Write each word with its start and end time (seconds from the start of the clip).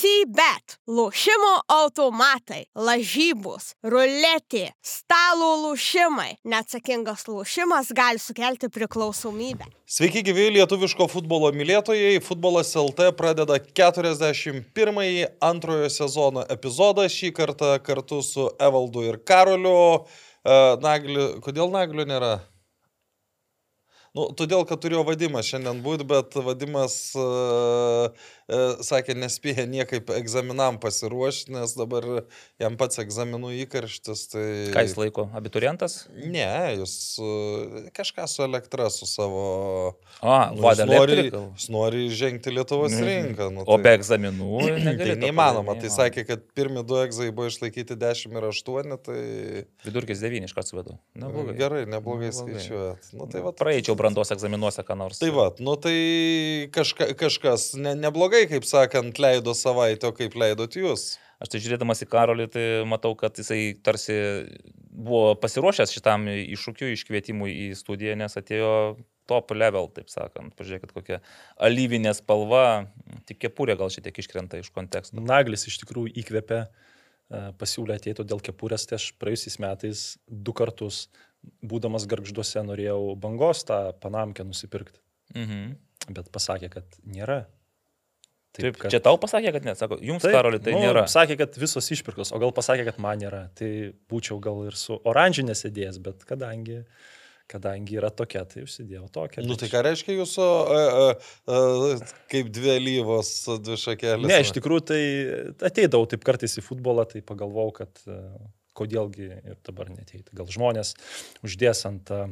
CBET- 0.00 0.78
lošimo 0.98 1.54
automatai, 1.68 2.62
lažybos, 2.74 3.74
ruletė, 3.84 4.70
stalo 4.80 5.48
lošimai. 5.60 6.38
Neatsakingas 6.44 7.26
lošimas 7.28 7.90
gali 7.92 8.18
sukelti 8.18 8.70
priklausomybę. 8.72 9.66
Sveiki 9.84 10.22
gyvi 10.24 10.46
lietuviško 10.54 11.04
futbolo 11.04 11.50
mylėtojai. 11.52 12.22
Futbolas 12.24 12.72
LT 12.80 13.10
pradeda 13.18 13.58
41-ąjį 13.60 15.26
antrojo 15.50 15.90
sezono 15.92 16.46
epizodą. 16.48 17.04
Šį 17.04 17.34
kartą 17.36 17.74
kartu 17.84 18.22
su 18.24 18.48
Evaldu 18.56 19.04
ir 19.04 19.20
Karoliu. 19.20 20.06
E, 20.40 20.56
Nagli, 20.80 21.28
kodėl 21.44 21.68
Naglio 21.76 22.08
nėra? 22.08 22.38
Nu, 24.10 24.24
todėl, 24.34 24.64
kad 24.66 24.80
turėjo 24.82 25.04
vadimas 25.06 25.46
šiandien 25.46 25.84
būti, 25.84 26.02
bet 26.10 26.34
vadimas 26.42 26.94
uh, 27.14 28.10
sakė, 28.84 29.14
nespėja 29.18 29.64
niekaip 29.70 30.10
egzaminam 30.16 30.78
pasiruošti, 30.82 31.52
nes 31.54 31.74
dabar 31.78 32.06
jam 32.60 32.76
pats 32.80 33.00
egzaminų 33.02 33.52
įkarštis. 33.64 34.24
Tai... 34.32 34.44
Ką 34.74 34.84
jis 34.86 34.96
laiko? 34.98 35.28
Abiturientas? 35.38 35.96
Ne, 36.16 36.46
jis 36.80 36.94
uh, 37.22 37.88
kažką 37.96 38.26
su 38.30 38.44
elektra, 38.46 38.88
su 38.90 39.08
savo... 39.10 39.44
O, 40.20 40.36
Nu, 40.50 40.66
jis, 40.66 40.80
nori, 40.88 41.16
jis 41.30 41.68
nori 41.72 42.06
žengti 42.12 42.52
Lietuvos 42.52 42.94
rinką. 43.00 43.48
Nu, 43.54 43.64
O 43.70 43.76
be 43.80 43.92
egzaminų. 43.96 44.48
Tai 45.00 45.14
neįmanoma. 45.20 45.76
Tai 45.80 45.90
sakė, 45.92 46.24
kad 46.28 46.42
pirmi 46.56 46.82
du 46.86 46.98
egzai 47.00 47.30
buvo 47.34 47.48
išlaikyti 47.50 47.96
10 48.00 48.36
ir 48.40 48.46
8, 48.50 48.96
tai 49.06 49.20
Vidurkis 49.86 50.20
9 50.22 50.48
iš 50.48 50.54
karto 50.56 50.72
suvedu. 50.74 50.96
Na, 51.18 51.30
blogai. 51.32 51.54
gerai, 51.58 51.82
neblogai 51.88 52.30
Neblogai. 52.30 52.56
skaičiuojat. 52.58 53.10
Nu, 53.16 53.28
tai 53.30 53.42
va, 53.44 53.52
Praeičiau 53.56 53.96
brandos 53.98 54.32
egzaminuose, 54.34 54.84
ką 54.86 54.96
nors. 55.00 55.20
Tai 55.22 55.30
va, 55.34 55.46
nu 55.62 55.76
tai 55.80 55.96
kažka, 56.74 57.10
kažkas 57.20 57.70
ne, 57.80 57.94
neblogai, 57.98 58.39
kaip 58.50 58.64
sakant, 58.68 59.18
leido 59.18 59.54
savaitę, 59.56 60.08
o 60.08 60.16
kaip 60.16 60.36
leidot 60.38 60.76
jūs. 60.76 61.18
Aš 61.40 61.54
tai 61.54 61.60
žiūrėdamas 61.64 62.02
į 62.04 62.08
Karolį, 62.12 62.46
tai 62.52 62.64
matau, 62.88 63.14
kad 63.16 63.38
jisai 63.40 63.72
tarsi 63.84 64.16
buvo 64.90 65.34
pasiruošęs 65.40 65.94
šitam 65.94 66.26
iššūkiui, 66.28 66.92
iškvietimui 66.96 67.52
į 67.64 67.66
studiją, 67.78 68.16
nes 68.20 68.36
atėjo 68.36 68.72
top 69.30 69.54
level, 69.54 69.88
taip 69.94 70.10
sakant. 70.12 70.52
Pažiūrėkit, 70.58 70.92
kokia 70.92 71.20
alyvinė 71.62 72.12
spalva, 72.18 72.90
tik 73.30 73.38
kepurė 73.46 73.78
gal 73.80 73.92
šiek 73.92 74.08
tiek 74.08 74.20
iškrenta 74.20 74.60
iš 74.60 74.72
konteksto. 74.74 75.22
Naglis 75.22 75.64
iš 75.70 75.78
tikrųjų 75.84 76.12
įkvėpė, 76.20 76.58
e, 76.66 77.42
pasiūlė 77.60 77.96
ateiti 78.00 78.26
dėl 78.26 78.42
kepurės, 78.44 78.88
tai 78.90 78.98
aš 78.98 79.12
praėjusiais 79.22 79.60
metais 79.62 80.02
du 80.26 80.52
kartus, 80.56 81.06
būdamas 81.64 82.04
garžduose, 82.10 82.60
norėjau 82.66 83.14
bangos 83.16 83.64
tą 83.64 83.94
panamkę 84.02 84.44
nusipirkti, 84.44 85.00
Mhm. 85.34 85.76
bet 86.10 86.28
pasakė, 86.34 86.68
kad 86.70 86.84
nėra. 87.06 87.46
Taip, 88.50 88.74
kad... 88.80 88.90
Čia 88.90 88.98
tau 89.02 89.14
pasakė, 89.20 89.52
kad 89.54 89.66
ne, 89.68 89.76
sako, 89.78 90.00
jums 90.02 90.24
Taip, 90.24 90.34
Karolį 90.34 90.58
tai 90.64 90.74
nu, 90.74 90.82
nėra. 90.82 91.04
Sakė, 91.10 91.36
kad 91.38 91.54
visos 91.60 91.86
išpirkos, 91.94 92.32
o 92.34 92.40
gal 92.42 92.50
pasakė, 92.54 92.82
kad 92.88 92.98
man 93.02 93.20
nėra. 93.22 93.44
Tai 93.58 93.70
būčiau 94.10 94.40
gal 94.42 94.64
ir 94.66 94.78
su 94.78 94.96
oranžinė 95.06 95.54
sėdėjęs, 95.54 96.00
bet 96.02 96.24
kadangi, 96.26 96.80
kadangi 97.50 98.00
yra 98.00 98.10
tokia, 98.10 98.42
tai 98.50 98.64
užsidėjau 98.66 99.06
tokią. 99.14 99.46
Nu 99.46 99.54
tai 99.60 99.70
ką 99.70 99.84
reiškia 99.86 100.18
jūsų, 100.18 100.48
a, 100.50 100.80
a, 100.82 101.06
a, 101.54 102.10
kaip 102.34 102.50
dvi 102.58 102.76
lyvos, 102.82 103.32
dvi 103.62 103.78
šakelės? 103.84 104.26
Ne, 104.32 104.42
iš 104.42 104.50
tikrųjų 104.58 104.86
tai 104.90 105.00
ateidavau 105.70 106.10
taip 106.10 106.26
kartais 106.26 106.58
į 106.58 106.66
futbolą, 106.66 107.06
tai 107.14 107.22
pagalvojau, 107.22 107.76
kad 107.84 108.04
e, 108.10 108.20
kodėlgi 108.82 109.30
ir 109.30 109.58
dabar 109.62 109.94
neteiti. 109.94 110.26
Gal 110.34 110.50
žmonės 110.50 110.96
uždės 111.46 111.86
ant 111.86 112.10
e, 112.18 112.24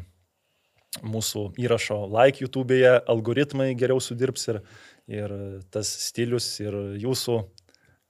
mūsų 1.07 1.53
įrašo 1.63 2.03
like 2.11 2.43
YouTube'e, 2.43 3.05
algoritmai 3.07 3.71
geriau 3.79 4.03
sudirbs 4.03 4.51
ir, 4.51 4.65
ir 5.09 5.35
tas 5.73 5.91
stilius 6.09 6.47
ir 6.63 6.77
jūsų 7.01 7.41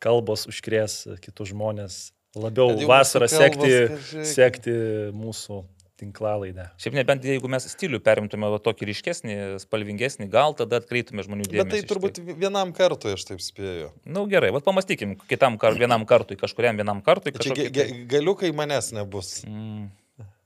kalbos 0.02 0.46
užkrės 0.50 1.00
kitus 1.22 1.52
žmonės 1.52 1.98
labiau 2.38 2.74
vasarą 2.86 3.27
mūsų 3.27 3.42
kalbos, 3.42 3.74
sekti, 3.74 4.28
sekti 4.34 4.78
mūsų 5.16 5.62
tinklalaidę. 5.98 6.69
Šiaip 6.78 6.94
nebent 6.94 7.24
jeigu 7.26 7.50
mes 7.50 7.66
stilių 7.72 7.98
perimtume 8.06 8.50
va, 8.53 8.60
tokį 8.62 8.88
ryškesnį, 8.92 9.37
spalvingesnį, 9.64 10.28
gal 10.31 10.54
tada 10.58 10.78
atkreiptume 10.82 11.25
žmonių 11.26 11.48
dėmesį. 11.48 11.64
Bet 11.64 11.75
tai 11.75 11.91
turbūt 11.91 12.20
vienam 12.38 12.72
kartui, 12.76 13.16
aš 13.19 13.26
taip 13.32 13.42
spėju. 13.42 13.91
Na 14.06 14.20
nu, 14.20 14.26
gerai, 14.31 14.53
vad 14.54 14.66
pamastykim, 14.66 15.16
kitam 15.31 15.58
kar, 15.58 15.75
vienam 15.78 16.06
kartui, 16.08 16.38
kažkuriam 16.38 16.78
vienam 16.78 17.03
kartui. 17.06 17.34
Čia 17.34 17.41
ge, 17.41 17.42
kažkokį 17.42 17.72
ge, 17.75 17.88
tai- 17.88 18.04
galiu, 18.14 18.37
kai 18.38 18.53
manęs 18.54 18.92
nebus. 18.94 19.41
Mm. 19.48 19.88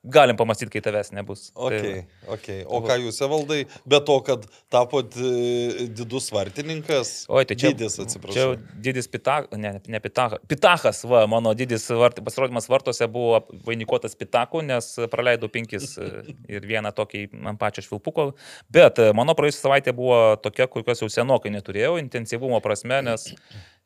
Galim 0.02 0.34
pamastyti, 0.34 0.72
kai 0.74 0.80
tavęs 0.82 1.12
nebus. 1.14 1.44
Ok, 1.54 1.74
Tai, 1.78 1.90
ok. 2.34 2.46
O 2.66 2.80
ką 2.82 2.96
jūs, 3.04 3.20
Evaldai, 3.22 3.60
be 3.86 4.00
to, 4.02 4.16
kad 4.26 4.48
tapot 4.72 5.14
e, 5.14 5.84
didus 5.94 6.26
vartininkas? 6.34 7.12
Oi, 7.30 7.44
tai 7.46 7.54
čia. 7.54 7.70
Didis, 7.70 7.94
Čia 8.00 8.06
atsiprašau. 8.08 8.56
didis 8.82 9.06
pitachas, 9.12 9.54
ne, 9.62 9.76
ne 9.86 10.00
pitachas. 10.02 10.42
Pitachas, 10.50 11.04
va, 11.06 11.20
mano 11.30 11.52
didis 11.54 11.86
vart, 11.94 12.18
pasirodymas 12.26 12.66
vartuose 12.72 13.06
buvo 13.06 13.44
vainikuotas 13.68 14.18
pitaku, 14.18 14.64
nes 14.66 14.90
praleidau 15.14 15.46
penkis 15.54 15.94
e, 16.02 16.10
ir 16.58 16.66
vieną 16.66 16.90
tokį 16.98 17.28
ant 17.52 17.62
pačio 17.62 17.86
švilpuko. 17.86 18.32
Bet 18.74 18.98
e, 18.98 19.12
mano 19.14 19.38
praėjusią 19.38 19.68
savaitę 19.68 19.94
buvo 19.94 20.34
tokia, 20.42 20.66
kokios 20.66 21.06
jau 21.06 21.12
senokai 21.14 21.54
neturėjau, 21.54 21.94
intensyvumo 22.02 22.58
prasme, 22.64 23.04
nes 23.06 23.30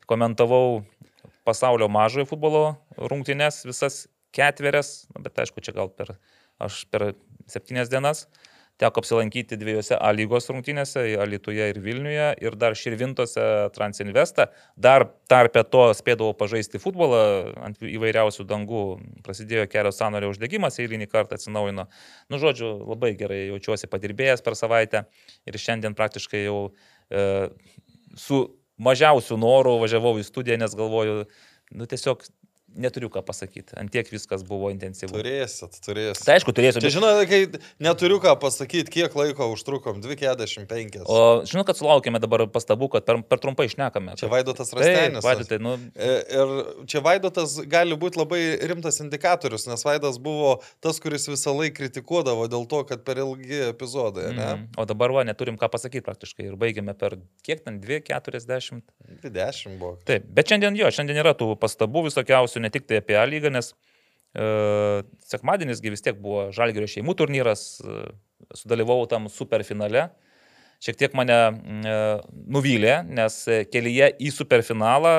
komentavau 0.09 0.81
pasaulio 1.45 1.87
mažojo 1.93 2.25
futbolo 2.33 2.63
rungtynes 2.97 3.61
visas 3.69 4.07
ketverias, 4.35 5.07
nu, 5.13 5.23
bet 5.25 5.39
aišku, 5.43 5.63
čia 5.63 5.75
gal 5.77 5.91
per, 5.93 6.15
aš 6.63 6.83
per 6.91 7.11
septynias 7.49 7.91
dienas 7.91 8.25
teko 8.77 9.01
apsilankyti 9.01 9.57
dviejose 9.57 9.97
A 9.97 10.11
lygos 10.13 10.47
rungtynėse, 10.51 11.01
Alituje 11.21 11.69
ir 11.71 11.79
Vilniuje, 11.81 12.27
ir 12.45 12.57
dar 12.61 12.75
Širvintose 12.77 13.45
Transinvestą. 13.73 14.47
Dar 14.77 15.07
tarpe 15.29 15.63
to 15.65 15.87
spėdavau 15.97 16.35
pažaisti 16.37 16.81
futbolą 16.81 17.21
ant 17.65 17.81
įvairiausių 17.81 18.45
dangų. 18.49 18.83
Prasidėjo 19.25 19.65
kelio 19.71 19.93
sąnario 19.95 20.29
uždegimas, 20.33 20.77
eilinį 20.83 21.09
kartą 21.09 21.39
atsinaujino. 21.39 21.87
Nu, 22.29 22.41
žodžiu, 22.41 22.75
labai 22.85 23.15
gerai 23.17 23.47
jaučiuosi 23.47 23.89
padirbėjęs 23.89 24.45
per 24.45 24.57
savaitę 24.59 25.07
ir 25.49 25.61
šiandien 25.61 25.97
praktiškai 25.97 26.45
jau 26.45 26.59
e, 27.09 27.49
su 28.17 28.43
mažiausiu 28.77 29.39
noru 29.41 29.79
važiavau 29.81 30.19
į 30.21 30.25
studiją, 30.27 30.61
nes 30.61 30.77
galvoju, 30.77 31.23
nu 31.77 31.89
tiesiog 31.89 32.21
neturiu 32.75 33.09
ką 33.09 33.21
pasakyti. 33.25 33.75
Antiek 33.79 34.09
viskas 34.11 34.43
buvo 34.47 34.69
intensyvu. 34.73 35.15
Turėsit, 35.15 35.77
turėsit. 35.85 36.23
Tai 36.27 36.35
aišku, 36.37 36.53
turėsiu. 36.57 36.81
Bet- 36.83 36.93
žinote, 36.93 37.23
kai 37.29 37.39
neturiu 37.83 38.19
ką 38.23 38.33
pasakyti, 38.41 38.91
kiek 38.93 39.15
laiko 39.17 39.47
užtrukom, 39.53 40.01
2.45. 40.03 41.01
O 41.07 41.43
žinau, 41.47 41.63
kad 41.67 41.79
sulaukėme 41.79 42.19
dabar 42.21 42.45
pastabų, 42.51 42.89
kad 42.97 43.07
per, 43.07 43.21
per 43.23 43.41
trumpai 43.43 43.67
išnekame. 43.69 44.17
Čia 44.19 44.29
Vaidotas 44.31 44.71
Taip, 44.73 44.81
Rastenis. 44.81 45.23
Vaidotai, 45.25 45.59
nu, 45.63 45.75
E, 45.95 46.11
Ir 46.37 46.85
čia 46.89 47.01
Vaidotas 47.05 47.55
gali 47.69 47.95
būti 47.97 48.19
labai 48.19 48.41
rimtas 48.69 48.99
indikatorius, 49.03 49.67
nes 49.69 49.83
Vaidas 49.87 50.17
buvo 50.21 50.57
tas, 50.83 50.99
kuris 51.03 51.27
visą 51.29 51.53
laiką 51.55 51.77
kritikuodavo 51.77 52.47
dėl 52.51 52.65
to, 52.69 52.83
kad 52.89 53.03
per 53.05 53.19
ilgi 53.21 53.59
epizodai, 53.69 54.29
ne? 54.33 54.47
mm, 54.57 54.63
o 54.81 54.85
dabar 54.89 55.11
va, 55.13 55.23
neturim 55.27 55.57
ką 55.59 55.69
pasakyti 55.71 56.03
praktiškai 56.05 56.47
ir 56.49 56.55
baigėme 56.59 56.93
per 56.97 57.17
kiek 57.45 57.61
ten 57.65 57.79
2.40. 57.83 58.81
20 59.23 59.77
buvo. 59.79 59.97
Taip, 60.07 60.25
bet 60.33 60.49
šiandien 60.51 60.77
jo, 60.77 60.89
šiandien 60.93 61.19
yra 61.21 61.33
tų 61.37 61.51
pastabų 61.61 62.05
visokiausių, 62.09 62.56
ne 62.63 62.69
tik 62.73 62.87
tai 62.89 63.01
apie 63.01 63.17
A 63.19 63.25
lygą, 63.29 63.51
nes 63.53 63.73
e, 64.37 65.03
sekmadienisgi 65.31 65.91
vis 65.93 66.03
tiek 66.05 66.19
buvo 66.21 66.49
Žalgerio 66.55 66.89
šeimų 66.91 67.15
turnyras, 67.19 67.67
e, 67.83 68.07
sudalyvau 68.55 69.03
tam 69.11 69.29
superfinale. 69.31 70.09
Šiek 70.77 70.93
tiek 70.99 71.13
mane 71.17 71.33
e, 71.33 71.93
nuvylė, 72.53 72.99
nes 73.17 73.33
e, 73.49 73.63
kelyje 73.65 74.11
į 74.21 74.27
superfinalą, 74.29 75.13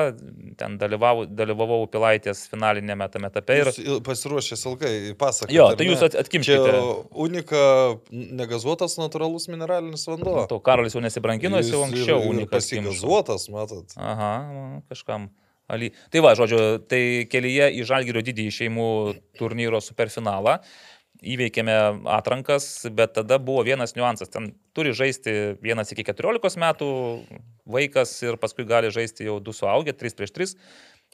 ten 0.55 0.77
dalyvavau, 0.79 1.25
dalyvavau 1.27 1.81
Pilaitės 1.91 2.45
finalinėme 2.47 3.09
tame 3.11 3.27
etape 3.27 3.57
ir 3.59 3.71
Jūs 3.73 3.99
pasiruošęs 4.07 4.63
ilgai 4.71 4.93
pasakoti. 5.19 5.57
Jo, 5.57 5.65
tai 5.75 5.89
jūs 5.89 6.05
at- 6.07 6.15
atkimškite. 6.21 6.71
Čia 6.71 6.85
unika 7.27 7.59
negazuotas 8.39 8.95
natūralus 9.01 9.49
mineralinis 9.51 10.07
vanduo. 10.07 10.45
to 10.47 10.61
Karolis 10.63 10.95
jau 10.95 11.03
nesibrangino, 11.03 11.59
jis 11.59 11.73
jau 11.75 11.83
anksčiau 11.89 12.23
unikas. 12.31 12.55
Pasigazuotas, 12.55 13.49
matot. 13.51 13.91
Aha, 13.99 14.31
nu, 14.55 14.65
kažkam. 14.87 15.27
Ali. 15.69 15.91
Tai 16.09 16.23
va, 16.25 16.35
žodžiu, 16.37 16.79
tai 16.89 17.27
kelyje 17.29 17.69
į 17.77 17.83
Žalgirio 17.87 18.23
didįjį 18.25 18.55
šeimų 18.61 18.87
turnyro 19.37 19.81
superfinalą 19.83 20.59
įveikėme 21.19 21.75
atrankas, 22.15 22.87
bet 22.95 23.13
tada 23.17 23.39
buvo 23.43 23.63
vienas 23.67 23.95
niuansas. 23.97 24.31
Ten 24.31 24.53
turi 24.75 24.93
žaisti 24.95 25.57
vienas 25.63 25.91
iki 25.91 26.05
14 26.07 26.59
metų 26.61 26.89
vaikas 27.69 28.13
ir 28.23 28.39
paskui 28.39 28.67
gali 28.67 28.91
žaisti 28.93 29.27
jau 29.27 29.39
du 29.43 29.53
suaugę, 29.55 29.93
3 29.99 30.15
prieš 30.15 30.33
3. 30.37 30.55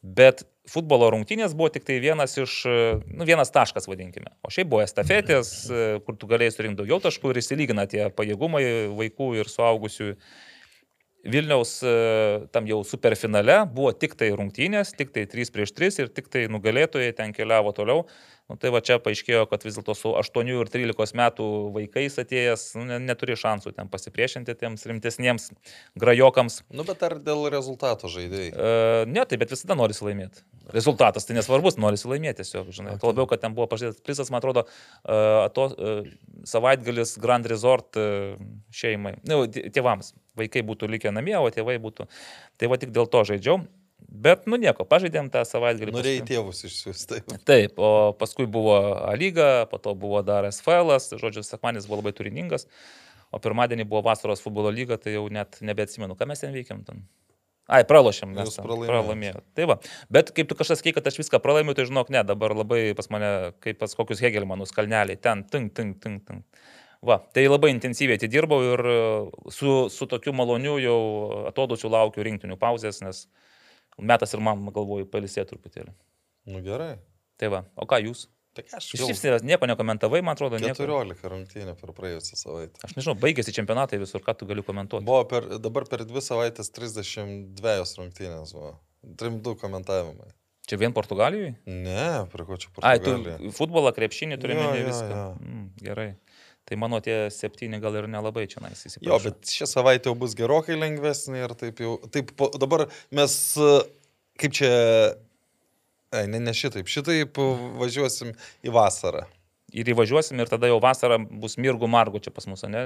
Bet 0.06 0.44
futbolo 0.70 1.08
rungtynės 1.10 1.56
buvo 1.58 1.72
tik 1.74 1.86
tai 1.88 1.98
vienas 2.04 2.36
iš, 2.38 2.60
nu, 3.10 3.26
vienas 3.26 3.50
taškas, 3.54 3.88
vadinkime. 3.90 4.36
O 4.46 4.52
šiaip 4.54 4.70
buvo 4.70 4.84
estafetės, 4.86 5.54
kur 6.06 6.18
tu 6.20 6.30
galėjai 6.30 6.54
surinkti 6.54 6.84
daugiau 6.84 7.00
taškų 7.02 7.32
ir 7.32 7.42
įsilygina 7.42 7.88
tie 7.90 8.04
pajėgumai 8.14 8.66
vaikų 8.94 9.32
ir 9.40 9.50
suaugusių. 9.50 10.12
Vilniaus 11.26 11.80
e, 11.82 11.92
tam 12.54 12.68
jau 12.70 12.84
superfinale 12.86 13.58
buvo 13.74 13.92
tik 13.98 14.14
tai 14.20 14.30
rungtynės, 14.38 14.94
tik 14.98 15.14
tai 15.16 15.26
3 15.30 15.52
prieš 15.54 15.74
3 15.74 16.02
ir 16.04 16.12
tik 16.14 16.30
tai 16.30 16.46
nugalėtojai 16.54 17.16
ten 17.18 17.34
keliavo 17.34 17.74
toliau. 17.74 18.06
Nu, 18.46 18.60
tai 18.62 18.70
va 18.70 18.78
čia 18.86 19.00
paaiškėjo, 19.02 19.48
kad 19.50 19.64
vis 19.66 19.74
dėlto 19.80 19.96
su 19.98 20.12
8 20.14 20.50
ir 20.54 20.70
13 20.70 21.18
metų 21.18 21.46
vaikais 21.74 22.20
atėjęs 22.22 22.66
nu, 22.78 22.84
ne, 22.92 23.00
neturi 23.02 23.34
šansų 23.42 23.72
ten 23.74 23.88
pasipriešinti 23.90 24.54
tiems 24.60 24.84
rimtesniems 24.86 25.48
grajokams. 25.98 26.60
Nu, 26.70 26.86
bet 26.86 27.02
ar 27.08 27.16
dėl 27.26 27.48
rezultato 27.50 28.12
žaidėjai? 28.12 28.52
E, 28.54 29.08
ne, 29.10 29.24
tai 29.26 29.40
bet 29.42 29.54
visada 29.56 29.78
nori 29.80 29.98
laimėti. 29.98 30.44
Rezultatas 30.76 31.26
tai 31.26 31.38
nesvarbus, 31.40 31.80
nori 31.82 31.98
laimėti 31.98 32.44
tiesiog, 32.44 32.70
žinai. 32.76 33.00
Tuo 33.02 33.10
labiau, 33.10 33.26
kad 33.32 33.42
ten 33.42 33.56
buvo 33.58 33.66
pažadėtas 33.72 34.06
prizas, 34.06 34.30
man 34.30 34.44
atrodo, 34.44 34.68
e, 35.02 35.18
to, 35.58 35.66
e, 35.74 35.96
savaitgalis 36.46 37.16
Grand 37.24 37.50
Resort 37.50 37.98
e, 37.98 38.06
šeimai, 38.70 39.16
nu, 39.26 39.48
tė- 39.50 39.72
tėvams. 39.74 40.14
Vaikai 40.38 40.62
būtų 40.68 40.92
likę 40.94 41.10
namie, 41.16 41.34
o 41.42 41.50
tėvai 41.50 41.80
būtų. 41.82 42.06
Tai 42.62 42.70
va 42.70 42.78
tik 42.78 42.94
dėl 42.94 43.10
to 43.10 43.26
žaidžiau. 43.26 43.64
Bet, 44.16 44.46
nu 44.50 44.60
nieko, 44.62 44.86
pažaidėm 44.88 45.28
tą 45.34 45.42
savaitgalį. 45.48 45.94
Norėjai 45.96 46.22
paskui- 46.22 46.30
tėvus 46.32 46.62
išsiųsti. 46.70 47.22
Taip, 47.48 47.80
o 47.80 48.14
paskui 48.18 48.48
buvo 48.48 48.78
A 49.04 49.12
lyga, 49.20 49.68
po 49.72 49.78
to 49.82 49.96
buvo 49.96 50.22
dar 50.24 50.48
SFL, 50.48 50.96
žodžiu, 51.20 51.44
sekmanis 51.44 51.88
buvo 51.90 52.00
labai 52.02 52.14
turiningas, 52.16 52.68
o 53.32 53.42
pirmadienį 53.44 53.88
buvo 53.90 54.06
vasaros 54.08 54.44
futbolo 54.44 54.72
lyga, 54.72 54.98
tai 55.02 55.18
jau 55.18 55.28
net 55.30 55.60
nebeatsimenu, 55.62 56.16
ką 56.16 56.28
mes 56.28 56.40
ten 56.40 56.56
veikiam 56.56 56.86
ten. 56.88 57.04
Ai, 57.66 57.82
pralošėm, 57.90 58.30
mes 58.38 58.60
pralaimėjome. 58.62 59.42
Tai 59.58 59.66
va, 59.72 59.80
bet 60.14 60.30
kaip 60.38 60.48
tu 60.52 60.58
kažkas 60.58 60.84
sakei, 60.84 60.94
kad 60.94 61.08
aš 61.10 61.18
viską 61.18 61.40
pralaimiu, 61.42 61.74
tai 61.74 61.88
žinok, 61.90 62.12
ne, 62.14 62.22
dabar 62.22 62.54
labai 62.54 62.94
pas 62.94 63.10
mane, 63.10 63.32
kaip 63.66 63.80
pas 63.82 63.96
kokius 63.98 64.22
Hegelmanus 64.22 64.74
kalneliai, 64.76 65.18
ten, 65.18 65.42
tink, 65.50 65.74
tink, 65.74 65.98
tink, 66.04 66.22
tink. 66.30 66.46
Va, 67.06 67.18
tai 67.34 67.48
labai 67.50 67.72
intensyviai 67.74 68.20
atidirbau 68.20 68.62
ir 68.66 68.82
e, 68.86 69.00
su, 69.54 69.74
su 69.94 70.08
tokiu 70.10 70.34
maloniu 70.34 70.78
jau 70.82 71.00
atodusiu 71.50 71.90
laukiu 71.94 72.24
rinktinių 72.26 72.58
pauzės, 72.62 73.02
nes 73.06 73.26
metas 74.00 74.34
ir 74.36 74.44
man, 74.44 74.64
galvoju, 74.76 75.08
palisėti 75.12 75.54
truputėlį. 75.54 75.94
Nu 76.52 76.62
gerai. 76.66 76.96
Tai 77.42 77.52
va, 77.52 77.66
o 77.76 77.88
ką 77.90 78.02
jūs? 78.06 78.28
Tai 78.56 78.64
aš 78.78 78.88
jau 78.96 79.10
vis 79.10 79.22
nieko 79.44 79.68
nekomentavai, 79.68 80.22
man 80.24 80.38
atrodo, 80.38 80.56
nieko. 80.62 80.78
14 80.80 81.28
rungtynė 81.34 81.74
per 81.76 81.92
praėjusią 81.98 82.38
savaitę. 82.40 82.80
Aš 82.88 82.94
nežinau, 82.96 83.18
baigėsi 83.20 83.52
čempionatai 83.56 84.00
visur, 84.00 84.24
ką 84.24 84.38
tu 84.40 84.48
gali 84.48 84.64
komentuoti. 84.64 85.04
Buvo 85.08 85.26
per, 85.28 85.50
dabar 85.60 85.84
per 85.92 86.06
dvi 86.08 86.24
savaitės 86.24 86.72
32 86.72 87.76
rungtynės 88.00 88.56
buvo. 88.56 88.78
3-2 89.20 89.58
komentavimai. 89.60 90.32
Čia 90.66 90.80
vien 90.82 90.96
Portugalijoje? 90.96 91.52
Ne, 91.70 92.26
prie 92.32 92.46
ko 92.48 92.56
čia 92.58 92.72
Ai, 92.82 92.98
tu 92.98 93.12
Portugalija. 93.12 93.52
futbolą, 93.54 93.92
krepšinį 93.94 94.40
turi 94.42 94.56
Jo, 94.56 94.64
minėti 94.64 94.82
jo, 94.82 94.88
viską. 94.88 95.10
jo. 95.12 95.26
Mm, 95.44 95.68
gerai. 95.84 96.08
Tai 96.66 96.78
mano 96.82 96.98
tie 97.04 97.28
septyni 97.30 97.78
gal 97.82 97.94
ir 98.00 98.08
nelabai 98.10 98.48
čia 98.50 98.58
įsipareigoja. 98.66 99.12
Jo, 99.12 99.20
bet 99.28 99.52
šią 99.54 99.68
savaitę 99.70 100.10
jau 100.10 100.16
bus 100.18 100.34
gerokai 100.38 100.78
lengvesnė 100.80 101.44
ir 101.44 101.54
taip 101.60 101.82
jau. 101.84 102.00
Taip, 102.10 102.32
po, 102.40 102.50
dabar 102.58 102.88
mes, 103.14 103.36
kaip 104.42 104.56
čia, 104.58 104.72
ai, 106.16 106.26
ne, 106.32 106.42
ne 106.42 106.54
šitaip, 106.58 106.90
šitaip 106.90 107.38
važiuosim 107.78 108.34
į 108.66 108.74
vasarą. 108.74 109.28
Ir 109.76 109.90
įvažiuosim 109.92 110.40
ir 110.40 110.50
tada 110.50 110.70
jau 110.72 110.78
vasarą 110.82 111.18
bus 111.42 111.58
mirgų 111.62 111.88
margų 111.92 112.22
čia 112.24 112.32
pas 112.34 112.46
mus, 112.48 112.64
ne? 112.70 112.86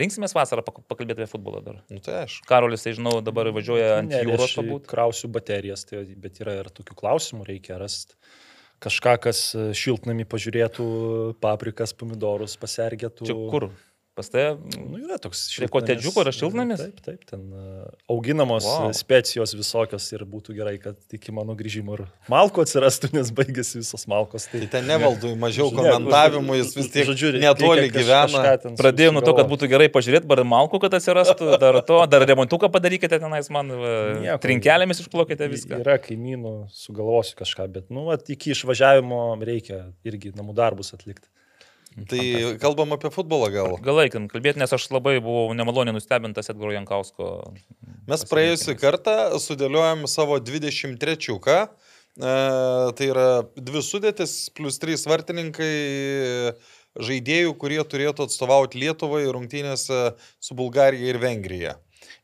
Rinksimės 0.00 0.32
vasarą 0.34 0.62
pak- 0.66 0.80
pakalbėti 0.88 1.20
apie 1.20 1.30
futbolą 1.30 1.60
dar. 1.62 1.80
Nu 1.92 2.00
tai 2.02 2.22
aišku. 2.24 2.46
Karolis, 2.48 2.82
tai 2.86 2.94
žinau, 2.96 3.18
dabar 3.22 3.50
važiuoja 3.54 3.98
ant 4.00 4.10
Ne, 4.14 4.22
jūros 4.24 4.46
aš 4.48 4.54
pabūt. 4.58 4.86
Krausiu 4.90 5.28
baterijas, 5.34 5.84
tai, 5.86 6.02
bet 6.18 6.40
yra 6.42 6.56
ir 6.62 6.70
tokių 6.72 6.96
klausimų, 6.98 7.46
reikia 7.50 7.78
rasti 7.82 8.16
kažką, 8.84 9.16
kas 9.26 9.40
e, 9.56 9.66
šiltnami 9.76 10.26
pažiūrėtų, 10.28 10.86
paprikas, 11.42 11.96
pomidorus, 11.96 12.58
pasergėtų. 12.60 13.28
Čia 13.30 13.36
kur? 13.52 13.70
Pas 14.14 14.28
tai 14.30 14.44
Nu, 14.94 15.00
yra 15.02 15.16
toks 15.18 15.40
Prie 15.56 15.66
kotedžiuko 15.70 16.22
yra 16.22 16.32
šiltnamis? 16.34 16.78
Taip, 16.78 17.00
taip, 17.02 17.24
ten 17.26 17.40
e, 17.50 17.86
auginamos 18.12 18.66
wow. 18.68 18.92
specijos 18.94 19.54
visokios 19.58 20.06
ir 20.14 20.22
būtų 20.30 20.54
gerai, 20.54 20.74
kad 20.78 21.16
iki 21.16 21.34
mano 21.34 21.56
grįžimo 21.58 21.96
ir 21.96 22.04
malko 22.30 22.62
atsirastų, 22.62 23.10
nes 23.16 23.32
baigėsi 23.34 23.80
visos 23.80 24.06
malkos. 24.10 24.46
Tai 24.52 24.62
ten 24.70 24.86
nevaldui 24.86 25.34
mažiau 25.40 25.66
komentavimų, 25.74 26.60
jis 26.60 26.72
vis 26.78 26.92
tiek 26.94 27.10
žodžiu, 27.10 27.32
netoli 27.42 27.90
gyvena. 27.90 28.54
Pradėjau 28.78 29.16
nuo 29.18 29.24
to, 29.26 29.34
kad 29.40 29.50
būtų 29.50 29.70
gerai 29.74 29.90
pažiūrėti, 29.98 30.30
bar 30.30 30.44
malku, 30.46 30.78
kad 30.84 30.94
atsirastų, 31.00 31.50
dar 31.58 31.82
to, 31.88 31.98
dar 32.14 32.28
remontuką 32.30 32.70
padarykite 32.70 33.18
tenais 33.18 33.50
man, 33.50 33.74
Nieko. 34.22 34.38
trinkelėmis 34.46 35.02
išplokite 35.02 35.50
viską. 35.50 35.82
Yra 35.82 35.98
kaimynų, 36.02 36.56
sugalvosiu 36.70 37.34
kažką, 37.42 37.66
bet, 37.80 37.90
nu, 37.90 38.06
at, 38.14 38.30
iki 38.30 38.54
išvažiavimo 38.54 39.24
reikia 39.42 39.88
irgi 40.06 40.36
namų 40.38 40.54
darbus 40.62 40.94
atlikti. 40.94 41.26
Tai 41.94 42.56
kalbam 42.58 42.92
apie 42.96 43.10
futbolą 43.14 43.48
gal. 43.54 43.76
Gal 43.84 44.00
laikim 44.00 44.26
kalbėti, 44.30 44.58
nes 44.58 44.72
aš 44.74 44.88
labai 44.90 45.20
buvau 45.22 45.54
nemaloniai 45.54 45.94
nustebintas 45.94 46.50
Edgaro 46.50 46.74
Jankausko. 46.74 47.28
Mes 48.10 48.24
praėjusią 48.26 48.74
kartą 48.80 49.14
sudėliojom 49.38 50.08
savo 50.10 50.40
23-ką. 50.42 51.58
E, 52.14 52.34
tai 52.98 53.10
yra 53.12 53.28
dvi 53.54 53.82
sudėtis 53.86 54.34
plus 54.54 54.80
trys 54.82 55.06
vartininkai 55.06 55.70
žaidėjų, 56.98 57.54
kurie 57.62 57.80
turėtų 57.86 58.26
atstovauti 58.26 58.82
Lietuvai 58.82 59.24
rungtynėse 59.30 60.02
su 60.42 60.58
Bulgarija 60.58 61.14
ir 61.14 61.22
Vengrija. 61.22 61.78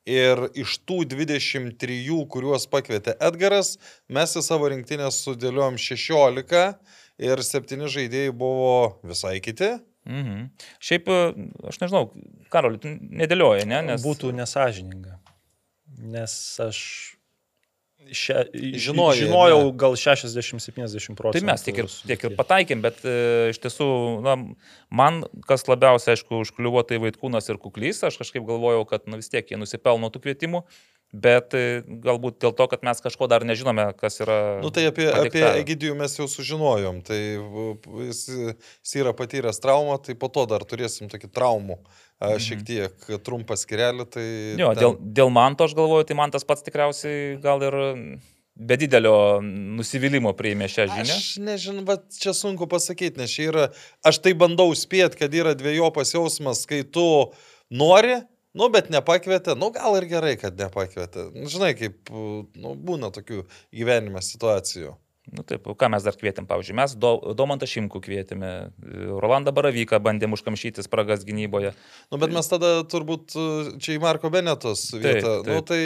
Ir 0.09 0.49
iš 0.59 0.81
tų 0.89 1.05
23, 1.11 1.99
kuriuos 2.31 2.67
pakvietė 2.71 3.15
Edgaras, 3.23 3.77
mes 4.11 4.35
į 4.35 4.43
savo 4.43 4.71
rinktinę 4.73 5.11
sudėliojom 5.15 5.79
16 5.79 6.75
ir 7.21 7.45
7 7.45 7.87
žaidėjai 7.93 8.35
buvo 8.37 9.01
visai 9.07 9.37
kiti. 9.45 9.75
Mhm. 10.09 10.49
Šiaip, 10.81 11.09
aš 11.69 11.81
nežinau, 11.83 12.07
Karoli, 12.53 12.81
tu 12.81 12.91
nedėlioji, 12.91 13.69
ne? 13.69 13.83
Nes... 13.93 14.05
Būtų 14.05 14.33
nesažininga. 14.37 15.19
Nes 16.01 16.33
aš 16.65 16.81
šia, 18.11 18.45
Žinojai, 18.55 19.25
žinojau 19.25 19.61
ne? 19.67 19.73
gal 19.79 19.97
60-70 19.99 21.19
procentų. 21.19 21.37
Tai 21.37 21.51
mes 21.51 21.65
tiek 21.67 21.81
ir, 21.83 21.89
tiek 22.11 22.25
ir 22.27 22.37
pataikėm, 22.39 22.83
bet 22.85 23.03
e, 23.05 23.15
iš 23.53 23.61
tiesų, 23.63 23.89
na, 24.25 24.37
man 24.89 25.23
kas 25.49 25.67
labiausiai, 25.69 26.17
aišku, 26.17 26.43
užkliuvo 26.47 26.83
tai 26.89 27.01
Vaitkūnas 27.03 27.51
ir 27.53 27.61
Kuklys, 27.63 28.03
aš 28.07 28.19
kažkaip 28.23 28.47
galvojau, 28.49 28.87
kad 28.89 29.07
nu, 29.11 29.21
vis 29.21 29.31
tiek 29.33 29.47
jie 29.53 29.61
nusipelno 29.61 30.11
tų 30.13 30.25
kvietimų, 30.25 30.65
bet 31.13 31.55
e, 31.59 31.83
galbūt 32.05 32.39
dėl 32.43 32.55
to, 32.57 32.67
kad 32.71 32.85
mes 32.87 33.03
kažko 33.03 33.27
dar 33.31 33.45
nežinome, 33.47 33.89
kas 33.99 34.21
yra. 34.23 34.39
Nu 34.63 34.71
tai 34.75 34.87
apie, 34.91 35.09
apie 35.11 35.31
padiktavę. 35.31 35.63
Egidijų 35.65 35.97
mes 35.99 36.15
jau 36.19 36.29
sužinojom, 36.31 37.03
tai 37.07 37.21
jis, 38.07 38.23
jis 38.31 38.97
yra 39.03 39.15
patyręs 39.17 39.63
traumą, 39.63 39.99
tai 40.05 40.15
po 40.19 40.31
to 40.33 40.47
dar 40.51 40.65
turėsim 40.69 41.11
tokį 41.11 41.33
traumų 41.35 41.81
mhm. 41.81 42.43
šiek 42.47 42.67
tiek 42.67 43.09
trumpą 43.27 43.59
skirelį. 43.59 44.07
Tai 44.15 44.27
Jo, 44.61 44.75
ten- 44.75 44.83
dėl, 44.85 44.99
dėl 45.21 45.35
man 45.35 45.59
to 45.59 45.67
aš 45.67 45.75
galvoju, 45.79 46.07
tai 46.11 46.19
man 46.19 46.35
tas 46.35 46.47
pats 46.47 46.67
tikriausiai 46.67 47.41
gal 47.43 47.67
ir 47.67 47.81
be 48.61 48.77
didelio 48.77 49.41
nusivylimų 49.43 50.35
priėmė 50.37 50.69
šią 50.71 50.87
žinią. 50.91 51.15
Aš 51.17 51.29
nežinau, 51.43 51.85
bet 51.89 52.05
čia 52.21 52.35
sunku 52.37 52.69
pasakyti, 52.71 53.21
nes 53.21 53.33
čia 53.33 53.47
yra, 53.49 53.69
aš 54.07 54.21
tai 54.25 54.35
bandau 54.39 54.69
spėti, 54.77 55.19
kad 55.23 55.35
yra 55.35 55.55
dviejopas 55.59 56.13
jausmas, 56.15 56.67
kai 56.69 56.83
tu 56.85 57.07
nori, 57.73 58.21
nu 58.57 58.71
bet 58.73 58.91
nepakvietė, 58.93 59.57
nu 59.59 59.71
gal 59.75 59.99
ir 60.01 60.09
gerai, 60.11 60.35
kad 60.41 60.59
nepakvietė. 60.59 61.31
Nu, 61.37 61.51
Žinai, 61.51 61.75
kaip 61.79 62.11
nu, 62.11 62.75
būna 62.75 63.13
tokių 63.15 63.45
gyvenime 63.77 64.23
situacijų. 64.25 64.97
Nu, 65.31 65.45
taip, 65.47 65.67
ką 65.79 65.89
mes 65.93 66.03
dar 66.03 66.17
kvietėm, 66.19 66.47
pavyzdžiui, 66.49 66.75
mes 66.75 66.95
Do, 66.99 67.11
Domantą 67.39 67.69
Šimkų 67.71 68.01
kvietėme, 68.03 68.51
Rolandą 69.23 69.53
Baravyką 69.55 70.01
bandėm 70.03 70.35
užkamšyti 70.35 70.83
spragas 70.83 71.23
gynyboje. 71.29 71.71
Nu, 72.11 72.19
bet 72.19 72.35
mes 72.35 72.51
tada 72.51 72.81
turbūt 72.91 73.37
čia 73.79 73.95
į 73.95 74.01
Marko 74.03 74.33
Benetos 74.33 74.89
vietą. 74.97 75.37
taip. 75.45 75.53
Nu, 75.53 75.61
tai 75.67 75.83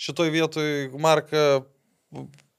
šitoj 0.00 0.32
vietoj 0.34 0.72
Marką 0.98 1.44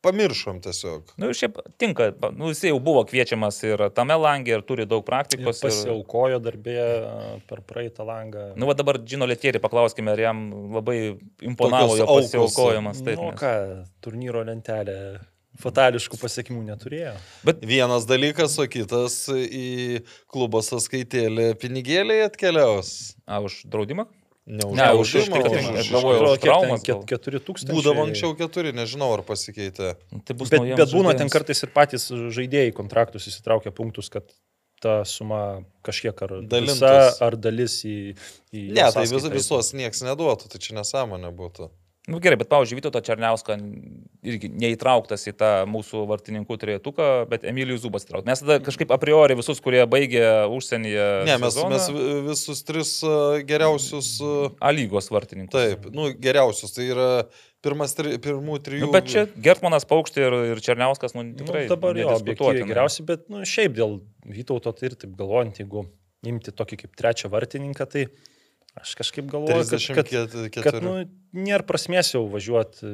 pamiršom 0.05 0.59
tiesiog. 0.65 1.13
Na, 1.17 1.27
nu, 1.29 1.35
šiaip 1.37 1.59
tinka, 1.81 2.09
nu, 2.35 2.49
jis 2.51 2.63
jau 2.69 2.79
buvo 2.83 3.03
kviečiamas 3.09 3.59
ir 3.67 3.83
tame 3.95 4.17
langė, 4.17 4.57
ir 4.57 4.63
turi 4.67 4.85
daug 4.89 5.03
Ir 5.03 5.07
praktikos. 5.07 5.59
Ir, 5.61 5.67
pasiaukojo 5.69 6.39
darbė 6.43 6.77
per 7.49 7.61
praeitą 7.69 8.05
langą. 8.07 8.47
nu, 8.57 8.69
va 8.69 8.73
dabar 8.77 8.99
Džino 9.01 9.27
Letierį 9.29 9.61
paklauskime, 9.63 10.13
ar 10.15 10.23
jam 10.27 10.41
labai 10.77 10.97
imponavo 11.41 11.97
jo 11.99 12.07
pasiaukojimas. 12.09 13.03
Taip, 13.05 13.19
nu, 13.21 13.31
nes- 13.31 13.39
ką, 13.41 13.53
turnyro 14.01 14.43
lentelė 14.47 14.97
fatališkų 15.61 16.17
pasiekmių 16.17 16.61
neturėjo. 16.71 17.11
Bet 17.45 17.59
Vienas 17.67 18.07
dalykas, 18.09 18.55
o 18.57 18.65
kitas 18.71 19.27
į 19.29 20.01
klubo 20.31 20.61
sąskaitėlį 20.65 21.51
pinigėliai 21.61 22.25
atkeliaus. 22.29 23.15
a, 23.27 23.39
už 23.43 23.65
draudimą? 23.69 24.07
Ne 24.47 24.65
už 24.65 24.75
Ne, 24.77 24.87
už 24.97 25.09
o 25.21 25.41
Aš 25.77 25.89
galvoju, 25.93 26.37
gal. 26.41 27.03
keturi 27.05 27.39
tūkstančiai. 27.45 27.75
Būdavo 27.77 28.05
anksčiau 28.07 28.33
keturi, 28.39 28.73
nežinau 28.73 29.11
ar 29.13 29.21
pasikeitė. 29.25 29.93
Tai 30.25 30.35
bus 30.39 30.49
Bet, 30.49 30.65
bet 30.65 30.89
būna 30.89 31.11
žaidėjams. 31.13 31.19
ten 31.21 31.29
kartais 31.29 31.61
ir 31.61 31.69
patys 31.75 32.07
žaidėjai 32.09 32.73
kontraktus 32.73 33.29
įsitraukia 33.29 33.69
punktus, 33.71 34.09
kad 34.09 34.25
ta 34.81 35.03
suma 35.05 35.61
kažkiek 35.85 36.23
ar 36.25 36.33
visa, 36.41 37.13
ar 37.21 37.37
dalis 37.37 37.83
į... 37.85 38.15
į 38.49 38.63
Ne, 38.73 38.87
tai 38.89 39.05
vis, 39.05 39.29
visos 39.29 39.73
nieks 39.77 40.01
neduotų, 40.01 40.49
tai 40.49 40.59
čia 40.59 40.73
nesąmonė 40.79 41.29
būtų. 41.37 41.69
Nu, 42.09 42.17
gerai, 42.17 42.33
bet, 42.41 42.47
pavyzdžiui, 42.49 42.79
Vytauto 42.79 42.97
Černiauską 43.05 43.53
irgi 44.25 44.47
neįtrauktas 44.49 45.21
į 45.29 45.35
tą 45.37 45.49
mūsų 45.69 45.99
vartininkų 46.09 46.55
turėtuką, 46.63 47.09
bet 47.29 47.43
Emilijus 47.45 47.83
Zubas 47.83 48.07
įtrauktas. 48.07 48.25
Mes 48.31 48.41
tada 48.41 48.57
kažkaip 48.65 48.89
a 48.89 48.97
priori 48.97 49.35
visus, 49.37 49.61
kurie 49.61 49.83
baigė 49.85 50.23
užsienyje. 50.49 51.05
Ne, 51.29 51.35
mes, 51.37 51.53
sezoną, 51.53 51.69
mes 51.75 51.85
vi- 51.93 52.15
visus 52.31 52.63
tris 52.65 52.95
geriausius, 53.45 54.15
A 54.59 54.71
lygos 54.73 55.11
vartininkus. 55.13 55.53
taip, 55.53 55.85
nu, 55.93 56.09
geriausius, 56.17 56.73
tai 56.73 56.89
yra 56.89 57.09
Pirmas, 57.61 57.93
tri, 57.93 58.15
pirmų 58.17 58.55
trijų. 58.65 58.87
Nu, 58.87 58.91
bet 58.95 59.05
čia 59.05 59.27
Gertmanas 59.37 59.85
Paukštė 59.85 60.23
ir, 60.25 60.35
ir 60.55 60.61
Černiauskas, 60.65 61.13
nu, 61.13 61.27
Tikrai, 61.37 61.37
tikrai. 61.37 61.61
nu, 61.67 61.69
dabar 61.75 61.99
jo, 62.01 62.07
objektyviai 62.17 62.65
geriausi, 62.65 63.05
bet 63.05 63.27
nu, 63.29 63.43
šiaip 63.45 63.75
dėl 63.77 63.99
Vytauto 64.25 64.73
tai 64.73 64.89
ir 64.89 64.95
taip 64.97 65.13
galvojant, 65.19 65.59
jeigu 65.61 65.83
imti 66.25 66.49
tokį 66.57 66.79
kaip 66.81 66.95
trečią 66.97 67.29
vartininką, 67.29 67.85
tai 67.85 68.07
aš 68.79 68.95
kažkaip 68.99 69.27
galvoju, 69.31 69.65
kad, 69.69 69.87
kad, 69.95 70.11
34. 70.11 70.63
kad 70.63 70.79
nu, 70.83 70.95
nėra 71.35 71.65
prasmės 71.67 72.13
jau 72.15 72.23
važiuoti 72.31 72.87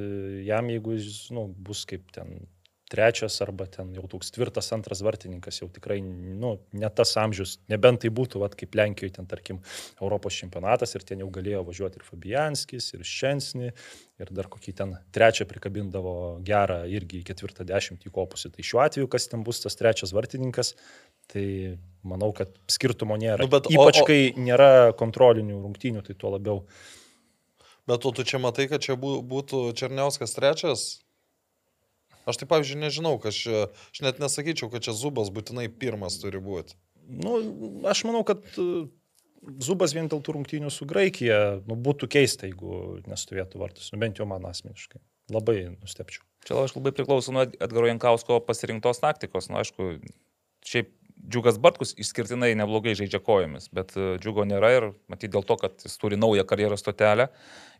jam, 0.47 0.69
jeigu 0.73 0.97
jis 0.97 1.27
nu, 1.35 1.47
bus 1.53 1.85
kaip 1.89 2.07
ten 2.15 2.47
trečias 2.89 3.35
arba 3.43 3.65
ten 3.67 3.89
jau 3.95 4.05
toks 4.07 4.29
tvirtas 4.31 4.69
antras 4.71 5.01
vartininkas, 5.03 5.57
jau 5.61 5.67
tikrai 5.73 5.97
nu, 6.01 6.53
ne 6.71 6.89
tas 6.89 7.11
amžius, 7.19 7.57
nebent 7.67 7.99
tai 8.05 8.09
būtų, 8.15 8.39
vat, 8.39 8.55
kaip 8.55 8.75
Lenkijoje, 8.79 9.13
ten 9.17 9.27
tarkim, 9.27 9.59
Europos 10.01 10.37
čempionatas 10.39 10.95
ir 10.95 11.03
ten 11.03 11.19
jau 11.19 11.27
galėjo 11.35 11.65
važiuoti 11.67 11.99
ir 11.99 12.05
Fabianskis, 12.07 12.93
ir 12.95 13.03
Šensni, 13.03 13.73
ir 14.23 14.31
dar 14.31 14.47
kokį 14.49 14.73
ten 14.79 14.95
trečią 15.13 15.45
prikabindavo 15.49 16.13
gerą 16.47 16.81
irgi 16.87 17.19
į 17.21 17.27
ketvirtą 17.27 17.65
dešimtį 17.67 18.11
kopusi. 18.15 18.49
Tai 18.55 18.63
šiuo 18.63 18.83
atveju, 18.85 19.09
kas 19.11 19.27
ten 19.27 19.43
bus 19.43 19.59
tas 19.65 19.75
trečias 19.75 20.13
vartininkas, 20.15 20.73
tai 21.27 21.75
manau, 22.07 22.31
kad 22.33 22.53
skirtumo 22.71 23.17
nėra. 23.19 23.43
Nu, 23.43 23.51
bet 23.51 23.67
o- 23.67 23.73
Ypač, 23.75 23.99
o- 24.01 24.07
kai 24.07 24.31
nėra 24.39 24.93
kontrolinių 24.95 25.59
rungtynių, 25.65 26.05
tai 26.07 26.15
tuo 26.15 26.31
labiau. 26.37 26.63
Bet 27.87 28.03
o 28.07 28.11
tu 28.11 28.23
čia 28.27 28.39
matai, 28.39 28.67
kad 28.71 28.81
čia 28.83 28.95
bū- 28.99 29.19
būtų 29.23 29.73
Černiauskas 29.75 30.33
trečias? 30.35 30.87
Aš 32.27 32.41
tai, 32.41 32.49
pavyzdžiui, 32.51 32.81
nežinau, 32.81 33.15
kas 33.23 33.37
čia, 33.39 33.67
aš 33.93 34.03
net 34.03 34.19
nesakyčiau, 34.19 34.69
kad 34.73 34.83
čia 34.83 34.95
Zubas 34.97 35.31
būtinai 35.33 35.69
pirmas 35.71 36.19
turi 36.19 36.41
būti. 36.43 36.75
Nu, 37.07 37.37
aš 37.87 38.03
manau, 38.07 38.25
kad 38.27 38.43
e, 38.59 38.87
Zubas 39.63 39.95
vien 39.95 40.09
dėl 40.11 40.19
tų 40.25 40.35
rungtynių 40.35 40.71
su 40.73 40.87
Graikija 40.89 41.39
nu, 41.69 41.77
būtų 41.79 42.09
keista, 42.11 42.49
jeigu 42.49 42.99
nestovėtų 43.07 43.61
vartus. 43.61 43.93
Nu, 43.93 44.01
bent 44.03 44.19
jau 44.19 44.27
man 44.27 44.43
asmeniškai. 44.49 44.99
Labai 45.31 45.57
nustepčiau. 45.77 46.25
Čia 46.47 46.59
aš 46.63 46.75
labai 46.77 46.93
priklauso 46.95 47.33
nuo 47.35 47.47
Edgaro 47.47 47.87
Jankausko 47.89 48.41
pasirinktos 48.47 48.99
taktikos. 49.03 49.49
Na, 49.51 49.63
aišku, 49.63 49.97
šiaip 50.67 50.91
Džiugas 51.27 51.57
Bartkus 51.59 51.91
išskirtinai 51.99 52.51
neblogai 52.55 52.93
žaidžia 52.95 53.19
kojomis, 53.23 53.65
bet 53.75 53.95
e, 53.97 54.15
Džiugo 54.21 54.45
nėra 54.47 54.69
ir 54.75 54.85
matyti 55.11 55.31
dėl 55.33 55.43
to, 55.47 55.57
kad 55.59 55.81
jis 55.83 55.97
turi 55.99 56.19
naują 56.19 56.45
karjeros 56.47 56.83
stotelę. 56.83 57.27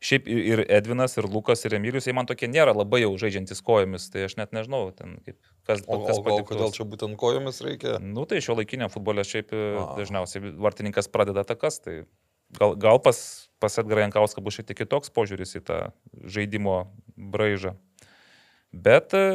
Šiaip 0.04 0.28
ir 0.30 0.64
Edvinas, 0.66 1.16
ir 1.18 1.28
Lukas, 1.30 1.64
ir 1.66 1.78
Emilius, 1.78 2.10
jie 2.10 2.16
man 2.18 2.28
tokie 2.30 2.50
nėra 2.52 2.74
labai 2.76 3.04
jau 3.04 3.14
žaidžiantis 3.22 3.62
kojomis, 3.66 4.10
tai 4.14 4.26
aš 4.28 4.36
net 4.42 4.56
nežinau, 4.58 4.90
ten, 4.98 5.16
kaip, 5.26 5.38
kas, 5.70 5.84
O, 5.88 6.02
kas 6.06 6.20
o, 6.20 6.26
patiktų. 6.26 6.48
kodėl 6.52 6.74
čia 6.76 6.88
būtent 6.90 7.18
kojomis 7.22 7.62
reikia? 7.66 7.98
Nu, 8.04 8.26
tai 8.30 8.42
šio 8.44 8.58
laikinio 8.60 8.90
futbole 8.94 9.24
šiaip 9.28 9.54
e, 9.56 9.64
A. 9.80 9.88
dažniausiai 10.00 10.54
vartininkas 10.58 11.10
pradeda 11.14 11.46
takas, 11.48 11.80
tai 11.86 12.02
gal, 12.60 12.76
gal 12.76 13.02
pas, 13.04 13.22
pas 13.64 13.80
Edgarą 13.80 14.06
Jankauską 14.08 14.44
bus 14.44 14.60
šiek 14.60 14.70
tiek 14.70 14.84
kitoks 14.84 15.14
požiūris 15.16 15.56
į 15.62 15.64
tą 15.68 15.80
žaidimo 16.26 16.82
braižą. 17.16 17.78
Bet 18.76 19.14
e, 19.16 19.26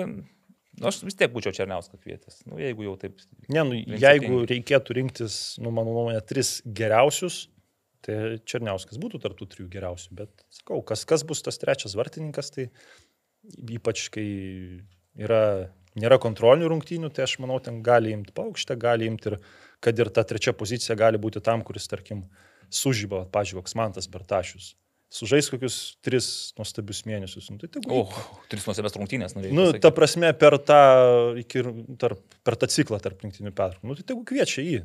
nu, 0.80 0.88
aš 0.88 1.02
vis 1.06 1.16
tiek 1.18 1.32
būčiau 1.32 1.54
Černiauską 1.56 1.98
kvietęs, 2.00 2.42
nu, 2.48 2.58
jeigu 2.62 2.86
jau 2.86 2.94
taip. 3.00 3.20
Ne, 3.48 3.64
nu, 3.68 3.76
jeigu 3.76 4.42
reikėtų 4.48 4.96
rinktis, 4.98 5.38
nu, 5.62 5.72
mano 5.74 5.94
nuomonė, 5.94 6.22
tris 6.28 6.60
geriausius, 6.66 7.46
tai 8.02 8.38
Černiauskas 8.48 9.00
būtų 9.02 9.22
tarptų 9.22 9.48
trijų 9.52 9.68
geriausių. 9.72 10.16
Bet 10.22 10.46
sakau, 10.52 10.80
kas, 10.86 11.04
kas 11.08 11.26
bus 11.28 11.44
tas 11.44 11.60
trečias 11.62 11.96
vartininkas, 11.98 12.50
tai 12.54 12.68
ypač 13.76 14.06
kai 14.14 14.26
yra, 15.18 15.42
nėra 15.98 16.18
kontrolinių 16.22 16.70
rungtynių, 16.72 17.12
tai 17.14 17.26
aš 17.26 17.38
manau, 17.42 17.58
ten 17.62 17.82
gali 17.86 18.14
imti 18.14 18.34
paukštę, 18.36 18.78
gali 18.80 19.10
imti 19.10 19.32
ir 19.32 19.38
kad 19.82 19.98
ir 19.98 20.12
ta 20.14 20.24
trečia 20.26 20.54
pozicija 20.54 20.96
gali 20.98 21.18
būti 21.18 21.42
tam, 21.42 21.64
kuris, 21.66 21.88
tarkim, 21.90 22.26
sužyba, 22.72 23.26
pažiūrėk, 23.34 23.66
koks 23.66 23.76
man 23.78 23.94
tas 23.96 24.08
Bartašius. 24.10 24.72
Sužais 25.12 25.50
kokius 25.52 25.75
tris 26.00 26.26
nuostabius 26.57 27.02
mėnesius. 27.04 27.50
Nu, 27.52 27.59
tai 27.61 27.69
tegu 27.75 27.92
O, 27.92 28.07
oh, 28.07 28.23
tris 28.49 28.64
nuosėbės 28.64 28.97
rungtynės, 28.97 29.35
nu, 29.37 29.45
Nu, 29.52 29.66
ta 29.76 29.90
prasme, 29.92 30.31
per 30.40 30.57
tą, 30.64 30.78
iki, 31.42 31.61
tarp, 32.00 32.23
per 32.47 32.57
tą 32.57 32.69
ciklą 32.73 32.97
tarp 33.04 33.21
rinktinių 33.26 33.52
pertraukų. 33.52 33.90
Nu, 33.90 33.97
tai 33.99 34.07
tegu 34.09 34.25
kviečia 34.28 34.64
jį. 34.64 34.81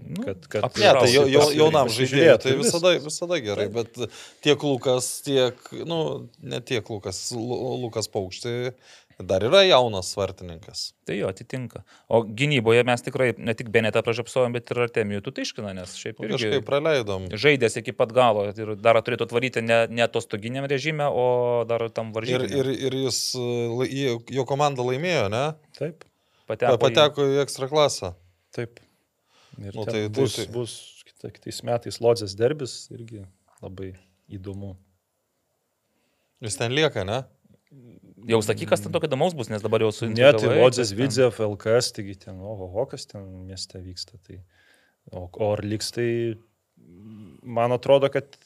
nu, 0.00 0.24
Kad, 0.24 0.46
kad, 0.50 0.64
ap- 0.66 0.78
Ne, 0.80 0.90
tai 0.96 1.10
jau, 1.12 1.26
jau, 1.28 1.44
jaunam 1.54 1.90
žaidėjui, 1.92 2.38
tai 2.42 2.54
ir 2.54 2.58
visada, 2.64 2.94
visada 3.04 3.38
gerai, 3.44 3.68
bet 3.74 3.94
tiek 4.42 4.62
Lukas, 4.64 5.20
tiek, 5.26 5.54
nu, 5.86 6.00
ne 6.42 6.60
tiek 6.64 6.90
Lukas, 6.90 7.20
Lu- 7.36 7.76
Lukas 7.84 8.08
Paukštė, 8.08 8.72
dar 9.26 9.42
yra 9.44 9.62
jaunas 9.66 10.08
svartininkas. 10.14 10.92
Tai 11.04 11.16
jo 11.18 11.28
atitinka. 11.28 11.82
O 12.08 12.22
gynyboje 12.24 12.84
mes 12.86 13.02
tikrai 13.02 13.34
ne 13.38 13.54
tik 13.54 13.68
Benetą 13.72 14.02
pražapsojom, 14.06 14.52
bet 14.56 14.70
ir 14.70 14.80
Artemijų 14.86 15.20
Tutaiškiną, 15.26 15.74
nes 15.76 15.94
šiaip 15.98 16.20
Nu, 16.20 16.28
irgi 16.28 16.38
Kažkaip 16.38 16.64
praleidom. 16.68 17.26
žaidęs 17.32 17.76
iki 17.82 17.92
pat 17.92 18.12
galo 18.16 18.46
ir 18.48 18.74
dar 18.76 18.96
turėtų 19.02 19.26
atvaryti 19.28 19.62
ne, 19.62 19.86
ne 19.88 20.02
atostoginiam 20.06 20.64
režime, 20.70 21.04
o 21.10 21.64
dar 21.68 21.88
tam 21.90 22.08
Ir, 22.10 22.14
varžybėm. 22.18 22.54
ir, 22.60 22.66
ir 22.88 22.92
jis, 23.04 23.20
jo 24.30 24.44
komanda 24.48 24.82
laimėjo, 24.82 25.28
ne? 25.30 25.44
Taip, 25.78 26.04
pateko, 26.48 26.76
į- 26.76 26.80
Pateko 26.86 27.26
į 27.28 27.40
ekstra 27.44 27.68
klasą. 27.68 28.14
taip. 28.52 28.80
Ir 29.60 29.74
Nu, 29.74 29.84
tai- 29.84 29.92
tai, 29.92 30.08
tai- 30.08 30.08
bus, 30.22 30.36
tai- 30.36 30.44
tai, 30.46 30.52
bus 30.54 31.02
kita, 31.04 31.30
kitais 31.34 31.62
metais 31.62 31.98
Lodzės 32.00 32.34
derbis 32.34 32.88
irgi 32.90 33.26
labai 33.60 33.94
įdomu. 34.30 34.76
Jis 36.40 36.56
ten 36.56 36.72
lieka, 36.72 37.04
ne? 37.04 37.24
Jau 38.28 38.40
sakyk, 38.44 38.68
kas 38.72 38.82
ten 38.84 38.92
tokio 38.92 39.08
įdomaus 39.08 39.34
bus, 39.36 39.48
nes 39.52 39.62
dabar 39.64 39.84
jau 39.84 39.90
su... 39.94 40.08
Ne, 40.10 40.28
tai 40.36 40.52
Lodzės 40.58 40.92
Vidzė, 40.96 41.30
FLKS, 41.30 41.92
taigi 41.96 42.18
ten, 42.26 42.40
oho, 42.42 42.84
kas 42.90 43.08
ten 43.08 43.24
mieste 43.48 43.80
vyksta. 43.80 44.20
Tai, 44.26 44.40
o, 45.12 45.24
o 45.24 45.50
ar 45.54 45.64
liks 45.64 45.92
tai, 45.96 46.10
man 47.42 47.76
atrodo, 47.76 48.10
kad 48.12 48.36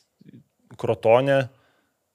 Krotonė, 0.80 1.44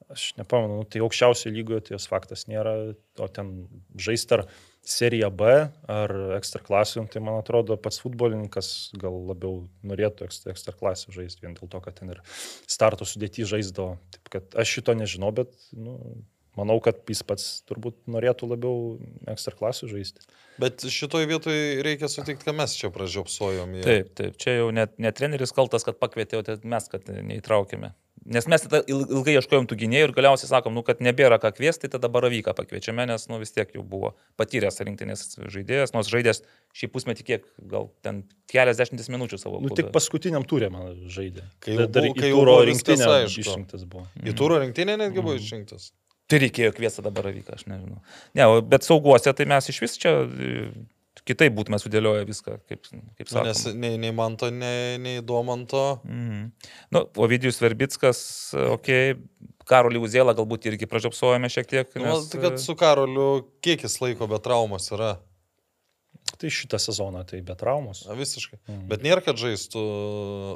aš 0.10 0.32
nepamenu, 0.40 0.80
nu, 0.82 0.88
tai 0.90 1.04
aukščiausio 1.06 1.52
lygoje 1.54 1.84
tai 1.86 1.96
jos 1.96 2.08
faktas 2.10 2.48
nėra, 2.50 2.74
o 3.22 3.28
ten 3.32 3.54
žaisti 4.00 4.40
ar 4.40 4.46
Serija 4.90 5.30
B 5.30 5.52
ar 5.92 6.14
ekstra 6.38 6.62
klasių, 6.66 7.04
tai 7.14 7.22
man 7.22 7.38
atrodo 7.42 7.78
pats 7.78 8.00
futbolininkas 8.02 8.72
gal 9.00 9.20
labiau 9.30 9.68
norėtų 9.86 10.26
ekstra, 10.26 10.56
ekstra 10.56 10.74
klasių 10.74 11.14
žaisti, 11.14 11.44
vien 11.46 11.54
dėl 11.58 11.70
to, 11.70 11.82
kad 11.84 12.00
ten 12.00 12.16
ir 12.16 12.24
starto 12.66 13.06
sudėti 13.06 13.46
žaisdavo. 13.48 14.00
Taip 14.16 14.34
kad 14.34 14.60
aš 14.64 14.78
šito 14.80 14.96
nežinau, 14.98 15.30
bet 15.36 15.54
nu, 15.76 16.00
manau, 16.60 16.78
kad 16.84 17.00
jis 17.10 17.24
pats 17.28 17.48
turbūt 17.70 17.98
norėtų 18.12 18.50
labiau 18.52 18.76
ekstra 19.32 19.56
klasių 19.60 19.90
žaisti. 19.96 20.28
Bet 20.60 20.84
šitoj 20.92 21.26
vietoj 21.32 21.58
reikia 21.88 22.10
sutikti, 22.12 22.44
kad 22.50 22.58
mes 22.60 22.76
čia 22.76 22.92
pražiopsojom. 22.92 23.78
jį. 23.80 23.86
Taip, 23.88 24.12
taip, 24.20 24.36
čia 24.42 24.58
jau 24.60 24.70
net 24.76 24.98
ne 25.00 25.12
treneris 25.16 25.56
kaltas, 25.56 25.88
kad 25.88 25.98
pakvietė, 26.02 26.42
o 26.44 26.60
mes, 26.68 26.92
kad 26.92 27.08
neįtraukėme. 27.08 27.94
Nes 28.30 28.46
mes 28.52 28.66
ilgai 28.92 29.38
ieškojom 29.40 29.66
tų 29.72 29.78
gynėjų 29.80 30.10
ir 30.10 30.14
galiausiai 30.14 30.50
sakom, 30.52 30.74
nu, 30.76 30.84
kad 30.86 31.00
nebėra 31.02 31.38
ką 31.42 31.54
kviesti, 31.56 31.88
tai 31.88 31.94
tada 31.96 32.10
baravyką 32.12 32.52
pakviečiame, 32.58 33.06
nes 33.08 33.24
nu, 33.32 33.40
vis 33.40 33.56
tiek 33.56 33.72
jau 33.74 33.82
buvo 33.88 34.12
patyręs 34.38 34.82
rinktinės 34.84 35.24
žaidėjas, 35.48 35.94
nors 35.96 36.12
žaidėjas 36.12 36.44
šį 36.76 36.90
pusmetį 36.94 37.26
kiek, 37.30 37.48
gal 37.72 37.88
ten 38.06 38.26
keliasdešimtis 38.52 39.08
minučių 39.16 39.40
savo. 39.40 39.62
Nu, 39.64 39.72
tik 39.72 39.94
paskutiniam 39.96 40.44
turė 40.44 40.68
man 40.74 40.92
žaidė. 41.08 41.48
Kai 41.64 41.78
jau 41.80 41.88
dar 41.88 42.10
kai 42.20 42.34
jau 42.34 42.44
aišku. 42.44 43.46
išrinktas 43.48 43.88
buvo. 43.88 44.06
Į 44.20 44.36
turą 44.36 44.60
rinktinę 44.66 45.00
netgi 45.00 45.16
Mhm. 45.24 45.26
buvo 45.26 45.40
išrinktas. 45.40 45.92
Tai 46.30 46.40
reikėjo 46.44 46.74
kviesti 46.78 47.02
dabar 47.02 47.26
baravyką, 47.26 47.58
aš 47.58 47.66
nežinau. 47.70 48.00
Ne, 48.38 48.48
bet 48.70 48.86
sauguose 48.86 49.34
tai 49.34 49.48
mes 49.50 49.70
iš 49.72 49.80
vis 49.82 49.98
čia 50.02 50.12
e, 50.26 50.58
kitaip 51.26 51.56
būtume 51.58 51.80
sudėlioję 51.82 52.26
viską, 52.30 52.58
kaip, 52.70 52.90
kaip 53.18 53.32
Nu, 53.34 53.46
nes 53.48 53.64
sakoma. 53.64 53.80
nei, 53.84 54.02
nei 54.02 54.14
Manto, 54.16 54.50
nei, 54.54 54.98
nei 55.02 55.24
Domanto. 55.26 56.02
Mhm. 56.06 56.52
Nu, 56.96 57.06
Ovidijus 57.26 57.62
Verbickas, 57.64 58.20
okei, 58.54 59.16
okay. 59.16 59.56
Karolį 59.70 60.02
Uzėlą 60.02 60.34
galbūt 60.34 60.66
irgi 60.72 60.88
pražiopsojame 60.90 61.50
šiek 61.54 61.68
tiek. 61.70 61.90
Nu, 62.00 62.08
Nes, 62.08 62.30
tai 62.32 62.42
kad 62.42 62.58
su 62.62 62.74
Karoliu 62.78 63.46
kiek 63.62 63.84
jis 63.86 64.00
laiko 64.02 64.26
be 64.30 64.40
traumos 64.42 64.90
yra. 64.96 65.18
Tai 66.40 66.48
šitą 66.56 66.78
sezoną 66.80 67.26
tai 67.28 67.42
be 67.44 67.56
traumos. 67.60 68.06
Na, 68.08 68.16
visiškai. 68.16 68.62
Mhm. 68.62 68.86
Bet 68.88 69.04
nėra, 69.04 69.24
kad 69.26 69.40
žaistų 69.42 69.82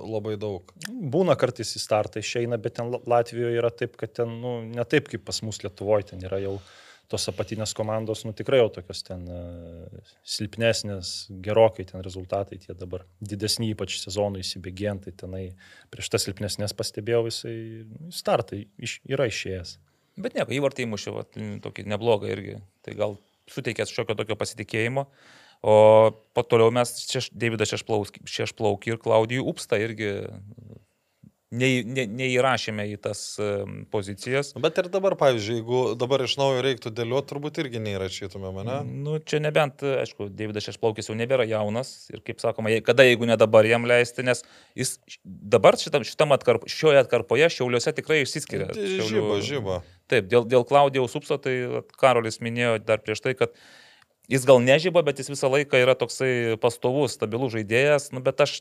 labai 0.08 0.38
daug. 0.40 0.72
Būna 0.88 1.36
kartais 1.40 1.76
į 1.76 1.82
startą 1.84 2.24
išeina, 2.24 2.60
bet 2.62 2.78
ten 2.80 2.94
La- 2.94 3.02
Latvijoje 3.18 3.60
yra 3.60 3.72
taip, 3.74 3.98
kad 4.00 4.14
ten, 4.16 4.32
nu, 4.40 4.62
ne 4.64 4.86
taip 4.88 5.12
kaip 5.12 5.26
pas 5.28 5.42
mus 5.44 5.60
Lietuvoje, 5.66 6.14
ten 6.14 6.24
yra 6.24 6.40
jau 6.40 6.56
tos 7.12 7.28
apatinės 7.30 7.76
komandos, 7.78 8.24
nu 8.26 8.32
tikrai 8.34 8.62
jau 8.62 8.70
tokios 8.74 9.04
ten 9.06 9.26
uh, 9.30 10.14
silpnesnės, 10.26 11.12
gerokai 11.46 11.86
ten 11.90 12.02
rezultatai 12.06 12.58
tie 12.64 12.74
dabar 12.78 13.04
didesni, 13.22 13.74
ypač 13.76 14.00
sezonų 14.02 14.42
įsibėgėjant, 14.42 15.06
tai 15.06 15.14
tenai 15.26 15.44
prieš 15.94 16.14
tas 16.16 16.26
silpnesnės 16.26 16.74
pastebėjau, 16.80 17.26
jisai 17.28 17.54
nu, 17.92 18.08
į 18.10 18.16
startą 18.18 18.64
iš, 18.80 18.98
yra 19.10 19.28
išėjęs. 19.30 19.76
Bet 20.24 20.36
nieko, 20.38 20.54
įvartį 20.54 20.88
įmušė, 20.88 21.14
vat, 21.14 21.38
tokį 21.66 21.88
neblogą 21.90 22.30
irgi. 22.30 22.60
Tai 22.86 22.98
gal 22.98 23.16
suteikęs 23.50 23.94
šiokio 23.94 24.16
tokio 24.18 24.38
pasitikėjimo. 24.40 25.08
O 25.64 26.12
po 26.36 26.44
toliau 26.44 26.74
mes 26.76 26.92
šeš, 27.08 27.30
Davidas 27.40 27.72
Šešplaukį 27.72 28.92
ir 28.92 28.98
Klaudijų 29.00 29.46
Upstą 29.48 29.80
irgi 29.80 30.10
nei, 31.54 31.84
ne, 31.86 32.06
neįrašėme 32.10 32.86
į 32.92 32.98
tas 33.04 33.22
pozicijas. 33.94 34.52
Bet 34.62 34.80
ir 34.82 34.90
dabar, 34.94 35.16
pavyzdžiui, 35.20 35.60
jeigu 35.60 35.82
dabar 36.00 36.24
iš 36.26 36.36
naujo 36.40 36.64
reiktų 36.66 36.92
dėlioti, 36.98 37.30
turbūt 37.30 37.60
irgi 37.64 37.82
neįrašytume 37.84 38.52
mane. 38.56 38.80
Nu, 39.06 39.20
čia 39.24 39.40
nebent, 39.44 39.86
aišku, 40.04 40.28
Davidas 40.34 40.68
Šešplaukis 40.68 41.12
jau 41.12 41.18
nebėra 41.20 41.46
jaunas 41.50 41.94
ir, 42.14 42.24
kaip 42.26 42.42
sakoma, 42.44 42.74
kada, 42.86 43.06
jeigu 43.08 43.30
ne 43.30 43.38
dabar 43.40 43.68
jam 43.70 43.88
leisti, 43.90 44.26
nes 44.26 44.44
jis 44.80 44.98
dabar 45.24 45.78
šitam, 45.80 46.06
šitam 46.08 46.36
atkarp, 46.36 46.68
šioje 46.72 47.04
atkarpoje 47.04 47.52
Šiauliuose 47.54 47.94
tikrai 47.96 48.24
išsiskiria. 48.26 48.72
Žyba, 48.74 49.40
žyba. 49.46 49.80
Taip, 50.12 50.28
dėl, 50.32 50.44
dėl 50.50 50.66
Klaudijaus 50.68 51.16
Upso, 51.16 51.40
tai 51.42 51.84
Karolis 52.00 52.42
minėjo 52.44 52.76
dar 52.84 53.00
prieš 53.04 53.24
tai, 53.24 53.38
kad 53.40 53.54
jis 54.32 54.46
gal 54.48 54.62
nežyba, 54.64 55.04
bet 55.06 55.20
jis 55.20 55.32
visą 55.32 55.50
laiką 55.52 55.80
yra 55.84 55.96
toksai 56.00 56.58
pastovus, 56.62 57.18
stabilus 57.18 57.54
žaidėjas, 57.56 58.10
nu, 58.16 58.22
bet 58.24 58.44
aš, 58.44 58.60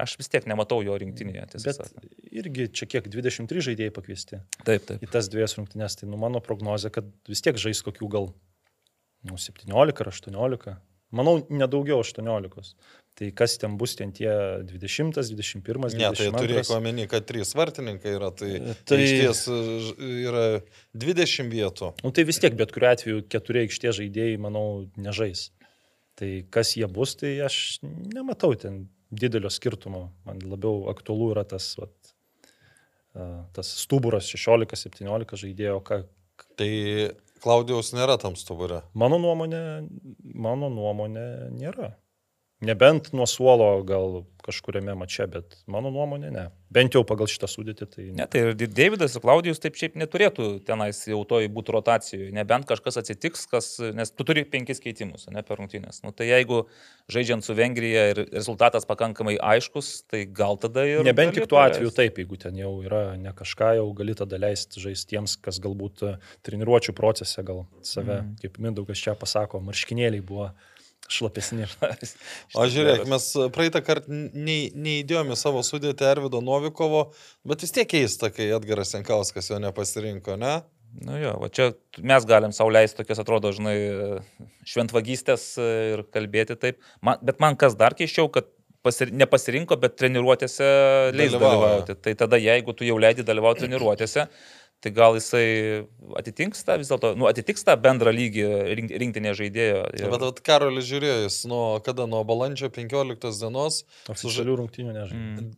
aš 0.00 0.16
vis 0.20 0.30
tiek 0.32 0.46
nematau 0.50 0.80
jo 0.84 0.96
rinktinėje. 1.00 1.46
irgi 2.42 2.68
čia 2.72 2.88
kiek 2.90 3.08
23 3.12 3.66
žaidėjai 3.70 3.94
pakviesti 3.96 4.40
Taip, 4.64 4.86
taip. 4.88 5.02
į 5.02 5.10
tas 5.12 5.28
dviejas 5.32 5.58
rungtynės, 5.58 5.98
tai 6.00 6.10
nu, 6.10 6.20
mano 6.20 6.42
prognozija, 6.44 6.92
kad 6.94 7.10
vis 7.28 7.44
tiek 7.44 7.60
žais 7.60 7.82
kokių 7.86 8.12
gal 8.12 8.30
nu, 9.26 9.36
17 9.36 10.04
ar 10.04 10.12
18. 10.14 10.76
Manau, 11.10 11.40
nedaugiau 11.50 12.04
18. 12.04 12.76
Tai 13.18 13.26
kas 13.36 13.56
ten 13.60 13.74
bus, 13.76 13.92
ten 13.98 14.12
tie 14.16 14.30
20, 14.64 15.12
21, 15.18 15.62
22. 15.64 15.98
Ne, 16.00 16.10
tai 16.16 16.28
turėk 16.32 16.70
omeny, 16.72 17.04
kad 17.10 17.26
trys 17.28 17.50
vartininkai 17.58 18.14
yra, 18.16 18.30
tai, 18.32 18.52
tai... 18.62 18.74
Tai- 18.88 19.00
iš 19.04 19.10
ties 19.18 19.40
ž- 19.88 20.10
yra 20.30 20.44
20 20.96 21.50
vietų. 21.52 21.90
Nu, 22.06 22.12
tai 22.16 22.24
vis 22.28 22.38
tiek, 22.40 22.54
bet 22.56 22.72
kuriu 22.72 22.88
atveju 22.94 23.24
keturi 23.28 23.66
aikštė 23.66 23.92
žaidėjai, 23.98 24.38
manau, 24.40 24.64
nežais. 24.96 25.48
Tai 26.16 26.30
kas 26.54 26.72
jie 26.78 26.88
bus, 26.88 27.12
tai 27.20 27.34
aš 27.44 27.58
nematau 27.84 28.54
ten 28.56 28.86
didelio 29.12 29.50
skirtumo. 29.52 30.06
Man 30.24 30.40
labiau 30.46 30.86
aktualu 30.92 31.32
yra 31.34 31.44
tas, 31.48 31.74
vat, 31.80 31.92
a, 33.16 33.28
tas 33.56 33.74
stuburas 33.82 34.30
16-17 34.32 35.36
žaidėjo. 35.44 35.80
Ką, 35.84 36.02
Tai 36.56 36.70
Klaudijaus 37.40 37.92
nėra 37.96 38.16
tam 38.20 38.34
stuburė. 38.36 38.82
mano 38.94 39.18
nuomonė, 39.20 39.60
mano 40.36 40.68
nuomonė 40.72 41.26
nėra. 41.56 41.90
Nebent 42.60 43.12
nuo 43.16 43.24
suolo 43.26 43.70
gal 43.88 44.20
kažkuriame 44.44 44.94
mače, 44.98 45.26
bet 45.32 45.54
mano 45.70 45.90
nuomonė 45.92 46.30
ne. 46.32 46.42
Bent 46.72 46.94
jau 46.94 47.02
pagal 47.06 47.28
šitą 47.30 47.48
sudėtį 47.50 47.86
tai 47.90 48.04
Ne, 48.16 48.26
tai 48.30 48.42
ir 48.44 48.52
Davidas 48.60 49.16
ir 49.16 49.22
Klaudijus 49.24 49.60
taip 49.62 49.78
šiaip 49.80 49.96
neturėtų 50.00 50.48
tenais 50.68 51.00
jau 51.08 51.20
toj 51.28 51.48
būti 51.52 51.74
rotacijoje, 51.74 52.28
nebent 52.36 52.68
kažkas 52.68 53.00
atsitiks, 53.00 53.46
kas, 53.50 53.70
nes 53.96 54.12
tu 54.12 54.26
turi 54.28 54.44
penkis 54.48 54.82
keitimus, 54.82 55.26
ne 55.32 55.42
per 55.46 55.60
rungtynės. 55.60 56.02
Nu, 56.04 56.12
tai 56.16 56.28
jeigu 56.30 56.62
žaidžiant 57.12 57.46
su 57.46 57.56
Vengrija 57.58 58.06
ir 58.12 58.22
rezultatas 58.28 58.88
pakankamai 58.88 59.38
aiškus, 59.52 59.92
tai 60.10 60.26
gal 60.28 60.60
tada 60.60 60.84
ir... 60.88 61.04
Nebent 61.06 61.36
tik 61.38 61.48
tuo 61.50 61.62
atveju 61.62 61.94
taip, 61.96 62.20
jeigu 62.22 62.40
ten 62.40 62.60
jau 62.60 62.74
yra 62.84 63.04
ne 63.20 63.32
kažką, 63.36 63.74
jau 63.80 63.88
gali 63.96 64.16
tada 64.18 64.40
leisti 64.40 64.84
žaisti 64.84 65.16
tiems, 65.16 65.38
kas 65.42 65.62
galbūt 65.64 66.04
treniruočio 66.46 66.94
procese 66.96 67.44
gal 67.46 67.64
save, 67.80 68.20
mm. 68.20 68.36
kaip 68.44 68.60
Mindaugas 68.60 69.00
čia 69.00 69.16
pasako, 69.18 69.62
marškinėliai 69.64 70.22
buvo 70.26 70.52
šlapesni. 71.14 71.68
O 72.58 72.66
žiūrėk, 72.70 73.06
mes 73.10 73.28
praeitą 73.54 73.82
kartą 73.86 74.10
nei- 74.10 74.72
neįdėjome 74.74 75.36
savo 75.38 75.62
sudėti 75.66 76.06
Arvido 76.08 76.42
Novikovo, 76.44 77.08
bet 77.46 77.64
vis 77.66 77.74
tiek 77.76 77.88
keista, 77.90 78.32
kai 78.34 78.50
Edgaras 78.56 78.94
Jankauskas 78.96 79.50
jo 79.52 79.60
nepasirinko, 79.62 80.38
ne? 80.40 80.60
Nu 81.06 81.14
jo, 81.22 81.36
va 81.38 81.46
čia 81.54 81.68
mes 82.02 82.24
galim 82.26 82.50
sauliaisti 82.54 82.98
tokias, 82.98 83.20
atrodo, 83.22 83.52
žinai, 83.54 83.76
šventvagystės 84.66 85.44
ir 85.62 86.02
kalbėti 86.10 86.56
taip. 86.58 86.80
Man, 87.06 87.20
bet 87.22 87.38
man 87.42 87.58
kas 87.60 87.76
dar 87.78 87.94
keiščiau, 87.98 88.26
kad 88.34 88.48
pasir, 88.82 89.12
nepasirinko, 89.14 89.76
bet 89.80 89.94
treniruotėse 90.00 90.66
leis 91.14 91.34
dalyvauti. 91.36 91.96
Tai 92.02 92.14
tada, 92.24 92.40
jeigu 92.40 92.74
tu 92.76 92.86
jau 92.88 92.96
leidi 93.00 93.22
dalyvauti 93.26 93.64
treniruotėse, 93.66 94.26
tai 94.80 94.92
gal 94.96 95.16
jisai 95.18 95.44
atitinks 96.20 96.64
tą 96.64 96.78
vis 96.80 96.88
dėlto, 96.90 97.12
nu, 97.20 97.28
atitiks 97.30 97.64
tą 97.66 97.76
bendrą 97.80 98.12
lygį 98.16 98.46
rink, 98.78 98.94
rinktinė 99.04 99.34
žaidėjo. 99.38 99.84
Ir... 99.98 100.08
Bet 100.14 100.24
vat 100.24 100.42
Karolis 100.46 100.88
žiūrėjo, 100.88 101.18
jis 101.26 101.38
nuo 101.50 101.64
kada, 101.84 102.08
nuo 102.10 102.22
balandžio 102.28 102.72
15 102.72 103.40
dienos 103.44 103.82
Oficialių 104.12 104.58
rungtynių 104.62 104.96
nežinau. 104.96 105.24
Mm. 105.44 105.54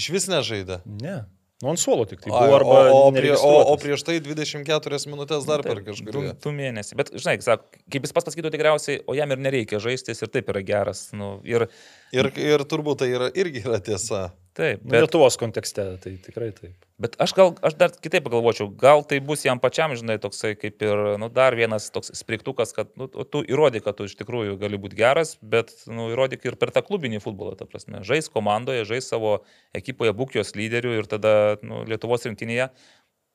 iš 0.00 0.10
vis 0.16 0.28
nežaidė. 0.32 0.80
Ne. 1.02 1.22
Nu, 1.62 1.70
ant 1.70 1.78
suolo 1.80 2.02
tik 2.04 2.18
tai 2.20 2.32
Ai, 2.34 2.48
buvo 2.50 2.56
arba... 2.58 2.78
o, 2.92 2.96
o, 3.06 3.10
prie, 3.14 3.30
o, 3.32 3.50
o 3.72 3.74
prieš 3.80 4.02
tai 4.04 4.16
24 4.20 4.98
minutės 5.08 5.46
dar 5.48 5.62
per 5.64 5.78
Du, 5.80 5.84
kažkurį. 5.86 6.32
du 6.42 6.52
mėnesiai. 6.52 6.96
Bet, 6.98 7.12
žinai, 7.14 7.36
sako, 7.46 7.70
kaip 7.94 8.04
jis 8.04 8.12
pas 8.16 8.26
pasakytų 8.26 8.50
tikriausiai, 8.52 8.98
o 9.08 9.14
jam 9.16 9.32
ir 9.32 9.40
nereikia 9.40 9.78
žaisti, 9.80 10.12
jis 10.12 10.26
ir 10.26 10.32
taip 10.34 10.50
yra 10.52 10.64
geras. 10.66 11.06
Nu, 11.16 11.38
ir 11.46 11.68
Ir, 12.12 12.28
ir 12.36 12.66
turbūt 12.68 13.00
tai 13.04 13.08
yra, 13.14 13.30
irgi 13.38 13.62
yra 13.64 13.78
tiesa. 13.80 14.26
Taip, 14.54 14.82
Nu, 14.84 14.92
bet, 14.92 15.02
Lietuvos 15.04 15.36
kontekste, 15.40 15.84
tai 16.02 16.12
tikrai 16.22 16.48
taip. 16.54 16.74
bet 17.02 17.16
aš 17.22 17.32
gal, 17.34 17.52
aš 17.66 17.74
dar 17.80 17.92
kitaip 17.92 18.24
pagalvočiau, 18.26 18.68
gal 18.80 19.02
tai 19.10 19.18
bus 19.24 19.42
jam 19.46 19.58
pačiam, 19.62 19.92
žinai, 19.98 20.16
toksai 20.22 20.54
kaip 20.58 20.82
ir, 20.86 21.02
nu, 21.20 21.28
dar 21.34 21.56
vienas 21.58 21.90
toks 21.94 22.12
spriktukas, 22.14 22.72
kad, 22.76 22.90
nu, 23.00 23.08
tu 23.08 23.42
įrodyk, 23.42 23.84
kad 23.88 23.98
tu 23.98 24.06
iš 24.08 24.14
tikrųjų 24.20 24.56
gali 24.62 24.78
būti 24.80 24.98
geras, 25.00 25.34
bet, 25.42 25.74
nu, 25.90 26.08
įrodyk 26.14 26.46
ir 26.46 26.58
per 26.60 26.70
tą 26.74 26.84
klubinį 26.86 27.22
futbolą, 27.24 27.56
ta 27.58 27.66
prasme. 27.66 28.04
Žais 28.06 28.30
komandoje, 28.30 28.86
žais 28.88 29.10
savo 29.10 29.40
ekipoje, 29.74 30.14
būk 30.14 30.36
jos 30.38 30.54
lyderių 30.54 30.98
ir 31.00 31.10
tada, 31.10 31.34
nu, 31.66 31.82
Lietuvos 31.90 32.26
rinktinėje. 32.30 32.70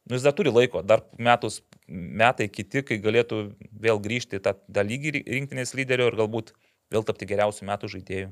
Nu, 0.10 0.16
jis 0.16 0.24
dar 0.26 0.34
turi 0.34 0.50
laiko, 0.50 0.82
dar 0.82 1.04
metus, 1.22 1.60
metai 1.88 2.48
kiti, 2.50 2.82
kai 2.88 2.98
galėtų 3.04 3.44
vėl 3.78 4.00
grįžti 4.02 4.40
tą, 4.42 4.56
tą 4.56 4.82
lygį 4.88 5.12
ri- 5.20 5.26
rinktinės 5.36 5.76
lyderio 5.78 6.08
ir 6.10 6.18
galbūt 6.18 6.54
vėl 6.90 7.04
tapti 7.06 7.28
geriausių 7.30 7.68
metų 7.70 7.92
žaidėjų. 7.94 8.32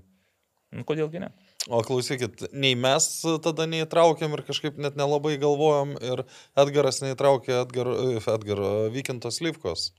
Nu, 0.73 0.83
kodėlgi 0.87 1.21
ne? 1.21 1.29
O 1.67 1.81
klausykit, 1.83 2.45
nei 2.55 2.77
mes 2.79 3.05
tada 3.43 3.65
neįtraukėm 3.67 4.35
ir 4.37 4.43
kažkaip 4.47 4.77
net 4.79 4.95
nelabai 4.99 5.35
galvojom 5.41 5.97
ir 5.99 6.23
Edgaras 6.59 7.01
neįtraukė 7.03 7.57
Edgar, 7.61 7.89
Edgar 8.35 8.61
Vykintos 8.93 9.41
Livkos. 9.43 9.89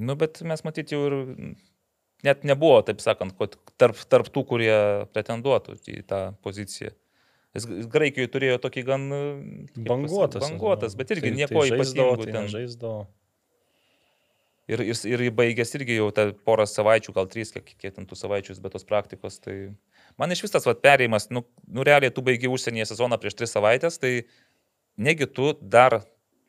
Nu, 0.00 0.16
bet 0.16 0.40
mes 0.46 0.64
matyti 0.64 0.96
jau 0.96 1.02
ir 1.10 1.18
net 2.26 2.46
nebuvo, 2.48 2.80
taip 2.86 3.02
sakant, 3.04 3.36
tarp, 3.80 4.00
tarp 4.08 4.32
tų, 4.32 4.46
kurie 4.48 4.74
pretenduotų 5.12 5.76
į 5.92 6.02
tą 6.08 6.22
poziciją. 6.44 6.94
Jis 7.56 7.66
Graikijoje 7.90 8.30
turėjo 8.30 8.58
tokį 8.62 8.82
gan... 8.86 9.06
Banguotas. 9.74 10.44
Banguotas, 10.44 10.94
bet 10.98 11.10
irgi 11.16 11.32
tai, 11.32 11.38
nieko 11.40 11.64
tai 11.64 11.72
žaisdavo, 11.72 12.12
ypatingo. 12.14 12.22
tai 12.22 12.34
ten. 12.36 12.46
nežaisdavo. 12.46 13.00
Ir, 14.70 14.80
ir, 14.86 14.94
ir 15.10 15.32
baigęs 15.34 15.72
irgi 15.74 15.96
jau 15.98 16.10
tą 16.14 16.28
porą 16.46 16.62
savaičių, 16.70 17.14
gal 17.16 17.26
trys, 17.26 17.50
kiek, 17.54 17.72
kiek 17.80 17.94
ten 17.96 18.06
tų 18.06 18.14
savaičių, 18.20 18.54
bet 18.62 18.76
tos 18.76 18.84
praktikos. 18.86 19.40
Tai 19.42 19.54
man 20.20 20.30
iš 20.30 20.44
vis 20.44 20.54
tas 20.54 20.66
vat, 20.68 20.78
perėjimas, 20.84 21.26
nu, 21.34 21.42
nu 21.66 21.82
realiai 21.86 22.12
tu 22.14 22.22
baigi 22.22 22.46
užsienyje 22.50 22.86
sezoną 22.92 23.18
prieš 23.18 23.34
tris 23.40 23.50
savaitės, 23.56 23.98
tai 23.98 24.12
negi 25.00 25.26
tu 25.26 25.52
dar 25.60 26.00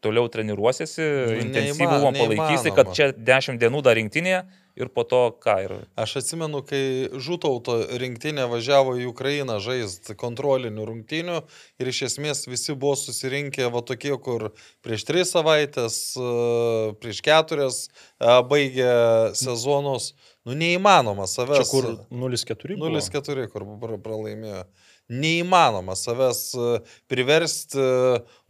toliau 0.02 0.30
treniruosiesi, 0.34 1.02
Nu, 1.02 1.40
intensyvumą 1.48 2.12
neįma- 2.12 2.38
palaikysi, 2.38 2.72
kad 2.76 2.88
neįmanoma. 2.90 2.96
čia 2.98 3.12
dešimt 3.32 3.62
dienų 3.62 3.82
dar 3.86 3.98
rinktinėje 3.98 4.44
ir 4.76 4.90
po 4.94 5.04
to 5.04 5.22
ką. 5.44 5.56
Ir... 5.66 5.74
Aš 6.00 6.18
atsimenu, 6.22 6.62
kai 6.68 7.10
Žutauto 7.22 7.78
rinktinė 8.02 8.48
važiavo 8.52 8.96
į 9.02 9.08
Ukrainą 9.12 9.60
žaisti 9.64 10.16
kontrolinių 10.20 10.88
rungtynių 10.90 11.40
ir 11.82 11.92
iš 11.92 12.04
esmės 12.10 12.46
visi 12.50 12.76
buvo 12.76 12.98
susirinkę 13.00 13.70
va 13.74 13.84
tokie, 13.86 14.14
kur 14.24 14.52
prieš 14.86 15.06
tris 15.10 15.34
savaitės, 15.36 16.00
e, 16.18 16.94
prieš 17.02 17.24
keturias 17.26 17.82
e, 17.88 18.38
baigė 18.52 18.94
sezonus. 19.38 20.14
Nu 20.48 20.56
neįmanoma 20.58 21.28
savęs. 21.30 21.62
Čia 21.62 21.70
kur 21.70 21.90
0-4 22.10 22.78
buvo. 22.80 22.90
0-4, 22.98 23.46
kur 23.54 23.68
pra- 23.82 24.00
pralaimėjo. 24.02 24.64
Neįmanoma 25.12 25.96
savęs 26.00 26.40
e, 26.56 26.68
priversti 27.12 27.84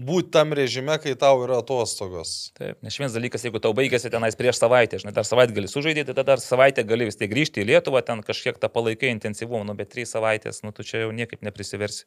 būti 0.02 0.30
tam 0.36 0.54
režime, 0.58 0.98
kai 1.02 1.16
tau 1.20 1.42
yra 1.46 1.58
atostogos. 1.64 2.52
Taip, 2.58 2.78
nes 2.86 2.98
vienas 3.00 3.16
dalykas, 3.18 3.46
jeigu 3.48 3.62
tau 3.64 3.74
baigėsi 3.78 4.12
tenais 4.14 4.38
prieš 4.38 4.60
savaitę, 4.62 5.00
žinai, 5.02 5.16
dar 5.16 5.26
savaitę 5.28 5.56
gali 5.58 5.72
sužaidyti, 5.72 6.12
tada 6.14 6.28
dar 6.36 6.44
savaitę 6.44 6.86
gali 6.86 7.10
vis 7.10 7.18
tiek 7.18 7.32
grįžti 7.32 7.64
į 7.64 7.70
Lietuvą, 7.74 8.04
ten 8.06 8.22
kažkiek 8.26 8.62
tą 8.62 8.70
palaikai 8.70 9.10
intensyvumą, 9.16 9.66
nu, 9.72 9.78
bet 9.80 9.90
trys 9.96 10.14
savaitės, 10.14 10.62
nu, 10.66 10.74
tu 10.76 10.86
čia 10.86 11.08
jau 11.08 11.12
niekaip 11.16 11.42
neprisiversi. 11.46 12.06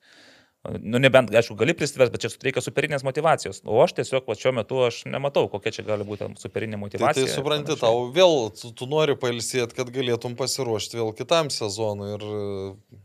Nu, 0.81 0.97
nebent, 0.97 1.29
aišku, 1.29 1.59
gali 1.61 1.75
prisiversti, 1.77 2.15
bet 2.15 2.23
čia 2.25 2.31
reikia 2.47 2.63
superinės 2.65 3.03
motivacijos. 3.05 3.59
O 3.69 3.83
aš 3.85 3.93
tiesiog, 3.99 4.25
va, 4.31 4.33
šiuo 4.39 4.55
metu 4.57 4.79
aš 4.87 5.03
nematau, 5.13 5.45
kokia 5.53 5.75
čia 5.77 5.83
gali 5.85 6.07
būti 6.09 6.31
superinė 6.41 6.79
Tai, 6.79 6.81
motivacija. 6.87 7.27
tai 7.27 7.35
supranti, 7.35 7.75
ir 7.75 7.77
panašiai. 7.77 7.85
tau 7.85 8.07
vėl, 8.17 8.37
tu, 8.57 8.71
tu 8.73 8.89
nori 8.89 9.13
pailsėti, 9.21 9.77
kad 9.77 9.91
galėtum 9.93 10.39
pasiruošti 10.41 10.97
vėl 11.03 11.13
kitam 11.19 11.51
sezonui. 11.53 12.15
Ir 12.17 12.25
e, 12.25 13.03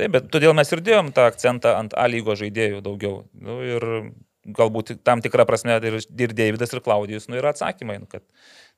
Taip, 0.00 0.14
bet 0.16 0.30
todėl 0.32 0.54
mes 0.56 0.70
ir 0.72 0.80
dėjom 0.84 1.12
tą 1.16 1.26
akcentą 1.28 1.74
ant 1.76 1.94
A 1.98 2.06
lygo 2.08 2.32
žaidėjų 2.38 2.80
daugiau. 2.84 3.24
Nu, 3.36 3.58
ir 3.66 3.84
galbūt 4.56 4.94
tam 5.04 5.20
tikrą 5.20 5.44
prasme 5.48 5.76
ir, 5.76 5.98
ir 6.00 6.32
Davidas, 6.32 6.72
ir 6.72 6.80
Klaudijus, 6.84 7.28
nu, 7.28 7.36
yra 7.36 7.52
atsakymai, 7.52 7.98
nu, 8.00 8.08
kad 8.08 8.24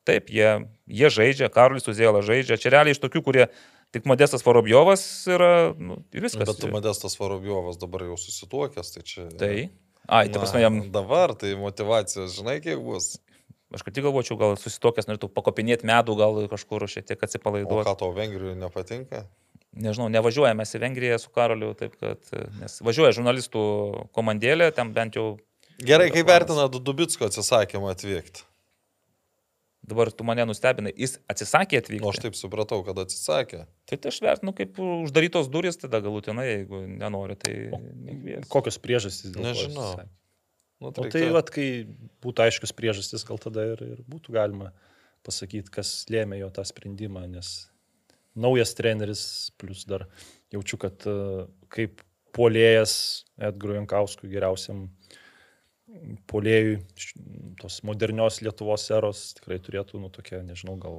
taip, 0.09 0.33
jie, 0.35 0.65
jie 0.91 1.11
žaidžia, 1.15 1.51
Karolis 1.55 1.87
Uzėla 1.87 2.25
žaidžia. 2.27 2.59
Čia 2.59 2.75
realiai 2.75 2.97
iš 2.97 3.01
tokių, 3.05 3.23
kurie 3.23 3.47
tik 3.95 4.09
Modestas 4.11 4.43
Vorobjovas 4.43 5.05
yra, 5.31 5.53
nu, 5.79 6.01
ir 6.11 6.27
viskas. 6.27 6.49
bet 6.49 6.59
tu 6.59 6.71
Modestas 6.73 7.15
Varobiovas 7.21 7.79
dabar 7.79 8.09
jau 8.09 8.19
susituokęs, 8.19 8.91
tai 8.97 9.05
čia... 9.07 9.29
Tai. 9.39 9.55
Ai, 10.11 10.27
tai 10.27 10.41
prasme, 10.43 10.59
jam, 10.65 10.81
Dabar 10.91 11.37
tai 11.39 11.53
motivacijos, 11.55 12.35
žinai, 12.35 12.57
kiek 12.65 12.81
bus. 12.83 13.13
aš 13.71 13.85
kad 13.87 13.95
tik 13.95 14.03
galvočiau, 14.09 14.35
gal 14.41 14.57
susitokęs 14.59 15.07
norėtų 15.07 15.31
pakopinėti 15.31 15.87
medų, 15.87 16.17
gal 16.19 16.41
kažkur 16.51 16.89
šiek 16.91 17.07
tiek 17.07 17.23
O 17.23 17.29
atsipalaiduoti. 17.29 17.87
ką 17.87 17.95
tau 18.01 18.11
Vengrijoje 18.17 18.59
nepatinka? 18.59 19.23
Nežinau, 19.73 20.09
nevažiuojame 20.13 20.59
mes 20.61 20.75
į 20.77 20.81
Vengriją 20.83 21.19
su 21.19 21.31
Karoliu, 21.33 21.73
taip 21.79 21.95
kad, 22.01 22.21
nes 22.61 22.75
važiuoja 22.85 23.15
žurnalistų 23.17 23.63
komandėlė, 24.13 24.73
ten 24.77 24.93
bent 24.93 25.17
jau 25.17 25.39
Gerai, 25.81 26.11
kaip 26.13 26.27
planas. 26.27 26.49
vertinat 26.69 26.77
Dubitsko 26.85 27.25
atsisakymą 27.31 27.93
atvykti? 27.95 28.45
dabar 29.83 30.13
tu 30.15 30.23
mane 30.25 30.45
nustebinai, 30.47 30.93
jis 30.95 31.17
atsisakė 31.33 31.81
atvykti. 31.83 32.03
Nu, 32.05 32.13
aš 32.13 32.21
taip 32.23 32.37
supratau, 32.39 32.85
kad 32.87 33.01
atsisakė. 33.03 33.65
Tai 33.91 33.97
tai 33.99 34.13
aš 34.13 34.21
vertinu 34.23 34.53
kaip 34.55 34.79
uždarytos 34.79 35.49
durys, 35.51 35.77
tada 35.83 35.99
galutinai, 36.05 36.45
jeigu 36.47 36.85
nenori, 36.87 37.35
tai 37.37 37.55
nekvies. 37.75 38.47
Kokios 38.53 38.79
priežastys 38.79 39.33
dėl 39.35 39.43
to 39.43 39.49
Nežinau. 39.49 40.05
Nu, 40.83 40.91
O 40.91 40.95
tai 40.95 41.11
reikia- 41.11 41.33
vat, 41.35 41.51
kai 41.51 41.67
būtų 42.23 42.47
aiškus 42.47 42.73
priežastis, 42.79 43.27
gal 43.27 43.39
tada 43.43 43.67
ir, 43.73 43.83
ir 43.83 43.99
būtų 44.07 44.33
galima 44.35 44.71
pasakyti, 45.27 45.71
kas 45.71 46.07
lėmė 46.11 46.39
jo 46.39 46.51
tą 46.51 46.63
sprendimą, 46.67 47.27
nes 47.31 47.69
naujas 48.35 48.75
treneris, 48.79 49.25
plus 49.61 49.85
dar 49.89 50.07
jaučiu, 50.55 50.79
kad 50.81 51.07
e, 51.09 51.17
kaip 51.73 52.03
polėjas 52.37 52.95
Edgarui 53.37 53.77
Jankauskui 53.81 54.31
geriausiam 54.33 54.87
polėjui 56.31 56.79
tos 57.61 57.83
modernios 57.85 58.41
Lietuvos 58.41 58.87
eros 58.95 59.27
tikrai 59.37 59.59
turėtų, 59.61 60.01
nu, 60.01 60.09
tokia, 60.13 60.41
nežinau, 60.47 60.79
gal 60.81 60.99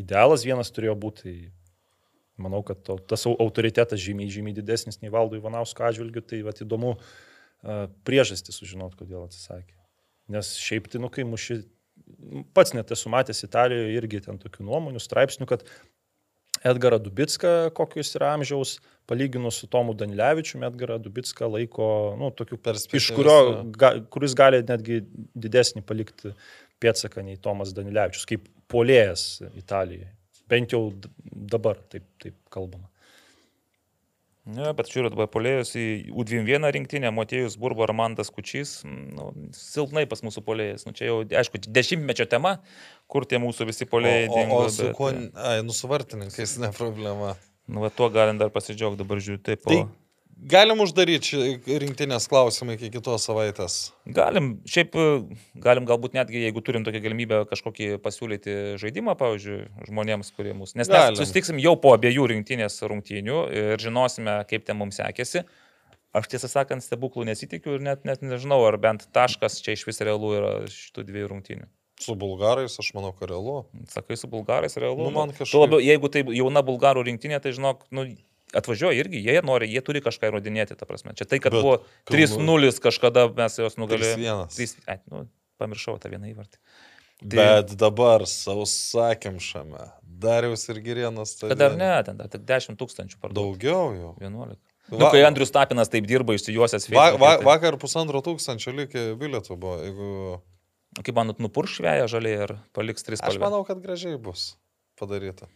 idealas 0.00 0.46
vienas 0.48 0.72
turėjo 0.72 0.96
būti. 1.00 1.22
Tai 1.26 2.46
manau, 2.46 2.62
kad 2.66 2.82
to, 2.84 2.98
tas 3.00 3.24
au- 3.28 3.36
autoritetas 3.40 4.00
žymiai, 4.02 4.32
žymiai 4.32 4.56
didesnis 4.56 5.00
nei 5.00 5.12
valdo 5.12 5.38
Ivanausko 5.38 5.86
atžvilgiu, 5.88 6.20
tai 6.24 6.42
vat, 6.44 6.60
įdomu 6.64 6.94
a, 6.96 7.86
priežastį 8.08 8.52
sužinot, 8.52 8.96
kodėl 8.98 9.24
atsisakė. 9.24 9.76
Nes 10.32 10.54
šiaip 10.60 10.90
tai, 10.92 11.00
nu, 11.00 11.08
kai 11.12 11.24
muši, 11.28 11.62
pats 12.56 12.74
net 12.76 12.92
esu 12.92 13.12
matęs 13.12 13.44
Italijoje 13.46 13.94
irgi 13.96 14.22
ten 14.26 14.40
tokių 14.42 14.66
nuomonių, 14.68 15.00
straipsnių, 15.02 15.48
kad 15.48 15.64
Edgarą 16.66 16.98
Dubitską, 17.02 17.52
kokius 17.76 18.14
yra 18.18 18.32
amžiaus, 18.36 18.76
palyginus 19.06 19.60
su 19.62 19.68
Tomu 19.70 19.94
Danilevičiu, 19.94 20.60
Edgarą 20.66 20.98
Dubitską 21.02 21.48
laiko, 21.52 21.88
nu, 22.20 22.32
tokiu, 22.34 22.58
iš 22.98 23.10
kurio, 23.16 23.38
ga, 23.76 23.92
kuris 24.12 24.34
gali 24.38 24.62
netgi 24.66 25.02
didesnį 25.34 25.84
palikti 25.86 26.34
pėdsaką 26.82 27.24
nei 27.26 27.38
Tomas 27.42 27.72
Danilevičius, 27.76 28.26
kaip 28.28 28.50
polėjas 28.72 29.26
Italijoje. 29.54 30.10
Bent 30.50 30.74
jau 30.74 30.82
dabar 31.54 31.80
taip, 31.90 32.06
taip 32.22 32.36
kalbama. 32.52 32.86
Ne, 34.46 34.68
bet 34.78 34.86
žiūrėt, 34.92 35.16
polėjus 35.34 35.72
į 35.74 35.84
U21 36.14 36.68
rinktinę, 36.76 37.10
Motėjus 37.10 37.56
Burbo 37.58 37.82
ir 37.82 37.92
Mantas 37.98 38.30
Kučys, 38.30 38.78
nu, 38.86 39.32
silpnai 39.56 40.04
pas 40.06 40.22
mūsų 40.22 40.44
polėjas. 40.46 40.86
Nu, 40.86 40.94
čia 40.94 41.08
jau, 41.08 41.16
aišku, 41.26 41.58
dešimtmečio 41.66 42.28
tema, 42.30 42.60
kur 43.10 43.26
tie 43.26 43.40
mūsų 43.42 43.66
visi 43.72 43.88
polėjai 43.90 44.28
O, 44.28 44.30
o, 44.30 44.36
dingo. 44.38 44.60
o 44.62 44.70
su 44.70 44.86
bet, 44.86 44.94
kuo, 45.00 45.10
ai, 45.42 45.58
nu 45.66 45.74
su 45.74 45.90
vartininkais 45.90 46.56
ne 46.62 46.70
problema. 46.76 47.34
Nu, 47.66 47.82
va, 47.82 47.90
tuo 47.90 48.06
galim 48.14 48.38
dar 48.38 48.54
pasidžiaugti, 48.54 49.02
dabar 49.02 49.18
žiūriu, 49.18 49.42
taip. 49.50 49.66
Tai 49.66 49.80
O... 49.82 49.88
galim 50.36 50.80
uždaryti 50.84 51.56
rinktinės 51.80 52.26
klausimą 52.28 52.76
iki 52.76 52.90
kitos 52.92 53.24
savaitės. 53.26 53.76
Galim, 54.06 54.56
šiaip 54.68 54.96
e, 55.00 55.04
galim 55.64 55.86
galbūt 55.88 56.16
netgi, 56.16 56.42
jeigu 56.44 56.62
turim 56.64 56.84
tokią 56.86 57.00
galimybę 57.04 57.38
kažkokį 57.50 57.96
pasiūlyti 58.04 58.56
žaidimą, 58.82 59.16
pavyzdžiui, 59.20 59.60
žmonėms, 59.88 60.32
kurie 60.36 60.52
mūsų. 60.56 60.76
Nes 60.82 60.90
mes 60.90 60.94
Galim. 60.96 61.16
susitiksim 61.20 61.60
jau 61.62 61.76
po 61.80 61.94
abiejų 61.96 62.28
rinktinės 62.34 62.78
rungtynių 62.84 63.38
ir 63.56 63.80
žinosime, 63.82 64.42
kaip 64.50 64.66
ten 64.68 64.76
mums 64.80 65.00
sekėsi. 65.00 65.46
Aš 66.16 66.28
tiesą 66.32 66.48
sakant, 66.48 66.80
stebuklų 66.84 67.26
nesitikiu 67.28 67.74
ir 67.76 67.82
net, 67.84 68.04
net 68.08 68.22
nežinau, 68.24 68.62
ar 68.68 68.78
bent 68.80 69.08
taškas 69.12 69.58
čia 69.64 69.74
iš 69.76 69.82
vis 69.88 70.00
realu 70.00 70.30
yra 70.38 70.52
šitų 70.72 71.04
dviejų 71.10 71.32
rungtynių. 71.34 71.66
Su 72.00 72.12
bulgarais, 72.16 72.74
aš 72.80 72.90
manau, 72.96 73.10
kad 73.16 73.28
realu. 73.32 73.62
Sakai, 73.88 74.16
su 74.20 74.28
bulgarais 74.28 74.76
realu. 74.80 75.08
Nu, 75.08 75.12
man 75.12 75.32
Tuo 75.32 75.44
kažkaip- 75.44 75.62
labiau, 75.64 75.80
jeigu 75.80 76.08
tai 76.12 76.22
jauna 76.36 76.60
bulgarų 76.64 77.04
rinktinė, 77.08 77.40
tai 77.40 77.52
žinok, 77.56 77.84
nu, 77.90 78.04
atvažiuoja 78.56 78.96
irgi, 79.00 79.20
jie 79.24 79.40
nori, 79.44 79.68
jie 79.70 79.82
turi 79.84 80.00
kažką 80.04 80.30
įrodinėti, 80.32 80.76
ta 80.80 80.86
prasme. 80.88 81.14
Čia 81.18 81.24
tai, 81.28 81.38
kad 81.44 81.52
Bet 81.52 81.62
buvo 81.62 81.76
kalbu- 82.08 82.16
3-0 82.16 82.80
kažkada 82.82 83.26
mes 83.36 83.58
juos 83.60 83.76
nugalėjome. 83.80 84.48
3:1. 84.50 84.56
3, 84.56 84.76
ai, 84.88 84.98
nu, 85.12 85.26
pamiršau 85.60 85.98
tą 86.00 86.10
vieną 86.12 86.32
įvartį. 86.34 86.58
Tai- 87.16 87.36
Bet 87.40 87.76
dabar 87.80 88.26
sausakimšame. 88.28 89.90
Darius 90.02 90.68
ir 90.68 90.80
Girienas. 90.80 91.36
tai 91.38 91.48
Bet 91.52 91.58
dar 91.58 91.76
ne, 91.76 92.02
ten 92.04 92.16
dar 92.16 92.28
tik 92.28 92.44
10 92.48 92.76
tūkstančių 92.80 93.18
parduotų. 93.20 93.34
Daugiau 93.34 93.94
jau. 93.96 94.12
11. 94.20 94.58
Va- 94.88 94.98
Nu, 94.98 95.08
kai 95.10 95.22
Andrius 95.26 95.50
Tapinas 95.50 95.88
taip 95.90 96.06
dirba 96.06 96.32
išsijuosęs 96.36 96.86
Va, 96.88 97.10
Facebook'e, 97.10 97.18
va, 97.20 97.36
tai- 97.36 97.44
vakar 97.44 97.76
pusantro 97.76 98.20
tūkstančio 98.22 98.72
likė 98.72 99.16
bilietų 99.18 99.56
buvo. 99.58 99.80
Jeigu... 99.82 100.40
Kaip 101.02 101.14
manot, 101.14 101.38
nupurš 101.42 101.80
šveja 101.80 102.06
žaliai 102.08 102.44
ir 102.46 102.52
paliks 102.72 103.02
3 103.04 103.18
Aš 103.20 103.34
spalvą? 103.34 103.40
manau, 103.40 103.64
kad 103.66 103.82
gražiai 103.82 104.16
bus 104.16 104.54
padaryta. 104.98 105.48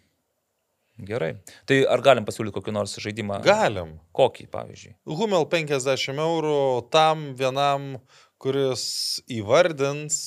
Gerai. 1.08 1.34
Tai 1.68 1.78
ar 1.88 2.02
galim 2.04 2.26
pasiūlyti 2.28 2.54
kokį 2.58 2.74
nors 2.76 2.96
žaidimą? 3.00 3.40
Galim. 3.46 3.94
Kokį, 4.16 4.46
pavyzdžiui? 4.52 4.94
Humel 5.20 5.46
50 5.52 6.20
eurų 6.24 6.60
tam 6.92 7.30
vienam, 7.38 7.94
kuris 8.42 8.84
įvardins. 9.30 10.18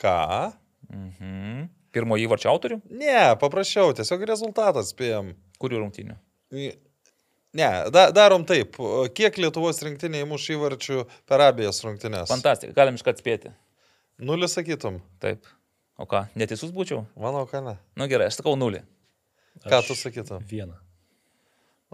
Ką? 0.00 0.52
Mhm. 0.90 1.70
Pirmo 1.94 2.18
įvarčio 2.18 2.50
autorių? 2.50 2.80
Ne, 2.90 3.36
paprašiau, 3.38 3.94
tiesiog 3.94 4.24
rezultatas 4.26 4.90
spėjom. 4.90 5.30
Kurių 5.62 5.84
rungtynių? 5.84 6.16
Ne, 7.54 7.68
da, 7.94 8.08
darom 8.10 8.42
taip. 8.48 8.74
Kiek 9.14 9.36
Lietuvos 9.38 9.78
rinktiniai 9.86 10.26
muš 10.26 10.48
įvarčių 10.56 11.04
per 11.30 11.44
abiejas 11.46 11.78
rungtynės? 11.86 12.26
Fantastika, 12.32 12.74
galim 12.74 12.98
iškart 12.98 13.22
spėti. 13.22 13.54
Nulį 14.18 14.48
sakytum. 14.50 14.98
Taip. 15.22 15.46
O 16.00 16.06
ką, 16.10 16.24
neteisus 16.38 16.72
būčiau? 16.74 17.04
Manau, 17.20 17.44
kad 17.50 17.62
ne. 17.62 17.76
Na 17.94 18.04
nu, 18.04 18.08
gerai, 18.10 18.26
aš 18.30 18.40
sakau 18.40 18.56
nulį. 18.58 18.80
Ką 19.62 19.78
Aš 19.78 19.92
tu 19.92 19.94
sakytum? 19.98 20.42
Vieną. 20.50 20.74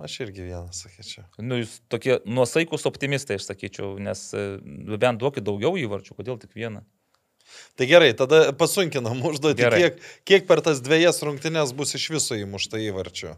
Aš 0.01 0.15
irgi 0.25 0.47
vieną 0.47 0.71
sakyčiau. 0.73 1.27
Nu, 1.45 1.59
jūs 1.61 1.75
tokie 1.93 2.17
nuosaikus 2.25 2.87
optimistai, 2.89 3.37
aš 3.37 3.51
sakyčiau, 3.51 3.99
nes 4.01 4.23
e, 4.33 4.45
bent 4.97 5.21
duokit 5.21 5.45
daugiau 5.45 5.75
įvarčių, 5.77 6.17
kodėl 6.17 6.39
tik 6.41 6.55
vieną? 6.57 6.81
Tai 7.77 7.85
gerai, 7.91 8.15
tada 8.17 8.55
pasunkinam 8.57 9.21
užduotį, 9.29 9.69
kiek, 9.77 10.01
kiek 10.25 10.49
per 10.49 10.63
tas 10.65 10.81
dviejas 10.81 11.21
rungtynės 11.27 11.75
bus 11.77 11.93
iš 11.99 12.07
viso 12.15 12.39
įmušta 12.39 12.81
įvarčių. 12.81 13.35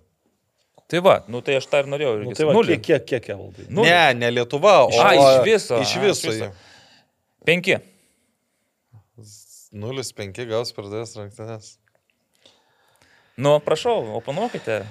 Tai 0.93 1.01
va, 1.03 1.17
nu 1.33 1.41
tai 1.43 1.57
aš 1.59 1.67
tą 1.73 1.81
ir 1.83 1.89
norėjau. 1.91 2.15
Nu, 2.29 2.35
tai 2.37 2.47
va, 2.47 2.55
nulį. 2.55 2.77
kiek, 2.77 3.03
kiek, 3.09 3.23
kiek 3.25 3.31
evaldai? 3.35 3.67
Ne, 3.73 4.01
ne 4.21 4.31
Lietuva, 4.37 4.83
o 4.85 4.91
A, 5.01 5.15
iš 5.17 5.39
viso, 5.49 5.79
Iš 5.83 5.95
a, 5.97 6.03
viso. 6.05 6.29
iš 6.29 6.37
viso. 6.37 6.51
Penki. 7.49 7.79
0,5 9.73 10.47
gaus 10.51 10.73
per 10.77 10.89
dviejas 10.89 11.17
rungtynės. 11.19 11.77
Nu, 13.41 13.57
prašau, 13.65 13.97
oponuokite, 14.19 14.83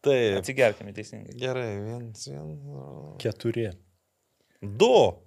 Taip. 0.00 0.38
atsigerkime 0.40 0.94
teisingai. 0.96 1.36
Gerai, 1.38 1.72
viens, 1.84 2.28
viens. 2.32 3.18
Keturi. 3.20 3.68
Du. 4.60 5.20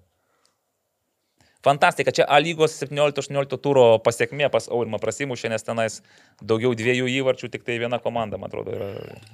Fantastika, 1.64 2.12
čia 2.12 2.26
A 2.28 2.42
lygos 2.44 2.74
17-18 2.82 3.56
turo 3.64 3.86
pasiekmė 4.04 4.50
pas 4.52 4.66
Aurimą 4.68 4.98
prasimušė, 5.00 5.48
nes 5.54 5.64
tenais 5.64 6.02
daugiau 6.44 6.74
dviejų 6.76 7.08
įvarčių, 7.22 7.48
tik 7.54 7.64
tai 7.64 7.78
viena 7.80 8.02
komanda, 8.04 8.36
man 8.42 8.52
atrodo, 8.52 8.74
yra 8.76 8.90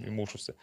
įmušusi. 0.05 0.53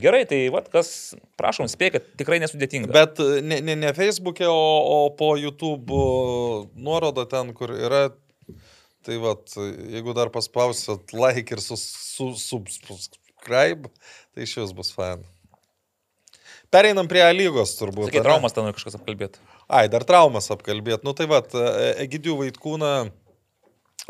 Gerai, 0.00 0.22
tai 0.30 0.38
vad, 0.54 0.70
kas, 0.72 1.12
prašom, 1.36 1.68
spėkit, 1.68 2.14
tikrai 2.16 2.40
nesudėtinga. 2.40 2.88
Bet 2.94 3.20
ne, 3.44 3.60
ne, 3.66 3.76
ne 3.82 3.92
Facebook'e, 3.98 4.48
o, 4.48 4.64
o 4.80 4.98
po 5.18 5.34
YouTube 5.36 6.00
nuorodo 6.72 7.26
ten, 7.28 7.52
kur 7.58 7.74
yra. 7.76 8.06
Tai 9.06 9.16
vad, 9.22 9.46
jeigu 9.56 10.12
dar 10.16 10.28
paspausit 10.32 11.14
like 11.16 11.54
ir 11.56 11.62
sus- 11.64 11.86
su, 11.88 12.34
su, 12.36 12.60
subscribe, 12.68 13.88
tai 14.34 14.44
iš 14.44 14.58
vis 14.60 14.74
bus 14.76 14.90
fan. 14.92 15.22
Pereinam 16.70 17.08
prie 17.10 17.24
lygos 17.34 17.72
turbūt. 17.78 18.10
Sakai, 18.10 18.22
traumas 18.26 18.54
ten 18.54 18.68
kažkas 18.70 18.98
apkalbėti. 19.00 19.40
Ai, 19.70 19.88
dar 19.90 20.04
traumas 20.06 20.50
apkalbėti. 20.52 21.02
Nu 21.06 21.14
tai 21.18 21.26
vad, 21.30 21.50
Egidijų 22.04 22.36
Vaitkūną 22.44 22.92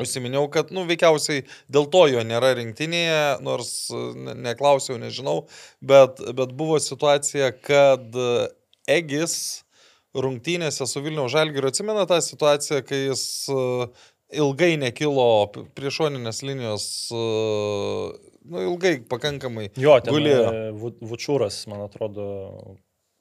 užsiminiau, 0.00 0.48
kad, 0.52 0.70
nu, 0.74 0.84
veikiausiai 0.88 1.44
dėl 1.72 1.88
to 1.92 2.04
jo 2.10 2.22
nėra 2.26 2.52
rinktinėje, 2.58 3.40
nors 3.44 3.70
e, 3.92 3.98
ne- 4.26 4.36
neklausiau, 4.48 4.98
nežinau, 5.00 5.42
bet, 5.84 6.20
bet 6.36 6.54
buvo 6.56 6.78
situacija, 6.80 7.50
kad 7.64 8.06
e, 8.16 8.30
Egis 8.90 9.34
rungtynėse 10.16 10.86
su 10.90 11.02
Vilniaus 11.04 11.34
Žalgiriu 11.34 11.68
atsimena 11.70 12.06
tą 12.10 12.20
situaciją, 12.24 12.80
kai 12.86 13.02
jis 13.10 13.24
e, 13.52 13.60
ilgai 14.32 14.76
nekilo 14.80 15.46
p- 15.52 15.64
prie 15.74 15.90
šoninės 15.90 16.42
linijos, 16.46 16.84
e, 17.12 17.24
nu, 18.50 18.62
ilgai 18.68 19.00
pakankamai 19.10 19.70
Jo, 19.76 19.98
ten 20.00 20.14
gulėjo. 20.14 20.46
e, 20.52 20.70
Vu- 20.72 20.96
Vučūras, 21.02 21.66
man 21.70 21.82
atrodo, 21.86 22.76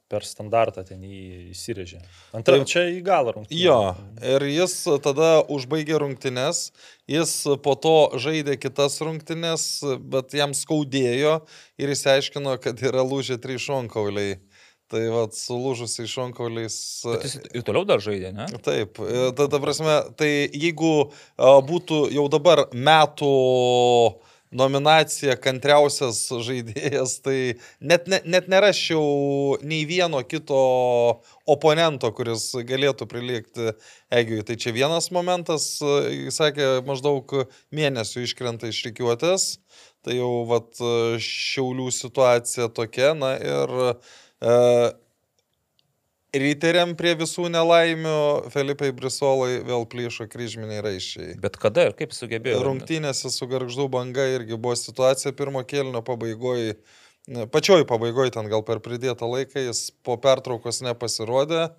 per 0.10 0.24
standartą 0.26 0.82
ten 0.88 1.02
įsirėžė. 1.06 2.00
Antra, 2.34 2.56
Taip. 2.58 2.66
čia 2.68 2.82
į 2.90 3.04
galą 3.06 3.34
rungtynė. 3.36 3.60
Jo, 3.62 3.96
ir 4.26 4.42
jis 4.50 4.74
tada 5.06 5.44
užbaigė 5.46 6.00
rungtynes, 6.02 6.72
jis 7.08 7.44
po 7.62 7.76
to 7.78 7.94
žaidė 8.18 8.58
kitas 8.58 8.98
rungtynes, 9.06 9.68
bet 10.10 10.34
jam 10.34 10.56
skaudėjo 10.58 11.36
ir 11.78 11.94
jis 11.94 12.04
aiškino, 12.16 12.58
kad 12.62 12.82
yra 12.82 13.06
lūžę 13.06 13.38
trys 13.38 13.62
šonkauliai. 13.68 14.40
Tai 14.90 15.04
vad, 15.14 15.36
sulūžusiai 15.38 16.10
šonkauliais. 16.10 16.76
Bet 17.06 17.28
jis 17.28 17.36
ir 17.54 17.66
toliau 17.66 17.86
dar 17.86 18.02
žaidė, 18.02 18.32
ne? 18.34 18.48
Taip, 18.66 18.98
e, 19.06 19.28
ta, 19.38 19.46
ta 19.46 19.60
prasme, 19.62 20.00
tai 20.18 20.32
jeigu 20.50 20.94
a, 21.06 21.60
būtų 21.62 22.08
jau 22.16 22.26
dabar 22.34 22.64
metų 22.74 23.30
nominacija 24.50 25.36
kantriausias 25.38 26.24
žaidėjas, 26.48 27.20
tai 27.22 27.38
net, 27.78 28.08
net, 28.10 28.26
net 28.26 28.48
nerašiau 28.50 29.60
nei 29.62 29.84
vieno 29.86 30.24
kito 30.26 30.62
oponento, 31.46 32.10
kuris 32.18 32.48
galėtų 32.58 33.06
prilygti 33.12 33.76
Egiui. 34.10 34.42
Tai 34.48 34.58
čia 34.58 34.74
vienas 34.74 35.12
momentas, 35.14 35.76
e, 35.86 36.00
jis 36.16 36.40
sakė, 36.42 36.72
maždaug 36.88 37.30
mėnesių 37.70 38.26
iškrenta 38.26 38.74
iš 38.74 38.88
reikiuotės. 38.88 39.52
Tai 40.02 40.16
jau 40.16 40.48
vat, 40.48 40.80
šiaulių 41.22 41.92
situacija 41.92 42.70
tokia, 42.74 43.12
na 43.20 43.36
ir 43.38 43.78
e, 43.84 43.94
Riteriam 46.30 46.92
prie 46.94 47.16
visų 47.18 47.48
nelaimių 47.50 48.52
Felipai 48.54 48.92
Brisolai 48.94 49.64
vėl 49.66 49.88
plyšo 49.90 50.28
kryžminiai 50.30 50.84
raiščiai. 50.86 51.34
Bet 51.42 51.58
kada 51.58 51.88
ir 51.90 51.96
kaip 51.98 52.14
sugebėjo? 52.14 52.60
Rungtynėse 52.68 53.32
su 53.34 53.48
garždų 53.50 53.88
banga 53.90 54.28
irgi 54.36 54.54
buvo 54.54 54.76
situacija 54.78 55.34
pirmo 55.34 55.64
kėlinio 55.66 56.04
pabaigoje. 56.06 56.76
Pačioj 57.50 57.88
pabaigoje 57.90 58.36
ten 58.38 58.50
gal 58.50 58.62
per 58.66 58.78
pridėtą 58.86 59.26
laiką 59.30 59.66
jis 59.66 59.90
po 60.06 60.20
pertraukos 60.22 60.84
nepasirodė. 60.86 61.72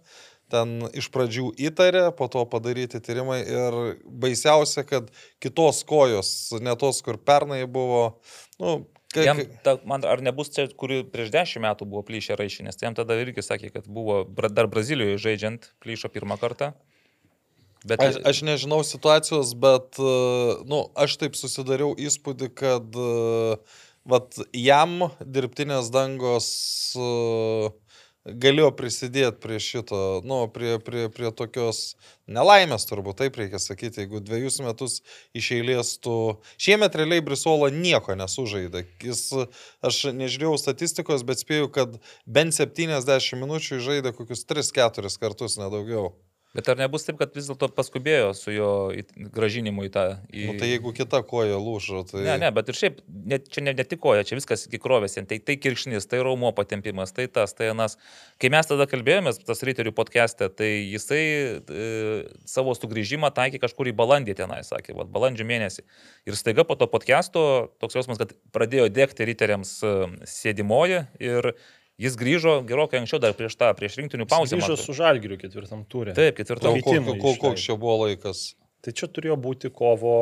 Ten 0.50 0.88
iš 0.98 1.06
pradžių 1.14 1.52
įtarė, 1.70 2.08
po 2.18 2.26
to 2.26 2.42
padaryti 2.50 2.98
tyrimai 2.98 3.38
ir 3.46 3.76
baisiausia, 4.02 4.82
kad 4.82 5.12
kitos 5.38 5.84
kojos, 5.86 6.50
ne 6.58 6.74
tos, 6.74 6.98
kur 7.06 7.20
pernai 7.22 7.62
buvo, 7.70 8.18
nu, 8.58 8.80
Kai, 9.10 9.24
jam, 9.26 9.40
ta, 9.66 9.74
man, 9.90 10.04
ar 10.06 10.22
nebus 10.22 10.52
čia, 10.54 10.68
kuri 10.78 11.00
prieš 11.02 11.32
dešimt 11.34 11.64
metų 11.64 11.88
buvo 11.90 12.04
plyšę 12.06 12.36
raišį, 12.38 12.68
nes 12.68 12.78
tai 12.78 12.86
jam 12.86 12.96
tada 12.98 13.16
irgi 13.18 13.42
sakė, 13.42 13.72
kad 13.74 13.88
buvo 13.90 14.22
dar 14.38 14.70
Brazilijoje 14.70 15.18
žaidžiant 15.24 15.66
plyšo 15.82 16.12
pirmą 16.14 16.38
kartą. 16.38 16.70
Bet... 17.82 17.98
Aš, 18.04 18.20
aš 18.28 18.42
nežinau 18.46 18.82
situacijos, 18.86 19.54
bet 19.58 19.98
nu, 20.68 20.82
aš 20.94 21.16
taip 21.22 21.38
susidariau 21.38 21.94
įspūdį, 21.98 22.50
kad 22.54 22.98
vat, 24.06 24.40
jam 24.54 25.08
dirbtinės 25.18 25.90
dangos 25.94 26.50
uh, 27.00 27.72
galėjo 28.42 28.70
prisidėti 28.76 29.40
prie 29.42 29.58
šito, 29.62 30.20
nu, 30.26 30.42
prie, 30.54 30.76
prie, 30.84 31.08
prie 31.12 31.30
tokios 31.36 31.96
nelaimės, 32.30 32.86
turbūt 32.88 33.20
taip 33.22 33.38
reikia 33.40 33.60
sakyti, 33.62 34.04
jeigu 34.04 34.22
dviejus 34.24 34.60
metus 34.64 35.00
iš 35.36 35.50
eilės 35.58 35.96
tu... 36.04 36.16
Šiemet 36.60 36.96
realiai 37.00 37.24
Brisola 37.24 37.72
nieko 37.74 38.16
nesužaidė. 38.18 38.86
Jis, 39.04 39.26
aš 39.82 40.02
nežiūrėjau 40.14 40.56
statistikos, 40.62 41.26
bet 41.26 41.42
spėjau, 41.42 41.70
kad 41.74 42.00
bent 42.26 42.56
70 42.56 43.40
minučių 43.42 43.82
žaidė 43.84 44.14
kokius 44.16 44.46
3-4 44.48 45.16
kartus, 45.20 45.58
nedaugiau. 45.60 46.12
Bet 46.50 46.66
ar 46.66 46.80
nebus 46.80 47.04
taip, 47.06 47.14
kad 47.20 47.30
vis 47.38 47.46
dėlto 47.46 47.68
paskubėjo 47.76 48.32
su 48.34 48.50
jo 48.50 48.70
gražinimu 49.36 49.84
į 49.86 49.90
tą... 49.94 50.02
Į... 50.34 50.48
Nu, 50.48 50.54
tai 50.58 50.72
jeigu 50.72 50.90
kita 50.96 51.20
koja 51.22 51.60
lūžo, 51.62 52.02
tai... 52.08 52.24
Ne, 52.26 52.34
ne, 52.42 52.48
bet 52.56 52.72
ir 52.72 52.78
šiaip, 52.78 52.98
ne, 53.06 53.38
čia 53.38 53.62
ne, 53.62 53.74
ne 53.78 53.84
tik 53.86 54.00
koja, 54.02 54.24
čia 54.26 54.34
viskas 54.34 54.66
iki 54.66 54.80
krovėsi, 54.82 55.22
tai, 55.30 55.38
tai 55.46 55.54
kirkšnis, 55.62 56.08
tai 56.10 56.24
raumo 56.26 56.50
patempimas, 56.56 57.14
tai 57.14 57.28
tas, 57.30 57.54
tai 57.54 57.70
anas. 57.70 57.94
Kai 58.42 58.50
mes 58.50 58.66
tada 58.66 58.88
kalbėjomės, 58.90 59.38
tas 59.46 59.62
ryterių 59.62 59.94
podcast'e, 59.94 60.50
tai 60.50 60.72
jisai 60.90 61.22
e, 61.22 61.88
savo 62.50 62.74
sugrįžimą 62.74 63.30
taikė 63.36 63.62
kažkur 63.62 63.92
į 63.92 63.94
balandį 64.02 64.40
tenai, 64.42 64.64
sakė, 64.66 64.98
va, 64.98 65.06
balandžio 65.06 65.46
mėnesį. 65.46 65.86
Ir 66.26 66.40
staiga 66.40 66.66
po 66.66 66.74
to 66.74 66.90
podcast'o 66.90 67.44
toks 67.78 68.00
jausmas, 68.00 68.18
kad 68.18 68.34
pradėjo 68.50 68.90
dėkti 68.90 69.30
ryteriams 69.30 69.76
e, 69.86 69.98
sėdimoji 70.26 71.04
ir 71.22 71.54
Jis 72.00 72.16
grįžo 72.16 72.60
gerokai 72.64 73.02
anksčiau, 73.02 73.20
dar 73.20 73.34
prieš 73.36 73.58
tą, 73.60 73.70
prieš 73.76 73.98
rinktinių 74.00 74.26
pauzę. 74.30 74.56
Jis 74.56 74.64
grįžo 74.64 74.76
su 74.80 74.96
Žalgiriu 74.96 75.36
ketvirtam 75.40 75.84
turė. 75.90 76.14
Taip, 76.16 76.38
ketvirtam 76.38 76.78
turė. 76.80 77.16
Koks 77.20 77.66
čia 77.66 77.76
buvo 77.80 78.06
laikas? 78.06 78.54
Tai 78.80 78.94
čia 78.96 79.10
turėjo 79.12 79.36
būti 79.40 79.68
kovo 79.68 80.14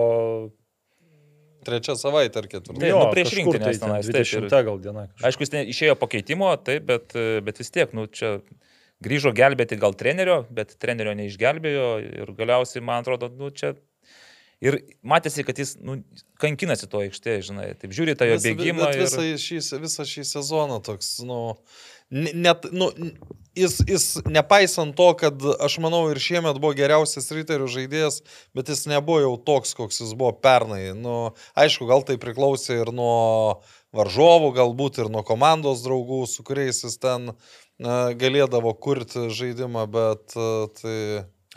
Trečia 1.67 1.95
savaitė 1.99 2.43
ar 2.43 2.47
ketvirta. 2.49 2.81
Taip, 2.81 2.95
nu, 2.95 3.11
prieš 3.13 3.35
rinktinės 3.39 3.81
tai 3.81 3.83
tenais. 3.83 4.09
20 4.09 4.49
taip, 4.51 4.65
gal 4.69 4.79
diena. 4.83 5.05
Kažkur. 5.09 5.27
Aišku, 5.29 5.47
jis 5.47 5.71
išėjo 5.75 5.97
pakeitimo, 5.99 6.51
taip, 6.65 6.87
bet, 6.89 7.17
bet 7.45 7.61
vis 7.61 7.73
tiek, 7.75 7.93
nu, 7.99 8.07
čia 8.07 8.37
grįžo 9.05 9.33
gelbėti 9.37 9.79
gal 9.81 9.97
trenerio, 9.99 10.41
bet 10.55 10.77
trenerio 10.83 11.15
neišgelbėjo 11.19 11.89
ir 12.23 12.33
galiausiai, 12.39 12.85
man 12.85 13.03
atrodo, 13.03 13.31
nu, 13.35 13.51
čia 13.51 13.75
Ir 14.65 14.81
matėsi, 15.07 15.45
kad 15.47 15.59
jis 15.61 15.77
nu, 15.79 16.01
kankinasi 16.43 16.89
to 16.91 17.05
aikštėje, 17.05 17.43
žinai, 17.51 17.67
taip 17.79 17.93
žiūri 17.95 18.17
tą 18.19 18.27
jo 18.27 18.39
bėgimą. 18.43 18.89
Ir... 18.91 19.05
Visą, 19.05 19.27
šį, 19.39 19.61
visą 19.85 20.07
šį 20.09 20.25
sezoną 20.27 20.81
toks, 20.87 21.13
nu, 21.27 21.39
net, 22.11 22.67
nu, 22.75 22.89
jis, 23.55 23.79
jis 23.87 24.07
nepaisant 24.27 24.97
to, 24.99 25.09
kad 25.21 25.47
aš 25.63 25.79
manau 25.85 26.03
ir 26.11 26.19
šiemet 26.23 26.59
buvo 26.59 26.75
geriausias 26.79 27.31
riterių 27.35 27.71
žaidėjas, 27.71 28.19
bet 28.59 28.75
jis 28.75 28.89
nebuvo 28.91 29.21
jau 29.23 29.33
toks, 29.47 29.77
koks 29.79 30.03
jis 30.03 30.17
buvo 30.19 30.35
pernai. 30.43 30.89
Nu, 30.99 31.17
aišku, 31.59 31.87
gal 31.91 32.03
tai 32.09 32.19
priklausė 32.19 32.81
ir 32.83 32.93
nuo 32.95 33.63
varžovų, 33.95 34.53
galbūt 34.59 35.03
ir 35.05 35.15
nuo 35.15 35.23
komandos 35.27 35.87
draugų, 35.87 36.25
su 36.27 36.43
kuriais 36.47 36.83
jis 36.83 36.99
ten 36.99 37.31
galėdavo 37.79 38.75
kurti 38.75 39.29
žaidimą, 39.31 39.87
bet 39.87 40.39
tai... 40.83 41.01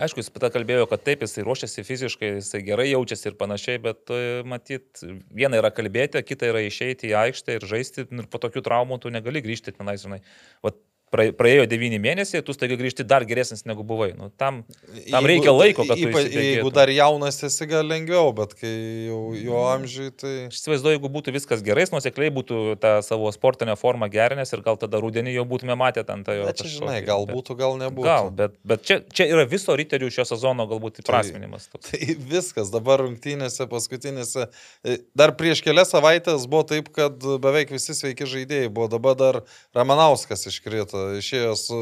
Aišku, 0.01 0.21
jis 0.21 0.31
tada 0.33 0.49
kalbėjo, 0.53 0.87
kad 0.89 1.03
taip, 1.05 1.21
jisai 1.21 1.43
ruošiasi 1.45 1.83
fiziškai, 1.85 2.29
jisai 2.39 2.61
gerai 2.65 2.87
jaučiasi 2.89 3.27
ir 3.29 3.35
panašiai, 3.37 3.81
bet 3.83 4.09
e, 4.09 4.41
matyt, 4.49 5.03
viena 5.29 5.59
yra 5.61 5.69
kalbėti, 5.73 6.23
kita 6.25 6.49
yra 6.49 6.63
išeiti 6.65 7.11
į 7.11 7.17
aikštę 7.19 7.59
ir 7.59 7.67
žaisti 7.69 8.07
ir 8.07 8.29
po 8.31 8.41
tokių 8.41 8.63
traumų 8.65 8.97
tu 9.03 9.11
negali 9.13 9.43
grįžti 9.45 9.75
tenais, 9.77 10.01
žinai. 10.01 10.23
Vat 10.65 10.79
praėjo 11.11 11.65
devyni 11.69 11.99
mėnesiai, 12.01 12.41
tu 12.45 12.53
staiga 12.55 12.77
grįžti 12.79 13.03
dar 13.07 13.25
geresnis 13.27 13.65
negu 13.67 13.83
buvai. 13.87 14.11
Nu, 14.17 14.29
tam, 14.39 14.61
tam 14.69 14.95
jeigu, 14.95 15.27
reikia 15.27 15.53
laiko, 15.53 15.85
kad 15.89 15.99
ypa, 15.99 16.23
Jeigu 16.31 16.71
dar 16.73 16.91
jaunas 16.93 17.41
esi, 17.43 17.67
gal 17.69 17.83
lengviau, 17.87 18.31
bet 18.35 18.55
kai 18.59 18.71
jau 19.09 19.19
jo 19.35 19.57
mm. 19.57 19.71
amžiai, 19.75 20.13
tai... 20.15 20.33
Aš 20.47 20.61
įsivaizduoju, 20.61 20.97
jeigu 20.97 21.11
būtų 21.11 21.33
viskas 21.35 21.63
gerai, 21.65 21.85
nusekliai 21.91 22.31
būtų 22.33 22.61
tą 22.81 22.93
savo 23.05 23.31
sportinę 23.35 23.75
formą 23.79 24.07
gerinęs 24.11 24.53
ir 24.55 24.63
gal 24.65 24.79
tada 24.79 25.01
rudenį 25.03 25.35
jau 25.35 25.45
būtume 25.49 25.75
matę 25.79 26.05
tą 26.07 26.17
jo... 26.37 26.47
Bet 26.47 26.61
čia, 26.63 26.69
žinai, 26.77 26.99
gal 27.07 27.27
būtų, 27.29 27.57
gal 27.59 27.75
nebūtų. 27.81 28.07
Gal, 28.07 28.31
bet, 28.37 28.55
bet 28.67 28.85
čia, 28.87 29.01
čia 29.11 29.27
yra 29.33 29.45
viso 29.49 29.75
riterių 29.75 30.11
šio 30.15 30.27
sezono 30.31 30.67
galbūt 30.69 31.03
įprasminimas. 31.03 31.67
Tai, 31.73 31.81
tai 31.89 32.15
viskas, 32.31 32.71
dabar 32.71 33.03
rungtynėse, 33.03 33.67
paskutinėse. 33.71 34.47
E, 34.87 34.97
dar 35.17 35.35
prieš 35.39 35.63
kelias 35.65 35.91
savaitės 35.91 36.47
buvo 36.47 36.63
taip, 36.71 36.91
kad 36.95 37.19
beveik 37.43 37.73
visi 37.75 37.95
sveiki 37.97 38.29
žaidėjai 38.29 38.71
buvo, 38.71 38.87
dabar 38.91 39.17
dar 39.19 39.41
Ramanauskas 39.75 40.47
iškrito 40.51 41.00
išėjo 41.19 41.55
su 41.59 41.79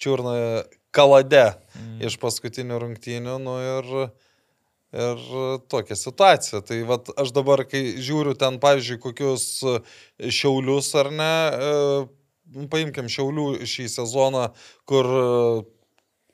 čiurna 0.00 0.36
kalade 0.94 1.46
mm. 1.74 1.98
iš 2.08 2.18
paskutinių 2.22 2.78
rungtynių. 2.84 3.36
Nu, 3.42 3.56
ir, 3.62 3.92
ir 4.94 5.24
tokia 5.72 5.98
situacija. 5.98 6.62
Tai 6.66 6.80
vat, 6.90 7.10
aš 7.20 7.34
dabar, 7.36 7.64
kai 7.68 7.82
žiūriu 7.98 8.36
ten, 8.38 8.60
pavyzdžiui, 8.62 9.00
kokius 9.02 9.46
šiaulius 10.38 10.92
ar 11.00 11.12
ne, 11.14 11.34
e, 11.68 12.66
paimkim 12.72 13.10
šiaulių 13.10 13.48
šį 13.68 13.88
sezoną, 13.98 14.48
kur 14.88 15.10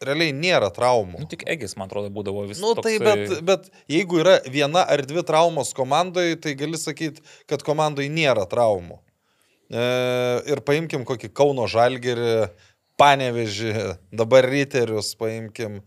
realiai 0.01 0.33
nėra 0.37 0.71
traumų. 0.73 1.21
Nu, 1.23 1.29
tik 1.29 1.45
Egis, 1.51 1.77
man 1.77 1.91
atrodo, 1.91 2.11
būdavo 2.15 2.47
visą 2.49 2.65
nu, 2.65 2.73
tai, 2.81 2.97
bet, 3.03 3.37
bet 3.45 3.69
jeigu 3.91 4.23
yra 4.23 4.39
viena 4.49 4.85
ar 4.89 5.05
dvi 5.07 5.25
traumos 5.29 5.75
komandoje, 5.77 6.39
tai 6.41 6.57
gali 6.59 6.81
sakyti, 6.81 7.25
kad 7.51 7.65
komandoje 7.67 8.09
nėra 8.13 8.47
traumų. 8.51 9.01
E, 9.71 9.83
ir 10.51 10.63
paimkim 10.67 11.07
kokį 11.07 11.31
Kauno 11.35 11.69
Žalgerį, 11.71 12.51
Panevežį, 13.01 13.75
dabar 14.13 14.45
Riterius, 14.51 15.15
paimkim. 15.17 15.79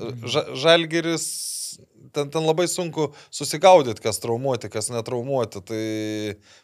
Ža, 0.00 0.44
žalgeris, 0.54 1.24
ten, 2.14 2.28
ten 2.30 2.44
labai 2.46 2.68
sunku 2.70 3.08
susigaudyti, 3.34 4.04
kas 4.04 4.20
traumuoti, 4.22 4.70
kas 4.70 4.92
netraumuoti. 4.94 5.64
Tai, 5.66 5.80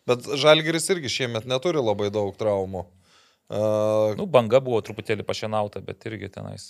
bet 0.09 0.29
Žalgeris 0.45 0.87
irgi 0.95 1.11
šiemet 1.19 1.49
neturi 1.51 1.83
labai 1.83 2.12
daug 2.15 2.37
traumų. 2.39 2.85
Uh, 3.47 4.17
nu, 4.19 4.25
banga 4.27 4.59
buvo 4.59 4.81
truputėlį 4.83 5.23
pašienauta, 5.27 5.79
bet 5.87 6.03
irgi 6.09 6.33
tenais. 6.35 6.65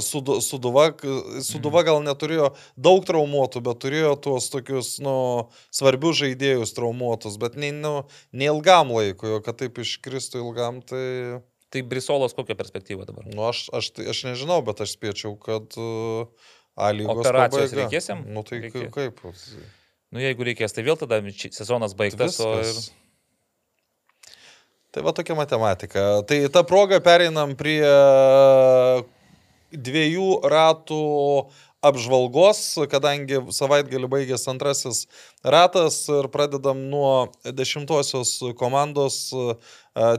Suduva, 0.00 0.38
suduva 0.40 1.82
mhm. 1.82 1.86
gal 1.90 2.00
neturėjo 2.06 2.50
daug 2.80 3.04
traumuotų, 3.04 3.60
bet 3.66 3.82
turėjo 3.84 4.14
tuos 4.24 4.48
tokius, 4.52 4.94
nu, 5.04 5.16
svarbius 5.74 6.22
žaidėjus 6.22 6.72
traumuotus, 6.78 7.36
bet 7.42 7.58
ne, 7.60 7.74
nu, 7.76 7.94
ne 8.32 8.48
ilgam 8.48 8.94
laikui, 8.96 9.36
o 9.36 9.42
kad 9.44 9.60
taip 9.60 9.82
iškristų 9.84 10.40
ilgam, 10.46 10.80
tai... 10.80 11.44
Tai 11.74 11.80
Brisolos 11.90 12.36
kokia 12.38 12.54
perspektyva 12.54 13.02
dabar? 13.02 13.26
Nu, 13.26 13.48
aš, 13.48 13.66
aš, 13.74 13.88
aš 13.98 14.18
nežinau, 14.28 14.60
bet 14.62 14.78
aš 14.84 14.92
spėčiau, 14.94 15.32
kad 15.42 15.74
uh, 15.74 16.28
A 16.74 16.90
lygos 16.90 17.22
operacijos 17.22 17.70
pabaiga. 17.70 17.80
reikės 17.82 18.10
jam? 18.10 18.22
Nu, 18.26 18.42
tai 18.46 18.58
Reikia. 18.64 18.88
kaip? 18.94 19.20
Nu, 20.14 20.22
jeigu 20.22 20.46
reikės, 20.46 20.74
tai 20.74 20.82
vėl 20.86 20.98
tada 20.98 21.20
sezonas 21.54 21.94
baigtas. 21.98 22.38
Viskas. 22.38 22.42
O 22.42 22.54
ir... 22.62 23.03
Tai 24.94 25.02
va 25.02 25.10
tokia 25.10 25.34
matematika. 25.34 26.02
Tai 26.22 26.36
tą 26.54 26.62
progą 26.62 27.00
pereinam 27.02 27.56
prie 27.58 27.82
dviejų 29.74 30.28
ratų 30.46 30.98
apžvalgos, 31.84 32.60
kadangi 32.92 33.40
savaitgalį 33.52 34.10
baigėsi 34.12 34.46
antrasis 34.52 35.00
ratas 35.42 35.98
ir 36.08 36.28
pradedam 36.32 36.86
nuo 36.92 37.32
dešimtosios 37.44 38.36
komandos 38.60 39.18
e, 39.34 39.56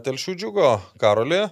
Telšių 0.05 0.35
džiugo. 0.41 0.73
Karolį. 1.01 1.45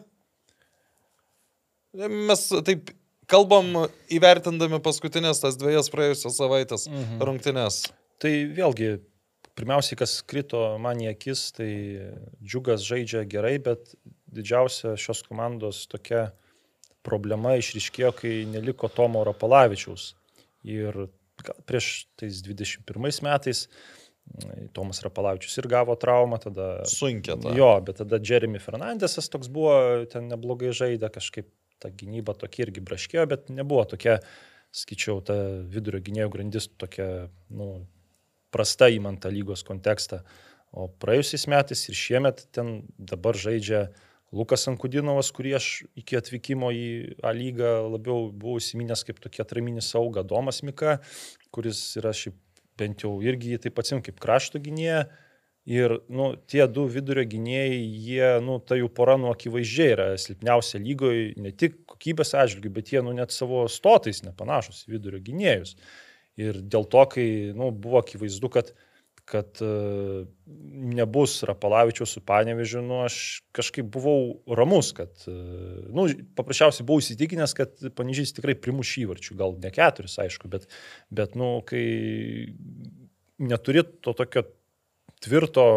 Mes 2.04 2.46
taip 2.68 2.92
kalbam 3.32 3.88
įvertindami 4.12 4.84
paskutinės 4.84 5.42
tas 5.46 5.58
dviejas 5.58 5.90
praėjusios 5.94 6.38
savaitės 6.38 6.90
mhm. 6.92 7.24
rungtynės. 7.24 7.86
Tai 8.22 8.36
vėlgi 8.60 8.98
Pirmiausiai, 9.54 9.98
kas 10.00 10.18
krito 10.26 10.62
man 10.82 11.02
į 11.04 11.12
akis, 11.12 11.52
tai 11.54 11.70
džiugas 12.42 12.86
žaidžia 12.88 13.22
gerai, 13.30 13.60
bet 13.62 13.94
didžiausia 14.34 14.96
šios 14.98 15.22
komandos 15.28 15.84
tokia 15.92 16.32
problema 17.06 17.58
išriškėjo, 17.60 18.14
kai 18.18 18.32
neliko 18.50 18.90
Tomo 18.90 19.22
Rapalavičiaus. 19.28 20.14
Ir 20.66 21.06
prieš 21.68 22.08
tais 22.20 22.40
21 22.46 23.22
metais 23.26 23.68
Tomas 24.74 25.02
Rapalavičius 25.04 25.58
ir 25.60 25.68
gavo 25.70 25.96
traumą, 26.00 26.40
tada... 26.42 26.68
Sunkia 26.90 27.36
ta. 27.38 27.52
Jo, 27.58 27.76
bet 27.86 28.00
tada 28.00 28.20
Jeremy 28.24 28.62
Fernandesas 28.64 29.28
toks 29.30 29.52
buvo, 29.52 29.76
ten 30.10 30.30
neblogai 30.32 30.72
žaidė, 30.74 31.12
kažkaip 31.14 31.50
ta 31.84 31.92
gynyba 31.92 32.36
tokia 32.40 32.68
irgi 32.68 32.84
braškėjo, 32.86 33.26
bet 33.30 33.52
nebuvo 33.52 33.84
tokia, 33.92 34.22
skaičiau, 34.74 35.20
ta 35.28 35.36
vidurio 35.70 36.00
gynėjų 36.06 36.32
grandis 36.34 36.70
tokia, 36.80 37.28
nu, 37.54 37.68
prasta 38.54 38.90
įmant 38.94 39.22
tą 39.24 39.32
lygos 39.34 39.66
kontekstą. 39.68 40.22
O 40.74 40.88
praėjusiais 41.02 41.46
metais 41.52 41.84
ir 41.90 41.98
šiemet 41.98 42.48
ten 42.56 42.80
dabar 42.98 43.38
žaidžia 43.38 43.88
Lukas 44.34 44.66
Ankudinovas, 44.72 45.30
kurį 45.36 45.52
aš 45.60 45.68
iki 46.00 46.18
atvykimo 46.18 46.72
į 46.74 46.88
A 47.22 47.34
lygą 47.38 47.76
labiau 47.94 48.32
buvau 48.32 48.58
įsiminęs 48.62 49.06
kaip 49.06 49.20
tokia 49.22 49.44
atraminis 49.46 49.92
sauga, 49.94 50.24
Domas 50.26 50.64
Mika, 50.66 50.98
kuris 51.54 51.84
yra 52.02 52.16
šiaip 52.18 52.40
bent 52.80 53.06
jau 53.06 53.20
irgi 53.22 53.54
jį 53.54 53.60
taip 53.68 53.78
atsim 53.84 54.02
kaip 54.06 54.18
krašto 54.22 54.62
gynėja. 54.64 55.06
Ir 55.70 55.94
nu, 56.12 56.34
tie 56.50 56.66
du 56.68 56.84
vidurio 56.92 57.24
gynėjai, 57.24 57.76
jie, 58.04 58.32
nu, 58.44 58.58
ta 58.60 58.76
jų 58.76 58.90
pora, 58.92 59.14
nu, 59.16 59.30
akivaizdžiai 59.32 59.94
yra 59.94 60.08
silpniausia 60.20 60.82
lygoje, 60.84 61.30
ne 61.40 61.54
tik 61.56 61.78
kokybės 61.88 62.34
atžvilgių, 62.36 62.72
bet 62.76 62.92
jie, 62.92 63.00
nu, 63.06 63.14
net 63.16 63.32
savo 63.32 63.62
stotais 63.72 64.20
nepanašus 64.26 64.82
į 64.84 64.98
vidurio 64.98 65.22
gynėjus. 65.24 65.78
Ir 66.42 66.64
dėl 66.66 66.88
to, 66.90 67.04
kai, 67.12 67.28
nu, 67.58 67.70
buvo 67.76 68.00
akivaizdu, 68.02 68.50
kad 68.54 68.74
kad 69.26 69.62
e, 69.62 70.26
nebus 70.94 71.44
Rapalavičiaus 71.48 72.16
su 72.18 72.22
Panevežiu, 72.26 72.82
nu, 72.84 73.00
aš 73.06 73.44
kažkaip 73.56 73.88
buvau 73.96 74.42
ramus, 74.58 74.92
kad, 74.96 75.14
e, 75.28 75.36
nu, 75.96 76.08
paprasčiausiai 76.36 76.86
buvau 76.88 77.04
įsitikinęs, 77.04 77.56
kad 77.56 77.86
Panežys 77.96 78.36
tikrai 78.36 78.58
primuš 78.60 78.98
įvarčių, 79.06 79.38
gal 79.40 79.56
ne 79.64 79.72
keturis, 79.74 80.18
aišku, 80.26 80.52
bet, 80.52 80.68
bet 81.08 81.38
nu, 81.40 81.56
kai 81.68 81.86
neturi 83.40 83.86
to 84.04 84.16
tokio 84.18 84.46
tvirto 85.24 85.68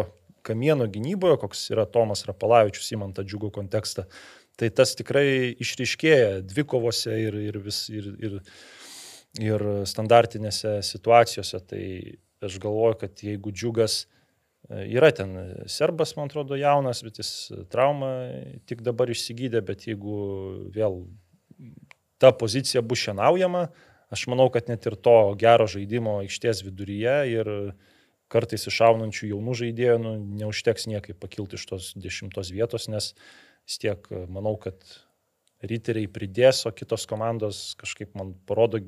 kamieno 0.47 0.87
gynyboje, 0.91 1.39
koks 1.39 1.69
yra 1.71 1.87
Tomas 1.91 2.25
Rapalavičius 2.27 2.91
įmant 2.95 3.15
tą 3.15 3.23
džiugų 3.27 3.51
kontekstą, 3.55 4.07
tai 4.59 4.71
tas 4.75 4.95
tikrai 4.97 5.53
išriškėja 5.55 6.41
dvikovose 6.47 7.15
ir, 7.27 7.39
ir, 7.47 7.61
vis, 7.63 7.85
ir, 7.93 8.11
ir, 8.19 8.39
ir 8.41 8.43
standartinėse 9.37 10.81
situacijose. 10.83 11.59
Tai 11.67 11.83
aš 12.47 12.59
galvoju, 12.61 12.99
kad 13.01 13.23
jeigu 13.23 13.51
džiugas 13.51 14.05
e, 14.69 14.85
yra 14.93 15.11
ten 15.11 15.33
serbas, 15.65 16.15
man 16.17 16.29
atrodo, 16.29 16.57
jaunas, 16.59 17.01
bet 17.05 17.17
jis 17.21 17.51
traumą 17.71 18.11
tik 18.69 18.83
dabar 18.85 19.09
išsigydė, 19.09 19.63
bet 19.65 19.87
jeigu 19.87 20.17
vėl 20.73 21.05
ta 22.21 22.31
pozicija 22.33 22.81
bus 22.81 23.01
šienaujama, 23.05 23.67
aš 24.13 24.27
manau, 24.31 24.49
kad 24.53 24.69
net 24.69 24.85
ir 24.85 24.95
to 24.95 25.17
gero 25.39 25.67
žaidimo 25.69 26.19
aikštės 26.23 26.63
viduryje 26.65 27.17
ir 27.33 27.51
kartais 28.31 28.67
išaunančių 28.67 29.31
jaunų 29.31 29.55
žaidėjų 29.61 29.97
nu, 30.03 30.13
neužteks 30.41 30.87
niekaip 30.91 31.19
pakilti 31.21 31.57
iš 31.57 31.65
tos 31.69 31.91
dešimtos 31.95 32.51
vietos, 32.51 32.87
nes 32.91 33.13
vis 33.67 33.81
tiek 33.81 34.09
manau, 34.27 34.57
kad 34.59 34.77
riteriai 35.63 36.09
pridės, 36.11 36.65
o 36.67 36.73
kitos 36.75 37.07
komandos 37.09 37.71
kažkaip 37.79 38.13
man 38.19 38.35
parodo, 38.47 38.81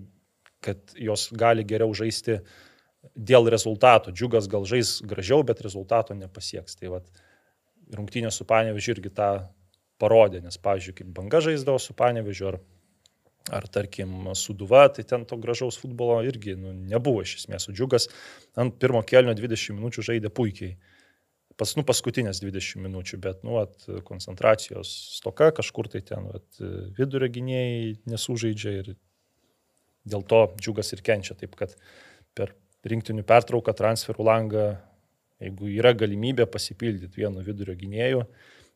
kad 0.63 0.95
jos 0.99 1.29
gali 1.35 1.63
geriau 1.67 1.93
žaisti 1.95 2.39
dėl 3.15 3.47
rezultato. 3.51 4.11
Džiugas 4.11 4.49
gal 4.51 4.67
žais 4.67 4.99
gražiau, 5.07 5.43
bet 5.47 5.63
rezultato 5.63 6.15
nepasieks. 6.17 6.75
Tai 6.79 6.95
vad 6.97 7.07
rungtynė 7.95 8.31
su 8.33 8.45
Panevežiu 8.47 8.95
irgi 8.97 9.13
tą 9.15 9.29
parodė, 9.99 10.43
nes, 10.43 10.59
pavyzdžiui, 10.61 10.97
kaip 11.01 11.15
banga 11.15 11.41
žaisdavo 11.43 11.79
su 11.81 11.95
Panevežiu 11.97 12.51
ar, 12.51 12.59
ar 13.55 13.67
tarkim, 13.71 14.29
suduva, 14.37 14.85
tai 14.93 15.03
ten 15.07 15.25
to 15.27 15.39
gražaus 15.41 15.79
futbolo 15.79 16.19
irgi 16.27 16.55
nu, 16.59 16.73
nebuvo 16.91 17.23
iš 17.25 17.39
esmės. 17.41 17.67
O 17.69 17.75
džiugas 17.75 18.07
ant 18.59 18.77
pirmo 18.79 19.01
kelnio 19.07 19.35
20 19.35 19.79
minučių 19.79 20.05
žaidė 20.11 20.31
puikiai. 20.31 20.77
Pas, 21.59 21.73
nu, 21.75 21.83
paskutinės 21.83 22.39
20 22.39 22.79
minučių, 22.85 23.17
bet, 23.19 23.41
nu, 23.43 23.57
at, 23.59 23.81
koncentracijos 24.07 24.91
stoka 25.17 25.49
kažkur 25.57 25.89
tai 25.91 25.99
ten, 26.07 26.29
at, 26.37 26.61
vidurio 26.95 27.27
gynėjai 27.35 27.97
nesužaidžia 28.07 28.75
ir 28.77 28.93
dėl 30.07 30.23
to 30.27 30.45
džiugas 30.59 30.93
ir 30.95 31.03
kenčia. 31.05 31.35
Taip 31.39 31.57
kad 31.59 31.75
per 32.37 32.53
rinktinių 32.87 33.25
pertrauką, 33.27 33.73
transferų 33.75 34.27
langą, 34.27 34.69
jeigu 35.43 35.71
yra 35.71 35.93
galimybė 35.97 36.47
pasipildyti 36.51 37.21
vienu 37.23 37.43
vidurio 37.45 37.75
gynėju. 37.79 38.23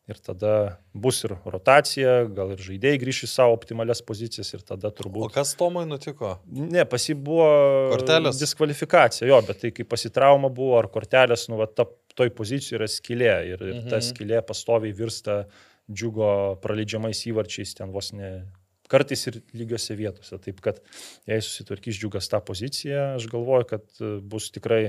Ir 0.04 0.18
tada 0.20 0.50
bus 0.92 1.22
ir 1.24 1.32
rotacija, 1.48 2.26
gal 2.36 2.50
ir 2.52 2.60
žaidėjai 2.60 2.98
grįš 3.00 3.22
į 3.24 3.28
savo 3.30 3.54
optimalias 3.56 4.02
pozicijas 4.04 4.50
ir 4.52 4.60
tada 4.60 4.90
turbūt... 4.92 5.30
O 5.30 5.32
kas 5.32 5.54
Tomui 5.56 5.86
nutiko? 5.88 6.34
Ne, 6.44 6.84
pasi 6.84 7.16
buvo 7.16 7.46
kortelės. 7.94 8.36
diskvalifikacija, 8.36 9.30
jo, 9.30 9.38
bet 9.48 9.62
tai 9.62 9.70
kaip 9.72 9.88
pasitrauma 9.88 10.50
buvo, 10.52 10.74
ar 10.76 10.90
kortelės, 10.92 11.46
nu, 11.48 11.56
va, 11.56 11.70
ta, 11.72 11.86
toj 12.20 12.34
pozicijoje 12.36 12.82
yra 12.82 12.90
skilė 12.92 13.32
ir, 13.54 13.64
ir 13.64 13.78
mhm. 13.78 13.88
ta 13.94 14.02
skilė 14.04 14.42
pastoviai 14.44 14.92
virsta 14.92 15.46
džiugo 15.88 16.60
praleidžiamais 16.60 17.24
įvarčiais 17.32 17.72
ten 17.80 17.88
vos 17.96 18.12
ne 18.12 18.34
kartais 18.94 19.26
ir 19.30 19.40
lygiose 19.56 19.98
vietose. 19.98 20.38
Taip 20.46 20.62
kad 20.64 20.80
jei 21.30 21.42
susitvarkys 21.42 21.98
džiugas 22.00 22.30
tą 22.30 22.40
poziciją, 22.46 23.14
aš 23.18 23.28
galvoju, 23.32 23.68
kad 23.74 23.86
e, 24.00 24.16
bus 24.22 24.50
tikrai 24.54 24.84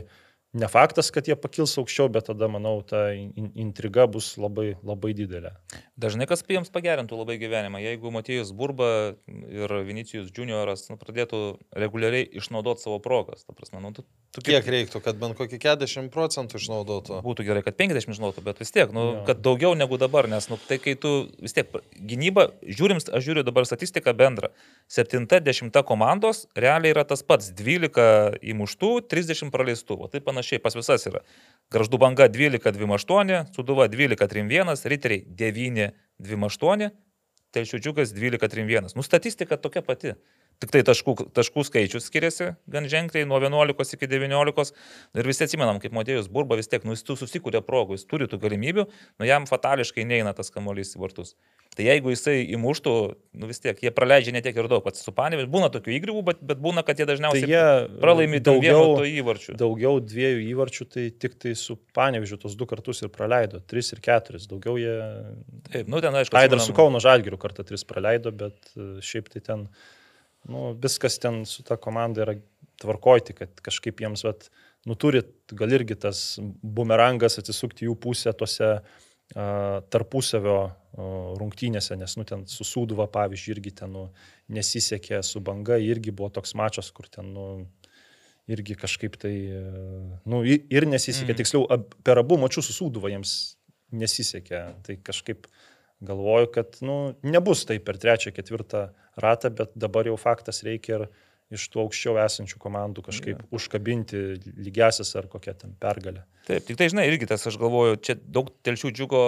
ne 0.55 0.67
faktas, 0.71 1.11
kad 1.11 1.27
jie 1.27 1.35
pakils 1.35 1.75
aukščiau, 1.79 2.07
bet 2.15 2.29
tada, 2.29 2.47
manau, 2.51 2.79
ta 2.87 3.09
intriga 3.11 4.05
bus 4.11 4.33
labai, 4.39 4.75
labai 4.87 5.11
didelė. 5.17 5.51
Dažnai 5.99 6.27
kas 6.29 6.43
jiems 6.47 6.71
pagerintų 6.73 7.17
labai 7.19 7.35
gyvenimą, 7.41 7.81
jeigu 7.83 8.11
Matėjus 8.15 8.53
Burba 8.55 8.89
ir 9.27 9.73
Vinicijus 9.87 10.31
Junioras 10.35 10.87
nu, 10.91 10.97
pradėtų 11.01 11.41
reguliariai 11.75 12.27
išnaudoti 12.39 12.85
savo 12.85 13.01
progas. 13.03 13.43
Prasme, 13.51 13.81
nu, 13.83 13.91
tu, 13.95 14.05
tu 14.31 14.43
Kiek 14.43 14.63
kaip... 14.63 14.71
reiktų, 14.75 15.01
kad 15.03 15.19
bent 15.19 15.35
kokį 15.39 15.59
40 15.63 16.11
procentų 16.15 16.59
išnaudotų? 16.61 17.19
Būtų 17.25 17.47
gerai, 17.47 17.63
kad 17.65 17.75
50 17.79 18.15
išnaudotų, 18.15 18.45
bet 18.47 18.63
vis 18.63 18.71
tiek, 18.75 18.95
nu, 18.95 19.05
jo. 19.11 19.25
kad 19.27 19.43
daugiau 19.43 19.75
negu 19.75 19.99
dabar, 19.99 20.29
nes 20.31 20.47
nu, 20.51 20.59
tai 20.69 20.79
kai 20.83 20.95
tu 20.99 21.13
vis 21.43 21.55
tiek 21.55 21.71
gynyba, 21.99 22.49
žiūrim, 22.63 23.03
aš 23.03 23.27
žiūriu 23.27 23.43
dabar 23.47 23.67
statistiką 23.67 24.15
bendrą. 24.15 24.53
7-10 24.91 25.75
komandos 25.87 26.45
realiai 26.55 26.93
yra 26.95 27.03
tas 27.07 27.23
pats- 27.25 27.51
12 27.59 28.39
įmuštų, 28.39 28.91
30 29.11 29.51
praleistų. 29.51 29.99
O 30.05 30.07
tai 30.11 30.21
panašiai 30.23 30.44
pas 30.63 30.75
visas 30.77 31.05
yra. 31.09 31.23
Garždų 31.73 31.99
banga 32.01 32.27
12-28, 32.29 33.53
Suduva 33.55 33.87
12-31, 33.91 34.85
Riteriai 34.91 35.25
9-28, 35.41 36.91
Telšių 37.55 37.79
džiugas 37.79 38.11
12-31. 38.15 38.95
Nu, 38.97 39.03
statistika 39.05 39.57
tokia 39.57 39.81
pati. 39.85 40.13
Tik 40.63 40.71
tai 40.71 40.81
taškų, 40.87 41.15
taškų 41.35 41.65
skaičius 41.67 42.07
skiriasi 42.07 42.53
gan 42.71 42.87
ženkliai 42.91 43.27
nuo 43.27 43.41
11 43.43 43.97
iki 43.97 44.07
19. 44.11 44.71
Ir 45.19 45.27
visi 45.27 45.43
atsimenam, 45.43 45.81
kaip 45.83 45.95
Matėjus 45.95 46.29
Burba 46.31 46.55
vis 46.59 46.71
tiek, 46.71 46.85
nu 46.87 46.95
jis 46.95 47.03
tu 47.07 47.17
susikūrė 47.19 47.59
progų, 47.65 47.97
jis 47.99 48.07
turi 48.07 48.29
tų 48.31 48.39
galimybių, 48.45 48.87
nu 49.19 49.27
jam 49.27 49.49
fatališkai 49.49 50.07
neina 50.07 50.31
tas 50.37 50.53
kamuolys 50.53 50.95
į 50.95 51.03
vartus. 51.03 51.35
Tai 51.75 51.83
jeigu 51.83 52.13
jisai 52.13 52.37
įmuštų, 52.55 52.91
nu 53.35 53.47
vis 53.49 53.59
tiek, 53.59 53.79
jie 53.83 53.91
praleidžia 53.91 54.31
ne 54.31 54.39
tiek 54.43 54.55
ir 54.55 54.69
daug, 54.71 54.79
pats 54.85 55.03
su 55.03 55.11
panėmis, 55.15 55.49
būna 55.51 55.67
tokių 55.73 55.91
įgrybų, 55.97 56.21
bet, 56.29 56.39
bet 56.39 56.61
būna, 56.63 56.85
kad 56.87 57.01
jie 57.01 57.07
dažniausiai 57.09 57.43
tai 57.43 57.51
jie 57.51 57.99
pralaimi 57.99 58.39
daugiau 58.43 58.93
to 59.01 59.07
įvarčių. 59.09 59.57
Daugiau 59.59 59.99
dviejų 59.99 60.45
įvarčių, 60.53 60.87
tai 60.93 61.09
tik 61.11 61.35
tai 61.43 61.51
su 61.59 61.75
panėvižiu 61.97 62.39
tos 62.39 62.55
du 62.55 62.67
kartus 62.69 63.03
ir 63.03 63.11
praleido, 63.11 63.59
tris 63.59 63.91
ir 63.91 63.99
keturis, 64.05 64.47
daugiau 64.47 64.79
jie... 64.79 64.95
Taip, 65.67 65.91
nu 65.91 65.99
ten 66.05 66.15
aišku. 66.15 66.37
Tai 66.37 66.47
dar 66.53 66.63
su 66.63 66.77
Kauno 66.77 67.03
Žalgiriu 67.03 67.41
kartą 67.41 67.67
tris 67.67 67.83
praleido, 67.87 68.31
bet 68.31 68.71
e, 68.77 68.93
šiaip 69.03 69.27
tai 69.33 69.43
ten, 69.43 69.67
nu 70.51 70.73
viskas 70.81 71.19
ten 71.21 71.43
su 71.49 71.63
ta 71.65 71.77
komanda 71.81 72.25
yra 72.25 72.37
tvarkoti, 72.81 73.35
kad 73.37 73.61
kažkaip 73.65 74.01
jiems, 74.03 74.25
vat, 74.27 74.49
nu 74.85 74.97
turi, 74.99 75.23
gal 75.57 75.73
irgi 75.73 75.97
tas 76.05 76.37
bumerangas 76.61 77.39
atsisukti 77.41 77.87
jų 77.87 77.95
pusę 78.01 78.33
tose 78.37 78.77
tarpusavio 79.33 80.57
rungtynėse, 81.39 81.95
nes, 81.97 82.13
nu, 82.19 82.23
ten 82.29 82.45
su 82.47 82.63
Sūduva, 82.67 83.07
pavyzdžiui, 83.11 83.55
irgi 83.55 83.73
ten, 83.81 83.95
nu, 83.95 84.03
nesisekė 84.53 85.23
su 85.25 85.41
banga, 85.43 85.79
irgi 85.81 86.13
buvo 86.15 86.29
toks 86.35 86.53
mačas, 86.55 86.91
kur 86.93 87.09
ten, 87.11 87.33
nu, 87.33 87.47
irgi 88.51 88.77
kažkaip 88.77 89.17
tai, 89.19 89.33
nu, 90.29 90.43
ir 90.45 90.87
nesisekė, 90.87 91.31
mm. 91.33 91.39
tiksliau, 91.41 91.79
per 92.05 92.21
abu 92.21 92.37
mačius 92.39 92.69
su 92.69 92.77
Sūduva 92.77 93.09
jiems 93.11 93.33
nesisekė, 93.95 94.61
tai 94.85 94.99
kažkaip 95.01 95.49
galvoju, 96.05 96.51
kad, 96.53 96.77
nu, 96.85 96.99
nebus 97.25 97.65
tai 97.65 97.79
per 97.83 97.97
trečią, 97.99 98.35
ketvirtą 98.35 98.87
ratą, 99.21 99.51
bet 99.55 99.75
dabar 99.75 100.07
jau 100.09 100.17
faktas 100.19 100.63
reikia 100.65 100.99
ir 100.99 101.07
iš 101.53 101.67
tų 101.69 101.83
aukščiau 101.83 102.15
esančių 102.23 102.57
komandų 102.61 103.03
kažkaip 103.05 103.41
ja. 103.43 103.47
užkabinti 103.53 104.21
lygiasis 104.65 105.11
ar 105.19 105.27
kokią 105.29 105.53
ten 105.59 105.75
pergalę. 105.81 106.23
Taip, 106.45 106.65
tik 106.65 106.77
tai 106.79 106.87
žinai, 106.89 107.05
irgi 107.09 107.27
tas, 107.29 107.43
aš 107.49 107.57
galvoju, 107.61 107.99
čia 108.05 108.15
daug 108.17 108.49
telšių 108.65 108.91
džiugo 108.97 109.21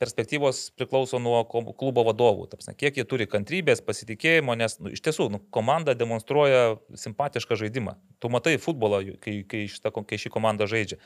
perspektyvos 0.00 0.62
priklauso 0.76 1.20
nuo 1.20 1.42
klubo 1.48 2.04
vadovų. 2.08 2.48
Tapsne, 2.52 2.72
kiek 2.76 2.96
jie 3.00 3.04
turi 3.08 3.28
kantrybės, 3.28 3.84
pasitikėjimo, 3.84 4.56
nes 4.60 4.78
nu, 4.80 4.92
iš 4.96 5.04
tiesų 5.04 5.28
nu, 5.32 5.42
komanda 5.54 5.96
demonstruoja 5.96 6.78
simpatišką 6.96 7.60
žaidimą. 7.60 7.98
Tu 8.20 8.32
matai 8.32 8.56
futbolą, 8.60 9.02
kai, 9.20 9.38
kai, 9.48 9.66
šita, 9.68 9.92
kai 9.92 10.20
ši 10.20 10.32
komanda 10.32 10.68
žaidžia. 10.68 11.00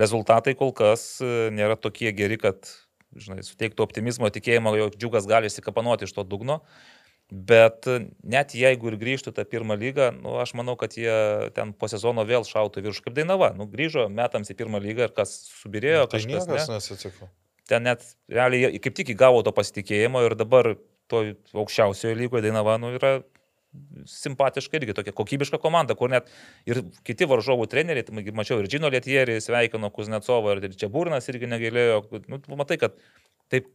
Rezultatai 0.00 0.56
kol 0.56 0.72
kas 0.76 1.16
e, 1.24 1.48
nėra 1.52 1.76
tokie 1.80 2.12
geri, 2.16 2.40
kad 2.40 2.68
žinai, 3.16 3.44
suteiktų 3.44 3.84
optimizmo, 3.84 4.28
tikėjimo, 4.32 4.72
jog 4.80 4.96
džiugas 5.00 5.28
gali 5.28 5.48
įsikapanoti 5.48 6.08
iš 6.08 6.16
to 6.16 6.24
dugno. 6.28 6.62
Bet 7.26 7.88
net 8.22 8.52
jeigu 8.54 8.92
ir 8.92 8.96
grįžtų 9.00 9.32
tą 9.34 9.42
pirmą 9.50 9.74
lygą, 9.78 10.12
nu, 10.14 10.36
aš 10.38 10.52
manau, 10.54 10.76
kad 10.78 10.94
jie 10.94 11.14
ten 11.56 11.72
po 11.74 11.88
sezono 11.90 12.22
vėl 12.28 12.46
šautų 12.46 12.84
virš 12.84 13.00
kaip 13.02 13.16
Dainava. 13.16 13.50
Nu, 13.56 13.66
grįžo 13.70 14.06
metams 14.12 14.52
į 14.52 14.54
pirmą 14.60 14.78
lygą 14.82 15.08
ir 15.08 15.14
kas 15.16 15.32
subirėjo, 15.64 16.04
nu, 16.04 16.10
tai 16.12 16.20
kažkas 16.22 16.46
ne. 16.70 16.76
nesitiko. 16.76 17.30
Ten 17.66 17.82
net 17.88 18.04
realiai 18.30 18.78
kaip 18.78 18.94
tik 18.94 19.10
įgavo 19.16 19.42
to 19.42 19.50
pasitikėjimo 19.56 20.22
ir 20.22 20.36
dabar 20.38 20.76
to 21.10 21.24
aukščiausiojo 21.50 22.14
lygoje 22.14 22.44
Dainava 22.46 22.76
nu, 22.78 22.92
yra 22.94 23.16
simpatiška 24.06 24.78
irgi 24.78 24.94
tokia 24.96 25.14
kokybiška 25.16 25.58
komanda, 25.60 25.96
kur 25.98 26.12
net 26.12 26.30
ir 26.68 26.84
kiti 27.06 27.26
varžovų 27.28 27.66
treneriai, 27.72 28.06
tai 28.06 28.22
mačiau 28.38 28.62
ir 28.62 28.70
Džino 28.70 28.90
Lietierį, 28.92 29.40
sveikino 29.42 29.90
Kuznecovą, 29.92 30.54
ir 30.60 30.78
čia 30.78 30.88
Burnas 30.92 31.26
irgi 31.32 31.50
negalėjo, 31.50 31.98
nu, 32.30 32.40
matai, 32.54 32.78
kad 32.80 32.96
taip 33.52 33.68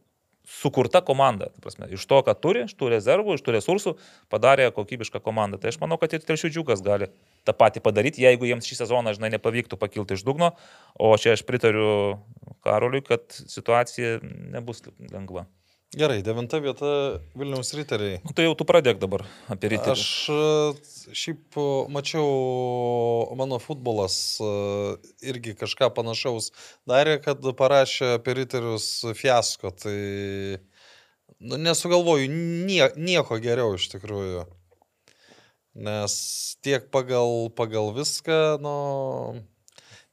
sukurta 0.48 1.00
komanda. 1.04 1.50
Prasme, 1.62 1.88
iš 1.94 2.04
to, 2.10 2.18
ką 2.26 2.34
turi, 2.38 2.64
iš 2.66 2.74
tų 2.78 2.90
rezervų, 2.94 3.36
iš 3.36 3.44
tų 3.46 3.56
resursų, 3.56 3.94
padarė 4.32 4.70
kokybišką 4.74 5.22
komandą. 5.22 5.60
Tai 5.62 5.72
aš 5.72 5.78
manau, 5.82 5.98
kad 6.00 6.14
ir 6.14 6.24
Telšių 6.26 6.52
džiugas 6.52 6.82
gali 6.84 7.10
tą 7.46 7.54
patį 7.56 7.84
padaryti, 7.84 8.24
jeigu 8.26 8.48
jiems 8.48 8.68
šį 8.68 8.82
sezoną, 8.82 9.14
žinai, 9.16 9.32
nepavyktų 9.36 9.78
pakilti 9.80 10.18
iš 10.18 10.26
dugno. 10.26 10.52
O 10.98 11.14
čia 11.16 11.36
aš 11.36 11.46
pritariu 11.48 12.18
Karoliui, 12.66 13.04
kad 13.06 13.26
situacija 13.30 14.18
nebus 14.22 14.84
lengva. 15.12 15.46
Gerai, 15.92 16.22
devinta 16.24 16.56
vieta 16.56 17.20
Vilniaus 17.36 17.74
riteriai. 17.76 18.22
Nu, 18.24 18.32
tai 18.32 18.46
jau 18.46 18.54
tu 18.56 18.64
pradėk 18.64 18.96
dabar 18.96 19.26
apie 19.52 19.68
riterius. 19.74 20.00
Aš 20.00 20.30
e, 20.32 21.16
šiaip 21.20 21.58
e, 21.60 21.64
mačiau, 21.92 22.28
mano 23.36 23.58
futbolas 23.60 24.14
e, 24.40 24.52
irgi 25.28 25.52
kažką 25.60 25.90
panašaus 25.92 26.48
darė, 26.88 27.18
kad 27.20 27.44
parašė 27.58 28.14
apie 28.14 28.38
riterius 28.38 28.86
fiasko. 29.18 29.74
Tai 29.82 29.96
nu, 31.44 31.58
nesugalvoju 31.60 32.30
nie, 32.32 32.86
nieko 32.96 33.36
geriau 33.44 33.74
iš 33.76 33.90
tikrųjų. 33.92 34.46
Nes 35.84 36.14
tiek 36.64 36.86
pagal, 36.92 37.50
pagal 37.52 37.90
viską, 37.98 38.38
nu, 38.64 38.72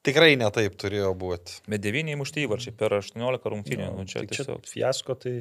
tikrai 0.04 0.34
netaip 0.40 0.76
turėjo 0.80 1.14
būti. 1.24 1.62
Bet 1.72 1.88
devyniai 1.88 2.20
mušti 2.20 2.44
įvarčiai 2.44 2.76
per 2.76 2.98
18 3.00 3.48
rungtynių. 3.56 3.88
Nu, 3.94 4.04
Nu, 4.04 4.08
čia 4.12 4.26
tai 4.26 4.28
čia 4.28 4.44
tiesiog. 4.44 4.68
fiasko 4.68 5.16
tai 5.24 5.38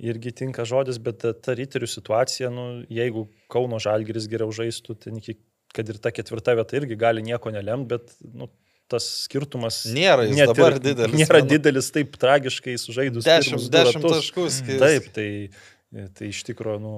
irgi 0.00 0.32
tinka 0.42 0.64
žodis, 0.68 0.98
bet 1.02 1.20
ta, 1.44 1.54
riterių 1.56 1.88
situacija, 1.90 2.50
nu, 2.54 2.66
jeigu 2.92 3.26
Kauno 3.52 3.80
Žalgiris 3.82 4.28
geriau 4.30 4.52
žaistų, 4.54 4.96
tai 5.02 5.12
iki, 5.18 5.36
kad 5.76 5.88
ir 5.92 6.00
ta 6.02 6.12
ketvirta 6.14 6.56
vieta 6.58 6.78
irgi 6.80 6.98
gali 6.98 7.24
nieko 7.26 7.52
nelemti, 7.54 7.90
bet 7.92 8.14
nu, 8.24 8.48
tas 8.90 9.06
skirtumas 9.26 9.84
Nėra 9.94 10.24
net 10.26 10.48
ir 10.48 10.50
dabar 10.50 10.78
didelis, 10.82 11.18
Nėra 11.20 11.42
manau. 11.42 11.50
didelis 11.52 11.90
taip 11.94 12.16
tragiškai 12.20 12.74
sužaidus. 12.80 13.26
Dešimt, 13.28 13.52
pirmus 13.54 13.68
du 13.68 13.76
dešimt 13.76 14.06
ratus. 14.06 14.16
taškų 14.16 14.46
skiriasi. 14.56 14.80
Taip, 14.82 15.10
tai, 15.14 16.08
tai 16.18 16.30
iš 16.32 16.40
tikrųjų, 16.48 16.80
nu, 16.82 16.94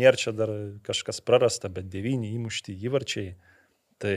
nėra 0.00 0.20
čia 0.20 0.32
dar 0.36 0.54
kažkas 0.86 1.20
prarasta, 1.24 1.68
bet 1.72 1.90
devyni 1.92 2.32
įmušti 2.38 2.76
įvarčiai. 2.88 3.34
Tai 4.00 4.16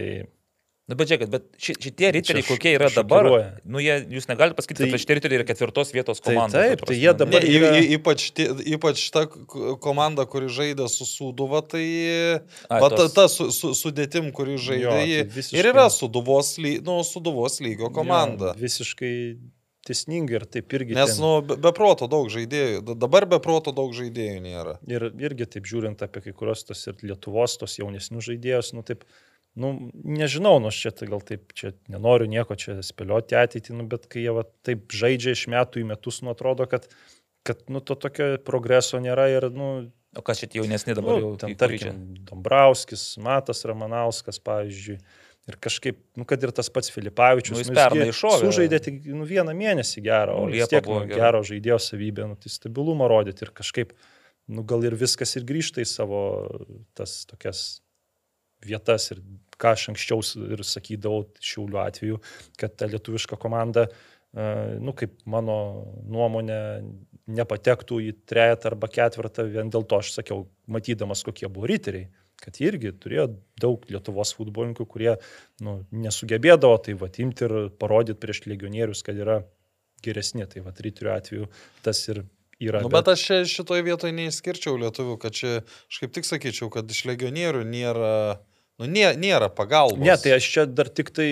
Na, 0.91 0.95
bet 0.99 1.07
žiūrėkit, 1.07 1.29
bet 1.31 1.45
ši, 1.55 1.73
šitie 1.85 2.09
riteriai, 2.11 2.43
kokie 2.43 2.73
yra 2.75 2.89
dabar, 2.91 3.27
nu, 3.63 3.79
jie, 3.79 3.93
jūs 4.11 4.25
negalite 4.27 4.57
pasakyti, 4.57 4.83
Tai- 4.83 4.89
kad 4.91 4.99
šitie 5.05 5.15
riteriai 5.21 5.39
yra 5.39 5.45
ketvirtos 5.47 5.93
vietos 5.95 6.19
Tai 6.19 6.33
komanda. 6.35 6.59
taip, 6.65 6.81
ta 6.83 6.89
tai 6.91 6.97
jie 6.99 7.13
dabar- 7.15 7.45
Ne, 7.45 7.53
yra- 7.55 7.79
ypač, 7.95 8.25
ypač 8.75 9.05
ta 9.15 9.23
komanda, 9.79 10.25
kuri 10.27 10.51
žaidė 10.51 10.89
su 10.91 11.07
Suduva, 11.07 11.61
tai 11.63 11.85
Ai, 12.67 12.81
va, 12.83 12.89
ta, 12.91 12.95
tos- 13.05 13.13
ta 13.15 13.27
su, 13.31 13.47
su, 13.55 13.71
sudėtim, 13.71 14.27
kuri 14.35 14.57
žaidė, 14.59 14.83
Jo, 14.83 14.91
tai 14.91 15.23
visiškai- 15.39 15.59
ir 15.63 15.71
yra 15.71 15.87
Suduvos, 15.89 16.57
ly, 16.59 16.81
nu, 16.83 16.99
Suduvos 17.07 17.61
lygio 17.63 17.87
komanda. 17.95 18.51
Jo, 18.51 18.61
visiškai 18.67 19.15
tiesningai 19.87 20.35
ir 20.41 20.45
taip 20.45 20.67
irgi. 20.77 20.93
Nes, 20.93 21.15
ten- 21.15 21.23
nu, 21.23 21.41
be, 21.41 21.55
be 21.55 21.71
proto 21.73 22.07
daug 22.11 22.27
žaidėjų, 22.29 22.83
da- 22.85 22.93
dabar 23.07 23.25
be 23.25 23.39
proto 23.39 23.71
daug 23.73 23.91
žaidėjų 23.95 24.41
nėra. 24.43 24.75
Ir 24.87 25.07
irgi 25.17 25.47
taip 25.49 25.63
žiūrint 25.63 26.03
apie 26.05 26.21
kai 26.27 26.33
kurios 26.33 26.63
tos 26.67 26.83
ir 26.87 26.93
Lietuvos, 27.01 27.57
tos 27.57 27.77
jaunesnių 27.79 28.19
žaidėjus, 28.27 28.73
nu 28.73 28.83
taip, 28.83 29.03
nu 29.59 29.71
nežinau, 29.93 30.59
nu 30.63 30.69
aš 30.71 30.81
čia 30.85 30.91
tai 30.95 31.07
gal 31.11 31.23
taip, 31.25 31.51
čia 31.57 31.73
nenoriu 31.91 32.29
nieko 32.31 32.55
čia 32.59 32.77
spėlioti 32.85 33.35
ateitį, 33.39 33.75
nu 33.79 33.87
bet 33.91 34.07
kai 34.11 34.23
jie 34.25 34.35
va, 34.35 34.45
taip 34.67 34.91
žaidžia 34.95 35.35
iš 35.35 35.47
metų 35.51 35.83
į 35.83 35.89
metus, 35.91 36.21
nu 36.23 36.31
atrodo, 36.31 36.67
kad, 36.71 36.87
kad 37.47 37.65
nu 37.71 37.81
to 37.83 37.97
tokio 37.99 38.35
progreso 38.47 39.01
nėra 39.03 39.27
ir, 39.33 39.49
nu, 39.55 39.89
O 40.11 40.19
kas 40.27 40.41
šitie 40.41 40.59
jaunesni 40.59 40.91
dabar 40.91 41.15
nu 41.15 41.23
jau? 41.23 41.27
ten 41.39 41.53
čia? 41.53 41.57
tarkim, 41.61 41.99
Dombrauskis, 42.27 43.13
Matas 43.23 43.63
Ramanauskas, 43.63 44.41
pavyzdžiui. 44.43 44.97
Ir 45.49 45.55
kažkaip, 45.57 46.01
nu, 46.19 46.25
kad 46.27 46.43
ir 46.43 46.51
tas 46.53 46.67
pats 46.69 46.91
Filipavičius, 46.93 47.55
Nu, 47.55 47.61
jis 47.63 47.69
nu, 47.71 47.77
pernai 47.79 48.09
iššovė. 48.11 48.41
Sužaidė 48.43 48.79
tik 48.83 48.97
nu, 49.07 49.23
vieną 49.25 49.55
mėnesį 49.57 50.03
gerą, 50.05 50.35
Nu, 50.35 50.49
o 50.49 50.51
vis 50.51 50.59
Liepa 50.59 50.73
tiek 50.75 50.89
nu, 50.91 50.97
gero 51.09 51.39
žaidėjo 51.47 51.77
savybę, 51.81 52.27
nu, 52.29 52.35
tai 52.37 52.51
stabilumą 52.51 53.07
rodyti 53.09 53.47
ir 53.47 53.53
kažkaip, 53.55 53.95
nu, 54.51 54.65
gal 54.67 54.83
ir 54.85 54.99
viskas 54.99 55.33
ir 55.39 55.47
grįžta 55.47 55.81
į 55.81 55.87
savo 55.89 56.21
tas 56.93 57.21
tokias 57.31 57.63
vietas 58.65 59.11
ir 59.13 59.21
ką 59.61 59.75
aš 59.75 59.89
anksčiau 59.93 60.23
ir 60.55 60.63
sakydavau 60.65 61.27
šiauliu 61.43 61.81
atveju, 61.83 62.21
kad 62.59 62.73
ta 62.77 62.89
lietuviška 62.89 63.37
komanda, 63.41 63.87
e, 63.87 64.47
nu, 64.81 64.95
kaip 64.97 65.19
mano 65.29 65.57
nuomonė, 66.09 66.61
nepatektų 67.31 67.99
į 68.07 68.15
trejetą 68.27 68.71
arba 68.71 68.89
ketvirtą, 68.91 69.45
vien 69.51 69.69
dėl 69.71 69.85
to 69.87 70.01
aš 70.01 70.15
sakiau, 70.17 70.47
matydamas, 70.71 71.23
kokie 71.27 71.49
buvo 71.51 71.69
riteriai, 71.69 72.09
kad 72.41 72.57
jie 72.57 72.71
irgi 72.71 72.91
turėjo 72.97 73.27
daug 73.61 73.85
Lietuvos 73.91 74.33
futbolininkų, 74.37 74.87
kurie 74.89 75.15
nu, 75.61 75.81
nesugebėdavo 75.93 76.79
tai 76.85 76.97
vatimti 76.97 77.45
ir 77.47 77.57
parodyti 77.81 78.21
prieš 78.21 78.45
legionierius, 78.49 79.03
kad 79.05 79.19
yra 79.21 79.43
geresni. 80.01 80.47
Tai 80.49 80.65
va, 80.65 80.73
riterių 80.73 81.11
atveju 81.13 81.49
tas 81.85 82.01
ir 82.09 82.23
yra. 82.61 82.81
Nu, 82.81 82.91
bet 82.93 83.11
aš 83.13 83.25
čia 83.27 83.41
šitoje 83.49 83.85
vietoje 83.85 84.15
neįskirčiau 84.17 84.79
lietuvių, 84.81 85.17
kad 85.21 85.37
čia, 85.37 85.59
aš 85.91 86.01
kaip 86.03 86.15
tik 86.17 86.29
sakyčiau, 86.29 86.71
kad 86.73 86.89
iš 86.89 87.03
legionierių 87.09 87.61
nėra, 87.69 88.15
nu, 88.81 88.89
nė, 88.89 89.11
nėra 89.21 89.49
pagalbos. 89.53 90.01
Ne, 90.01 90.15
tai 90.17 90.35
aš 90.37 90.47
čia 90.55 90.65
dar 90.69 90.89
tik 90.89 91.11
tai, 91.15 91.29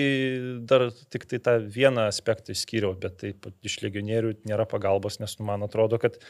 dar 0.70 0.88
tik 1.12 1.26
tai 1.30 1.40
tą 1.42 1.56
vieną 1.66 2.06
aspektą 2.10 2.54
išskyriau, 2.54 2.94
bet 3.00 3.18
taip 3.22 3.50
iš 3.66 3.80
legionierių 3.84 4.36
nėra 4.48 4.68
pagalbos, 4.70 5.18
nes 5.22 5.36
nu, 5.40 5.48
man 5.50 5.66
atrodo, 5.66 5.98
kad, 6.02 6.20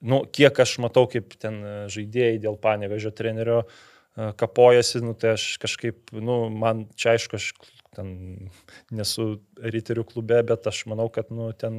nu, 0.00 0.22
kiek 0.24 0.60
aš 0.64 0.78
matau, 0.84 1.06
kaip 1.10 1.36
ten 1.40 1.60
e, 1.60 1.74
žaidėjai 1.92 2.40
dėl 2.46 2.56
panevežio 2.60 3.12
trenerio 3.16 3.62
e, 3.64 4.32
kapojasi, 4.40 5.04
nu, 5.04 5.16
tai 5.18 5.34
aš 5.36 5.48
kažkaip, 5.62 6.14
nu, 6.16 6.44
man 6.48 6.86
čia 6.96 7.14
aišku, 7.18 7.40
aš 7.40 7.52
ten 7.94 8.14
nesu 8.90 9.36
riterių 9.62 10.02
klube, 10.08 10.40
bet 10.48 10.64
aš 10.66 10.84
manau, 10.90 11.06
kad, 11.14 11.28
nu, 11.30 11.52
ten 11.54 11.76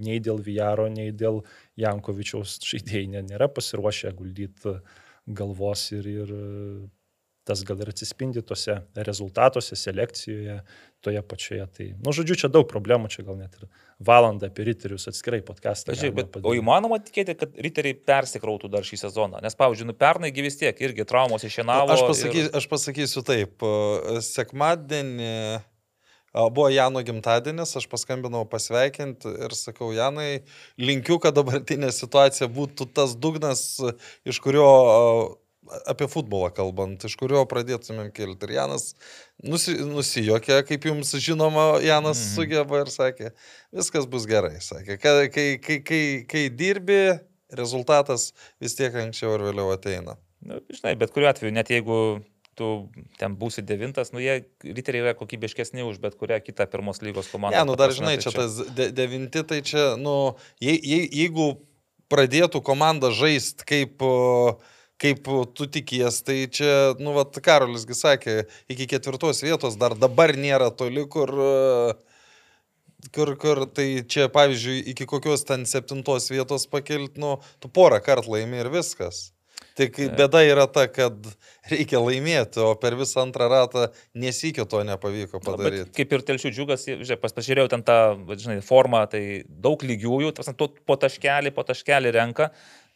nei 0.00 0.18
dėl 0.18 0.40
Vijaro, 0.42 0.88
nei 0.90 1.12
dėl 1.14 1.44
Jankovičiaus 1.78 2.56
žaidėjai 2.66 3.12
nė- 3.12 3.26
nėra 3.28 3.46
pasiruošę 3.52 4.10
guldyti 4.18 4.80
galvos 5.30 5.84
ir, 5.94 6.08
ir 6.10 6.32
tas 7.50 7.64
gal 7.66 7.82
ir 7.82 7.90
atsispindi 7.90 8.42
tose 8.46 8.78
rezultatuose, 8.94 9.76
selekcijoje, 9.78 10.60
toje 11.04 11.22
pačioje. 11.26 11.66
Tai, 11.76 11.86
nu, 12.04 12.14
žodžiu, 12.14 12.36
čia 12.44 12.50
daug 12.52 12.68
problemų, 12.70 13.10
čia 13.12 13.24
gal 13.26 13.38
net 13.40 13.56
ir 13.58 13.66
valandą 14.06 14.50
apie 14.50 14.66
riterius 14.68 15.08
atskirai 15.10 15.40
podcastą. 15.46 15.92
Bet, 15.92 16.02
žiūrėk, 16.02 16.18
bet, 16.20 16.38
o 16.46 16.54
įmanoma 16.56 17.00
tikėti, 17.02 17.34
kad 17.40 17.58
riteriai 17.66 17.96
persikrautų 18.12 18.70
dar 18.72 18.86
šį 18.86 19.00
sezoną? 19.02 19.42
Nes, 19.44 19.56
pavyzdžiui, 19.58 19.88
nu, 19.90 19.96
pernai 19.98 20.32
vis 20.36 20.60
tiek 20.60 20.84
irgi 20.86 21.08
traumos 21.08 21.44
išienavo. 21.48 21.96
Aš 21.96 22.06
pasakysiu, 22.12 22.52
aš 22.60 22.70
pasakysiu 22.70 23.24
taip. 23.26 23.66
Sekmadienį 24.30 25.34
buvo 26.54 26.68
Jano 26.70 27.02
gimtadienis, 27.02 27.74
aš 27.76 27.88
paskambinau 27.90 28.44
pasveikinti 28.48 29.32
ir 29.46 29.54
sakau, 29.58 29.90
Janai, 29.94 30.44
linkiu, 30.78 31.18
kad 31.22 31.34
dabartinė 31.34 31.90
situacija 31.94 32.48
būtų 32.54 32.90
tas 32.94 33.16
dugnas, 33.18 33.64
iš 34.28 34.38
kurio 34.44 34.68
apie 35.90 36.08
futbolą 36.10 36.50
kalbant, 36.56 37.04
iš 37.06 37.16
kurio 37.20 37.44
pradėtumėm 37.50 38.10
kelti. 38.16 38.48
Ir 38.48 38.56
Janas 38.58 38.90
nusi, 39.44 39.76
nusijokė, 39.86 40.60
kaip 40.68 40.88
jums 40.90 41.14
žinoma, 41.16 41.80
Janas 41.84 42.18
Mhm. 42.18 42.26
mhm. 42.26 42.34
sugeba 42.36 42.82
ir 42.84 42.92
sakė, 42.94 43.32
viskas 43.72 44.06
bus 44.06 44.26
gerai. 44.30 44.58
Sakė, 44.60 44.98
kai, 45.00 45.28
kai, 45.28 45.78
kai, 45.82 46.02
kai, 46.28 46.48
dirbi, 46.48 47.20
rezultatas 47.50 48.32
vis 48.60 48.76
tiek 48.78 48.94
anksčiau 48.94 49.34
ar 49.34 49.46
vėliau 49.48 49.72
ateina. 49.74 50.16
Nu, 50.40 50.60
žinai, 50.72 50.94
bet 50.96 51.12
kuriuo 51.12 51.30
atveju, 51.30 51.52
net 51.52 51.68
jeigu 51.68 51.96
tu 52.58 52.90
ten 53.20 53.36
būsi 53.40 53.62
devintas, 53.64 54.12
nu 54.12 54.20
jie 54.20 54.42
riteriai 54.64 55.04
yra 55.04 55.14
kokybiškesni 55.16 55.84
už 55.86 56.00
bet 56.02 56.16
kurią 56.20 56.40
kitą 56.44 56.66
pirmos 56.70 57.00
lygos 57.04 57.30
komandą. 57.32 57.56
Ne, 57.56 57.64
nu 57.68 57.76
dar 57.78 57.94
žinai, 57.94 58.16
tai 58.18 58.26
čia 58.26 58.32
tas 58.36 58.58
de, 58.76 58.90
devinti, 58.96 59.42
tai 59.48 59.60
čia, 59.64 59.94
nu, 60.00 60.36
je, 60.60 60.74
je, 60.74 61.00
jeigu 61.22 61.54
pradėtų 62.10 62.60
komanda 62.66 63.12
žaisti 63.14 63.64
kaip, 63.68 64.02
o, 64.02 64.58
kaip 65.00 65.30
tu 65.56 65.66
tikies, 65.66 66.20
tai 66.26 66.44
čia, 66.52 66.92
nu, 67.00 67.14
vat, 67.16 67.38
Karolisgi 67.44 67.96
sakė, 67.96 68.36
iki 68.72 68.88
ketvirtos 68.90 69.42
vietos 69.44 69.78
dar 69.80 69.96
dabar 69.98 70.34
nėra 70.36 70.68
toli, 70.76 71.06
kur, 71.08 71.32
kur, 73.16 73.34
kur 73.40 73.64
tai 73.72 73.88
čia, 74.04 74.28
pavyzdžiui, 74.32 74.82
iki 74.92 75.08
kokios 75.08 75.46
ten 75.48 75.64
septintos 75.68 76.28
vietos 76.32 76.68
pakilti, 76.70 77.20
nu, 77.22 77.38
tu 77.62 77.72
porą 77.72 78.02
kartų 78.04 78.36
laimi 78.36 78.60
ir 78.60 78.72
viskas. 78.72 79.30
Tik 79.78 79.96
bėda 80.18 80.40
yra 80.44 80.66
ta, 80.68 80.84
kad 80.90 81.14
reikia 81.70 82.00
laimėti, 82.02 82.60
o 82.64 82.72
per 82.80 82.96
visą 82.98 83.22
antrą 83.22 83.46
ratą 83.48 83.86
nesikio 84.18 84.66
to 84.68 84.82
nepavyko 84.84 85.40
padaryti. 85.44 85.86
Bet 85.88 85.96
kaip 85.96 86.12
ir 86.16 86.24
telšių 86.30 86.52
džiugas, 86.52 86.84
žinai, 86.90 87.16
pas 87.22 87.34
pažiūrėjau 87.36 87.70
ten 87.72 87.84
tą, 87.86 87.98
va, 88.28 88.36
žinai, 88.40 88.58
formą, 88.66 89.04
tai 89.12 89.22
daug 89.48 89.80
lygiųjų, 89.86 90.34
tas 90.36 90.50
po 90.58 90.98
taškelį, 91.00 91.54
po 91.56 91.64
taškelį 91.68 92.12
renka, 92.18 92.50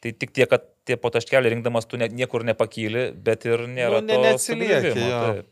tai 0.05 0.13
tik 0.13 0.35
tiek, 0.37 0.49
kad 0.51 0.67
tie 0.85 0.99
po 1.01 1.09
taškelį 1.15 1.55
rinkdamas 1.55 1.89
tu 1.89 1.97
ne, 2.01 2.11
niekur 2.13 2.45
nepakyli, 2.45 3.09
bet 3.25 3.47
ir 3.49 3.65
nėra 3.71 4.03
Nu, 4.03 4.09
ne- 4.11 4.21
neatsilieki. 4.27 5.45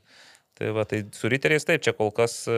Tai 0.53 0.69
va, 0.77 0.85
tai 0.85 1.01
su 1.17 1.31
riteriais 1.33 1.65
taip, 1.65 1.81
čia 1.83 1.95
kol 1.97 2.11
kas, 2.15 2.43
e, 2.45 2.57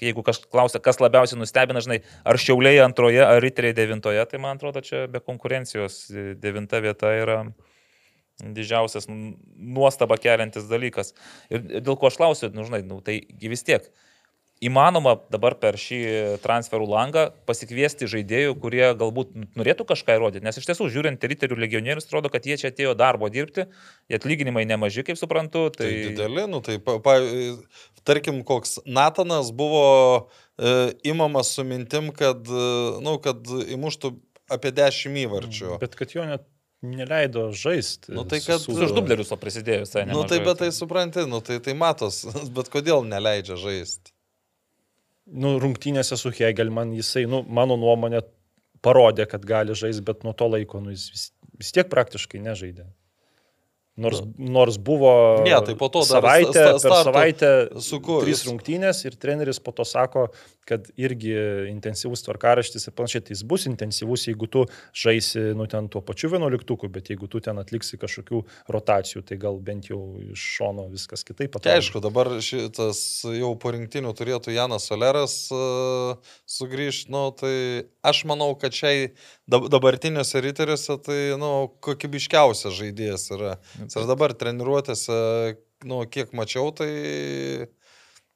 jeigu 0.00 0.24
kažkas 0.24 0.48
klausia, 0.50 0.80
kas 0.82 0.98
labiausiai 1.04 1.38
nustebina, 1.38 1.82
žinai, 1.84 1.98
ar 2.26 2.40
šiauliai 2.40 2.80
antroje, 2.80 3.20
ar 3.20 3.36
riteriai 3.44 3.76
devintoje, 3.76 4.24
tai 4.30 4.40
man 4.40 4.56
atrodo, 4.56 4.80
čia 4.82 5.04
be 5.12 5.20
konkurencijos 5.20 5.98
e, 6.08 6.24
devinta 6.40 6.80
vieta 6.80 7.12
yra 7.12 7.42
didžiausias 8.40 9.06
nuostaba 9.08 10.16
keliantis 10.20 10.66
dalykas. 10.68 11.12
Ir 11.52 11.62
dėl 11.76 12.00
ko 12.00 12.08
aš 12.08 12.18
klausiu, 12.20 12.50
nu, 12.56 12.64
žinai, 12.66 12.82
nu, 12.88 13.02
tai 13.04 13.20
vis 13.44 13.64
tiek 13.68 13.84
įmanoma 14.64 15.16
dabar 15.32 15.56
per 15.60 15.76
šį 15.80 16.00
transferų 16.44 16.86
langą 16.88 17.26
pasikviesti 17.48 18.08
žaidėjų, 18.08 18.54
kurie 18.60 18.86
galbūt 18.96 19.34
norėtų 19.58 19.86
kažką 19.88 20.16
įrodyti. 20.16 20.44
Nes 20.46 20.56
iš 20.56 20.68
tiesų, 20.70 20.88
žiūrint 20.94 21.26
riterių 21.28 21.58
legionierius, 21.66 22.08
atrodo, 22.08 22.30
kad 22.32 22.48
jie 22.48 22.56
čia 22.60 22.70
atėjo 22.72 22.94
darbo 22.96 23.28
dirbti, 23.32 23.66
jie 24.08 24.18
atlyginimai 24.20 24.64
nemaži, 24.68 25.04
kaip 25.06 25.20
suprantu. 25.20 25.68
Tai, 25.76 25.90
tai 25.90 25.92
dideli, 26.08 26.46
nu 26.48 26.62
tai, 26.64 26.78
pa, 26.80 26.96
pa, 27.04 27.18
tarkim, 28.08 28.40
koks 28.48 28.80
Natanas 28.88 29.52
buvo 29.52 29.84
e, 30.56 30.92
imamas 31.12 31.52
su 31.56 31.66
mintim, 31.68 32.12
kad, 32.16 32.48
e, 32.48 32.66
nu, 33.04 33.18
kad 33.22 33.44
įmuštų 33.76 34.14
apie 34.56 34.72
10 34.72 35.22
įvarčių. 35.26 35.76
Bet 35.82 36.00
kad 36.00 36.16
jo 36.16 36.24
net 36.28 36.48
neleido 36.86 37.50
žaisti. 37.56 38.12
Nu, 38.14 38.24
tai 38.28 38.40
kad... 38.40 38.60
Su, 38.62 38.72
su 38.76 38.92
dublerius 38.94 39.32
o 39.34 39.38
prisidėjus, 39.40 39.92
tai 39.92 40.04
ne. 40.06 40.16
Nu, 40.16 40.24
tai 40.28 40.40
bet 40.44 40.60
tai 40.60 40.72
supranti, 40.72 41.24
nu, 41.28 41.40
tai, 41.44 41.58
tai 41.64 41.76
matos, 41.76 42.24
bet 42.56 42.72
kodėl 42.72 43.04
neleidžia 43.08 43.58
žaisti? 43.60 44.15
Nu, 45.26 45.56
rungtynėse 45.62 46.18
su 46.18 46.32
Hegel 46.34 46.70
man 46.74 46.92
jisai, 46.96 47.26
nu, 47.30 47.42
mano 47.48 47.76
nuomonė, 47.80 48.22
parodė, 48.84 49.26
kad 49.30 49.44
gali 49.46 49.74
žaisti, 49.74 50.04
bet 50.06 50.22
nuo 50.26 50.34
to 50.36 50.48
laiko 50.50 50.80
nu, 50.82 50.92
jis 50.94 51.08
vis, 51.12 51.26
vis 51.62 51.72
tiek 51.74 51.88
praktiškai 51.90 52.42
nežaidė. 52.44 52.86
Nors, 53.96 54.20
nors 54.36 54.76
buvo 54.76 55.40
ne, 55.40 55.54
tai 55.64 55.72
po 55.80 55.88
to 55.88 56.02
savaitę, 56.04 56.52
sta, 56.52 56.78
sta, 56.78 56.88
per 56.88 57.06
savaitę 57.08 57.52
su 57.80 57.96
kuo? 58.04 58.18
Trys 58.20 58.42
rungtynės 58.44 59.00
ir 59.08 59.16
treneris 59.16 59.56
po 59.64 59.72
to 59.72 59.86
sako, 59.88 60.26
kad 60.68 60.90
irgi 61.00 61.32
intensyvus 61.70 62.24
tvarkaraštis 62.26 62.88
ir 62.90 62.94
panašiai, 62.98 63.22
tai 63.24 63.32
jis 63.32 63.44
bus 63.48 63.64
intensyvus, 63.70 64.26
jeigu 64.28 64.48
tu 64.52 64.64
žaisi, 64.92 65.54
nu, 65.56 65.64
ten 65.70 65.88
tuo 65.88 66.02
pačiu 66.04 66.28
vienuoliktuku, 66.34 66.90
bet 66.92 67.08
jeigu 67.12 67.28
tu 67.30 67.40
ten 67.40 67.56
atliksi 67.62 67.96
kažkokių 68.02 68.42
rotacijų, 68.74 69.22
tai 69.24 69.38
gal 69.40 69.56
bent 69.64 69.88
jau 69.88 70.00
iš 70.34 70.44
šono 70.58 70.88
viskas 70.92 71.24
kitaip 71.24 71.54
atrodo. 71.54 71.64
Tai 71.70 71.78
aišku, 71.80 72.02
dabar 72.04 72.32
šitas 72.44 73.00
jau 73.32 73.54
po 73.62 73.72
rinktinių 73.76 74.12
turėtų 74.18 74.52
Janas 74.58 74.90
Soleras 74.90 75.38
uh, 75.54 76.34
sugrįžti, 76.50 77.14
nu, 77.14 77.30
tai 77.38 77.54
aš 78.04 78.24
manau, 78.28 78.50
kad 78.58 78.76
šiai 78.76 79.14
dabartiniuose 79.48 80.42
riteriuose 80.44 80.98
tai, 81.06 81.20
nu, 81.40 81.52
kokybiškiausias 81.86 82.76
žaidėjas 82.76 83.30
yra. 83.38 83.56
Ir 83.94 84.08
dabar 84.08 84.34
treniruotėse, 84.34 85.16
nu, 85.86 86.02
kiek 86.10 86.32
mačiau, 86.36 86.72
tai 86.74 86.90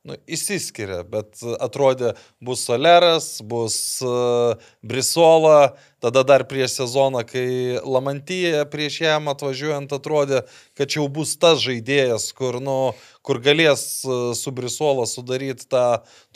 nu, 0.06 0.16
įsiskiria, 0.30 1.02
bet 1.08 1.42
atrodė, 1.60 2.14
bus 2.44 2.62
Soleras, 2.68 3.28
bus 3.44 3.76
uh, 4.04 4.56
Brisola, 4.86 5.74
tada 6.00 6.22
dar 6.24 6.46
prieš 6.48 6.78
sezoną, 6.78 7.22
kai 7.28 7.80
Lamantyje 7.84 8.64
prieš 8.72 9.00
jam 9.04 9.28
atvažiuojant 9.32 9.92
atrodė, 9.92 10.42
kad 10.78 10.96
jau 10.96 11.06
bus 11.12 11.36
tas 11.40 11.60
žaidėjas, 11.64 12.30
kur, 12.36 12.60
nu, 12.64 12.78
kur 13.26 13.42
galės 13.44 13.84
uh, 14.08 14.30
su 14.36 14.52
Brisola 14.56 15.08
sudaryti 15.10 15.68
tą 15.68 15.86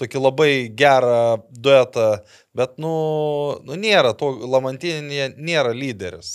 tokį 0.00 0.24
labai 0.26 0.52
gerą 0.76 1.44
duetą, 1.48 2.10
bet, 2.56 2.76
nu, 2.76 2.96
nu 3.64 3.80
nėra, 3.80 4.12
to 4.18 4.34
Lamantyje 4.44 5.30
nėra 5.38 5.72
lyderis. 5.72 6.34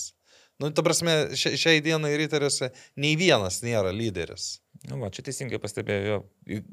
Nu, 0.60 0.74
ta 0.76 0.84
prasme, 0.84 1.14
šiai 1.40 1.80
dienai 1.80 2.18
ryteriuose 2.20 2.74
nei 3.00 3.14
vienas 3.20 3.62
nėra 3.64 3.94
lyderis. 3.96 4.58
Nu, 4.88 4.98
va, 5.00 5.10
čia 5.12 5.24
teisingai 5.24 5.60
pastebėjau. 5.60 6.18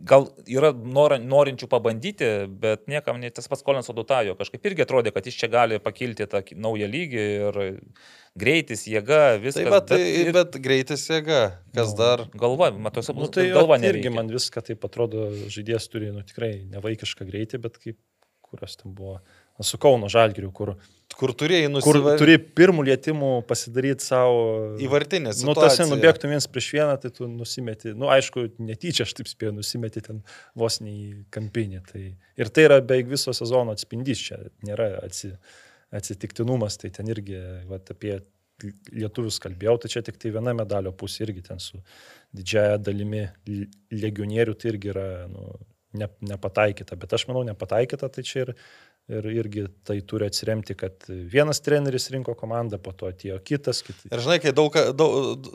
Gal 0.07 0.27
yra 0.51 0.73
nor, 0.75 1.17
norinčių 1.23 1.67
pabandyti, 1.71 2.29
bet 2.63 2.85
niekam 2.91 3.19
ne 3.23 3.31
tas 3.35 3.47
pats 3.51 3.63
Kolinas 3.67 3.91
Odutajo. 3.91 4.35
Kažkaip 4.39 4.67
irgi 4.71 4.85
atrodė, 4.85 5.11
kad 5.15 5.27
jis 5.27 5.39
čia 5.39 5.51
gali 5.51 5.79
pakilti 5.83 6.27
tą 6.31 6.43
naują 6.55 6.91
lygį 6.91 7.25
ir 7.37 7.61
greitis, 8.39 8.85
jėga, 8.91 9.39
viskas. 9.43 9.63
Taip, 9.63 9.73
bet, 9.75 9.95
bet, 9.95 10.05
ir... 10.23 10.33
bet 10.35 10.61
greitis, 10.67 11.07
jėga, 11.11 11.41
kas 11.75 11.95
nu, 11.95 11.99
dar. 12.03 12.27
Galva, 12.39 12.73
matosi, 12.89 13.15
nu, 13.15 13.31
tai 13.31 13.49
galva 13.55 13.79
ne. 13.83 13.91
Irgi 13.95 14.15
man 14.15 14.31
viską 14.35 14.67
taip 14.67 14.87
atrodo, 14.87 15.31
žaidėjas 15.47 15.91
turi, 15.91 16.11
nu 16.15 16.27
tikrai 16.27 16.53
nevaikišką 16.75 17.27
greitį, 17.31 17.63
bet 17.67 17.79
kaip, 17.83 17.99
kurios 18.47 18.79
ten 18.79 18.95
buvo 18.95 19.21
su 19.65 19.79
Kauno 19.81 20.09
Žalgiriu, 20.13 20.51
kur, 20.55 20.75
kur 21.17 21.33
turėjai 21.39 21.71
nusivaryti. 21.73 22.05
Kur 22.05 22.21
turi 22.21 22.37
pirmų 22.61 22.85
lietimų 22.91 23.31
pasidaryti 23.49 24.05
savo... 24.05 24.77
Įvartinę. 24.83 25.33
Nu, 25.47 25.55
tas 25.57 25.81
nubėgtų 25.89 26.31
viens 26.33 26.49
prieš 26.51 26.71
vieną, 26.77 26.97
tai 27.03 27.13
tu 27.15 27.29
nusimeti, 27.31 27.95
nu, 27.97 28.11
aišku, 28.13 28.49
netyčia 28.63 29.07
aš 29.07 29.17
taip 29.19 29.31
spėjau, 29.31 29.55
nusimeti 29.57 30.05
ten 30.09 30.23
vos 30.59 30.81
ne 30.85 30.93
į 30.93 31.07
kampinį. 31.35 31.83
Tai, 31.91 32.05
ir 32.43 32.53
tai 32.53 32.69
yra 32.69 32.81
beveik 32.85 33.11
viso 33.15 33.35
sezono 33.37 33.77
atspindys, 33.77 34.25
čia 34.29 34.41
nėra 34.67 34.93
atsi, 35.07 35.33
atsitiktinumas, 35.97 36.81
tai 36.83 36.93
ten 36.95 37.09
irgi 37.13 37.41
va, 37.71 37.81
apie 37.81 38.19
lietuvius 38.97 39.39
kalbėjau, 39.43 39.77
tai 39.83 39.91
čia 39.93 40.03
tik 40.05 40.19
tai 40.21 40.33
viena 40.35 40.55
medalio 40.57 40.93
pusė 40.97 41.27
irgi 41.27 41.45
ten 41.51 41.61
su 41.61 41.81
didžiaja 42.37 42.79
dalimi 42.81 43.27
legionierių, 43.93 44.55
tai 44.57 44.71
irgi 44.73 44.93
yra 44.95 45.09
nu, 45.29 45.51
ne, 46.01 46.09
nepataikyta, 46.33 46.97
bet 47.01 47.15
aš 47.17 47.27
manau 47.31 47.45
nepataikyta, 47.49 48.09
tai 48.13 48.25
čia 48.27 48.47
ir 48.47 48.55
Ir 49.07 49.23
irgi 49.31 49.69
tai 49.87 50.01
turi 50.03 50.27
atsiremti, 50.27 50.75
kad 50.75 51.05
vienas 51.07 51.61
treneris 51.63 52.09
rinko 52.11 52.33
komandą, 52.35 52.81
po 52.83 52.91
to 52.91 53.07
atėjo 53.07 53.37
kitas. 53.47 53.85
Kiti. 53.87 54.09
Ir 54.11 54.23
žinai, 54.25 54.41
kai 54.43 54.51
daug, 54.51 54.75
daug 54.99 55.47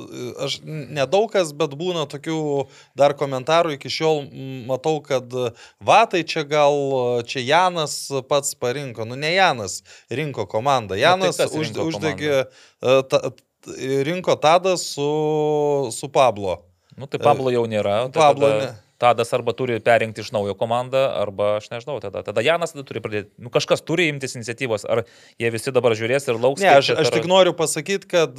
aš 0.46 0.56
nedaug 0.64 1.28
kas, 1.34 1.52
bet 1.60 1.76
būna 1.76 2.06
tokių 2.08 2.38
dar 2.96 3.12
komentarų 3.20 3.74
iki 3.76 3.92
šiol 3.92 4.24
matau, 4.70 5.02
kad 5.04 5.36
va, 5.84 6.00
tai 6.08 6.24
čia 6.24 6.46
gal 6.48 6.80
čia 7.28 7.44
Janas 7.44 7.98
pats 8.32 8.56
parinko. 8.56 9.04
Nu, 9.10 9.20
ne 9.20 9.34
Janas 9.36 9.82
rinko 10.08 10.48
komandą. 10.48 10.96
Nu, 10.96 11.02
tai 11.02 11.04
Janas 11.04 11.42
tai 11.44 11.50
už, 11.52 11.74
uždegė, 11.90 12.38
e, 12.48 12.96
ta, 13.12 13.22
rinko 14.08 14.38
Tadas 14.40 14.94
su, 14.94 15.90
su 15.92 16.08
Pablo. 16.08 16.62
Nu, 16.96 17.12
tai 17.12 17.20
Pablo 17.20 17.52
jau 17.52 17.68
nėra. 17.68 18.06
Tai 18.16 18.30
Pablo 18.30 18.48
tada... 18.48 18.64
ne. 18.64 18.91
Tadas 19.02 19.34
arba 19.34 19.56
turi 19.58 19.80
perinkti 19.82 20.22
iš 20.22 20.30
naujo 20.36 20.54
komandą, 20.58 21.02
arba 21.24 21.56
aš 21.58 21.72
nežinau, 21.72 21.98
tada, 22.04 22.22
tada 22.28 22.44
Janas 22.46 22.76
tada 22.76 22.86
turi 22.86 23.02
pradėti, 23.02 23.32
nu 23.42 23.50
kažkas 23.54 23.82
turi 23.86 24.06
imtis 24.12 24.38
iniciatyvos, 24.38 24.86
ar 24.86 25.04
jie 25.42 25.50
visi 25.54 25.74
dabar 25.74 25.96
žiūrės 25.98 26.30
ir 26.30 26.38
lauks. 26.38 26.62
Ne, 26.62 26.70
aš, 26.78 26.94
aš 27.02 27.10
tik 27.16 27.26
noriu 27.30 27.56
pasakyti, 27.58 28.10
kad 28.12 28.38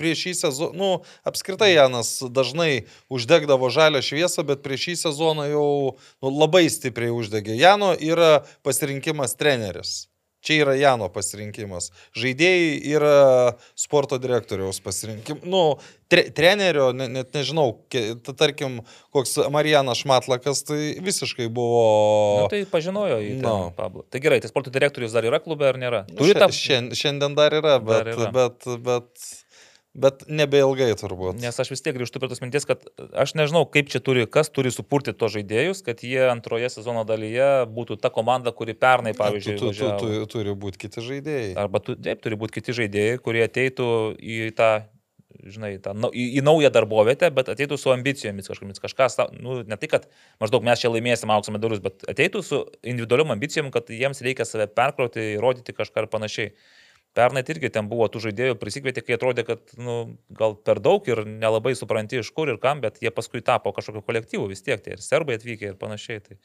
prieš 0.00 0.26
šį 0.26 0.34
sezoną, 0.42 0.74
nu, 0.80 0.90
apskritai 1.30 1.72
Janas 1.72 2.16
dažnai 2.26 2.86
uždegdavo 3.12 3.70
žalę 3.70 4.02
šviesą, 4.02 4.44
bet 4.50 4.66
prieš 4.66 4.88
šį 4.90 4.96
sezoną 5.06 5.46
jau 5.52 5.66
nu, 5.94 6.34
labai 6.34 6.66
stipriai 6.72 7.14
uždegė. 7.14 7.54
Jano 7.60 7.94
yra 7.94 8.40
pasirinkimas 8.66 9.38
treneris. 9.38 10.10
Čia 10.40 10.62
yra 10.64 10.74
Jano 10.78 11.10
pasirinkimas. 11.12 11.90
Žaidėjai 12.16 12.76
yra 12.94 13.16
sporto 13.78 14.16
direktoriaus 14.20 14.80
pasirinkimas. 14.84 15.44
Nu, 15.44 15.64
tre, 16.08 16.24
trenerio, 16.36 16.90
net, 16.96 17.12
net 17.12 17.36
nežinau, 17.36 17.74
tarkim, 18.32 18.80
koks 19.14 19.36
Marijanas 19.52 20.00
Šmatlakas, 20.00 20.64
tai 20.68 20.80
visiškai 21.04 21.50
buvo... 21.52 21.84
Nu, 22.40 22.48
tai 22.52 22.62
pažinojo 22.70 23.20
į 23.26 23.36
no. 23.42 23.58
Pablo. 23.76 24.06
Tai 24.08 24.22
gerai, 24.24 24.40
tai 24.40 24.48
sporto 24.52 24.72
direktorius 24.72 25.12
dar 25.16 25.28
yra 25.28 25.42
klube 25.44 25.68
ar 25.68 25.80
nėra? 25.80 26.06
Nu, 26.08 26.24
šiandien, 26.24 26.90
šiandien 26.96 27.36
dar 27.36 27.56
yra, 27.60 27.76
bet... 27.84 27.94
Dar 27.98 28.12
yra. 28.14 28.32
bet, 28.34 28.64
bet, 28.64 28.82
bet 28.88 29.30
Bet 29.90 30.22
nebeilgai 30.30 30.92
turbūt. 30.94 31.40
Nes 31.42 31.56
aš 31.58 31.72
vis 31.72 31.80
tiek 31.82 31.96
grįžtu 31.96 32.20
prie 32.22 32.28
tos 32.30 32.38
minties, 32.38 32.62
kad 32.68 32.84
aš 33.10 33.32
nežinau, 33.34 33.64
kaip 33.66 33.88
čia 33.90 33.98
turi, 33.98 34.22
kas 34.30 34.46
turi 34.54 34.70
supurti 34.70 35.10
to 35.10 35.26
žaidėjus, 35.34 35.82
kad 35.82 36.04
jie 36.06 36.28
antroje 36.30 36.68
sezono 36.70 37.02
dalyje 37.08 37.48
būtų 37.74 37.96
ta 37.98 38.12
komanda, 38.14 38.52
kuri 38.54 38.76
pernai, 38.78 39.16
pavyzdžiui, 39.18 39.56
tu, 39.58 39.72
tu, 39.74 39.88
tu, 39.98 40.12
tu, 40.14 40.28
turi 40.36 40.54
būti 40.54 40.84
kiti 40.86 41.02
žaidėjai. 41.02 41.50
Arba 41.58 41.82
tu, 41.82 41.98
taip, 41.98 42.22
turi 42.22 42.38
būti 42.38 42.60
kiti 42.60 42.76
žaidėjai, 42.78 43.18
kurie 43.24 43.42
ateitų 43.48 43.90
į 44.14 44.38
tą, 44.60 44.70
žinai, 45.42 45.72
tą, 45.82 45.96
į, 46.14 46.26
į 46.38 46.44
naują 46.46 46.70
darbovietę, 46.70 47.32
bet 47.34 47.50
ateitų 47.50 47.78
su 47.82 47.90
ambicijomis 47.90 48.46
kažkokiamis. 48.46 48.78
Kažkas, 48.86 49.18
nu, 49.42 49.64
ne 49.66 49.74
tai, 49.80 49.90
kad 49.90 50.06
maždaug 50.38 50.70
mes 50.70 50.78
čia 50.78 50.94
laimėsim 50.94 51.34
aukso 51.34 51.50
medalius, 51.50 51.82
bet 51.82 52.06
ateitų 52.14 52.46
su 52.46 52.62
individualiom 52.86 53.34
ambicijom, 53.34 53.74
kad 53.74 53.90
jiems 53.90 54.22
reikia 54.22 54.46
save 54.46 54.70
perkrauti, 54.70 55.32
įrodyti 55.34 55.74
kažką 55.74 56.06
ir 56.06 56.14
panašiai. 56.14 56.54
Pernai 57.16 57.42
irgi 57.42 57.72
ten 57.74 57.88
buvo 57.90 58.06
tų 58.06 58.22
žaidėjų 58.28 58.56
prisikvietė, 58.60 59.02
kai 59.02 59.16
atrodė, 59.16 59.42
kad 59.48 59.72
nu, 59.82 59.94
gal 60.30 60.54
per 60.54 60.78
daug 60.82 61.06
ir 61.10 61.24
nelabai 61.26 61.72
supranti 61.74 62.20
iš 62.20 62.30
kur 62.36 62.52
ir 62.52 62.60
kam, 62.62 62.82
bet 62.84 63.00
jie 63.02 63.10
paskui 63.14 63.42
tapo 63.42 63.72
kažkokio 63.74 64.04
kolektyvų 64.06 64.46
vis 64.52 64.62
tiek, 64.62 64.78
tai 64.84 64.94
ir 64.94 65.02
serbai 65.02 65.40
atvykę 65.40 65.72
ir 65.72 65.80
panašiai. 65.80 66.22
Tai 66.28 66.38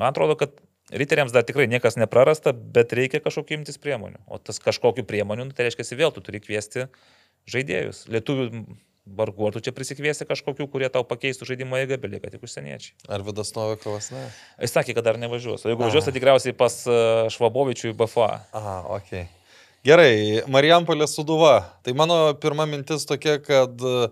man 0.00 0.08
atrodo, 0.08 0.38
kad 0.40 0.56
riteriams 0.88 1.36
dar 1.36 1.44
tikrai 1.44 1.68
niekas 1.68 2.00
neprarasta, 2.00 2.54
bet 2.56 2.96
reikia 2.96 3.20
kažkokiu 3.24 3.60
imtis 3.60 3.76
priemonių. 3.82 4.24
O 4.24 4.40
tas 4.40 4.62
kažkokiu 4.64 5.04
priemonių, 5.08 5.50
nu, 5.50 5.56
tai 5.56 5.68
reiškia, 5.68 5.90
vėl 6.00 6.16
tu 6.16 6.24
turi 6.24 6.40
kviesti 6.40 6.88
žaidėjus. 7.44 8.06
Lietuvių 8.08 8.48
vargu, 9.04 9.50
ar 9.50 9.52
tu 9.52 9.60
čia 9.68 9.76
prisikviesi 9.76 10.24
kažkokių, 10.24 10.64
kurie 10.72 10.88
tau 10.88 11.04
pakeistų 11.04 11.52
žaidimo 11.52 11.76
jėgą, 11.76 12.00
belieka 12.00 12.32
tik 12.32 12.48
užsieniečiai. 12.48 12.96
Ar 13.12 13.20
Vidas 13.26 13.52
Novikovas, 13.52 14.08
ne? 14.16 14.24
Jis 14.64 14.72
sakė, 14.80 14.96
kad 14.96 15.12
dar 15.12 15.20
nevažiuos. 15.20 15.68
O 15.68 15.72
jeigu 15.74 15.84
važiuos, 15.84 16.08
tai 16.08 16.16
tikriausiai 16.16 16.56
pas 16.56 16.80
e, 16.88 17.00
Švabovičių 17.36 17.92
į 17.92 17.96
BFA. 18.00 18.30
Aha, 18.56 18.78
okei. 18.96 19.26
Okay. 19.28 19.43
Gerai, 19.84 20.40
Marijampolė 20.48 21.04
Suduva. 21.10 21.58
Tai 21.84 21.92
mano 21.98 22.16
pirma 22.40 22.64
mintis 22.68 23.04
tokia, 23.04 23.36
kad 23.44 23.82
e, 23.84 24.06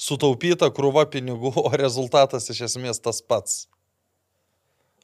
sutaupyta 0.00 0.70
krūva 0.72 1.04
pinigų, 1.12 1.52
o 1.60 1.72
rezultatas 1.76 2.48
iš 2.52 2.62
esmės 2.70 3.02
tas 3.04 3.20
pats. 3.20 3.66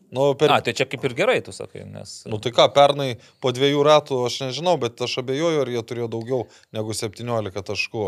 Nu, 0.08 0.30
per... 0.38 0.54
A, 0.54 0.60
tai 0.64 0.72
čia 0.78 0.86
kaip 0.88 1.04
ir 1.04 1.16
gerai, 1.18 1.40
tu 1.44 1.52
sakai, 1.52 1.82
nes... 1.90 2.20
Nu 2.30 2.38
tai 2.40 2.54
ką, 2.54 2.68
pernai 2.72 3.16
po 3.42 3.50
dviejų 3.52 3.82
ratų 3.84 4.22
aš 4.28 4.38
nežinau, 4.46 4.76
bet 4.80 5.02
aš 5.04 5.18
abejoju, 5.20 5.64
ar 5.64 5.72
jie 5.74 5.82
turėjo 5.90 6.08
daugiau 6.14 6.46
negu 6.76 6.96
17 6.96 7.66
taškų. 7.72 8.06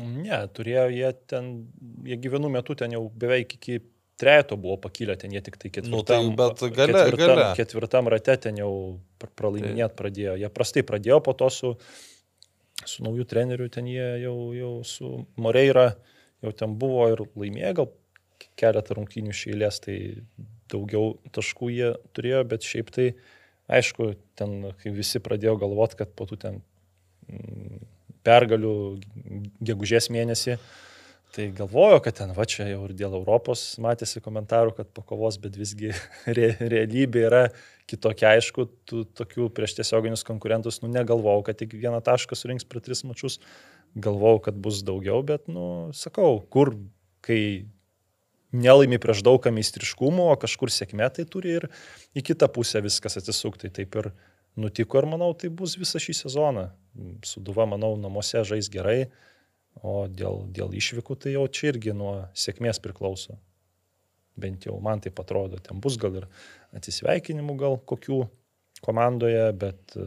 Ne, 0.00 0.38
turėjo 0.56 0.86
jie 0.94 1.10
ten, 1.28 1.50
jie 2.06 2.16
gyvenų 2.22 2.54
metu 2.56 2.78
ten 2.78 2.94
jau 2.96 3.04
beveik 3.12 3.52
iki 3.58 3.82
trejeto 4.16 4.56
buvo 4.56 4.76
pakilę, 4.80 5.16
ten 5.20 5.32
jie 5.34 5.42
tik 5.44 5.56
tai 5.60 5.70
ketvirtam, 5.70 6.30
Nu, 6.32 6.48
tai 6.56 6.70
gale- 6.72 6.92
ketvirtam, 6.94 7.36
gale. 7.36 7.46
ketvirtam 7.58 8.08
rate 8.12 8.36
ten 8.46 8.56
jau 8.62 8.72
pr- 9.20 9.32
pralaiminėt 9.36 9.96
pradėjo. 9.98 10.36
Jie 10.40 10.48
prastai 10.50 10.82
pradėjo, 10.88 11.20
po 11.24 11.34
to 11.36 11.50
su, 11.52 11.74
su 12.84 13.04
nauju 13.04 13.24
treneriu 13.28 13.68
ten 13.72 13.86
jie 13.90 14.08
jau, 14.24 14.36
jau 14.56 14.72
su 14.84 15.26
Moreira 15.36 15.90
jau 16.44 16.52
ten 16.52 16.74
buvo 16.80 17.08
ir 17.12 17.24
laimėjo 17.36 17.74
gal 17.82 17.90
keletą 18.60 18.96
rungtynių 18.98 19.32
iš 19.32 19.42
eilės, 19.52 19.80
tai 19.84 19.96
daugiau 20.72 21.14
taškų 21.32 21.70
jie 21.72 21.92
turėjo, 22.16 22.42
bet 22.48 22.64
šiaip 22.66 22.90
tai, 22.92 23.06
aišku, 23.68 24.14
ten, 24.36 24.72
kai 24.82 24.92
visi 24.96 25.20
pradėjo 25.24 25.56
galvoti, 25.60 25.96
kad 26.00 26.12
po 26.16 26.26
tų 26.28 26.36
ten 26.42 26.58
mm, 27.28 27.80
pergalių 28.26 28.72
gegužės 29.68 30.08
mėnesį, 30.12 30.56
tai 31.36 31.50
galvojo, 31.52 32.00
kad 32.00 32.16
ten 32.16 32.32
va 32.32 32.46
čia 32.48 32.64
jau 32.70 32.86
ir 32.86 32.94
dėl 32.96 33.18
Europos 33.18 33.62
matėsi 33.82 34.22
komentarų, 34.24 34.72
kad 34.78 34.88
pakovos, 34.96 35.36
bet 35.42 35.58
visgi 35.60 35.92
re, 36.38 36.50
realybė 36.60 37.24
yra 37.28 37.42
kitokia, 37.90 38.32
aišku, 38.38 38.66
tų 38.88 39.04
tokių 39.18 39.50
prieš 39.54 39.76
tiesioginius 39.78 40.24
konkurentus, 40.26 40.80
nu 40.82 40.90
negalvojau, 40.90 41.44
kad 41.46 41.60
tik 41.60 41.76
vieną 41.76 42.00
tašką 42.06 42.38
surinks 42.38 42.64
per 42.64 42.80
tris 42.82 43.04
mačius, 43.06 43.38
galvojau, 43.94 44.40
kad 44.48 44.56
bus 44.64 44.80
daugiau, 44.86 45.20
bet, 45.28 45.44
nu, 45.52 45.92
sakau, 45.96 46.40
kur, 46.52 46.72
kai 47.26 47.68
nelaimi 48.56 48.98
prieš 49.02 49.22
daugą 49.26 49.52
meistriškumo, 49.54 50.30
o 50.32 50.40
kažkur 50.40 50.72
sėkmė, 50.72 51.08
tai 51.12 51.26
turi 51.28 51.56
ir 51.60 51.68
į 52.16 52.24
kitą 52.30 52.48
pusę 52.52 52.82
viskas 52.84 53.18
atsisukti. 53.20 53.70
Taip 53.74 53.96
ir 54.00 54.10
nutiko 54.56 55.00
ir 55.00 55.08
manau, 55.10 55.32
tai 55.36 55.50
bus 55.52 55.76
visą 55.80 56.00
šį 56.02 56.16
sezoną. 56.22 56.68
Suduva, 57.26 57.66
manau, 57.68 57.94
namuose 58.00 58.44
žais 58.48 58.70
gerai, 58.72 59.10
o 59.84 60.06
dėl, 60.08 60.44
dėl 60.52 60.72
išvykų 60.76 61.18
tai 61.20 61.34
jau 61.36 61.44
čia 61.48 61.72
irgi 61.72 61.94
nuo 61.96 62.14
sėkmės 62.36 62.80
priklauso. 62.84 63.36
Bent 64.36 64.66
jau 64.68 64.76
man 64.84 65.00
tai 65.00 65.12
atrodo, 65.16 65.60
ten 65.64 65.80
bus 65.80 65.96
gal 66.00 66.18
ir 66.20 66.26
atsisveikinimų 66.76 67.56
gal 67.60 67.78
kokių 67.88 68.26
komandoje, 68.84 69.46
bet 69.56 69.96
e, 69.96 70.06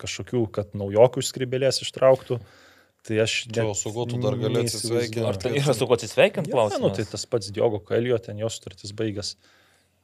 kažkokių, 0.00 0.44
kad 0.52 0.76
naujokų 0.76 1.22
iš 1.24 1.32
skribelės 1.32 1.80
ištrauktų. 1.84 2.38
Tai 3.04 3.18
aš... 3.20 3.36
Tai 3.52 3.66
o 3.66 3.72
net 3.72 3.80
su 3.80 3.92
kuo 3.92 4.06
tu 4.08 4.18
dar 4.20 4.36
gali 4.40 4.62
atsisveikinti? 4.64 5.24
Ar 5.28 5.38
tai 5.40 5.54
yra 5.60 5.74
su 5.76 5.88
kuo 5.88 5.96
atsisveikinti 5.98 6.48
Ja, 6.48 6.54
nu, 6.54 6.56
klausimas? 6.56 6.96
tai 6.96 7.04
tas 7.10 7.26
pats 7.28 7.52
Diogo 7.52 7.80
Kalio, 7.84 8.16
ten 8.22 8.40
jo 8.40 8.48
sutartis 8.52 8.94
baigęs 8.96 9.34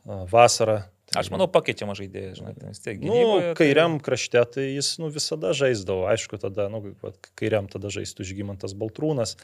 a, 0.05 0.25
vasarą. 0.29 0.83
Aš 1.19 1.27
manau, 1.35 1.49
pakeičiama 1.51 1.97
žaidėjas, 1.99 2.37
žinai, 2.39 2.53
vis 2.69 2.79
tiek 2.85 3.01
Nu, 3.03 3.11
gynyboje. 3.11 3.47
tai- 3.49 3.55
kairiam 3.59 3.97
krašte 3.99 4.43
tai 4.55 4.67
jis 4.77 4.93
nu, 5.03 5.09
visada 5.11 5.51
žaisdavo, 5.51 6.05
aišku, 6.07 6.39
tada, 6.39 6.69
nu, 6.71 6.95
kairiam 7.35 7.67
tada 7.67 7.91
žaistų 7.91 8.23
Žygimantas 8.29 8.77
Baltrūnas 8.79 9.35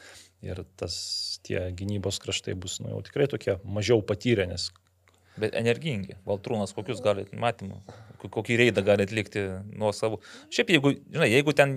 ir 0.41 0.63
tas 0.79 1.39
tie 1.43 1.59
gynybos 1.75 2.21
kraštai 2.23 2.55
bus, 2.55 2.79
nu, 2.79 2.93
jau 2.95 3.01
tikrai 3.03 3.27
tokie 3.27 3.57
mažiau 3.67 3.99
patyrę, 4.01 4.47
nes 4.47 4.69
Bet 5.37 5.53
energingi. 5.55 6.15
Valtrūnas, 6.25 6.71
kokius 6.73 7.01
gali, 7.05 7.25
matymų, 7.37 7.75
ko- 8.23 8.29
kokį 8.39 8.55
reidą 8.63 8.81
gali 8.85 9.05
atlikti 9.05 9.43
nuo 9.77 9.91
savo. 9.93 10.17
Šiaip, 10.49 10.71
jeigu, 10.73 10.93
žinai, 11.13 11.27
jeigu 11.29 11.53
ten 11.53 11.75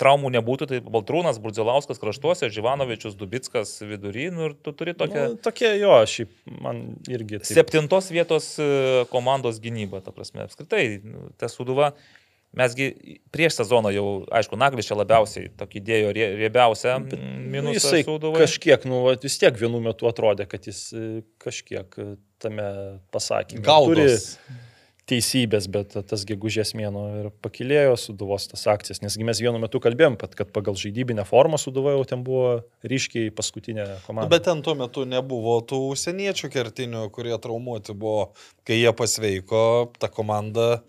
traumų 0.00 0.30
nebūtų, 0.38 0.68
tai 0.70 0.80
Valtrūnas, 0.80 1.36
Burdzilauskas 1.44 2.00
kraštuose, 2.00 2.48
Živanovičius, 2.54 3.14
Dubitskas 3.20 3.74
vidury, 3.84 4.30
nu 4.32 4.48
ir 4.48 4.54
tu 4.64 4.72
turi 4.72 4.94
tokią 4.96 5.26
nu, 5.34 5.36
tokie 5.44 5.74
jo, 5.82 5.92
šiaip 6.08 6.32
man 6.64 6.82
irgi. 7.12 7.42
taip- 7.42 7.52
septintos 7.60 8.08
vietos 8.10 8.54
e, 8.58 9.04
komandos 9.12 9.60
gynyba, 9.60 10.00
ta 10.02 10.10
prasme, 10.16 10.46
apskritai, 10.48 11.02
nu, 11.04 11.28
ta 11.36 11.48
suduva. 11.52 11.92
Mesgi 12.52 12.90
prieš 13.32 13.54
sezoną 13.62 13.88
jau, 13.94 14.06
aišku, 14.28 14.58
Naglis 14.60 14.84
čia 14.90 14.96
labiausiai 14.98 15.48
tokį 15.56 15.80
dėjo 15.86 16.10
rie- 16.12 16.32
riebiausią 16.42 16.98
Nu, 17.00 17.16
Nu, 17.16 17.46
minusą 17.54 17.78
jisai 17.78 18.02
suduvai. 18.04 18.42
kažkiek, 18.44 18.84
nu, 18.84 19.04
vat 19.06 19.22
vis 19.24 19.38
tiek 19.40 19.56
vienu 19.56 19.80
metu 19.80 20.04
atrodė, 20.10 20.44
kad 20.48 20.66
jis 20.68 20.82
e, 20.92 21.22
kažkiek 21.40 21.96
e, 21.98 22.10
tame 22.42 22.66
pasakymė. 23.12 23.64
Turi 23.64 24.04
Gaudos. 24.04 24.36
teisybės, 25.08 25.66
bet 25.72 25.96
tas 26.08 26.22
gegužės 26.28 26.74
mėno 26.78 27.02
ir 27.20 27.30
pakilėjo 27.42 27.96
suduvos 27.98 28.46
tas 28.52 28.62
akcijas, 28.70 29.00
nesgi 29.02 29.24
mes 29.26 29.40
vienu 29.42 29.58
metu 29.58 29.80
kalbėjom, 29.82 30.14
kad, 30.20 30.34
kad 30.38 30.52
pagal 30.54 30.76
žaidybinę 30.78 31.24
formą 31.28 31.58
suduva 31.58 31.96
jau 31.96 32.04
ten 32.08 32.22
buvo 32.24 32.60
ryškiai 32.86 33.32
paskutinė 33.34 33.88
komanda. 34.06 34.30
Bet 34.30 34.44
ten 34.46 34.62
tuo 34.62 34.76
metu 34.78 35.04
nebuvo 35.08 35.56
tų 35.66 35.80
užsieniečių 35.96 36.52
kertinių, 36.54 37.06
kurie 37.16 37.34
traumuoti 37.42 37.96
buvo. 37.98 38.28
Kai 38.64 38.78
jie 38.78 38.92
pasveiko, 38.94 39.64
ta 39.98 40.06
komanda 40.08 40.82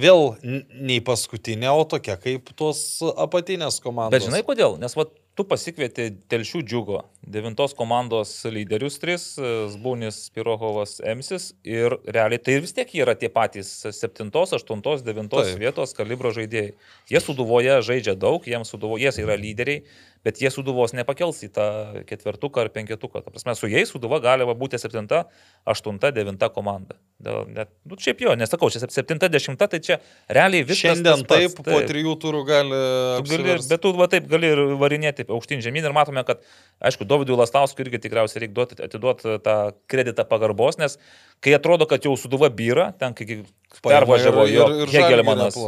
vėl 0.00 0.34
nei 0.42 1.00
paskutinė, 1.04 1.70
o 1.72 1.84
tokia 1.88 2.16
kaip 2.20 2.52
tos 2.58 3.00
apatinės 3.14 3.80
komandos. 3.84 4.16
Bet 4.16 4.26
žinai 4.28 4.42
kodėl? 4.46 4.78
Nes 4.80 4.96
va, 4.96 5.06
tu 5.38 5.46
pasikvieti 5.48 6.10
Telšių 6.30 6.60
džiugo, 6.66 7.00
devintos 7.36 7.72
komandos 7.78 8.32
lyderius 8.52 8.98
tris, 9.00 9.24
Zbūnis, 9.72 10.18
Pirohovas, 10.34 10.98
Emsis 11.12 11.50
ir 11.64 11.96
realiai 12.04 12.42
tai 12.42 12.58
vis 12.64 12.74
tiek 12.76 12.92
yra 12.98 13.14
tie 13.18 13.30
patys 13.32 13.70
septintos, 13.96 14.52
aštuntos, 14.56 15.04
devintos 15.06 15.48
Taip. 15.48 15.60
vietos 15.62 15.96
kalibro 15.96 16.34
žaidėjai. 16.36 16.74
Jie 17.10 17.22
suduvoje 17.24 17.80
žaidžia 17.86 18.16
daug, 18.20 18.44
jiems 18.44 18.72
suduvoje 18.74 19.08
jie 19.08 19.24
yra 19.24 19.38
lyderiai, 19.40 19.84
bet 20.26 20.40
jie 20.42 20.50
suduvos 20.52 20.92
nepakels 20.96 21.38
į 21.46 21.48
tą 21.54 21.66
ketvirtuką 22.08 22.64
ar 22.64 22.70
penketuką. 22.74 23.22
Ta 23.24 23.32
prasme, 23.32 23.54
su 23.56 23.70
jais 23.70 23.88
suduva 23.92 24.18
gali 24.22 24.44
va 24.48 24.54
būti 24.58 24.80
septinta, 24.80 25.22
aštunta, 25.68 26.10
devinta 26.12 26.50
komanda. 26.52 26.98
Net, 27.20 27.70
nu, 27.88 27.96
šiaip 28.00 28.20
jo, 28.24 28.34
nesakau, 28.38 28.68
čia 28.72 28.82
sep- 28.82 28.92
septinta, 28.94 29.30
dešimta, 29.32 29.68
tai 29.72 29.80
čia 29.84 29.98
realiai 30.28 30.64
viskas. 30.64 30.98
Šiandien 30.98 31.24
pats, 31.28 31.56
taip, 31.56 31.64
po 31.64 31.80
trijų 31.88 32.16
turų 32.20 32.42
gali. 32.48 32.82
Gali, 33.30 33.56
bet 33.70 33.84
tu 33.84 33.92
va 33.96 34.08
taip 34.12 34.28
gali 34.30 34.52
ir 34.52 34.62
varinėti 34.80 35.28
aukštyn 35.28 35.64
žemyn 35.64 35.88
ir 35.88 35.96
matome, 35.96 36.24
kad, 36.28 36.44
aišku, 36.84 37.08
Dovydui 37.08 37.38
Lastauskui 37.40 37.86
irgi 37.86 38.02
tikriausiai 38.06 38.44
reikia 38.44 38.56
duoti, 38.60 38.80
atiduoti 38.84 39.38
tą 39.44 39.56
kreditą 39.90 40.28
pagarbos, 40.28 40.80
nes 40.80 40.96
kai 41.44 41.56
atrodo, 41.56 41.88
kad 41.88 42.04
jau 42.04 42.16
suduva 42.20 42.52
byra, 42.52 42.90
ten 43.00 43.16
kai 43.16 43.42
pervažiavo 43.84 44.46
jo 44.50 44.68
Hegelmanas. 44.90 45.58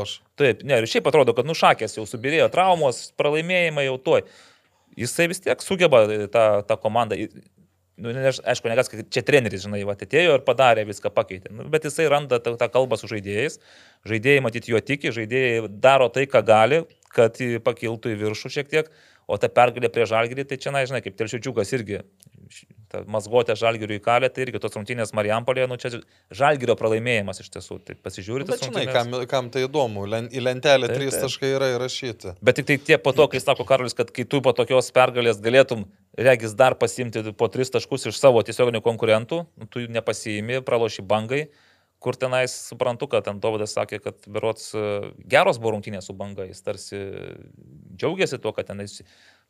Taip, 0.40 0.62
ne, 0.66 0.80
ir 0.80 0.88
šiaip 0.90 1.08
atrodo, 1.10 1.34
kad 1.36 1.48
nušakės 1.48 1.98
jau 1.98 2.06
subirėjo 2.08 2.48
traumos, 2.52 3.10
pralaimėjimai 3.20 3.86
jau 3.86 3.98
toj. 4.02 4.24
Jisai 4.98 5.28
vis 5.30 5.40
tiek 5.44 5.62
sugeba 5.64 6.04
tą, 6.32 6.46
tą 6.68 6.76
komandą. 6.80 7.16
Nu, 8.02 8.10
ne, 8.16 8.32
aišku, 8.32 8.66
negas, 8.72 8.88
kad 8.90 9.04
čia 9.12 9.22
treneris, 9.24 9.62
žinai, 9.66 9.82
va, 9.86 9.94
atėjo 9.94 10.38
ir 10.38 10.44
padarė 10.46 10.84
viską, 10.88 11.12
pakeitė. 11.14 11.52
Nu, 11.54 11.68
bet 11.70 11.86
jisai 11.86 12.08
randa 12.10 12.40
tą, 12.42 12.56
tą 12.60 12.68
kalbą 12.72 12.98
su 12.98 13.08
žaidėjais. 13.10 13.60
Žaidėjai 14.08 14.42
matyti 14.44 14.72
jo 14.72 14.80
tiki, 14.82 15.12
žaidėjai 15.14 15.68
daro 15.84 16.08
tai, 16.12 16.24
ką 16.30 16.42
gali, 16.48 16.82
kad 17.12 17.38
pakiltų 17.64 18.14
į 18.14 18.18
viršų 18.24 18.52
šiek 18.56 18.72
tiek. 18.72 18.90
O 19.32 19.38
ta 19.40 19.48
pergalė 19.48 19.88
prie 19.92 20.04
žalgirį, 20.08 20.44
tai 20.50 20.58
čia, 20.60 20.74
na, 20.74 20.82
žinai, 20.88 21.00
kaip 21.04 21.16
telšiučiukas 21.16 21.72
irgi. 21.78 22.02
Ta 22.92 23.00
mazgotė 23.08 23.54
žalgirių 23.56 23.96
įkalė, 23.96 24.28
tai 24.28 24.44
irgi 24.44 24.60
tos 24.60 24.74
rungtynės 24.76 25.14
Marijampolėje, 25.16 25.68
nu 25.70 25.78
čia 25.80 25.90
žalgirio 26.36 26.76
pralaimėjimas 26.76 27.40
iš 27.40 27.48
tiesų. 27.54 27.78
Tai 27.86 27.96
pasižiūrėti. 28.04 28.50
Bet 28.50 28.66
žinai, 28.66 28.84
kam, 28.92 29.16
kam 29.30 29.48
tai 29.54 29.64
įdomu, 29.64 30.04
len, 30.12 30.28
į 30.28 30.42
lentelę 30.44 30.90
Taip, 30.90 30.98
trys 31.00 31.16
taip. 31.16 31.24
taškai 31.24 31.54
yra 31.54 31.70
įrašyti. 31.78 32.34
Bet 32.44 32.60
tik 32.60 32.68
tai 32.68 32.76
tie 32.90 33.00
po 33.00 33.14
to, 33.16 33.24
kai 33.32 33.40
sako 33.40 33.64
Karolis, 33.68 33.96
kad 33.96 34.12
kai 34.12 34.28
tu 34.28 34.42
po 34.44 34.52
tokios 34.58 34.92
pergalės 34.92 35.40
galėtum, 35.40 35.86
regis, 36.20 36.52
dar 36.58 36.76
pasimti 36.76 37.24
po 37.32 37.48
tris 37.48 37.72
taškus 37.72 38.10
iš 38.12 38.20
savo 38.20 38.44
tiesioginių 38.44 38.84
konkurentų, 38.84 39.44
nu, 39.48 39.72
tu 39.72 39.86
jų 39.86 39.88
nepasiimi, 39.96 40.60
praloši 40.66 41.08
bangai, 41.08 41.46
kur 42.02 42.18
tenais 42.18 42.54
suprantu, 42.68 43.06
kad 43.12 43.24
ten 43.28 43.38
Dovydas 43.42 43.76
sakė, 43.78 44.00
kad 44.02 44.26
berots 44.26 44.72
e, 44.74 44.86
geros 45.30 45.60
buvo 45.62 45.76
rungtynės 45.76 46.10
su 46.10 46.16
banga, 46.18 46.48
jis 46.50 46.64
tarsi 46.66 47.00
džiaugiasi 47.96 48.40
tuo, 48.42 48.52
kad 48.56 48.68
tenais 48.72 49.00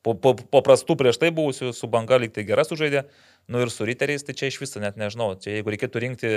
po, 0.03 0.17
po, 0.19 0.33
po 0.35 0.61
prastų 0.67 0.97
prieš 0.99 1.21
tai 1.23 1.31
buvusių 1.35 1.71
su 1.77 1.89
banga 1.91 2.19
lyg 2.19 2.33
tai 2.35 2.43
geras 2.49 2.69
sužaidė, 2.73 3.05
nu 3.53 3.61
ir 3.63 3.71
su 3.71 3.87
riteriais, 3.87 4.25
tai 4.27 4.35
čia 4.39 4.49
iš 4.51 4.59
viso 4.63 4.83
net 4.83 4.99
nežinau, 4.99 5.29
čia 5.39 5.55
jeigu 5.57 5.71
reikėtų 5.75 6.03
rinkti 6.03 6.33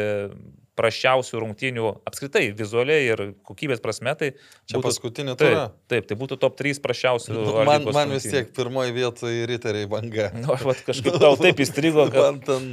prašiausių 0.77 1.41
rungtynių 1.41 1.89
apskritai 2.09 2.49
vizualiai 2.57 3.07
ir 3.09 3.23
kokybės 3.47 3.81
prasme, 3.83 4.13
tai 4.19 4.31
Čia 4.69 4.81
paskutinė 4.83 5.33
Taip, 5.39 5.49
tura. 5.49 5.65
taip, 5.91 6.07
tai 6.09 6.17
būtų 6.19 6.37
top 6.41 6.57
3 6.61 6.81
prašiausių. 6.83 7.35
Nu, 7.35 7.45
Man, 7.65 7.87
man 7.89 8.13
vis 8.13 8.25
rungtynių. 8.27 8.33
tiek 8.35 8.53
pirmoji 8.57 8.95
vietoje 8.95 9.47
riteriai 9.49 9.89
banga. 9.89 10.29
Nu, 10.37 10.53
aš 10.57 10.83
kažkaip 10.87 11.17
tau 11.21 11.33
taip 11.39 11.61
įstrigo, 11.65 12.05
kad 12.13 12.21
Man 12.21 12.41
ten... 12.45 12.69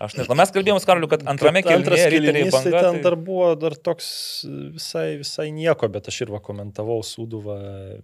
aš 0.00 0.16
nežinau. 0.18 0.36
Mes 0.40 0.52
kalbėjome, 0.54 0.82
Karliu, 0.88 1.08
kad 1.10 1.24
antrame 1.30 1.62
kelnyje 1.64 1.92
riteriai 1.92 2.22
kėlinys, 2.26 2.54
tai 2.56 2.72
banga. 2.72 2.82
ten 2.86 3.00
dar 3.04 3.16
buvo 3.20 3.50
dar 3.60 3.76
toks 3.76 4.10
visai, 4.76 5.06
visai 5.20 5.48
nieko, 5.54 5.88
bet 5.92 6.08
aš 6.12 6.22
ir 6.24 6.32
va 6.34 6.40
komentavau 6.44 7.00
Sūduvą 7.06 7.58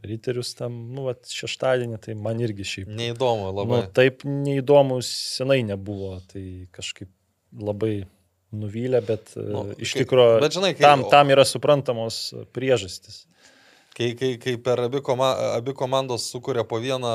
Riterius 0.06 0.54
tam, 0.58 0.76
nu, 0.96 1.06
va, 1.08 1.16
šeštadienį, 1.16 2.00
tai 2.04 2.16
man 2.20 2.42
irgi 2.44 2.68
šiaip. 2.72 2.90
Neįdomu 3.00 3.52
labai. 3.52 3.80
Nu, 3.86 3.94
taip 3.96 4.26
neįdomu 4.28 5.00
senai 5.06 5.62
nebuvo, 5.66 6.16
tai 6.32 6.44
kažkaip 6.76 7.10
labai 7.56 7.94
nuvylė, 8.56 9.00
bet 9.04 9.32
Nu, 9.36 9.64
nu, 9.70 9.78
iš 9.82 9.96
tikrųjų 9.98 10.76
tam, 10.80 11.06
tam 11.10 11.32
yra 11.34 11.44
suprantamos 11.48 12.28
priežastys. 12.56 13.24
Kai, 13.96 14.10
kai, 14.12 14.34
kai 14.36 14.58
per 14.60 14.82
abi, 14.84 15.00
koma, 15.00 15.30
abi 15.54 15.72
komandos 15.76 16.26
sukuria 16.28 16.66
po 16.68 16.76
vieną 16.82 17.12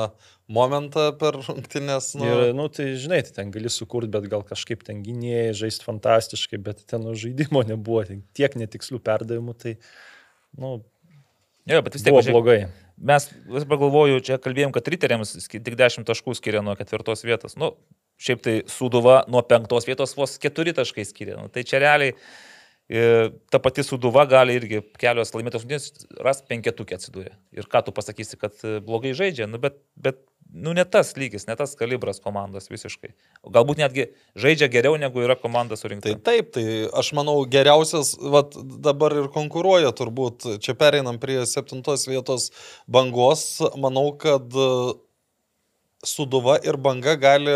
momentą 0.50 1.12
per 1.18 1.38
rungtynės. 1.38 2.12
Nu. 2.18 2.26
Ir, 2.26 2.54
nu, 2.58 2.66
tai 2.74 2.88
žinai, 2.98 3.20
tai 3.26 3.36
ten 3.36 3.52
gali 3.54 3.70
sukurti, 3.70 4.10
bet 4.10 4.26
gal 4.32 4.42
kažkaip 4.46 4.82
ten 4.86 5.04
gynėjai 5.06 5.52
žaisti 5.60 5.86
fantastiškai, 5.86 6.58
bet 6.66 6.82
ten 6.90 7.04
nu, 7.06 7.14
žaidimo 7.18 7.62
nebuvo, 7.70 8.02
ten 8.08 8.24
tiek 8.34 8.58
netikslių 8.58 8.98
perdavimų, 9.06 9.54
tai, 9.62 9.76
nu, 10.58 10.80
Jo, 11.70 11.78
bet 11.78 11.94
vis 11.94 12.02
tiek 12.02 12.10
buvo 12.10 12.22
pažiūrėk, 12.22 12.34
blogai. 12.34 12.58
Mes, 13.12 13.26
vis 13.54 13.66
pagalvoju, 13.70 14.22
čia 14.26 14.38
kalbėjom, 14.42 14.72
kad 14.74 14.88
riteriams 14.90 15.36
tik 15.46 15.76
10 15.78 16.06
taškų 16.08 16.34
skiria 16.38 16.62
nuo 16.64 16.74
ketvirtos 16.78 17.22
vietos. 17.26 17.54
Nu, 17.58 17.72
šiaip 18.22 18.42
tai 18.42 18.54
Suduva 18.70 19.22
nuo 19.30 19.44
penktos 19.46 19.86
vietos 19.86 20.16
vos 20.18 20.34
4 20.42 20.74
taškai 20.80 21.06
skiria. 21.06 21.38
Nu, 21.38 21.50
tai 21.52 21.62
čia 21.66 21.78
realiai 21.82 22.16
ta 23.50 23.58
pati 23.62 23.82
Suduva 23.86 24.24
gali 24.28 24.56
irgi 24.58 24.82
kelios 25.00 25.30
laimėtos 25.32 25.62
rungtynės 25.62 26.06
ras 26.20 26.42
penketukė 26.48 26.98
atsidūrė. 26.98 27.30
Ir 27.56 27.68
ką 27.70 27.84
tu 27.86 27.94
pasakysi, 27.94 28.36
kad 28.40 28.58
e, 28.66 28.80
blogai 28.84 29.14
žaidžia, 29.16 29.46
nu, 29.48 29.60
bet, 29.62 29.78
bet 29.96 30.18
nu, 30.52 30.74
ne 30.76 30.84
tas 30.84 31.14
lygis, 31.16 31.46
ne 31.48 31.56
tas 31.56 31.72
kalibras 31.78 32.20
komandos 32.20 32.68
visiškai. 32.68 33.14
Galbūt 33.54 33.80
netgi 33.80 34.08
žaidžia 34.36 34.68
geriau, 34.72 34.98
negu 35.00 35.22
yra 35.24 35.38
komanda 35.40 35.78
surinkta. 35.78 36.12
Tai 36.12 36.26
taip, 36.32 36.50
tai 36.58 36.66
aš 36.98 37.12
manau 37.16 37.38
geriausias, 37.48 38.12
vat, 38.34 38.58
dabar 38.84 39.16
ir 39.22 39.30
konkuruoja 39.32 39.94
turbūt, 39.96 40.58
čia 40.64 40.76
pereinam 40.76 41.22
prie 41.22 41.40
septintos 41.48 42.04
vietos 42.10 42.50
bangos, 42.90 43.46
manau, 43.80 44.10
kad 44.20 44.52
e, 44.52 44.68
Suduva 46.02 46.56
ir 46.66 46.74
banga 46.82 47.14
gali 47.14 47.52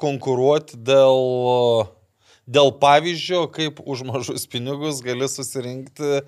konkuruoti 0.00 0.78
dėl, 0.80 1.84
dėl 2.46 2.72
pavyzdžio, 2.82 3.46
kaip 3.54 3.82
už 3.84 4.04
mažus 4.08 4.46
pinigus 4.50 5.02
gali 5.04 5.28
susirinkti 5.30 6.10
e, 6.20 6.22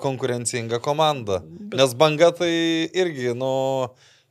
konkurencingą 0.00 0.80
komandą. 0.84 1.42
Nes 1.74 1.96
banga 1.98 2.30
tai 2.36 2.52
irgi, 2.88 3.34
nu, 3.36 3.50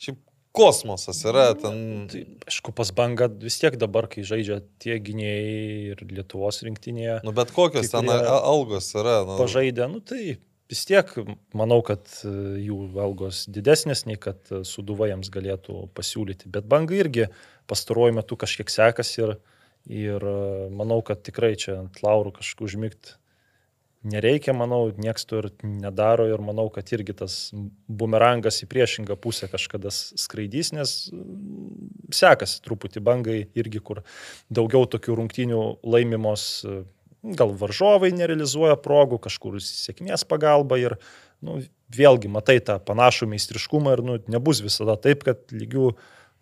šiaip 0.02 0.20
kosmosas 0.58 1.22
yra 1.30 1.52
ten. 1.60 2.08
Tai, 2.12 2.24
aišku, 2.50 2.74
pas 2.76 2.90
bangą 2.96 3.30
vis 3.44 3.60
tiek 3.62 3.78
dabar, 3.80 4.10
kai 4.12 4.26
žaidžia 4.28 4.62
tie 4.82 4.98
gynėjai 5.04 5.94
ir 5.94 6.04
Lietuvos 6.10 6.64
rinktinėje, 6.66 7.22
Nu, 7.28 7.34
bet 7.38 7.54
kokios 7.56 7.92
ten 7.94 8.10
algos 8.10 8.90
yra. 8.98 9.22
Nu, 9.28 9.38
pažaidę, 9.42 9.90
nu 9.92 10.02
tai 10.02 10.40
vis 10.68 10.84
tiek 10.88 11.12
manau, 11.56 11.80
kad 11.86 12.08
e, 12.26 12.32
jų 12.66 12.80
algos 13.04 13.46
didesnės 13.52 14.06
nei 14.10 14.18
kad 14.22 14.42
e, 14.52 14.64
suduva 14.68 15.12
jiems 15.12 15.30
galėtų 15.34 15.86
pasiūlyti. 15.98 16.50
Bet 16.54 16.68
bangai 16.70 17.04
irgi 17.04 17.30
pastaruoju 17.70 18.18
metu 18.18 18.40
kažkiek 18.40 18.72
sekasi 18.72 19.24
ir, 19.24 19.38
ir 19.38 19.57
e, 20.28 20.42
manau, 20.74 21.00
kad 21.06 21.24
tikrai 21.26 21.56
čia 21.60 21.80
ant 21.84 22.04
laurų 22.04 22.36
kažkur 22.40 22.68
užmygti 22.68 23.16
nereikia, 24.08 24.54
manau, 24.56 24.92
nieks 24.98 25.26
to 25.28 25.42
ir 25.42 25.50
nedaro 25.64 26.28
ir 26.30 26.42
manau, 26.44 26.68
kad 26.74 26.90
irgi 26.94 27.16
tas 27.18 27.38
bumerangas 27.88 28.62
į 28.64 28.70
priešingą 28.72 29.18
pusę 29.22 29.50
kažkada 29.52 29.92
skraidys, 29.92 30.74
nes 30.76 30.96
mm, 31.12 32.12
sekasi 32.16 32.62
truputį 32.66 33.04
bangai 33.04 33.40
irgi, 33.58 33.82
kur 33.84 34.04
daugiau 34.54 34.88
tokių 34.90 35.18
rungtynių 35.22 35.64
laimimos 35.88 36.48
e, 36.64 36.82
gal 37.38 37.54
varžovai 37.60 38.14
nerealizuoja 38.16 38.78
progų, 38.84 39.22
kažkur 39.28 39.60
sėkmės 39.64 40.26
pagalba 40.30 40.80
ir 40.82 40.98
nu, 41.44 41.60
vėlgi 41.94 42.30
matai 42.32 42.60
tą 42.64 42.78
panašų 42.84 43.30
meistriškumą 43.34 43.98
ir 43.98 44.06
nu, 44.06 44.20
nebus 44.32 44.62
visada 44.66 44.98
taip, 45.02 45.26
kad 45.28 45.44
lygių 45.54 45.92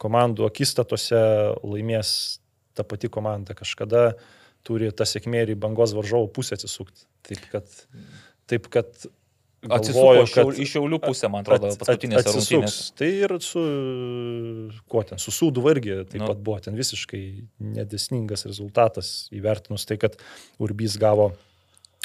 komandų 0.02 0.50
akistatose 0.50 1.22
laimės 1.64 2.12
ta 2.76 2.84
pati 2.88 3.10
komanda. 3.12 3.56
Kažkada 3.58 4.14
turi 4.66 4.92
ta 4.92 5.06
sėkmė 5.08 5.44
ir 5.46 5.54
į 5.56 5.60
bangos 5.62 5.94
varžovų 5.98 6.32
pusę 6.36 6.58
atsisukti. 6.58 7.06
Taip 7.28 7.46
kad, 7.52 7.70
taip 8.50 8.68
kad 8.74 8.90
Atsisuko 9.66 10.26
šiau, 10.30 10.52
iš 10.62 10.76
šiaulių 10.76 11.00
pusę, 11.02 11.26
man 11.34 11.42
atrodo, 11.42 11.72
at- 11.74 11.82
at- 11.82 12.04
atsisuks. 12.22 12.52
rungtynėse. 12.52 12.92
Tai 13.00 13.08
ir 13.26 13.32
su, 13.42 13.62
kuo 14.92 15.02
ten, 15.10 15.18
su 15.18 15.34
Sūduva 15.34 15.74
irgi 15.74 15.96
taip 16.06 16.22
Nu. 16.22 16.28
pat 16.30 16.38
buvo 16.38 16.60
ten 16.62 16.78
visiškai 16.78 17.24
nedesningas 17.74 18.46
rezultatas 18.46 19.28
įvertinus 19.34 19.88
tai, 19.90 19.98
kad 19.98 20.18
Urbys 20.62 21.00
gavo 21.02 21.32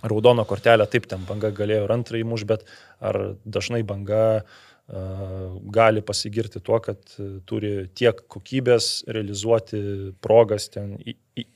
raudoną 0.00 0.46
kortelę, 0.48 0.88
taip 0.88 1.04
ten 1.10 1.26
banga 1.28 1.50
galėjo 1.52 1.84
ir 1.84 1.92
antrąjį 1.92 2.24
muš, 2.24 2.46
bet 2.48 2.64
ar 3.04 3.36
dažnai 3.44 3.82
banga 3.84 4.40
uh, 4.40 4.69
gali 5.70 6.02
pasigirti 6.02 6.60
tuo, 6.64 6.80
kad 6.82 6.98
uh, 7.18 7.38
turi 7.46 7.88
tiek 7.94 8.24
kokybės 8.32 9.04
realizuoti 9.06 9.80
progas 10.24 10.66
ten 10.74 10.96
į, 10.98 11.14
į, 11.38 11.46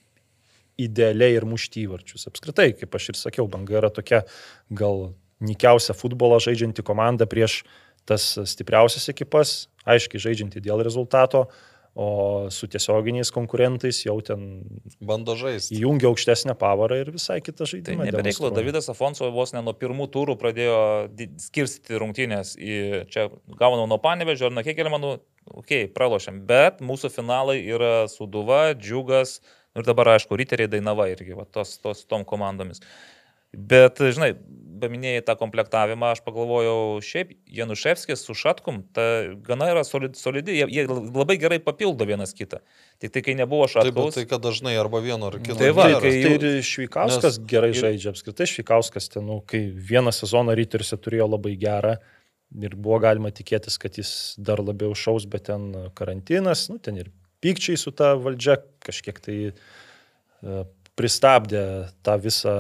idealiai 0.87 1.39
ir 1.39 1.47
mušti 1.49 1.85
įvarčius. 1.85 2.28
Apskritai, 2.30 2.72
kaip 2.78 2.95
aš 2.95 3.12
ir 3.12 3.20
sakiau, 3.20 3.49
banga 3.51 3.78
yra 3.80 3.91
tokia 3.95 4.22
gal 4.70 5.12
nikiausia 5.45 5.97
futbolą 5.97 6.41
žaidžianti 6.43 6.85
komanda 6.87 7.26
prieš 7.30 7.62
tas 8.09 8.35
stipriausias 8.51 9.09
ekipas, 9.12 9.55
aiškiai 9.89 10.22
žaidžianti 10.26 10.62
dėl 10.64 10.82
rezultato, 10.85 11.47
o 11.95 12.07
su 12.51 12.66
tiesioginiais 12.70 13.30
konkurentais 13.34 14.01
jau 14.03 14.16
ten 14.26 14.64
Bando 14.99 15.36
žaisti. 15.38 15.76
įjungia 15.78 16.09
aukštesnę 16.11 16.57
pavarą 16.59 16.99
ir 17.03 17.12
visai 17.14 17.40
kitą 17.40 17.62
Tai 17.62 17.70
žaidimą. 17.70 18.09
nebereiklo, 18.09 18.51
demonstruoja. 18.51 18.57
Davidas 18.59 18.90
Afonso 18.90 19.30
vos 19.30 19.55
ne 19.55 19.62
nuo 19.62 19.76
pirmų 19.78 20.09
turų 20.11 20.34
pradėjo 20.40 20.78
skirstyti 21.45 22.01
rungtynės 22.03 22.57
į 22.59 22.78
čia 23.14 23.28
gaunam 23.61 23.86
nuo 23.88 24.01
Panevežio 24.03 24.51
ir 24.51 24.57
nuo 24.57 24.90
manau, 24.90 25.12
okei, 25.47 25.84
okay, 25.84 25.92
pralošiam, 25.95 26.42
bet 26.47 26.82
mūsų 26.82 27.12
finalai 27.14 27.61
yra 27.62 28.09
Suduva, 28.11 28.74
Džiugas 28.74 29.38
nu 29.74 29.82
ir 29.82 29.88
dabar, 29.88 30.14
aišku, 30.14 30.36
Riteriai 30.38 30.70
Dainava 30.70 31.09
irgi, 31.11 31.34
va, 31.34 31.47
tos, 31.51 31.76
tos 31.82 32.05
tom 32.07 32.24
komandomis. 32.28 32.82
Bet, 33.55 33.99
žinai, 33.99 34.32
paminėjai 34.85 35.22
tą 35.26 35.35
komplektavimą, 35.41 36.11
aš 36.14 36.20
pagalvojau, 36.26 37.01
šiaip 37.03 37.32
Januševskis 37.57 38.22
su 38.26 38.35
Šatkum, 38.37 38.82
ta 38.95 39.05
gana 39.47 39.70
yra 39.72 39.82
solid, 39.85 40.14
solidi, 40.20 40.55
jie, 40.61 40.66
jie 40.70 40.85
labai 40.89 41.37
gerai 41.41 41.59
papildo 41.64 42.07
vienas 42.09 42.35
kitą. 42.37 42.61
Tik 43.03 43.12
tai, 43.16 43.22
kai 43.26 43.35
nebuvo 43.39 43.66
Taip, 43.66 43.74
Šatkaus, 43.89 44.14
tai 44.18 44.26
kad 44.30 44.43
dažnai 44.45 44.76
arba 44.80 45.01
vieno 45.05 45.30
ar 45.32 45.39
kito. 45.41 45.57
Tai 45.59 45.70
va, 45.76 45.89
nėra. 45.91 46.03
kai 46.05 46.12
Tai 46.14 46.35
jau- 46.35 46.43
ir 46.53 46.62
Švikauskas 46.62 47.39
nes- 47.39 47.47
gerai 47.51 47.72
žaidžia, 47.72 48.12
apskritai 48.14 48.47
Švikauskas 48.53 49.09
ten, 49.12 49.26
nu, 49.26 49.41
kai 49.47 49.64
vieną 49.72 50.12
sezoną 50.14 50.55
ryteriuose 50.55 51.01
turėjo 51.01 51.30
labai 51.35 51.57
gerą 51.59 51.97
ir 52.55 52.76
buvo 52.76 53.01
galima 53.03 53.32
tikėtis, 53.35 53.78
kad 53.82 53.97
jis 53.99 54.37
dar 54.39 54.59
labiau 54.62 54.95
šaus, 54.95 55.24
bet 55.26 55.49
ten 55.51 55.91
karantinas, 55.97 56.68
nu, 56.70 56.78
ten 56.78 56.97
ir 57.01 57.11
pykčiai 57.43 57.76
su 57.80 57.91
ta 57.91 58.14
valdžia 58.16 58.61
kažkiek 58.85 59.18
tai 59.20 59.39
e, 59.51 60.64
pristabdė 60.95 61.64
tą 62.07 62.14
visą 62.22 62.55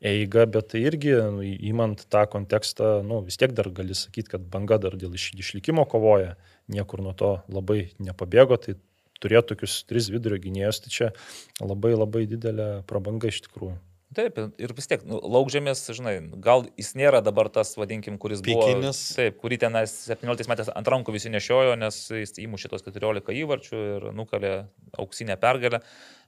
eigą, 0.00 0.46
bet 0.48 0.70
tai 0.72 0.84
irgi, 0.88 1.12
nu, 1.34 1.44
įmant 1.44 2.06
tą 2.12 2.24
kontekstą, 2.32 3.00
nu, 3.06 3.20
vis 3.26 3.36
tiek 3.40 3.52
dar 3.56 3.68
gali 3.74 3.96
sakyti, 3.96 4.32
kad 4.34 4.46
banga 4.52 4.80
dar 4.80 4.96
dėl 5.00 5.16
iš, 5.18 5.30
išlikimo 5.36 5.84
kovoja, 5.88 6.36
niekur 6.72 7.02
nuo 7.04 7.12
to 7.16 7.34
labai 7.52 7.90
nepabėgo, 8.00 8.56
tai 8.60 8.78
turėti 9.20 9.52
tokius 9.52 9.82
tris 9.88 10.08
vidurio 10.12 10.40
gynėjus, 10.40 10.80
tai 10.84 10.94
čia 10.94 11.12
labai 11.60 11.92
labai 11.96 12.24
didelė 12.30 12.70
prabanga 12.88 13.28
iš 13.28 13.44
tikrųjų. 13.46 13.76
Taip, 14.10 14.40
ir 14.58 14.72
vis 14.74 14.88
tiek, 14.90 15.04
nu, 15.06 15.20
laukžėmės, 15.22 15.84
žinai, 15.94 16.16
gal 16.42 16.64
jis 16.74 16.96
nėra 16.98 17.20
dabar 17.22 17.46
tas, 17.54 17.76
vadinkim, 17.78 18.16
kuris 18.18 18.40
buvo. 18.42 18.64
Pikinis. 18.66 18.98
Taip, 19.14 19.36
kurį 19.38 19.60
ten 19.62 19.78
17 19.86 20.50
metais 20.50 20.70
ant 20.74 20.90
rankų 20.90 21.14
visi 21.14 21.30
nešiojo, 21.30 21.76
nes 21.78 21.98
jis 22.18 22.34
įmušė 22.42 22.72
tos 22.72 22.82
14 22.82 23.30
įvarčių 23.38 23.82
ir 23.84 24.08
nukalė 24.18 24.50
auksinę 24.98 25.36
pergalę. 25.38 25.78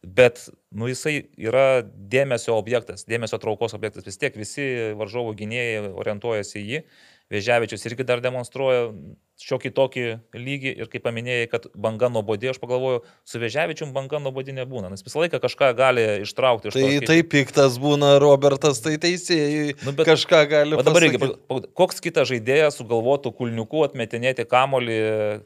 Bet, 0.02 0.44
nu, 0.70 0.86
jisai 0.92 1.16
yra 1.34 1.82
dėmesio 1.82 2.54
objektas, 2.54 3.02
dėmesio 3.10 3.42
traukos 3.42 3.74
objektas. 3.74 4.06
Vis 4.06 4.20
tiek 4.22 4.38
visi 4.38 4.68
varžovų 5.02 5.34
gynėjai 5.42 5.82
orientuojasi 5.90 6.62
į 6.62 6.64
jį. 6.68 6.82
Vėžiavičius 7.34 7.88
irgi 7.88 8.06
dar 8.06 8.22
demonstruoja 8.22 8.92
šiokį 9.42 9.70
tokį 9.74 10.04
lygį 10.38 10.72
ir 10.82 10.88
kaip 10.92 11.02
paminėjai, 11.06 11.48
kad 11.50 11.66
banga 11.74 12.08
nuobodė, 12.12 12.50
aš 12.52 12.60
pagalvoju, 12.62 13.00
su 13.26 13.40
Vėžiavičium 13.42 13.92
banga 13.92 14.20
nuobodė 14.22 14.54
nebūna, 14.56 14.90
nes 14.92 15.02
visą 15.02 15.22
laiką 15.24 15.40
kažką 15.42 15.72
gali 15.76 16.04
ištraukti 16.22 16.70
iš 16.70 16.76
to. 16.76 16.80
Tai 16.80 16.90
kai- 17.00 17.06
tai 17.10 17.18
piktas 17.34 17.78
būna 17.82 18.12
Robertas, 18.22 18.80
tai 18.84 18.96
teisėjai 19.02 19.74
Nu, 19.84 19.92
bet- 19.92 20.06
kažką 20.06 20.40
gali 20.48 20.76
O 20.78 20.82
dabar 20.82 21.02
irgi, 21.02 21.18
pasakyt. 21.18 21.42
pa- 21.48 21.60
pa- 21.60 21.66
koks 21.82 22.00
kitas 22.00 22.28
žaidėjas 22.30 22.78
sugalvotų 22.80 23.34
kulniuku 23.36 23.82
atmetinėti 23.88 24.46
kamolį, 24.46 24.98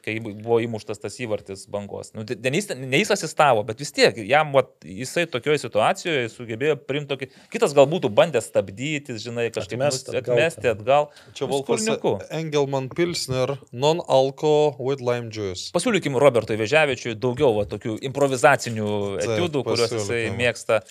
kai 0.04 0.18
buvo 0.20 0.60
įmuštas 0.60 1.00
tas 1.00 1.16
įvartis 1.18 1.66
bangos. 1.70 2.12
Nu, 2.14 2.24
ten 2.24 2.52
jis, 2.52 2.68
ne 2.76 2.98
jis 3.00 3.10
asistavo, 3.16 3.64
bet 3.66 3.78
vis 3.78 3.92
tiek, 3.92 4.14
jam 4.28 4.52
vat, 4.52 4.68
jisai 4.84 5.26
tokioje 5.26 5.58
situacijoje 5.64 6.28
sugebėjo 6.36 6.76
priimti 6.86 7.08
tokį, 7.16 7.28
kitas 7.50 7.72
gal 7.74 7.86
būtų 7.86 8.12
bandęs 8.12 8.50
stabdyti, 8.50 9.16
žinai, 9.16 9.50
kažkaip 9.50 9.80
atgal 9.80 10.36
atmesti 10.36 10.60
ten. 10.62 10.76
atgal. 10.76 11.08
Čia 11.34 11.46
Nu, 11.46 11.62
Volkas. 11.62 11.86
Engelman 12.30 12.88
Pilsner, 12.88 13.56
non-alko 13.86 14.74
with 14.82 15.02
lime 15.04 15.30
juice. 15.30 15.70
Pasiūlykim 15.76 16.18
Robertui 16.20 16.58
Vežiavičiui 16.60 17.16
daugiau 17.20 17.54
va, 17.60 17.66
tokių 17.70 17.98
improvizacinių 18.10 18.88
etiudų, 19.22 19.62
kuriuos 19.66 19.94
jisai 20.00 20.24
mėgsta. 20.34 20.82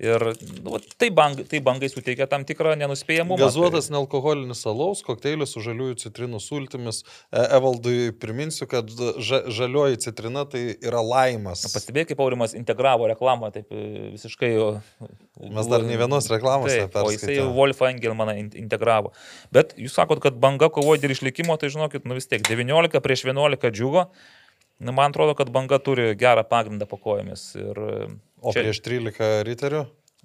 Ir 0.00 0.22
nu, 0.64 0.78
tai, 0.96 1.10
bang, 1.12 1.42
tai 1.44 1.60
bangai 1.64 1.90
suteikia 1.92 2.24
tam 2.30 2.46
tikrą 2.48 2.72
nenuspėjamumą. 2.80 3.36
Gazuotas 3.40 3.90
nealkoholinis 3.92 4.62
alaus, 4.70 5.02
kokteilis 5.04 5.52
su 5.52 5.60
žaliųjų 5.64 5.98
citrinų 6.00 6.40
sultimis. 6.40 7.02
E, 7.28 7.42
Evaldui 7.58 8.14
priminsiu, 8.16 8.64
kad 8.70 8.88
ža 9.20 9.42
žalioji 9.52 10.00
citrina 10.06 10.46
tai 10.48 10.62
yra 10.80 11.02
laimas. 11.04 11.66
Pastebėjai, 11.68 12.14
kaip 12.14 12.24
Aurimas 12.24 12.56
integravo 12.56 13.10
reklamą, 13.12 13.52
taip 13.52 13.68
e, 13.76 14.10
visiškai 14.16 14.54
jo 14.54 14.70
Mes 15.40 15.68
dar 15.68 15.84
ne 15.84 15.96
vienos 15.96 16.26
reklamos 16.28 16.68
Taip, 16.68 16.96
o 16.96 17.08
jisai 17.08 17.36
jau 17.38 17.46
neperskaitėm. 17.46 17.54
Wolf 17.56 17.80
Engelmaną 17.88 18.34
in- 18.40 18.52
integravo. 18.60 19.12
Bet 19.52 19.72
jūs 19.80 19.96
sakot, 19.96 20.20
kad 20.20 20.36
banga 20.40 20.68
kovoja 20.72 21.00
dėl 21.00 21.14
išlikimo, 21.14 21.56
tai 21.60 21.72
žinokit, 21.72 22.04
nu 22.04 22.16
vis 22.18 22.28
tiek 22.28 22.44
19 22.44 23.00
prieš 23.04 23.24
11 23.28 23.72
džiugo. 23.72 24.08
Nu, 24.80 24.92
man 24.96 25.12
atrodo, 25.12 25.34
kad 25.36 25.50
banga 25.52 25.76
turi 25.78 26.14
gerą 26.16 26.44
pagrindą 26.48 26.88
po 26.88 26.96
kojomis. 26.96 27.50
Ir 27.60 27.80
O 28.40 28.52
čia, 28.54 28.62
prieš 28.64 28.80
13 28.86 29.42
riterių? 29.48 29.82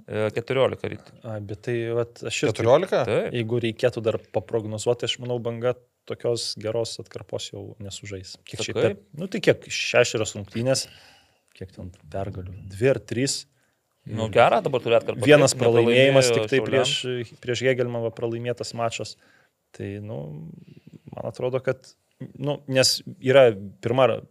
e, 0.07 0.29
14 0.35 0.89
ryte. 0.91 1.15
A, 1.23 1.39
bet 1.39 1.61
tai 1.67 1.75
vat, 1.95 2.21
aš 2.29 2.43
ir 2.43 2.53
14? 2.53 3.03
Taip. 3.09 3.33
Jeigu 3.35 3.59
reikėtų 3.63 4.03
dar 4.05 4.19
paprognozuoti, 4.35 5.07
aš 5.09 5.17
manau, 5.23 5.39
banga 5.43 5.75
tokios 6.05 6.53
geros 6.61 6.99
atkarpos 7.01 7.49
jau 7.51 7.63
nesužais. 7.81 8.35
Kiek 8.45 8.61
šiaip, 8.61 8.75
Sakai? 8.77 8.83
per- 8.83 9.19
nu 9.19 9.27
tai 9.31 9.41
kiek 9.41 9.65
šešios 9.65 10.35
rungtynės, 10.37 10.85
kiek 11.57 11.71
ten 11.73 11.91
pergalių, 12.13 12.53
dvi 12.69 12.91
ar 12.93 12.99
trys. 13.01 13.45
Nu, 14.05 14.27
gerą 14.29 14.59
dabar 14.61 14.83
turi 14.83 14.93
atkarpą. 14.99 15.25
Vienas 15.25 15.55
pralaimėjimas 15.57 16.27
tik 16.29 16.45
tai 16.51 16.59
prieš, 16.61 16.91
prieš 17.41 17.63
Hegelmavą 17.65 18.11
pralaimėtas 18.13 18.75
mačas. 18.77 19.15
Tai, 19.73 19.87
nu, 20.05 20.19
man 21.09 21.25
atrodo, 21.25 21.57
kad, 21.65 21.89
nu, 22.37 22.59
nes 22.69 22.99
yra 23.17 23.47
pirma 23.81 24.21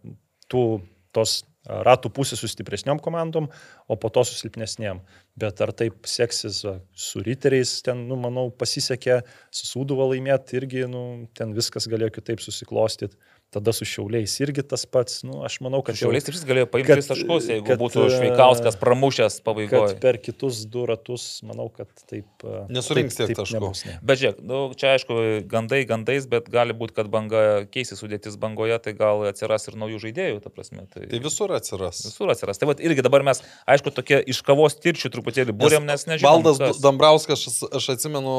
tų 0.47 0.63
tos 1.11 1.41
ratų 1.65 2.11
pusė 2.13 2.37
su 2.39 2.49
stipresniam 2.51 2.99
komandom, 3.01 3.49
o 3.87 3.97
po 3.99 4.11
to 4.13 4.23
su 4.27 4.37
silpnesniam. 4.37 5.01
Bet 5.39 5.61
ar 5.63 5.73
taip 5.75 6.07
seksis 6.09 6.61
su 6.61 7.23
riteriais, 7.25 7.77
ten, 7.85 8.05
nu, 8.09 8.17
manau, 8.19 8.47
pasisekė, 8.53 9.21
su 9.53 9.69
Sūduva 9.69 10.07
laimėti 10.11 10.59
irgi, 10.59 10.85
nu, 10.91 11.05
ten 11.37 11.55
viskas 11.57 11.89
galėjo 11.91 12.13
kitaip 12.19 12.43
susiklostyti. 12.43 13.17
Tada 13.55 13.71
su 13.71 13.85
Šiauliais 13.87 14.33
irgi 14.43 14.65
tas 14.67 14.83
pats, 14.89 15.21
nu, 15.23 15.37
aš 15.47 15.61
manau, 15.63 15.79
kad 15.85 15.95
Šiauliais 15.95 16.25
taip 16.27 16.35
galėjo 16.49 16.67
paimti 16.73 16.91
tris 16.97 17.07
taškus, 17.07 17.45
jeigu 17.53 17.69
kad, 17.69 17.79
būtų 17.79 18.01
e, 18.03 18.09
Šveikauskas 18.17 18.75
pramušęs 18.81 19.37
kad 19.39 19.45
pabaigoje. 19.47 19.93
per 20.03 20.19
kitus 20.19 20.65
du 20.67 20.83
ratus, 20.89 21.27
manau, 21.47 21.69
kad 21.71 21.87
taip. 22.09 22.27
a, 22.43 22.65
Nesurinks 22.75 23.15
tiek 23.21 23.31
taškų. 23.37 23.69
ne. 23.87 23.95
Bet 24.03 24.19
žiūrėk, 24.19 24.41
nu, 24.43 24.59
čia 24.75 24.91
aišku, 24.97 25.19
gandai 25.51 25.79
gandais, 25.87 26.27
bet 26.27 26.49
gali 26.51 26.75
būti, 26.75 26.97
kad 26.97 27.07
banga 27.13 27.63
keisi 27.71 27.95
sudėtis 27.95 28.35
bangoje, 28.41 28.75
tai 28.83 28.95
gal 28.97 29.23
atsiras 29.29 29.69
ir 29.71 29.79
naujų 29.79 30.01
žaidėjų, 30.03 30.41
ta 30.43 30.51
prasme. 30.51 30.83
Tai, 30.91 31.05
Tai 31.13 31.21
visur 31.23 31.55
atsiras. 31.55 32.03
visur 32.09 32.33
atsiras. 32.35 32.59
Tai 32.59 32.69
vat 32.73 32.83
irgi 32.83 33.05
dabar 33.07 33.23
mes, 33.23 33.39
aišku, 33.71 33.95
tokie 33.95 34.19
iš 34.35 34.43
kavos 34.43 34.75
tirčių 34.83 35.13
truputėlį 35.15 35.55
būrėm, 35.55 35.87
nes 35.87 36.03
nežinome. 36.11 36.27
Valdas 36.27 36.83
Dambrauskas, 36.83 37.47
aš, 37.47 37.61
aš 37.79 37.89
atsimenu, 37.95 38.35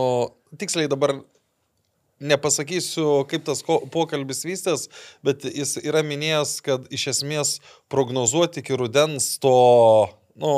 tiksliai 0.60 0.92
dabar 0.92 1.16
nepasakysiu, 2.20 3.24
kaip 3.30 3.44
tas 3.46 3.62
pokalbis 3.64 4.44
vystės, 4.46 4.86
bet 5.26 5.44
jis 5.48 5.76
yra 5.84 6.02
minėjęs, 6.06 6.58
kad 6.64 6.86
iš 6.94 7.08
esmės 7.14 7.56
prognozuoti 7.92 8.62
iki 8.62 8.78
rudens 8.78 9.34
to, 9.42 9.56
nu, 10.40 10.54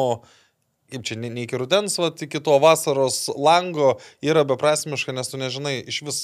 kaip 0.89 1.03
čia, 1.05 1.17
ne, 1.21 1.29
iki 1.43 1.59
rudens, 1.61 1.99
o 2.01 2.09
iki 2.09 2.41
to 2.41 2.55
vasaros 2.63 3.27
lango 3.37 3.99
yra 4.25 4.45
beprasmiška, 4.49 5.13
nes 5.13 5.29
tu 5.29 5.37
nežinai 5.41 5.75
iš 5.91 5.99
vis, 6.07 6.21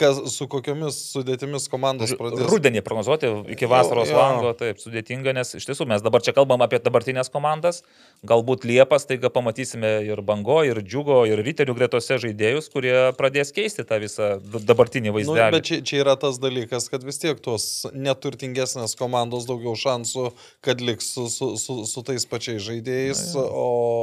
kas, 0.00 0.18
su 0.34 0.48
kokiomis 0.50 0.96
sudėtimis 1.12 1.68
komandos 1.70 2.14
pradės. 2.18 2.48
Rudenį 2.50 2.82
prognozuoti 2.86 3.30
iki 3.54 3.68
vasaros 3.70 4.10
Jo, 4.10 4.16
jo. 4.16 4.18
lango, 4.18 4.52
taip, 4.58 4.80
sudėtinga, 4.82 5.34
nes 5.36 5.54
iš 5.60 5.68
tiesų 5.68 5.86
mes 5.92 6.02
dabar 6.02 6.24
čia 6.26 6.34
kalbam 6.34 6.64
apie 6.66 6.80
dabartinės 6.82 7.30
komandas, 7.30 7.82
galbūt 8.26 8.66
Liepas, 8.66 9.06
taiga 9.06 9.30
pamatysime 9.32 9.92
ir 10.08 10.22
Bango, 10.26 10.58
ir 10.66 10.82
Džiugo, 10.82 11.22
ir 11.30 11.40
Riterių 11.46 11.76
gretose 11.78 12.18
žaidėjus, 12.22 12.70
kurie 12.74 12.96
pradės 13.18 13.54
keisti 13.54 13.86
tą 13.86 14.00
visą 14.02 14.32
dabartinį 14.42 15.10
Nu, 15.10 15.14
vaizdelį. 15.18 15.50
bet 15.54 15.68
čia, 15.70 15.80
čia 15.86 16.02
yra 16.02 16.16
tas 16.20 16.38
dalykas, 16.42 16.88
kad 16.90 17.06
vis 17.06 17.18
tiek 17.22 17.38
tos 17.42 17.86
neturtingesnės 17.94 18.96
komandos 18.98 19.46
daugiau 19.48 19.76
šansų, 19.78 20.30
kad 20.66 20.82
liks 20.84 21.12
su, 21.14 21.28
su, 21.32 21.52
su, 21.60 21.78
su 21.88 22.02
tais 22.06 22.26
pačiais 22.30 22.60
žaidėjais, 22.66 23.22
o 23.38 23.46
uh, 23.46 23.99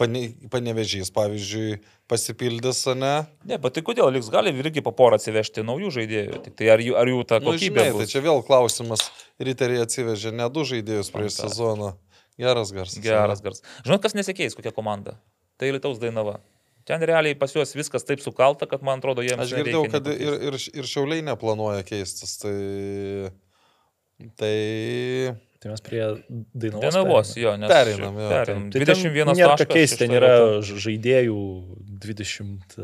pane, 0.00 0.22
panevežys, 0.52 1.10
pavyzdžiui, 1.14 1.78
pasipildys, 2.10 2.84
ne? 2.98 3.14
Ne, 3.48 3.58
bet 3.62 3.76
tai 3.76 3.84
kodėl 3.86 4.10
liks 4.14 4.30
gali 4.32 4.52
irgi 4.60 4.82
po 4.84 4.92
porą 4.96 5.18
atsivežti 5.20 5.64
naujų 5.66 5.92
žaidėjų, 5.98 6.40
tik 6.46 6.56
tai 6.58 6.72
ar 6.74 6.82
jų, 6.84 6.96
ar 7.00 7.10
jų 7.10 7.20
ta 7.30 7.40
Nu, 7.42 7.52
kokybė 7.52 7.86
žinai, 7.86 7.92
bus? 7.96 8.02
tai 8.02 8.14
čia 8.14 8.24
vėl 8.24 8.42
klausimas. 8.46 9.06
Riteriai 9.42 9.84
atsivežė 9.84 10.34
ne 10.34 10.48
du 10.52 10.66
žaidėjus 10.68 11.12
prieš 11.14 11.38
sezoną. 11.42 11.94
Geras 12.40 12.74
garsas. 12.74 12.98
Geras 13.02 13.44
garsas. 13.44 13.62
Žinot, 13.86 14.02
kas 14.02 14.16
nesikeis, 14.18 14.56
kokia 14.58 14.74
komanda? 14.74 15.14
Tai 15.60 15.70
Lietuvos 15.70 16.00
Dainava. 16.02 16.40
Ten 16.84 17.00
realiai 17.00 17.36
pas 17.38 17.52
juos 17.54 17.72
viskas 17.72 18.04
taip 18.04 18.20
sukalta, 18.20 18.66
kad 18.68 18.82
man 18.84 19.00
atrodo 19.00 19.22
jiems... 19.24 19.46
Aš 19.46 19.54
girdėjau, 19.56 19.86
kad 19.92 20.08
ir, 20.12 20.34
ir, 20.50 20.58
ir 20.82 20.88
šiauliai 20.90 21.24
neplanuoja 21.24 21.86
keistis. 21.86 22.34
Tai... 22.42 22.56
Tai... 24.36 24.56
Tai 25.64 25.70
mes 25.72 25.80
prie 25.80 26.00
Dainavos. 26.52 26.82
Dainavos, 26.84 27.28
pereinam. 27.32 27.44
jo, 27.44 27.52
nes... 27.62 27.70
Pereinam, 27.72 28.16
jo, 28.20 28.28
Pereinam. 28.28 28.64
Tai 28.74 28.80
21 28.82 29.14
ten 29.30 29.38
nėra 29.38 29.54
taškas, 29.56 29.70
keisti, 29.72 29.98
ten 30.02 30.12
yra 30.12 30.32
žaidėjų 30.60 31.36
20. 32.04 32.74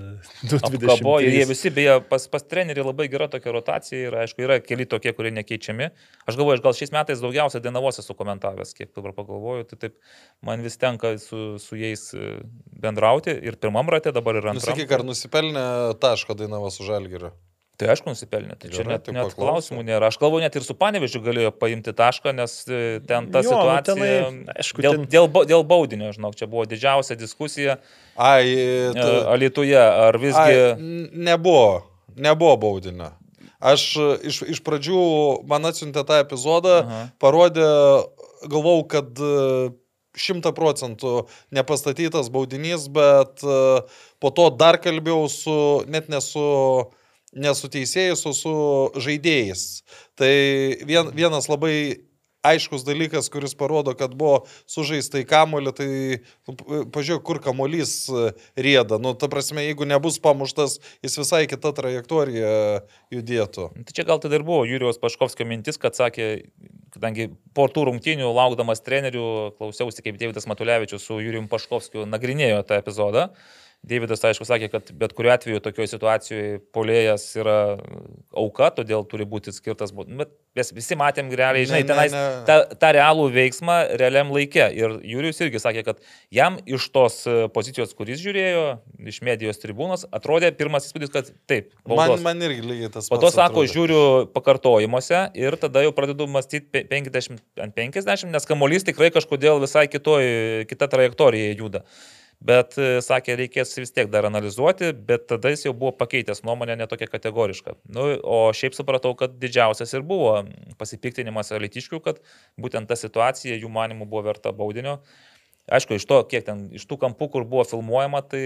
Apkabo 0.65 1.19
ir 1.21 1.29
jie 1.29 1.43
20. 1.45 1.51
visi, 1.51 1.73
beje, 1.77 1.99
pas, 2.09 2.25
pas 2.33 2.47
trenerių 2.49 2.87
labai 2.89 3.11
gera 3.13 3.29
tokia 3.29 3.53
rotacija 3.53 4.07
ir, 4.09 4.17
aišku, 4.23 4.47
yra 4.47 4.57
keli 4.65 4.87
tokie, 4.89 5.13
kurie 5.19 5.33
nekeičiami. 5.37 5.91
Aš 6.25 6.41
galvoju, 6.41 6.57
aš 6.57 6.65
gal 6.65 6.79
šiais 6.81 6.95
metais 6.97 7.21
daugiausia 7.21 7.61
Dainavos 7.67 8.01
esu 8.01 8.17
komentavęs, 8.17 8.73
kiek 8.79 8.95
dabar 8.97 9.13
pagalvoju, 9.19 9.69
tai 9.75 9.81
taip 9.85 10.01
man 10.49 10.65
vis 10.65 10.81
tenka 10.81 11.13
su, 11.21 11.59
su 11.61 11.77
jais 11.77 12.07
e, 12.17 12.33
bendrauti 12.81 13.37
ir 13.45 13.61
pirmam 13.61 13.93
rate, 13.93 14.09
dabar 14.17 14.41
ir 14.41 14.49
Nu, 14.49 14.55
antram. 14.57 14.73
sakyk, 14.73 14.97
ar 14.97 15.05
nusipelnė 15.05 15.69
taško 16.01 16.39
Dainavas 16.41 16.81
už 16.81 16.95
Žalgirių? 16.95 17.35
Tai 17.81 17.89
aišku, 17.95 18.13
nusipelnė. 18.13 18.57
Tai 18.61 18.69
čia 18.69 18.83
Gerai, 18.83 18.93
net, 18.99 19.05
tai 19.07 19.15
net 19.17 19.23
paklausom. 19.31 19.41
klausimų 19.41 19.85
nėra. 19.89 20.11
Aš 20.13 20.19
galvoju, 20.21 20.43
net 20.45 20.57
ir 20.61 20.67
su 20.67 20.75
Panevežiu 20.77 21.23
galėjo 21.25 21.53
paimti 21.57 21.95
tašką, 21.97 22.35
nes 22.37 22.57
e, 22.69 22.81
ten 23.09 23.31
ta 23.33 23.41
Jo, 23.41 23.49
nu, 23.49 23.57
situacija. 23.57 23.81
tenai, 23.89 24.11
aišku, 24.61 24.85
dėl, 24.85 24.99
ten- 24.99 25.09
dėl, 25.15 25.31
dėl 25.49 25.65
baudinio, 25.65 26.11
žinok, 26.13 26.37
čia 26.37 26.49
buvo 26.51 26.67
didžiausia 26.69 27.17
diskusija 27.17 27.79
Ai, 28.21 28.45
e, 28.53 28.93
ta... 28.93 29.09
Alituje. 29.33 29.81
Ar 29.81 30.21
visgi... 30.21 30.37
Ai, 30.37 31.09
nebuvo, 31.31 31.87
nebuvo 32.21 32.57
baudinio. 32.69 33.15
Aš 33.61 33.89
e, 33.97 34.11
iš, 34.29 34.43
iš 34.57 34.61
pradžių 34.65 35.01
man 35.49 35.65
atsiuntė 35.69 36.05
tą 36.09 36.21
epizodą, 36.23 36.79
Aha. 36.85 37.01
parodė, 37.21 37.65
galvau, 38.49 38.79
kad 38.89 39.09
e, 39.21 39.73
šimta 40.21 40.51
procentų 40.57 41.27
nepastatytas 41.55 42.29
baudinys, 42.33 42.89
bet 42.93 43.45
e, 43.45 43.59
po 44.21 44.31
to 44.37 44.49
dar 44.53 44.77
kalbėjau 44.83 45.29
su, 45.33 45.59
net 45.93 46.09
ne 46.13 46.21
su, 46.25 46.43
ne 47.33 47.55
su 47.55 47.71
teisėjais, 47.73 48.23
o 48.27 48.35
su 48.37 48.55
žaidėjais. 49.01 49.67
Tai 50.19 50.33
vien, 50.87 51.13
vienas 51.15 51.51
labai 51.51 51.75
aiškus 52.47 52.85
dalykas, 52.87 53.29
kuris 53.33 53.55
parodo, 53.55 53.93
kad 53.97 54.15
buvo 54.17 54.47
sužaista 54.71 55.21
į 55.21 55.27
kamolį, 55.29 55.73
tai 55.77 55.89
nu, 56.49 56.55
pažiūrėk, 56.93 57.25
kur 57.27 57.41
kamolys 57.45 57.93
e, 58.09 58.31
rieda. 58.57 59.01
Nu, 59.03 59.13
ta 59.19 59.29
prasme, 59.33 59.65
jeigu 59.67 59.89
nebus 59.89 60.17
pamuštas, 60.23 60.79
jis 61.05 61.19
visai 61.21 61.45
kita 61.51 61.75
trajektorija 61.77 62.53
judėtų. 63.13 63.71
Tai 63.77 63.97
čia 63.97 64.07
gal 64.09 64.23
tada 64.23 64.41
ir 64.41 64.47
buvo 64.47 64.65
Jurijos 64.69 65.01
Paškovskio 65.03 65.47
mintis, 65.49 65.81
kad 65.81 65.99
sakė, 65.99 66.31
kadangi 66.97 67.31
po 67.57 67.69
tų 67.71 67.91
rungtynių 67.91 68.33
laukdamas 68.33 68.85
trenerių, 68.87 69.27
klausiausi, 69.61 70.05
kaip 70.07 70.21
Davidas 70.21 70.49
Matulevičius 70.49 71.05
su 71.05 71.21
Jurijum 71.21 71.51
Paškovskiu 71.53 72.09
nagrinėjo 72.09 72.65
tą 72.69 72.81
epizodą. 72.81 73.29
Davidas, 73.81 74.21
aišku, 74.21 74.45
sakė, 74.45 74.67
kad 74.69 74.91
bet 74.93 75.15
kuriu 75.17 75.31
atveju 75.33 75.61
tokioje 75.65 75.89
situacijoje 75.95 76.59
polėjas 76.77 77.23
yra 77.41 77.79
auka, 78.37 78.69
todėl 78.77 79.07
turi 79.09 79.25
būti 79.25 79.55
skirtas. 79.57 79.95
Bet 79.97 80.35
mes 80.59 80.73
visi 80.77 80.99
matėm 81.01 81.31
realiai, 81.33 81.65
žinai, 81.65 81.81
tenais 81.89 82.13
tą, 82.45 82.59
tą 82.77 82.91
realų 82.93 83.31
veiksmą 83.33 83.79
realiam 84.03 84.35
laikė. 84.37 84.67
Ir 84.77 84.99
Jurijus 85.09 85.41
irgi 85.47 85.63
sakė, 85.65 85.87
kad 85.87 86.05
jam 86.29 86.59
iš 86.69 86.91
tos 86.93 87.23
e, 87.25 87.39
pozicijos, 87.57 87.97
kuris 87.97 88.21
žiūrėjo, 88.21 88.67
iš 89.15 89.23
medijos 89.25 89.63
tribūnos, 89.65 90.05
atrodė 90.13 90.53
pirmas 90.61 90.91
įspūdis, 90.91 91.15
kad 91.17 91.33
taip. 91.49 91.73
Man, 91.89 92.05
baudos. 92.05 92.27
man 92.29 92.45
irgi 92.45 92.61
lygiai 92.61 92.93
tas 92.93 93.09
Po 93.09 93.17
to 93.17 93.31
pats 93.31 93.41
sako, 93.41 93.65
atrodė. 93.65 93.75
žiūriu 93.79 94.05
pakartojimuose 94.37 95.25
ir 95.41 95.57
tada 95.65 95.89
jau 95.89 95.97
pradedu 95.97 96.29
mąstyti 96.29 96.85
50 96.93 97.41
ant 97.65 97.81
50, 97.81 98.29
nes 98.29 98.53
kamuolys 98.53 98.85
tikrai 98.93 99.09
kažkodėl 99.17 99.65
visai 99.65 99.89
kitoj, 99.89 100.33
kita 100.69 100.93
trajektorija 100.93 101.57
juda. 101.57 101.87
Bet 102.41 102.79
e, 102.81 103.03
sakė, 103.05 103.35
reikės 103.37 103.75
vis 103.77 103.93
tiek 103.93 104.09
dar 104.09 104.25
analizuoti, 104.25 104.95
bet 104.97 105.27
tada 105.29 105.51
jis 105.53 105.67
jau 105.67 105.75
buvo 105.77 105.93
pakeitęs 106.01 106.41
nuomonę 106.47 106.79
netokia 106.81 107.09
kategoriška. 107.13 107.75
Nu, 107.93 108.07
o 108.25 108.39
šiaip 108.57 108.77
supratau, 108.79 109.13
kad 109.19 109.35
didžiausias 109.43 109.93
ir 109.93 110.07
buvo 110.09 110.39
pasipiktinimas 110.81 111.53
elitiškių, 111.53 112.01
kad 112.07 112.23
būtent 112.57 112.89
ta 112.89 112.97
situacija 112.97 113.61
jų 113.61 113.69
manimų 113.75 114.09
buvo 114.09 114.25
verta 114.31 114.55
baudinio. 114.57 115.03
Aišku, 115.71 116.01
iš 116.01 116.07
to, 116.09 116.17
kiek 116.27 116.43
ten, 116.47 116.63
iš 116.75 116.83
tų 116.89 116.97
kampų, 117.05 117.29
kur 117.31 117.45
buvo 117.47 117.63
filmuojama, 117.69 118.25
tai 118.27 118.41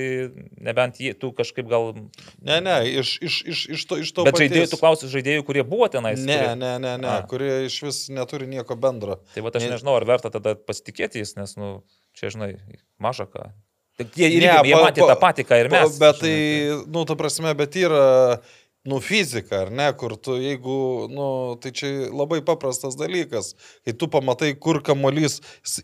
nebent 0.61 0.99
jie, 1.01 1.15
tu 1.17 1.31
kažkaip 1.33 1.71
gal... 1.71 1.95
Ne, 2.45 2.59
ne, 2.61 2.75
iš, 3.01 3.15
iš, 3.25 3.37
iš, 3.49 3.63
iš 3.79 3.85
to, 3.89 3.99
iš 4.03 4.11
to 4.13 4.27
Bet 4.27 4.37
žaidėjų, 4.43 4.67
paties. 4.67 4.73
tu 4.75 4.81
klausi 4.83 5.13
žaidėjų, 5.15 5.47
kurie 5.47 5.63
buvo 5.65 5.87
tenais. 5.89 6.19
Ne, 6.21 6.37
kurie... 6.43 6.57
ne, 6.61 6.73
ne, 6.83 6.97
ne, 7.01 7.13
A. 7.15 7.23
kurie 7.31 7.53
iš 7.71 7.79
vis 7.87 8.01
neturi 8.13 8.51
nieko 8.51 8.77
bendro. 8.77 9.23
Tai 9.33 9.47
va 9.47 9.55
aš 9.55 9.65
Ne- 9.65 9.77
nežinau, 9.79 9.95
ar 9.97 10.05
verta 10.11 10.35
tada 10.35 10.53
pasitikėti 10.59 11.23
jais, 11.23 11.33
nes, 11.39 11.55
nu, 11.57 11.71
čia, 12.19 12.35
žinai, 12.35 12.57
maža 13.01 13.31
ką. 13.31 13.55
Tik 13.95 14.11
Jie, 14.19 14.29
Ne, 14.43 14.51
jie 14.67 14.75
matė 14.75 15.05
pa- 15.05 15.15
tą 15.15 15.17
patį, 15.23 15.45
ką 15.47 15.59
ir 15.63 15.69
mes. 15.71 15.99
Bet 16.03 16.19
tai, 16.19 16.31
žinai, 16.35 16.87
nu, 16.91 17.05
ta 17.07 17.15
prasme, 17.15 17.53
bet 17.55 17.77
yra 17.79 18.41
nu, 18.85 18.99
fizika, 19.01 19.63
ar 19.65 19.71
ne, 19.73 19.87
kur 19.97 20.13
tu, 20.21 20.35
jeigu, 20.37 20.75
nu, 21.09 21.27
tai 21.61 21.71
čia 21.73 21.89
labai 22.13 22.43
paprastas 22.45 22.97
dalykas, 23.01 23.55
kai 23.85 23.95
tu 23.97 24.09
pamatai, 24.13 24.51
kur 24.61 24.83
kamolys 24.85 25.39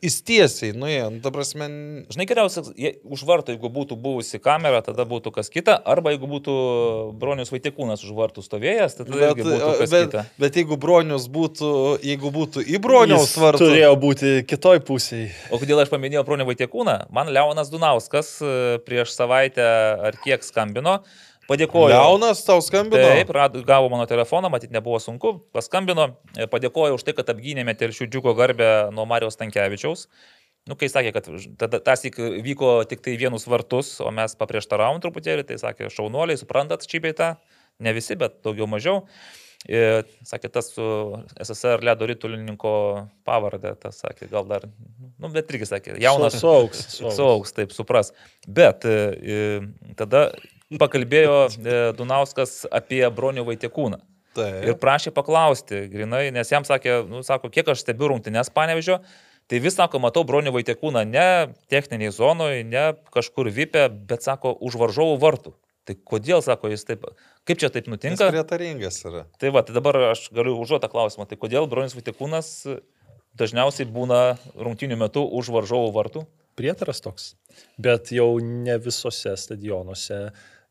įstiesiai, 0.05 0.75
nu, 0.77 0.89
jie, 0.91 1.01
nu, 1.09 1.21
ta 1.25 1.33
prasme, 1.33 1.69
Žinai, 2.13 2.27
geriausia, 2.29 2.63
je- 2.77 2.99
už 3.09 3.23
vartų, 3.25 3.55
jeigu 3.55 3.71
būtų 3.73 3.97
buvusi 4.01 4.41
kamera, 4.43 4.83
tada 4.85 5.07
būtų 5.09 5.33
kas 5.33 5.49
kita, 5.49 5.79
arba 5.89 6.13
jeigu 6.13 6.29
būtų 6.29 6.57
Bronius 7.21 7.53
Vaitikūnas 7.55 8.05
už 8.05 8.13
vartų 8.19 8.45
stovėjęs, 8.45 8.99
tai 8.99 9.07
tada 9.09 9.33
bet, 9.33 9.41
būtų 9.47 9.71
kas 9.81 9.91
bet, 9.95 10.11
kita. 10.11 10.25
bet 10.45 10.61
jeigu 10.61 10.77
bronius 10.81 11.29
būtų, 11.33 11.73
jeigu 12.05 12.31
būtų 12.37 12.67
į 12.69 12.83
broniaus 12.85 13.33
vartų, 13.41 13.65
Turėjo 13.71 13.95
būti 14.01 14.35
kitoj 14.49 14.83
pusėje. 14.85 15.33
O 15.51 15.59
kodėl 15.63 15.81
aš 15.83 15.89
paminėjau 15.93 16.25
Bronių 16.29 16.47
Vaitikūną? 16.53 16.99
Man 17.15 17.33
Leonas 17.33 17.73
Dunauskas 17.73 18.37
e, 18.45 18.79
prieš 18.85 19.17
savaitę 19.17 19.65
ar 20.11 20.17
kiek 20.25 20.45
skambino, 20.45 21.01
padėkojo. 21.51 21.93
Leonas 21.93 22.43
tau 22.47 22.63
skambino. 22.65 23.03
Taip, 23.03 23.31
rad- 23.35 23.59
gavo 23.67 23.91
mano 23.93 24.07
telefoną, 24.11 24.51
matyt, 24.53 24.73
nebuvo 24.75 25.01
sunku, 25.03 25.37
paskambino, 25.55 26.13
e, 26.37 26.47
padėkojo 26.51 26.99
už 26.99 27.07
tai, 27.07 27.17
kad 27.19 27.33
apgynėme 27.35 27.75
telšių 27.79 28.09
džiugo 28.11 28.37
garbę 28.39 28.71
nuo 28.95 29.09
Marijos 29.11 29.39
Tankievičiaus. 29.41 30.07
Nu, 30.69 30.77
kai 30.77 30.91
sakė, 30.93 31.11
kad 31.17 31.29
tada 31.59 31.81
tas 31.83 32.05
tik 32.05 32.19
vyko 32.45 32.83
tik 32.89 33.01
tai 33.03 33.17
vienus 33.19 33.47
vartus, 33.49 33.95
o 34.05 34.11
mes 34.15 34.37
paprieštaravom 34.39 35.01
truputėlį, 35.03 35.47
tai 35.49 35.57
sakė, 35.59 35.89
šaunuoliai, 35.91 36.39
suprantat, 36.39 36.85
čia 36.87 37.01
bei 37.03 37.17
tą, 37.17 37.31
ne 37.81 37.95
visi, 37.97 38.15
bet 38.21 38.43
daugiau 38.45 38.69
mažiau. 38.71 39.07
Ir, 39.69 40.07
sakė, 40.25 40.49
tas 40.53 40.71
su 40.73 40.85
SSR 41.37 41.83
ledo 41.85 42.07
rytulininko 42.09 42.71
pavardė, 43.29 43.75
tas 43.81 43.99
sakė, 44.01 44.29
gal 44.31 44.47
dar, 44.49 44.65
nu, 45.21 45.29
bet 45.33 45.53
irgi 45.53 45.69
sakė, 45.69 45.99
jaunas. 46.01 46.39
Suaugs. 46.41 46.87
Suaugs, 47.01 47.53
taip, 47.57 47.75
supras. 47.77 48.15
Bet 48.49 48.87
e, 48.89 48.97
e, 49.21 49.93
tada 50.01 50.31
pakalbėjo 50.79 51.37
e, 51.49 51.81
Dunauskas 51.99 52.65
apie 52.71 53.03
Bronių 53.11 53.47
Vaitekūną. 53.49 54.01
Taip. 54.39 54.61
Ir 54.63 54.77
prašė 54.79 55.11
paklausti, 55.11 55.89
grinai, 55.91 56.29
nes 56.35 56.53
jam 56.53 56.67
sakė, 56.67 57.01
nu, 57.11 57.25
sako, 57.27 57.51
kiek 57.51 57.67
aš 57.73 57.83
stebiu 57.83 58.13
rungtynės 58.13 58.53
panevežio, 58.55 59.01
tai 59.51 59.59
vis 59.59 59.75
sako, 59.75 59.99
matau 60.03 60.23
Bronių 60.29 60.53
Vaitekūną 60.55 61.03
ne 61.09 61.27
techniniai 61.73 62.13
zonoje, 62.15 62.63
ne 62.63 62.93
kažkur 63.11 63.51
vipė, 63.51 63.89
bet 63.91 64.23
sako, 64.23 64.55
už 64.55 64.79
varžovų 64.79 65.19
vartų. 65.25 65.57
Tai 65.89 65.97
kodėl, 66.07 66.45
sako, 66.47 66.71
jis 66.71 66.87
taip, 66.87 67.09
kaip 67.49 67.59
čia 67.59 67.73
taip 67.75 67.89
Jis 67.89 67.95
nutinka? 67.97 68.29
prietaringas 68.31 69.01
yra. 69.09 69.25
Tai 69.41 69.51
va, 69.57 69.65
tai 69.67 69.75
dabar 69.75 69.99
aš 70.13 70.29
galiu 70.37 70.55
užduotą 70.61 70.91
klausimą, 70.93 71.27
tai 71.27 71.41
kodėl 71.41 71.67
Bronius 71.67 71.97
Vaitekūnas 71.99 72.53
dažniausiai 73.41 73.89
būna 73.91 74.37
rungtynių 74.55 75.01
metu 75.01 75.25
už 75.25 75.51
varžovų 75.55 75.91
vartų? 75.97 76.25
Prietaras 76.59 77.01
toks. 77.03 77.35
Bet 77.81 78.11
jau 78.15 78.35
ne 78.43 78.77
visose 78.83 79.33
stadionuose 79.41 80.31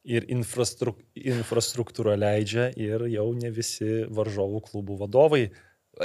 ir 0.10 0.28
infrastruk 0.34 1.00
infrastruktūra 1.14 2.18
leidžia 2.20 2.70
ir 2.80 3.06
jau 3.14 3.30
ne 3.38 3.52
visi 3.54 4.04
varžovų 4.10 4.64
klubų 4.70 5.02
vadovai 5.06 5.48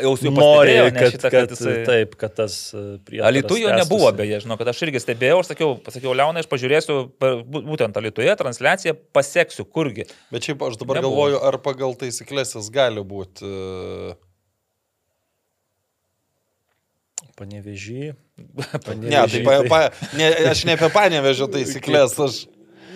Jau 0.03 0.17
su 0.19 0.27
juo 0.27 0.33
nori, 0.35 0.73
kad, 0.91 1.13
šitą, 1.13 1.29
kad, 1.31 1.35
kad 1.35 1.53
jisai... 1.55 1.75
taip, 1.87 2.15
kad 2.19 2.33
tas 2.35 2.55
e, 2.75 2.81
prietaras. 3.07 3.29
Alitu 3.29 3.59
jo 3.61 3.69
tęstųsi. 3.69 3.85
nebuvo, 3.85 4.09
beje, 4.19 4.41
žinau, 4.43 4.57
kad 4.59 4.71
aš 4.73 4.81
irgi 4.89 5.03
stebėjau, 5.05 5.37
aš 5.45 5.51
sakiau, 5.53 5.77
pasakiau, 5.87 6.15
Leonai, 6.19 6.43
aš 6.43 6.49
pažiūrėsiu 6.51 6.97
būtent 7.55 8.01
Alituje 8.01 8.35
transliaciją, 8.41 8.97
pasieksiu, 9.15 9.63
kurgi. 9.71 10.09
Bet 10.35 10.49
šiaip 10.49 10.65
aš 10.67 10.81
dabar 10.81 10.99
Nebuvo. 10.99 11.15
galvoju, 11.15 11.39
ar 11.47 11.61
pagal 11.63 11.95
taisyklės 12.01 12.57
jis 12.59 12.73
gali 12.75 13.07
būti. 13.07 13.47
e, 13.47 14.17
Panevežį. 17.39 18.03
Ne, 18.99 19.23
tai 19.31 19.41
pa, 19.47 19.55
pa, 19.71 19.79
ne, 20.19 20.27
aš 20.51 20.65
ne 20.67 20.75
apie 20.75 20.91
panevežio 20.95 21.47
taisyklės, 21.55 22.19
aš... 22.19 22.45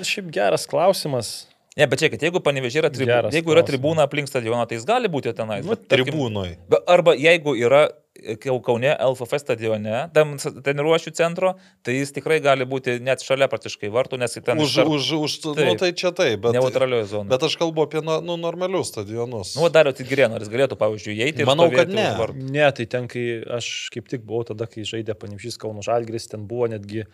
Šiaip 0.07 0.33
geras 0.35 0.67
klausimas. 0.71 1.49
Ne, 1.79 1.87
bet 1.87 2.01
čia, 2.03 2.09
kad 2.11 2.23
jeigu 2.27 2.41
panevežė 2.43 2.81
yra, 2.81 2.89
tribu, 2.91 3.31
jeigu 3.31 3.53
yra 3.55 3.63
tribūna 3.63 4.03
aplink 4.09 4.27
stadioną, 4.27 4.65
tai 4.67 4.81
jis 4.81 4.85
gali 4.89 5.07
būti 5.13 5.31
tenai. 5.39 5.61
Nu, 5.63 5.77
tribūnoj. 5.79 6.57
Arba 6.91 7.13
jeigu 7.15 7.53
yra 7.55 7.85
e, 8.19 8.35
Kau- 8.43 8.57
Kaune 8.67 8.91
LFF 8.97 9.39
stadione, 9.39 10.01
tam 10.17 10.33
treniruošių 10.43 11.13
centro, 11.15 11.53
tai 11.87 11.95
jis 12.01 12.11
tikrai 12.17 12.41
gali 12.43 12.67
būti 12.67 12.97
net 13.07 13.23
šalia 13.23 13.47
praktiškai 13.53 13.93
vartų, 13.95 14.19
nes 14.19 14.35
ten 14.41 14.59
Už, 14.59 14.75
už, 14.91 15.11
už, 15.21 15.37
nu 15.45 15.53
Taip. 15.61 15.79
tai 15.85 15.91
čia 16.01 16.11
taip, 16.11 16.41
bet... 16.49 16.57
neutralioje 16.59 17.07
zonoje. 17.13 17.31
Bet 17.37 17.47
aš 17.47 17.55
kalbu 17.61 17.85
apie 17.87 18.03
nu, 18.03 18.17
nu, 18.27 18.35
normalius 18.43 18.91
stadionus. 18.91 19.53
Nu, 19.55 19.71
dar 19.71 19.93
atsigirėno, 19.93 20.35
ar 20.35 20.43
jis 20.43 20.51
galėtų, 20.51 20.81
pavyzdžiui, 20.83 21.15
įeiti 21.15 21.45
ir 21.47 21.51
Manau, 21.53 21.69
kad 21.71 21.95
ne. 21.95 22.09
Ne, 22.43 22.67
tai 22.75 22.89
ten, 22.91 23.07
kai 23.13 23.29
aš 23.61 23.71
kaip 23.95 24.11
tik 24.11 24.27
buvau 24.27 24.43
tada, 24.51 24.67
kai 24.67 24.83
žaidė 24.89 25.15
Panevežys 25.15 25.61
Kauno 25.63 25.87
Žalgris, 25.87 26.27
ten 26.35 26.51
buvo 26.51 26.67
netgi 26.75 27.07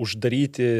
uždaryti, 0.00 0.72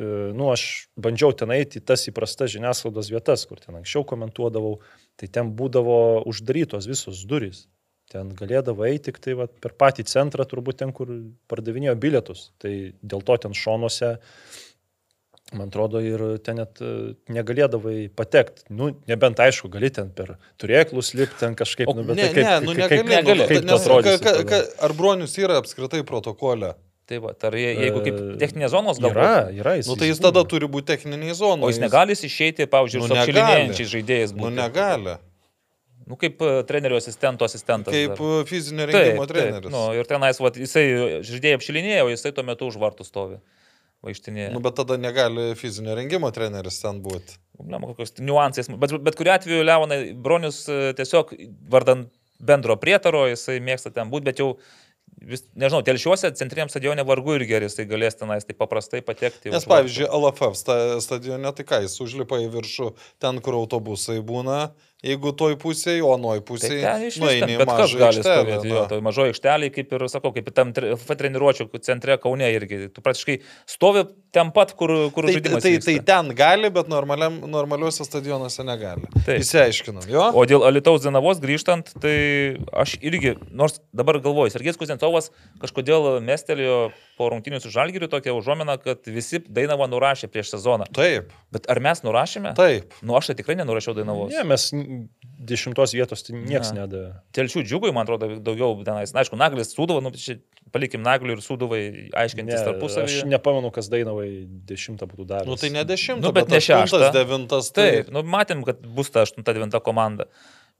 nu, 0.00 0.48
aš 0.52 0.88
bandžiau 0.96 1.34
ten 1.36 1.52
eiti 1.52 1.80
į 1.80 1.84
tas 1.84 2.06
įprastas 2.08 2.54
žiniasklaidos 2.54 3.10
vietas, 3.12 3.44
kur 3.48 3.60
ten 3.60 3.76
anksčiau 3.76 4.06
komentuodavau, 4.08 4.78
tai 5.20 5.28
ten 5.28 5.52
būdavo 5.56 6.24
uždarytos 6.30 6.88
visos 6.88 7.24
durys. 7.28 7.66
Ten 8.12 8.32
galėdavo 8.36 8.84
eiti 8.88 9.10
tik 9.10 9.20
tai 9.24 9.36
vat, 9.38 9.54
per 9.62 9.72
patį 9.78 10.04
centrą, 10.08 10.44
turbūt 10.48 10.80
ten, 10.82 10.92
kur 10.96 11.08
pardavinėjo 11.48 11.94
bilietus. 12.00 12.50
Tai 12.60 12.72
dėl 13.00 13.24
to 13.24 13.36
ten 13.44 13.56
šonuose, 13.56 14.18
man 15.56 15.68
atrodo, 15.68 16.00
ir 16.04 16.24
ten 16.44 16.60
net 16.60 16.80
e, 16.84 17.14
negalėdavai 17.32 18.10
patekti. 18.16 18.66
Nu, 18.72 18.90
nebent 19.08 19.40
aišku, 19.44 19.70
gali 19.72 19.92
ten 19.92 20.10
per 20.12 20.34
turėklus 20.60 21.12
lipti, 21.16 21.40
ten 21.40 21.56
kažkaip, 21.56 21.88
O, 21.88 21.96
nu, 21.96 22.04
bet 22.08 22.20
Ne, 22.20 22.28
tai 22.28 22.34
kaip, 22.36 22.48
ne, 22.48 22.54
nu 22.64 22.76
kaip, 22.76 22.80
negali. 22.80 22.96
kaip, 22.96 23.12
negali. 23.12 23.44
kaip, 23.44 23.52
kaip 23.52 23.68
nes, 23.68 23.72
tu 23.72 23.80
atrodysi 23.80 24.16
ka, 24.16 24.24
ka, 24.24 24.36
tada? 24.40 24.48
ka, 24.50 24.86
ar 24.88 24.96
bronius 24.96 25.36
yra 25.40 25.60
apskritai 25.62 26.02
protokole? 26.08 26.74
Tai 27.12 27.18
va, 27.20 27.32
ar 27.48 27.56
je- 27.60 27.74
jeigu 27.76 28.00
kaip 28.06 28.16
E, 28.16 28.36
techninės 28.40 28.72
zonos 28.72 28.96
galbūt. 29.02 29.20
Yra, 29.20 29.50
yra 29.52 29.74
jis. 29.76 29.90
Nu, 29.90 29.96
tai 30.00 30.08
jis 30.08 30.20
tada 30.24 30.40
turi 30.48 30.64
būti 30.72 30.88
techniniai 30.94 31.34
zonai. 31.36 31.66
O 31.66 31.68
jis 31.68 31.80
negali 31.82 32.16
išeiti, 32.16 32.64
pavyzdžiui, 32.72 33.02
Nu, 33.04 33.08
su 33.10 33.14
negali. 33.14 33.36
apšilinėjančiais 33.36 33.90
žaidėjais. 33.92 34.32
Nu, 34.32 34.46
būti. 34.46 34.56
negali. 34.56 35.16
Nu, 36.08 36.16
kaip 36.18 36.40
e, 36.42 36.62
trenerio 36.66 36.96
asistento 36.98 37.44
asistentas. 37.46 37.92
Kaip 37.94 38.16
dar. 38.16 38.40
e, 38.40 38.44
fizinio 38.48 38.86
Taip, 38.88 38.94
rengimo 38.96 39.26
taip, 39.26 39.36
treneris. 39.36 39.70
Nu, 39.70 39.82
ir 39.94 40.08
tenais, 40.08 40.40
va, 40.42 40.50
jisai 40.56 40.86
žaidėjai 41.22 41.58
apšilinėjo, 41.60 42.06
o 42.08 42.10
jisai 42.16 42.32
tuo 42.34 42.42
metu 42.48 42.66
už 42.72 42.80
vartų 42.80 43.04
stovi. 43.06 43.38
Vaikštinėje. 44.02 44.48
Nu, 44.56 44.58
bet 44.64 44.74
tada 44.74 44.96
negali 44.98 45.52
fizinio 45.54 45.94
rengimo 45.94 46.26
treneris 46.34 46.80
ten 46.82 46.98
būti. 47.04 47.36
Problema 47.54 47.86
kokios 47.92 48.16
niuansais. 48.18 48.66
Bet, 48.82 48.96
bet 48.98 49.14
kuriu 49.14 49.30
atveju, 49.36 49.62
Leonai, 49.62 50.00
Bronius 50.18 50.64
tiesiog 50.98 51.30
vardant 51.70 52.08
bendro 52.42 52.74
prietaro, 52.82 53.28
jisai 53.30 53.60
mėgsta 53.62 53.92
ten 53.94 54.10
būti, 54.10 54.26
bet 54.26 54.40
jau, 54.42 54.56
vis, 55.28 55.44
nežinau, 55.58 55.82
telšiuose 55.86 56.30
centriniam 56.38 56.70
stadione 56.72 57.04
vargu 57.06 57.36
ir 57.38 57.44
gerai, 57.48 57.68
jisai 57.70 57.86
galės 57.90 58.18
tenais 58.18 58.46
taip 58.48 58.58
paprastai 58.60 59.02
patekti. 59.06 59.52
Nes, 59.52 59.66
pavyzdžiui, 59.68 60.08
LFF 60.08 60.58
sta- 60.58 61.00
stadione, 61.04 61.52
tai 61.56 61.66
ką, 61.68 61.82
jis 61.86 61.98
užlipa 62.04 62.40
į 62.44 62.48
viršų 62.56 62.92
ten, 63.22 63.40
kur 63.44 63.58
autobusai 63.60 64.18
būna, 64.24 64.72
jeigu 65.02 65.32
toj 65.34 65.56
pusėje, 65.58 66.02
o 66.06 66.14
Tai 66.38 66.44
pusėje, 66.46 66.80
ten 66.84 67.02
iš 67.08 67.16
nueini 67.18 67.46
vis, 67.48 67.54
į 67.56 67.58
bet 67.58 67.70
kas 67.74 67.94
gali 67.98 68.22
stovėti. 68.22 68.68
Jo, 68.70 68.80
na. 68.82 68.88
tai 68.92 68.98
mažoji 69.02 69.32
aikštelė, 69.34 69.70
kaip 69.74 69.92
ir 69.98 70.04
sakau, 70.12 70.30
kaip 70.36 70.46
ir 70.46 70.54
tam 70.54 70.70
tre- 70.76 70.92
F 70.94 71.06
treniruočio 71.18 71.66
centre 71.82 72.16
Kaune 72.22 72.46
irgi. 72.54 72.86
Tu 72.94 73.02
praktiškai 73.02 73.40
stovi 73.66 74.04
ten 74.32 74.52
pat, 74.54 74.72
kur, 74.78 74.88
kur 75.12 75.26
Tai, 75.26 75.34
žaidimas. 75.34 75.62
tai, 75.62 75.72
vyksta. 75.76 75.90
tai 75.90 76.04
ten 76.12 76.34
gali, 76.38 76.70
bet 76.70 76.88
normaliuose 76.88 78.06
stadionuose 78.06 78.64
negali. 78.64 79.10
Taip. 79.26 79.42
Įsiaiškinam, 79.42 80.06
jo? 80.08 80.28
O 80.38 80.46
dėl 80.48 80.62
Alitaus 80.64 81.02
Dienavos 81.04 81.42
grįžtant, 81.42 81.90
tai 82.00 82.56
aš 82.72 82.94
irgi, 83.02 83.34
nors 83.50 83.80
dabar 83.92 84.20
galvoju, 84.22 84.54
Sergės 84.54 84.78
Kuzentovas 84.80 85.32
kažkodėl 85.60 86.20
mestelėjo 86.24 86.92
po 87.18 87.28
rungtinių 87.32 87.60
su 87.60 87.70
Žalgiriu 87.70 88.08
tokią 88.08 88.32
užuominą, 88.38 88.78
kad 88.82 89.04
visi 89.06 89.38
Dainavą 89.44 89.86
nurašė 89.92 90.30
prieš 90.32 90.54
sezoną. 90.56 90.86
Taip, 90.96 91.32
Bet 91.52 91.68
ar 91.70 91.80
mes 91.84 92.00
nurašėme? 92.02 92.54
taip. 92.56 92.94
Nu, 93.02 93.14
aš 93.18 93.30
tai 93.32 93.34
tikrai 93.42 93.56
nenurašiau 93.60 93.94
Dainavos. 93.98 94.32
Ne, 94.32 94.44
mes 94.48 94.70
dešimtos 95.42 95.92
vietos 95.96 96.22
tai 96.24 96.36
niekas 96.38 96.72
Ne. 96.72 96.80
nedavė. 96.86 97.12
Telšių 97.36 97.62
džiugui, 97.66 97.92
man 97.92 98.06
atrodo, 98.06 98.28
daugiau 98.40 98.76
tenais. 98.86 99.12
Na, 99.14 99.20
aišku, 99.24 99.36
Naglis 99.36 99.74
Sūduvai, 99.74 100.02
nu, 100.06 100.12
čia 100.14 100.38
palikim 100.72 101.02
Naglių 101.04 101.36
ir 101.36 101.42
Sūduvai 101.44 101.82
aiškintis 102.16 102.60
Ne, 102.60 102.64
tarpusavį. 102.68 103.04
aš 103.04 103.24
nepamenu, 103.28 103.72
kas 103.74 103.90
Dainavai 103.92 104.46
dešimtą 104.70 105.08
būtų 105.10 105.26
daręs. 105.26 105.50
Nu 105.50 105.56
tai 105.60 105.70
ne 105.74 105.84
dešimtas, 105.84 106.24
Nu, 106.24 106.32
bet 106.32 106.48
ne 106.48 106.60
šešta. 106.62 107.10
devintas. 107.12 107.72
Tai... 107.74 107.90
Taip, 107.90 108.10
nu, 108.14 108.22
matėm, 108.22 108.64
kad 108.64 108.80
bus 108.80 109.10
ta 109.10 109.24
8-9 109.26 109.80
komanda. 109.82 110.26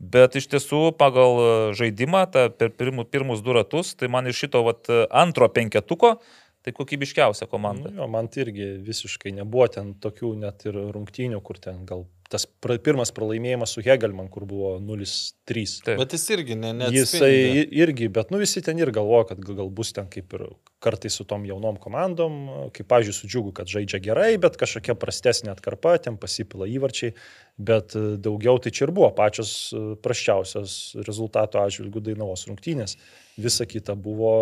Bet 0.02 0.34
iš 0.34 0.48
tiesų 0.50 0.80
pagal 0.98 1.36
e, 1.38 1.50
žaidimą, 1.78 2.24
ta, 2.34 2.48
per 2.50 2.72
pirmus, 2.74 3.06
pirmus 3.12 3.42
du 3.46 3.54
ratus, 3.54 3.92
tai 3.94 4.10
man 4.10 4.26
iš 4.26 4.40
šito 4.44 4.64
vat, 4.66 4.88
e, 4.90 5.04
antro 5.22 5.46
penketuko, 5.46 6.16
tai 6.62 6.74
kokybiškiausia 6.74 7.46
komanda. 7.50 7.90
Nu, 7.90 8.02
jo, 8.02 8.08
man 8.10 8.26
tai 8.30 8.42
irgi 8.46 8.66
visiškai 8.82 9.34
nebuvo 9.38 9.68
ten 9.70 9.94
tokių 10.02 10.34
net 10.42 10.66
ir 10.66 10.78
rungtynių, 10.94 11.38
kur 11.46 11.62
ten 11.62 11.84
gal 11.86 12.08
tas 12.32 12.46
pra, 12.64 12.78
pirmas 12.80 13.12
pralaimėjimas 13.14 13.74
su 13.76 13.82
Hegelman, 13.84 14.30
kur 14.32 14.46
buvo 14.48 14.74
0-3. 14.80 15.74
Taip. 15.86 16.00
Bet 16.00 16.14
jis 16.16 16.24
irgi 16.32 16.56
ne, 16.58 16.72
ne 16.78 16.88
Jisai 16.94 17.66
irgi, 17.66 18.08
bet 18.12 18.32
nu 18.32 18.40
visi 18.40 18.62
ten 18.64 18.80
ir 18.80 18.92
galvoja, 18.94 19.28
kad 19.32 19.42
gal 19.44 19.58
gal 19.60 19.72
bus 19.74 19.92
ten 19.96 20.08
kaip 20.12 20.32
ir 20.38 20.46
kartais 20.82 21.18
su 21.18 21.26
tom 21.28 21.44
jaunom 21.46 21.78
komandom, 21.82 22.38
kaip, 22.74 22.88
pavyzdžiui, 22.90 23.16
su 23.18 23.30
džiugu, 23.30 23.52
kad 23.58 23.70
žaidžia 23.70 24.00
gerai, 24.02 24.30
bet 24.42 24.56
kažkokia 24.60 24.96
prastesnė 24.98 25.52
atkarpa, 25.52 25.94
ten 26.02 26.18
pasipila 26.20 26.66
įvarčiai, 26.70 27.14
bet 27.58 27.96
e, 27.96 28.16
daugiau 28.22 28.58
tai 28.62 28.72
čia 28.72 28.86
ir 28.86 28.94
buvo 28.96 29.10
pačios 29.16 29.72
e, 29.74 29.82
prasčiausios 30.02 30.96
rezultato 31.06 31.60
atžvilgių 31.62 32.02
Dainavos 32.08 32.46
rungtynės. 32.48 32.96
Visa 33.40 33.66
kita 33.68 33.96
buvo 33.98 34.32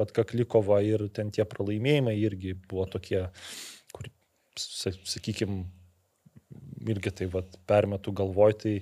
atkakli 0.00 0.46
kova 0.48 0.80
ir 0.84 1.08
ten 1.14 1.30
tie 1.34 1.46
pralaimėjimai 1.48 2.16
irgi 2.20 2.56
buvo 2.68 2.88
tokie, 2.96 3.26
kur, 3.92 4.10
sakykime, 4.58 5.64
irgi 6.88 7.14
tai 7.20 7.30
vat, 7.32 7.58
permetu 7.68 8.12
galvoj, 8.16 8.58
tai 8.64 8.74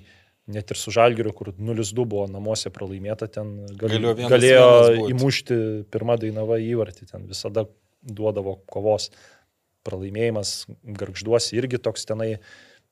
net 0.53 0.71
ir 0.71 0.79
su 0.79 0.91
Žalgiriu, 0.91 1.31
kur 1.35 1.53
0-2 1.55 2.03
buvo 2.03 2.25
namuose 2.31 2.71
pralaimėta, 2.73 3.29
ten 3.31 3.55
gal, 3.77 3.87
Galėjo 3.87 4.17
vienas 4.17 4.33
galėjo 4.33 4.65
vienas 4.65 5.13
įmušti 5.13 5.59
pirmą 5.93 6.17
dainavą 6.19 6.59
įvartį, 6.63 7.07
ten 7.13 7.29
visada 7.29 7.65
duodavo 8.03 8.57
kovos 8.67 9.09
pralaimėjimas, 9.87 10.65
garžduosi 10.99 11.57
irgi 11.59 11.79
toks 11.83 12.07
tenai, 12.07 12.33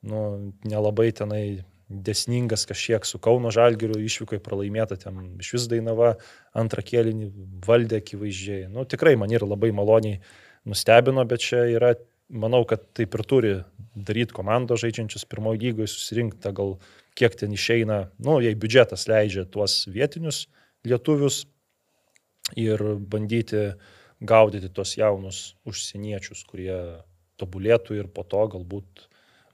nu, 0.02 0.52
nelabai 0.66 1.10
tenai 1.16 1.62
desningas 1.92 2.64
kažkiek 2.66 3.04
su 3.06 3.20
Kauno 3.22 3.50
Žalgiriu 3.52 4.00
išvykai 4.00 4.40
pralaimėta, 4.42 4.96
ten 4.96 5.36
iš 5.42 5.52
vis 5.56 5.66
dainava 5.70 6.14
antrą 6.56 6.84
kėlinį 6.86 7.28
valdė 7.66 8.00
akivaizdžiai. 8.00 8.70
Nu, 8.72 8.86
tikrai 8.88 9.14
man 9.20 9.32
ir 9.34 9.44
labai 9.44 9.72
maloniai 9.76 10.22
nustebino, 10.68 11.24
bet 11.28 11.44
čia 11.44 11.66
yra, 11.74 11.92
manau, 12.32 12.62
kad 12.68 12.84
taip 12.96 13.14
ir 13.18 13.24
turi 13.28 13.54
daryti 13.92 14.34
komandos 14.36 14.80
žaidžiančius 14.84 15.26
pirmojo 15.28 15.60
lygoje, 15.60 15.90
susirinkti 15.92 16.54
gal 16.56 16.78
kiek 17.18 17.36
ten 17.36 17.52
išeina, 17.52 18.06
nu, 18.24 18.38
jei 18.40 18.56
biudžetas 18.56 19.04
leidžia 19.10 19.44
tuos 19.44 19.82
vietinius 19.92 20.46
lietuvius 20.88 21.44
ir 22.56 22.80
bandyti 23.12 23.72
gaudyti 24.22 24.70
tuos 24.72 24.96
jaunus 24.96 25.42
užsieniečius, 25.68 26.44
kurie 26.48 26.78
tobulėtų 27.40 27.98
ir 27.98 28.08
po 28.12 28.24
to 28.24 28.40
galbūt 28.54 29.08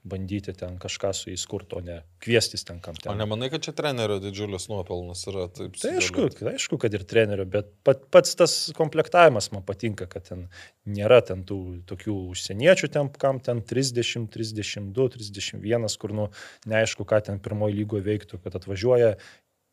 bandyti 0.09 0.53
ten 0.57 0.77
kažką 0.81 1.11
su 1.15 1.31
jais 1.31 1.45
kurti, 1.49 1.77
o 1.79 1.81
ne 1.85 1.99
kviestis 2.23 2.65
ten 2.67 2.81
kam 2.83 2.97
O 2.97 3.03
ten. 3.03 3.19
nemanai, 3.19 3.49
kad 3.53 3.63
čia 3.65 3.73
trenerio 3.77 4.19
didžiulis 4.23 4.67
nuopelnas 4.71 5.25
yra 5.31 5.47
taip? 5.53 5.77
Tai 5.79 5.95
aišku, 5.99 6.27
tai 6.37 6.53
aišku, 6.55 6.79
kad 6.81 6.95
ir 6.97 7.05
trenerio, 7.09 7.45
bet 7.49 7.71
pat, 7.87 8.05
pats 8.13 8.37
tas 8.39 8.55
komplektavimas 8.77 9.51
man 9.55 9.65
patinka, 9.67 10.09
kad 10.11 10.27
ten 10.29 10.47
nėra 10.89 11.21
ten 11.25 11.45
tų 11.47 11.59
tokių 11.89 12.15
užsieniečių, 12.33 12.91
ten, 12.95 13.11
kam 13.21 13.41
ten 13.43 13.61
30, 13.65 14.29
32, 14.33 15.11
31, 15.17 15.89
kur 16.01 16.15
nu 16.17 16.31
neaišku, 16.69 17.05
ką 17.07 17.21
ten 17.29 17.43
pirmoji 17.43 17.79
lygoje 17.81 18.07
veiktų, 18.09 18.41
kad 18.43 18.57
atvažiuoja 18.59 19.15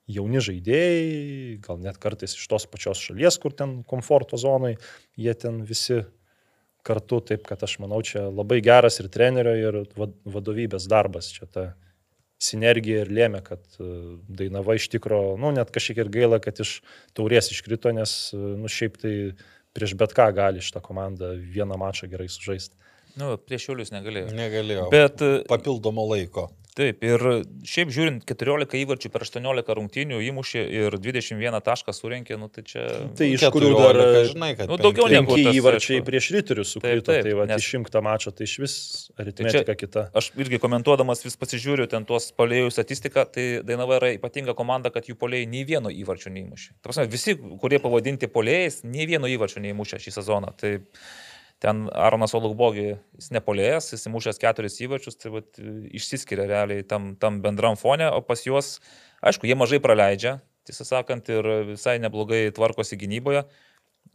jauni 0.06 0.40
žaidėjai, 0.42 1.56
gal 1.64 1.80
net 1.82 1.98
kartais 2.02 2.36
iš 2.38 2.44
tos 2.50 2.66
pačios 2.70 3.00
šalies, 3.02 3.38
kur 3.42 3.54
ten 3.56 3.80
komforto 3.88 4.38
zonai, 4.38 4.76
jie 5.18 5.34
ten 5.34 5.64
visi 5.66 6.04
kartu, 6.86 7.18
taip 7.32 7.44
kad 7.48 7.62
aš 7.66 7.78
manau, 7.82 7.98
čia 8.06 8.28
labai 8.30 8.60
geras 8.64 9.00
ir 9.02 9.10
trenerio, 9.12 9.56
ir 9.58 9.80
va- 9.98 10.12
vadovybės 10.36 10.86
darbas 10.90 11.32
čia 11.34 11.48
ta 11.50 11.66
sinergija 12.42 13.04
ir 13.04 13.12
lėmė, 13.16 13.40
kad 13.44 13.62
e, 13.80 13.90
Dainava 14.38 14.76
iš 14.76 14.90
tikro, 14.92 15.20
nu 15.40 15.52
net 15.56 15.70
kažkiek 15.74 16.02
ir 16.04 16.10
gaila, 16.12 16.40
kad 16.44 16.58
iš 16.60 16.78
taurės 17.16 17.48
iškrito, 17.54 17.92
nes, 17.96 18.12
e, 18.36 18.40
nu 18.60 18.68
šiaip 18.70 18.98
tai 19.00 19.14
prieš 19.76 19.96
bet 20.00 20.12
ką 20.16 20.28
gali 20.36 20.64
šitą 20.64 20.82
komandą 20.84 21.34
vieną 21.36 21.78
mačą 21.80 22.08
gerai 22.12 22.28
sužaisti. 22.32 22.76
Nu, 23.16 23.32
prieš 23.40 23.70
šiulius 23.70 23.92
negalėjo. 23.94 24.28
Negalėjo. 24.36 24.86
Bet 24.92 25.24
e, 25.24 25.32
Papildomo 25.48 26.04
laiko. 26.10 26.50
Taip, 26.76 27.00
ir 27.06 27.22
šiaip 27.66 27.90
žiūrint, 27.94 28.24
14 28.28 28.76
įvarčių 28.82 29.10
per 29.14 29.24
18 29.24 29.74
rungtynių 29.78 30.18
įmušė 30.28 30.62
ir 30.76 30.96
21 31.00 31.56
tašką 31.64 31.94
surinkė, 31.96 32.36
nu 32.40 32.50
tai 32.52 32.64
čia... 32.68 32.84
Tai 33.16 33.28
iš 33.32 33.46
kurių 33.54 33.70
dar 33.78 33.96
14, 33.98 34.30
žinai, 34.34 34.50
kad 34.58 34.70
Nu, 34.70 34.76
daugiau 34.80 35.08
negu 35.08 35.38
įvarčiai 35.40 35.98
aišku. 36.00 36.06
prieš 36.10 36.28
ryterius 36.36 36.74
sukrito, 36.76 37.06
Taip, 37.08 37.08
taip, 37.08 37.26
tai 37.28 37.34
va, 37.38 37.46
nes- 37.48 37.64
išimta 37.64 38.02
mačą, 38.04 38.34
tai 38.36 38.44
iš 38.48 38.56
vis 38.62 38.76
aritmetika 39.16 39.76
kita. 39.80 40.06
Aš 40.20 40.30
irgi 40.36 40.60
komentuodamas 40.62 41.24
vis 41.24 41.38
pasižiūriu 41.40 41.88
ten 41.90 42.04
tuos 42.08 42.28
polėjų 42.36 42.70
statistiką, 42.76 43.26
tai 43.32 43.46
Dainava 43.66 43.96
yra 44.00 44.12
ypatinga 44.18 44.54
komanda, 44.58 44.92
kad 44.94 45.08
jų 45.08 45.16
polėjai 45.20 45.48
nei 45.48 45.64
vieno 45.68 45.88
įvarčio 45.92 46.30
neįmušė. 46.34 46.76
Prasme, 46.84 47.08
visi, 47.10 47.34
kurie 47.62 47.80
pavadinti 47.82 48.28
polėjais, 48.30 48.82
nei 48.84 49.08
vieno 49.08 49.30
įvarčio 49.32 49.64
neįmušė 49.64 50.02
šį 50.04 50.14
sezoną. 50.20 50.52
Tai 50.60 50.76
ten 51.66 51.86
Aronas 51.90 52.34
Olugbogi, 52.38 52.92
jis 53.18 53.32
nepolėjęs, 53.34 53.90
jis 53.96 54.06
įmušęs 54.06 54.38
keturis 54.42 54.78
įvarčius, 54.84 55.18
tai 55.18 55.32
vat, 55.34 55.48
išsiskiria 55.98 56.46
realiai 56.46 56.84
tam, 56.86 57.14
tam 57.18 57.40
bendram 57.42 57.78
fone, 57.80 58.06
o 58.06 58.22
pas 58.22 58.44
juos, 58.46 58.76
aišku, 59.26 59.48
jie 59.50 59.56
mažai 59.58 59.80
praleidžia, 59.82 60.36
tiesą 60.68 60.86
sakant, 60.86 61.26
ir 61.32 61.48
visai 61.72 61.96
neblogai 62.02 62.46
tvarkosi 62.54 62.98
gynyboje. 63.00 63.42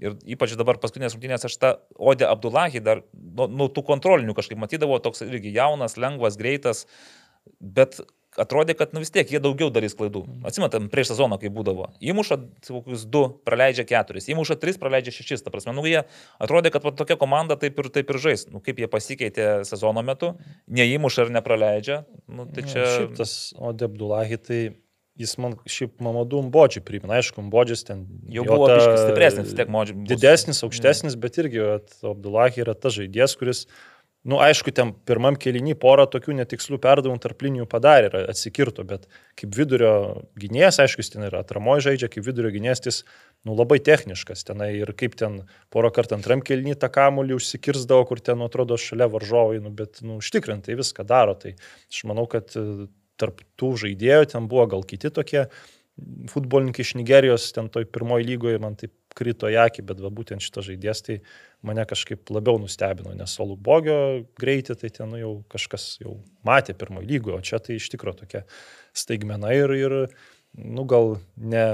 Ir 0.02 0.16
ypač 0.34 0.56
dabar 0.58 0.80
paskutinės 0.82 1.14
rungtynės 1.14 1.46
aš 1.46 1.58
tą 1.62 1.74
Odė 2.00 2.26
Abdullahi 2.32 2.80
dar 2.82 3.04
nuo 3.14 3.50
nu, 3.52 3.68
tų 3.70 3.84
kontrolinių 3.86 4.34
kažkaip 4.38 4.58
matydavau, 4.58 5.02
toks 5.04 5.22
irgi 5.28 5.52
jaunas, 5.54 5.98
lengvas, 6.00 6.40
greitas, 6.40 6.86
bet 7.60 8.00
atrodė, 8.40 8.76
kad 8.78 8.94
nu, 8.96 9.02
vis 9.04 9.12
tiek 9.14 9.30
jie 9.32 9.42
daugiau 9.44 9.72
darys 9.74 9.96
klaidų. 9.98 10.24
Atsimetam, 10.48 10.88
prieš 10.92 11.12
sezoną, 11.14 11.40
kai 11.42 11.52
būdavo. 11.54 11.90
Įmuša 12.04 12.38
kokius 12.68 13.04
du, 13.12 13.24
praleidžia 13.48 13.86
keturis, 13.90 14.30
įmuša 14.32 14.58
tris, 14.62 14.80
praleidžia 14.82 15.16
šešis. 15.16 15.44
Ta 15.46 15.54
prasme, 15.54 15.76
nu, 15.78 15.84
jie 15.88 16.06
atrodė, 16.42 16.72
kad 16.74 16.86
va, 16.88 16.94
tokia 16.96 17.20
komanda 17.20 17.58
taip 17.60 17.80
ir, 17.82 17.92
taip 17.94 18.14
ir 18.14 18.22
žais. 18.24 18.48
Nu, 18.52 18.64
kaip 18.64 18.80
jie 18.80 18.90
pasikeitė 18.92 19.50
sezono 19.68 20.04
metu, 20.06 20.36
neįmuša 20.72 21.28
ir 21.28 21.36
nepraleidžia. 21.40 22.04
Nu, 22.32 22.48
tai 22.48 22.68
čia... 22.70 22.86
Ja, 22.86 23.10
tas 23.18 23.36
Ode 23.60 23.88
Abdullahi, 23.88 24.40
tai 24.40 24.62
jis 25.20 25.36
man 25.42 25.56
šiaip 25.70 26.00
Mamadų 26.04 26.46
Mbodžiui 26.48 26.84
primena, 26.88 27.20
aišku, 27.20 27.44
Mbodžis 27.50 27.84
ten 27.88 28.06
Jau 28.32 28.46
jo 28.46 28.56
buvo 28.56 28.70
ta 28.72 28.80
stipresnis, 28.96 29.54
tiek 29.58 29.72
modžiai. 29.72 30.00
Didesnis, 30.08 30.62
aukštesnis, 30.66 31.18
bet 31.20 31.40
irgi 31.42 31.64
vat, 31.66 31.96
Abdullahi 32.08 32.64
yra 32.64 32.76
tas 32.78 32.96
žaidėjas, 32.96 33.36
kuris, 33.40 33.66
na, 33.68 33.91
nu, 34.24 34.38
aišku, 34.42 34.70
ten 34.76 34.92
pirmam 35.08 35.36
kelinį 35.40 35.74
porą 35.82 36.06
tokių 36.12 36.36
netikslių 36.38 36.78
perdavimų 36.82 37.22
tarp 37.24 37.42
linijų 37.42 37.66
padarė 37.70 38.10
ir 38.12 38.30
atsikirto, 38.30 38.86
bet 38.88 39.08
kaip 39.40 39.56
vidurio 39.58 39.94
gynėjas, 40.40 40.78
aišku, 40.84 41.02
jis 41.02 41.14
ten 41.16 41.26
yra 41.26 41.42
atramoje 41.42 41.88
žaidžia, 41.88 42.12
kaip 42.14 42.28
vidurio 42.28 42.52
gynėjas, 42.54 42.84
jis, 42.86 43.02
nu, 43.48 43.56
labai 43.58 43.80
techniškas 43.82 44.46
tenai 44.46 44.72
ir 44.78 44.94
kaip 44.98 45.18
ten 45.18 45.42
porą 45.74 45.90
kartų 45.96 46.20
antram 46.20 46.46
kelinį 46.46 46.78
tą 46.84 46.92
kamulį 46.94 47.40
užsikirzdavo, 47.40 48.06
kur 48.12 48.22
ten, 48.22 48.38
nu, 48.42 48.50
atrodo, 48.52 48.78
šalia 48.78 49.10
varžovai, 49.10 49.58
nu, 49.66 49.74
bet, 49.74 50.04
nu, 50.06 50.20
užtikrintai 50.22 50.78
viską 50.78 51.08
daro. 51.10 51.34
Tai 51.42 51.56
aš 51.58 52.06
manau, 52.10 52.28
kad 52.30 52.54
e, 52.54 52.88
tarp 53.22 53.42
tų 53.58 53.74
žaidėjų 53.86 54.34
ten 54.36 54.50
buvo 54.52 54.70
gal 54.76 54.86
kiti 54.86 55.10
tokie 55.14 55.48
futbolininkai 56.32 56.86
iš 56.86 56.96
Nigerijos, 56.98 57.52
ten 57.58 57.70
toj 57.74 57.90
pirmoji 57.90 58.30
lygoje 58.30 58.62
man 58.62 58.78
taip 58.80 58.94
krito 59.18 59.50
į 59.52 59.58
akį, 59.66 59.86
bet 59.90 60.02
va 60.04 60.12
būtent 60.14 60.44
šitas 60.44 60.68
žaidėjas 60.70 61.04
tai 61.06 61.18
mane 61.66 61.86
kažkaip 61.88 62.32
labiau 62.34 62.60
nustebino, 62.62 63.14
nes 63.18 63.38
Olubogio 63.44 64.26
greitį 64.42 64.78
tai 64.82 64.92
ten 64.94 65.12
nu, 65.14 65.20
jau 65.22 65.34
kažkas 65.52 65.96
jau 66.02 66.18
matė 66.48 66.76
pirmoji 66.78 67.10
lygoje, 67.10 67.38
o 67.38 67.48
čia 67.52 67.62
tai 67.64 67.78
iš 67.78 67.90
tikrųjų 67.94 68.24
tokia 68.24 68.46
staigmena 68.98 69.54
ir, 69.58 69.74
ir 69.78 69.98
nu 70.56 70.88
gal 70.90 71.18
ne 71.38 71.66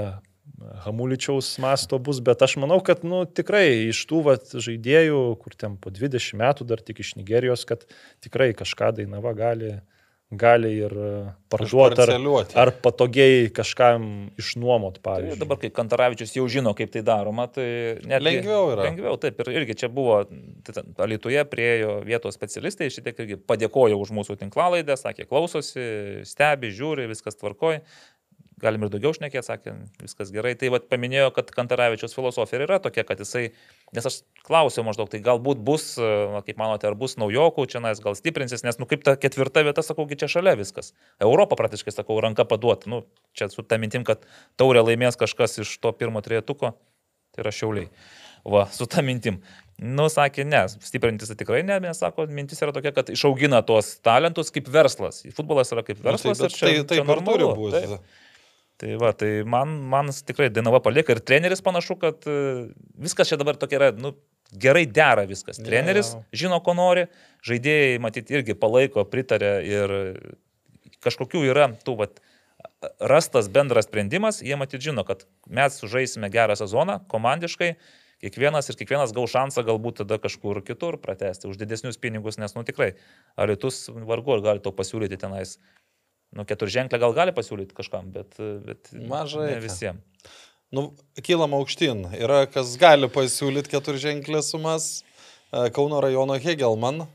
Hamuličiaus 0.84 1.50
masto 1.62 1.98
bus, 2.02 2.18
bet 2.24 2.42
aš 2.42 2.56
manau, 2.62 2.78
kad 2.84 3.04
nu, 3.06 3.22
tikrai 3.28 3.90
iš 3.90 4.00
tų 4.10 4.22
vat, 4.26 4.48
žaidėjų, 4.64 5.20
kur 5.42 5.54
ten 5.58 5.76
po 5.78 5.92
20 5.94 6.38
metų 6.40 6.66
dar 6.66 6.82
tik 6.82 7.02
iš 7.04 7.14
Nigerijos, 7.18 7.66
kad 7.68 7.84
tikrai 8.24 8.50
kažką 8.56 8.90
Dainava 8.96 9.34
gali, 9.38 9.76
gali 10.30 10.74
ir 10.76 10.92
parduoti 11.48 12.02
ar, 12.04 12.10
ar 12.60 12.70
patogiai 12.84 13.46
kažkam 13.54 14.02
išnuomot, 14.36 14.98
Tai 14.98 15.04
pavyzdžiui. 15.06 15.38
dabar, 15.40 15.56
kai 15.62 15.70
Kantaravičius 15.72 16.34
jau 16.36 16.44
žino, 16.52 16.74
kaip 16.76 16.92
tai 16.92 17.00
daroma, 17.06 17.46
tai 17.48 17.96
net 18.04 18.20
Lengviau 18.20 18.74
yra. 18.74 18.84
Lengviau, 18.90 19.16
taip. 19.20 19.40
Ir 19.40 19.62
irgi 19.62 19.78
čia 19.84 19.88
buvo, 19.88 20.18
tai 20.66 20.76
ten 20.76 20.92
Alituje 21.00 21.40
priejo 21.48 22.02
vietos 22.04 22.36
specialistai, 22.36 22.90
šitiek 22.92 23.24
irgi 23.24 23.40
padėkojo 23.40 23.96
už 23.96 24.12
mūsų 24.20 24.36
tinklalaidę, 24.44 24.98
sakė, 25.00 25.24
klausosi, 25.30 25.88
stebi, 26.28 26.74
žiūri, 26.76 27.08
viskas 27.08 27.40
tvarkoj. 27.40 27.80
Galim 28.58 28.82
ir 28.84 28.90
daugiau 28.90 29.14
šnekėti, 29.14 29.46
sakė, 29.46 29.76
viskas 30.02 30.32
gerai. 30.34 30.56
Tai 30.58 30.72
vad 30.74 30.88
paminėjo, 30.90 31.30
kad 31.36 31.52
Kantaravičius 31.54 32.16
filosofija 32.16 32.66
yra 32.66 32.80
tokia, 32.82 33.04
kad 33.06 33.22
jisai, 33.22 33.52
nes 33.96 34.06
aš 34.08 34.20
klausiau 34.46 34.84
maždaug, 34.86 35.10
tai 35.12 35.20
galbūt 35.24 35.60
bus, 35.64 35.90
na, 36.00 36.40
kaip 36.46 36.60
manote, 36.60 36.88
ar 36.88 36.96
bus 36.98 37.16
naujokų, 37.20 37.66
čia 37.72 37.82
nais 37.84 38.00
gal 38.04 38.16
stiprinsis, 38.16 38.64
nes, 38.64 38.78
nu, 38.80 38.88
kaip 38.88 39.04
ta 39.06 39.16
ketvirta 39.20 39.64
vieta, 39.66 39.84
sakau, 39.84 40.06
čia 40.08 40.30
šalia 40.30 40.56
viskas. 40.58 40.94
Europą 41.24 41.58
praktiškai, 41.60 41.92
sakau, 41.94 42.16
ranka 42.24 42.46
paduoti. 42.48 42.90
Nu, 42.92 43.02
čia 43.36 43.50
su 43.52 43.64
ta 43.64 43.80
mintim, 43.80 44.06
kad 44.08 44.24
taurę 44.60 44.84
laimės 44.86 45.20
kažkas 45.20 45.60
iš 45.64 45.76
to 45.84 45.92
pirmo 45.96 46.24
trietuko, 46.24 46.74
tai 47.36 47.44
yra 47.44 47.52
šiauliai. 47.54 47.90
Va, 48.48 48.68
su 48.72 48.86
ta 48.88 49.02
mintim. 49.04 49.42
Nu, 49.78 50.08
sakė, 50.10 50.42
ne, 50.48 50.64
stiprintis 50.82 51.30
tai 51.30 51.36
tikrai 51.38 51.60
ne, 51.66 51.76
nes 51.84 52.00
sako, 52.00 52.24
mintis 52.34 52.58
yra 52.64 52.72
tokia, 52.74 52.90
kad 52.96 53.10
išaugina 53.14 53.60
tuos 53.66 53.92
talentus 54.02 54.50
kaip 54.54 54.70
verslas. 54.74 55.20
Futbolas 55.36 55.70
yra 55.74 55.84
kaip 55.86 56.00
Nu, 56.00 56.08
verslas. 56.08 56.40
tai, 56.40 56.48
ir 56.48 56.48
bet 56.48 56.56
čia, 56.56 56.64
tai, 56.64 56.72
čia 56.72 56.86
taip 56.88 57.04
turi 57.04 57.06
normalu. 57.12 57.50
Taip. 57.74 58.24
Tai 58.78 58.94
va, 59.00 59.10
tai 59.18 59.42
man, 59.42 59.72
man 59.90 60.12
tikrai 60.14 60.52
Dainava 60.54 60.78
palieka 60.82 61.16
ir 61.16 61.20
treneris 61.26 61.62
panašu, 61.66 61.96
kad 61.98 62.26
e, 62.30 62.68
viskas 63.02 63.30
čia 63.30 63.38
dabar 63.40 63.58
tokia 63.58 63.80
yra, 63.80 63.88
nu, 63.98 64.12
gerai 64.54 64.84
dera 64.86 65.24
viskas. 65.26 65.58
Treneris 65.58 66.12
Jo. 66.14 66.22
žino, 66.44 66.60
ko 66.62 66.76
nori, 66.78 67.08
žaidėjai, 67.46 67.98
matyti, 68.02 68.38
irgi 68.38 68.54
palaiko, 68.58 69.02
pritarė 69.10 69.52
ir 69.66 69.94
kažkokių 71.04 71.42
yra 71.50 71.68
tų, 71.82 71.96
va, 71.98 72.08
rastas 73.00 73.50
bendras 73.50 73.88
sprendimas, 73.88 74.42
jie 74.46 74.56
matyti 74.58 74.90
žino, 74.90 75.04
kad 75.06 75.26
mes 75.50 75.78
sužaisime 75.82 76.30
gerą 76.30 76.56
sezoną 76.58 77.00
komandiškai, 77.10 77.74
kiekvienas 78.22 78.70
ir 78.70 78.78
kiekvienas 78.78 79.14
gaus 79.14 79.34
šansą 79.34 79.62
galbūt 79.66 80.02
tada 80.02 80.18
kažkur 80.22 80.62
kitur 80.66 80.98
pratesti 81.02 81.50
už 81.50 81.58
didesnius 81.60 82.00
pinigus, 82.02 82.38
nes, 82.38 82.54
nu 82.54 82.64
tikrai, 82.66 82.94
Alitus 83.38 83.86
vargu 83.90 84.38
ar 84.38 84.46
gali 84.46 84.62
to 84.64 84.74
pasiūlyti 84.74 85.20
tenais. 85.20 85.58
Nu, 86.36 86.44
keturženklę 86.44 86.98
gal 87.00 87.14
gali 87.16 87.32
pasiūlyti 87.32 87.76
kažkam, 87.76 88.10
bet, 88.12 88.36
bet 88.66 88.90
Mažai 88.92 89.54
ne 89.54 89.60
visiems. 89.64 90.02
Nu, 90.74 90.90
kylam 91.24 91.54
aukštyn. 91.56 92.10
Yra 92.20 92.42
kas 92.52 92.74
gali 92.80 93.08
pasiūlyti 93.08 93.72
keturženklės 93.72 94.50
sumas. 94.52 94.88
E, 95.48 95.70
Kauno 95.72 96.02
rajono 96.04 96.36
Hegelman. 96.36 97.06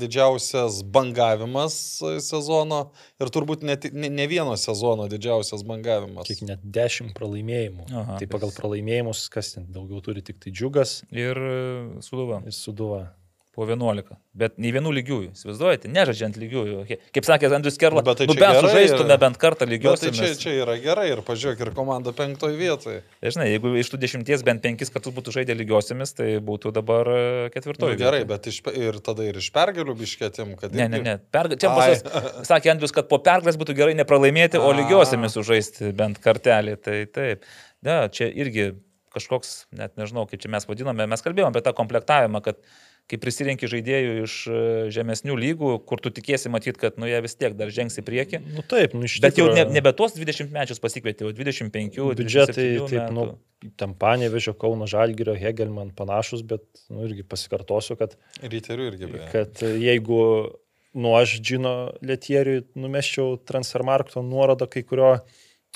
didžiausias 0.00 0.78
bangavimas 0.82 2.00
e, 2.00 2.14
sezono 2.24 2.78
ir 3.20 3.28
turbūt 3.28 3.60
ne, 3.68 3.74
ne, 3.92 4.08
ne 4.08 4.24
vieno 4.26 4.54
sezono 4.56 5.04
didžiausias 5.12 5.60
bangavimas. 5.68 6.24
Kiek 6.24 6.40
net 6.48 6.62
10 6.64 7.12
pralaimėjimų. 7.12 7.84
Aha. 7.92 8.16
tai 8.16 8.26
pagal 8.32 8.54
pralaimėjimus, 8.56 9.26
kas 9.28 9.52
ten 9.58 9.66
daugiau 9.68 10.00
turi, 10.00 10.22
tik 10.24 10.40
tai 10.40 10.54
džiugas 10.56 11.02
Ir 11.12 11.36
e, 11.36 12.00
suduva. 12.00 12.40
ir 12.48 12.56
suduva. 12.56 13.02
Po 13.58 13.64
11. 13.66 14.14
Bet 14.38 14.54
nei 14.62 14.70
vienų 14.70 14.92
lygiųjų. 15.00 15.32
Įsivaizduojate, 15.34 15.88
nežaidžiant 15.90 16.36
lygiųjų. 16.38 16.82
Kaip 17.16 17.26
sakė 17.26 17.48
Andrius 17.56 17.74
Kerla, 17.80 18.04
Bet 18.06 18.20
tai 18.20 18.28
nu 18.30 18.36
bent 18.38 18.60
sužaistume 18.62 19.10
ir- 19.16 19.18
bent 19.24 19.38
kartą 19.42 19.66
Bet 19.66 19.98
tai 20.04 20.10
čia, 20.14 20.28
čia 20.38 20.52
yra 20.62 20.76
gerai 20.78 21.08
ir 21.10 21.22
pažiūrėk, 21.26 21.64
ir 21.66 21.72
komanda 21.74 22.12
penktoje 22.14 22.54
vietoje. 22.60 23.00
Žinai, 23.18 23.48
jeigu 23.56 23.72
iš 23.80 23.90
tų 23.90 23.98
dešimties 24.04 24.44
bent 24.46 24.62
penkis 24.62 24.94
kartus 24.94 25.10
būtų 25.16 25.34
žaidę 25.40 25.56
lygiosiamis, 25.58 26.14
tai 26.14 26.28
būtų 26.38 26.70
dabar 26.78 27.10
e, 27.10 27.18
Nu, 27.18 27.50
ketvirtoji. 27.56 27.98
gerai, 27.98 28.20
vieta. 28.22 28.30
bet 28.36 28.46
iš, 28.52 28.60
ir 28.78 29.00
tada 29.02 29.26
ir 29.26 29.42
iš 29.42 29.50
pergalių 29.58 29.98
biškėtim, 30.06 30.54
kad... 30.60 30.70
Ne, 30.78 30.86
ne, 30.86 31.00
irgi- 31.02 31.04
ne. 31.10 31.18
Perga... 31.34 31.58
Čia 31.58 31.74
Ai. 31.74 31.98
pas 31.98 32.46
sakė 32.54 32.70
Andrius, 32.76 32.94
kad 32.94 33.10
po 33.10 33.18
pergalės 33.18 33.58
būtų 33.58 33.74
gerai 33.74 33.98
nepralaimėti, 33.98 34.62
o 34.62 34.70
lygiosiamis 34.70 35.34
sužaisti 35.34 35.90
bent 35.98 36.22
kartelį. 36.22 36.78
Tai 36.78 37.00
taip. 37.10 37.42
Ne, 37.82 38.04
čia 38.14 38.30
irgi 38.30 38.76
kažkoks, 39.18 39.64
net 39.74 39.96
nežinau, 39.98 40.28
kaip 40.30 40.38
čia 40.44 40.50
mes 40.52 40.66
vadiname, 40.68 41.06
mes 41.10 41.22
kalbėjome 41.24 41.50
apie 41.50 41.64
tą 41.66 41.72
komplektavimą, 41.74 42.38
kad 42.44 42.58
kai 43.08 43.16
prisirenki 43.20 43.68
žaidėjų 43.70 44.14
iš 44.26 44.34
e, 44.50 44.58
žemesnių 44.92 45.36
lygų, 45.40 45.70
kur 45.88 46.00
tu 46.04 46.12
tikėsi 46.12 46.50
matyti, 46.52 46.76
kad 46.82 46.98
nu 47.00 47.08
jie 47.08 47.20
vis 47.24 47.34
tiek 47.40 47.56
dar 47.56 47.72
žengs 47.72 47.96
į 48.02 48.04
priekį. 48.04 48.42
Nu 48.52 48.64
taip, 48.68 48.92
nu 48.96 49.08
iš 49.08 49.16
Bet 49.24 49.40
jau 49.40 49.48
tikro, 49.48 49.56
ne, 49.56 49.78
nebe 49.78 49.92
tuos 49.96 50.16
20 50.18 50.52
mečius 50.52 50.82
pasikvietė, 50.82 51.24
o 51.28 51.32
25. 51.32 51.96
biudžetai, 52.20 52.68
27 52.76 52.92
taip, 52.92 53.16
nu, 53.16 53.26
metų. 53.30 53.72
tam 53.80 53.96
Panevežio, 53.98 54.52
Kauno 54.60 54.88
Žalgirio, 54.90 55.36
Hegelman 55.40 55.94
panašus, 55.96 56.44
bet, 56.52 56.66
nu, 56.92 57.06
irgi 57.08 57.24
pasikartosiu, 57.28 57.96
kad, 58.00 58.18
Ryterių 58.44 58.92
irgi 58.92 59.12
beje. 59.16 59.32
kad 59.32 59.64
jeigu, 59.64 60.22
nu, 60.92 61.16
aš 61.16 61.38
Džino 61.40 61.76
Lietieriui 62.04 62.66
numeščiau 62.76 63.38
transfermarkto 63.48 64.24
nuorodą 64.26 64.68
kai 64.68 64.84
kurio 64.84 65.16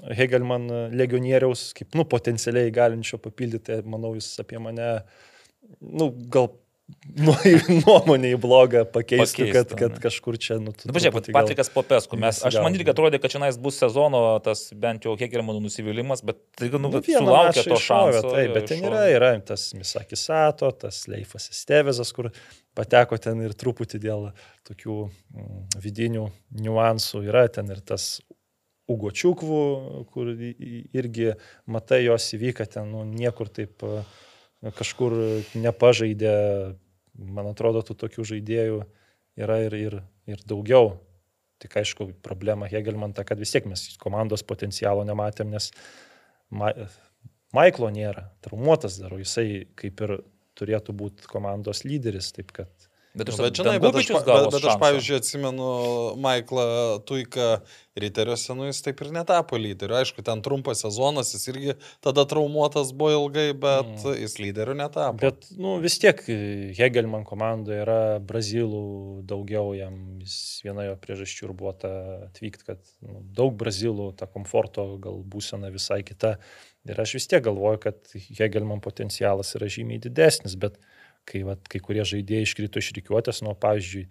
Hegelman 0.02 0.68
legionieriaus, 0.92 1.70
kaip, 1.78 1.94
nu, 1.96 2.04
potencialiai 2.08 2.72
galinčio 2.74 3.16
papildyti, 3.24 3.80
manau, 3.88 4.12
jis 4.20 4.34
apie 4.44 4.60
mane, 4.60 4.98
nu, 5.80 6.12
gal 6.28 6.52
nu, 6.52 6.58
nuomonė 7.82 8.32
į 8.34 8.38
blogą 8.40 8.82
pakeistų, 8.88 9.46
Pakeistų, 9.46 9.48
kad, 9.54 9.74
kad 9.78 9.94
ne. 9.96 10.00
kažkur 10.02 10.38
čia, 10.40 10.56
nu, 10.62 10.72
tu 10.76 10.88
Na, 10.88 10.94
pažiūrėk, 10.96 11.18
gal- 11.28 11.36
Patrikas 11.36 11.70
Popesku, 11.72 12.18
mes, 12.20 12.40
aš 12.46 12.58
man 12.64 12.76
irgi 12.78 12.92
atrodė, 12.94 13.20
kad 13.22 13.34
čia 13.34 13.50
bus 13.62 13.80
sezono 13.82 14.22
tas 14.44 14.64
bent 14.78 15.06
jau 15.08 15.14
Hegelmanų 15.20 15.64
nusivylimas, 15.66 16.24
bet 16.26 16.40
tai, 16.58 16.70
nu, 16.72 16.92
Nu, 16.92 17.02
sulaukė 17.04 17.64
to 17.66 17.78
šanso. 17.80 18.32
Taip, 18.32 18.54
bet 18.56 18.68
ten 18.70 18.84
yra, 18.88 19.04
yra 19.12 19.32
tas 19.46 19.68
Misakis 19.76 20.26
Sato, 20.28 20.70
tas 20.72 21.04
Leifas 21.10 21.50
Estevezas, 21.52 22.12
kur 22.16 22.30
pateko 22.78 23.18
ten 23.20 23.40
ir 23.44 23.56
truputį 23.58 24.00
dėl 24.02 24.28
tokių 24.68 24.98
mm, 25.08 25.64
vidinių 25.84 26.26
niuansų. 26.62 27.24
Yra 27.28 27.46
ten 27.52 27.72
ir 27.74 27.82
tas 27.84 28.14
Ugočiukvų, 28.90 29.60
kur 30.10 30.32
irgi 30.34 31.28
matai 31.70 32.02
jos 32.02 32.26
įvyka 32.36 32.66
ten, 32.66 32.90
nu, 32.90 33.04
niekur 33.06 33.48
taip 33.54 33.84
e, 33.86 34.00
kažkur 34.70 35.16
nepažaidė. 35.58 36.36
Man 37.12 37.50
atrodo, 37.50 37.82
tų 37.84 37.96
tokių 38.06 38.24
žaidėjų 38.24 38.78
yra 39.42 39.58
ir, 39.66 39.74
ir, 39.76 39.98
ir 40.30 40.44
daugiau. 40.48 40.94
Tik 41.62 41.76
aišku, 41.82 42.08
problema 42.24 42.66
Hegelman 42.70 43.12
ta, 43.14 43.24
kad 43.26 43.38
vis 43.38 43.52
tiek 43.54 43.66
mes 43.68 43.84
komandos 44.00 44.42
potencialo 44.46 45.04
nematėm, 45.06 45.52
nes 45.52 45.68
Ma 46.52 46.70
Maiklo 47.52 47.90
nėra, 47.92 48.30
traumuotas 48.40 48.94
dar, 48.96 49.12
o 49.12 49.18
jisai 49.20 49.66
kaip 49.76 50.00
ir 50.06 50.14
turėtų 50.56 50.94
būti 50.96 51.28
komandos 51.28 51.82
lyderis, 51.84 52.30
taip 52.32 52.48
kad 52.56 52.86
Bet, 53.14 53.28
Nu, 53.28 53.34
aš 53.34 53.40
Bet, 53.44 53.58
žinai, 53.60 53.76
bet, 53.76 53.96
aš, 54.00 54.06
bet, 54.08 54.24
bet 54.24 54.54
aš, 54.56 54.62
šansą. 54.64 54.78
pavyzdžiui, 54.80 55.16
atsimenu 55.20 55.70
Maiklą 56.24 56.64
Tuiką 57.04 57.48
Riteriuose, 58.00 58.54
nu 58.56 58.70
jis 58.70 58.78
taip 58.80 59.02
ir 59.04 59.10
netapo 59.12 59.58
lyderiu. 59.60 59.98
Aišku, 59.98 60.24
ten 60.24 60.40
trumpas 60.40 60.80
sezonas, 60.80 61.34
jis 61.34 61.44
irgi 61.52 61.74
tada 62.00 62.24
traumuotas 62.24 62.94
buvo 62.96 63.26
ilgai, 63.26 63.50
bet 63.52 63.90
mm. 63.90 64.14
jis 64.22 64.38
lyderiu 64.40 64.76
netapo. 64.78 65.20
Bet, 65.20 65.50
nu, 65.60 65.74
vis 65.82 65.98
tiek 66.00 66.22
Hegelman 66.78 67.26
komandoje 67.28 67.82
yra 67.84 67.98
brazilų 68.24 68.80
daugiau, 69.28 69.74
jam 69.76 70.00
viena 70.64 70.88
jo 70.88 70.96
priežasčių 71.04 71.50
ir 71.50 71.54
buvo 71.58 71.74
ta 71.84 71.92
atvykti, 72.30 72.64
kad 72.70 72.80
nu, 73.04 73.20
daug 73.36 73.52
brazilų, 73.60 74.14
ta 74.16 74.24
komforto 74.24 74.88
gal 75.04 75.20
būsena 75.20 75.68
visai 75.74 76.00
kita. 76.00 76.38
Ir 76.88 77.04
aš 77.04 77.18
vis 77.20 77.28
tiek 77.28 77.44
galvoju, 77.44 77.84
kad 77.84 78.16
Hegelman 78.40 78.80
potencialas 78.80 79.52
yra 79.60 79.68
žymiai 79.70 80.00
didesnis, 80.00 80.56
bet 80.56 80.80
kai, 81.28 81.42
vat, 81.46 81.64
kai 81.70 81.80
kurie 81.84 82.04
žaidėjai 82.08 82.46
iškrito 82.46 82.82
iš 82.82 82.92
rykiuotės, 82.98 83.42
nu, 83.46 83.54
pavyzdžiui, 83.58 84.06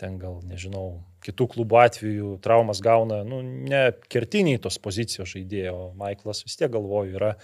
ten 0.00 0.16
gal, 0.20 0.38
nežinau, 0.48 1.02
kitų 1.24 1.46
klubų 1.54 1.80
atveju 1.82 2.34
traumas 2.44 2.80
gauna, 2.84 3.20
nu, 3.26 3.42
ne 3.44 3.90
kertiniai 4.12 4.60
tos 4.62 4.78
pozicijos 4.80 5.34
žaidėjo, 5.34 5.74
o 5.76 5.88
Maiklas 6.00 6.44
vis 6.46 6.56
tiek 6.56 6.72
galvoju 6.72 7.18
yra 7.18 7.34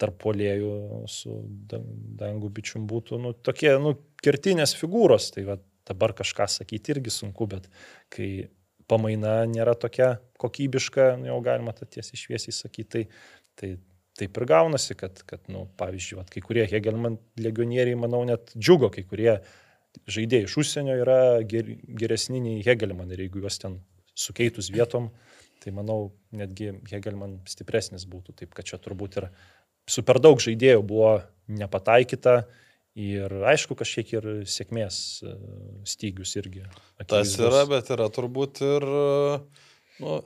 tarp 0.00 0.16
polėjų 0.22 1.04
su 1.10 1.36
Dan- 1.70 1.90
Dangu 2.20 2.50
bičium 2.50 2.86
būtų, 2.90 3.20
nu, 3.20 3.34
tokie, 3.34 3.74
nu, 3.82 3.94
kertinės 4.24 4.74
figūros, 4.78 5.30
tai 5.34 5.44
va, 5.46 5.60
dabar 5.86 6.14
kažką 6.16 6.48
sakyti 6.50 6.96
irgi 6.96 7.12
sunku, 7.14 7.46
bet 7.50 7.68
kai 8.12 8.48
pamaina 8.90 9.44
nėra 9.46 9.76
tokia 9.78 10.16
kokybiška, 10.40 11.14
nu, 11.20 11.30
jau 11.30 11.38
galima 11.44 11.74
tą 11.76 11.86
tiesiai 11.86 12.18
šviesiai 12.18 12.56
sakyti, 12.56 12.90
tai, 12.90 13.04
tai 13.60 13.70
taip 14.20 14.36
ir 14.38 14.46
gaunasi, 14.50 14.96
kad, 14.98 15.22
kad 15.28 15.42
nu, 15.52 15.64
pavyzdžiui, 15.80 16.20
vat, 16.20 16.30
kai 16.32 16.42
kurie 16.44 16.66
Hegelman 16.70 17.18
legionieriai, 17.40 17.98
manau, 17.98 18.22
net 18.28 18.52
džiugo, 18.56 18.92
kai 18.94 19.04
kurie 19.08 19.38
žaidėjai 20.10 20.46
iš 20.46 20.56
užsienio 20.62 20.96
yra 21.02 21.20
ger, 21.48 21.72
geresni 21.98 22.42
nei 22.44 22.64
Hegelman 22.66 23.10
ir 23.14 23.24
jeigu 23.24 23.42
juos 23.42 23.58
ten 23.62 23.80
sukeitus 24.14 24.70
vietom, 24.72 25.10
tai 25.60 25.72
manau, 25.76 26.12
netgi 26.36 26.72
Hegelman 26.90 27.40
stipresnis 27.50 28.06
būtų. 28.08 28.36
Taip, 28.40 28.54
kad 28.56 28.68
čia 28.68 28.80
turbūt 28.80 29.20
ir 29.20 29.28
su 29.90 30.04
per 30.06 30.20
daug 30.22 30.40
žaidėjų 30.40 30.82
buvo 30.86 31.14
nepataikyta 31.50 32.42
ir 33.00 33.34
aišku, 33.52 33.76
kažkiek 33.78 34.12
ir 34.18 34.28
sėkmės 34.50 34.96
e, 35.24 35.34
stygius 35.88 36.34
irgi. 36.40 36.64
Tas 37.00 37.02
akivaizdus. 37.04 37.46
yra, 37.46 37.62
bet 37.70 37.90
yra 37.94 38.08
turbūt 38.12 38.62
ir, 38.66 38.86
nu, 40.02 40.18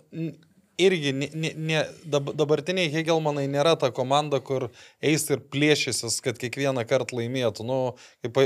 irgi 0.80 1.12
ne, 1.12 1.28
ne, 1.34 1.50
ne, 1.56 1.82
dab- 2.10 2.32
dabartiniai 2.36 2.90
Hegelmanai 2.92 3.46
nėra 3.50 3.74
ta 3.80 3.90
komanda, 3.94 4.40
kur 4.44 4.68
eis 5.04 5.26
ir 5.30 5.42
plėšysis, 5.52 6.18
kad 6.24 6.38
kiekvieną 6.40 6.84
kartą 6.88 7.18
laimėtų. 7.20 7.66
Nu, 7.68 7.78
kaip 8.24 8.40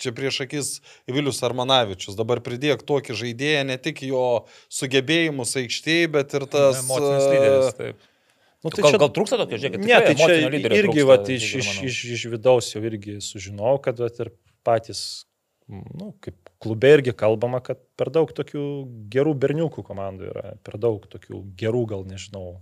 čia 0.00 0.12
prieš 0.16 0.42
akis 0.46 0.72
Vilius 1.10 1.40
Armanavičius. 1.46 2.18
Dabar 2.18 2.42
pridėk 2.44 2.84
tokį 2.88 3.16
žaidėją, 3.22 3.64
ne 3.70 3.78
tik 3.82 4.02
jo 4.06 4.26
sugebėjimus 4.72 5.56
aikštėje, 5.62 6.12
bet 6.18 6.36
ir 6.38 6.48
tas... 6.50 6.82
Emocinis 6.82 7.24
e, 7.24 7.32
lyderis, 7.34 7.78
taip. 7.78 8.04
Nu, 8.64 8.72
Tai 8.74 8.82
gal, 8.82 8.98
gal 8.98 9.10
trūksta 9.14 9.38
tokio, 9.38 9.58
žiūrėkit, 9.62 9.84
Ne, 9.86 9.98
tai 10.02 10.14
čia 10.18 10.50
lyderio 10.50 10.78
irgi 10.80 10.98
trūksta, 10.98 11.08
vat, 11.12 11.28
iš, 11.30 11.44
iš, 11.60 11.68
iš, 11.86 11.98
iš 12.16 12.24
vidaus 12.32 12.72
jau 12.72 12.82
irgi 12.82 13.20
sužinojau, 13.22 13.78
kad 13.84 14.02
vat, 14.02 14.18
ir 14.24 14.32
patys, 14.66 15.02
nu, 15.70 16.10
kaip 16.24 16.47
klube 16.62 16.90
irgi 16.96 17.14
kalbama, 17.16 17.60
kad 17.64 17.80
per 17.98 18.10
daug 18.14 18.30
tokių 18.34 18.64
gerų 19.12 19.34
berniukų 19.38 19.84
komandų 19.86 20.30
yra, 20.32 20.54
per 20.66 20.78
daug 20.80 21.04
tokių 21.10 21.42
gerų, 21.58 21.84
gal 21.92 22.04
nežinau, 22.08 22.58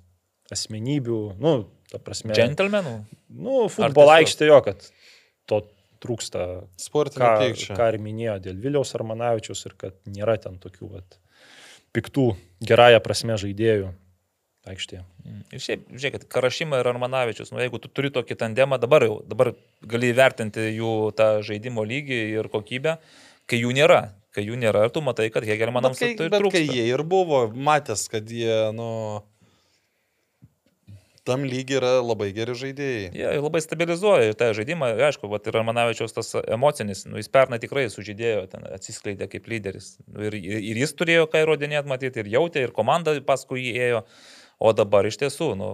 asmenybių, 0.52 1.20
nu, 1.42 1.54
ta 1.90 2.00
prasme. 2.02 2.36
Džentelmenų? 2.36 2.96
Nu, 3.34 3.66
futbolo 3.72 4.14
aikštė 4.18 4.50
jo, 4.50 4.60
kad 4.66 4.88
to 5.48 5.62
trūksta, 6.02 6.46
Sportinė 6.80 7.24
ką, 7.24 7.36
pykčia. 7.42 7.76
ką 7.78 7.90
ir 7.92 8.00
minėjo 8.02 8.38
dėl 8.48 8.58
Viliaus 8.62 8.92
Armanavičius 8.98 9.64
ir 9.68 9.76
kad 9.80 9.96
nėra 10.10 10.36
ten 10.42 10.58
tokių 10.62 10.90
vat, 10.92 11.16
piktų, 11.96 12.28
gerąją 12.68 13.00
prasme 13.04 13.38
žaidėjų 13.40 13.94
aikštėje. 14.66 15.02
Mm. 15.22 15.42
Ir 15.54 15.62
šiaip, 15.62 15.86
žiūrėkit, 15.94 16.26
Karašyma 16.32 16.80
ir 16.82 16.90
Armanavičius, 16.90 17.52
nu, 17.54 17.60
jeigu 17.62 17.80
tu 17.82 17.90
turi 17.92 18.10
tokį 18.14 18.36
tandemą, 18.40 18.80
dabar 18.82 19.06
jau, 19.06 19.20
dabar 19.26 19.52
gali 19.86 20.10
įvertinti 20.12 20.68
jų 20.74 20.92
tą 21.16 21.28
žaidimo 21.46 21.84
lygį 21.86 22.20
ir 22.34 22.50
kokybę, 22.52 22.96
kai 23.50 23.62
jų 23.62 23.74
nėra. 23.76 24.02
Kai 24.36 24.44
jų 24.44 24.58
nėra, 24.60 24.82
tu 24.92 25.00
matai, 25.00 25.30
kad 25.32 25.46
Hegelmanams 25.48 25.96
Bet, 25.96 26.18
tai 26.18 26.26
bet 26.28 26.42
trūksta. 26.42 26.60
kai 26.60 26.76
jie 26.76 26.90
ir 26.90 27.00
buvo, 27.08 27.46
matęs, 27.48 28.02
kad 28.12 28.28
jie, 28.28 28.52
nu, 28.76 28.88
tam 31.26 31.46
lygiai 31.48 31.78
yra 31.80 31.92
labai 32.04 32.28
geri 32.36 32.52
žaidėjai. 32.58 33.08
Jie 33.16 33.30
labai 33.40 33.62
stabilizuoja 33.64 34.36
tą 34.38 34.50
žaidimą, 34.58 34.92
aišku, 35.08 35.30
vat, 35.32 35.48
ir 35.48 35.56
Manavičiaus 35.66 36.14
tas 36.14 36.34
emocinis, 36.44 37.06
nu, 37.08 37.16
jis 37.16 37.32
pernai 37.32 37.58
tikrai 37.62 37.86
sužydėjo, 37.90 38.44
ten 38.52 38.68
atsiskleidė 38.76 39.30
kaip 39.32 39.48
lyderis. 39.50 39.94
Nu, 40.04 40.28
ir, 40.28 40.36
ir 40.36 40.82
jis 40.84 40.92
turėjo 41.00 41.26
ką 41.32 41.42
įrodinėti, 41.46 41.90
matyti, 41.90 42.22
ir 42.22 42.30
jautė, 42.36 42.68
ir 42.68 42.76
komanda 42.76 43.16
paskui 43.26 43.64
jį 43.64 43.74
ėjo, 43.88 44.04
o 44.60 44.76
dabar 44.76 45.08
iš 45.08 45.18
tiesų, 45.24 45.54
nu, 45.58 45.72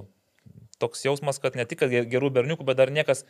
toks 0.82 1.04
jausmas, 1.06 1.42
kad 1.42 1.58
ne 1.58 1.66
tik 1.68 1.84
gerų 1.86 2.32
berniukų, 2.38 2.66
bet 2.66 2.80
dar 2.80 2.94
niekas 2.94 3.26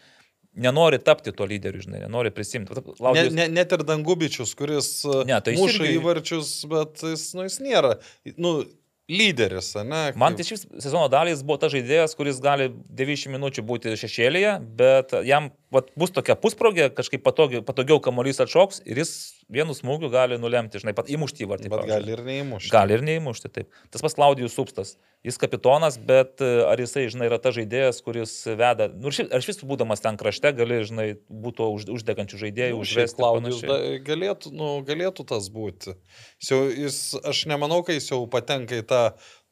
nenori 0.55 0.99
tapti 0.99 1.33
tuo 1.33 1.47
lyderiu, 1.47 1.81
žinai, 1.81 2.01
nenori 2.05 2.31
prisimti. 2.31 2.75
Vat, 2.75 2.85
Ne, 2.87 2.95
Laudijus- 3.01 3.33
ne, 3.35 3.49
net 3.49 3.73
ir 3.73 3.79
Dangubičius, 3.89 4.55
kuris 4.55 5.05
e, 5.05 5.25
Ne, 5.27 5.41
tai 5.41 5.55
jis 5.55 5.61
muša 5.61 5.85
irgi- 5.85 5.99
įvarčius, 6.01 6.51
bet 6.69 7.01
jis, 7.03 7.35
nu, 7.35 7.43
jis 7.49 7.59
nėra 7.65 7.95
nu, 8.37 8.65
lyderis, 9.11 9.73
ne? 9.85 10.03
Man 10.17 10.37
tai 10.39 10.45
šis 10.47 10.67
sezono 10.81 11.09
dalis 11.13 11.43
buvo 11.45 11.59
ta 11.63 11.71
žaidėjas, 11.73 12.15
kuris 12.19 12.39
gali 12.43 12.71
90 12.71 13.33
minučių 13.35 13.65
būti 13.67 13.95
šešėlėje, 13.99 14.57
bet 14.79 15.15
jam 15.27 15.51
vat, 15.75 15.91
bus 15.99 16.13
tokia 16.15 16.37
pusprogė, 16.39 16.89
kažkaip 16.95 17.23
patogiau, 17.25 17.63
patogiau 17.67 18.01
kamuolys 18.05 18.41
atšoks 18.45 18.83
ir 18.87 19.03
jis 19.03 19.15
vienu 19.53 19.75
smūgiu 19.77 20.09
gali 20.13 20.39
nulemti, 20.41 20.81
žinai, 20.81 20.95
pat 20.97 21.11
įmušti 21.13 21.49
vartį. 21.49 21.69
Bet 21.69 21.83
pavyzdžiui. 21.83 21.97
gali 21.99 22.15
ir 22.15 22.23
neįmušti. 22.29 22.73
Gali 22.73 22.97
ir 22.97 23.03
neįmušti, 23.09 23.51
taip. 23.53 23.73
Tas 23.93 24.05
pats 24.05 24.17
Klaudijus 24.17 24.55
Supstas. 24.57 24.95
Jis 25.23 25.37
kapitonas, 25.39 25.99
bet 26.03 26.41
e, 26.43 26.49
ar 26.67 26.81
jisai, 26.83 27.05
žinai, 27.13 27.29
yra 27.29 27.37
ta 27.39 27.53
žaidėjas, 27.55 28.01
kuris 28.03 28.33
veda. 28.59 28.89
Nu, 28.91 29.13
ar 29.13 29.45
šis 29.45 29.61
būdamas 29.63 30.03
ten 30.03 30.17
krašte 30.19 30.51
gali, 30.59 30.81
žinai, 30.89 31.07
būtų 31.31 31.69
už, 31.77 31.85
uždegančių 31.95 32.41
žaidėjų, 32.41 32.75
Nu, 32.75 32.83
užvesti. 32.83 33.23
Panašiai. 33.23 33.69
da- 33.71 34.01
galėtų, 34.09 34.51
nu, 34.57 34.71
galėtų 34.89 35.27
tas 35.31 35.47
būti. 35.55 35.95
Jis, 36.43 36.51
jau, 36.51 36.61
jis, 36.75 36.99
aš 37.23 37.45
nemanau, 37.53 37.85
kad 37.87 37.95
jis 38.01 38.11
jau 38.11 38.19
patenka 38.27 38.81
į 38.81 38.87
tą 38.91 38.92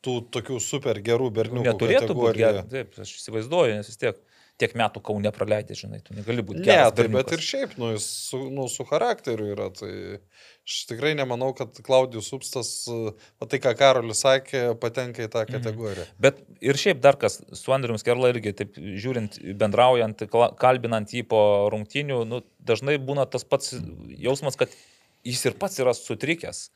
tų 0.05 0.17
tokių 0.33 0.59
super 0.65 1.01
gerų 1.05 1.31
berniukų. 1.37 1.67
Neturėtų 1.71 2.17
būti 2.17 2.41
gerai. 2.41 2.67
Taip, 2.73 2.95
aš 3.05 3.17
įsivaizduoju, 3.21 3.79
nes 3.81 3.91
vis 3.93 4.01
tiek 4.01 4.21
tiek 4.61 4.75
metų 4.77 5.01
kaune 5.01 5.31
praleidai, 5.33 5.73
žinai, 5.73 6.03
tu 6.05 6.13
negali 6.13 6.43
būti 6.45 6.61
Ne, 6.61 6.67
tai 6.67 6.91
bet 6.93 6.99
berniukas. 6.99 7.33
ir 7.33 7.45
šiaip, 7.47 7.71
nu, 7.81 7.95
jis 7.95 8.05
su, 8.29 8.41
nu, 8.53 8.67
su 8.69 8.85
charakteriu 8.85 9.47
yra. 9.55 9.71
Tai 9.73 9.89
aš 10.69 10.75
tikrai 10.91 11.15
nemanau, 11.17 11.55
kad 11.57 11.79
Klaudijus 11.87 12.29
Upstas, 12.37 12.69
tai 13.49 13.59
ką 13.65 13.73
Karolis 13.81 14.21
sakė, 14.21 14.61
patenka 14.83 15.25
į 15.25 15.31
tą 15.33 15.47
Mhm. 15.47 15.55
kategoriją. 15.57 16.05
Bet 16.21 16.43
ir 16.61 16.77
šiaip 16.77 17.01
dar 17.01 17.17
kas, 17.17 17.41
su 17.57 17.73
Andriu 17.73 17.97
Skerla 17.97 18.29
irgi, 18.35 18.53
taip 18.61 18.77
žiūrint, 18.77 19.41
bendraujant, 19.57 20.27
kalbinant 20.61 21.09
jį 21.09 21.25
po 21.33 21.41
rungtinių, 21.73 22.21
nu, 22.29 22.43
dažnai 22.63 22.99
būna 23.01 23.25
tas 23.31 23.45
pats 23.49 23.73
jausmas, 24.21 24.57
kad 24.61 24.69
jis 25.25 25.41
ir 25.49 25.57
pats 25.57 25.81
yra 25.81 25.97
sutrikęs. 25.97 26.67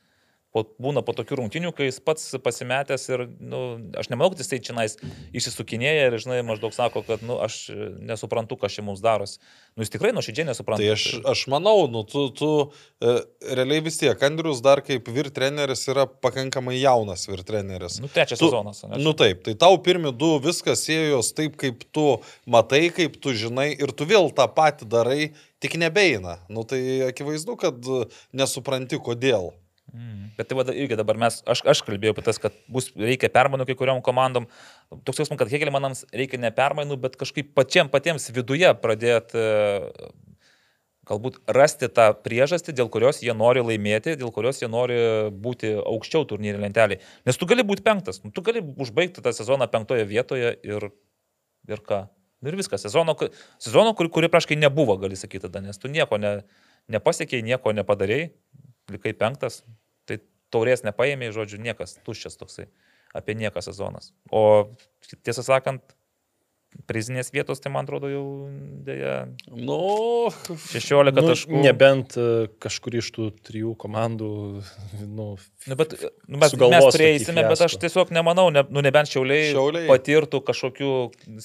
Po, 0.55 0.61
būna 0.79 1.01
po 1.03 1.11
tokių 1.11 1.35
rungtinių, 1.41 1.73
kai 1.75 1.89
jis 1.89 1.97
pats 1.99 2.29
pasimetęs 2.39 3.09
ir, 3.11 3.25
nu, 3.43 3.57
aš 3.99 4.07
nemanau, 4.07 4.29
kad 4.31 4.39
jis 4.39 4.47
tai 4.53 4.59
čia 4.63 4.75
nais 4.77 4.93
išsisukinėja 5.35 6.05
ir, 6.07 6.15
žinai, 6.23 6.37
maždaug 6.47 6.71
sako, 6.71 7.01
kad, 7.03 7.25
nu, 7.27 7.35
aš 7.43 7.57
nesuprantu, 8.07 8.55
kas 8.61 8.77
čia 8.77 8.85
mums 8.87 9.01
darosi. 9.03 9.41
Nu, 9.75 9.83
jis 9.83 9.91
tikrai 9.91 10.13
nuoširdžiai 10.15 10.47
nesupranta. 10.47 10.79
Tai 10.79 10.93
aš, 10.93 11.03
aš 11.27 11.41
manau, 11.51 11.73
nu, 11.91 12.05
tu, 12.07 12.29
tu 12.31 12.51
e, 13.03 13.17
realiai 13.57 13.83
vis 13.83 13.99
tiek, 13.99 14.15
Andrius 14.23 14.61
dar 14.63 14.79
kaip 14.85 15.11
vyr 15.11 15.27
treneris 15.35 15.83
yra 15.91 16.05
pakankamai 16.07 16.77
jaunas 16.79 17.27
vyr 17.27 17.43
treneris. 17.43 17.99
Nu, 17.99 18.07
trečias 18.07 18.39
Tu- 18.39 18.47
sezonas. 18.47 18.79
ane? 18.87 19.01
Nu 19.03 19.11
taip, 19.17 19.43
tai 19.43 19.57
tau 19.59 19.75
pirmi 19.83 20.15
du 20.15 20.37
viskas 20.39 20.85
ėjos 20.87 21.33
taip, 21.35 21.59
kaip 21.59 21.83
tu 21.91 22.07
matai, 22.47 22.85
kaip 22.95 23.19
tu 23.19 23.35
žinai 23.35 23.73
ir 23.75 23.91
tu 23.91 24.07
vėl 24.07 24.31
tą 24.31 24.47
patį 24.55 24.87
darai, 24.95 25.19
tik 25.59 25.75
nebeina. 25.83 26.39
Nu 26.47 26.63
tai 26.63 26.79
akivaizdu, 27.11 27.59
kad 27.59 27.91
nesupranti 28.31 29.03
kodėl. 29.03 29.51
Mm. 29.95 30.31
Bet 30.35 30.49
tai 30.49 30.57
va, 30.59 30.65
irgi 30.75 30.97
dabar 30.99 31.15
mes, 31.19 31.37
aš, 31.47 31.61
aš 31.71 31.81
kalbėjau 31.87 32.15
apie 32.15 32.23
tas, 32.25 32.39
kad 32.41 32.55
bus, 32.71 32.89
reikia 32.99 33.29
permainų 33.31 33.67
kai 33.69 33.77
kuriuom 33.79 34.01
komandom. 34.03 34.47
Toks 35.07 35.21
jausmas, 35.21 35.39
kad 35.39 35.51
Hegelmanams 35.51 36.03
reikia 36.11 36.39
ne 36.41 36.51
permainų, 36.55 36.97
bet 37.05 37.15
kažkaip 37.19 37.53
pačiam 37.55 37.91
patiems 37.91 38.27
viduje 38.35 38.73
pradėti 38.81 39.39
e, 39.39 40.09
galbūt 41.07 41.39
rasti 41.55 41.87
tą 41.87 42.09
priežastį, 42.25 42.75
dėl 42.75 42.89
kurios 42.91 43.21
jie 43.23 43.35
nori 43.37 43.63
laimėti, 43.63 44.17
dėl 44.19 44.33
kurios 44.35 44.59
jie 44.59 44.69
nori 44.71 44.97
būti 45.31 45.71
aukščiau 45.79 46.27
turnyrė 46.27 46.59
lentelį. 46.65 46.99
Nes 47.29 47.39
tu 47.39 47.47
gali 47.49 47.63
būti 47.67 47.85
penktas, 47.85 48.19
nu, 48.25 48.33
tu 48.35 48.43
gali 48.45 48.63
užbaigti 48.63 49.23
tą 49.23 49.31
sezoną 49.37 49.69
penktoje 49.71 50.03
vietoje 50.09 50.57
ir, 50.65 50.89
ir 51.71 51.85
ką. 51.87 52.03
Nu 52.43 52.51
ir 52.51 52.59
viskas. 52.59 52.83
Sezono, 52.83 53.15
sezono 53.63 53.95
kuri, 53.97 54.11
kuri 54.11 54.29
praškai 54.33 54.59
nebuvo, 54.59 54.97
gali 55.01 55.15
sakyti 55.17 55.47
tada, 55.47 55.63
nes 55.63 55.79
tu 55.79 55.89
nieko 55.89 56.19
ne, 56.19 56.35
nepasiekėjai, 56.91 57.47
nieko 57.47 57.71
nepadarėjai, 57.79 58.27
likai 58.91 59.15
penktas, 59.17 59.63
taurės 60.53 60.83
nepaėmė, 60.85 61.31
žodžiu, 61.35 61.59
niekas, 61.61 61.97
tuščias 62.05 62.37
toksai, 62.41 62.67
apie 63.15 63.35
nieką 63.39 63.61
sezonas. 63.65 64.11
O 64.31 64.71
tiesą 65.23 65.43
sakant, 65.45 65.81
prizinės 66.89 67.29
vietos, 67.31 67.61
tai 67.63 67.71
man 67.71 67.85
atrodo 67.87 68.09
jau 68.11 68.23
dėja 68.83 69.29
Nu, 69.55 70.27
16 70.73 71.15
Nu, 71.15 71.23
taškų. 71.29 71.61
nebent 71.63 72.17
e, 72.19 72.25
kažkuri 72.59 72.99
iš 72.99 73.13
tų 73.15 73.29
trijų 73.47 73.75
komandų, 73.79 74.27
nu, 75.07 75.27
Nu, 75.71 75.77
bet, 75.79 75.95
nu, 76.27 76.37
mes, 76.41 76.51
Sugalvos 76.51 76.89
mes 76.89 76.97
prieisime, 76.97 77.45
bet 77.47 77.63
aš 77.63 77.77
tiesiog 77.79 78.11
nemanau, 78.11 78.49
ne, 78.51 78.65
nu, 78.67 78.83
nebent 78.83 79.07
šiauliai, 79.07 79.53
Šiauliai. 79.55 79.87
patirtų 79.87 80.43
kažkokių 80.51 80.91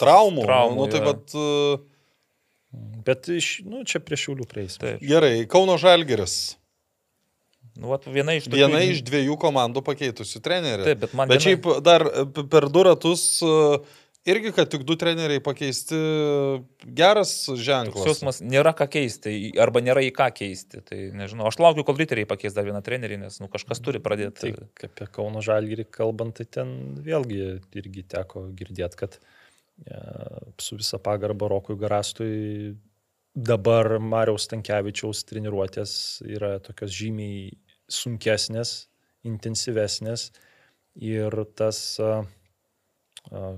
traumų. 0.02 0.42
traumų 0.50 0.80
nu, 0.82 0.88
tai 0.90 1.04
vat, 1.06 1.38
e, 1.38 1.78
bet 3.06 3.30
iš, 3.30 3.60
nu, 3.70 3.84
čia 3.86 4.02
prie 4.02 4.18
šiulių 4.18 4.48
prieisime. 4.50 4.82
Taip. 4.96 5.06
gerai, 5.06 5.46
Kauno 5.46 5.78
Žalgeris. 5.78 6.56
Nu, 7.78 7.88
vat, 7.92 8.04
viena 8.10 8.34
iš 8.36 8.48
tokių. 8.48 8.56
Viena 8.64 8.80
iš 8.90 9.02
dviejų 9.06 9.36
komandų 9.40 9.82
pakeitusių 9.86 10.40
trenerių. 10.44 10.84
Taip, 10.90 10.98
bet 11.06 11.14
man 11.14 11.28
Bet 11.30 11.38
viena- 11.40 11.46
šiaip 11.50 11.82
dar 11.86 12.04
p- 12.34 12.44
per 12.50 12.66
du 12.68 12.82
ratus 12.82 13.22
e, 13.46 13.78
irgi, 14.28 14.50
kad 14.52 14.68
tik 14.68 14.82
du 14.84 14.96
treneriai 15.00 15.40
pakeisti, 15.40 15.96
geras 16.84 17.32
Toks 17.46 17.62
ženklas. 17.64 18.04
jausmas 18.10 18.40
nėra 18.44 18.72
ką 18.76 18.88
keisti, 18.92 19.32
arba 19.60 19.80
nėra 19.80 20.02
į 20.04 20.10
ką 20.16 20.26
keisti. 20.36 20.82
Tai 20.84 20.98
nežinau, 21.16 21.46
aš 21.48 21.58
laukiu, 21.62 21.84
kol 21.88 21.96
riteriai 21.96 22.28
pakeis 22.28 22.52
dar 22.56 22.66
vieną 22.68 22.82
trenerį, 22.84 23.18
nes 23.24 23.40
nu, 23.40 23.48
kažkas 23.52 23.80
turi 23.80 24.02
pradėti. 24.02 24.52
Tai 24.52 24.90
apie 24.90 25.08
Kauno 25.14 25.40
Žalgirį 25.44 25.86
kalbant, 25.94 26.36
tai 26.36 26.44
ten 26.50 26.74
vėlgi 27.00 27.60
irgi 27.80 28.04
teko 28.12 28.48
girdėti, 28.58 29.00
kad 29.00 29.16
e, 29.86 29.96
su 30.60 30.76
visa 30.76 30.98
pagarba 31.00 31.48
Rokui 31.48 31.78
Garastui 31.80 32.76
dabar 33.34 33.98
Mariaus 34.02 34.48
Tankievičiaus 34.50 35.24
treniruotės 35.28 35.92
yra 36.26 36.58
tokios 36.64 36.92
žymiai 36.94 37.50
sunkesnės, 37.90 38.90
intensyvesnės 39.26 40.30
ir 41.00 41.34
tas 41.58 41.80
a, 42.02 42.22
a, 43.30 43.50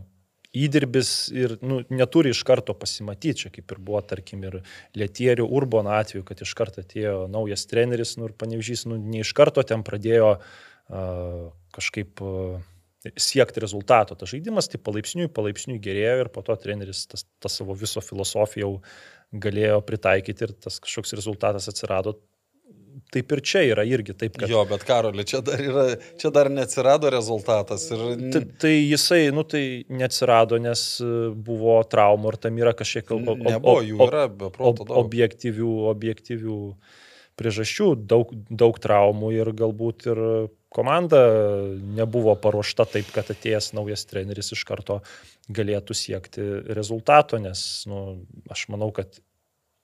įdirbis 0.53 1.31
ir 1.33 1.57
nu, 1.65 1.81
neturi 1.93 2.33
iš 2.35 2.43
karto 2.49 2.75
pasimatyti, 2.77 3.45
čia 3.45 3.53
kaip 3.55 3.73
ir 3.73 3.81
buvo, 3.81 4.03
tarkim, 4.05 4.43
ir 4.45 4.61
Lietierių 4.99 5.47
Urbono 5.49 5.95
atveju, 5.97 6.27
kad 6.29 6.43
iš 6.45 6.53
karto 6.59 6.85
atėjo 6.85 7.27
naujas 7.33 7.65
treneris, 7.71 8.19
nu 8.21 8.29
ir 8.29 8.37
panevyžys, 8.37 8.85
nu, 8.91 9.01
ne 9.01 9.23
iš 9.25 9.33
karto 9.37 9.65
ten 9.65 9.85
pradėjo 9.87 10.35
a, 10.37 11.07
kažkaip 11.73 12.21
a, 12.21 12.61
siekti 13.17 13.63
rezultato. 13.63 14.15
Tas 14.15 14.31
žaidimas 14.31 14.69
tai 14.71 14.79
palaipsniui, 14.83 15.31
palaipsniui 15.33 15.81
gerėjo 15.83 16.21
ir 16.23 16.31
po 16.35 16.45
to 16.47 16.55
treneris 16.61 17.07
tas, 17.11 17.25
tas 17.43 17.59
savo 17.59 17.75
viso 17.79 18.03
filosofiją 18.05 18.69
jau 18.69 18.75
galėjo 19.33 19.81
pritaikyti 19.87 20.47
ir 20.47 20.53
tas 20.61 20.79
kažkoks 20.83 21.17
rezultatas 21.19 21.69
atsirado. 21.73 22.19
Taip 23.13 23.33
ir 23.33 23.41
čia 23.45 23.63
yra 23.65 23.85
irgi 23.89 24.13
taip, 24.17 24.37
kad... 24.41 24.49
Jo, 24.53 24.63
bet 24.69 24.85
Karoli, 24.89 25.25
čia 25.29 25.41
dar, 25.45 25.61
yra, 25.61 25.85
čia 26.21 26.31
dar 26.33 26.49
neatsirado 26.53 27.09
rezultatas. 27.13 27.87
Ir... 27.93 28.03
Tai, 28.33 28.43
tai 28.61 28.73
jisai, 28.77 29.23
nu 29.33 29.45
tai 29.49 29.63
neatsirado, 29.93 30.59
nes 30.61 30.83
e, 31.01 31.09
buvo 31.33 31.79
traumų 31.89 32.33
ir 32.33 32.39
tam 32.45 32.61
yra 32.61 32.75
kažkiek 32.77 33.13
ob- 33.17 33.33
ob- 33.35 33.45
Nebuvo, 33.49 33.81
jų 33.85 33.97
ob- 33.99 34.13
yra 34.13 34.27
be 34.29 34.53
proto 34.53 34.87
objektyvių, 35.01 35.73
objektyvių 35.93 36.59
priežasčių, 37.41 37.89
daug, 38.13 38.33
daug 38.49 38.81
traumų 38.85 39.33
ir 39.41 39.53
galbūt 39.57 40.09
ir 40.13 40.23
komanda 40.73 41.21
nebuvo 41.97 42.35
paruošta 42.41 42.87
taip, 42.89 43.11
kad 43.15 43.29
atėjęs 43.33 43.73
naujas 43.77 44.07
treneris 44.09 44.53
iš 44.57 44.65
karto 44.69 45.01
galėtų 45.53 45.97
siekti 45.97 46.47
rezultato, 46.73 47.41
nes 47.43 47.85
nu, 47.91 48.23
aš 48.53 48.67
manau, 48.73 48.91
kad 48.95 49.21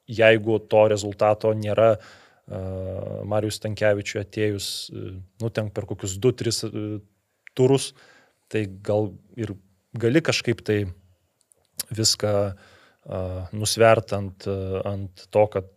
jeigu 0.08 0.58
to 0.72 0.86
rezultato 0.88 1.52
nėra, 1.56 1.90
uh, 1.98 3.24
Marijus 3.28 3.60
Tankievičiui 3.64 4.22
atėjus, 4.22 4.68
uh, 4.92 5.10
nu, 5.42 5.52
ten 5.52 5.68
per 5.74 5.88
kokius 5.90 6.16
2-3 6.22 6.62
uh, 6.68 6.86
turus, 7.58 7.92
tai 8.48 8.64
gal 8.84 9.12
ir 9.36 9.52
gali 9.98 10.24
kažkaip 10.24 10.64
tai 10.64 10.78
viską 11.92 12.32
uh, 12.48 13.44
nusvert 13.52 14.16
ant, 14.16 14.48
uh, 14.48 14.80
ant 14.88 15.28
to, 15.28 15.44
kad 15.52 15.68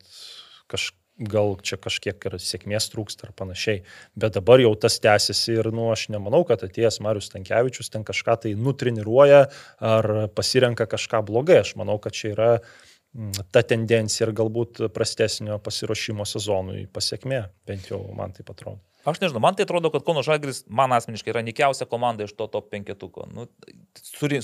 kaž, 0.72 0.92
gal 1.22 1.56
čia 1.62 1.78
kažkiek 1.82 2.28
ir 2.28 2.38
sėkmės 2.42 2.90
trūksta 2.94 3.30
ar 3.30 3.34
panašiai. 3.38 3.84
Bet 4.20 4.36
dabar 4.38 4.62
jau 4.64 4.74
tas 4.80 5.00
tęsiasi 5.04 5.58
ir, 5.60 5.72
nu, 5.76 5.90
aš 5.94 6.08
nemanau, 6.14 6.44
kad 6.48 6.64
atėjęs 6.66 7.02
Marius 7.06 7.32
Tankievičius 7.34 7.92
ten 7.94 8.06
kažką 8.08 8.38
tai 8.46 8.54
nutreniruoja 8.58 9.44
ar 9.80 10.12
pasirenka 10.36 10.88
kažką 10.90 11.24
blogai. 11.28 11.62
Aš 11.66 11.76
manau, 11.80 11.98
kad 12.02 12.18
čia 12.18 12.34
yra 12.36 12.52
mm, 12.58 13.50
ta 13.54 13.64
tendencija 13.66 14.28
ir 14.28 14.36
galbūt 14.38 14.88
prastesnio 14.96 15.60
pasiruošimo 15.64 16.28
sezonui 16.28 16.88
pasiekmė, 16.94 17.46
bent 17.70 17.92
jau 17.92 18.04
man 18.18 18.34
tai 18.36 18.48
atrodo. 18.48 18.82
Aš 19.06 19.18
nežinau, 19.18 19.42
man 19.42 19.56
tai 19.58 19.66
atrodo, 19.66 19.90
kad 19.90 20.04
Kauno 20.06 20.22
Žalgris 20.22 20.62
man 20.70 20.94
asmeniškai 20.94 21.34
yra 21.34 21.42
nikiausia 21.42 21.88
komanda 21.90 22.28
iš 22.28 22.36
to 22.38 22.46
top 22.54 22.70
penketuko. 22.70 23.26
Nu, 23.34 23.48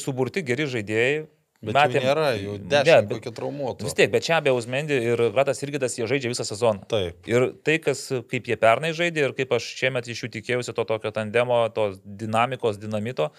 suburti 0.02 0.42
geri 0.46 0.66
žaidėjai. 0.66 1.28
Bet 1.58 1.74
Matėm- 1.74 1.98
jų 1.98 2.06
nėra, 2.06 2.26
Ne, 2.38 2.58
dešimt 2.70 3.08
bet- 3.10 3.18
kokie 3.18 3.32
traumuotų. 3.34 3.84
Vis 3.88 3.96
tiek, 3.98 4.12
bet 4.14 4.22
čia 4.24 4.38
be 4.46 4.52
Usmendi 4.54 4.94
ir 4.94 5.18
Ratas 5.34 5.64
Irgidas 5.66 5.96
jie 5.98 6.06
žaidžia 6.06 6.30
visą 6.30 6.46
sezoną. 6.46 6.84
Taip. 6.88 7.26
Ir 7.26 7.48
tai, 7.66 7.80
kas, 7.82 8.12
kaip 8.30 8.46
jie 8.46 8.56
pernai 8.62 8.92
žaidė 8.94 9.24
ir 9.26 9.34
kaip 9.34 9.56
aš 9.58 9.66
šiemet 9.80 10.06
iš 10.08 10.22
jų 10.26 10.30
tikėjausi 10.38 10.76
to 10.78 10.86
tokio 10.86 11.10
tandemo, 11.12 11.64
tos 11.74 11.98
dinamikos, 12.06 12.78
dinamito, 12.78 13.32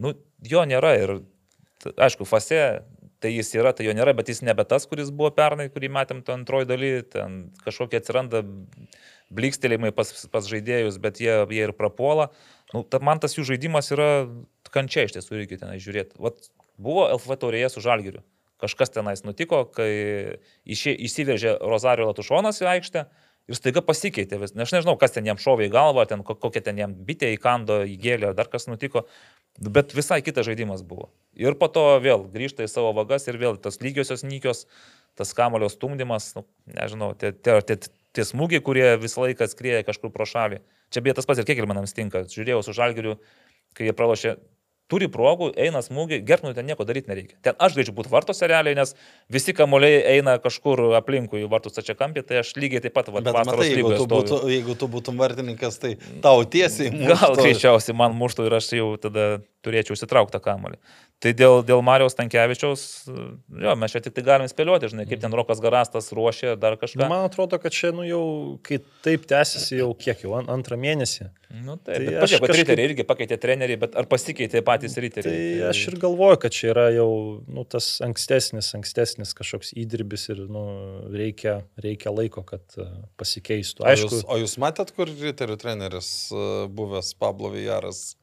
nu, 0.00 0.14
jo 0.48 0.64
nėra. 0.64 0.94
Ir, 1.02 1.14
aišku, 1.92 2.24
fase 2.24 2.82
tai 3.20 3.34
jis 3.36 3.52
yra, 3.54 3.74
tai 3.76 3.84
jo 3.84 3.92
nėra, 3.92 4.16
bet 4.16 4.32
jis 4.32 4.40
nebe 4.42 4.64
tas, 4.64 4.86
kuris 4.88 5.10
buvo 5.12 5.30
pernai, 5.30 5.68
kurį 5.68 5.92
matėm 5.92 6.24
to 6.24 6.32
antroji 6.32 6.66
daly, 6.66 7.02
ten 7.04 7.52
kažkokie 7.66 8.00
atsiranda 8.00 8.40
blikstelėjimai 9.32 9.92
pas, 9.94 10.08
pas 10.32 10.48
žaidėjus, 10.48 10.98
bet 11.00 11.20
jie, 11.22 11.36
jie 11.52 11.62
ir 11.68 11.72
prapuola. 11.76 12.30
Nu, 12.72 12.82
ta, 12.82 12.98
man 13.04 13.20
tas 13.22 13.36
jų 13.36 13.44
žaidimas 13.52 13.92
yra 13.94 14.26
kančia 14.72 15.04
iš 15.06 15.12
tiesų, 15.18 15.36
reikia 15.42 15.60
tenai 15.60 15.78
žiūrėti. 15.82 16.16
Vat, 16.18 16.40
buvo 16.78 17.08
LFV 17.08 17.38
taurėje 17.42 17.72
su 17.74 17.84
Žalgiriu. 17.84 18.22
Kažkas 18.62 18.92
tenais 18.94 19.24
nutiko, 19.26 19.64
kai 19.74 20.38
įsiveržė 20.64 21.56
Rosario 21.66 22.06
Latušonas 22.06 22.62
į 22.62 22.68
aikštę 22.76 23.06
Ir 23.50 23.58
staiga 23.58 23.82
pasikeitė 23.82 24.38
vis. 24.38 24.52
Aš 24.54 24.72
nežinau, 24.76 24.94
kas 25.00 25.14
ten 25.16 25.26
jam 25.26 25.38
šovė 25.40 25.66
į 25.66 25.72
galvą, 25.74 26.04
ten 26.06 26.22
ko- 26.22 26.36
kokia 26.38 26.62
ten 26.62 26.78
jam 26.78 26.94
bitė 26.94 27.32
įkando, 27.34 27.80
įgėlė, 27.90 28.30
ar 28.30 28.36
dar 28.38 28.46
kas 28.48 28.68
nutiko. 28.70 29.02
Bet 29.58 29.92
visai 29.92 30.20
kitas 30.22 30.46
žaidimas 30.46 30.84
buvo. 30.86 31.10
Ir 31.34 31.56
po 31.58 31.68
to 31.68 31.98
vėl 32.00 32.22
grįžta 32.32 32.62
į 32.62 32.70
savo 32.70 32.92
vagas 32.96 33.26
ir 33.28 33.36
vėl 33.36 33.58
tas 33.60 33.80
lygiosios 33.82 34.22
nykios, 34.22 34.64
tas 35.18 35.34
kamulio 35.34 35.68
stumdymas, 35.68 36.30
nu, 36.38 36.46
nežinau, 36.70 37.12
tie, 37.18 37.32
tie, 37.32 37.58
tie, 37.66 37.76
tie 38.14 38.24
smūgiai, 38.24 38.62
kurie 38.62 38.94
visą 38.96 39.26
laiką 39.26 39.50
skrieja 39.50 39.82
kažkur 39.84 40.14
pro 40.14 40.24
šalį. 40.24 40.62
Čia 40.94 41.02
beje 41.02 41.18
tas 41.18 41.26
pats 41.26 41.42
ir 41.42 41.44
kiek 41.44 41.58
ir 41.58 41.66
manams 41.68 41.92
tinka. 41.92 42.22
Žiūrėjau 42.30 42.62
su 42.64 42.72
žalgiriu, 42.78 43.18
kai 43.74 43.90
jie 43.90 43.92
pralošė, 43.92 44.38
turi 44.90 45.08
progų, 45.12 45.50
eina 45.60 45.80
smūgiai, 45.84 46.22
gerknui 46.26 46.52
ten 46.56 46.66
nieko 46.68 46.84
daryti 46.88 47.10
nereikia. 47.10 47.36
Ten 47.44 47.56
aš 47.62 47.76
galėčiau 47.76 47.94
būti 47.96 48.12
vartose 48.12 48.48
realiai, 48.50 48.76
nes 48.76 48.94
visi 49.32 49.54
kamuoliai 49.56 50.02
eina 50.16 50.36
kažkur 50.42 50.84
aplinkui 50.98 51.44
į 51.44 51.50
vartus 51.52 51.80
čia 51.86 51.96
kampį, 51.98 52.24
tai 52.28 52.42
aš 52.42 52.52
lygiai 52.58 52.82
taip 52.84 52.96
pat 52.98 53.08
vasaros 53.14 53.48
matai, 53.48 53.70
jeigu 53.70 53.94
tu, 53.96 54.08
būtų, 54.10 54.40
jeigu 54.52 54.76
tu 54.78 54.90
būtum 54.92 55.22
vartininkas, 55.22 55.80
tai 55.82 55.94
tau 56.24 56.44
tiesiai 56.44 56.92
Gal 56.92 57.16
muštų. 57.16 57.38
greičiausiai 57.40 57.96
man 58.02 58.16
muštų 58.18 58.48
ir 58.48 58.58
aš 58.58 58.72
jau 58.76 58.90
tada 59.00 59.30
turėčiau 59.64 59.96
įsitraukti 59.96 60.36
tą 60.36 60.42
kamuolį. 60.44 60.80
Tai 61.22 61.30
dėl, 61.38 61.60
dėl 61.62 61.78
Marijos 61.86 62.16
Tankievičiaus, 62.18 62.80
jo, 63.06 63.72
mes 63.78 63.92
čia 63.94 64.00
tik 64.02 64.14
tai 64.16 64.24
galim 64.26 64.48
spėlioti, 64.50 64.88
žinai, 64.90 65.04
kaip 65.06 65.20
ten 65.22 65.30
Rokas 65.38 65.60
Garastas 65.62 66.08
ruošė 66.10 66.56
dar 66.58 66.74
Nu, 66.74 66.80
kažką. 66.80 67.06
man 67.06 67.28
atrodo, 67.28 67.60
kad 67.62 67.70
čia, 67.70 67.92
nu 67.94 68.02
jau, 68.02 68.22
kai 68.66 68.80
taip 69.06 69.28
tęsiasi 69.30 69.78
jau 69.78 69.92
kiek 69.94 70.24
jau, 70.24 70.32
an- 70.40 70.50
antrą 70.50 70.74
mėnesį. 70.82 71.28
Nu, 71.62 71.76
tai, 71.76 71.94
Tai 72.00 72.06
tai 72.08 72.14
pažiūrėk, 72.24 72.40
kad 72.42 72.50
kažkaip- 72.50 72.58
riteriai 72.64 72.88
irgi 72.90 73.04
pakeitė 73.06 73.36
treneriai, 73.38 73.78
bet 73.84 73.94
ar 74.00 74.08
pasikeitė 74.10 74.62
patys 74.66 74.96
riteriai? 74.98 75.60
Tai 75.60 75.68
aš 75.70 75.82
ir 75.92 75.98
galvoju, 76.02 76.40
kad 76.42 76.50
čia 76.58 76.70
yra 76.72 76.86
jau 76.96 77.08
nu, 77.46 77.64
tas 77.70 78.00
ankstesnis, 78.02 78.72
ankstesnis 78.74 79.34
kažkoks 79.38 79.70
įdirbis 79.78 80.26
ir 80.34 80.42
nu, 80.48 80.64
reikia, 81.12 81.60
reikia 81.78 82.10
laiko, 82.10 82.42
kad 82.42 82.62
uh, 82.80 82.88
pasikeistų. 83.20 83.84
O 83.84 83.90
Aišku, 83.92 84.10
jūs, 84.10 84.24
o 84.26 84.40
jūs 84.42 84.56
matėt, 84.58 84.90
kur 84.96 85.06
riterių 85.06 85.54
treneris 85.60 86.10
uh, 86.34 86.66
buvęs 86.72 87.14
Pablo 87.20 87.52
Vijaras? 87.54 88.16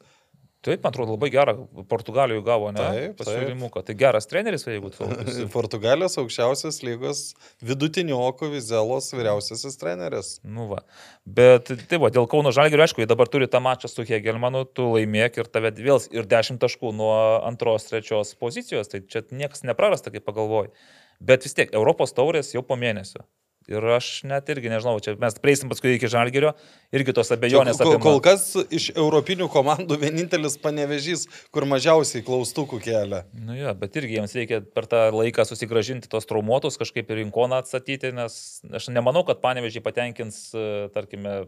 Taip, 0.59 0.81
man 0.83 0.91
atrodo, 0.91 1.13
labai 1.15 1.29
gerą 1.31 1.53
Portugalijoje 1.87 2.43
gavo, 2.43 2.71
ne? 2.75 2.81
Taip, 2.83 3.13
taip. 3.13 3.19
Pasiūlymuką. 3.21 3.83
Tai 3.87 3.93
geras 4.01 4.27
treneris, 4.27 4.65
jeigu 4.67 4.89
tu. 4.91 5.07
Portugalijos 5.53 6.19
aukščiausios 6.19 6.81
lygos 6.83 7.21
vidutiniokų 7.63 8.49
Vizelos 8.57 9.07
vyriausiasis 9.15 9.79
treneris. 9.79 10.33
Nu 10.43 10.67
va. 10.67 10.81
Bet 11.23 11.71
tai 11.87 12.01
va, 12.03 12.11
dėl 12.11 12.27
Kauno 12.27 12.51
Žalgirio, 12.55 12.83
aišku, 12.83 12.99
jie 12.99 13.07
dabar 13.07 13.31
turi 13.31 13.47
tą 13.47 13.63
mačą 13.63 13.87
su 13.87 14.03
Hegelmanu, 14.03 14.65
tu 14.67 14.89
laimėk 14.97 15.39
ir 15.39 15.47
tave 15.47 15.71
vėl 15.79 16.03
ir 16.11 16.27
10 16.27 16.59
taškų 16.59 16.91
nuo 16.99 17.15
antros, 17.47 17.87
trečios 17.87 18.35
pozicijos, 18.35 18.91
tai 18.91 19.05
čia 19.07 19.23
niekas 19.31 19.63
neprarasta, 19.63 20.11
kaip 20.11 20.27
pagalvoji. 20.27 20.75
Bet 21.23 21.47
vis 21.47 21.55
tiek, 21.55 21.71
Europos 21.71 22.11
taurės 22.15 22.51
jau 22.51 22.67
po 22.67 22.75
mėnesio. 22.79 23.23
Ir 23.69 23.85
aš 23.93 24.23
net 24.25 24.47
irgi 24.49 24.71
nežinau, 24.71 24.95
čia 25.03 25.13
mes 25.19 25.35
prieisim 25.37 25.69
paskui 25.69 25.91
iki 25.93 26.09
Žalgirio, 26.09 26.55
irgi 26.95 27.13
tos 27.13 27.29
Čia, 27.29 27.35
abejonės 27.37 27.77
kol, 27.77 27.91
apie 27.91 28.01
kol 28.01 28.21
kas 28.25 28.45
iš 28.73 28.87
europinių 28.95 29.45
komandų 29.53 29.99
vienintelis 30.01 30.55
panevežys, 30.63 31.27
kur 31.53 31.67
mažiausiai 31.69 32.23
klaustukų 32.25 32.79
kelia. 32.81 33.21
Nu 33.37 33.57
jo, 33.57 33.73
bet 33.77 33.99
irgi 34.01 34.17
jiems 34.17 34.33
reikia 34.39 34.61
per 34.63 34.89
tą 34.89 35.03
laiką 35.13 35.45
susigražinti 35.45 36.09
tos 36.09 36.25
traumuotus, 36.29 36.79
kažkaip 36.81 37.11
ir 37.11 37.21
rinkoną 37.21 37.61
atstatyti, 37.61 38.09
nes 38.15 38.39
aš 38.79 38.89
nemanau, 38.95 39.21
kad 39.27 39.43
panevežiai 39.43 39.85
patenkins, 39.85 40.47
e, 40.57 40.87
tarkime, 40.95 41.43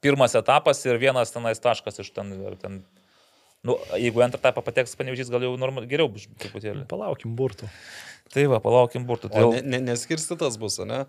pirmas 0.00 0.38
etapas 0.38 0.80
ir 0.88 1.02
vienas 1.02 1.34
tenais 1.34 1.60
taškas 1.60 2.00
iš 2.00 2.14
ten. 2.16 2.32
ten 2.62 2.84
nu, 3.66 3.76
jeigu 3.98 4.22
antrą 4.24 4.40
etapą 4.40 4.62
pateks 4.64 4.96
panevežys, 4.96 5.28
gal 5.32 5.44
jau 5.44 5.56
norma, 5.60 5.84
geriau 5.90 6.08
bus 6.12 6.28
truputėlį. 6.40 6.86
palaukim 6.88 7.36
burtų. 7.36 7.68
Tai 8.32 8.44
va, 8.52 8.60
palaukim 8.62 9.04
burtų. 9.08 9.30
Tai, 9.32 9.48
ne, 9.56 9.62
ne, 9.76 9.80
neskirstytas 9.92 10.56
bus, 10.60 10.78
ne? 10.86 11.04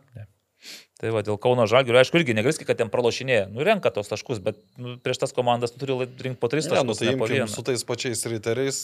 Tai 0.98 1.12
va, 1.14 1.22
dėl 1.22 1.38
Kauno 1.38 1.68
Žalgirio, 1.70 2.00
aišku, 2.02 2.18
irgi 2.18 2.34
negriski, 2.34 2.66
kad 2.66 2.80
ten 2.80 2.90
pralošinėja. 2.90 3.48
Nu, 3.54 3.62
renka 3.68 3.92
tos 3.94 4.10
taškus, 4.10 4.40
bet 4.42 4.58
nu, 4.82 4.96
prieš 5.04 5.20
tas 5.22 5.34
komandas 5.36 5.72
tu 5.76 5.82
turi 5.84 5.98
rinkti 6.08 6.40
po 6.42 6.50
tris 6.50 6.66
Ne, 6.66 6.80
nu 6.82 6.94
taškus. 6.96 7.00
tai 7.04 7.08
ne 7.12 7.14
imkim 7.20 7.48
su 7.54 7.62
tais 7.68 7.84
pačiais 7.86 8.24
riteriais, 8.32 8.80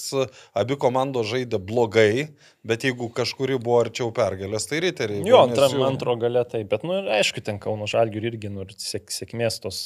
abi 0.54 0.78
komandos 0.78 1.26
žaidė 1.32 1.58
blogai, 1.58 2.28
bet 2.64 2.86
jeigu 2.86 3.10
kažkuri 3.14 3.58
buvo 3.58 3.82
arčiau 3.84 4.12
pergalės, 4.14 4.70
tai 4.70 4.84
riteriai. 4.86 5.26
Jo, 5.26 5.42
antram, 5.48 5.72
jų- 5.74 5.88
antro 5.88 6.16
gale 6.22 6.46
tai, 6.46 6.64
bet, 6.64 6.84
nu, 6.86 7.00
ir 7.02 7.10
aišku, 7.20 7.42
ten 7.44 7.58
Kauno 7.60 7.90
Žalgių 7.90 8.22
irgi, 8.30 8.54
nu, 8.54 8.62
ir 8.68 8.76
sėk, 8.78 9.10
sėkmės 9.10 9.60
tos 9.66 9.82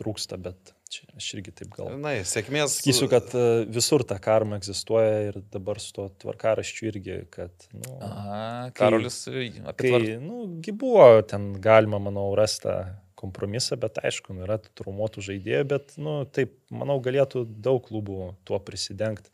trūksta, 0.00 0.38
bet 0.40 0.72
čia 0.90 1.06
aš 1.16 1.28
irgi 1.36 1.52
taip 1.60 1.72
galvoju. 1.74 1.98
Na, 2.02 2.12
sėkmės. 2.26 2.78
Sakysiu, 2.80 3.06
kad 3.12 3.32
e, 3.38 3.44
visur 3.70 4.04
ta 4.06 4.18
karma 4.22 4.58
egzistuoja 4.60 5.28
ir 5.28 5.40
dabar 5.54 5.80
su 5.82 5.92
to 5.96 6.08
tvarkaraščiu 6.24 6.88
irgi, 6.90 7.18
kad, 7.32 7.68
nu, 7.72 7.98
Aha, 8.06 8.40
Kai- 8.70 8.74
Karolis 8.80 9.20
e, 9.30 9.46
apie 9.62 9.84
kai, 9.84 9.92
tvar... 9.94 10.08
nu, 10.24 10.40
gi 10.64 10.74
buvo 10.82 11.06
ten 11.30 11.52
galima, 11.62 12.00
manau, 12.02 12.28
rasti 12.38 12.74
kompromisą, 13.20 13.76
bet 13.80 14.00
aišku, 14.00 14.34
nu, 14.34 14.46
yra 14.46 14.56
tų 14.62 14.72
traumuotų 14.80 15.26
žaidėjų, 15.28 15.66
bet, 15.74 15.92
nu, 16.00 16.16
taip, 16.32 16.56
manau, 16.72 16.96
galėtų 17.04 17.44
daug 17.62 17.82
klubų 17.86 18.32
tuo 18.48 18.58
prisidengti. 18.64 19.30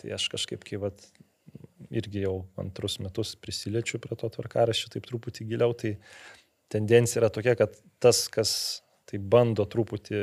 Tai 0.00 0.12
aš 0.16 0.28
kažkaip, 0.32 0.62
kai, 0.64 0.78
vat, 0.80 1.00
irgi 1.90 2.24
jau 2.24 2.34
antrus 2.60 2.98
metus 3.02 3.34
prisiliečiu 3.40 3.98
prie 4.02 4.16
to 4.18 4.28
tvarkaraščio 4.36 4.92
taip 4.94 5.08
truputį 5.08 5.48
giliau, 5.50 5.74
tai 5.74 5.96
tendencija 6.70 7.22
yra 7.22 7.32
tokia, 7.34 7.56
kad 7.58 7.74
tas, 8.02 8.26
kas 8.30 8.52
tai 9.10 9.20
bando 9.20 9.66
truputį 9.68 10.22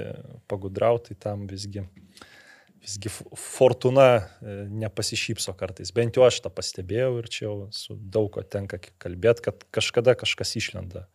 pagudrauti, 0.50 1.18
tam 1.20 1.46
visgi, 1.50 1.84
visgi 2.84 3.12
fortuna 3.12 4.08
e, 4.16 4.58
nepasišypso 4.84 5.54
kartais. 5.60 5.94
Bent 5.96 6.18
jau 6.18 6.26
aš 6.28 6.40
tą 6.46 6.52
pastebėjau 6.54 7.12
ir 7.22 7.30
čia 7.32 7.46
jau 7.46 7.56
su 7.76 7.98
daug 7.98 8.32
ko 8.34 8.44
tenka 8.44 8.80
kalbėti, 9.02 9.48
kad 9.50 9.66
kažkada 9.76 10.16
kažkas 10.20 10.56
išlenda 10.60 11.08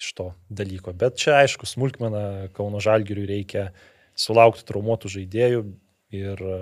iš 0.00 0.12
to 0.16 0.30
dalyko. 0.48 0.94
Bet 0.96 1.18
čia 1.20 1.40
aišku, 1.42 1.68
smulkmena 1.68 2.50
Kauno 2.56 2.80
Žalgiriui 2.80 3.28
reikia 3.28 3.70
sulaukti 4.16 4.64
traumuotų 4.68 5.10
žaidėjų 5.16 5.64
ir 6.16 6.44
e, 6.44 6.60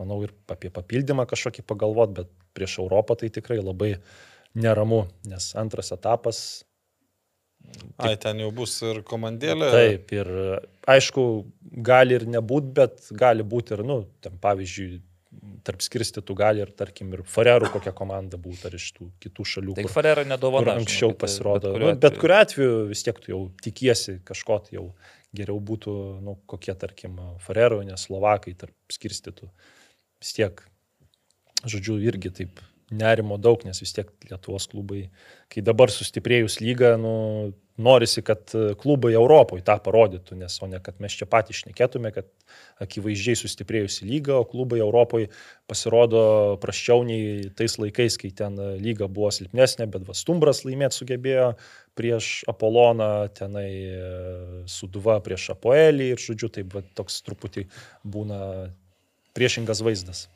manau 0.00 0.22
ir 0.26 0.34
apie 0.50 0.70
papildymą 0.74 1.26
kažkokį 1.30 1.64
pagalvot, 1.66 2.14
bet 2.16 2.30
prieš 2.56 2.78
Europą 2.84 3.16
tai 3.18 3.32
tikrai 3.32 3.58
labai 3.62 3.96
neramu, 4.58 5.06
nes 5.28 5.52
antras 5.58 5.92
etapas 5.94 6.62
Ai, 8.02 8.16
ten 8.18 8.40
jau 8.42 8.50
bus 8.54 8.74
ir 8.82 9.02
komandėlė. 9.06 9.68
Taip, 9.72 10.12
ir 10.16 10.30
aišku, 10.90 11.24
gali 11.86 12.16
ir 12.18 12.26
nebūt, 12.30 12.68
bet 12.74 13.08
gali 13.18 13.44
būti 13.46 13.76
ir, 13.76 13.84
nu, 13.86 13.98
ten 14.24 14.38
pavyzdžiui, 14.42 15.00
tarp 15.64 15.84
skirstytų 15.84 16.34
gali 16.36 16.62
ir, 16.64 16.72
tarkim, 16.76 17.12
ir 17.14 17.22
Farerų 17.28 17.70
kokia 17.72 17.92
komanda 17.96 18.40
būtų, 18.40 18.66
ar 18.68 18.76
iš 18.78 18.88
tų 18.96 19.08
kitų 19.22 19.46
šalių. 19.52 19.76
Tai 19.78 19.86
kur 19.86 19.94
nedovana. 20.28 20.76
anksčiau 20.80 21.12
žinokit, 21.12 21.20
pasirodo. 21.22 21.70
bet 21.70 21.70
Bet, 21.70 21.76
kuriuo 21.76 21.88
nu, 21.92 22.00
bet 22.00 22.08
atveju. 22.10 22.22
kuriu 22.24 22.36
atveju 22.38 22.74
vis 22.90 23.04
tiek 23.06 23.22
tu 23.22 23.32
jau 23.32 23.40
tikiesi 23.64 24.16
kažko, 24.28 24.58
tai 24.66 24.76
jau 24.78 24.88
geriau 25.36 25.62
būtų, 25.70 25.94
nu, 26.26 26.36
kokie, 26.50 26.74
tarkim, 26.78 27.16
Farero, 27.44 27.80
nes 27.86 28.08
Slovakai 28.08 28.56
tarp 28.58 28.74
skirstytų. 28.92 29.48
Vis 30.22 30.36
tiek, 30.36 30.60
žodžiu, 31.64 31.96
irgi 32.04 32.34
taip 32.42 32.60
nerimo 32.92 33.38
daug, 33.40 33.64
nes 33.66 33.80
vis 33.82 33.94
tiek 33.96 34.10
Lietuvos 34.28 34.68
klubai, 34.70 35.06
kai 35.52 35.64
dabar 35.64 35.92
sustiprėjus 35.92 36.60
lygą, 36.62 36.94
nu, 37.00 37.16
norisi, 37.76 38.22
kad 38.22 38.50
e, 38.54 38.74
klubai 38.78 39.12
Europoje 39.16 39.64
tą 39.64 39.78
parodytų, 39.82 40.36
nes 40.40 40.58
o 40.62 40.68
ne 40.68 40.80
kad 40.84 40.98
mes 41.00 41.14
čia 41.16 41.26
patys 41.30 41.62
šnekėtume, 41.62 42.12
kad 42.14 42.28
akivaizdžiai 42.84 43.38
sustiprėjusi 43.40 44.06
lyga, 44.08 44.36
o 44.40 44.48
klubai 44.48 44.82
Europoje 44.84 45.30
pasirodo 45.70 46.58
praščiau 46.62 47.06
nei 47.08 47.48
tais 47.56 47.78
laikais, 47.80 48.18
kai 48.20 48.32
ten 48.36 48.58
e, 48.60 48.68
lyga 48.82 49.08
buvo 49.08 49.30
silpnesnė, 49.34 49.88
bet 49.92 50.04
Vastumbras 50.08 50.64
laimėti 50.66 51.00
sugebėjo 51.00 51.52
prieš 51.98 52.42
Apoloną, 52.50 53.28
tenai 53.36 53.70
e, 53.72 54.04
Suduva 54.70 55.18
prieš 55.24 55.50
Apoelį 55.56 56.12
ir, 56.12 56.22
žodžiu, 56.22 56.52
taip 56.52 56.76
va, 56.76 56.84
toks 56.98 57.22
truputį 57.24 57.66
būna 58.04 58.42
priešingas 59.36 59.80
vaizdas. 59.84 60.26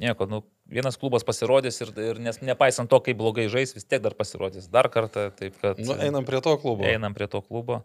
Nieko, 0.00 0.26
nu, 0.26 0.42
vienas 0.70 0.96
klubas 1.00 1.24
pasirodys 1.26 1.80
ir, 1.84 1.90
ir 1.98 2.20
nes, 2.22 2.38
nepaisant 2.46 2.90
to, 2.90 3.00
kaip 3.04 3.18
blogai 3.18 3.48
žais, 3.52 3.74
vis 3.76 3.84
tiek 3.86 4.02
dar 4.04 4.14
pasirodys 4.18 4.68
dar 4.70 4.88
kartą. 4.92 5.28
Taip 5.36 5.58
kad 5.62 5.80
Nu, 5.82 5.96
einam 5.98 6.24
prie 6.28 6.40
to 6.44 6.54
klubo. 6.62 6.86
einam 6.86 7.14
prie 7.16 7.26
to 7.30 7.42
klubo. 7.42 7.82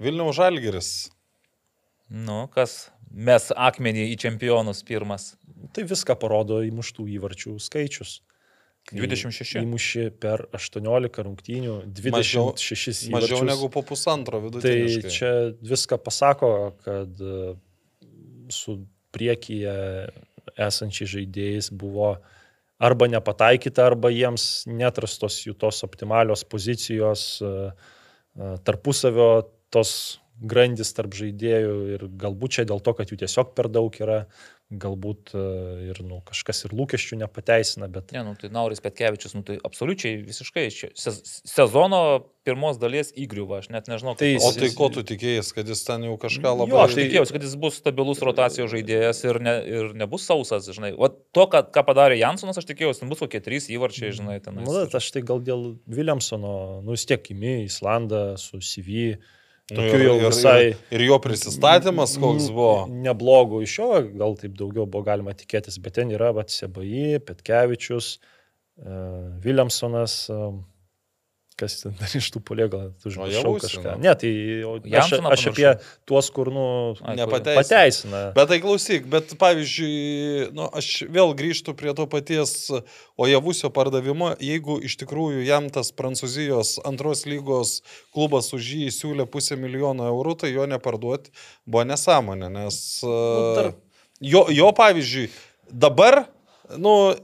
Vilniaus 0.00 0.38
Žalgiris. 0.40 0.90
Nu, 2.10 2.46
kas 2.54 2.88
mes 3.10 3.50
akmenį 3.54 4.08
į 4.14 4.16
čempionus 4.24 4.80
pirmas. 4.86 5.34
Tai 5.76 5.84
viską 5.86 6.16
parodo 6.18 6.62
įmuštų 6.66 7.04
įvarčių 7.18 7.54
skaičius. 7.60 8.20
Kai 8.88 8.96
26. 8.96 9.60
Įmuši 9.60 10.06
per 10.22 10.46
18 10.56 11.20
rungtynių 11.26 11.74
26 11.92 13.10
įvarčius. 13.10 13.10
Mažiau 13.12 13.44
negu 13.44 13.68
po 13.70 13.82
pusantro 13.86 14.40
Tai 14.40 14.46
vidutiniškai. 14.48 15.12
čia 15.12 15.32
viską 15.60 15.98
pasako, 16.00 16.50
kad 16.82 17.20
e, 17.20 17.52
su 18.50 18.78
priekyje 19.12 19.74
esančiais 20.56 21.10
žaidėjais 21.14 21.70
buvo 21.72 22.14
arba 22.80 23.08
nepataikyta, 23.12 23.84
arba 23.90 24.10
jiems 24.12 24.64
netrastos 24.70 25.42
jų 25.44 25.54
tos 25.60 25.82
optimalios 25.84 26.46
pozicijos, 26.48 27.24
e, 27.44 27.50
e, 27.50 28.52
tarpusavio 28.64 29.30
tos 29.70 29.92
grandis 30.40 30.94
tarp 30.96 31.12
žaidėjų 31.16 31.74
ir 31.96 32.06
galbūt 32.22 32.56
čia 32.56 32.64
dėl 32.68 32.80
to, 32.80 32.96
kad 32.96 33.12
jų 33.12 33.20
tiesiog 33.20 33.52
per 33.56 33.68
daug 33.68 33.96
yra, 34.00 34.22
galbūt 34.70 35.32
e, 35.34 35.40
ir 35.90 35.98
nu, 36.06 36.20
kažkas 36.26 36.64
ir 36.68 36.74
lūkesčių 36.78 37.18
nepateisina, 37.24 37.88
bet... 37.90 38.12
Ne, 38.14 38.22
nu, 38.28 38.34
tai 38.38 38.52
Nauris 38.54 38.82
Petkevičius, 38.84 39.34
nu, 39.34 39.42
tai 39.46 39.56
absoliučiai 39.66 40.20
visiškai 40.22 40.68
sezono 40.94 42.02
pirmos 42.46 42.78
dalies 42.80 43.10
įgriuva, 43.18 43.58
aš 43.60 43.68
net 43.74 43.90
nežinau. 43.90 44.14
Tai 44.18 44.28
kaip 44.30 44.44
O 44.46 44.52
jis- 44.52 44.60
tai 44.62 44.68
ko 44.78 44.88
tu 44.94 45.02
tikėjai, 45.06 45.42
kad 45.56 45.72
jis 45.74 45.82
ten 45.88 46.06
jau 46.06 46.14
kažką 46.22 46.54
labai... 46.62 46.70
Jo, 46.70 46.84
aš 46.84 46.94
tikėjausi, 47.00 47.34
kad 47.34 47.48
jis 47.48 47.56
bus 47.64 47.80
stabilus 47.82 48.22
rotacijos 48.24 48.70
žaidėjas 48.72 49.24
ir, 49.26 49.40
ne, 49.42 49.56
ir 49.66 49.90
nebus 49.98 50.28
sausas, 50.30 50.70
žinai. 50.70 50.92
O 50.94 51.10
to, 51.10 51.48
ką, 51.50 51.64
ką 51.74 51.84
padarė 51.90 52.20
Jansonas, 52.20 52.62
aš 52.62 52.70
tikėjausi, 52.70 53.02
ten 53.02 53.10
bus 53.12 53.24
kokie 53.24 53.42
trys 53.42 53.66
įvarčiai, 53.74 54.14
žinai, 54.16 54.38
ten. 54.44 54.62
Nu, 54.62 54.78
bet 54.78 54.94
aš 54.96 55.10
tai 55.16 55.24
gal 55.26 55.42
dėl 55.44 55.74
Williamsono, 55.90 56.54
nu 56.86 56.96
vis 56.96 57.08
tiek 57.10 57.26
įmi 57.34 57.64
Islandą 57.66 58.38
su 58.40 58.62
CV, 58.62 59.18
Nu, 59.18 59.36
tokiu 59.70 59.98
ir, 59.98 60.04
jau 60.06 60.16
visai... 60.22 60.58
ir, 60.70 60.80
ir 60.96 61.06
jo 61.08 61.18
prisistatymas 61.22 62.16
koks 62.20 62.50
buvo. 62.54 62.74
Neblogų 63.06 63.62
iš 63.66 63.76
jo, 63.80 63.90
gal 64.22 64.36
taip 64.40 64.56
daugiau 64.58 64.86
buvo 64.86 65.04
galima 65.06 65.34
tikėtis, 65.36 65.80
bet 65.82 65.98
ten 65.98 66.12
yra 66.14 66.32
va, 66.36 66.44
Sebai, 66.50 67.20
Petkevičius, 67.26 68.12
uh, 68.82 69.30
Williamsonas, 69.44 70.16
uh, 70.32 70.52
kas 71.58 71.74
ten 71.82 71.92
dar 71.98 72.12
iš 72.16 72.28
tų 72.34 72.40
polė, 72.46 72.66
gal 72.72 72.86
tu 73.02 73.10
žinai 73.12 73.28
Javusi, 73.32 73.66
kažką. 73.66 73.94
Ne, 74.00 74.12
tai 74.18 74.30
o, 74.64 74.76
aš, 75.00 75.12
aš 75.34 75.44
apie 75.50 75.66
tuos, 76.08 76.30
kur, 76.34 76.48
nu, 76.54 76.64
Nepateisina. 77.18 77.56
pateisina. 77.60 78.22
Bet 78.36 78.50
tai 78.52 78.58
klausyk, 78.62 79.06
bet 79.12 79.34
pavyzdžiui, 79.40 80.48
nu, 80.56 80.68
aš 80.80 80.88
vėl 81.12 81.34
grįžtu 81.36 81.74
prie 81.76 81.92
to 81.96 82.06
paties 82.10 82.54
Ojavusio 83.20 83.68
pardavimo, 83.74 84.32
jeigu 84.40 84.78
iš 84.86 84.96
tikrųjų 85.02 85.44
jam 85.48 85.68
tas 85.74 85.92
Prancūzijos 85.96 86.78
antros 86.88 87.26
lygos 87.28 87.80
klubas 88.14 88.52
už 88.56 88.72
jį 88.80 88.90
siūlė 88.96 89.28
pusę 89.30 89.58
milijono 89.60 90.08
eurų, 90.12 90.38
tai 90.44 90.54
jo 90.54 90.66
neparduoti 90.70 91.32
buvo 91.66 91.84
nesąmonė, 91.88 92.48
nes 92.60 92.82
Nu, 93.04 93.54
dar- 93.56 93.72
uh, 93.74 94.04
jo, 94.20 94.46
jo 94.54 94.72
pavyzdžiui, 94.76 95.30
dabar 95.70 96.24
Nu, 96.78 97.14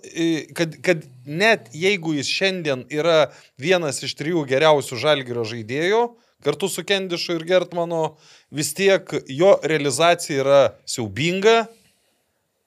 kad, 0.58 0.72
kad 0.82 1.04
net 1.26 1.68
jeigu 1.74 2.14
jis 2.16 2.30
šiandien 2.30 2.86
yra 2.92 3.32
vienas 3.60 4.00
iš 4.06 4.14
trijų 4.18 4.46
geriausių 4.48 4.98
žalgerio 5.02 5.44
žaidėjų, 5.46 6.02
kartu 6.46 6.70
su 6.70 6.84
Kendišu 6.86 7.36
ir 7.38 7.44
Gertmanu, 7.48 8.16
vis 8.54 8.72
tiek 8.76 9.10
jo 9.28 9.56
realizacija 9.66 10.44
yra 10.44 10.62
siaubinga. 10.88 11.66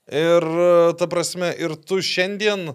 Ir, 0.10 0.45
ta 0.98 1.06
prasme, 1.06 1.52
ir 1.53 1.76
tu 1.86 1.99
šiandien, 2.02 2.72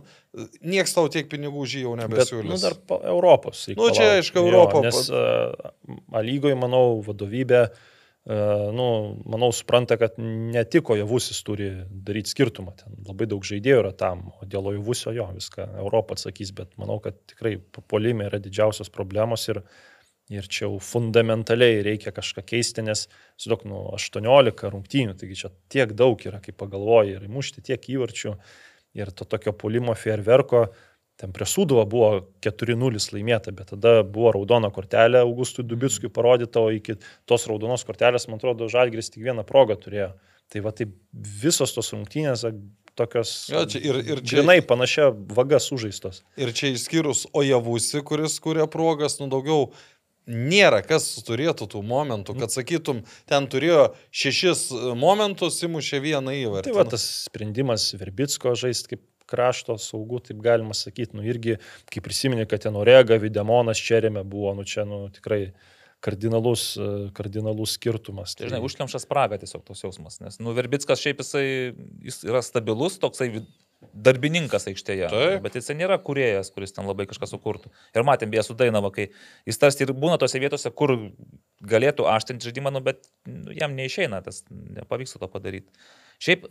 nieks 0.62 0.92
tau 0.94 1.08
tiek 1.10 1.26
pinigų 1.26 1.64
už 1.66 1.72
jį 1.74 1.80
jau 1.82 1.96
Bet, 1.96 2.04
nebesiūlys. 2.04 2.46
nu, 2.46 2.58
dar 2.62 2.76
po 2.78 3.00
Europos. 3.02 3.64
Nu, 3.74 3.88
čia, 3.90 4.20
aišku, 4.20 4.38
Europa, 4.38 4.78
Jo, 4.78 4.84
Nes 4.86 5.00
uh, 5.10 6.22
lygoje, 6.22 6.54
manau, 6.54 7.00
vadovybė, 7.02 7.64
uh, 7.66 7.93
nu, 8.24 8.84
manau, 9.28 9.50
supranta, 9.52 9.98
kad 10.00 10.14
netiko 10.18 10.96
javusis 10.96 11.42
turi 11.44 11.66
daryti 11.90 12.32
skirtumą. 12.32 12.72
Ten 12.78 12.94
labai 13.04 13.26
daug 13.28 13.44
žaidėjų 13.44 13.82
yra 13.82 13.90
tam, 13.92 14.30
o 14.40 14.48
dėl 14.48 14.70
javusio 14.78 15.12
jo 15.12 15.26
viską 15.34 15.66
Europą 15.82 16.16
atsakys, 16.16 16.54
bet 16.56 16.72
manau, 16.80 16.96
kad 17.04 17.18
tikrai 17.28 17.58
polime 17.90 18.30
yra 18.30 18.40
didžiausios 18.40 18.88
problemos 18.94 19.44
ir, 19.52 19.60
ir 20.32 20.48
čia 20.48 20.64
jau 20.64 20.78
fundamentaliai 20.80 21.82
reikia 21.84 22.14
kažką 22.16 22.46
keisti, 22.48 22.86
nes 22.88 23.04
su 23.36 23.52
daug, 23.52 23.66
nu, 23.68 23.82
18 23.92 24.72
rungtynių, 24.72 25.18
taigi 25.20 25.42
čia 25.42 25.52
tiek 25.68 25.92
daug 25.92 26.24
yra, 26.24 26.40
kaip 26.40 26.56
pagalvoji, 26.64 27.18
ir 27.18 27.28
mušti 27.28 27.66
tiek 27.68 27.90
įvarčių 27.98 28.38
ir 28.96 29.12
to 29.12 29.28
tokio 29.28 29.52
polimo 29.52 29.92
fejerverko. 29.92 30.70
Ten 31.16 31.30
prie 31.32 31.46
Sūduvo 31.46 31.84
buvo 31.86 32.08
4-0 32.42 32.98
laimėta, 33.14 33.52
bet 33.54 33.68
tada 33.70 34.00
buvo 34.02 34.32
raudona 34.34 34.70
kortelė 34.74 35.20
Augustui 35.22 35.62
Dubickui 35.62 36.10
parodyta, 36.10 36.58
o 36.60 36.72
iki 36.74 36.96
tos 37.30 37.46
raudonos 37.46 37.84
kortelės, 37.86 38.26
man 38.28 38.40
atrodo, 38.42 38.66
Žalgris 38.72 39.12
tik 39.14 39.22
vieną 39.22 39.44
progą 39.46 39.76
turėjo. 39.78 40.10
Tai 40.50 40.60
va 40.66 40.72
taip 40.76 40.90
visos 41.14 41.72
tos 41.72 41.92
rungtynės 41.94 42.42
tokios 42.98 43.30
Jo, 43.50 43.62
čia 43.66 43.78
ir- 43.82 44.02
ir 44.06 44.20
čia- 44.22 44.40
grinai 44.42 44.58
panašia 44.66 45.08
vaga 45.34 45.58
sužaistos. 45.62 46.22
Ir 46.36 46.52
čia 46.52 46.74
išskyrus 46.74 47.26
Ojavusi, 47.32 48.02
kuris 48.06 48.38
kuria 48.42 48.66
progas, 48.70 49.18
nu 49.22 49.26
daugiau 49.30 49.70
nėra 50.26 50.82
kas 50.86 51.08
turėtų 51.26 51.66
tų 51.68 51.82
momentų, 51.84 52.34
kad 52.40 52.50
sakytum, 52.50 53.02
ten 53.26 53.46
turėjo 53.46 53.94
šešis 54.10 54.70
momentus, 54.96 55.58
įmušė 55.66 56.00
vieną 56.00 56.32
įvartį. 56.42 56.70
Tai 56.70 56.76
va 56.78 56.84
tas 56.90 57.04
sprendimas 57.28 57.90
Verbitsko 58.00 58.54
žaisti 58.56 58.94
kaip 58.94 59.02
krašto 59.30 59.76
saugų, 59.80 60.20
taip 60.28 60.42
galima 60.44 60.76
sakyti, 60.76 61.16
nu 61.18 61.24
irgi, 61.26 61.58
kai 61.90 62.02
prisiminė, 62.04 62.48
kad 62.50 62.66
ten 62.66 62.76
Orega, 62.80 63.18
Videmonas 63.22 63.80
Čerėme 63.80 64.24
buvo, 64.26 64.54
nu 64.58 64.66
čia, 64.68 64.86
nu 64.88 65.06
tikrai 65.14 65.48
kardinalus, 66.04 66.74
e, 66.76 66.88
kardinalus 67.16 67.78
skirtumas. 67.78 68.36
Tai, 68.36 68.50
žinai, 68.50 68.62
užkemša 68.64 69.00
spragą 69.06 69.40
tiesiog 69.40 69.64
tos 69.64 69.84
jausmas, 69.86 70.20
nes, 70.20 70.40
nu, 70.42 70.52
Verbickas 70.56 71.00
šiaip 71.00 71.22
jisai 71.24 71.46
jis 72.04 72.20
yra 72.28 72.44
stabilus, 72.44 73.00
toksai 73.02 73.30
darbininkas 73.92 74.68
aikštėje, 74.70 75.08
Taip. 75.12 75.42
bet 75.44 75.58
jisai 75.58 75.76
nėra 75.76 75.98
kuriejas, 76.02 76.50
kuris 76.54 76.72
ten 76.72 76.86
labai 76.88 77.06
kažką 77.10 77.28
sukurtų. 77.28 77.72
Ir 77.96 78.06
matėm, 78.06 78.30
beje, 78.32 78.46
su 78.48 78.56
Dainava, 78.58 78.90
kai 78.94 79.10
jis 79.48 79.60
tarsi 79.60 79.84
ir 79.84 79.92
būna 79.96 80.16
tose 80.20 80.40
vietose, 80.40 80.72
kur 80.72 80.94
galėtų 81.64 82.08
aštinti 82.10 82.48
žaidimą, 82.48 82.72
nu, 82.74 82.82
bet 82.84 83.04
nu, 83.28 83.52
jam 83.56 83.76
neišeina, 83.76 84.22
tas 84.24 84.42
nepavyksta 84.50 85.20
to 85.22 85.28
padaryti. 85.32 85.68
Šiaip, 86.22 86.46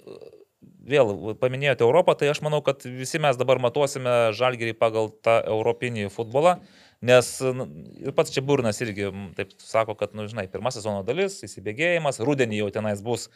vėl 0.83 1.35
paminėjote 1.41 1.85
Europą, 1.85 2.15
tai 2.19 2.29
aš 2.31 2.41
manau, 2.45 2.61
kad 2.65 2.83
visi 2.85 3.21
mes 3.21 3.37
dabar 3.39 3.61
matuosime 3.63 4.33
žalgerį 4.35 4.75
pagal 4.79 5.11
tą 5.23 5.39
europinį 5.41 6.09
futbolą. 6.13 6.57
Nes 7.03 7.27
nu, 7.43 7.67
ir 7.99 8.15
pats 8.15 8.31
čia 8.31 8.39
burnas 8.47 8.79
irgi 8.79 9.09
taip 9.35 9.51
sako, 9.59 9.97
kad, 9.99 10.13
nu, 10.15 10.23
žinai, 10.31 10.45
pirma 10.51 10.71
sezono 10.71 11.01
dalis, 11.03 11.41
įsibėgėjimas, 11.43 12.21
rudenį 12.23 12.61
jau 12.61 12.69
tenais 12.77 13.03
bus 13.03 13.27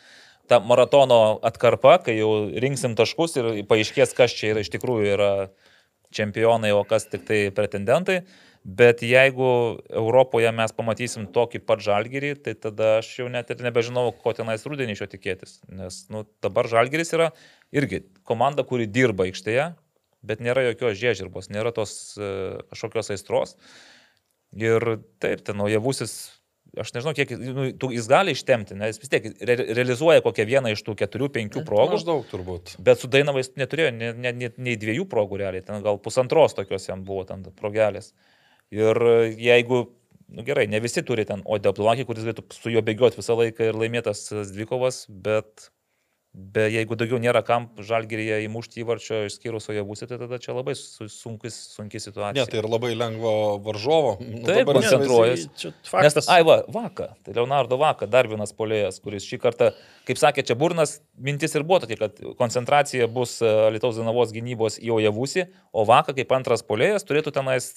ta 0.47 0.61
maratono 0.63 1.39
atkarpa, 1.43 1.97
kai 2.05 2.15
jau 2.15 2.31
rinksim 2.63 2.95
taškus 2.95 3.35
ir 3.41 3.49
paaiškės, 3.67 4.15
kas 4.15 4.35
čia 4.35 4.53
yra 4.53 4.63
iš 4.63 4.71
tikrųjų 4.71 5.09
yra 5.17 5.31
čempionai, 6.15 6.71
o 6.71 6.85
kas 6.87 7.09
tik 7.11 7.27
tai 7.27 7.41
pretendentai. 7.51 8.21
Bet 8.63 9.01
jeigu 9.05 9.49
Europoje 9.89 10.49
mes 10.55 10.73
pamatysim 10.75 11.27
tokį 11.33 11.61
pat 11.67 11.83
žalgerį, 11.83 12.33
tai 12.43 12.53
tada 12.59 12.97
aš 13.01 13.11
jau 13.21 13.27
net 13.31 13.51
ir 13.53 13.61
nebežinau, 13.63 14.09
ko 14.11 14.33
tenais 14.35 14.65
rudenį 14.67 14.97
iš 14.97 15.03
jo 15.05 15.09
tikėtis. 15.13 15.59
Nes 15.71 16.05
nu, 16.13 16.25
dabar 16.43 16.67
žalgeris 16.71 17.13
yra 17.15 17.29
irgi 17.75 18.03
komanda, 18.27 18.65
kuri 18.67 18.89
dirba 18.91 19.27
aikštėje, 19.29 19.69
bet 20.27 20.43
nėra 20.43 20.65
jokios 20.71 20.97
žiežirbos, 20.99 21.51
nėra 21.53 21.71
tos 21.75 22.17
e, 22.19 22.31
kažkokios 22.73 23.13
aistros. 23.15 23.55
Ir 24.57 24.83
taip, 25.23 25.43
ten 25.47 25.59
naujavusis, 25.59 26.13
aš 26.79 26.93
nežinau, 26.95 27.13
kiek 27.15 27.33
nu, 27.39 27.67
tų- 27.79 27.91
jis 27.95 28.07
gali 28.09 28.33
ištemti, 28.35 28.75
nes 28.79 28.99
vis 28.99 29.11
tiek 29.11 29.27
re, 29.47 29.57
realizuoja 29.79 30.23
kokią 30.25 30.45
vieną 30.47 30.71
iš 30.75 30.83
tų 30.87 30.95
keturių, 31.03 31.29
penkių 31.35 31.63
progų. 31.67 31.97
Maždaug 31.97 32.27
turbūt. 32.31 32.77
Bet 32.83 33.03
su 33.03 33.09
Dainavais 33.11 33.51
neturėjo 33.59 33.91
ne, 33.95 34.13
ne, 34.15 34.33
ne, 34.35 34.51
nei 34.57 34.79
dviejų 34.79 35.07
progų 35.11 35.39
realiai, 35.43 35.65
ten 35.67 35.83
gal 35.85 35.99
pusantros 36.03 36.55
tokios 36.57 36.87
jam 36.89 37.03
buvo 37.07 37.27
ten 37.27 37.43
progelės. 37.59 38.13
Ir 38.75 38.99
jeigu, 39.39 39.83
na 40.27 40.41
nu, 40.41 40.45
gerai, 40.47 40.65
ne 40.67 40.81
visi 40.83 41.03
turi 41.07 41.23
ten 41.27 41.43
Odeplakį, 41.47 42.05
kuris 42.07 42.25
galėtų 42.25 42.43
su 42.51 42.73
juo 42.73 42.83
bėgioti 42.83 43.21
visą 43.21 43.37
laiką 43.39 43.69
ir 43.69 43.79
laimėtas 43.79 44.25
tas 44.27 44.51
dvikovas, 44.51 45.05
bet 45.07 45.69
be, 46.37 46.67
jeigu 46.69 46.93
daugiau 46.93 47.17
nėra 47.17 47.41
kam 47.41 47.63
žalgeryje 47.81 48.35
įmušti 48.45 48.83
įvarčio 48.83 49.23
išskyrus 49.25 49.65
Ojabusį, 49.73 50.05
tai 50.11 50.19
tada 50.21 50.37
čia 50.37 50.53
labai 50.53 50.75
su- 50.77 51.07
sunkus, 51.09 51.55
sunki 51.73 51.97
situacija. 51.97 52.37
Ne, 52.37 52.45
tai 52.51 52.59
ir 52.61 52.67
labai 52.69 52.91
lengva 52.93 53.31
varžovo. 53.65 54.11
Nu, 54.21 54.43
Taip, 54.45 54.59
dabar 54.67 54.77
koncentruojas. 54.77 55.47
Nes, 55.49 55.73
faktas. 55.89 56.29
ai 56.29 56.43
va, 56.45 56.59
Vaka, 56.69 57.09
tai 57.25 57.33
Leonardo 57.33 57.79
Vaka, 57.81 58.05
dar 58.05 58.29
vienas 58.29 58.53
polėjas, 58.53 59.01
kuris 59.01 59.25
šį 59.25 59.39
kartą, 59.41 59.71
kaip 60.05 60.21
sakė 60.21 60.45
čia 60.45 60.55
Burnas, 60.61 60.99
mintis 61.17 61.57
ir 61.57 61.65
buvo 61.65 61.81
tokia, 61.87 61.97
kad 62.05 62.21
koncentracija 62.37 63.09
bus 63.09 63.39
e, 63.41 63.49
Lietuvos 63.73 63.97
Danavos 63.97 64.31
gynybos 64.35 64.77
į 64.77 64.93
Ojavusį, 64.99 65.47
o 65.73 65.87
Vaka 65.89 66.13
kaip 66.13 66.31
antras 66.37 66.61
polėjas 66.61 67.03
turėtų 67.09 67.33
tenais 67.39 67.73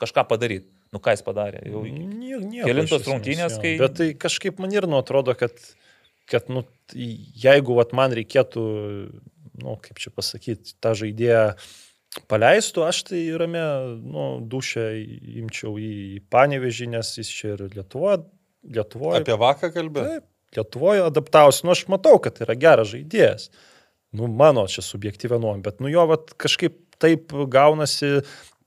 kažką 0.00 0.24
padaryti. 0.32 0.70
Nu 0.92 1.00
ką 1.00 1.14
jis 1.14 1.22
padarė? 1.24 1.60
Jau... 1.68 1.84
Nie- 1.88 2.40
nieko 2.40 2.66
kelintos 2.68 3.06
rungtynės, 3.08 3.54
kai- 3.62 3.76
Bet 3.80 3.94
tai 4.00 4.10
kažkaip 4.16 4.58
man 4.60 4.72
ir 4.72 4.84
nu 4.88 4.98
atrodo, 5.00 5.32
kad, 5.36 5.52
kad 6.32 6.50
nu, 6.52 6.64
tai 6.90 7.08
jeigu 7.44 7.76
vat, 7.78 7.94
man 7.96 8.14
reikėtų, 8.16 8.66
nu, 9.62 9.78
kaip 9.84 10.00
čia 10.02 10.12
pasakyti, 10.14 10.76
tą 10.82 10.94
žaidėją 10.98 11.46
paleistų, 12.28 12.84
aš 12.88 13.02
tai 13.08 13.22
rame, 13.40 13.64
nu, 14.02 14.26
dušę 14.52 14.86
imčiau 15.42 15.76
į 15.80 16.22
panevežį, 16.32 16.92
nes 16.96 17.14
jis 17.20 17.32
čia 17.32 17.54
ir 17.56 17.66
Lietuvoje. 17.72 18.22
Lietuvoje 18.72 19.22
Apie 19.22 19.36
vaką 19.40 19.72
kalbė. 19.74 20.06
Taip, 20.08 20.28
Lietuvoje 20.56 21.04
adaptavosi, 21.06 21.64
nu 21.66 21.74
aš 21.74 21.86
matau, 21.92 22.18
kad 22.22 22.40
yra 22.44 22.56
geras 22.58 22.92
žaidėjas. 22.92 23.48
Nu, 24.12 24.28
mano 24.28 24.66
čia 24.68 24.84
subjektyvė 24.84 25.38
nuomonė, 25.40 25.64
bet 25.64 25.80
nu 25.80 25.88
jo 25.88 26.04
vat, 26.10 26.34
kažkaip 26.40 26.76
taip 27.02 27.32
gaunasi 27.50 28.20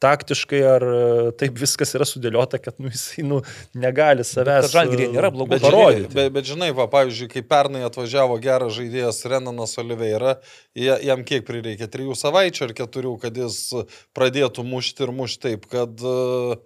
taktiškai 0.03 0.61
ar 0.67 0.85
e, 0.85 0.99
taip 1.39 1.57
viskas 1.59 1.93
yra 1.97 2.07
sudėliota, 2.07 2.59
kad 2.61 2.77
nu, 2.81 2.91
jisai 2.93 3.25
nu, 3.27 3.41
negali 3.73 4.25
savęs. 4.27 4.67
kad 4.67 4.75
Žalgiryje 4.75 5.09
nėra 5.15 5.31
blogų 5.33 5.55
Bet, 5.55 5.65
žinai, 5.65 6.07
bet, 6.13 6.31
bet 6.35 6.49
žinai, 6.49 6.69
va, 6.75 6.87
pavyzdžiui, 6.91 7.29
kai 7.31 7.43
pernai 7.47 7.83
atvažiavo 7.87 8.37
geras 8.43 8.75
žaidėjas 8.77 9.23
Renanas 9.31 9.77
Oliveira, 9.81 10.37
ja- 10.75 10.99
jam 11.03 11.23
kiek 11.27 11.45
prireikė? 11.47 11.87
Trijų 11.91 12.15
savaičių 12.19 12.69
ar 12.69 12.73
keturių, 12.81 13.17
kad 13.21 13.37
jis 13.37 13.59
pradėtų 14.15 14.65
mušti 14.67 15.07
ir 15.07 15.13
mušti 15.15 15.43
taip, 15.49 15.67
kad, 15.71 15.93
e, 16.01 16.57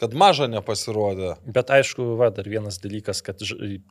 kad 0.00 0.12
maža 0.12 0.44
nepasirodė. 0.52 1.36
Bet 1.48 1.70
aišku, 1.72 2.16
va, 2.20 2.28
dar 2.34 2.44
vienas 2.44 2.76
dalykas, 2.82 3.22
kad 3.24 3.40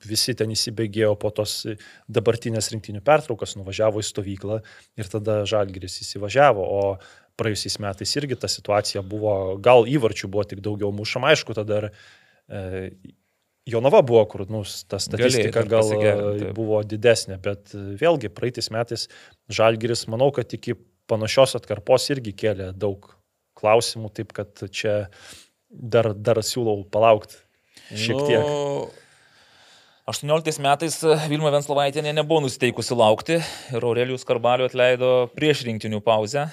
visi 0.06 0.35
ten 0.38 0.52
įsibėgėjo 0.53 1.15
po 1.18 1.31
tos 1.34 1.64
dabartinės 2.07 2.69
rinktinių 2.76 3.02
pertraukas, 3.06 3.56
nuvažiavo 3.57 4.03
į 4.03 4.06
stovyklą 4.11 4.60
ir 5.02 5.10
tada 5.10 5.43
Žalgiris 5.49 5.97
įsivažiavo, 6.06 6.61
o 6.61 6.84
praėjusiais 7.40 7.78
metais 7.84 8.16
irgi 8.20 8.38
ta 8.40 8.49
situacija 8.52 9.03
buvo, 9.06 9.56
gal 9.62 9.88
įvarčių 9.90 10.30
buvo 10.32 10.45
tik 10.48 10.64
daugiau 10.66 10.91
mušama, 10.95 11.34
aišku, 11.34 11.56
tada 11.57 11.82
ir 11.82 11.88
e, 11.91 12.90
Jonava 13.66 14.03
buvo, 14.06 14.22
kur 14.30 14.44
nu, 14.45 14.62
ta 14.86 14.99
statistika 15.02 15.64
gal 15.66 15.88
buvo 16.53 16.84
didesnė, 16.86 17.40
bet 17.41 17.74
vėlgi 17.74 18.30
praeitais 18.30 18.70
metais 18.70 19.07
Žalgiris, 19.49 20.06
manau, 20.12 20.30
kad 20.36 20.53
iki 20.53 20.76
panašios 21.10 21.57
atkarpos 21.57 22.06
irgi 22.14 22.36
kėlė 22.38 22.70
daug 22.78 23.10
klausimų, 23.57 24.12
taip 24.14 24.36
kad 24.38 24.68
čia 24.70 25.07
dar, 25.70 26.12
dar 26.14 26.44
siūlau 26.45 26.84
palaukti 26.94 27.41
šiek 27.98 28.22
tiek. 28.28 28.45
Nu, 28.45 28.86
18 30.06 30.62
metais 30.62 30.99
Vilma 31.32 31.49
Venslovaitinė 31.56 32.14
nebuvo 32.14 32.44
nusiteikusi 32.45 32.94
laukti 32.94 33.40
ir 33.40 33.82
Aurelijus 33.82 34.28
Karbalio 34.30 34.70
atleido 34.70 35.12
prieš 35.34 35.64
rinktinių 35.66 36.03
pauzę. 36.06 36.45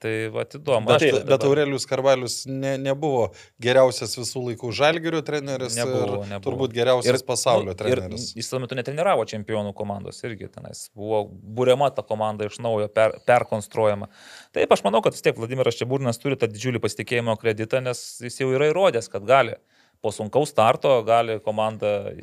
Tai 0.00 0.12
va, 0.32 0.46
įdomu. 0.48 0.86
bet, 0.88 1.02
Aš 1.02 1.12
bet 1.12 1.26
dabar- 1.28 1.46
Aurelius 1.50 1.84
Karvalius 1.84 2.34
ne, 2.48 2.70
nebuvo 2.80 3.26
geriausias 3.60 4.14
visų 4.16 4.40
laikų 4.46 4.70
žalgerio 4.72 5.20
treneris 5.26 5.74
Nebuvo, 5.76 6.22
ir 6.22 6.30
nebuvo. 6.30 6.44
turbūt 6.46 6.72
geriausias 6.72 7.20
Ir- 7.20 7.26
pasaulio 7.28 7.74
nu, 7.74 7.76
treneris. 7.76 8.30
Ir 8.32 8.40
jis 8.40 8.48
tuo 8.48 8.60
metu 8.62 8.74
netreniravo 8.78 9.26
čempionų 9.28 9.74
komandos 9.76 10.22
irgi 10.24 10.48
tenais. 10.48 10.86
Buvo 10.96 11.26
būriama 11.28 11.90
ta 11.94 12.00
komanda 12.02 12.48
iš 12.48 12.56
naujo, 12.64 12.88
per, 12.88 13.18
perkonstruojama. 13.28 14.08
Taip, 14.56 14.72
aš 14.72 14.80
manau, 14.88 15.02
kad 15.04 15.12
vis 15.12 15.20
tiek 15.20 15.36
Vladimiras 15.36 15.76
Čiaburnas 15.76 16.16
turi 16.18 16.36
tą 16.40 16.48
didžiulį 16.48 16.80
pasitikėjimo 16.80 17.36
kreditą, 17.38 17.82
nes 17.84 18.00
jis 18.24 18.40
jau 18.40 18.48
yra 18.56 18.72
įrodęs, 18.72 19.10
kad 19.12 19.28
gali 19.28 19.52
po 20.00 20.08
sunkaus 20.16 20.48
starto 20.48 21.02
gali 21.04 21.36
komandą 21.44 22.16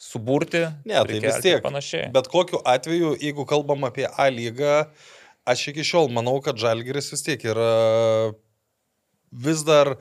suburti. 0.00 0.64
Ne, 0.84 0.98
tai 1.06 1.20
vis 1.22 1.38
tiek. 1.44 1.62
Panašiai. 1.62 2.10
Bet 2.14 2.26
kokiu 2.32 2.58
atveju, 2.64 3.14
jeigu 3.20 3.44
kalbam 3.46 3.84
apie 3.86 4.08
A 4.18 4.26
lygą, 4.32 4.86
aš 5.48 5.68
iki 5.72 5.84
šiol 5.86 6.10
manau, 6.12 6.38
kad 6.44 6.60
Žalgeris 6.60 7.12
vis 7.12 7.24
tiek 7.26 7.44
yra 7.48 7.70
vis 9.30 9.62
dar, 9.66 9.94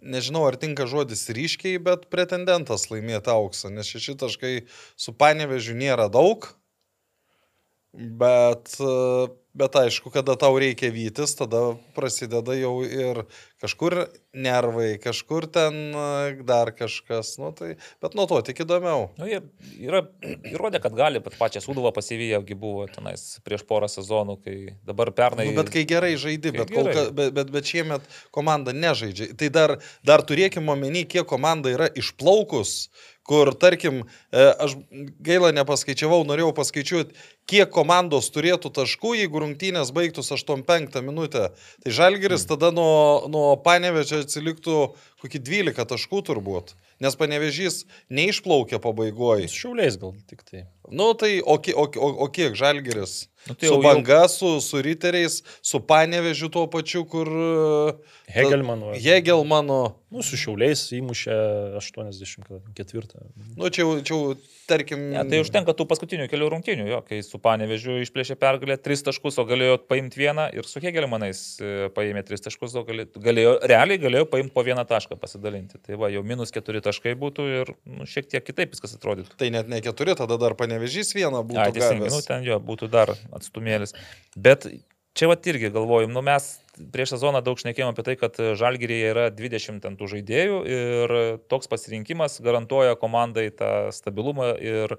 nežinau 0.00 0.46
ar 0.48 0.56
tinka 0.60 0.86
žodis 0.88 1.26
ryškiai, 1.34 1.80
bet 1.82 2.08
pretendentas 2.12 2.88
laimėti 2.92 3.32
auksą, 3.32 3.72
nes 3.74 3.90
šeši 3.90 4.16
taškai 4.22 4.54
su 4.96 5.14
panevežiu 5.16 5.76
nėra 5.76 6.08
daug. 6.12 6.48
Bet, 7.92 8.76
e, 8.78 9.28
bet 9.54 9.76
aišku, 9.76 10.12
kada 10.14 10.36
tau 10.38 10.54
reikia 10.60 10.90
vytis, 10.94 11.34
tada 11.38 11.74
prasideda 11.96 12.54
jau 12.54 12.80
ir 12.86 13.24
kažkur 13.60 14.06
nervai, 14.36 14.94
kažkur 15.02 15.46
ten 15.50 15.76
e, 15.90 16.42
dar 16.46 16.70
kažkas. 16.76 17.34
Nu, 17.42 17.50
tai, 17.56 17.74
bet 18.02 18.14
nuo 18.18 18.26
to 18.30 18.40
tik 18.46 18.62
įdomiau. 18.64 19.08
Nu, 19.18 19.26
jie 19.28 19.42
yra 19.82 20.04
įrodę, 20.52 20.80
kad 20.82 20.94
gali, 20.96 21.22
bet 21.24 21.36
pačią 21.40 21.62
Suduvą 21.64 21.92
pasivyjęgi 21.96 22.56
buvo 22.58 22.86
tenais 22.90 23.40
prieš 23.46 23.66
porą 23.68 23.90
sezonų, 23.90 24.38
kai 24.44 24.56
dabar 24.86 25.12
pernai... 25.16 25.50
Nu, 25.50 25.58
bet 25.58 25.72
kai 25.74 25.84
gerai 25.88 26.14
žaidži, 26.14 26.54
bet, 26.54 26.70
gerai. 26.70 26.94
ka, 26.94 27.06
bet, 27.14 27.34
bet, 27.36 27.54
bet 27.54 27.70
šiemet 27.74 28.06
komanda 28.34 28.74
nežaidžia. 28.76 29.32
Tai 29.40 29.50
dar, 29.54 29.78
dar 30.06 30.24
turėkime 30.26 30.72
omeny, 30.76 31.04
kiek 31.10 31.26
komanda 31.28 31.72
yra 31.74 31.90
išplaukus, 31.98 32.90
kur, 33.30 33.52
tarkim, 33.54 34.02
e, 34.34 34.46
aš 34.58 34.74
gaila 35.22 35.52
nepaskaičiavau, 35.54 36.24
norėjau 36.26 36.50
paskaičiuoti, 36.56 37.14
kiek 37.50 37.70
komandos 37.70 38.30
turėtų 38.34 38.72
taškų, 38.74 39.14
jeigu 39.20 39.44
rungtynės 39.44 39.92
baigtųsi 39.94 40.34
8-5 40.34 40.98
minutę. 41.06 41.50
Tai 41.84 41.94
Žalgeris 41.94 42.42
Hmm. 42.42 42.50
tada 42.50 42.72
nuo, 42.74 43.28
nuo 43.30 43.54
Panevežio 43.62 44.24
atsiliktų 44.24 44.76
kokį 45.22 45.42
12 45.46 45.86
taškų 45.94 46.24
turbūt, 46.26 46.74
nes 46.98 47.14
Panevežys 47.14 47.84
neišplaukė 48.10 48.82
pabaigoje. 48.82 49.46
Šiauliais 49.46 50.00
gal 50.00 50.16
tik 50.26 50.42
tai. 50.42 50.66
Nu 50.90 51.12
tai, 51.14 51.38
o, 51.38 51.54
o, 51.54 51.86
o, 51.86 52.10
o 52.26 52.30
kiek 52.34 52.58
Žalgeris? 52.58 53.29
Nu, 53.48 53.54
tai 53.54 53.68
su 53.70 53.74
jau- 53.74 53.82
banga, 53.82 54.28
su, 54.28 54.60
su 54.60 54.82
riteriais, 54.84 55.40
su 55.64 55.80
panevežiu 55.80 56.50
tuo 56.52 56.66
pačiu, 56.68 57.06
kur... 57.08 57.30
Hegelmano. 58.30 58.92
Hegelmano. 58.94 59.80
Nu, 60.10 60.22
su 60.26 60.36
šiauliais 60.38 60.80
įmušė 60.98 61.34
84. 61.78 63.20
Nu, 63.56 63.68
čia, 63.70 63.84
jau- 63.84 64.00
čia 64.02 64.14
jau, 64.14 64.34
tarkim... 64.70 65.02
Ne, 65.14 65.22
tai 65.30 65.40
užtenka 65.42 65.74
tų 65.76 65.86
paskutinių 65.90 66.26
kelių 66.30 66.48
rungtynių, 66.54 66.86
jo, 66.90 66.98
kai 67.06 67.20
su 67.26 67.38
Panevežiu 67.42 68.00
išplėšė 68.04 68.36
pergalę 68.40 68.76
3 68.82 69.04
taškus, 69.08 69.38
o 69.42 69.44
galėjo 69.48 69.78
paimti 69.90 70.20
vieną 70.20 70.48
ir 70.56 70.66
su 70.68 70.82
Hegelmanais 70.82 71.40
e, 71.62 71.88
paėmė 71.94 72.24
3 72.26 72.44
taškus, 72.48 72.74
o 72.78 72.84
galėjo, 72.86 73.56
realiai 73.70 74.00
galėjo 74.02 74.26
paimti 74.30 74.54
po 74.54 74.64
vieną 74.66 74.84
tašką 74.90 75.18
pasidalinti. 75.22 75.78
Tai 75.86 75.98
va, 76.02 76.10
jau 76.12 76.22
minus 76.26 76.52
4 76.54 76.82
taškai 76.86 77.14
būtų 77.18 77.48
ir 77.60 77.72
nu, 77.86 78.06
šiek 78.10 78.30
tiek 78.30 78.46
kitaip 78.46 78.74
viskas 78.74 78.94
atrodytų. 78.98 79.38
Tai 79.40 79.50
net 79.54 79.70
ne 79.70 79.82
keturi, 79.84 80.14
tada 80.18 80.38
dar 80.42 80.58
panevežys 80.58 81.14
vieną 81.16 81.42
būtų. 81.46 81.62
Ai, 81.62 81.74
teisingai, 81.76 82.10
nu 82.10 82.22
ten 82.26 82.46
jo 82.46 82.58
būtų 82.62 82.90
dar 82.90 83.14
atstumėlis. 83.36 83.94
Bet 84.36 84.66
čia 85.18 85.30
va 85.30 85.38
irgi 85.52 85.72
galvojim, 85.74 86.12
nu 86.14 86.22
mes 86.24 86.52
prieš 86.94 87.16
sezoną 87.16 87.42
daug 87.44 87.58
šnekėjome 87.60 87.94
apie 87.94 88.04
tai, 88.06 88.16
kad 88.20 88.38
Žalgirėje 88.38 89.10
yra 89.12 89.26
20 89.34 89.82
ten 89.84 89.98
tų 89.98 90.08
žaidėjų 90.14 90.60
ir 90.70 91.16
toks 91.50 91.68
pasirinkimas 91.70 92.38
garantuoja 92.44 92.96
komandai 93.00 93.50
tą 93.52 93.90
stabilumą 93.94 94.54
ir 94.62 94.96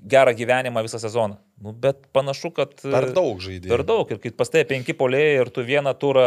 gerą 0.00 0.32
gyvenimą 0.34 0.82
visą 0.82 0.98
sezoną. 0.98 1.36
Nu, 1.60 1.72
bet 1.72 2.06
panašu, 2.12 2.50
kad... 2.56 2.72
Per 2.80 3.10
daug 3.12 3.40
žaidėjų. 3.44 3.68
Per 3.68 3.82
daug. 3.84 4.08
Ir 4.08 4.20
kai 4.22 4.30
pas 4.32 4.48
tai 4.48 4.62
penki 4.64 4.94
polėjai 4.96 5.42
ir 5.42 5.50
tu 5.52 5.64
vieną 5.66 5.92
turą 6.00 6.24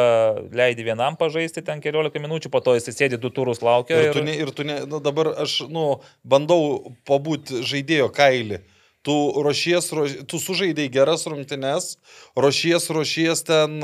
leidi 0.53 0.85
vienam 0.85 1.17
pažaisti 1.17 1.63
ten 1.65 1.81
keliolika 1.81 2.21
minučių, 2.21 2.51
po 2.53 2.61
to 2.61 2.75
jis 2.77 2.91
sėdi 2.93 3.17
du 3.17 3.31
turus 3.33 3.63
laukia. 3.65 3.97
Ir 3.97 4.13
tu, 4.13 4.21
ne, 4.25 4.35
ir 4.45 4.53
tu 4.53 4.65
ne, 4.67 4.77
nu, 4.89 5.01
dabar 5.01 5.31
aš, 5.41 5.63
nu, 5.73 5.87
bandau 6.21 6.93
pabūti 7.09 7.63
žaidėjo 7.65 8.11
kailį. 8.13 8.61
Tu 9.03 9.15
ruošies, 9.35 9.89
ruoš, 9.91 10.13
tu 10.31 10.39
sužaidai 10.39 10.88
geras 10.89 11.25
rungtynes, 11.27 11.97
ruošies, 12.39 12.88
ruošies 12.95 13.43
ten, 13.43 13.81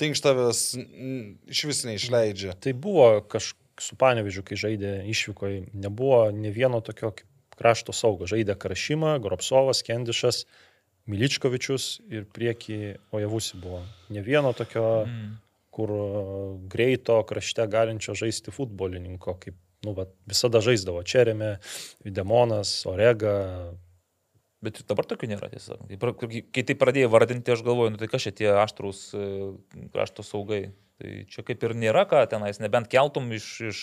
tinkštavęs 0.00 0.62
iš 1.52 1.64
vis 1.68 1.82
neišleidžia. 1.84 2.56
Tai 2.56 2.72
buvo 2.72 3.20
kažkas 3.28 3.60
su 3.82 3.96
Panevežiu, 3.98 4.44
kai 4.46 4.54
žaidė 4.54 5.00
išvykoje, 5.10 5.64
nebuvo 5.74 6.28
ne 6.30 6.52
vieno 6.54 6.78
tokio 6.80 7.10
kaip 7.10 7.56
krašto 7.58 7.92
saugo. 7.92 8.26
Žaidė 8.30 8.54
Karašymą, 8.58 9.16
Gropsovas, 9.22 9.82
Kendišas, 9.86 10.44
Miličkovičius 11.10 12.00
ir 12.08 12.24
prieki 12.30 12.94
Ojavusi 13.12 13.58
buvo. 13.60 13.82
Ne 14.14 14.22
vieno 14.22 14.52
tokio, 14.56 15.04
Mm. 15.06 15.34
kur 15.74 15.90
greito 16.70 17.18
krašte 17.26 17.66
galinčio 17.66 18.14
žaisti 18.14 18.50
futbolininko, 18.54 19.34
kaip 19.42 19.54
nu, 19.82 19.92
va, 19.92 20.06
visada 20.26 20.60
žaisdavo 20.62 21.02
Čerėme, 21.02 21.58
Videmonas, 22.04 22.86
Orega. 22.86 23.74
Bet 24.64 24.80
dabar 24.88 25.06
tokių 25.10 25.28
nėra. 25.34 25.50
Kai 25.52 25.98
pra- 26.00 26.14
Kai, 26.16 26.62
tai 26.64 26.76
pradėjai 26.80 27.10
vardinti, 27.12 27.52
aš 27.52 27.64
galvoju, 27.66 27.94
nu 27.94 28.00
tai 28.00 28.08
kas 28.08 28.24
čia 28.26 28.32
tie 28.32 28.48
aštrus 28.62 29.02
e, 29.16 29.24
krašto 29.92 30.24
saugai. 30.26 30.62
Tai 31.02 31.12
čia 31.28 31.42
kaip 31.46 31.64
ir 31.66 31.74
nėra 31.76 32.06
ką 32.08 32.22
tenais, 32.30 32.60
nebent 32.62 32.88
keltum 32.92 33.32
iš... 33.36 33.48
iš 33.72 33.82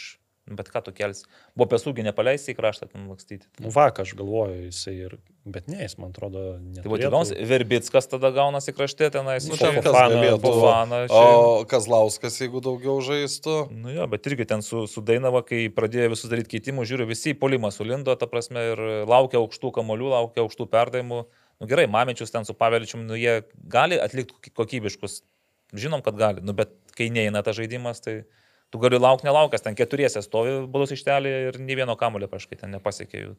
bet 0.58 0.70
ką 0.74 0.82
tu 0.86 0.94
kelsi. 0.96 1.26
Buvo 1.58 1.70
pesūgį 1.74 2.06
nepaleisi 2.10 2.54
į 2.54 2.58
kraštą 2.58 2.88
ten 2.92 3.08
lakstyti. 3.12 3.48
Nu, 3.64 3.72
vakar 3.74 4.06
aš 4.08 4.16
galvoju, 4.20 4.68
jisai 4.70 4.96
ir... 5.08 5.18
Bet 5.42 5.66
ne, 5.72 5.80
jis 5.82 5.96
man 5.98 6.12
atrodo, 6.14 6.42
Tai 6.76 6.84
buvo 6.86 7.00
neturėtų. 7.00 7.22
tik 7.32 7.48
Verbickas 7.50 8.06
tada 8.12 8.30
gaunasi 8.36 8.76
krašte 8.78 9.08
tenais. 9.10 9.48
Nu, 9.50 9.56
Nu, 9.56 9.58
čia. 9.58 9.72
Fofana, 10.44 11.00
O 11.10 11.64
Kazlauskas, 11.72 12.38
jeigu 12.44 12.62
daugiau 12.62 13.00
žaistų. 13.02 13.56
Nu 13.74 13.90
jo, 13.96 14.06
bet 14.12 14.30
irgi 14.30 14.46
ten 14.52 14.62
su, 14.62 14.84
su 14.92 15.02
Dainava, 15.02 15.42
kai 15.48 15.64
pradėjo 15.74 16.12
visus 16.14 16.30
daryti 16.30 16.54
keitimus, 16.60 16.86
žiūriu, 16.92 17.08
visi 17.10 17.34
į 17.34 17.40
polimą 17.42 17.72
sulindo, 17.74 18.14
ta 18.22 18.30
prasme, 18.30 18.68
ir 18.76 18.84
laukia 19.10 19.42
aukštų 19.42 19.74
kamolių, 19.80 20.12
laukia 20.14 20.46
aukštų 20.46 20.70
perdavimų. 20.70 21.24
Nu 21.62 21.70
gerai, 21.70 21.88
Mamičius 21.90 22.34
ten 22.34 22.46
su 22.46 22.54
Paveličium, 22.58 23.04
nu 23.10 23.18
jie 23.18 23.40
gali 23.70 23.98
atlikti 24.02 24.54
kokybiškus. 24.54 25.24
Žinom, 25.74 26.02
kad 26.06 26.18
gali, 26.20 26.42
nu 26.46 26.54
bet 26.58 26.74
kai 26.98 27.10
neina 27.14 27.42
tas 27.46 27.56
žaidimas, 27.58 28.02
tai 28.04 28.22
tu 28.72 28.82
gali 28.82 29.00
laukti 29.02 29.28
nelaukęs, 29.28 29.64
ten 29.66 29.78
keturiese 29.78 30.24
stovi 30.26 30.62
balos 30.72 30.94
ištelėje 30.96 31.42
ir 31.50 31.60
nei 31.62 31.78
vieno 31.80 31.98
kamulio 32.00 32.30
kažkaip 32.32 32.64
ten 32.64 32.72
nepasiekė 32.78 33.26
jų. 33.26 33.34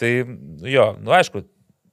Tai 0.00 0.12
nu 0.26 0.70
jo, 0.72 0.86
nu 1.04 1.12
aišku, 1.12 1.44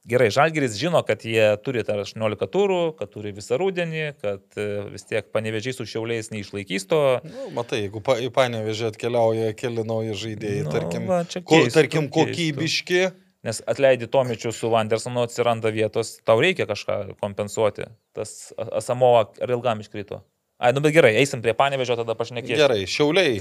gerai, 0.09 0.29
Žalgiris 0.33 0.77
žino, 0.79 1.01
kad 1.05 1.23
jie 1.27 1.45
turi 1.65 1.83
tą 1.85 1.97
18 2.01 2.47
turų, 2.53 2.81
kad 2.99 3.11
turi 3.13 3.33
visą 3.35 3.59
rudenį, 3.59 4.05
kad 4.23 4.59
e, 4.59 4.67
vis 4.93 5.05
tiek 5.09 5.27
panevežiai 5.35 5.75
su 5.75 5.85
šiauliais 5.89 6.31
neišlaikys 6.33 6.87
to. 6.89 7.01
Nu, 7.27 7.49
matai, 7.55 7.83
jeigu 7.85 8.01
pa, 8.05 8.15
į 8.23 8.31
Panevežį 8.35 8.89
atkeliauja 8.93 9.51
keli 9.59 9.85
nauji 9.87 10.15
žaidėjai, 10.23 10.63
Nu, 10.65 10.73
tarkim, 10.73 11.09
va, 11.11 11.21
čia 11.29 11.43
ko, 11.43 11.61
tarkim 11.75 12.09
kokybiški. 12.13 13.09
Nes 13.47 13.61
atleidi 13.71 14.07
Tomičių 14.11 14.51
su 14.51 14.67
Vandersonu, 14.67 15.21
atsiranda 15.23 15.69
vietos, 15.71 16.17
tau 16.27 16.41
reikia 16.43 16.65
kažką 16.67 17.13
kompensuoti. 17.21 17.85
Tas 18.15 18.49
A- 18.59 18.65
Asamo 18.81 19.13
ar 19.21 19.53
ilgam 19.55 19.79
iškrito. 19.79 20.19
Ai, 20.59 20.73
nu 20.75 20.83
bet 20.83 20.91
gerai, 20.91 21.13
eisim 21.21 21.39
prie 21.43 21.53
panevežio, 21.55 21.95
tada 22.01 22.15
pašnekėsim. 22.19 22.59
Gerai, 22.59 22.81
šiauliai. 22.89 23.39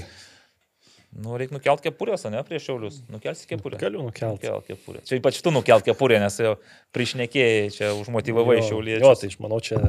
Nu, 1.19 1.33
reikia 1.41 1.57
nukelt 1.57 1.81
kepurės, 1.83 2.23
ne 2.31 2.39
prieš 2.45 2.69
šiaulius. 2.69 2.99
Nukelsi 3.11 3.47
kepurę. 3.49 3.79
Galiu 3.81 4.05
nukelti. 4.05 4.45
Nukelk 4.45 4.69
kepurę. 4.69 5.01
Čia 5.09 5.17
ypač 5.17 5.41
tu 5.43 5.51
nukelk 5.51 5.83
kepurę, 5.89 6.19
nes 6.21 6.37
jau 6.39 6.53
priešnekėjai, 6.95 7.71
čia 7.75 7.89
užmotivavai 7.97 8.59
šiauliečius. 8.61 9.03
Jo, 9.03 9.15
tai 9.17 9.31
aš 9.33 9.39
manau, 9.43 9.59
čia 9.65 9.81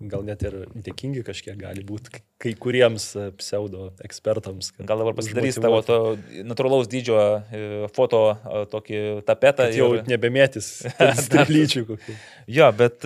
gal 0.00 0.22
net 0.22 0.42
ir 0.46 0.54
dėkingi 0.74 1.24
kažkiek 1.26 1.56
gali 1.58 1.82
būti 1.86 2.20
kai 2.38 2.52
kuriems 2.54 3.08
e, 3.18 3.24
pseudo 3.40 3.88
ekspertams. 4.06 4.70
kad 4.76 4.86
Gal 4.86 5.00
dabar 5.02 5.16
pasidarys 5.18 5.58
tavo 5.58 5.80
to 5.82 5.96
natūralaus 6.46 6.86
dydžio 6.90 7.18
e, 7.18 7.62
foto 7.96 8.20
e, 8.36 8.62
tokį 8.70 9.00
tapetą. 9.26 9.66
Kad 9.66 9.78
jau 9.78 9.88
ir- 9.96 10.04
nebemėtis 10.06 10.68
strelyčių 11.24 11.82
kokių. 11.88 12.18
Jo, 12.46 12.70
bet 12.78 13.02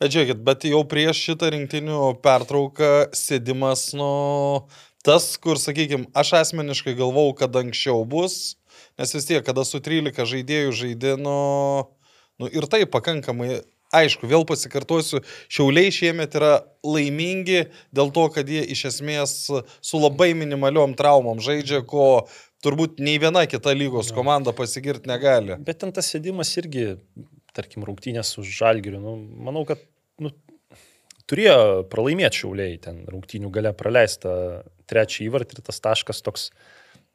Bet 0.00 0.14
žiūrėkit, 0.14 0.40
bet 0.46 0.64
jau 0.68 0.80
prieš 0.88 1.20
šitą 1.28 1.50
rinktinių 1.52 2.00
pertrauką 2.24 3.10
sėdimas, 3.16 3.90
nu, 3.96 4.08
tas, 5.06 5.34
kur, 5.40 5.60
sakykime, 5.60 6.08
aš 6.16 6.32
asmeniškai 6.40 6.94
galvau, 6.98 7.30
kad 7.36 7.54
anksčiau 7.60 8.02
bus, 8.08 8.56
nes 9.00 9.12
vis 9.16 9.28
tiek, 9.28 9.44
kada 9.44 9.64
su 9.68 9.80
13 9.84 10.24
žaidėjų 10.32 10.72
žaidino, 10.82 11.36
nu 12.40 12.48
ir 12.48 12.64
tai 12.72 12.86
pakankamai, 12.88 13.60
aišku, 13.94 14.28
vėl 14.30 14.44
pasikartosiu, 14.48 15.22
šiauliai 15.52 15.92
šiemet 15.94 16.36
yra 16.38 16.52
laimingi 16.86 17.64
dėl 17.94 18.12
to, 18.14 18.26
kad 18.34 18.48
jie 18.50 18.62
iš 18.74 18.86
esmės 18.92 19.34
su 19.50 20.00
labai 20.00 20.30
minimaliom 20.38 20.94
traumom 20.98 21.42
žaidžia, 21.42 21.82
ko 21.86 22.26
turbūt 22.64 23.00
nei 23.02 23.18
viena 23.22 23.46
kita 23.50 23.74
lygos 23.76 24.12
komanda 24.14 24.54
pasigirti 24.56 25.10
negali. 25.10 25.58
Bet 25.64 25.82
ten 25.82 25.94
tas 25.96 26.10
sėdimas 26.12 26.52
irgi, 26.60 26.94
tarkim, 27.56 27.84
rungtynės 27.88 28.34
su 28.36 28.44
žalgiriu, 28.46 29.00
nu, 29.02 29.16
manau, 29.48 29.64
kad 29.68 29.82
nu, 30.22 30.32
turėjo 31.30 31.86
pralaimėti 31.90 32.42
šiauliai, 32.42 32.76
ten 32.82 33.04
rungtynių 33.10 33.50
gale 33.54 33.72
praleista 33.76 34.32
trečią 34.90 35.28
įvartį 35.28 35.58
ir 35.58 35.66
tas 35.66 35.82
taškas 35.82 36.22
toks, 36.26 36.50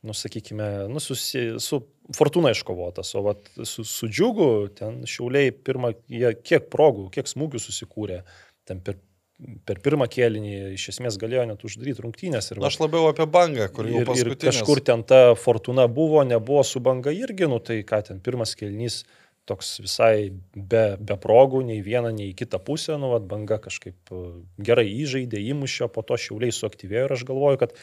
nu, 0.06 0.14
sakykime, 0.15 0.69
nu, 0.91 1.02
susi, 1.03 1.56
su 1.64 1.82
fortūna 2.15 2.53
iškovotas, 2.53 3.11
o 3.18 3.23
vat, 3.26 3.49
su, 3.64 3.86
su 3.88 4.10
džiugu 4.11 4.49
ten 4.77 5.02
šiauliai 5.10 5.52
pirmą, 5.65 5.95
jie 6.11 6.36
kiek 6.45 6.69
progų, 6.73 7.10
kiek 7.15 7.30
smūgių 7.30 7.61
susikūrė, 7.64 8.22
ten 8.69 8.82
per, 8.86 8.99
per 9.68 9.82
pirmą 9.84 10.07
kėlinį 10.11 10.56
iš 10.77 10.91
esmės 10.94 11.19
galėjo 11.22 11.48
net 11.49 11.65
uždaryti 11.68 12.06
rungtynės. 12.06 12.53
Ir, 12.53 12.64
Aš 12.69 12.80
labiau 12.84 13.10
apie 13.10 13.27
bangą, 13.27 13.68
kur 13.73 13.90
jau 13.90 14.06
paskutinis. 14.07 14.45
kažkur 14.48 14.84
ten 14.86 15.03
ta 15.07 15.22
fortuna 15.40 15.90
buvo, 15.91 16.23
nebuvo 16.27 16.64
su 16.64 16.82
banga 16.84 17.14
irgi, 17.15 17.49
nu 17.52 17.60
tai 17.60 17.82
ką 17.88 18.03
ten 18.11 18.23
pirmas 18.23 18.56
kelnys 18.60 19.03
toks 19.45 19.76
visai 19.84 20.32
be, 20.56 20.86
be 20.98 21.18
progų, 21.22 21.61
nei 21.68 21.82
vieną, 21.86 22.10
nei 22.18 22.34
kitą 22.38 22.60
pusę, 22.65 22.98
nu, 23.02 23.11
vat, 23.14 23.27
banga 23.30 23.60
kažkaip 23.61 24.10
e, 24.10 24.22
gerai 24.65 24.88
įžaidė, 24.90 25.41
įmušė, 25.53 25.90
po 25.94 26.02
to 26.06 26.18
šiauliai 26.18 26.53
suaktyvėjo 26.56 27.06
ir 27.06 27.14
aš 27.14 27.26
galvoju, 27.30 27.61
kad, 27.61 27.76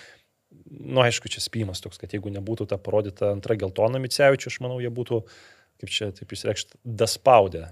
nu, 0.71 1.03
aišku, 1.05 1.31
čia 1.33 1.43
spymas 1.45 1.83
toks, 1.85 2.01
kad 2.01 2.13
jeigu 2.15 2.33
nebūtų 2.35 2.67
ta 2.71 2.79
parodyta 2.81 3.33
antra 3.33 3.57
geltona 3.61 4.01
Micevičių, 4.03 4.51
aš 4.53 4.61
manau, 4.65 4.79
jie 4.83 4.91
būtų, 4.93 5.23
kaip 5.83 5.93
čia 5.93 6.11
taip 6.17 6.33
įsireikšti, 6.37 6.79
daspaudę 6.85 7.67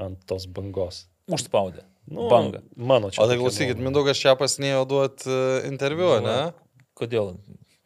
ant 0.00 0.22
tos 0.28 0.48
bangos. 0.48 1.04
užspaudė. 1.30 1.84
Nu, 2.06 2.28
Bangą. 2.30 2.60
Mano 2.78 3.10
čia. 3.10 3.18
O 3.22 3.26
tai 3.26 3.34
klausykit. 3.40 3.80
Mindaugas 3.82 4.20
čia 4.22 4.36
pasnėjo 4.38 4.84
duoti 4.86 5.32
interviu, 5.66 6.12
Nu, 6.20 6.26
ne? 6.28 6.84
Kodėl? 6.94 7.32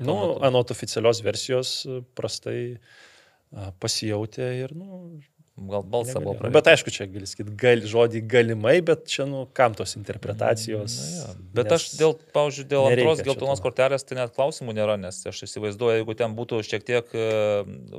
Nu, 0.00 0.16
anot 0.44 0.70
oficialios 0.72 1.22
versijos 1.24 1.70
e, 1.88 2.00
prastai 2.16 2.60
a, 2.76 3.70
pasijautė 3.80 4.46
ir, 4.60 4.74
nu, 4.76 5.20
Gal 5.60 5.82
balsą 5.84 6.20
buvo 6.22 6.32
negalėjo. 6.32 6.38
praėjęs. 6.40 6.54
Bet 6.54 6.68
aišku, 6.72 6.92
čia 6.94 7.06
gali 7.10 7.26
sakyti 7.28 7.54
gal, 7.60 7.82
žodį 7.90 8.22
galimai, 8.30 8.76
bet 8.86 9.04
čia, 9.12 9.26
nu, 9.28 9.42
kam 9.56 9.74
tos 9.76 9.92
interpretacijos. 9.98 10.94
Na, 10.96 11.18
jo. 11.18 11.34
Bet 11.58 11.68
nes 11.68 11.76
aš 11.76 11.98
dėl, 12.00 12.14
pavyzdžiui, 12.36 12.66
dėl 12.70 12.86
antros 12.88 13.22
geltonos 13.26 13.60
to. 13.60 13.66
kortelės 13.66 14.06
tai 14.08 14.16
net 14.22 14.32
klausimų 14.36 14.76
nėra, 14.78 14.96
nes 15.00 15.20
aš 15.28 15.42
įsivaizduoju, 15.48 16.00
jeigu 16.00 16.16
ten 16.16 16.36
būtų 16.38 16.62
šiek 16.64 16.86
tiek 16.88 17.12
e, 17.12 17.28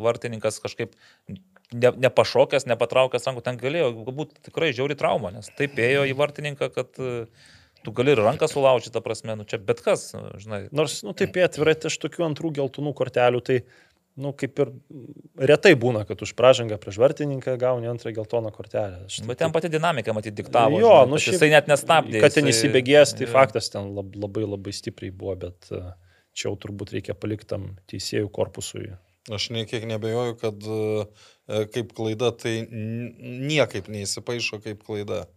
vartininkas 0.07 0.57
kažkaip 0.63 0.97
ne, 1.29 1.93
nepašokęs, 2.07 2.65
nepatraukęs 2.71 3.29
rankų, 3.29 3.45
ten 3.45 3.59
galėjo 3.61 3.91
galbūt 3.99 4.37
tikrai 4.49 4.71
žiauri 4.75 4.97
trauma, 4.97 5.33
nes 5.35 5.51
taip 5.57 5.77
ėjo 5.79 6.07
į 6.09 6.17
vartininką, 6.17 6.71
kad 6.73 6.97
e, 6.97 7.27
tu 7.85 7.93
gali 7.95 8.15
ir 8.15 8.23
ranką 8.25 8.49
sulaužyti, 8.49 8.93
ta 8.95 9.03
prasme, 9.05 9.37
nu 9.37 9.45
čia 9.47 9.61
bet 9.61 9.83
kas, 9.85 10.11
nu, 10.17 10.33
žinai. 10.41 10.63
Nors, 10.75 11.01
nu, 11.05 11.13
taip 11.17 11.37
atvirai, 11.45 11.77
tai 11.77 11.91
aš 11.91 12.01
tokių 12.03 12.27
antrų 12.31 12.53
geltonų 12.59 12.93
kortelių, 12.97 13.41
tai, 13.45 13.61
nu, 14.19 14.31
kaip 14.38 14.59
ir 14.59 14.71
retai 15.51 15.73
būna, 15.79 16.03
kad 16.07 16.21
už 16.23 16.33
pražangą 16.39 16.77
prieš 16.81 16.99
vartininką 17.01 17.55
gauni 17.61 17.88
antrą 17.91 18.11
geltoną 18.15 18.51
kortelę. 18.55 19.05
Aš 19.07 19.21
Bet 19.27 19.39
ten 19.39 19.53
pati 19.55 19.69
dinamika, 19.71 20.13
matyt, 20.13 20.35
diktavo. 20.38 20.79
Jo, 20.81 20.93
žinai, 21.01 21.09
nu, 21.11 21.19
šiaip- 21.21 21.38
jisai 21.38 21.51
net 21.53 21.69
nestabdė. 21.71 22.21
Kad 22.23 22.35
ten 22.35 22.49
įsibėgėjęs, 22.51 23.15
tai 23.17 23.27
jo. 23.27 23.31
faktas 23.33 23.71
ten 23.73 23.93
lab, 23.95 24.15
labai 24.15 24.43
labai 24.47 24.73
stipriai 24.75 25.13
buvo, 25.15 25.35
bet 25.45 25.71
e, 25.71 25.83
čia 26.35 26.49
jau 26.49 26.55
turbūt 26.65 26.93
reikia 26.97 27.15
paliktam 27.15 27.75
teisėjų 27.91 28.29
korpusui. 28.35 28.91
Aš 29.31 29.51
niekiek 29.53 29.85
nebejoju, 29.85 30.38
kad 30.41 30.63
e, 30.65 31.65
kaip 31.73 31.93
klaida 31.97 32.31
tai 32.33 32.55
niekaip 32.71 33.88
neįsipaišo 33.91 34.61
kaip 34.65 34.83
klaida. 34.88 35.27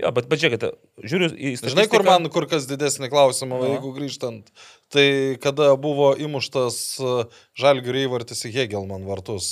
Jo, 0.00 0.10
bet, 0.16 0.28
bet 0.30 0.40
žiūrėkite, 0.40 0.70
žiūriu 1.04 1.28
į... 1.34 1.50
Žinai, 1.60 1.84
kur 1.90 2.00
statistiką. 2.00 2.06
man 2.08 2.28
kur 2.32 2.46
kas 2.48 2.64
didesnį 2.70 3.10
klausimą, 3.12 3.58
Nu. 3.60 3.68
jeigu 3.74 3.90
grįžtant, 3.96 4.48
tai 4.94 5.06
kada 5.42 5.74
buvo 5.76 6.12
įmuštas 6.16 6.78
Žalgių 7.60 7.96
įvartis 8.06 8.46
į 8.48 8.54
Hegelman 8.54 9.04
vartus 9.08 9.50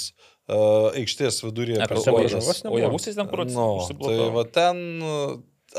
e, 0.49 0.57
aikštės 1.03 1.43
viduryje. 1.45 1.85
Prieš 1.91 2.07
ten 2.09 2.15
Oilas. 2.17 2.33
pražangos 2.33 2.61
O 2.63 2.67
nebuvo? 2.71 2.83
javusis 2.87 3.19
ten 3.21 3.29
kur 3.29 3.45
Nu, 3.45 3.53
tai 3.53 3.79
užsiblokavo? 3.83 4.31
va 4.39 4.45
ten, 4.49 4.81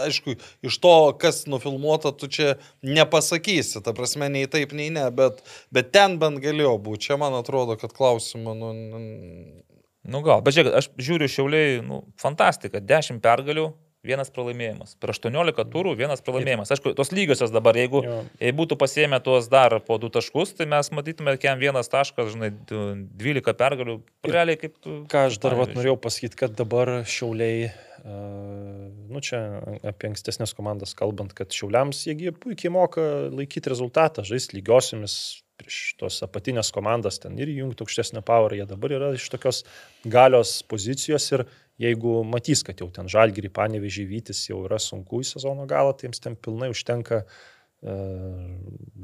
aišku, 0.06 0.36
iš 0.70 0.76
to, 0.84 0.94
kas 1.18 1.44
nufilmuota, 1.50 2.12
tu 2.14 2.28
čia 2.30 2.52
nepasakysi, 2.86 3.82
ta 3.82 3.94
prasme, 3.98 4.30
nei 4.30 4.46
taip, 4.52 4.76
nei 4.78 4.92
ne, 4.94 5.08
bet, 5.16 5.42
bet 5.74 5.90
ten 5.96 6.20
bent 6.22 6.38
galėjo 6.44 6.76
būti. 6.86 7.08
Čia 7.10 7.18
man 7.18 7.34
atrodo, 7.40 7.74
kad 7.82 7.96
klausimą, 7.98 8.54
nu, 8.60 8.70
n- 8.76 9.66
Nu 10.10 10.22
gal, 10.24 10.40
bet 10.42 10.56
žiūrėk, 10.56 10.74
aš 10.80 10.86
žiūriu 11.06 11.28
šiauliai, 11.30 11.82
nu, 11.86 11.98
fantastika, 12.18 12.80
10 12.80 13.20
pergalių, 13.22 13.66
vienas 14.06 14.32
pralaimėjimas. 14.32 14.94
Per 15.00 15.12
18 15.12 15.66
turų 15.74 15.96
vienas 16.00 16.24
pralaimėjimas. 16.24 16.72
Aišku, 16.72 16.94
tos 16.96 17.12
lygiosios 17.16 17.52
dabar, 17.52 17.76
jeigu, 17.76 18.02
Jo. 18.06 18.22
būtų 18.56 18.78
pasiemę 18.80 19.20
tuos 19.24 19.50
dar 19.52 19.80
po 19.84 19.98
du 20.00 20.10
taškus, 20.10 20.56
tai 20.56 20.66
mes 20.72 20.92
matytume, 20.96 21.36
kiek 21.38 21.60
vienas 21.60 21.92
taškas, 21.92 22.32
žinai, 22.34 22.52
du- 22.70 22.96
12 23.20 23.54
pergalių. 23.60 24.00
Realiai 24.24 24.58
kaip 24.58 24.80
tu. 24.80 25.04
Ką 25.12 25.28
aš 25.28 25.40
dar 25.40 25.56
vat, 25.56 25.76
norėjau 25.76 26.00
pasakyti, 26.00 26.36
kad 26.36 26.56
dabar 26.56 27.04
šiauliai, 27.04 27.72
uh, 28.06 28.90
nu 29.10 29.20
čia 29.20 29.62
apie 29.84 30.10
ankstesnės 30.14 30.56
komandas 30.56 30.96
kalbant, 30.96 31.34
kad 31.36 31.52
šiauliams 31.52 32.06
jiegi 32.08 32.32
puikiai 32.32 32.72
moka 32.72 33.02
laikyti 33.32 33.68
rezultatą, 33.70 34.24
žaisti 34.24 34.62
lygiosiamis 34.62 35.44
prieš 35.60 35.96
tos 36.00 36.22
apatinės 36.24 36.72
komandas 36.72 37.20
ten 37.20 37.38
ir 37.38 37.52
jungti 37.52 37.84
aukštesnę 37.84 38.24
power, 38.24 38.56
jie 38.56 38.66
dabar 38.70 38.96
yra 38.96 39.10
iš 39.18 39.28
tokios 39.34 39.66
galios 40.08 40.62
pozicijos 40.64 41.26
ir 41.36 41.44
jeigu 41.80 42.20
matys, 42.28 42.64
kad 42.68 42.82
jau 42.82 42.90
ten 42.94 43.10
žalgirį 43.12 43.52
panevežį 43.56 44.06
vytis 44.10 44.44
jau 44.50 44.64
yra 44.68 44.80
sunku 44.84 45.24
į 45.24 45.30
sezono 45.32 45.68
galą, 45.70 45.96
tai 45.96 46.10
jiems 46.10 46.24
ten 46.24 46.36
pilnai 46.36 46.72
užtenka 46.74 47.24
uh, 47.24 48.46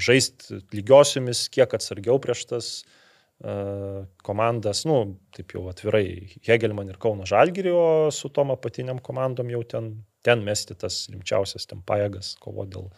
žaisti 0.08 0.62
lygiosiomis, 0.76 1.48
kiek 1.56 1.76
atsargiau 1.78 2.20
prieš 2.24 2.46
tas 2.52 2.72
uh, 2.84 4.04
komandas, 4.28 4.84
nu, 4.90 5.18
taip 5.36 5.56
jau 5.56 5.66
atvirai, 5.72 6.08
Hegelman 6.48 6.92
ir 6.92 7.00
Kauno 7.02 7.28
Žalgirio, 7.30 7.76
o 7.76 8.16
su 8.16 8.32
tom 8.36 8.52
apatiniam 8.56 9.00
komandom 9.04 9.54
jau 9.56 9.64
ten, 9.76 9.94
ten 10.26 10.44
mesti 10.44 10.76
tas 10.80 11.06
rimčiausias 11.14 11.70
ten 11.70 11.84
pajėgas, 11.88 12.34
kovo 12.44 12.68
dėl, 12.68 12.90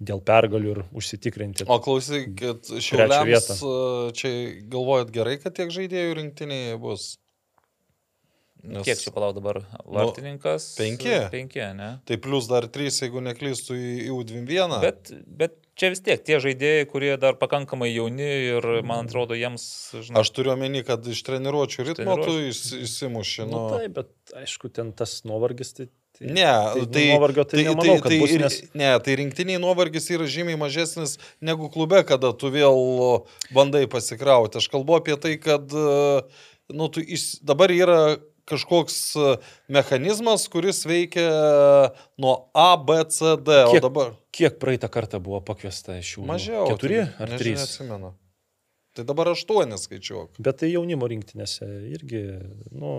dėl 0.00 0.24
pergalių 0.24 0.72
ir 0.72 0.82
užsitikrinti. 0.96 1.68
O 1.68 1.76
klausykit, 1.84 2.40
vietą. 2.40 2.80
šiuliams 2.88 3.52
e, 3.52 3.74
čia 4.16 4.32
galvojat 4.72 5.12
gerai, 5.14 5.36
kad 5.42 5.56
tiek 5.56 5.72
žaidėjų 5.74 6.16
rinktinėje 6.20 6.80
bus? 6.80 7.14
Nes- 8.64 8.84
Kiek 8.86 8.96
čia 9.00 9.10
palauk 9.12 9.34
dabar? 9.36 9.58
Vartininkas. 9.84 10.70
penki. 10.78 11.12
Penki, 11.32 11.60
ne? 11.76 11.90
Tai 12.08 12.16
plus 12.24 12.46
dar 12.48 12.66
trys, 12.72 13.00
jeigu 13.02 13.20
neklystų 13.24 13.76
į 13.76 14.08
U21. 14.14 14.78
Bet, 14.80 15.10
bet 15.26 15.56
čia 15.76 15.90
vis 15.92 16.00
tiek 16.06 16.22
tie 16.24 16.38
žaidėjai, 16.40 16.86
kurie 16.88 17.10
dar 17.20 17.36
pakankamai 17.40 17.90
jauni 17.92 18.28
ir 18.54 18.68
man 18.86 19.04
atrodo 19.08 19.36
jiems, 19.36 19.66
žinai, 19.98 20.22
Aš 20.22 20.30
turiu 20.36 20.54
omeny, 20.54 20.80
kad 20.86 21.04
iš 21.06 21.20
treniruočio 21.26 21.84
ritmo 21.90 22.16
tu 22.16 22.30
Treniruočių. 22.30 22.48
įs- 22.54 22.80
įsimuši. 22.86 23.44
Nu, 23.50 23.68
Nu, 23.68 23.78
taip, 23.78 23.92
bet 24.00 24.34
aišku, 24.44 24.72
ten 24.72 24.92
tas 24.96 25.20
nuovargis, 25.28 25.74
tai... 25.76 25.88
tai 26.18 26.30
Ne, 26.30 26.46
tai, 26.46 26.86
tai, 26.94 27.04
nuovargio 27.12 27.44
tai, 27.50 27.64
nemanau, 27.66 27.98
kad 28.00 28.12
bus, 28.20 28.30
ir- 28.32 28.40
nes... 28.46 28.60
ne, 28.72 28.92
tai 29.02 29.16
rinktiniai 29.20 29.58
nuovargis 29.60 30.08
yra 30.14 30.24
žymiai 30.30 30.56
mažesnis 30.56 31.18
negu 31.42 31.68
klube, 31.74 32.00
kada 32.06 32.32
tu 32.32 32.48
vėl 32.54 32.80
bandai 33.52 33.84
pasikrauti. 33.90 34.56
Aš 34.62 34.70
kalbu 34.72 35.00
apie 35.02 35.16
tai, 35.20 35.34
kad 35.42 35.68
e, 35.74 36.22
nu, 36.72 36.86
tu 36.88 37.02
iš, 37.02 37.40
dabar 37.42 37.68
yra 37.74 37.98
kažkoks 38.50 38.98
e, 39.16 39.36
mechanizmas, 39.72 40.46
kuris 40.52 40.82
veikia 40.88 41.24
nuo 42.20 42.34
A, 42.54 42.76
B, 42.76 42.98
C, 43.08 43.36
D. 43.40 43.58
O 43.68 43.72
Kiek- 43.72 43.84
dabar 43.84 44.12
Kiek 44.34 44.58
praeitą 44.62 44.90
kartą 44.92 45.20
buvo 45.22 45.40
pakviesta 45.44 45.98
iš 46.00 46.16
jų? 46.18 46.26
mažiau. 46.28 46.66
Keturi 46.72 47.02
tai 47.02 47.08
ar 47.24 47.28
nežinau, 47.34 47.42
trys? 47.42 47.60
Neatsimenu. 47.64 48.14
Tai 48.94 49.04
dabar 49.08 49.32
aštuoni 49.32 49.78
skaičiuok. 49.80 50.36
Bet 50.38 50.60
tai 50.62 50.70
jaunimo 50.70 51.08
rinktinėse 51.10 51.66
irgi, 51.90 52.20
nu, 52.70 52.92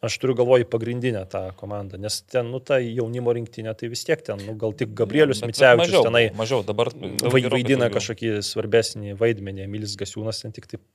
aš 0.00 0.14
turiu 0.22 0.36
galvoj 0.38 0.62
pagrindinę 0.72 1.24
tą 1.28 1.42
komandą, 1.58 1.98
nes 2.00 2.20
ten, 2.30 2.48
nu, 2.52 2.60
ta 2.64 2.78
jaunimo 2.80 3.34
rinktinė, 3.36 3.74
tai 3.76 3.90
vis 3.92 4.04
tiek 4.08 4.22
ten, 4.24 4.40
nu, 4.46 4.54
gal 4.56 4.72
tik 4.78 4.94
Gabrielius 4.96 5.42
bet 5.42 5.50
Micevičius 5.52 5.82
mažiau, 5.90 6.06
tenai 6.06 6.22
Mažiau, 6.38 6.62
dabar. 6.64 6.92
vai, 6.94 7.42
vaidina 7.50 7.90
kažkokį 7.92 8.38
svarbesnį 8.46 9.18
vaidmenį, 9.20 9.66
Emilis 9.66 9.98
Gasiūnas 10.00 10.40
ten 10.46 10.54
tik 10.56 10.70
taip 10.70 10.86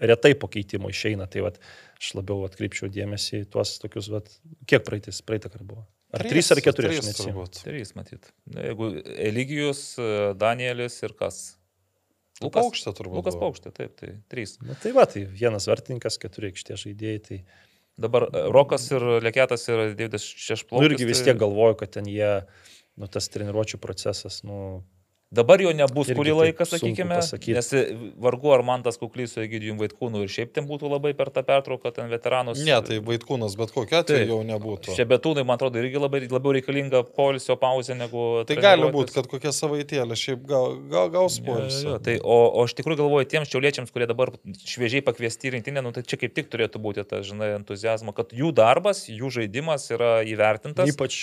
retai 0.00 0.34
po 0.36 0.48
keitimo 0.52 0.88
išeina, 0.92 1.26
tai 1.28 1.40
vat, 1.44 1.60
aš 1.98 2.14
labiau 2.18 2.44
atkreipčiau 2.46 2.88
dėmesį 2.92 3.42
į 3.44 3.50
tuos 3.52 3.76
tokius, 3.82 4.08
vat, 4.12 4.30
kiek 4.68 4.84
praeitis, 4.86 5.22
praeitą 5.26 5.50
kartą 5.52 5.66
buvo. 5.66 5.86
Ar 6.14 6.22
trys 6.24 6.48
ar 6.54 6.60
keturi, 6.62 6.88
aš 6.92 7.00
Trys 7.00 7.06
neatsimenu. 7.10 7.32
turbūt. 7.34 7.60
Trys 7.66 7.94
matyt. 7.98 8.28
Na, 8.54 8.62
Jeigu 8.68 8.90
Eligijus, 9.18 9.80
e, 9.98 10.34
Danielis 10.38 11.00
ir 11.02 11.12
kas? 11.18 11.56
Paukštė 12.40 12.92
turbūt 12.96 13.16
Lukas. 13.22 13.36
Paukštė, 13.40 13.72
taip, 13.74 13.94
tai 13.96 14.10
trys. 14.32 14.58
Na 14.62 14.74
tai 14.80 14.92
va, 14.96 15.06
tai 15.08 15.24
vienas 15.24 15.66
vartininkas, 15.70 16.18
keturi 16.20 16.50
aikštė 16.52 16.76
žaidėjai. 16.84 17.22
Tai 17.28 17.38
Dabar 18.06 18.26
e, 18.28 18.42
Rokas 18.52 18.90
ir 18.92 19.00
Lekėtas 19.24 19.62
ir 19.72 19.94
Deividas 19.96 20.26
nu, 20.28 20.40
Šešplaukis. 20.46 20.90
irgi 20.90 21.06
vis 21.08 21.22
tai- 21.22 21.30
tiek 21.32 21.38
galvoju, 21.40 21.78
kad 21.80 21.94
ten 21.96 22.04
jie, 22.04 22.44
nu 23.00 23.08
tas 23.08 23.28
treniruočio 23.32 23.80
procesas, 23.80 24.42
nu, 24.44 24.84
Dabar 25.34 25.58
jo 25.58 25.72
nebus 25.74 26.06
Irgi 26.06 26.20
kurį 26.20 26.34
laiką, 26.38 26.64
sakykime, 26.70 27.16
nes 27.18 27.70
vargu 28.22 28.52
ar 28.54 28.62
man 28.62 28.84
tas 28.86 28.94
kuklys 29.00 29.32
su 29.34 29.40
Egidijum 29.42 29.80
Vaitkūnu 29.80 30.20
ir 30.22 30.30
šiaip 30.30 30.52
ten 30.54 30.68
būtų 30.68 30.86
labai 30.86 31.10
per 31.18 31.32
tą 31.34 31.42
pertrauką, 31.42 31.90
ten 31.96 32.06
veteranus. 32.12 32.60
Ne, 32.62 32.76
tai 32.86 33.00
Vaitkūnas 33.02 33.56
bet 33.58 33.72
kokia 33.74 34.04
Taip. 34.06 34.22
jau 34.30 34.38
nebūtų. 34.46 34.94
Šebetūnai, 34.94 35.42
man 35.48 35.58
atrodo, 35.58 35.82
irgi 35.82 35.98
labai, 35.98 36.20
labiau 36.30 36.54
reikalinga 36.54 37.00
polisio 37.18 37.56
pauzė 37.58 37.96
negu... 37.98 38.44
Tai 38.46 38.58
gali 38.62 38.86
būti, 38.94 39.16
kad 39.16 39.26
kokia 39.32 39.50
savaitėlė 39.56 40.14
šiaip 40.20 40.44
gal, 40.46 40.78
gal, 40.94 41.10
gaus 41.10 41.40
jo, 41.42 41.98
Tai, 42.06 42.16
o, 42.22 42.38
o 42.60 42.62
aš 42.68 42.76
tikrai 42.78 42.94
galvoju, 43.02 43.26
tiems 43.34 43.50
čiauliečiams, 43.50 43.90
kurie 43.90 44.06
dabar 44.06 44.30
šviežiai 44.62 45.02
pakviesti 45.02 45.50
rinktinę, 45.56 45.82
nu, 45.82 45.90
tai 45.96 46.06
čia 46.06 46.20
kaip 46.22 46.38
tik 46.38 46.52
turėtų 46.54 46.78
būti 46.86 47.02
tas, 47.02 47.26
žinai, 47.26 47.50
entuzijazmo, 47.58 48.14
kad 48.14 48.30
jų 48.30 48.52
darbas, 48.54 49.08
jų 49.10 49.32
žaidimas 49.40 49.90
yra 49.90 50.20
įvertintas. 50.22 50.94
ypač 50.94 51.18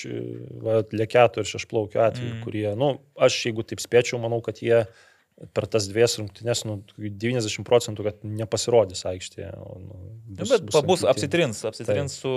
va, 0.60 0.84
lėketų 0.92 1.40
ir 1.48 1.52
šešplaukio 1.56 2.04
atveju, 2.10 2.34
Mm. 2.34 2.44
kurie, 2.44 2.68
nu, 2.76 2.88
aš 3.16 3.36
jeigu 3.48 3.64
taip 3.68 3.80
spėčiau, 3.94 4.20
manau, 4.22 4.42
kad 4.42 4.62
jie 4.66 4.84
per 5.54 5.66
tas 5.66 5.88
dvies 5.90 6.18
rungtynes, 6.20 6.62
nu, 6.70 6.80
90 6.98 7.66
procentų, 7.66 8.06
kad 8.06 8.26
nepasirodys 8.26 9.06
aikštėje. 9.10 9.52
o, 9.58 9.78
Nu, 9.82 10.02
Nu, 10.34 10.46
bet 10.50 10.66
bus, 10.66 10.82
bus 10.86 11.06
apsitrins, 11.10 11.64
apsitrins 11.68 12.16
su, 12.22 12.34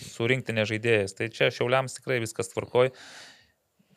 su 0.00 0.28
rinktinė 0.28 0.64
žaidėjais. 0.68 1.14
Tai 1.16 1.28
čia 1.32 1.50
šiauliams 1.54 1.96
tikrai 1.96 2.18
viskas 2.24 2.50
tvarkoj. 2.52 2.90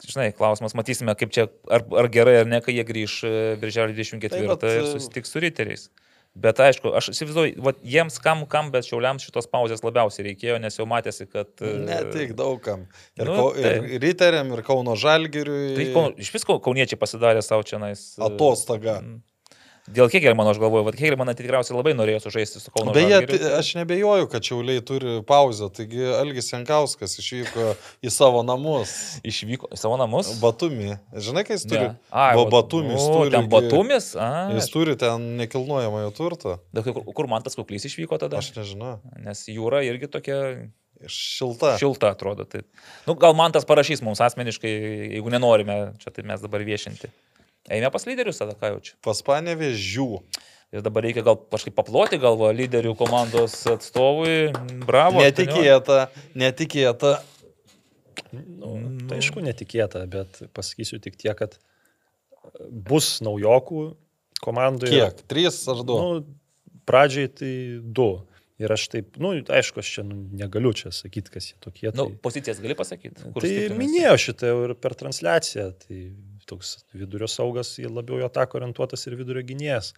Žinai, 0.01 0.31
klausimas, 0.33 0.73
matysime, 0.77 1.13
kaip 1.19 1.33
čia, 1.35 1.47
ar, 1.69 1.83
ar 2.01 2.07
gerai 2.11 2.39
ar 2.41 2.47
ne, 2.49 2.61
kai 2.63 2.73
jie 2.73 2.85
grįž 2.87 3.17
e, 3.27 3.33
birželio 3.61 3.93
24 3.93 4.33
Tai 4.33 4.47
vat, 4.49 4.63
ir 4.65 4.81
e, 4.81 4.93
susitiks 4.95 5.35
su 5.35 5.41
riteriais. 5.43 5.89
Bet 6.31 6.61
aišku, 6.63 6.93
aš 6.95 7.09
įsivaizduoju, 7.11 7.57
vat 7.65 7.81
jiems 7.83 8.15
kam, 8.23 8.45
kam, 8.47 8.69
bet 8.71 8.85
šiauliams 8.87 9.25
šitos 9.27 9.49
pauzės 9.51 9.81
labiausiai 9.83 10.29
reikėjo, 10.29 10.61
nes 10.63 10.77
jau 10.79 10.85
matėsi, 10.87 11.25
kad... 11.27 11.49
e, 11.59 11.73
Ne 11.83 11.97
tik 12.13 12.31
daugam. 12.39 12.85
Ir, 13.19 13.27
Nu, 13.27 13.49
taip. 13.57 13.83
ir 13.91 13.99
Riteriam, 13.99 14.53
ir 14.55 14.61
Kauno 14.63 14.95
Žalgiriui. 14.95 15.73
Tai 15.75 15.87
Kau- 15.97 16.13
iš 16.23 16.31
visko 16.31 16.55
kauniečiai 16.63 16.99
pasidarė 17.01 17.43
savo 17.43 17.67
čia 17.67 17.81
nais. 17.83 18.13
Atostoga. 18.15 19.01
Dėl 19.91 20.07
Hegelmano 20.13 20.53
aš 20.53 20.59
galvoju, 20.61 20.85
kad 20.87 20.99
Hegelmaną 21.01 21.33
tikriausiai 21.35 21.75
labai 21.75 21.91
norėjo 21.97 22.21
sužaisti 22.23 22.61
su 22.63 22.71
Kauno 22.71 22.93
Beje, 22.95 23.17
tai 23.27 23.39
aš 23.57 23.73
nebejoju, 23.79 24.27
kad 24.31 24.45
Čiauliai 24.47 24.83
turi 24.87 25.17
pauzę. 25.27 25.67
Taigi 25.75 26.05
Algis 26.15 26.51
Jankauskas 26.53 27.17
išvyko 27.19 27.73
į 28.07 28.13
savo 28.13 28.43
namus. 28.47 28.93
Išvyko 29.27 29.71
į 29.75 29.79
savo 29.81 29.97
namus. 29.99 30.31
Batumi. 30.41 30.95
Žinai, 31.11 31.43
kai 31.47 31.57
jis 31.57 31.67
turi? 31.67 31.83
Ne. 31.91 31.95
Ai, 32.09 32.33
Ba- 32.37 32.45
vat- 32.45 32.53
Batumis 32.55 33.01
o, 33.03 33.13
turi 33.19 33.35
Ten 33.35 33.49
Batumis? 33.51 34.11
A, 34.15 34.29
Jis 34.55 34.69
turi 34.71 34.95
ten 34.99 35.31
nekilnojamąją 35.41 36.11
turtą. 36.15 36.57
Da, 36.71 36.83
kur, 36.85 37.03
kur 37.11 37.27
man 37.31 37.43
tas 37.43 37.57
kuklys 37.59 37.87
išvyko 37.91 38.19
tada? 38.21 38.39
Aš 38.39 38.53
nežinau. 38.55 38.99
Nes 39.19 39.43
jūra 39.51 39.83
irgi 39.87 40.07
tokia 40.11 40.37
Šilta. 41.09 41.77
šilta 41.81 42.11
atrodo. 42.13 42.45
Tai, 42.45 42.61
nu, 43.07 43.15
gal 43.17 43.33
man 43.33 43.51
tas 43.51 43.65
parašys 43.65 44.03
mums 44.05 44.21
asmeniškai, 44.21 44.71
jeigu 45.17 45.31
nenorime, 45.33 45.77
čia 45.97 46.13
tai 46.13 46.21
mes 46.29 46.43
dabar 46.43 46.61
viešinti. 46.61 47.09
Eime 47.69 47.91
pas 47.93 48.07
lyderius 48.09 48.41
tada, 48.41 48.55
ką 48.57 48.73
jaučiu. 48.73 48.95
Pas 49.05 49.19
panevėžių. 49.25 50.07
Ir 50.71 50.83
dabar 50.85 51.03
reikia 51.03 51.23
gal 51.25 51.35
kažkaip 51.51 51.75
paploti 51.75 52.17
galvo 52.21 52.47
lyderių 52.55 52.95
komandos 52.99 53.57
atstovui. 53.69 54.53
Bravo. 54.87 55.19
Netikėta, 55.19 56.05
netikėta. 56.39 57.17
Nu, 58.31 58.77
tai 59.09 59.19
aišku, 59.19 59.43
netikėta, 59.43 60.05
bet 60.11 60.39
pasakysiu 60.55 61.01
tik 61.03 61.19
tiek, 61.19 61.35
kad 61.35 61.59
bus 62.71 63.17
naujokų 63.23 63.83
komandoje. 64.43 64.95
Kiek? 64.95 65.23
Trys 65.29 65.59
ar 65.71 65.83
du? 65.83 65.97
Nu, 65.99 66.75
pradžiai 66.87 67.31
tai 67.35 67.53
du. 67.83 68.11
Ir 68.61 68.71
aš 68.71 68.87
taip, 68.93 69.15
nu, 69.21 69.33
aišku, 69.41 69.81
aš 69.81 69.89
čia 69.95 70.03
nu, 70.05 70.19
negaliu 70.37 70.69
čia 70.77 70.91
sakyti, 70.93 71.33
kas 71.33 71.49
jie 71.49 71.55
tokie. 71.63 71.89
Nu, 71.97 72.11
tai... 72.11 72.19
pozicijas 72.21 72.59
gali 72.61 72.75
pasakyti. 72.77 73.31
kur 73.33 73.41
Tai 73.41 73.49
stiprinasi? 73.49 73.79
minėjau 73.79 74.17
šitą 74.21 74.51
ir 74.67 74.73
per 74.77 74.95
transliaciją. 74.99 75.71
Tai 75.81 76.01
toks 76.51 76.81
vidurio 76.93 77.29
saugas, 77.31 77.77
labiau 77.81 78.19
jo 78.21 78.29
tako 78.33 78.59
orientuotas 78.61 79.07
ir 79.07 79.17
vidurio 79.19 79.43
gynėjas. 79.47 79.93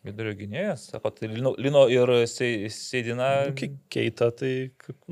Vidurio 0.00 0.32
gynėjas, 0.32 0.86
sako, 0.94 1.10
tai 1.12 1.28
Lino, 1.28 1.52
Lino 1.60 1.82
ir 1.92 2.08
Seidina. 2.30 3.28
Nu, 3.50 3.66
keita, 3.92 4.30
tai, 4.32 4.52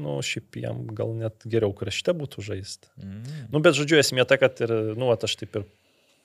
nu, 0.01 0.14
šiaip 0.24 0.56
jam 0.62 0.86
gal 0.97 1.12
net 1.18 1.44
geriau 1.44 1.74
krašte 1.76 2.14
būtų 2.16 2.44
žaisti. 2.47 2.89
Mm. 2.97 3.43
Nu, 3.52 3.60
bet 3.64 3.76
žodžiu, 3.76 3.98
esmė 4.01 4.24
ta, 4.28 4.39
kad 4.40 4.62
ir, 4.64 4.72
nu, 4.97 5.10
vat 5.10 5.26
aš 5.28 5.36
taip 5.43 5.60
ir, 5.60 5.66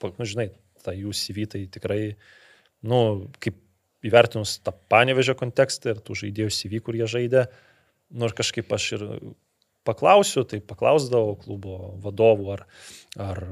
nu, 0.06 0.28
žinai, 0.30 0.48
tą 0.84 0.96
jų 0.96 1.12
CV 1.16 1.44
tai 1.52 1.66
tikrai, 1.76 2.00
nu, 2.88 3.02
kaip 3.44 3.60
įvertinus 4.04 4.58
tą 4.64 4.72
panevežę 4.92 5.36
kontekstą 5.36 5.92
ir 5.92 6.00
tų 6.04 6.16
žaidėjų 6.24 6.56
CV, 6.56 6.80
kur 6.84 6.96
jie 6.96 7.08
žaidė, 7.18 7.46
nu, 8.16 8.28
ir 8.30 8.36
kažkaip 8.40 8.72
aš 8.76 8.90
ir 8.96 9.06
paklausiu, 9.86 10.44
tai 10.48 10.60
paklausdavau 10.64 11.36
klubo 11.40 11.94
vadovų, 12.04 12.50
ar, 12.56 12.64
ar 13.20 13.42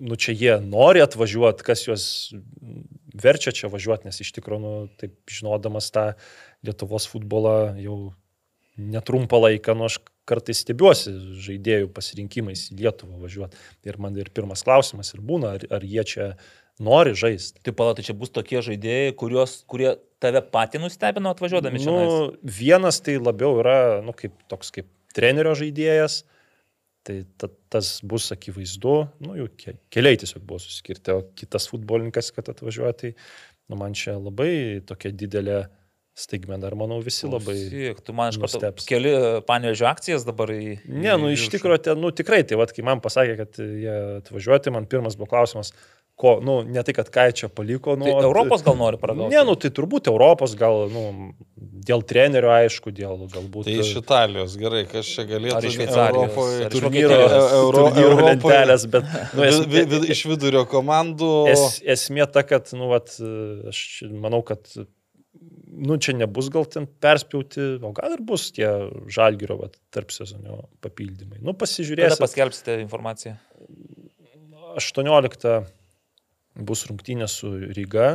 nu, 0.00 0.16
čia 0.16 0.34
jie 0.36 0.54
nori 0.64 1.02
atvažiuoti, 1.04 1.66
kas 1.66 1.84
juos 1.86 2.06
verčia 3.20 3.52
čia 3.54 3.70
važiuoti, 3.72 4.08
nes 4.08 4.22
iš 4.22 4.32
tikrųjų, 4.38 4.62
nu, 4.62 4.72
taip 5.00 5.18
žinodamas 5.30 5.90
tą 5.94 6.12
Lietuvos 6.66 7.06
futbolą 7.08 7.74
jau 7.80 7.98
netrumpą 8.80 9.40
laiką, 9.40 9.74
nu 9.76 9.88
aš 9.88 9.98
kartais 10.28 10.62
stebiuosi 10.62 11.12
žaidėjų 11.42 11.90
pasirinkimais 11.94 12.68
į 12.70 12.78
Lietuvą 12.82 13.20
važiuoti. 13.20 13.58
Ir 13.88 13.98
man 14.02 14.16
ir 14.20 14.30
pirmas 14.34 14.62
klausimas 14.66 15.12
ir 15.14 15.24
būna, 15.26 15.56
ar, 15.56 15.66
ar 15.78 15.86
jie 15.86 16.04
čia 16.06 16.28
nori 16.80 17.14
žaisti. 17.18 17.60
Tai 17.64 17.74
palatai, 17.76 18.04
čia 18.06 18.16
bus 18.16 18.32
tokie 18.32 18.62
žaidėjai, 18.64 19.16
kurios, 19.20 19.60
kurie 19.70 19.94
tave 20.22 20.42
patį 20.52 20.84
nustebino 20.84 21.32
atvažiuodami 21.34 21.82
čia. 21.82 21.92
Nu, 21.92 22.30
vienas 22.40 23.02
tai 23.04 23.18
labiau 23.20 23.58
yra, 23.60 23.76
nu, 24.04 24.14
kaip 24.16 24.36
toks 24.52 24.72
kaip 24.76 24.88
trenerio 25.16 25.56
žaidėjas. 25.58 26.22
Tai 27.06 27.14
ta, 27.40 27.48
tas 27.72 27.94
bus 28.04 28.26
akivaizdu, 28.34 28.94
nu, 29.24 29.46
ke, 29.56 29.78
keliai 29.88 30.18
tiesiog 30.20 30.42
buvo 30.44 30.58
suskirti, 30.60 31.14
o 31.16 31.22
kitas 31.32 31.64
futbolininkas, 31.70 32.28
kad 32.36 32.50
atvažiuoja, 32.52 32.92
tai 32.92 33.12
nu, 33.72 33.78
man 33.80 33.96
čia 33.96 34.18
labai 34.18 34.82
tokia 34.84 35.14
didelė 35.16 35.62
staigmena 36.20 36.68
ir 36.68 36.76
manau 36.76 36.98
visi 37.00 37.28
labai... 37.28 37.54
Klausyk, 37.70 38.02
tu 38.04 38.14
man 38.16 38.34
iš 38.34 38.40
karto 38.42 38.84
keli 38.88 39.14
panėžio 39.48 39.88
akcijas 39.88 40.26
dabar 40.28 40.52
į... 40.52 40.74
Ne, 40.90 41.14
nu 41.22 41.30
iš 41.32 41.46
tikrųjų, 41.54 41.94
nu 42.00 42.12
tikrai, 42.12 42.42
tai 42.44 42.58
vad, 42.60 42.74
kai 42.76 42.84
man 42.86 43.00
pasakė, 43.00 43.38
kad 43.40 43.60
jie 43.62 43.96
atvažiuoti, 44.18 44.74
man 44.74 44.88
pirmas 44.90 45.16
buvo 45.16 45.30
klausimas, 45.30 45.72
ko, 46.20 46.34
nu, 46.44 46.60
ne 46.68 46.82
tai, 46.84 46.92
kad 46.96 47.08
ką 47.12 47.24
čia 47.36 47.48
paliko, 47.52 47.94
nu... 47.98 48.04
Tai 48.04 48.26
Europos 48.26 48.64
gal 48.66 48.76
nori 48.76 48.98
paragauti? 49.00 49.32
Ne, 49.32 49.40
nu 49.48 49.54
tai 49.60 49.70
turbūt 49.76 50.10
Europos, 50.12 50.52
gal, 50.58 50.84
nu, 50.92 51.04
dėl 51.88 52.04
trenerio, 52.06 52.50
aišku, 52.52 52.92
dėl 52.92 53.24
galbūt... 53.32 53.70
Tai 53.70 53.76
iš 53.80 53.94
Italijos, 54.02 54.56
gerai, 54.60 54.82
kas 54.90 55.08
čia 55.08 55.24
galėtų 55.30 55.56
Ar 55.56 55.68
iš 55.68 55.78
Šveicarijos, 55.78 56.36
turnyro. 56.74 57.16
Euro- 57.16 57.86
turnyro 57.88 58.12
Europoje- 58.12 58.28
lentelės, 58.28 58.86
bet... 58.92 59.08
Nu, 59.32 59.46
es, 59.48 59.62
vi, 59.64 59.86
vi, 59.88 60.02
iš 60.12 60.22
vidurio 60.28 60.66
komandų. 60.68 61.32
es, 61.54 61.80
esmė 61.96 62.28
ta, 62.34 62.44
kad, 62.46 62.68
nu, 62.76 62.92
vat, 62.92 63.16
aš 63.72 63.82
manau, 64.12 64.44
kad, 64.46 64.68
nu, 65.72 65.96
čia 65.96 66.18
nebus 66.20 66.52
gal 66.52 66.68
ten 66.68 66.84
perspjauti, 67.00 67.72
o 67.80 67.96
gal 67.96 68.18
ir 68.18 68.24
bus 68.28 68.50
tie 68.56 68.68
žalgyro, 69.08 69.56
vat, 69.64 69.80
tarp 69.94 70.12
sezonio 70.12 70.66
papildymai. 70.84 71.40
Nu, 71.40 71.54
Kada 71.54 71.64
pasižiūrėsim. 71.64 72.24
paskelbsite 72.28 72.80
informaciją? 72.84 73.38
18 74.76 75.79
bus 76.66 76.86
rungtynė 76.88 77.28
su 77.30 77.52
Ryga 77.76 78.08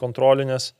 kontrolinės. 0.00 0.72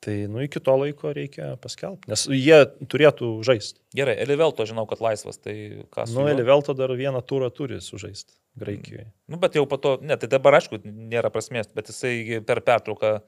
Tai, 0.00 0.14
nu, 0.32 0.40
iki 0.40 0.62
to 0.64 0.72
laiko 0.80 1.10
reikia 1.12 1.50
paskelbti, 1.60 2.08
nes 2.08 2.22
jie 2.32 2.56
turėtų 2.88 3.34
žaisti. 3.44 3.82
Gerai, 3.92 4.14
Elivelto 4.24 4.64
žinau, 4.64 4.86
kad 4.88 5.02
laisvas, 5.04 5.36
tai 5.44 5.54
ką 5.92 6.06
su 6.08 6.16
Nu? 6.16 6.24
Elivelto 6.30 6.72
dar 6.72 6.94
vieną 6.96 7.20
turą 7.20 7.50
turi 7.52 7.82
sužaisti 7.84 8.32
Graikijoje. 8.56 9.10
Nu, 9.28 9.36
bet 9.42 9.58
jau 9.58 9.66
po 9.68 9.76
to, 9.76 9.98
ne, 10.00 10.16
tai 10.16 10.30
dabar 10.32 10.56
aišku, 10.56 10.80
nėra 10.86 11.28
prasmės, 11.34 11.68
bet 11.76 11.92
jisai 11.92 12.40
per 12.48 12.62
pertrauką, 12.64 13.18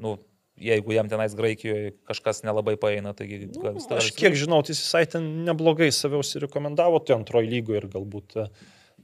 nu, 0.00 0.16
jeigu 0.56 0.94
jam 0.96 1.12
tenais 1.12 1.34
Graikijoje 1.36 1.92
kažkas 2.08 2.40
nelabai 2.46 2.78
paeina, 2.80 3.12
taigi 3.12 3.50
Nu, 3.52 3.74
aš 3.98 4.10
kiek 4.16 4.36
žinau, 4.38 4.62
tai 4.64 4.72
jis 4.72 4.80
visai 4.80 5.04
ten 5.10 5.28
neblogai 5.44 5.90
save 5.92 6.18
užsirekomendavo, 6.20 7.04
tai 7.04 7.18
antroji 7.18 7.52
lygoje 7.52 7.82
ir 7.82 7.88
galbūt, 7.92 8.38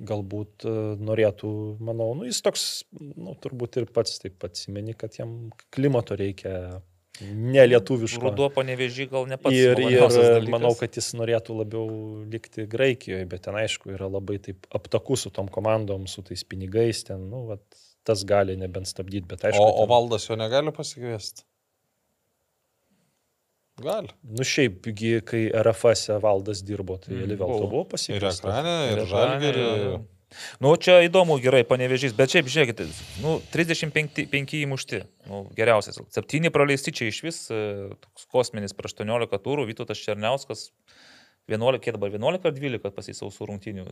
galbūt 0.00 0.64
e, 0.64 0.76
norėtų, 1.00 1.50
manau, 1.84 2.12
nu, 2.18 2.26
jis 2.28 2.40
toks, 2.44 2.66
nu, 2.96 3.34
turbūt 3.40 3.80
ir 3.80 3.90
pats 3.92 4.20
taip 4.22 4.46
atsimeni, 4.46 4.94
kad 4.98 5.18
jam 5.18 5.50
klimato 5.74 6.16
reikia 6.18 6.80
nelietuviško. 7.20 8.22
Ruduo 8.30 8.48
panevežį 8.54 9.06
gal 9.10 9.28
ne 9.28 9.36
pats. 9.40 9.56
Ir, 9.56 9.76
ir 9.84 10.00
dalykas. 10.00 10.52
manau, 10.52 10.72
kad 10.78 10.96
jis 10.96 11.12
norėtų 11.18 11.58
labiau 11.58 11.86
likti 12.32 12.64
Graikijoje, 12.70 13.28
bet 13.30 13.44
ten 13.46 13.58
aišku 13.60 13.92
yra 13.96 14.08
labai 14.10 14.38
taip 14.42 14.68
aptaku 14.76 15.18
su 15.20 15.32
tom 15.34 15.50
komandom, 15.52 16.08
su 16.10 16.24
tais 16.26 16.44
pinigais, 16.48 17.04
ten, 17.08 17.28
nu, 17.32 17.44
vat, 17.50 17.64
tas 18.08 18.24
gali 18.28 18.56
nebent 18.56 18.88
stabdyti, 18.88 19.28
bet 19.28 19.44
aišku. 19.50 19.60
O, 19.60 19.68
o 19.68 19.84
ten- 19.84 19.92
valdas 19.92 20.28
jo 20.30 20.38
negali 20.40 20.72
pasikviesti. 20.76 21.44
Gali. 23.80 24.12
Nu 24.22 24.44
šiaip, 24.46 24.86
kai 25.26 25.42
RFS 25.64 26.10
valdas 26.22 26.62
dirbo, 26.66 26.98
tai 27.00 27.14
Mm, 27.14 27.26
Elivelto 27.26 27.66
buvo. 27.66 27.84
buvo 27.84 27.84
Ir 28.08 28.26
ekrane, 28.30 28.74
ir 28.92 29.04
žalgerį. 29.08 29.68
Nu, 30.62 30.76
čia 30.78 31.00
įdomu, 31.02 31.40
gerai, 31.42 31.64
panevežys, 31.66 32.12
bet 32.14 32.30
šiaip, 32.30 32.46
žiūrėkite, 32.46 32.86
nu, 33.24 33.40
35 33.50 34.60
įmušti, 34.62 35.00
nu, 35.26 35.40
geriausias. 35.58 35.98
7 36.14 36.52
praleisti 36.54 36.94
čia 36.94 37.08
iš 37.10 37.18
vis, 37.26 37.40
e, 37.50 37.90
toks 37.98 38.28
kosminis 38.30 38.76
prieš 38.76 38.94
18 39.00 39.40
turų, 39.42 39.66
Vytautas 39.72 39.98
Černiauskas 39.98 40.68
11, 41.50 41.80
kiek 41.84 41.96
dabar 41.96 42.12
11 42.12 42.46
ar 42.48 42.54
12 42.56 42.92
pasisausų 42.96 43.48
rungtynių. 43.48 43.84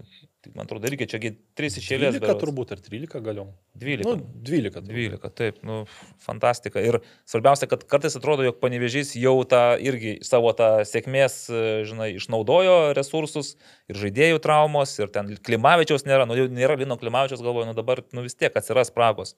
Tai, 0.44 0.52
man 0.55 0.64
atrodo, 0.66 0.89
irgi 0.90 1.09
čia 1.10 1.20
3 1.20 1.78
iš 1.80 1.89
eilės. 1.97 2.16
12 2.16 2.22
berods. 2.24 2.40
turbūt 2.43 2.72
ar 2.74 2.82
13 2.85 3.22
galiom. 3.26 3.52
12. 3.78 4.06
Nu, 4.06 4.43
12. 4.47 4.74
turbūt. 4.78 4.93
12, 4.94 5.30
taip, 5.40 5.60
nu, 5.68 5.78
fantastika. 6.24 6.82
Ir 6.85 7.01
svarbiausia, 7.28 7.68
kad 7.70 7.85
kartais 7.90 8.18
atrodo, 8.18 8.47
jog 8.47 8.59
panevežys 8.62 9.14
jau 9.18 9.36
tą 9.48 9.62
irgi 9.82 10.16
savo 10.26 10.55
tą 10.59 10.70
sėkmės, 10.89 11.39
e, 11.51 11.62
žinai, 11.89 12.10
išnaudojo 12.18 12.78
resursus 12.98 13.55
ir 13.90 14.01
žaidėjų 14.01 14.43
traumos, 14.44 14.97
ir 15.02 15.12
ten 15.14 15.35
Klimavičiaus 15.36 16.06
nėra, 16.09 16.28
nu, 16.30 16.39
nėra 16.55 16.78
Lino 16.80 16.98
Klimavičiaus, 17.01 17.44
galvoju, 17.44 17.70
nu 17.70 17.78
dabar, 17.78 18.05
nu 18.16 18.26
vis 18.26 18.39
tiek 18.39 18.55
atsiras 18.55 18.93
spragos. 18.93 19.36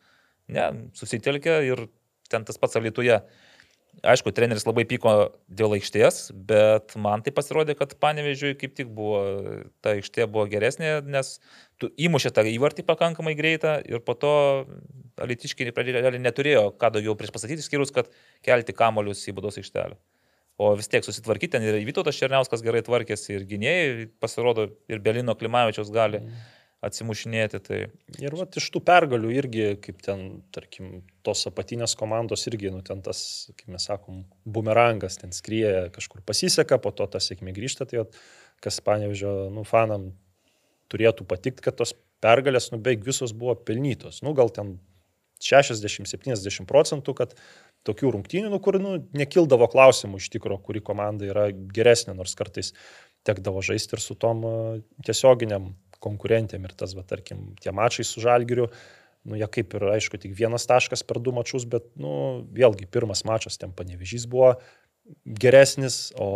Ne, 0.50 0.70
susitelkia 0.98 1.60
ir 1.66 1.86
ten 2.30 2.46
tas 2.46 2.58
pats 2.58 2.78
Alitoje. 2.78 3.20
Aišku, 4.00 4.32
treneris 4.32 4.64
labai 4.64 4.86
pyko 4.88 5.12
dėl 5.52 5.74
aikštės, 5.76 6.30
bet 6.48 6.94
man 6.96 7.20
tai 7.24 7.34
pasirodė, 7.36 7.74
kad 7.76 7.92
panevežiui 8.00 8.54
kaip 8.56 8.72
tik 8.78 8.92
buvo, 8.96 9.18
ta 9.84 9.92
aikštė 9.96 10.24
buvo 10.30 10.46
geresnė, 10.48 10.94
nes 11.04 11.34
tu 11.80 11.90
įmušė 12.00 12.32
tą 12.36 12.46
įvartį 12.48 12.86
pakankamai 12.88 13.34
greitą 13.36 13.74
ir 13.84 14.00
po 14.06 14.14
to 14.16 14.32
alitiškiai 15.20 15.74
pradėjo 15.76 16.14
neturėjo 16.16 16.64
ką 16.80 16.94
daugiau 16.96 17.16
prieš 17.18 17.34
pasakyti, 17.34 17.66
skirus, 17.66 17.92
kad 17.92 18.08
kelti 18.46 18.76
kamolius 18.76 19.26
į 19.28 19.36
būdos 19.36 19.60
aikštelę. 19.60 19.98
O 20.60 20.72
vis 20.76 20.90
tiek 20.92 21.04
susitvarkyti 21.04 21.54
ten 21.56 21.64
ir 21.64 21.78
Vytautas 21.88 22.18
Černiauskas 22.20 22.64
gerai 22.64 22.82
tvarkėsi 22.84 23.32
ir 23.32 23.46
gynėjai, 23.48 24.08
pasirodo, 24.20 24.66
ir 24.92 25.00
Belino 25.04 25.32
Klimavičiaus 25.36 25.92
gali 25.92 26.20
atsimušinėti. 26.84 27.60
Tai 27.64 27.78
Ir 28.22 28.36
va 28.38 28.46
iš 28.56 28.68
tų 28.72 28.82
pergalių 28.86 29.32
irgi, 29.36 29.66
kaip 29.84 30.00
ten, 30.04 30.42
tarkim, 30.54 31.02
tos 31.26 31.44
apatinės 31.50 31.96
komandos 31.98 32.46
irgi, 32.50 32.72
nu 32.72 32.82
ten 32.86 33.02
tas, 33.04 33.22
kaip 33.56 33.72
mes 33.74 33.86
sakom, 33.90 34.24
bumerangas, 34.44 35.20
ten 35.20 35.34
skrieja, 35.36 35.88
kažkur 35.94 36.24
pasiseka, 36.26 36.80
po 36.82 36.92
to 36.96 37.06
ta 37.10 37.20
sėkmė 37.22 37.54
grįžta, 37.56 37.88
tai 37.88 38.02
vat, 38.04 38.16
kas 38.64 38.80
panevežio, 38.84 39.50
nu, 39.54 39.64
fanam 39.68 40.10
turėtų 40.90 41.26
patikti, 41.28 41.64
kad 41.68 41.78
tos 41.78 41.94
pergalės, 42.24 42.70
nu, 42.72 42.80
beveik 42.82 43.04
visos 43.06 43.34
buvo 43.36 43.54
pelnytos. 43.56 44.24
Nu, 44.24 44.34
gal 44.36 44.52
ten 44.52 44.78
60-70 45.40 46.66
procentų, 46.68 47.14
kad 47.16 47.36
tokių 47.88 48.12
rungtynių, 48.16 48.50
nu, 48.52 48.58
kur 48.60 48.76
nu, 48.82 48.98
nekildavo 49.16 49.68
klausimų 49.72 50.20
iš 50.20 50.28
tikro, 50.34 50.58
kuri 50.60 50.82
komanda 50.84 51.28
yra 51.28 51.46
geresnė, 51.52 52.16
nors 52.18 52.36
kartais 52.36 52.74
tekdavo 53.24 53.62
žaisti 53.64 53.96
ir 53.96 54.04
su 54.04 54.16
tom 54.20 54.44
a, 54.48 54.52
tiesioginiam 55.06 55.70
konkurentėm 56.04 56.66
ir 56.66 56.74
tas, 56.76 56.94
va, 56.96 57.04
tarkim, 57.06 57.50
tie 57.60 57.72
mačai 57.76 58.06
su 58.06 58.22
žalgiriu, 58.24 58.68
nu, 59.28 59.36
jie 59.36 59.48
kaip 59.52 59.76
ir, 59.76 59.86
aišku, 59.96 60.20
tik 60.20 60.36
vienas 60.36 60.66
taškas 60.68 61.04
per 61.06 61.20
du 61.20 61.34
mačius, 61.36 61.66
bet, 61.68 61.88
nu, 62.00 62.12
vėlgi, 62.56 62.88
pirmas 62.90 63.24
mačas 63.28 63.60
ten 63.60 63.74
panevežys 63.76 64.26
buvo 64.30 64.54
geresnis, 65.24 66.12
o, 66.14 66.28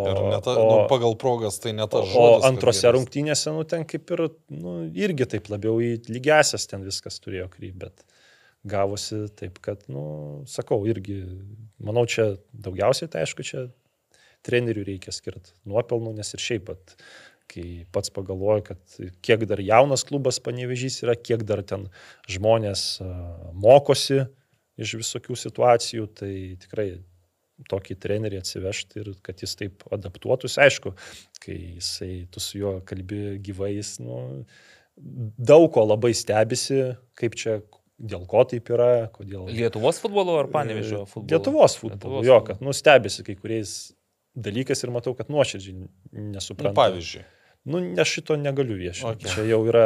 ta, 0.43 0.55
o, 0.59 0.65
nu, 0.66 0.77
pagal 0.91 1.15
progas 1.20 1.61
tai 1.62 1.73
ne 1.77 1.85
o, 1.85 1.91
tas 1.91 2.16
o 2.19 2.24
antrose 2.49 2.91
rungtynėse, 2.97 3.53
nu, 3.55 3.62
ten 3.69 3.86
kaip 3.89 4.11
ir, 4.16 4.27
nu, 4.51 4.81
irgi 4.99 5.28
taip 5.36 5.49
labiau 5.53 5.78
į 5.82 5.95
lygiasias 6.11 6.66
ten 6.70 6.85
viskas 6.86 7.20
turėjo 7.23 7.47
krypti, 7.53 7.78
bet 7.86 8.05
gavosi 8.65 9.27
taip, 9.39 9.61
kad, 9.65 9.85
nu, 9.93 10.05
sakau, 10.51 10.81
irgi, 10.89 11.20
manau, 11.85 12.07
čia 12.11 12.35
daugiausiai, 12.53 13.11
tai 13.12 13.24
aišku, 13.24 13.47
čia 13.47 13.69
trenerių 14.45 14.85
reikia 14.89 15.12
skirti 15.15 15.55
nuopelnų, 15.69 16.16
nes 16.19 16.35
ir 16.36 16.43
šiaip 16.43 16.66
pat, 16.69 16.97
kai 17.51 17.85
pats 17.95 18.11
pagalvoju, 18.15 18.65
kad 18.66 18.97
kiek 19.25 19.45
dar 19.49 19.61
jaunas 19.62 20.05
klubas 20.09 20.41
panevežys 20.43 21.03
yra, 21.05 21.15
kiek 21.16 21.45
dar 21.47 21.62
ten 21.66 21.89
žmonės 22.31 22.85
mokosi 23.55 24.25
iš 24.81 24.97
visokių 25.03 25.37
situacijų, 25.39 26.07
tai 26.19 26.33
tikrai 26.62 26.89
tokį 27.71 27.95
trenerį 28.03 28.41
atsivežti 28.43 29.03
ir 29.05 29.12
kad 29.23 29.39
jis 29.45 29.55
taip 29.61 29.85
adaptuotųsi. 29.95 30.59
Aišku, 30.65 30.95
kai 31.45 31.55
jisai, 31.77 32.27
tu 32.35 32.43
su 32.43 32.59
juo 32.59 32.73
kalbi 32.89 33.37
gyvais, 33.45 33.97
nu, 34.03 34.43
daug 35.39 35.69
ko 35.75 35.85
labai 35.87 36.11
stebisi, 36.19 36.81
kaip 37.19 37.37
čia, 37.39 37.61
dėl 37.95 38.25
ko 38.27 38.43
taip 38.51 38.73
yra, 38.75 39.07
kodėl. 39.15 39.47
Lietuvos 39.55 40.01
futbolo 40.03 40.35
ar 40.41 40.51
Panevežio 40.51 41.05
futbolo? 41.07 41.31
Lietuvos 41.31 41.79
futbolo. 41.79 42.19
Lietuvos 42.19 42.27
Jo, 42.27 42.41
kad 42.49 42.65
nustebisi 42.65 43.23
kai 43.27 43.37
kuriais 43.39 43.93
dalykais 44.35 44.83
ir 44.83 44.91
matau, 44.91 45.15
kad 45.15 45.31
nuoširdžiai 45.31 45.77
Nu, 45.79 45.89
nesuprantu. 46.35 46.75
pavyzdžiui. 46.75 47.23
Nu, 47.65 47.81
aš 47.97 48.11
šito 48.19 48.36
negaliu 48.36 48.77
viešinti. 48.77 49.24
Okay. 49.24 49.35
Čia 49.35 49.45
jau 49.49 49.61
yra 49.65 49.85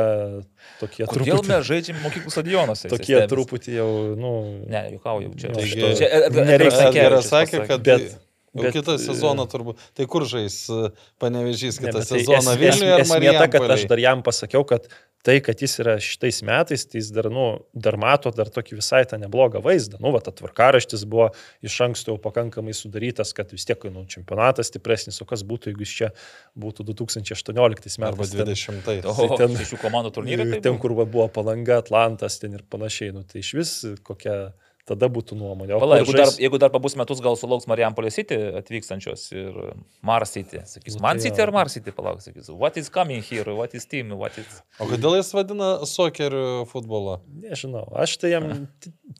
tokie 0.80 1.06
Kodėl 1.06 1.38
truputį. 1.38 1.48
mes 1.52 1.66
žaidžiame 1.68 2.00
mokyklų 2.02 2.30
stadionuose? 2.34 2.88
Tokie 2.90 3.14
Stebis. 3.14 3.30
truputį 3.30 3.76
jau, 3.76 3.90
nu. 4.18 4.32
Ne, 4.66 4.80
juokauju, 4.96 5.30
čia. 5.38 5.48
Nu, 5.52 5.60
Taigi- 5.60 5.70
šito- 5.76 5.92
čia 6.00 6.09
Nereikia- 6.09 6.26
Edgaras 6.26 6.48
Edgaras 6.48 6.74
Stankevičius 6.74 7.30
sakė, 7.30 7.66
kad 7.70 7.82
Bet- 7.86 8.18
Jau 8.54 8.62
bet, 8.64 8.72
kitą 8.78 8.94
e, 8.96 8.98
sezoną 9.02 9.44
turbūt. 9.52 9.76
Tai 9.94 10.06
kur 10.06 10.24
žais 10.24 10.56
e, 10.72 10.88
panevežys 11.20 11.80
Ne, 11.80 11.88
kitą 11.90 11.98
bet 12.00 12.08
tai 12.08 12.18
sezoną 12.22 12.54
es- 12.54 12.58
Vilniuje 12.62 12.94
es- 13.00 13.10
Esmė 13.10 13.32
ta, 13.38 13.48
kad 13.52 13.70
aš 13.76 13.84
dar 13.90 13.98
jam 14.00 14.22
pasakiau, 14.22 14.64
kad 14.66 14.88
tai, 15.26 15.40
kad 15.44 15.58
jis 15.60 15.74
yra 15.82 15.96
šitais 16.00 16.38
metais, 16.46 16.86
tai 16.88 17.00
jis 17.02 17.10
dar, 17.12 17.26
nu, 17.28 17.58
dar 17.74 17.96
mato 18.00 18.30
dar 18.32 18.46
tokį 18.48 18.78
visai 18.78 19.02
tą 19.04 19.18
neblogą 19.20 19.60
vaizdą. 19.60 19.98
Nu, 20.00 20.12
va, 20.14 20.20
ta 20.24 20.30
tvarkaraštis 20.32 21.02
buvo 21.04 21.26
iš 21.66 21.76
anksto 21.84 22.14
jau 22.14 22.18
pakankamai 22.22 22.72
sudarytas, 22.72 23.34
kad 23.36 23.50
vis 23.52 23.66
tiek, 23.68 23.82
nu, 23.92 24.06
čempionatas 24.08 24.70
stipresnis, 24.70 25.20
o 25.20 25.26
kas 25.28 25.42
būtų, 25.44 25.72
jeigu 25.74 25.84
jis 25.84 25.94
čia 25.98 26.08
būtų 26.56 26.86
2018 26.88 27.98
Arba 28.02 28.16
metais. 28.16 28.30
ten- 28.30 28.80
20. 28.80 29.04
O, 29.04 29.14
Tai 29.28 29.36
ten- 29.36 29.56
šešių 29.58 29.78
komandų 29.82 30.12
turnyrai. 30.14 30.50
tai 30.54 30.60
Ten, 30.60 30.72
buvo? 30.78 30.80
kur 30.86 30.94
va 30.94 31.04
buvo 31.04 31.28
Palanga, 31.28 31.78
Atlantas, 31.82 32.38
ten 32.38 32.54
ir 32.54 32.62
panašiai. 32.70 33.12
Nu, 33.12 33.24
tai 33.24 33.40
iš 33.42 33.52
vis 33.54 33.72
kokia 34.02 34.52
tada 34.89 35.09
būtų 35.12 35.36
nuomonė. 35.39 35.77
Pala, 35.81 35.98
jeigu, 36.01 36.15
dar, 36.16 36.27
žais- 36.31 36.39
jeigu 36.43 36.60
dar 36.62 36.73
pabus 36.74 36.97
metus, 36.98 37.20
gal 37.24 37.36
sulauks 37.40 37.69
Marijampolės 37.70 38.16
City 38.19 38.39
atvykstančios 38.60 39.27
ir 39.36 39.59
Mars 40.02 40.32
City. 40.36 40.62
Sakys, 40.69 40.97
Nu, 40.97 41.05
man 41.05 41.20
tai 41.20 41.28
City 41.28 41.44
ar 41.44 41.52
Mars 41.55 41.77
City, 41.77 41.93
palauk, 41.94 42.23
sakys, 42.24 42.48
what 42.51 42.77
is 42.81 42.89
coming 42.89 43.23
here, 43.23 43.55
what 43.55 43.74
is 43.77 43.86
team, 43.86 44.10
what 44.19 44.36
is... 44.40 44.62
O 44.81 44.89
kodėl 44.90 45.19
jis 45.20 45.31
vadina 45.36 45.70
sokerių 45.89 46.65
futbolą? 46.73 47.20
Nežinau, 47.44 47.85
aš 48.01 48.16
tai 48.23 48.32
jam 48.35 48.51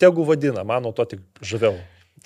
tegu 0.01 0.25
vadina, 0.29 0.65
mano 0.65 0.93
to 0.97 1.05
tik 1.15 1.23
žaviau. 1.45 1.77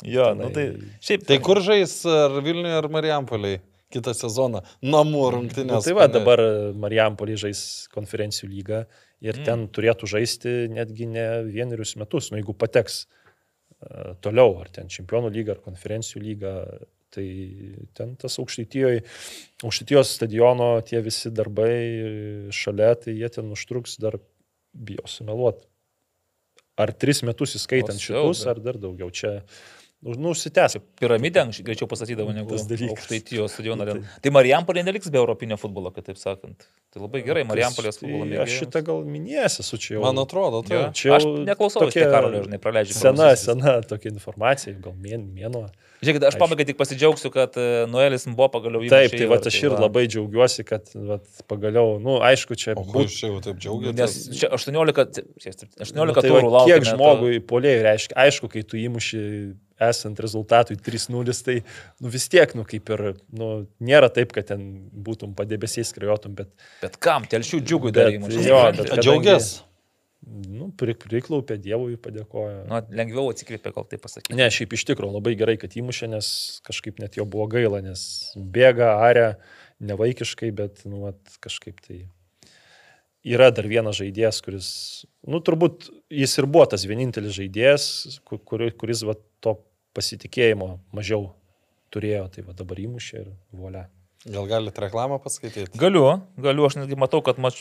Jo, 0.02 0.30
Tenai- 0.32 0.40
nu 0.46 0.50
tai 0.54 0.66
šiaip. 1.04 1.26
Tai 1.28 1.38
kur 1.44 1.60
žais 1.62 1.92
ar 2.08 2.38
Vilniuje 2.42 2.78
ar 2.78 2.88
Marijampolėj 2.88 3.58
kitą 3.92 4.14
sezoną? 4.16 4.62
Namų 4.82 5.24
rungtynės. 5.34 5.68
Nu, 5.68 5.84
tai 5.84 5.92
va, 5.98 6.06
dabar 6.08 6.40
Marijampolį 6.80 7.36
žais 7.44 7.60
konferencijų 7.92 8.48
lygą 8.54 8.86
ir 9.22 9.38
mm. 9.38 9.44
ten 9.46 9.66
turėtų 9.70 10.08
žaisti 10.10 10.54
netgi 10.72 11.06
ne 11.12 11.26
vienerius 11.46 11.94
metus, 12.00 12.30
nu 12.32 12.40
jeigu 12.40 12.56
pateks 12.58 13.02
e, 13.04 13.06
toliau, 14.24 14.56
ar 14.62 14.70
ten 14.72 14.90
čempionų 14.92 15.32
lyga, 15.34 15.56
ar 15.56 15.62
konferencijų 15.64 16.22
lyga, 16.22 16.54
tai 17.12 17.26
ten 17.96 18.14
tas 18.20 18.38
aukštytijos 18.40 20.14
stadiono 20.16 20.74
tie 20.86 21.02
visi 21.04 21.32
darbai 21.34 22.48
šalia, 22.54 22.94
tai 22.96 23.16
jie 23.18 23.28
ten 23.32 23.50
užtruks 23.52 23.98
dar, 24.02 24.16
bijau 24.72 25.04
sumeluoti, 25.10 25.66
ar 26.80 26.94
tris 26.96 27.20
metus 27.26 27.56
įskaitant 27.58 27.98
O, 27.98 28.00
šitus, 28.00 28.40
siaube. 28.40 28.50
ar 28.54 28.62
dar 28.64 28.80
daugiau. 28.80 29.10
Čia, 29.12 29.34
nu, 30.02 30.32
užsitęs. 30.34 30.76
Piramidę 30.98 31.40
anksčiau 31.44 31.64
greičiau 31.68 31.86
pasakydavo 31.90 32.32
negu 32.34 32.56
aukštaitijos 32.58 33.52
stadioną. 33.54 33.84
Nu, 33.86 33.92
Tai, 34.02 34.20
tai 34.24 34.32
Marijampolė 34.34 34.82
neliks 34.86 35.10
be 35.14 35.20
europinio 35.20 35.56
futbolo, 35.60 35.92
kitaip 35.94 36.18
sakant. 36.18 36.66
Tai 36.92 37.04
labai 37.04 37.22
gerai, 37.24 37.44
Marijampolės 37.48 38.00
Tai 38.00 38.08
futbolo 38.08 38.24
Aš 38.26 38.32
mėgėjams. 38.32 38.56
šitą 38.58 38.82
gal 38.88 39.04
minėjęs 39.06 39.60
esu 39.62 39.78
čia 39.78 39.94
jau. 39.96 40.02
Man 40.04 40.18
atrodo, 40.24 40.62
tai. 40.66 40.74
Jo. 40.76 40.88
Čia 40.92 41.14
Aš 41.16 41.26
jau 41.28 41.36
neklausau, 41.46 41.84
aš 41.86 41.92
tokia 41.94 42.04
tai 42.08 42.10
karolio, 42.16 42.42
žinai, 42.48 42.58
praleidžiu. 42.62 42.98
pro 42.98 43.12
Sena, 43.14 43.30
sena 43.38 43.76
tokia 43.86 44.10
informacija, 44.12 44.74
gal 44.82 44.92
mėn, 44.98 45.24
mėnuo. 45.38 45.68
Žiūrėkit, 46.02 46.24
aš 46.26 46.34
pabaigai 46.34 46.64
tik 46.66 46.76
pasidžiaugsiu, 46.80 47.30
kad 47.30 47.54
e, 47.62 47.86
Nuelis 47.86 48.24
buvo 48.26 48.48
pagaliau 48.50 48.82
įmušė 48.82 48.90
Taip, 48.90 49.12
tai 49.14 49.26
va, 49.30 49.36
aš 49.38 49.58
ir 49.62 49.70
labai 49.78 50.02
džiaugiuosi, 50.10 50.64
kad 50.66 50.88
vat, 50.98 51.28
pagaliau, 51.46 51.92
nu, 52.02 52.16
aišku, 52.26 52.56
čia 52.58 52.74
O 52.74 52.82
būt- 52.82 53.06
čia 53.14 53.30
jau 53.30 53.38
taip 53.44 53.54
Nes 53.54 53.62
džiaugiatės? 53.62 54.16
čia 54.34 54.50
18, 54.50 55.22
čia 55.38 55.52
18 55.78 55.94
nu, 55.94 56.10
tai 56.18 56.26
turų 56.26 56.42
va, 56.42 56.50
laukia. 56.58 56.74
kiek 56.80 56.88
žmogui 56.90 57.38
polėjai 57.46 57.84
reiškia, 57.86 58.18
aišku, 58.18 58.50
kai 58.50 58.64
tu 58.66 58.82
įmuši 58.82 59.22
esant 59.88 60.20
rezultatui 60.22 60.76
3-0, 60.76 61.34
tai 61.46 61.56
nu, 62.00 62.08
vis 62.14 62.28
tiek, 62.32 62.54
nu, 62.58 62.64
kaip 62.68 62.88
ir, 62.94 63.02
nu, 63.32 63.50
nėra 63.80 64.08
taip, 64.12 64.32
kad 64.36 64.46
ten 64.52 64.64
būtum 64.92 65.34
padebesiais 65.38 65.90
skrajotum, 65.94 66.34
bet, 66.38 66.50
Bet 66.82 66.96
kam, 67.02 67.24
telšių 67.24 67.60
džiugui 67.62 67.92
dar 67.92 68.10
Bet 68.10 68.20
įmušė. 68.20 68.46
jo, 68.48 68.62
bet 68.78 68.88
kadangi- 68.90 69.02
Džiaugias. 69.08 69.50
nu, 70.46 70.68
pri- 70.78 70.94
priklaupė 70.94 71.56
Dievui, 71.58 71.96
padėkojo. 71.98 72.64
Nu, 72.70 72.78
lengviau 72.94 73.32
atsikvėpė, 73.32 73.72
gal 73.74 73.84
tai 73.90 73.98
pasakyti. 73.98 74.36
Ne, 74.38 74.46
šiaip 74.54 74.72
iš 74.78 74.84
tikrųjų 74.86 75.16
labai 75.16 75.34
gerai, 75.36 75.56
kad 75.58 75.70
įmušė, 75.74 76.08
nes 76.14 76.60
kažkaip 76.64 77.00
net 77.02 77.16
jo 77.18 77.24
buvo 77.26 77.48
gaila, 77.50 77.80
nes 77.82 78.32
bėga, 78.38 78.92
aria, 79.02 79.36
nevaikiškai, 79.82 80.52
bet, 80.54 80.84
nu, 80.86 81.00
vat, 81.08 81.18
kažkaip 81.42 81.80
tai 81.82 82.04
yra 83.24 83.50
dar 83.54 83.66
vienas 83.70 83.98
žaidėjas, 83.98 84.40
kuris, 84.42 84.68
nu, 85.26 85.40
turbūt 85.40 85.88
jis 86.10 86.38
ir 86.38 86.46
buvo 86.46 86.66
tas 86.70 86.84
vienintelis 86.86 87.34
žaidėjas, 87.38 88.20
ku- 88.26 88.38
kuri, 88.38 88.70
kuris 88.74 89.02
va, 89.06 89.14
to 89.14 89.22
pasitikėjimo 89.96 90.76
mažiau 90.96 91.32
turėjo, 91.92 92.28
tai 92.32 92.46
va 92.46 92.56
dabar 92.56 92.80
įmušė 92.80 93.18
ir 93.20 93.34
volia. 93.52 93.88
Gal 94.22 94.46
galite 94.46 94.78
reklamą 94.78 95.16
paskaityti? 95.18 95.78
Galiu, 95.78 96.04
galiu, 96.38 96.62
aš 96.68 96.76
netgi 96.78 96.94
matau, 96.94 97.18
kad 97.26 97.40
mač, 97.42 97.56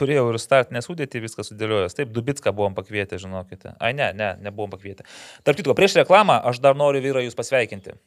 turėjau 0.00 0.30
ir 0.30 0.38
startinę 0.40 0.80
sudėtį, 0.80 1.20
viską 1.26 1.44
sudėliojęs. 1.44 1.96
Taip, 1.98 2.14
Dubitską 2.14 2.54
buvom 2.56 2.72
pakvietę, 2.76 3.18
žinokite. 3.20 3.74
Ai, 3.76 3.92
ne, 3.96 4.06
ne, 4.16 4.30
nebuvom 4.40 4.72
pakvietę. 4.72 5.04
Tarp 5.44 5.60
kitko, 5.60 5.74
prieš 5.76 5.98
reklamą 6.00 6.38
aš 6.48 6.62
dar 6.64 6.78
noriu 6.78 7.02
vyrai 7.04 7.26
jūs 7.26 7.36
pasveikinti, 7.36 7.98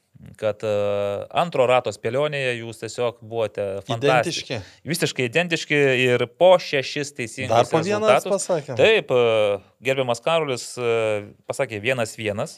kad 0.41 0.65
uh, 0.65 1.27
antro 1.37 1.67
rato 1.69 1.93
spėlionėje 1.93 2.55
jūs 2.63 2.81
tiesiog 2.81 3.19
buvote 3.21 3.67
fantastiški. 3.85 4.57
Identiški. 4.57 4.89
Visiškai 4.89 5.29
identiški 5.29 5.83
ir 6.07 6.25
po 6.41 6.55
šešis 6.65 7.13
teisingus 7.19 7.53
Dar 7.53 7.69
po 7.69 7.83
vieną 7.85 8.15
pasakėm. 8.25 8.79
Taip, 8.79 9.13
e, 9.13 9.61
gerbiamas 9.85 10.25
Karolis 10.25 10.71
e, 10.81 11.29
pasakė 11.45 11.77
vienas 11.83 12.17
vienas, 12.17 12.57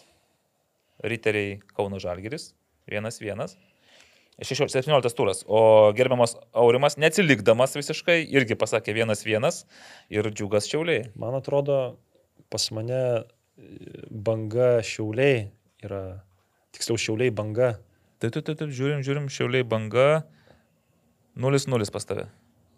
riteriai 1.04 1.60
Kauno 1.76 2.00
Žalgiris, 2.02 2.52
vienas 2.90 3.22
vienas. 3.22 3.58
16 4.42 4.74
17 4.74 5.16
turas, 5.16 5.44
o 5.46 5.92
gerbiamas 5.94 6.34
Aurimas, 6.58 6.96
neatsilikdamas 6.98 7.76
visiškai, 7.78 8.24
irgi 8.34 8.58
pasakė 8.58 8.96
vienas 8.98 9.22
vienas 9.28 9.66
ir 10.10 10.26
džiugas 10.32 10.66
šiauliai. 10.72 11.12
Man 11.20 11.38
atrodo, 11.38 12.00
pas 12.50 12.66
mane 12.74 12.98
e, 12.98 13.24
banga 14.10 14.80
šiauliai 14.82 15.52
yra, 15.86 16.02
tiksliau 16.74 16.98
šiauliai 16.98 17.34
banga. 17.38 17.76
Taip, 18.22 18.34
taip, 18.34 18.48
taip, 18.48 18.58
taip, 18.64 18.74
žiūrim, 18.74 19.06
žiūrim, 19.06 19.30
šiauliai 19.30 19.68
banga 19.68 20.24
0-0 21.38 21.94
pas 21.94 22.10
tave. 22.10 22.26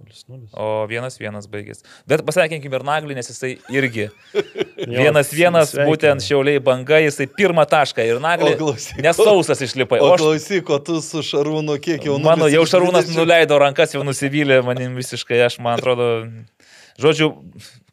0-0. 0.04 0.50
O 0.60 0.66
vienas 0.92 1.16
vienas 1.22 1.48
baigės. 1.52 1.84
Bet 2.10 2.24
pasveikinkim 2.28 2.74
ir 2.76 2.86
Naglį, 2.88 3.16
nes 3.18 3.30
jisai 3.32 3.54
irgi. 3.74 4.10
Vienas 4.84 5.30
vienas, 5.32 5.70
sveikinu. 5.72 5.90
būtent 5.94 6.26
šiauliai 6.26 6.60
banga, 6.64 6.98
jisai 7.00 7.28
pirmą 7.32 7.64
tašką 7.72 8.04
ir 8.04 8.18
Naglį. 8.24 8.56
Klausyk, 8.60 8.98
Nesausas 9.06 9.62
išlipai. 9.64 10.02
O 10.04 10.10
O 10.10 10.16
aš, 10.18 10.24
klausyk, 10.26 10.70
o 10.76 10.80
tu 10.84 10.98
su 11.06 11.22
Šarūnu 11.24 11.78
kiek 11.84 12.04
jau 12.10 12.18
mano, 12.20 12.44
nulis 12.50 12.58
jau 12.58 12.66
Šarūnas 12.74 13.08
20? 13.08 13.16
nuleido 13.22 13.60
rankas, 13.64 13.94
jau 13.96 14.04
nusivylė 14.04 14.60
manim 14.68 14.98
visiškai, 15.00 15.40
aš 15.48 15.60
man 15.64 15.80
atrodo. 15.80 16.10
Žodžiu, 17.02 17.30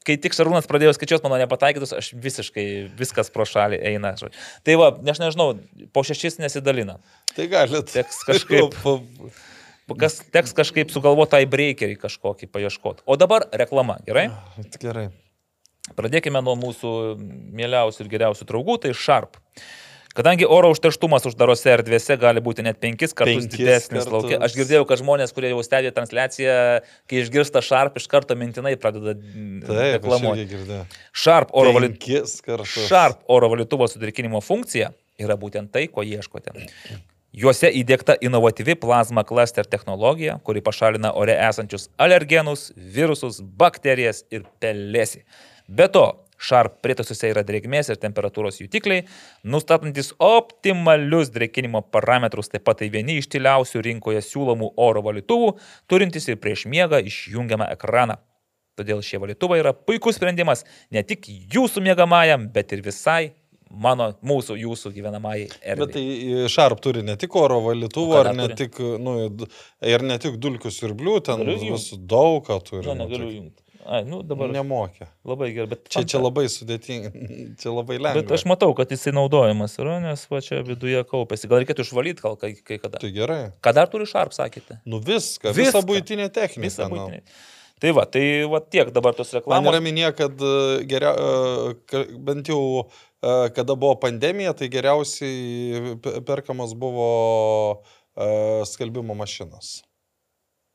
kai 0.04 0.16
tik 0.20 0.34
Šarūnas 0.36 0.66
pradėjo 0.68 0.96
skaičiuoti 0.96 1.24
mano 1.28 1.38
nepataikytus, 1.44 1.94
aš 1.96 2.10
visiškai 2.20 2.66
viskas 2.98 3.30
pro 3.32 3.46
šalį 3.48 3.78
eina. 3.92 4.16
žodžiu. 4.18 4.34
Tai 4.66 4.76
va, 4.80 4.90
aš 5.14 5.22
nežinau, 5.22 5.52
po 5.94 6.02
šešis 6.08 6.40
nesidalina. 6.42 6.98
Tai 7.36 7.46
galit. 7.52 7.92
Teks 7.94 8.24
kažkaip. 8.28 8.74
Kas, 9.98 10.20
teks 10.34 10.54
kažkaip 10.56 10.92
sugalvoti 10.92 11.34
tai 11.34 11.42
breakerį 11.50 11.98
kažkokį 12.00 12.50
paieškoti. 12.52 13.04
O 13.06 13.16
dabar 13.20 13.46
reklama, 13.50 13.98
gerai? 14.06 14.28
Gerai. 14.82 15.08
Pradėkime 15.96 16.42
nuo 16.44 16.56
mūsų 16.60 16.90
mieliausių 17.56 18.04
ir 18.04 18.10
geriausių 18.12 18.46
draugų, 18.46 18.76
tai 18.84 18.92
Sharp. 18.94 19.40
Kadangi 20.10 20.46
oro 20.50 20.72
užterštumas 20.74 21.22
uždarose 21.30 21.70
erdvėse 21.70 22.16
gali 22.18 22.42
būti 22.42 22.64
net 22.66 22.80
penkis 22.82 23.12
kartus 23.14 23.44
Penkis 23.44 23.60
didesnis 23.60 24.02
kartus. 24.02 24.12
laukia. 24.12 24.38
Aš 24.42 24.56
girdėjau, 24.58 24.82
kad 24.90 24.98
žmonės, 24.98 25.30
kurie 25.34 25.52
jau 25.52 25.60
stebė 25.62 25.92
transliaciją, 25.94 26.56
kai 27.10 27.20
išgirsta 27.22 27.62
Sharp, 27.62 27.98
iš 28.00 28.08
karto 28.10 28.34
mintinai 28.38 28.74
pradeda 28.80 29.14
mm, 29.14 29.70
reklamuoti. 30.00 30.80
Sharp 31.14 31.54
oro, 31.54 31.76
valyt... 31.78 32.10
Sharp 32.66 33.22
oro 33.30 33.52
valytuvo 33.54 33.86
sudrėkinimo 33.90 34.42
funkcija 34.42 34.90
yra 35.22 35.38
būtent 35.38 35.70
tai, 35.70 35.86
ko 35.86 36.02
ieškote. 36.02 36.58
Juose 37.30 37.68
įdėkta 37.70 38.16
inovatyvi 38.26 38.74
plazma 38.82 39.22
cluster 39.22 39.66
technologija, 39.70 40.40
kuri 40.42 40.62
pašalina 40.66 41.12
ore 41.14 41.36
esančius 41.38 41.86
alergenus, 41.94 42.72
virusus, 42.74 43.38
bakterijas 43.40 44.24
ir 44.34 44.48
pelėsi. 44.58 45.22
Be 45.70 45.86
to, 45.94 46.08
Sharp 46.40 46.78
prietasuose 46.80 47.28
yra 47.28 47.42
drėgmės 47.44 47.90
ir 47.92 47.98
temperatūros 48.00 48.62
jutikliai, 48.62 49.04
nustatantis 49.44 50.14
optimalius 50.24 51.28
drėkinimo 51.34 51.82
parametrus, 51.92 52.48
taip 52.48 52.64
pat 52.64 52.80
tai 52.80 52.88
vieni 52.90 53.18
iš 53.20 53.28
tyliausių 53.34 53.82
rinkoje 53.84 54.22
siūlomų 54.24 54.72
oro 54.80 55.04
valytuvų, 55.04 55.52
turintys 55.86 56.30
ir 56.32 56.40
prieš 56.40 56.64
miegą 56.72 57.02
išjungiamą 57.04 57.68
ekraną. 57.76 58.16
Todėl 58.80 59.04
šie 59.04 59.20
valytuvai 59.20 59.60
yra 59.60 59.74
puikus 59.76 60.16
sprendimas 60.16 60.64
ne 60.90 61.04
tik 61.04 61.28
jūsų 61.28 61.84
mėgamajam, 61.84 62.48
bet 62.54 62.72
ir 62.72 62.80
visai 62.86 63.34
mano, 63.70 64.10
mūsų, 64.26 64.58
jūsų 64.60 64.92
gyvenamai 64.96 65.36
erdvei. 65.46 65.86
Bet 65.86 65.96
tai 65.96 66.50
Sharp 66.52 66.82
turi 66.84 67.04
ne 67.06 67.16
tik 67.20 67.34
oro 67.38 67.60
ką 68.12 68.20
ar 68.20 68.34
ne 68.34 68.48
turi? 68.50 68.58
tik, 68.64 68.78
nu, 69.02 69.16
ir 69.94 70.06
ne 70.06 70.18
tik 70.22 70.38
dulkių 70.42 70.72
siurblių, 70.74 71.16
ten 71.26 71.44
vis 71.48 71.90
daug 72.10 72.42
ką 72.46 72.60
turi. 72.66 72.86
Nu, 72.86 72.94
nu, 72.94 73.04
negaliu 73.04 73.28
tai 73.28 73.36
jungti. 73.38 73.66
Ai, 73.90 74.04
nu 74.04 74.20
dabar. 74.22 74.50
Ne. 74.50 74.60
Nemokė. 74.60 75.06
Labai 75.26 75.48
gerai, 75.54 75.70
bet... 75.72 75.86
Čia, 75.90 76.02
čia 76.06 76.18
labai 76.20 76.44
sudėtinga, 76.52 77.10
čia 77.62 77.72
labai 77.72 77.96
lengva. 77.96 78.20
Bet 78.20 78.34
aš 78.36 78.44
matau, 78.46 78.74
kad 78.76 78.92
jisai 78.92 79.14
naudojamas 79.16 79.78
yra, 79.80 79.96
nes 80.04 80.26
va 80.30 80.42
čia 80.44 80.60
viduje 80.66 81.00
kaupėsi. 81.08 81.48
Gal 81.50 81.64
reikėtų 81.64 81.86
išvalyti 81.86 82.22
gal 82.22 82.36
kai, 82.40 82.52
kai 82.60 82.78
kada. 82.82 83.00
Tai 83.02 83.10
gerai. 83.14 83.40
Ką 83.64 83.72
dar 83.74 83.90
turi 83.90 84.06
Sharp, 84.10 84.36
sakėte? 84.36 84.78
Nu 84.84 85.00
viską, 85.00 85.54
Viską. 85.56 85.58
visą 85.58 85.82
būtinę 85.88 86.28
techniką. 86.28 86.66
Visą 86.68 86.90
nu. 86.92 87.24
Tai 87.80 87.92
va, 87.96 88.04
tai 88.04 88.44
va 88.52 88.60
tiek 88.60 88.90
dabar 88.92 89.14
tos 89.16 89.30
Man 89.32 89.40
reklamos. 89.40 89.70
yra 89.72 89.80
minė, 89.84 90.08
kad 90.16 90.42
e, 90.44 90.50
geria, 90.90 91.14
e, 91.16 92.02
bent 92.28 92.50
jau 92.52 92.60
e, 92.84 93.30
kada 93.56 93.72
buvo 93.76 93.94
pandemija, 94.02 94.52
tai 94.58 94.68
geriausiai 94.72 95.94
pe- 96.04 96.20
perkamas 96.28 96.74
buvo 96.76 97.08
skalbimo 98.68 99.14
mašinas. 99.16 99.78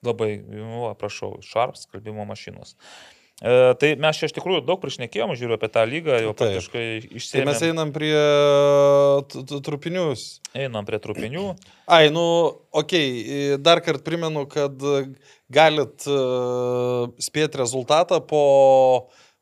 Labai, 0.05 0.39
nu, 0.49 0.87
prašau, 0.97 1.35
Sharp 1.45 1.75
skalbimo 1.77 2.25
mašinos. 2.25 2.73
E, 3.41 3.73
tai 3.75 3.89
mes 3.99 4.15
čia 4.15 4.29
iš 4.29 4.33
tikrųjų 4.37 4.61
daug 4.63 4.79
prišnekėjom, 4.79 5.33
žiūriu 5.35 5.57
apie 5.57 5.67
tą 5.67 5.81
lygą, 5.89 6.21
jau 6.23 6.31
praktiškai 6.39 6.85
Tai 7.33 7.41
mes 7.49 7.63
einam 7.67 7.91
prie 7.95 8.13
trupinius. 9.65 10.23
Einam 10.55 10.87
prie 10.87 11.01
trupinių. 11.03 11.49
Ai, 11.91 12.07
nu, 12.15 12.23
okei, 12.71 13.09
okay. 13.11 13.57
dar 13.59 13.83
kartą 13.83 14.05
primenu, 14.07 14.45
kad 14.47 14.79
e, 14.79 15.01
galit 15.51 16.07
uh, 16.07 17.11
spėti 17.21 17.59
rezultatą 17.59 18.21
po, 18.23 18.45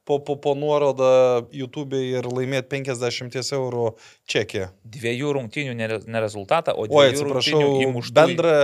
po, 0.10 0.18
po, 0.26 0.40
po 0.42 0.56
nuorodą 0.58 1.46
YouTube 1.54 2.02
ir 2.02 2.26
laimėti 2.28 2.74
50 2.74 3.38
eurų 3.60 3.92
čekį. 4.26 4.66
Dviejų 4.98 5.38
rungtynių 5.38 5.78
ne, 5.78 6.24
rezultatą, 6.26 6.74
o 6.74 6.88
Oi, 6.88 6.90
dviejų 6.90 7.14
atsiprašau, 7.14 7.62
rungtynių 7.62 7.88
įmuštų. 7.92 8.18
bendrą 8.18 8.58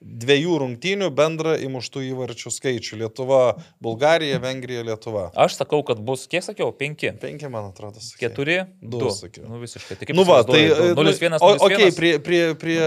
dviejų 0.00 0.54
rungtynių 0.62 1.10
bendrą 1.12 1.52
įmuštų 1.60 2.02
įvarčių 2.08 2.50
skaičių. 2.54 2.96
Lietuva, 3.02 3.40
Bulgarija, 3.84 4.38
Vengrija, 4.40 4.80
Lietuva. 4.88 5.26
Aš 5.36 5.58
sakau, 5.60 5.82
kad 5.84 6.00
bus, 6.00 6.22
kiek 6.30 6.40
sakiau, 6.46 6.70
penki. 6.72 7.10
Penki, 7.20 7.50
man 7.52 7.68
atrodo, 7.68 8.00
sakė. 8.00 8.22
Keturi, 8.30 8.56
Du, 8.80 9.02
du. 9.04 9.10
sakiau. 9.12 9.44
Nu 9.50 9.60
visiškai. 9.60 9.98
Tai 10.00 10.16
Nu 10.16 10.24
va, 10.24 10.38
tai... 10.48 10.62
įsivaizduoji, 10.70 10.94
du- 10.96 11.04
0-1, 11.04 11.36
o- 11.36 11.50
0-1. 11.52 11.66
Okei, 11.68 11.90
prie, 11.98 12.12
prie, 12.24 12.40
prie 12.56 12.80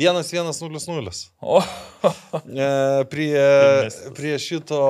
1-1-0-0. 0.00 1.26
O, 1.44 1.60
E, 2.44 3.04
prie, 3.12 3.36
prie 4.16 4.34
šito, 4.40 4.80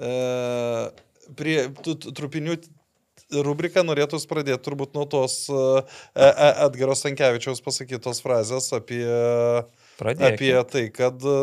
e, 0.00 0.10
prie 1.36 1.58
trupinių 2.16 2.56
rubriką 3.44 3.82
norėtų 3.86 4.20
pradėti 4.30 4.62
turbūt 4.66 4.92
nuo 4.96 5.04
tos 5.10 5.36
e, 5.50 5.60
Edgaro 6.66 6.94
Stankievičiaus 6.98 7.62
pasakytos 7.64 8.20
frazės 8.24 8.68
apie, 8.76 9.02
pradėkime. 10.00 10.32
apie 10.32 10.70
tai, 10.72 10.84
kad 10.94 11.22
e, 11.26 11.36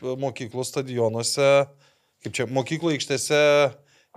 mokyklų 0.00 0.64
stadionuose, 0.66 1.50
kaip 2.24 2.36
čia, 2.36 2.48
mokyklų 2.50 2.94
aikštėse 2.96 3.40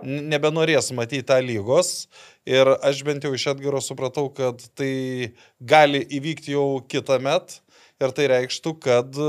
nebenorės 0.04 0.90
matyti 0.96 1.26
tą 1.26 1.38
lygos. 1.44 2.08
Ir 2.48 2.68
aš 2.84 3.02
bent 3.06 3.24
jau 3.24 3.32
iš 3.34 3.46
Edgaro 3.54 3.80
supratau, 3.80 4.28
kad 4.34 4.60
tai 4.76 5.32
gali 5.60 6.02
įvykti 6.18 6.52
jau 6.56 6.82
kitą 6.88 7.20
metą. 7.22 7.60
Ir 8.02 8.10
tai 8.10 8.26
reikštų, 8.26 8.72
kad 8.82 9.16
e, 9.16 9.26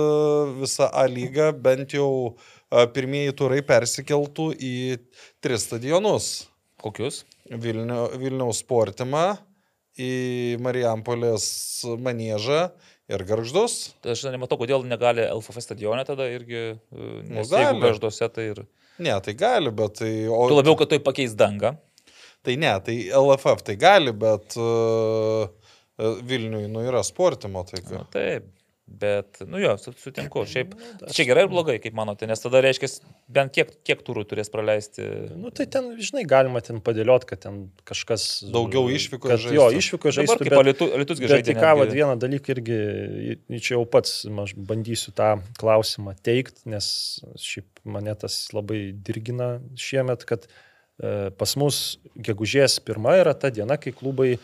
visa 0.58 0.88
A 0.90 1.06
lyga 1.06 1.52
bent 1.54 1.94
jau 1.94 2.34
e, 2.34 2.82
pirmieji 2.96 3.36
turai 3.38 3.62
persikeltų 3.64 4.50
į 4.58 4.76
tris 5.44 5.68
stadionus. 5.68 6.48
Kokius? 6.82 7.22
Vilnio, 7.46 8.08
Vilniaus 8.18 8.64
sportimą, 8.64 9.36
į 10.02 10.58
Marijampolės 10.66 11.46
maniežą 12.02 12.66
ir 13.12 13.24
garždus. 13.28 13.76
Tai 14.04 14.14
aš 14.16 14.26
nematau, 14.34 14.58
kodėl 14.62 14.86
negali 14.88 15.26
LFF 15.28 15.62
stadione 15.64 16.06
tada 16.08 16.28
irgi, 16.32 16.64
e, 16.76 17.10
nes 17.30 17.52
gali. 17.52 17.68
jeigu 17.68 17.84
gažduose, 17.84 18.30
tai 18.34 18.48
ir... 18.54 18.64
Ne, 19.02 19.14
tai 19.22 19.36
gali, 19.38 19.74
bet 19.76 20.00
tai... 20.02 20.12
O, 20.32 20.46
Tu 20.50 20.58
labiau, 20.58 20.78
kad 20.80 20.94
tai 20.94 21.02
pakeis 21.04 21.36
dangą. 21.38 21.76
Tai 22.46 22.56
ne, 22.62 22.74
tai 22.86 22.98
LFF 23.20 23.66
tai 23.68 23.76
gali, 23.82 24.14
bet 24.16 24.56
uh, 24.62 25.50
Vilniui 25.98 26.70
nu, 26.72 26.84
yra 26.86 27.02
sportimo. 27.06 27.66
Tai 27.68 27.82
ką. 27.82 27.98
Na, 27.98 28.06
taip. 28.14 28.52
Bet, 28.86 29.40
nu 29.50 29.58
jo, 29.58 29.72
su- 29.82 29.96
sutinku. 29.98 30.44
Šiaip, 30.46 30.76
čia 31.10 31.24
gerai 31.26 31.48
ir 31.48 31.50
blogai, 31.50 31.80
kaip 31.82 31.96
manote, 31.98 32.28
nes 32.30 32.38
tada 32.40 32.60
reiškia, 32.62 32.86
bent 33.34 33.50
kiek, 33.56 33.72
kiek 33.82 34.04
turų 34.06 34.22
turės 34.30 34.52
praleisti. 34.54 35.02
Nu, 35.34 35.50
tai 35.50 35.66
ten, 35.74 35.88
žinai, 35.98 36.22
galima 36.30 36.62
ten 36.62 36.78
padėlioti, 36.86 37.26
kad 37.32 37.42
ten 37.48 37.58
kažkas... 37.90 38.44
Daugiau 38.54 38.86
išvykų 38.94 39.32
kad 39.32 39.42
žaistų. 39.42 39.56
Jo, 39.58 39.66
išvyko 39.74 40.12
Dabar 40.12 40.18
žaisti. 40.20 40.38
kaip 40.38 40.54
Bet 41.26 41.34
žaidė. 41.34 41.56
į 41.56 41.64
ką, 41.64 41.72
vad 41.82 41.96
vieną 41.98 42.18
dalyką 42.22 42.54
irgi, 42.54 42.78
čia 43.58 43.74
jau 43.74 43.82
pats 43.90 44.14
aš 44.46 44.54
bandysiu 44.70 45.16
tą 45.18 45.32
klausimą 45.58 46.14
teikti, 46.22 46.68
nes 46.76 46.92
šiaip 47.42 47.82
mane 47.90 48.14
tas 48.22 48.38
labai 48.54 48.92
dirgina 48.94 49.56
šiemet, 49.82 50.28
kad 50.30 50.46
e, 50.46 51.32
pas 51.34 51.58
mus 51.58 51.98
gegužės 52.14 52.78
pirma 52.86 53.18
yra 53.18 53.34
ta 53.34 53.50
diena, 53.50 53.82
kai 53.82 53.96
klubai 53.98 54.36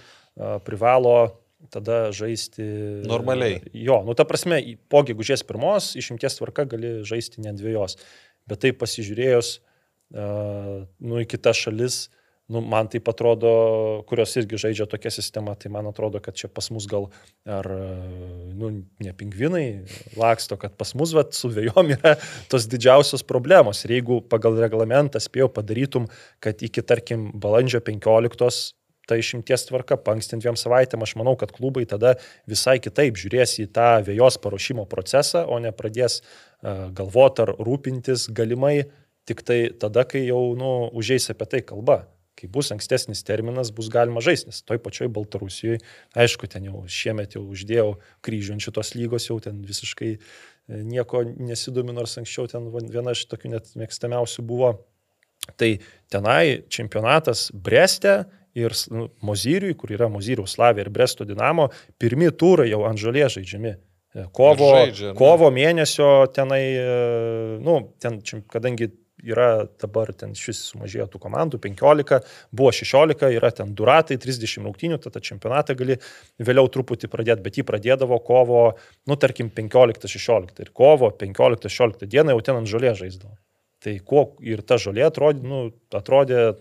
privalo 0.66 1.36
tada 1.70 2.12
žaisti. 2.16 2.64
Normaliai. 3.08 3.60
Jo, 3.74 4.02
nu 4.08 4.16
ta 4.18 4.26
prasme, 4.28 4.62
po 4.92 5.04
gegužės 5.08 5.46
pirmos 5.48 5.94
išimties 6.00 6.40
tvarka 6.40 6.66
gali 6.72 7.02
žaisti 7.08 7.44
ne 7.46 7.54
dviejos. 7.58 8.00
Bet 8.50 8.64
tai 8.64 8.74
pasižiūrėjus, 8.74 9.60
nu 10.12 11.22
į 11.22 11.28
kitas 11.30 11.62
šalis, 11.62 12.02
nu, 12.52 12.60
man 12.60 12.90
tai 12.92 13.00
atrodo, 13.08 13.52
kurios 14.10 14.34
irgi 14.36 14.60
žaidžia 14.60 14.88
tokią 14.90 15.12
sistemą, 15.14 15.54
tai 15.56 15.72
man 15.72 15.88
atrodo, 15.88 16.20
kad 16.24 16.36
čia 16.36 16.50
pas 16.52 16.68
mus 16.74 16.88
gal 16.90 17.08
ar, 17.48 17.68
nu, 18.58 18.74
ne 19.00 19.14
pingvinai 19.16 19.86
laksto, 20.20 20.58
kad 20.60 20.76
pas 20.80 20.92
mus 21.00 21.14
vat, 21.16 21.32
su 21.38 21.52
vėjom 21.54 21.94
yra 21.96 22.18
tos 22.52 22.68
didžiausios 22.72 23.24
problemos. 23.28 23.86
Ir 23.86 23.96
jeigu 24.00 24.20
pagal 24.28 24.60
reglamentą 24.60 25.22
spėjau 25.24 25.48
padarytum, 25.54 26.10
kad 26.44 26.60
iki, 26.66 26.84
tarkim, 26.84 27.30
balandžio 27.40 27.80
15 27.88 28.76
ta 29.12 29.20
išimties 29.20 29.68
tvarka, 29.68 30.00
pankstint 30.00 30.46
dviem 30.46 30.56
savaitėm, 30.60 31.04
aš 31.04 31.18
manau, 31.20 31.36
kad 31.40 31.52
klubai 31.52 31.84
tada 31.90 32.16
visai 32.50 32.78
kitaip 32.80 33.20
žiūrės 33.20 33.58
į 33.66 33.68
tą 33.76 33.90
vėjos 34.08 34.40
paruošimo 34.42 34.88
procesą, 34.92 35.44
o 35.52 35.60
ne 35.60 35.74
pradės 35.76 36.22
uh, 36.22 36.88
galvoti 36.96 37.44
ar 37.44 37.54
rūpintis 37.60 38.30
galimai 38.32 38.86
tik 39.28 39.44
tai 39.48 39.60
tada, 39.78 40.06
kai 40.08 40.24
jau 40.26 40.56
nu, 40.58 40.90
užeis 40.98 41.30
apie 41.34 41.48
tai 41.50 41.62
kalba. 41.66 42.06
Kai 42.40 42.48
bus 42.50 42.72
ankstesnis 42.74 43.22
terminas, 43.28 43.70
bus 43.76 43.90
galima 43.92 44.22
žaisti, 44.24 44.50
nes 44.50 44.64
toj 44.66 44.80
pačioj 44.82 45.12
Baltarusijoje, 45.14 45.82
aišku, 46.18 46.48
ten 46.50 46.66
jau 46.66 46.86
šiemet 46.90 47.36
jau 47.36 47.44
uždėjau 47.44 47.90
kryžių 48.26 48.56
ant 48.56 48.66
šitos 48.66 48.94
lygos, 48.98 49.28
jau 49.28 49.38
ten 49.44 49.60
visiškai 49.68 50.12
e, 50.16 50.20
nieko 50.80 51.22
nesidomi, 51.28 51.94
nors 51.94 52.18
anksčiau 52.18 52.50
ten 52.50 52.72
viena 52.72 53.14
iš 53.14 53.28
tokių 53.30 53.54
net 53.54 53.70
mėgstamiausių 53.78 54.48
buvo. 54.48 54.72
Tai 55.60 55.70
tenai 56.14 56.64
čempionatas 56.72 57.50
Breste 57.54 58.24
ir 58.58 58.76
nu, 58.92 59.08
Mozyriui, 59.26 59.76
kur 59.80 59.94
yra 59.94 60.10
Mozyriaus 60.12 60.56
Slavija 60.58 60.86
ir 60.86 60.92
Bresto 60.94 61.28
Dinamo, 61.28 61.70
pirmi 62.02 62.32
turai 62.32 62.70
jau 62.72 62.84
ant 62.90 63.00
žolė 63.00 63.28
žaidžiami. 63.32 63.76
E, 64.12 64.26
Kovo, 64.36 64.74
žaidžia, 64.76 65.14
kovo 65.16 65.48
mėnesio 65.56 66.10
tenai, 66.36 66.64
e, 66.76 66.96
nu, 67.64 67.78
ten, 68.04 68.20
kadangi 68.52 68.92
yra 69.22 69.68
dabar 69.80 70.12
ten 70.18 70.34
šis 70.38 70.60
sumažėjo 70.72 71.06
tų 71.14 71.22
komandų, 71.22 71.60
15, 71.62 72.20
buvo 72.58 72.72
16, 72.74 73.28
yra 73.38 73.52
ten 73.56 73.74
du 73.78 73.86
ratai, 73.88 74.18
30 74.22 74.66
rungtynių, 74.66 74.98
tada 75.04 75.22
čempionatą 75.24 75.76
gali 75.80 76.00
vėliau 76.42 76.70
truputį 76.74 77.10
pradėti, 77.12 77.46
bet 77.46 77.60
jį 77.60 77.66
pradėdavo 77.68 78.18
kovo, 78.26 78.64
nu, 79.10 79.18
tarkim, 79.22 79.52
15-16 79.54 80.66
ir 80.66 80.74
kovo 80.76 81.12
15-16 81.22 82.10
dieną 82.10 82.36
jau 82.36 82.46
ten 82.48 82.62
ant 82.62 82.72
žolė 82.72 82.96
žaisdavo. 82.98 83.38
Tai 83.82 83.94
kuo 84.06 84.26
ir 84.46 84.62
ta 84.66 84.78
žolė 84.82 85.08
atrodė, 85.08 85.46
nu, 85.48 85.62
atrodė 85.98 86.52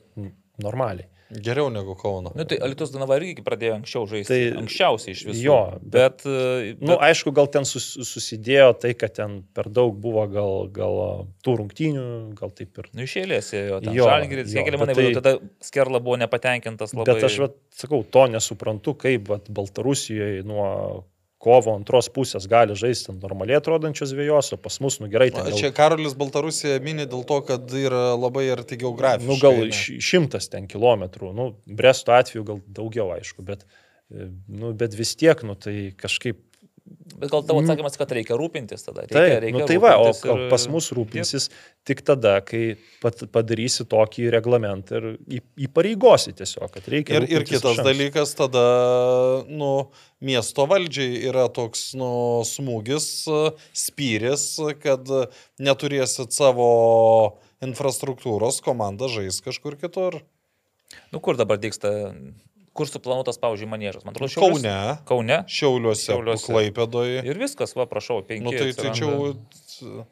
normaliai. 0.60 1.08
Geriau 1.30 1.68
negu 1.70 1.94
Kauno. 1.98 2.32
Nu, 2.34 2.44
tai 2.48 2.58
Alitus 2.64 2.90
Danava 2.90 3.14
irgi 3.20 3.44
pradėjo 3.46 3.76
anksčiau 3.78 4.06
žaisti. 4.10 4.32
Tai, 4.32 4.62
anksčiausiai 4.64 5.14
iš 5.14 5.22
visų. 5.28 5.42
jo, 5.44 5.58
bet... 5.80 6.24
bet 6.26 6.82
Nu, 6.82 6.96
aišku, 7.06 7.30
gal 7.36 7.46
ten 7.52 7.66
sus, 7.68 7.86
susidėjo 8.08 8.72
tai, 8.82 8.92
kad 8.98 9.14
ten 9.20 9.36
per 9.54 9.68
daug 9.70 9.94
buvo 10.02 10.24
gal, 10.32 10.66
gal 10.74 10.98
tų 11.46 11.54
rungtynių, 11.62 12.06
gal 12.38 12.50
taip 12.56 12.82
ir. 12.82 12.90
Nu, 12.96 13.06
iš 13.06 13.16
eilės 13.22 13.52
ėjo. 13.54 13.78
Jo, 13.94 14.08
Žalgiris, 14.10 14.50
kiek 14.56 14.72
bet 14.72 14.80
manai, 14.82 14.96
tai... 14.98 15.06
tada 15.20 15.36
Skerla 15.64 16.02
buvo 16.02 16.18
nepatenkintas 16.20 16.96
labai. 16.96 17.14
Bet 17.14 17.30
aš 17.30 17.38
vat, 17.44 17.56
sakau, 17.78 18.02
to 18.02 18.26
nesuprantu, 18.34 18.96
kaip 18.98 19.30
vat, 19.30 19.46
Baltarusijoje 19.54 20.42
nuo 20.48 20.66
kovo 21.40 21.72
antros 21.72 22.10
pusės 22.12 22.44
gali 22.50 22.74
žaisti 22.76 23.14
normaliai 23.16 23.58
atrodančios 23.60 24.12
vėjos, 24.16 24.52
o 24.54 24.58
pas 24.60 24.76
mus, 24.84 24.98
nu 25.00 25.08
gerai, 25.12 25.30
ten 25.32 25.48
gal, 25.48 25.56
Čia 25.56 25.70
Karolis 25.76 26.16
Baltarusija 26.18 26.76
mini 26.84 27.06
dėl 27.08 27.24
to, 27.28 27.40
kad 27.48 27.72
yra 27.80 28.10
labai 28.12 28.44
arti 28.52 28.76
geografiškai. 28.80 29.30
nu, 29.30 29.38
gal 29.40 29.62
ne? 29.64 30.00
šimtas 30.10 30.50
ten 30.52 30.68
kilometrų, 30.70 31.32
nu, 31.36 31.48
Bresto 31.64 32.12
atveju 32.16 32.44
gal 32.50 32.60
daugiau, 32.80 33.08
aišku, 33.16 33.44
bet, 33.46 33.64
e, 34.12 34.28
nu, 34.52 34.74
bet 34.76 34.96
vis 34.98 35.14
tiek, 35.16 35.40
nu, 35.48 35.56
tai 35.56 35.94
kažkaip 35.96 36.42
Bet 37.20 37.28
gal 37.28 37.42
tavo 37.44 37.60
atsakymas, 37.60 37.98
kad 38.00 38.12
reikia 38.16 38.36
rūpintis 38.40 38.82
tada. 38.86 39.02
Reikia, 39.04 39.20
Taip, 39.20 39.42
reikia 39.44 39.58
nu, 39.60 39.66
tai 39.68 39.76
va, 39.82 39.90
o 40.00 40.06
rūpintis 40.08 40.30
o 40.32 40.36
ir- 40.38 40.46
pas 40.50 40.64
mus 40.72 40.86
rūpinsis 40.96 41.48
tik 41.84 42.00
tada, 42.06 42.38
kai 42.46 42.62
pat, 43.02 43.20
padarysi 43.34 43.84
tokį 43.90 44.30
reglamentą 44.32 44.96
ir 45.00 45.42
įpareigosi 45.66 46.32
tiesiog, 46.38 46.70
kad 46.72 46.88
reikia. 46.88 47.20
Ir, 47.20 47.26
ir 47.28 47.44
kitas 47.44 47.60
iš 47.60 47.68
anksto. 47.74 47.84
dalykas, 47.90 48.32
tada, 48.38 48.64
nu, 49.52 49.90
miesto 50.24 50.64
valdžiai 50.70 51.20
yra 51.28 51.46
toks, 51.52 51.90
nu, 52.00 52.10
smūgis, 52.48 53.10
spyris, 53.76 54.46
kad 54.80 55.04
neturėsit 55.60 56.32
savo 56.32 56.70
infrastruktūros, 57.64 58.62
komanda 58.64 59.08
žais 59.12 59.42
kažkur 59.44 59.76
kitur. 59.80 60.22
Nu, 61.12 61.20
kur 61.22 61.36
dabar 61.38 61.60
dėksta, 61.60 61.90
kur 62.80 62.88
suplanuotas, 62.88 63.38
pavyzdžiui, 63.42 63.68
manėžas? 63.70 64.06
Man 64.06 64.16
atrodo, 64.16 64.32
Šiauliuose. 64.32 64.64
Kaune, 64.64 64.96
Kaune. 65.10 65.42
Šiauliuose, 65.58 66.06
Šiauliuose. 66.08 66.48
Klaipėdoje. 66.48 67.20
Ir 67.28 67.42
viskas, 67.44 67.76
va, 67.76 67.84
prašau, 67.90 68.22
penki. 68.24 68.46
Nu, 68.48 68.56
tai, 68.56 68.72
tai 68.76 68.94
čia 68.96 69.04
jau, 69.06 70.06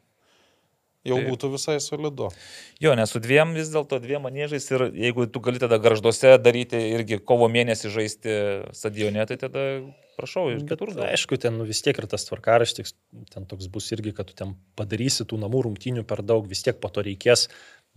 jau 1.08 1.18
Taip. 1.18 1.28
būtų 1.30 1.50
visai 1.54 1.78
solidu. 1.82 2.28
Jo, 2.82 2.94
nes 2.98 3.12
su 3.12 3.20
dviem 3.22 3.54
vis 3.56 3.70
dėlto 3.72 4.00
dviem 4.02 4.26
manėžais 4.26 4.66
ir 4.74 4.88
jeigu 4.92 5.28
tu 5.32 5.42
gali 5.44 5.60
tada 5.62 5.78
garžduose 5.82 6.34
daryti 6.42 6.80
irgi 6.92 7.20
kovo 7.22 7.48
mėnesį 7.52 7.92
žaisti 7.94 8.36
stadione, 8.76 9.24
tai 9.30 9.38
tada 9.40 9.64
prašau 10.18 10.48
ir 10.50 10.60
Bet, 10.62 10.74
kitur. 10.74 10.92
gal. 10.96 11.06
aišku, 11.14 11.38
ten 11.40 11.56
nu, 11.60 11.66
vis 11.68 11.80
tiek 11.84 11.98
ir 11.98 12.08
tas 12.10 12.26
tvarkaraštis, 12.26 12.94
ten 13.32 13.46
toks 13.48 13.70
bus 13.72 13.90
irgi, 13.94 14.12
kad 14.16 14.30
tu 14.30 14.36
ten 14.38 14.56
padarysi 14.78 15.26
tų 15.28 15.38
namų 15.44 15.68
rungtynių 15.68 16.04
per 16.08 16.24
daug, 16.26 16.48
vis 16.50 16.64
tiek 16.66 16.80
po 16.82 16.90
to 16.90 17.06
reikės 17.06 17.48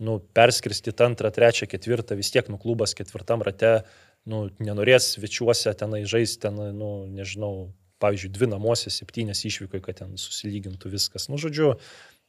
nu, 0.02 0.18
perskirstyti 0.34 1.04
antrą, 1.04 1.30
trečią, 1.34 1.68
ketvirtą, 1.70 2.16
vis 2.18 2.32
tiek 2.34 2.48
nu 2.50 2.58
klubas 2.62 2.94
ketvirtam 2.98 3.42
rate 3.46 3.82
nu, 4.28 4.46
nenorės 4.62 5.12
svečiuose 5.16 5.74
tenai 5.78 6.04
žaisti, 6.08 6.44
ten, 6.46 6.58
nu, 6.76 6.92
nežinau, 7.10 7.70
pavyzdžiui, 8.02 8.32
dvi 8.34 8.48
namuose, 8.50 8.90
septynės 8.90 9.44
išvyko, 9.48 9.82
kad 9.84 10.02
ten 10.02 10.18
susilygintų 10.18 10.90
viskas. 10.92 11.28
Nu, 11.30 11.38
žodžiu, 11.42 11.74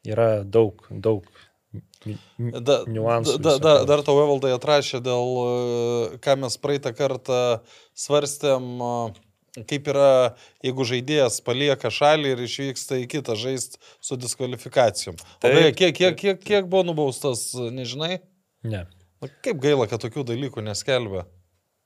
yra 0.07 0.43
daug, 0.43 0.85
daug 0.91 1.27
Da, 1.73 2.83
niuansų. 2.85 3.39
Da, 3.41 3.55
da, 3.57 3.71
dar 3.89 4.03
tau 4.05 4.19
Evaldai 4.21 4.51
atrašė 4.53 4.99
dėl, 5.01 5.29
e, 5.41 6.17
ką 6.21 6.35
mes 6.43 6.57
praeitą 6.61 6.91
kartą 6.93 7.37
svarstėm, 7.97 8.67
e, 8.83 9.63
kaip 9.69 9.89
yra, 9.89 10.09
jeigu 10.65 10.85
žaidėjas 10.89 11.39
palieka 11.45 11.89
šalį 11.93 12.35
ir 12.35 12.43
išvyksta 12.45 12.99
į 13.01 13.07
kitą 13.15 13.37
žaisti 13.39 13.81
su 14.03 14.19
diskvalifikacijom. 14.21 15.17
Beje, 15.41 15.71
kiek, 15.79 15.97
kiek, 15.97 16.19
kiek, 16.19 16.43
kiek 16.45 16.69
buvo 16.69 16.85
nubaustas, 16.91 17.47
nežinai? 17.73 18.19
Ne. 18.61 18.85
Nu, 19.23 19.31
kaip 19.45 19.63
gaila, 19.63 19.89
kad 19.89 20.03
tokių 20.03 20.27
dalykų 20.29 20.65
neskelbia. 20.67 21.25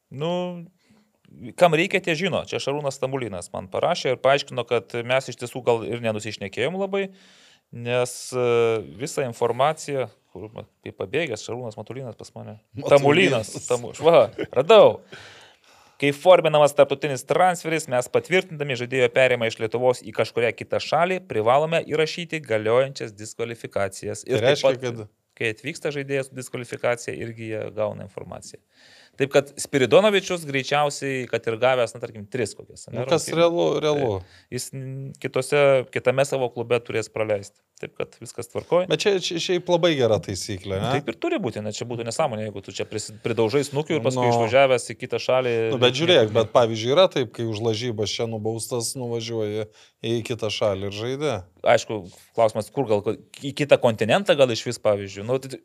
Nu, 0.09 0.31
kam 1.59 1.75
reikia, 1.75 2.01
tie 2.03 2.15
žino. 2.15 2.43
Čia 2.47 2.61
Šarūnas 2.63 2.99
Stambulinas 2.99 3.51
man 3.53 3.67
parašė 3.71 4.15
ir 4.15 4.21
paaiškino, 4.23 4.63
kad 4.67 4.95
mes 5.07 5.31
iš 5.31 5.39
tiesų 5.41 5.63
gal 5.65 5.83
ir 5.87 6.03
nenusišnekėjom 6.05 6.77
labai, 6.79 7.07
nes 7.75 8.13
e, 8.31 8.45
visą 9.01 9.25
informaciją, 9.27 10.07
kur 10.31 10.47
kaip 10.55 10.95
pabėgęs 11.01 11.43
Šarūnas 11.47 11.79
Matulinas 11.79 12.15
pas 12.19 12.31
mane. 12.35 12.59
Matulinas. 12.77 13.51
Tamulinas. 13.67 13.67
Tamu, 13.67 13.91
va, 14.05 14.29
radau. 14.55 15.01
Kai 15.97 16.11
forminamas 16.13 16.75
tarptautinis 16.77 17.23
transferis, 17.25 17.87
mes 17.89 18.05
patvirtindami 18.13 18.75
žaidėjo 18.77 19.07
perėjimą 19.15 19.47
iš 19.49 19.55
Lietuvos 19.63 20.03
į 20.05 20.11
kažkurią 20.13 20.51
kitą 20.53 20.77
šalį, 20.83 21.23
privalome 21.25 21.79
įrašyti 21.89 22.37
galiojančias 22.45 23.15
diskvalifikacijas. 23.17 24.21
Tai 24.21 24.35
taip 24.35 24.45
reiškia, 24.45 24.69
pat- 24.69 24.83
kad 24.83 25.01
kai 25.37 25.49
atvyksta 25.55 25.89
žaidėjas 25.93 26.29
su 26.29 26.37
diskvalifikacija, 26.37 27.17
irgi 27.17 27.49
jie 27.49 27.63
gauna 27.73 28.05
informaciją. 28.05 28.61
Taip 29.17 29.31
kad 29.33 29.49
Spiridonovičius 29.57 30.43
greičiausiai, 30.45 31.23
kad 31.31 31.45
ir 31.49 31.55
gavęs, 31.61 31.95
na, 31.95 32.01
tarkim, 32.03 32.25
tris 32.29 32.53
kokias. 32.57 32.87
nu, 32.91 32.99
ane, 33.01 33.07
kas 33.09 33.25
rungtynes, 33.25 33.37
realu, 33.39 33.67
realu. 33.81 34.19
Jis 34.53 34.69
n- 34.77 35.13
kitose, 35.21 35.61
kitame 35.93 36.25
savo 36.29 36.49
klube 36.53 36.77
turės 36.85 37.09
praleisti. 37.09 37.57
Taip 37.77 37.91
kad 37.93 38.15
viskas 38.17 38.47
tvarkoja. 38.49 38.87
Bet 38.89 39.03
čia, 39.03 39.11
čia 39.21 39.37
šiaip 39.37 39.67
labai 39.69 39.91
gera 39.99 40.15
taisyklė, 40.25 40.79
ne? 40.81 40.93
Taip 40.95 41.11
ir 41.11 41.17
turi 41.21 41.37
būti, 41.41 41.61
nes 41.61 41.77
čia 41.77 41.85
būtų 41.85 42.07
nesąmonė, 42.07 42.47
jeigu 42.47 42.63
tu 42.65 42.73
čia 42.73 42.87
pridaužai 42.89 43.61
snukių 43.67 43.99
ir 43.99 44.01
paskui 44.05 44.23
Nu. 44.23 44.31
no. 44.31 44.33
išvažiavęs 44.33 44.87
į 44.93 44.97
kitą 45.03 45.19
šalį. 45.21 45.53
Nu, 45.75 45.77
bet 45.83 45.93
žiūrėk, 45.99 46.31
bet 46.33 46.49
pavyzdžiui 46.55 46.93
yra 46.95 47.05
taip, 47.13 47.29
kai 47.37 47.45
už 47.45 47.61
lažybas 47.61 48.09
čia 48.09 48.25
nubaustas 48.29 48.95
nuvažiuoja 48.97 49.67
į 50.01 50.15
kitą 50.25 50.49
šalį 50.53 50.89
ir 50.89 50.97
žaidė. 51.03 51.35
Aišku, 51.69 51.99
klausimas, 52.33 52.71
kur 52.73 52.89
gal 52.89 53.05
į 53.45 53.53
kitą 53.61 53.77
kontinentą 53.81 54.33
gal 54.41 54.49
iš 54.57 54.65
vis, 54.71 54.81
pavyzdžiui. 54.81 55.27
Nu, 55.29 55.37
tai, 55.37 55.61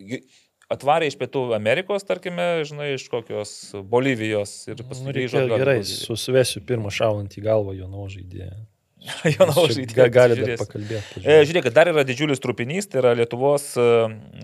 atvarė 0.73 1.09
iš 1.13 1.17
Pietų 1.21 1.43
Amerikos, 1.57 2.05
tarkime, 2.09 2.63
žinai, 2.69 2.93
iš 2.97 3.07
kokios 3.13 3.53
Bolivijos 3.93 4.53
ir 4.71 4.81
Nu, 4.81 4.89
paskui 4.91 5.13
grįžo. 5.15 5.45
į 5.47 5.59
gerai, 5.61 5.79
susivesiu 5.87 6.63
pirmą 6.69 6.91
šaunant 6.95 7.35
į 7.39 7.45
galvą 7.47 7.75
jo 7.79 7.89
naują 7.93 8.15
žaidėją. 8.19 8.61
Jo, 9.35 9.47
na, 9.49 9.55
Čia 9.57 9.75
žaidėjas, 9.75 9.97
ga- 9.99 10.11
Gali 10.15 10.37
dar 10.39 10.53
pakalbėti. 10.61 11.23
E, 11.27 11.41
žiūrėk, 11.49 11.69
dar 11.75 11.89
yra 11.91 12.05
didžiulis 12.07 12.39
trupinys, 12.43 12.87
tai 12.87 13.01
yra 13.03 13.17
Lietuvos 13.19 13.65
e, 13.75 13.87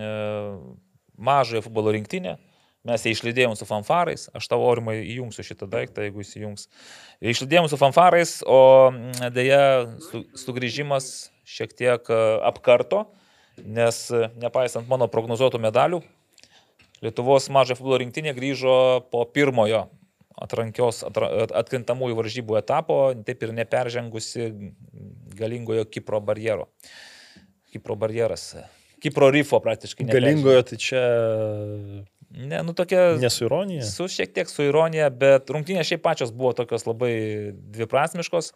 e, 0.03 0.09
mažojo 1.19 1.63
futbolo 1.67 1.93
rinktinė. 1.95 2.37
Mes 2.89 3.03
ją 3.05 3.11
išlydėjom 3.13 3.57
su 3.59 3.67
fanfarais, 3.69 4.29
aš 4.39 4.47
tavo 4.49 4.67
aurimai 4.71 4.97
įjungsiu 5.03 5.45
šitą 5.45 5.67
daiktą, 5.71 6.05
jeigu 6.07 6.23
įsijungs. 6.23 6.69
Išlydėjom 7.21 7.67
su 7.71 7.77
fanfarais, 7.81 8.37
o 8.47 8.59
mm, 8.95 9.31
dėja 9.35 9.63
su, 10.09 10.23
sugrįžimas 10.39 11.09
šiek 11.49 11.75
tiek 11.77 12.07
e, 12.11 12.21
apkarto, 12.49 13.05
nes 13.63 13.99
e, 14.15 14.29
nepaisant 14.43 14.89
mano 14.89 15.09
prognozuotų 15.11 15.61
medalių, 15.67 16.01
Lietuvos 17.05 17.47
mažojo 17.55 17.79
futbolo 17.79 18.01
rinktinė 18.03 18.35
grįžo 18.37 18.75
po 19.13 19.23
pirmojo 19.31 19.87
atrankios, 20.39 21.03
atra, 21.07 21.29
atkrintamųjų 21.61 22.17
varžybų 22.19 22.59
etapo, 22.61 22.99
taip 23.27 23.43
ir 23.43 23.55
neperžengusi 23.57 24.51
galingojo 25.39 25.87
Kipro 25.91 26.21
barjero. 26.23 26.69
Kipro 27.73 27.97
barjeras. 27.99 28.53
Kipro 29.03 29.31
rifo 29.35 29.61
praktiškai. 29.63 30.07
Galingojo, 30.11 30.63
tai 30.67 30.79
čia 30.83 31.03
Ne, 32.31 32.63
nu 32.63 32.73
tokia. 32.77 33.17
nesu 33.17 33.45
ironija. 33.45 33.83
Su 33.83 34.09
šiek 34.09 34.35
tiek 34.37 34.51
su 34.51 34.67
ironija, 34.67 35.09
bet 35.11 35.49
rungtynės 35.49 35.89
šiaip 35.89 36.03
pačios 36.05 36.33
buvo 36.33 36.53
tokios 36.53 36.85
labai 36.87 37.55
dviprasmiškos. 37.57 38.53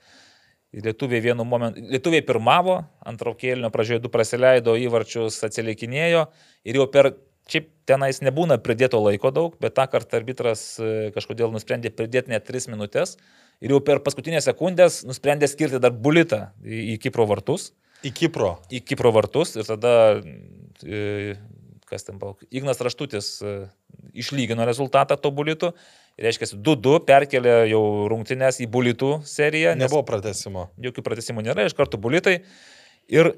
Lietuviai 0.73 1.21
vienu 1.21 1.45
momentu, 1.45 1.81
lietuviai 1.93 2.25
pirmavo, 2.25 2.79
antro 3.05 3.35
kėlinio 3.37 3.69
pradžioje 3.73 4.01
du 4.05 4.09
praleido 4.13 4.73
įvarčius, 4.81 5.41
atsilikinėjo 5.45 6.27
ir 6.65 6.79
jau 6.81 6.87
per, 6.93 7.11
šiaip 7.51 7.71
tenais 7.89 8.21
nebūna 8.23 8.59
pridėto 8.63 9.01
laiko 9.03 9.33
daug, 9.35 9.57
bet 9.63 9.75
tą 9.79 9.87
kartą 9.91 10.21
arbitras 10.21 10.65
e, 10.79 11.11
kažkodėl 11.15 11.53
nusprendė 11.55 11.91
pridėti 11.95 12.33
net 12.33 12.47
3 12.49 12.71
minutės 12.73 13.17
ir 13.63 13.75
jau 13.75 13.81
per 13.85 14.03
paskutinės 14.05 14.47
sekundės 14.51 15.03
nusprendė 15.09 15.49
skirti 15.51 15.81
dar 15.83 15.95
bulitą 15.95 16.51
į, 16.63 16.95
į 16.95 17.01
Kipro 17.03 17.27
vartus 17.31 17.73
Į 18.03 18.11
Kipro. 18.19 18.57
į 18.71 18.83
Kipro 18.83 19.13
vartus 19.15 19.55
ir 19.57 19.67
tada, 19.67 20.21
e, 20.83 21.35
kas 21.87 22.07
ten 22.07 22.19
buvo, 22.19 22.39
Ignas 22.51 22.81
Raštutis 22.83 23.37
e, 23.43 23.57
išlygino 24.19 24.67
rezultatą 24.67 25.19
to 25.21 25.31
bulitų. 25.35 25.73
Ir 26.21 26.27
reiškia, 26.29 26.51
2-2 26.61 26.99
perkelė 27.09 27.55
jau 27.71 27.83
rungtynės 28.11 28.59
į 28.61 28.67
bulitų 28.73 29.23
seriją. 29.29 29.73
Nebuvo 29.81 30.03
pratesimo. 30.05 30.67
Jokių 30.83 31.05
pratesimų 31.07 31.47
nėra, 31.47 31.65
iš 31.65 31.77
karto 31.79 31.97
bulitai. 32.01 32.43
Ir 33.09 33.33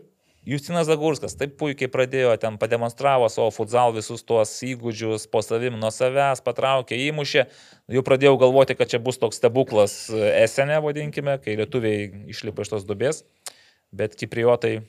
Justinas 0.44 0.84
Zagurskas 0.90 1.36
taip 1.40 1.54
puikiai 1.60 1.88
pradėjo, 1.88 2.34
ten 2.40 2.58
pademonstravo 2.60 3.30
savo 3.32 3.48
futsal 3.54 3.94
visus 3.96 4.20
tuos 4.28 4.50
įgūdžius, 4.66 5.24
po 5.32 5.40
savim 5.44 5.78
nuo 5.80 5.88
savęs, 5.94 6.42
patraukė, 6.44 6.98
įmušė. 7.08 7.46
Jau 7.96 8.02
pradėjau 8.04 8.36
galvoti, 8.42 8.76
kad 8.76 8.92
čia 8.92 9.00
bus 9.00 9.16
toks 9.22 9.40
stebuklas 9.40 9.94
esenė, 10.12 10.82
vadinkime, 10.84 11.38
kai 11.40 11.56
lietuviai 11.60 12.10
išlipa 12.34 12.66
iš 12.66 12.74
tos 12.74 12.84
dubės. 12.88 13.22
Bet 13.94 14.18
kipriotai 14.20 14.82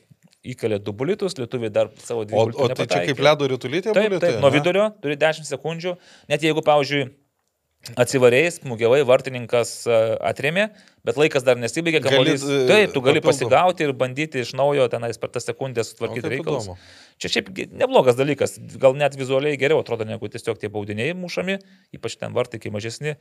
įkalė 0.46 0.78
du 0.84 0.92
bulitus, 0.94 1.38
lietuviai 1.40 1.72
dar 1.74 1.88
savo 2.04 2.26
dvi 2.28 2.36
O, 2.38 2.44
o 2.52 2.68
tai 2.68 2.86
čia 2.86 2.86
nepataikė. 2.86 3.14
kaip 3.14 3.24
ledo 3.26 3.48
rytulytė 3.56 3.94
Taip, 3.96 4.10
buvo? 4.12 4.20
taip, 4.22 4.42
nuo 4.44 4.52
vidurio 4.54 4.90
turi 5.02 5.16
10 5.18 5.48
sekundžių. 5.50 5.96
Net 6.30 6.44
jeigu, 6.46 6.62
pavyzdžiui, 6.68 7.08
atsivarėjai, 7.94 8.52
smūgiavai, 8.56 9.02
vartininkas 9.06 9.72
e, 9.86 9.98
atrėmė, 10.26 10.66
bet 11.06 11.20
laikas 11.20 11.46
dar 11.46 11.60
nesibaigė, 11.62 12.02
kamuolys. 12.04 12.42
e, 12.42 12.60
Taip, 12.70 12.94
tu 12.96 13.02
gali 13.06 13.22
papildom. 13.22 13.28
pasigauti 13.30 13.86
ir 13.86 13.94
bandyti 13.98 14.42
iš 14.42 14.54
naujo 14.58 14.88
tenais 14.92 15.20
per 15.22 15.30
tą 15.34 15.42
sekundę 15.44 15.86
sutvarkyti 15.86 16.24
kaip 16.26 16.34
reikalus. 16.34 16.66
įdomu. 16.66 16.78
Čia 17.22 17.32
šiaip 17.36 17.52
neblogas 17.78 18.18
dalykas, 18.18 18.58
gal 18.82 18.98
net 18.98 19.16
vizualiai 19.20 19.60
geriau 19.62 19.84
atrodo 19.84 20.08
negu 20.08 20.28
tiesiog 20.32 20.58
tie 20.62 20.72
baudiniai 20.74 21.14
mušami, 21.16 21.60
ypač 21.96 22.18
ten 22.20 22.34
vartai, 22.36 22.60
kai 22.64 22.74
mažesni. 22.74 23.16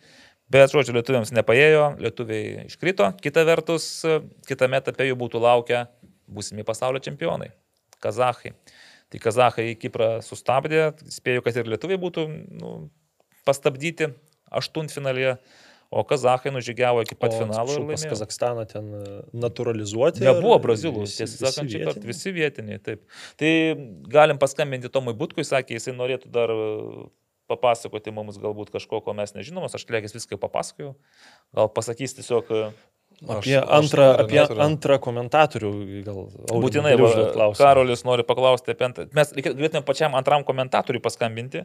Bet, 0.50 0.72
žodžiu, 0.72 0.96
lietuviams 0.96 1.34
nepaėjo, 1.36 1.84
lietuviai 2.02 2.66
iškrito. 2.70 3.12
Kita 3.22 3.44
vertus, 3.44 3.86
e, 4.08 4.22
kitame 4.48 4.80
etape 4.80 5.06
jų 5.10 5.20
būtų 5.20 5.44
laukę 5.44 5.84
būsimi 6.26 6.64
pasaulio 6.64 7.04
čempionai- 7.04 7.52
kazahai. 8.04 8.54
Tai 9.12 9.18
kazahai 9.20 9.76
Kiprą 9.78 10.18
sustabdė, 10.24 10.94
spėjau, 11.12 11.44
kad 11.44 11.56
ir 11.56 11.64
lietuviai 11.64 12.00
būtų 12.00 12.24
nu, 12.58 12.90
pastabdyti 13.44 14.14
aštuntfinalėje, 14.60 15.36
o 15.94 16.02
kazahai 16.08 16.50
nužygiavo 16.54 17.02
iki 17.04 17.14
pat 17.18 17.34
O, 17.36 17.42
finalo. 17.44 17.76
Pas. 17.90 18.04
Kazakstaną 18.10 18.64
ten 18.70 18.88
e, 18.98 19.02
naturalizuoti. 19.38 20.24
Nebuvo 20.26 20.56
brazilų, 20.64 21.04
tiesą 21.06 21.44
sakant, 21.46 21.70
šį 21.70 21.82
kartą 21.86 22.06
visi 22.08 22.32
vietiniai, 22.34 22.80
taip. 22.82 23.04
Tai 23.38 23.52
galim 24.10 24.40
paskambinti 24.42 24.90
Tomui 24.90 25.14
Butkui, 25.18 25.44
sakė, 25.46 25.76
jisai 25.78 25.94
norėtų 25.98 26.32
dar 26.34 26.50
e, 26.54 26.64
papasakoti 27.52 28.10
mums 28.16 28.40
galbūt 28.40 28.72
kažko, 28.74 29.02
ko 29.04 29.14
mes 29.14 29.36
nežinom, 29.36 29.66
aš 29.68 29.84
lėkis 29.92 30.16
viską 30.16 30.34
jau 30.34 30.42
papasakojau. 30.46 30.94
Gal 31.54 31.70
pasakys 31.76 32.16
tiesiog 32.18 32.50
e, 32.50 32.66
Apie, 33.30 33.54
Aš- 33.54 33.62
aš 33.62 33.76
antrą, 33.78 34.04
noriu, 34.08 34.22
apie 34.24 34.38
neturiu. 34.40 34.60
antrą 34.64 34.96
komentatorių 35.04 35.68
gal 36.02 36.16
būtinai, 36.50 36.96
va. 36.98 37.44
Karolis 37.54 38.02
nori 38.02 38.24
paklausti 38.26 38.72
apie 38.74 38.88
antrą. 38.88 39.04
Mes 39.14 39.30
galėtume 39.38 39.84
pačiam 39.86 40.16
antram 40.18 40.42
komentatoriui 40.44 40.98
paskambinti. 41.04 41.62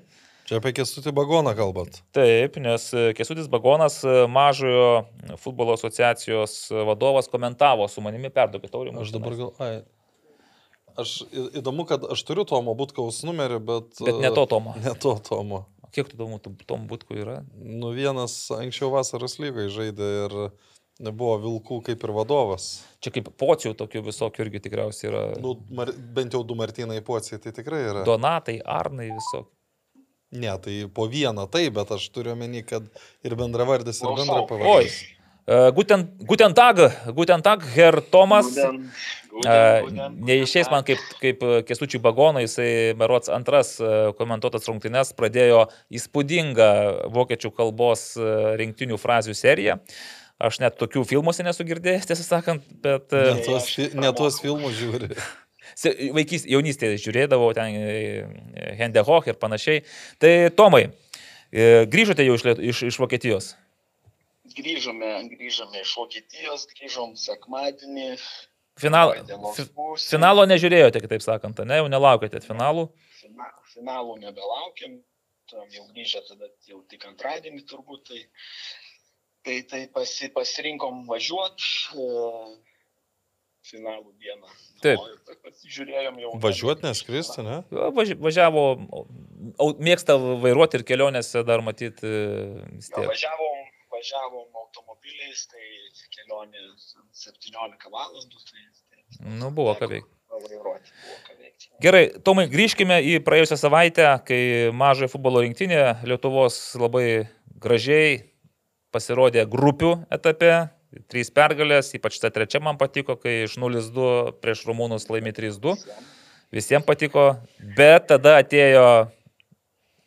Čia 0.49 0.57
apie 0.57 0.71
Kestutį 0.73 1.11
Bagoną 1.13 1.51
kalbat. 1.53 1.99
Taip, 2.17 2.55
nes 2.57 2.87
e, 2.97 3.11
Kesutis 3.13 3.45
Bagonas, 3.53 3.99
e, 4.01 4.23
mažojo 4.33 5.03
futbolo 5.37 5.75
asociacijos 5.77 6.55
e, 6.71 6.79
vadovas, 6.87 7.27
komentavo 7.29 7.85
su 7.85 8.01
manimi, 8.01 8.31
perduokit 8.33 8.73
aurimui. 8.73 9.03
Aš 9.05 9.11
dabar 9.13 9.35
gal... 9.37 9.51
Ai. 9.61 9.75
Aš 10.97 11.11
įdomu, 11.61 11.85
kad 11.85 12.01
aš 12.15 12.23
turiu 12.25 12.47
Tomo 12.49 12.73
Butkaus 12.79 13.21
numerį, 13.29 13.59
bet... 13.67 14.01
Bet 14.01 14.17
ne 14.23 14.31
to 14.33 14.47
Tomo. 14.49 14.73
Ne 14.81 14.95
to 14.97 15.13
Tomo. 15.27 15.67
Kiek 15.93 16.09
tų 16.09 16.17
domų 16.17 16.41
Tom 16.65 16.89
Butkų 16.89 17.21
yra? 17.21 17.37
Nu, 17.53 17.93
vienas 17.93 18.39
anksčiau 18.57 18.89
vasaros 18.95 19.37
lygai 19.37 19.67
žaidė 19.69 20.09
ir 20.23 20.35
nebuvo 20.97 21.37
Vilkų 21.45 21.79
kaip 21.91 22.07
ir 22.09 22.15
vadovas. 22.17 22.71
Čia 23.05 23.13
kaip 23.13 23.29
pocių 23.37 23.75
tokių 23.77 24.01
visokių 24.09 24.47
irgi 24.47 24.65
tikriausiai 24.65 25.11
yra. 25.13 25.23
Nu, 25.45 25.59
mar, 25.77 25.93
bent 25.93 26.33
jau 26.33 26.41
du 26.41 26.57
Martynai 26.57 27.03
Pociai, 27.05 27.37
tai 27.45 27.53
tikrai 27.53 27.85
yra. 27.85 28.03
Donatai, 28.09 28.57
Arnai 28.65 29.11
visokie. 29.13 29.53
Ne, 30.29 30.51
tai 30.61 30.81
po 30.93 31.07
vieną 31.09 31.47
tai, 31.49 31.69
bet 31.73 31.89
aš 31.95 32.09
turiu 32.13 32.35
omeny, 32.35 32.61
kad 32.65 32.85
ir 33.25 33.33
bendravardis, 33.39 34.03
ir 34.03 34.19
bendra 34.19 34.43
pavardė. 34.49 34.91
Uh, 35.49 35.71
Guten, 35.73 36.03
guten 36.29 36.53
Tag, 36.53 36.77
Guten 37.17 37.41
Tag, 37.41 37.63
Herr 37.73 38.03
Tomas. 38.11 38.53
Guden, 38.53 38.85
Uh, 39.29 39.85
guden, 39.85 39.95
guden, 39.95 40.15
Neišės 40.25 40.67
man 40.71 40.83
kaip, 40.83 41.01
kaip 41.21 41.43
Kestučių 41.69 42.01
Bagonai, 42.03 42.41
jisai 42.47 42.95
merots 42.97 43.29
antras 43.31 43.75
e, 43.77 43.91
komentuotas 44.17 44.65
rungtynes 44.67 45.13
pradėjo 45.15 45.67
įspūdingą 45.95 46.69
vokiečių 47.13 47.51
kalbos 47.55 48.07
e, 48.17 48.31
rinktinių 48.59 48.97
frazių 48.99 49.37
seriją. 49.37 49.77
Aš 50.41 50.59
net 50.63 50.79
tokių 50.81 51.05
filmuose 51.07 51.45
nesu 51.45 51.63
girdėjęs, 51.67 52.09
tiesą 52.09 52.25
sakant, 52.25 52.65
bet 52.83 53.13
e, 53.13 53.21
Ne 53.29 53.45
tuos, 53.45 53.69
ne 54.01 54.11
tuos 54.17 54.41
filmus 54.41 54.75
žiūri. 54.81 55.13
Vaikys, 55.85 56.45
jaunystėje 56.49 56.99
žiūrėdavau 57.05 57.49
ten 57.57 57.77
Hendehoch 58.79 59.29
ir 59.29 59.39
panašiai. 59.39 59.83
Tai 60.21 60.33
Tomai, 60.57 60.85
e, 61.51 61.85
grįžote 61.89 62.25
jau 62.25 62.37
iš, 62.37 62.45
iš, 62.71 62.83
iš 62.91 62.99
Vokietijos. 63.01 63.53
Grįžome, 64.55 65.11
grįžome 65.35 65.83
iš 65.83 65.95
Vokietijos, 65.99 66.65
grįžom 66.73 67.15
sekmadienį. 67.19 68.15
Final, 68.79 69.11
finalo 69.99 70.45
nežiūrėjote, 70.47 71.01
kitaip 71.03 71.23
sakant, 71.25 71.59
ne, 71.67 71.81
jau 71.81 71.89
nelaukėte 71.91 72.39
finalų. 72.45 72.87
Fina, 73.19 73.49
finalų 73.73 74.15
nebelaukiam, 74.21 74.95
tam 75.51 75.67
jau 75.73 75.83
grįžę 75.91 76.23
tada 76.29 76.47
jau 76.69 76.79
tik 76.91 77.03
antradienį 77.09 77.65
turbūt. 77.67 78.07
Tai, 78.07 78.21
tai, 79.43 79.57
tai 79.67 79.81
pasi, 79.93 80.31
pasirinkom 80.31 81.03
važiuoti 81.09 81.99
finalų 83.71 84.11
dieną. 84.21 84.51
Taip. 84.83 84.99
Pasižiūrėjom 85.45 86.19
jau. 86.23 86.31
Važiuoti 86.43 86.87
neskristi, 86.87 87.43
ne? 87.45 87.59
Jo, 87.73 87.89
važi- 87.95 88.17
Važiavo, 88.19 88.63
mėgsta 89.79 90.15
vairuoti 90.43 90.79
ir 90.79 90.85
kelionėse 90.87 91.43
dar 91.47 91.61
matyti 91.65 91.99
tiek. 91.99 93.07
važiavom, 93.09 93.59
važiavom 93.93 94.47
automobiliais, 94.63 95.45
tai 95.51 95.65
kelionė 96.15 96.63
17 97.13 97.89
valandų. 97.91 98.45
Tai, 98.49 98.63
tai 98.89 99.29
Nu, 99.39 99.49
buvo 99.51 99.73
ką 99.75 99.87
veikti. 99.89 100.15
Gerai, 101.81 102.03
Tomai, 102.23 102.45
grįžkime 102.51 102.99
į 103.03 103.17
praėjusią 103.25 103.57
savaitę, 103.59 104.05
kai 104.27 104.69
mažojo 104.75 105.09
futbolo 105.11 105.41
rinktinė 105.43 106.03
Lietuvos 106.07 106.75
labai 106.79 107.27
gražiai 107.59 108.19
pasirodė 108.93 109.45
grupių 109.49 110.05
etape. 110.13 110.69
Trys 111.09 111.29
pergalės, 111.29 111.91
ypač 111.93 112.17
ta 112.17 112.31
trečia 112.33 112.61
man 112.65 112.79
patiko, 112.79 113.13
kai 113.19 113.43
iš 113.45 113.59
0-2 113.61 114.33
prieš 114.41 114.63
Rumūnus 114.65 115.05
laimė 115.11 115.35
3-2. 115.37 115.75
Visiems 116.55 116.87
patiko, 116.87 117.35
bet 117.77 118.07
tada 118.09 118.39
atėjo 118.41 118.85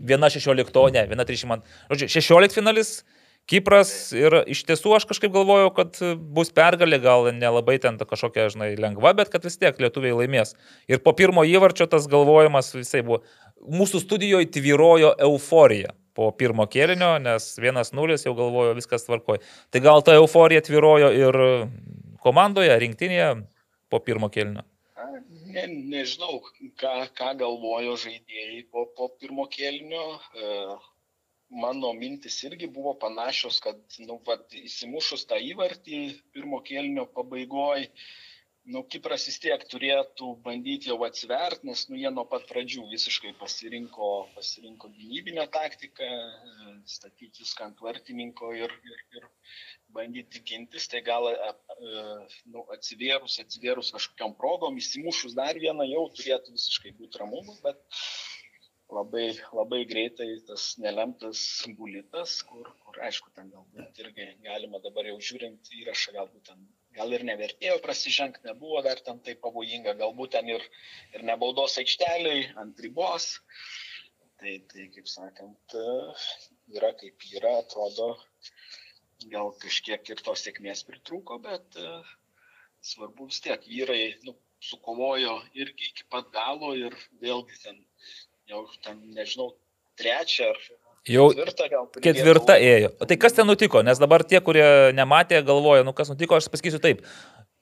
viena 0.03 0.31
16, 0.33 0.75
ne, 0.97 1.05
viena 1.07 1.27
30 1.29 1.51
man. 1.51 1.63
Žodžiu, 1.93 2.11
16 2.19 2.59
finalis, 2.59 2.97
Kipras 3.51 3.91
ir 4.15 4.37
iš 4.51 4.61
tiesų 4.69 4.93
aš 4.95 5.07
kažkaip 5.11 5.33
galvojau, 5.35 5.73
kad 5.75 5.97
bus 6.35 6.53
pergalė, 6.55 7.01
gal 7.03 7.27
nelabai 7.35 7.75
ten 7.83 7.99
kažkokia, 7.99 8.47
žinai, 8.55 8.69
lengva, 8.79 9.11
bet 9.19 9.33
kad 9.33 9.43
vis 9.43 9.59
tiek 9.59 9.79
lietuviai 9.83 10.15
laimės. 10.15 10.55
Ir 10.87 11.03
po 11.03 11.11
pirmo 11.19 11.43
įvarčio 11.43 11.89
tas 11.91 12.07
galvojimas 12.11 12.71
visai 12.77 13.03
buvo. 13.03 13.25
Mūsų 13.63 14.03
studijoje 14.05 14.51
tvyrojo 14.55 15.11
euforija 15.27 15.91
po 16.17 16.31
pirmo 16.37 16.67
kėlinio, 16.71 17.15
nes 17.23 17.47
1-0 17.61 18.19
jau 18.27 18.35
galvojo 18.39 18.77
viskas 18.79 19.07
tvarkoja. 19.07 19.43
Tai 19.73 19.83
gal 19.85 20.05
ta 20.05 20.17
euforija 20.19 20.63
tvyrojo 20.65 21.13
ir 21.17 21.41
komandoje, 22.25 22.75
rinktinėje 22.85 23.33
po 23.93 24.01
pirmo 24.05 24.31
kėlinio. 24.33 24.65
Ne, 25.53 25.67
nežinau, 25.69 26.41
ką, 26.81 26.93
ką 27.17 27.35
galvojo 27.43 27.99
žaidėjai 28.01 28.63
po, 28.73 28.87
po 28.97 29.11
pirmo 29.21 29.45
kelnio. 29.53 30.05
E, 30.33 30.53
mano 31.65 31.91
mintis 31.99 32.39
irgi 32.49 32.71
buvo 32.73 32.95
panašios, 33.03 33.59
kad 33.65 33.99
nu, 34.07 34.17
vat, 34.29 34.47
įsimušus 34.57 35.27
tą 35.29 35.37
įvartį 35.53 36.01
pirmo 36.33 36.63
kelnio 36.65 37.05
pabaigoje, 37.19 37.91
nu, 38.65 38.83
Kipras 38.87 39.25
vis 39.27 39.39
tiek 39.43 39.65
turėtų 39.71 40.29
bandyti 40.45 40.91
jau 40.91 40.99
atsiverti, 41.07 41.67
nes 41.67 41.83
nu, 41.91 41.97
jie 41.99 42.11
nuo 42.15 42.25
pat 42.31 42.45
pradžių 42.51 42.85
visiškai 42.93 43.33
pasirinko, 43.41 44.11
pasirinko 44.37 44.91
gynybinę 44.95 45.47
taktiką, 45.57 46.09
statyti 46.95 47.43
viską 47.43 47.67
ant 47.71 47.83
vartininko 47.83 48.53
ir, 48.59 48.75
ir, 48.91 49.01
ir 49.19 49.27
bandyti 49.97 50.43
gintis, 50.47 50.87
tai 50.93 51.03
gal 51.07 51.27
nu, 52.55 52.63
atsivėrus, 52.77 53.41
atsivėrus 53.43 53.91
kažkokiam 53.97 54.37
progom, 54.39 54.79
įsimušus 54.79 55.35
dar 55.39 55.59
vieną 55.59 55.89
jau 55.91 56.07
turėtų 56.19 56.55
visiškai 56.55 56.95
būti 57.01 57.23
ramumas, 57.23 57.59
bet 57.67 57.83
labai, 58.93 59.27
labai 59.59 59.83
greitai 59.91 60.29
tas 60.47 60.77
nelemtas 60.79 61.43
bulitas, 61.79 62.39
kur, 62.47 62.71
kur 62.87 63.03
aišku, 63.09 63.35
ten 63.35 63.51
galbūt 63.51 64.05
irgi 64.05 64.31
galima 64.47 64.79
dabar 64.87 65.11
jau 65.11 65.19
žiūrint 65.31 65.75
įrašą, 65.81 66.15
galbūt 66.21 66.53
ten 66.53 66.63
gal 66.97 67.13
ir 67.17 67.25
nevertėjo 67.29 67.79
prasižengti, 67.85 68.47
nebuvo 68.49 68.83
dar 68.87 69.01
ten 69.07 69.21
tai 69.27 69.35
pavojinga, 69.45 69.95
galbūt 70.01 70.35
ten 70.37 70.51
ir, 70.53 70.65
ir 71.17 71.25
nebaudos 71.29 71.79
aikšteliai 71.83 72.51
ant 72.63 72.81
ribos. 72.85 73.35
Tai, 74.43 74.57
tai, 74.73 74.89
kaip 74.95 75.07
sakant, 75.07 75.77
yra 76.75 76.91
kaip 76.99 77.29
yra, 77.31 77.59
atrodo, 77.63 78.09
gal 79.31 79.53
kažkiek 79.63 80.09
ir 80.11 80.23
tos 80.27 80.43
sėkmės 80.43 80.83
pritrūko, 80.89 81.39
bet 81.45 81.79
uh, 81.79 82.09
svarbu 82.83 83.29
vis 83.31 83.41
tiek, 83.45 83.63
vyrai 83.71 84.17
nu, 84.27 84.35
sukovojo 84.63 85.37
irgi 85.59 85.91
iki 85.91 86.07
pat 86.11 86.31
galo 86.35 86.73
ir 86.79 86.97
vėlgi 87.23 87.59
ten, 87.63 87.79
jau 88.51 88.65
ten, 88.85 89.01
nežinau, 89.17 89.53
trečią 90.01 90.51
ar 90.51 90.61
Jau 91.11 91.33
ketvirta 91.99 92.55
ėjo. 92.63 92.93
O 93.03 93.07
tai 93.11 93.17
kas 93.19 93.35
ten 93.35 93.49
nutiko? 93.49 93.81
Nes 93.83 93.99
dabar 93.99 94.23
tie, 94.23 94.39
kurie 94.45 94.93
nematė, 94.95 95.41
galvoja, 95.43 95.83
nu 95.83 95.95
kas 95.97 96.13
nutiko, 96.13 96.39
aš 96.39 96.47
pasakysiu 96.53 96.79
taip. 96.83 97.03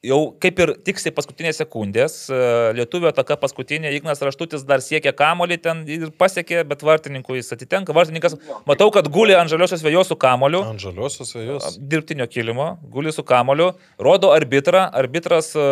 Jau 0.05 0.19
kaip 0.41 0.61
ir 0.65 0.71
tiksliai 0.81 1.13
paskutinės 1.13 1.59
sekundės, 1.61 2.15
e, 2.33 2.37
lietuvio 2.77 3.11
ataka 3.11 3.37
paskutinė, 3.41 3.91
Ignas 3.93 4.23
Raštutis 4.25 4.65
dar 4.65 4.81
siekė 4.81 5.13
kamolį 5.13 5.59
ten 5.61 5.83
ir 5.93 6.07
pasiekė, 6.17 6.63
bet 6.69 6.85
vartininkui 6.85 7.37
jis 7.37 7.53
atitenka. 7.53 7.93
Vartininkas, 7.97 8.39
matau, 8.69 8.89
kad 8.93 9.09
guli 9.13 9.37
ant 9.37 9.53
žaliosios 9.53 9.85
vėjos 9.85 10.09
su 10.09 10.17
kamoliu. 10.17 10.63
Ant 10.73 10.81
žaliosios 10.81 11.37
vėjos. 11.37 11.77
Dirbtinio 11.81 12.29
kilimo, 12.33 12.71
guli 12.93 13.13
su 13.13 13.25
kamoliu, 13.29 13.75
rodo 14.01 14.33
arbitrą, 14.33 14.87
arbitras 15.03 15.53
e, 15.53 15.67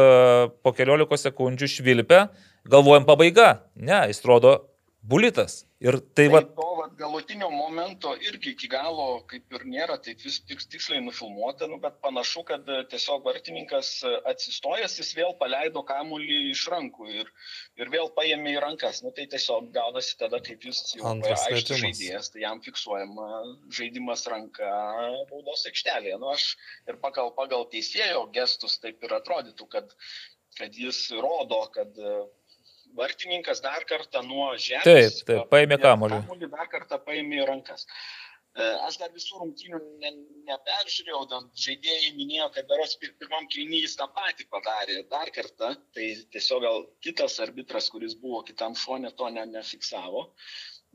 po 0.61 0.77
keliolikos 0.77 1.25
sekundžių 1.25 1.73
švilpia, 1.79 2.27
galvojam 2.69 3.09
pabaiga. 3.09 3.63
Ne, 3.81 4.05
jis 4.13 4.21
rodo 4.29 4.59
bulitas. 5.03 5.65
Ir 5.79 6.01
tai, 6.01 6.27
tai 6.27 6.27
va. 6.33 6.41
To 6.43 6.73
vat, 6.81 6.95
galutinio 6.99 7.49
momento 7.55 8.15
irgi 8.19 8.51
iki 8.55 8.69
galo 8.71 9.21
kaip 9.31 9.55
ir 9.55 9.65
nėra 9.71 9.95
taip 10.03 10.25
vis 10.25 10.41
tik 10.43 10.65
tiksliai 10.73 11.01
nufilmuota, 11.05 11.69
nu, 11.71 11.79
bet 11.83 12.01
panašu, 12.03 12.43
kad 12.49 12.67
e, 12.67 12.81
tiesiog 12.91 13.23
vartininkas 13.27 13.93
e, 14.03 14.15
atsistojęs, 14.33 14.97
jis 14.99 15.13
vėl 15.19 15.37
paleido 15.39 15.85
kamuolį 15.87 16.39
iš 16.51 16.65
rankų 16.75 17.09
ir, 17.21 17.31
ir 17.79 17.93
vėl 17.95 18.11
paėmė 18.17 18.57
į 18.57 18.63
rankas. 18.65 19.03
Nu, 19.05 19.13
tai 19.15 19.29
tiesiog 19.31 19.71
gaunasi 19.77 20.17
tada, 20.19 20.43
kaip 20.49 20.67
jis 20.67 20.83
jau 20.97 21.15
aiškiai 21.15 21.83
žaidėjas, 21.85 22.33
tai 22.35 22.43
jam 22.43 22.63
fiksuojama 22.65 23.29
žaidimas 23.79 24.27
ranka 24.33 24.73
baudos 25.31 25.63
aikštelėje. 25.71 26.19
Nu, 26.19 26.33
aš 26.35 26.51
ir 26.91 26.99
pagal, 27.05 27.31
pagal 27.39 27.69
teisėjo 27.71 28.27
gestus 28.35 28.81
taip 28.83 29.07
ir 29.07 29.15
atrodytų, 29.21 29.71
kad, 29.77 29.95
kad 30.59 30.75
jis 30.75 31.07
rodo, 31.23 31.63
kad 31.75 31.95
vartininkas 32.97 33.61
dar 33.65 33.85
kartą 33.89 34.23
nuo 34.27 34.53
žemės. 34.57 34.87
Taip, 34.87 35.27
taip, 35.29 35.51
paėmė 35.53 35.79
kamuolį. 35.83 36.23
Kamuolį 36.23 36.51
dar 36.55 36.71
kartą 36.73 36.99
paėmė 37.05 37.43
į 37.43 37.47
rankas. 37.51 37.87
E, 38.59 38.65
aš 38.87 38.97
dar 39.03 39.13
visų 39.15 39.43
rungtynių 39.43 39.79
ne, 40.03 40.11
neperžiūrėjau, 40.49 41.43
žaidėjai 41.65 42.15
minėjo, 42.17 42.49
kad 42.57 42.67
beros 42.71 42.97
pirmam 43.03 43.47
kilnyje 43.53 43.85
jis 43.85 43.95
tą 44.01 44.09
patį 44.17 44.49
padarė 44.55 44.97
dar 45.13 45.31
kartą, 45.37 45.75
tai 45.95 46.09
tiesiog 46.35 46.65
gal 46.65 46.83
kitas 47.07 47.39
arbitras, 47.45 47.91
kuris 47.95 48.17
buvo 48.23 48.43
kitam 48.49 48.75
šone, 48.79 49.13
to 49.21 49.31
ne, 49.37 49.47
nefiksavo. 49.53 50.27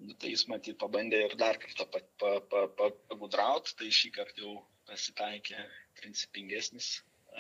Nu, 0.03 0.17
tai 0.19 0.33
jis 0.33 0.47
matyt 0.51 0.79
pabandė 0.81 1.21
ir 1.27 1.37
dar 1.39 1.59
kartą 1.61 1.85
pagudrauti, 1.93 2.47
pa, 2.49 2.67
pa, 2.81 3.27
pa, 3.29 3.75
tai 3.79 3.91
šį 4.01 4.11
kartą 4.17 4.47
jau 4.47 4.55
pasitaikė 4.89 5.61
principingesnis, 6.01 6.89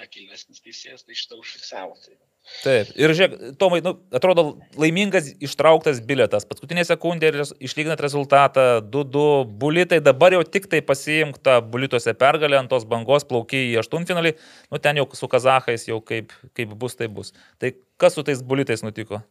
akilesnis 0.05 0.61
teisėjas, 0.63 1.03
tai 1.07 1.17
šitą 1.19 1.39
užfiksavo. 1.41 1.97
Tai 2.05 2.15
Taip, 2.43 2.89
ir 2.99 3.11
žiūrėk, 3.15 3.53
Tomai, 3.55 3.79
nu, 3.83 3.93
atrodo 4.11 4.43
laimingas 4.75 5.29
ištrauktas 5.43 6.01
biletas, 6.03 6.43
paskutinė 6.47 6.83
sekundė 6.83 7.29
ir 7.31 7.37
išlyginat 7.63 8.03
rezultatą 8.03 8.65
2-2 8.83 9.45
bulitai, 9.61 10.01
dabar 10.03 10.35
jau 10.35 10.41
tik 10.43 10.67
tai 10.71 10.81
pasiimk 10.83 11.39
tą 11.39 11.61
bulituose 11.63 12.11
pergalę 12.19 12.59
ant 12.59 12.71
tos 12.71 12.83
bangos 12.83 13.23
plaukiai 13.29 13.69
į 13.71 13.79
aštuntfinalį, 13.83 14.33
nu 14.75 14.81
ten 14.83 14.99
jau 14.99 15.07
su 15.15 15.31
kazahais 15.31 15.87
jau 15.87 16.01
kaip, 16.03 16.35
kaip 16.51 16.75
bus, 16.83 16.97
tai 16.99 17.07
bus. 17.07 17.31
Tai 17.63 17.71
kas 17.95 18.19
su 18.19 18.27
tais 18.27 18.43
bulitais 18.43 18.83
nutiko? 18.83 19.23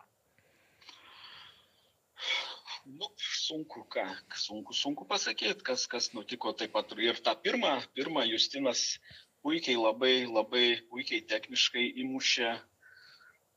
Nu, 2.89 3.13
sunku, 3.21 3.85
ką, 3.93 4.09
sunku, 4.41 4.73
sunku 4.73 5.05
pasakyti, 5.13 5.61
kas, 5.69 5.85
kas 5.85 6.15
nutiko 6.17 6.57
taip 6.57 6.73
pat. 6.73 6.97
Ir 6.97 7.21
tą 7.21 7.37
pirmą, 7.45 7.77
pirmą 7.93 8.25
Justinas 8.33 8.97
puikiai, 9.45 9.77
labai, 9.77 10.23
labai 10.25 10.67
puikiai 10.89 11.21
techniškai 11.29 11.91
įmušė 12.07 12.57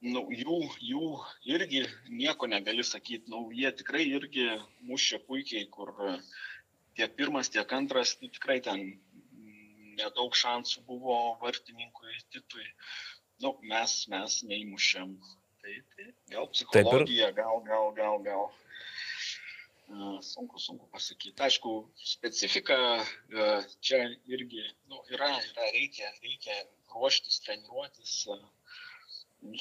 nu, 0.04 0.26
jų, 0.32 0.58
jų 0.84 1.10
irgi 1.56 1.86
nieko 2.10 2.48
negali 2.48 2.84
sakyti, 2.84 3.32
nu, 3.32 3.48
jie 3.56 3.72
tikrai 3.72 4.06
irgi 4.10 4.48
mušė 4.90 5.22
puikiai, 5.28 5.68
kur 5.72 5.94
tiek 6.96 7.16
pirmas, 7.16 7.50
tiek 7.50 7.72
antras, 7.74 8.16
tai 8.20 8.30
tikrai 8.30 8.60
ten 8.64 8.84
nedaug 10.00 10.36
šansų 10.36 10.84
buvo 10.90 11.18
vartininkui 11.42 12.20
Titui. 12.34 12.68
Nu, 13.44 13.56
mes, 13.68 13.96
mes 14.12 14.44
neįmušėm. 14.48 15.16
Tai, 15.62 15.74
tai 15.96 16.06
gal 16.32 16.48
psichologija, 16.52 17.32
gal, 17.36 17.62
gal, 17.66 17.92
gal, 17.98 18.20
gal. 18.28 18.46
Sunku, 20.26 20.60
sunku 20.60 20.88
pasakyti. 20.92 21.36
Aišku, 21.46 21.74
specifika 22.14 22.78
čia 23.86 24.02
irgi 24.32 24.64
nu, 24.92 25.02
yra, 25.14 25.32
yra, 25.52 25.72
reikia, 25.76 26.12
reikia 26.24 26.58
ruoštis, 26.94 27.42
treniruotis. 27.46 28.16
Uh, 28.32 28.46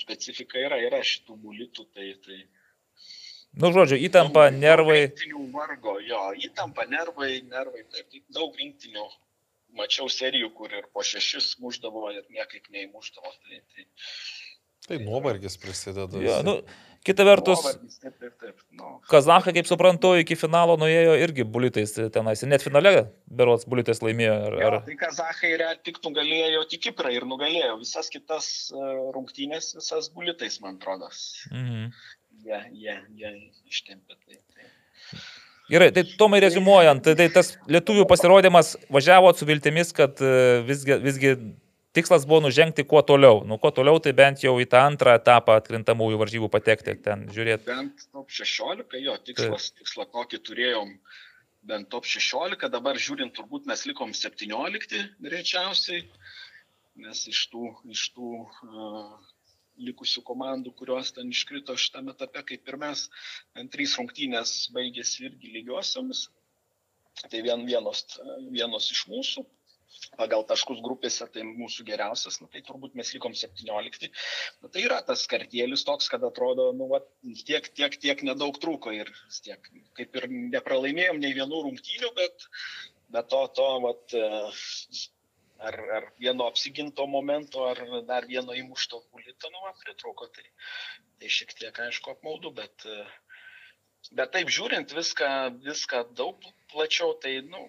specifika 0.00 0.60
yra, 0.60 0.80
yra 0.88 1.00
šitų 1.04 1.38
bulitų, 1.40 1.88
tai... 1.94 2.12
tai 2.26 2.42
Nu, 3.54 3.70
žodžiu, 3.70 4.00
įtampa, 4.08 4.48
daug, 4.48 4.62
nervai. 4.64 5.00
Rinktinių 5.04 5.44
vargo, 5.54 5.92
jo, 6.02 6.22
įtampa, 6.42 6.88
nervai, 6.90 7.36
nervai, 7.46 7.84
taip, 7.92 8.08
taip, 8.10 8.24
daug 8.34 8.56
rinktinių. 8.58 9.04
Mačiau 9.78 10.08
serijų, 10.10 10.48
kur 10.54 10.74
ir 10.74 10.88
po 10.94 11.02
šešis 11.06 11.52
muždavo 11.62 12.08
ir 12.14 12.26
niekaip 12.34 12.66
neįmuždavo. 12.74 13.30
Tai, 13.46 13.60
tai, 13.74 13.86
tai 14.88 15.00
nuovargis 15.02 15.58
prisideda. 15.60 16.20
Jo, 16.22 16.40
nu, 16.46 16.58
Kita 17.04 17.20
vertus, 17.20 17.60
taip, 18.00 18.14
taip, 18.16 18.32
taip, 18.40 18.60
no. 18.80 18.94
Kazahai, 19.12 19.52
kaip 19.52 19.66
suprantu, 19.68 20.14
iki 20.22 20.38
finalo 20.40 20.78
nuėjo 20.80 21.18
irgi 21.20 21.44
bulitais 21.44 21.92
tenais. 22.14 22.40
Net 22.48 22.64
finale, 22.64 22.94
berots, 23.28 23.66
bulitais 23.68 24.00
laimėjo. 24.00 24.36
Ar, 24.46 24.56
ar... 24.56 24.76
Jo, 24.78 24.78
tai 24.86 24.96
Kazahai 25.02 25.50
yra 25.52 25.74
tik 25.84 26.00
nugalėjo 26.06 26.62
tik 26.70 26.86
Kiprą 26.86 27.12
ir 27.12 27.26
nugalėjo 27.28 27.76
visas 27.82 28.08
kitas 28.12 28.48
uh, 28.72 29.10
rungtynės, 29.12 29.74
visas 29.76 30.08
bulitais, 30.16 30.56
man 30.64 30.80
atrodo. 30.80 31.12
Mhm. 31.52 31.92
Jie, 32.44 32.62
jie, 32.72 32.96
jie 33.20 33.34
ištempė 33.68 34.16
tai. 34.16 34.40
tai. 34.40 35.20
Gerai, 35.68 35.90
tai 35.96 36.06
Tomai 36.16 36.40
rezumuojant, 36.44 37.04
tai, 37.04 37.14
tai 37.20 37.28
tas 37.32 37.52
lietuvių 37.68 38.08
pasirodymas 38.08 38.74
važiavo 38.92 39.30
su 39.36 39.46
viltimis, 39.48 39.92
kad 39.96 40.20
e, 40.20 40.32
visgi, 40.68 40.96
visgi 41.04 41.36
tikslas 41.94 42.26
buvo 42.28 42.42
nužengti 42.44 42.84
kuo 42.88 43.02
toliau. 43.06 43.42
Nu, 43.48 43.58
kuo 43.62 43.70
toliau, 43.74 44.00
tai 44.02 44.12
bent 44.16 44.42
jau 44.44 44.54
į 44.62 44.66
tą 44.70 44.84
antrą 44.88 45.14
etapą 45.18 45.58
atkrintamųjų 45.60 46.20
varžybų 46.22 46.50
patekti, 46.52 46.96
ten 47.04 47.26
žiūrėti. 47.34 47.68
Bent 47.70 48.06
top 48.10 48.32
16, 48.34 48.98
jo, 49.04 49.16
tikslas, 49.28 49.70
tai. 49.70 49.82
tikslą 49.82 50.08
kokį 50.16 50.40
turėjom, 50.48 50.96
bent 51.70 51.90
top 51.94 52.08
16, 52.10 52.68
dabar 52.72 52.98
žiūrint, 53.00 53.34
turbūt 53.36 53.70
mes 53.70 53.86
likom 53.90 54.14
17 54.16 55.04
greičiausiai, 55.24 56.02
nes 57.04 57.24
iš 57.30 57.46
tų, 57.52 57.70
iš 57.90 58.08
tų 58.14 58.32
uh, 58.42 59.14
likusių 59.80 60.22
komandų, 60.26 60.72
kurios 60.78 61.12
ten 61.14 61.30
iškrito 61.34 61.74
šitame 61.78 62.14
etape, 62.14 62.44
kaip 62.50 62.70
ir 62.70 62.78
mes, 62.80 63.08
ant 63.58 63.72
trys 63.74 63.96
rungtynės 63.98 64.54
baigėsi 64.74 65.28
irgi 65.28 65.52
lygiosiomis. 65.58 66.28
Tai 67.30 67.40
vien 67.46 67.62
vienos, 67.66 68.04
vienos 68.50 68.90
iš 68.90 69.04
mūsų, 69.10 69.44
pagal 70.18 70.44
taškus 70.48 70.80
grupėse 70.84 71.26
tai 71.34 71.44
mūsų 71.46 71.86
geriausias, 71.88 72.40
nu, 72.42 72.48
tai 72.52 72.62
turbūt 72.66 72.96
mes 72.98 73.12
likom 73.16 73.34
17. 73.38 74.10
Nu, 74.62 74.70
tai 74.72 74.84
yra 74.86 75.00
tas 75.06 75.24
kartėlis 75.30 75.86
toks, 75.88 76.10
kad 76.12 76.24
atrodo, 76.26 76.70
nu, 76.76 76.88
va, 76.92 77.00
tiek, 77.46 77.68
tiek, 77.78 77.96
tiek 78.04 78.22
nedaug 78.26 78.58
trūko 78.62 78.94
ir 78.94 79.10
tiek, 79.44 79.70
kaip 79.98 80.20
ir 80.20 80.28
nepralaimėjom 80.34 81.20
nei 81.22 81.34
vienų 81.36 81.64
rungtynių, 81.68 82.12
bet, 82.20 82.46
bet 83.14 83.30
to, 83.32 83.42
to, 83.58 83.68
vat, 83.86 84.16
ar, 85.70 85.80
ar 85.98 86.08
vieno 86.22 86.48
apsiginto 86.50 87.08
momento, 87.10 87.66
ar 87.70 87.82
dar 88.08 88.28
vieno 88.30 88.56
įmušto 88.56 89.04
pulito, 89.10 89.52
nu, 89.54 89.74
pritrūko, 89.84 90.30
tai, 90.34 90.48
tai 91.20 91.36
šiek 91.38 91.54
tiek, 91.58 91.84
aišku, 91.88 92.16
apmaudu, 92.16 92.54
bet 92.54 92.88
Bet 94.12 94.34
taip 94.34 94.50
žiūrint 94.52 94.92
viską, 94.92 95.28
viską 95.64 96.02
daug 96.18 96.42
plačiau, 96.74 97.14
tai 97.22 97.38
nu, 97.46 97.62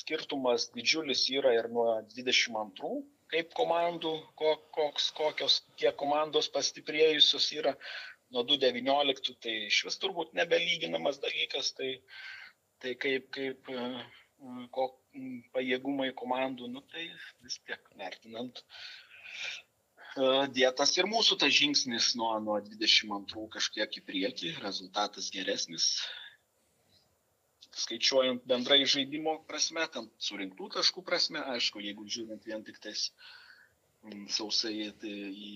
skirtumas 0.00 0.68
didžiulis 0.74 1.24
yra 1.38 1.54
ir 1.56 1.70
nuo 1.72 1.86
22, 2.12 2.92
kaip 3.30 3.52
komandų, 3.54 4.12
ko, 4.38 4.54
koks, 4.74 5.10
kokios, 5.16 5.60
kiek 5.78 5.96
komandos 6.00 6.50
pastiprėjusios 6.54 7.46
yra, 7.58 7.76
nuo 8.34 8.44
2.19, 8.46 9.36
tai 9.42 9.56
iš 9.68 9.84
vis 9.88 9.98
turbūt 10.02 10.34
nebelyginamas 10.38 11.20
dalykas, 11.22 11.72
tai, 11.78 11.92
tai 12.82 12.94
kaip, 13.04 13.28
kaip 13.34 13.70
e, 13.70 13.86
ko, 14.74 14.88
pajėgumai 15.54 16.10
komandų, 16.18 16.70
nu, 16.74 16.82
tai 16.92 17.08
vis 17.44 17.58
tiek 17.66 17.90
vertinant 17.98 18.62
e, 18.62 18.64
dėtas 20.58 20.94
ir 20.98 21.10
mūsų 21.10 21.40
tas 21.42 21.54
žingsnis 21.58 22.12
nuo, 22.20 22.32
nuo 22.44 22.60
22 22.66 23.48
kažkiek 23.56 23.98
į 23.98 24.06
priekį, 24.10 24.54
rezultatas 24.62 25.30
geresnis, 25.34 25.90
skaičiuojant 27.84 28.46
bendrai 28.50 28.80
žaidimo 28.94 29.36
prasme, 29.50 29.86
tam 29.94 30.08
surinktų 30.28 30.70
taškų 30.76 31.04
prasme, 31.06 31.42
aišku, 31.54 31.82
jeigu 31.84 32.06
žiūrint 32.16 32.46
vien 32.48 32.64
tik 32.66 32.80
tais 32.84 33.06
mm, 34.06 34.26
sausai 34.36 34.90
tai 35.02 35.14
į 35.30 35.52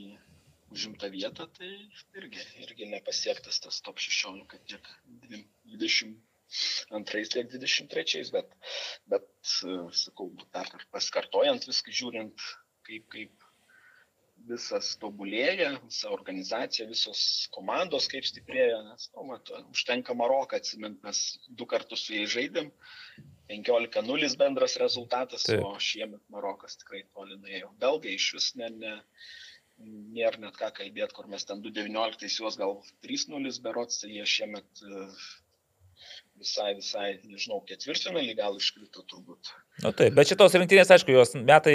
užimtą 0.74 1.10
vietą, 1.12 1.46
tai 1.58 1.70
irgi, 2.18 2.42
irgi 2.64 2.88
nepasiektas 2.90 3.60
tas 3.62 3.80
top 3.86 4.00
16 4.02 4.58
tiek 4.70 4.88
22 5.74 7.24
tiek 7.32 7.50
23, 7.52 8.24
bet, 8.34 8.56
bet 9.10 9.28
sakau, 9.50 10.30
dar 10.54 10.70
paskartojant 10.94 11.66
viską, 11.70 11.94
žiūrint, 12.00 12.48
kaip, 12.88 13.06
kaip 13.14 13.43
visas 14.48 14.90
tobulėja, 15.00 15.70
visa 15.84 16.10
organizacija, 16.14 16.86
visos 16.90 17.20
komandos 17.54 18.08
kaip 18.12 18.26
stiprėja, 18.28 18.80
nes, 18.88 19.08
nu, 19.14 19.26
mat, 19.30 19.52
užtenka 19.72 20.16
Maroką 20.18 20.58
atsimint, 20.60 21.00
mes 21.06 21.22
du 21.48 21.66
kartus 21.70 22.04
su 22.06 22.16
jais 22.16 22.32
žaidėm, 22.34 22.70
15-0 23.52 24.36
bendras 24.40 24.76
rezultatas, 24.80 25.46
Taip. 25.48 25.64
o 25.64 25.74
šiemet 25.88 26.22
Marokas 26.32 26.78
tikrai 26.80 27.04
toli 27.16 27.38
nuėjo. 27.40 27.72
Belgai 27.80 28.16
iš 28.18 28.30
vis 28.36 28.50
ne, 28.60 28.70
ne, 28.80 28.94
nėra 30.18 30.40
net 30.46 30.58
ką 30.60 30.70
kalbėti, 30.80 31.16
kur 31.16 31.28
mes 31.30 31.48
ten 31.48 31.64
2.19 31.64 32.40
juos 32.40 32.60
gal 32.60 32.78
3.0 33.06 33.60
berots, 33.64 34.02
tai 34.02 34.12
jie 34.16 34.28
šiemet 34.36 34.84
visai, 36.40 36.72
visai, 36.80 37.08
nežinau, 37.28 37.62
ketvirtinalį 37.68 38.36
gal 38.40 38.58
iškrito 38.60 39.04
turbūt. 39.10 39.52
Na 39.82 39.90
nu, 39.90 39.96
taip, 39.98 40.12
bet 40.14 40.28
šitos 40.30 40.54
rinktinės, 40.54 40.90
aišku, 40.94 41.10
jos 41.10 41.32
metai 41.34 41.74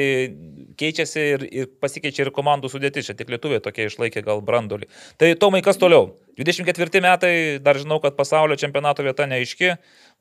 keičiasi 0.80 1.23
ir, 1.34 1.41
ir 1.51 1.65
pasikeičia 1.84 2.23
ir 2.23 2.31
komandų 2.35 2.69
sudėtis, 2.71 3.09
čia 3.09 3.15
tik 3.19 3.31
lietuviai 3.34 3.59
tokie 3.63 3.89
išlaikė 3.89 4.23
gal 4.23 4.39
brandolį. 4.45 4.88
Tai 5.19 5.34
Tomai, 5.41 5.59
kas 5.65 5.81
toliau? 5.81 6.13
24 6.39 7.01
metai, 7.03 7.34
dar 7.59 7.76
žinau, 7.81 7.99
kad 7.99 8.15
pasaulio 8.15 8.55
čempionato 8.59 9.03
vieta 9.03 9.27
neaiški, 9.27 9.73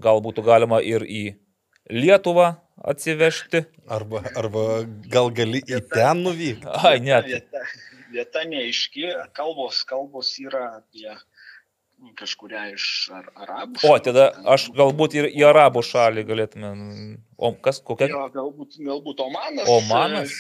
gal 0.02 0.18
būtų 0.24 0.42
galima 0.48 0.82
ir 0.82 1.06
į 1.06 1.22
Lietuvą 1.88 2.50
atsivežti. 2.84 3.62
Arba, 3.88 4.24
arba 4.36 4.64
gal 5.08 5.30
gali 5.32 5.62
į 5.62 5.78
ten 5.94 6.26
nuvykti. 6.26 6.66
Ai, 6.82 6.98
net. 7.00 7.30
Vieta, 7.30 7.62
vieta 8.10 8.42
neaiški, 8.50 9.06
kalbos, 9.38 9.84
kalbos 9.88 10.34
yra 10.42 10.66
apie 10.80 11.14
kažkuria 12.18 12.68
iš 12.74 12.86
ar, 13.14 13.28
arabų. 13.44 13.82
O, 13.86 13.94
tada 14.02 14.30
aš 14.54 14.68
galbūt 14.76 15.16
ir 15.18 15.28
į 15.30 15.44
arabų 15.50 15.84
šalį 15.86 16.24
galėtume. 16.28 16.72
O 17.36 17.52
kas, 17.62 17.82
kokia? 17.84 18.10
Jo, 18.12 18.26
galbūt, 18.34 18.80
galbūt 18.82 19.22
Omanas. 19.26 19.70
Omanas. 19.76 20.34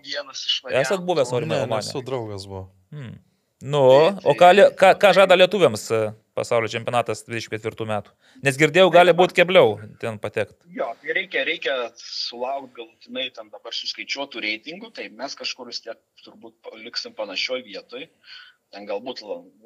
Vienas 0.00 0.44
iš 0.46 0.60
variantų. 0.64 0.86
Esat 0.86 1.02
buvęs 1.06 1.34
Orme 1.36 1.58
Omane? 1.64 1.82
Esu 1.84 2.02
draugas 2.06 2.46
buvo. 2.48 2.68
Hmm. 2.94 3.18
Nu, 3.60 3.82
o 4.24 4.32
ką, 4.40 4.54
ką, 4.72 4.94
ką 4.96 5.08
žada 5.12 5.36
lietuviams 5.36 5.82
e, 5.92 5.98
pasaulio 6.32 6.70
čempionatas 6.72 7.26
24 7.26 7.84
metų? 7.90 8.14
Nes 8.46 8.56
girdėjau, 8.56 8.88
gali 8.94 9.12
būti 9.12 9.36
kebliau 9.36 9.74
ten 10.00 10.16
patekti. 10.22 10.56
Jo, 10.72 10.86
tai 11.02 11.16
reikia, 11.18 11.42
reikia 11.44 11.74
sulaukti 12.00 12.78
galutinai 12.78 13.26
tam 13.36 13.50
dabar 13.52 13.76
suskaičiuotų 13.76 14.40
reitingų, 14.46 14.88
tai 14.96 15.10
mes 15.12 15.36
kažkur 15.36 15.68
vis 15.68 15.82
tiek 15.84 16.00
turbūt 16.24 16.72
liksim 16.86 17.12
panašioj 17.18 17.60
vietoj. 17.66 18.08
Ten 18.74 18.86
galbūt 18.86 19.22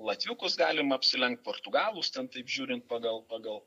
latviukus 0.09 0.57
galima 0.57 0.97
apsilenkti, 0.99 1.45
portugalus, 1.45 2.11
ten 2.15 2.29
taip 2.33 2.51
žiūrint 2.57 2.87
pagal, 2.91 3.23
pagal. 3.31 3.63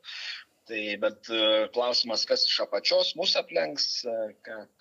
Tai, 0.68 0.80
bet 1.00 1.30
e, 1.32 1.42
klausimas, 1.72 2.26
kas 2.28 2.42
iš 2.44 2.58
apačios 2.66 3.14
mūsų 3.16 3.38
aplenks, 3.40 3.86
e, 4.04 4.16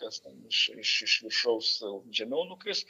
kas 0.02 0.20
ten 0.26 0.42
iš, 0.50 0.64
iš, 0.84 0.96
iš 1.06 1.14
viršaus 1.28 1.70
žemiau 2.20 2.44
nukris, 2.50 2.82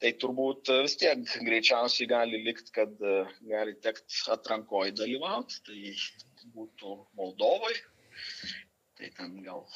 tai 0.00 0.14
turbūt 0.22 0.70
vis 0.86 0.96
tiek 1.02 1.26
greičiausiai 1.48 2.08
gali 2.08 2.40
likti, 2.46 2.72
kad 2.78 2.94
e, 3.04 3.16
gali 3.50 3.76
tekti 3.84 4.22
atrankoje 4.32 4.94
dalyvauti, 5.02 5.60
tai 5.66 5.92
būtų 6.54 6.94
Moldovai, 7.20 7.74
tai 8.96 9.12
ten 9.18 9.36
gal 9.44 9.66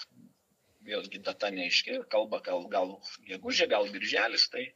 vėlgi 0.88 1.20
data 1.26 1.50
neaiški, 1.52 1.98
kalba 2.12 2.40
gal, 2.48 2.64
gal 2.72 2.96
gegužė, 3.28 3.68
gal 3.72 3.90
birželis, 3.92 4.48
tai 4.52 4.70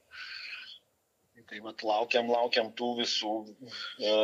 Tai 1.48 1.58
vat 1.64 1.82
laukiam, 1.86 2.30
laukiam 2.32 2.72
tų 2.76 2.88
visų, 3.02 3.34
e, 4.04 4.14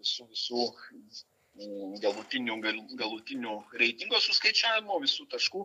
visų, 0.00 0.24
visų 0.32 0.62
mm, 0.66 1.92
galutinių, 2.02 2.56
gal, 2.64 2.80
galutinių 3.02 3.54
reitingo 3.82 4.18
suskaičiavimo, 4.24 4.98
visų 5.04 5.28
taškų. 5.34 5.62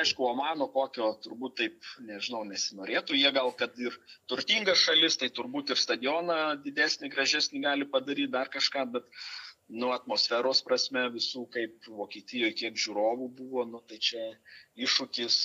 Aišku, 0.00 0.28
Omano 0.30 0.68
kokio 0.74 1.10
turbūt 1.24 1.56
taip, 1.62 1.90
nežinau, 2.06 2.44
nesinorėtų. 2.52 3.18
Jie 3.18 3.32
gal, 3.34 3.50
kad 3.58 3.74
ir 3.82 3.98
turtinga 4.30 4.76
šalis, 4.78 5.18
tai 5.22 5.32
turbūt 5.34 5.74
ir 5.74 5.82
stadioną 5.82 6.38
didesnį, 6.62 7.10
gražesnį 7.16 7.64
gali 7.66 7.90
padaryti, 7.96 8.34
dar 8.38 8.52
kažką, 8.52 8.86
bet 8.94 9.10
nu, 9.66 9.90
atmosferos 9.94 10.62
prasme 10.66 11.08
visų, 11.14 11.46
kaip 11.54 11.90
Vokietijoje, 11.90 12.54
kiek 12.60 12.80
žiūrovų 12.86 13.28
buvo, 13.40 13.64
nu, 13.66 13.82
tai 13.90 13.98
čia 13.98 14.22
iššūkis, 14.78 15.38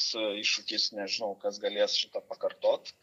iššūkis, 0.44 0.92
nežinau, 0.98 1.34
kas 1.42 1.58
galės 1.64 1.98
šitą 1.98 2.22
pakartot. 2.30 2.94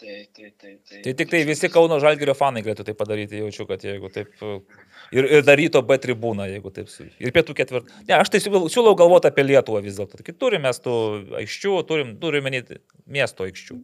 Tai, 0.00 0.28
tai, 0.32 0.52
tai, 0.56 0.78
tai, 0.88 1.00
tai 1.04 1.12
tik 1.12 1.28
tai 1.28 1.42
visi 1.44 1.68
Kauno 1.68 1.98
Žalgirio 2.00 2.32
fanai 2.36 2.62
galėtų 2.64 2.86
tai 2.88 2.94
padaryti, 2.96 3.42
jaučiu, 3.42 3.66
kad 3.68 3.82
jeigu 3.84 4.08
taip. 4.14 4.30
Ir, 5.12 5.26
ir 5.26 5.44
daryto 5.44 5.82
B 5.84 5.98
tribūną, 6.00 6.46
jeigu 6.48 6.72
taip. 6.72 6.88
Ir 7.20 7.34
pietų 7.36 7.56
ketvirtą. 7.58 8.00
Ne, 8.08 8.14
aš 8.16 8.32
tai 8.32 8.40
siūlau 8.40 8.94
galvoti 8.96 9.28
apie 9.28 9.44
Lietuvą 9.44 9.82
vis 9.84 9.98
dėlto. 9.98 10.22
Turime 10.40 10.70
mes 10.70 10.80
tų 10.80 10.94
aikščių, 11.42 11.74
turim, 11.90 12.14
turime 12.22 12.54
miesto 13.04 13.44
aikščių. 13.44 13.80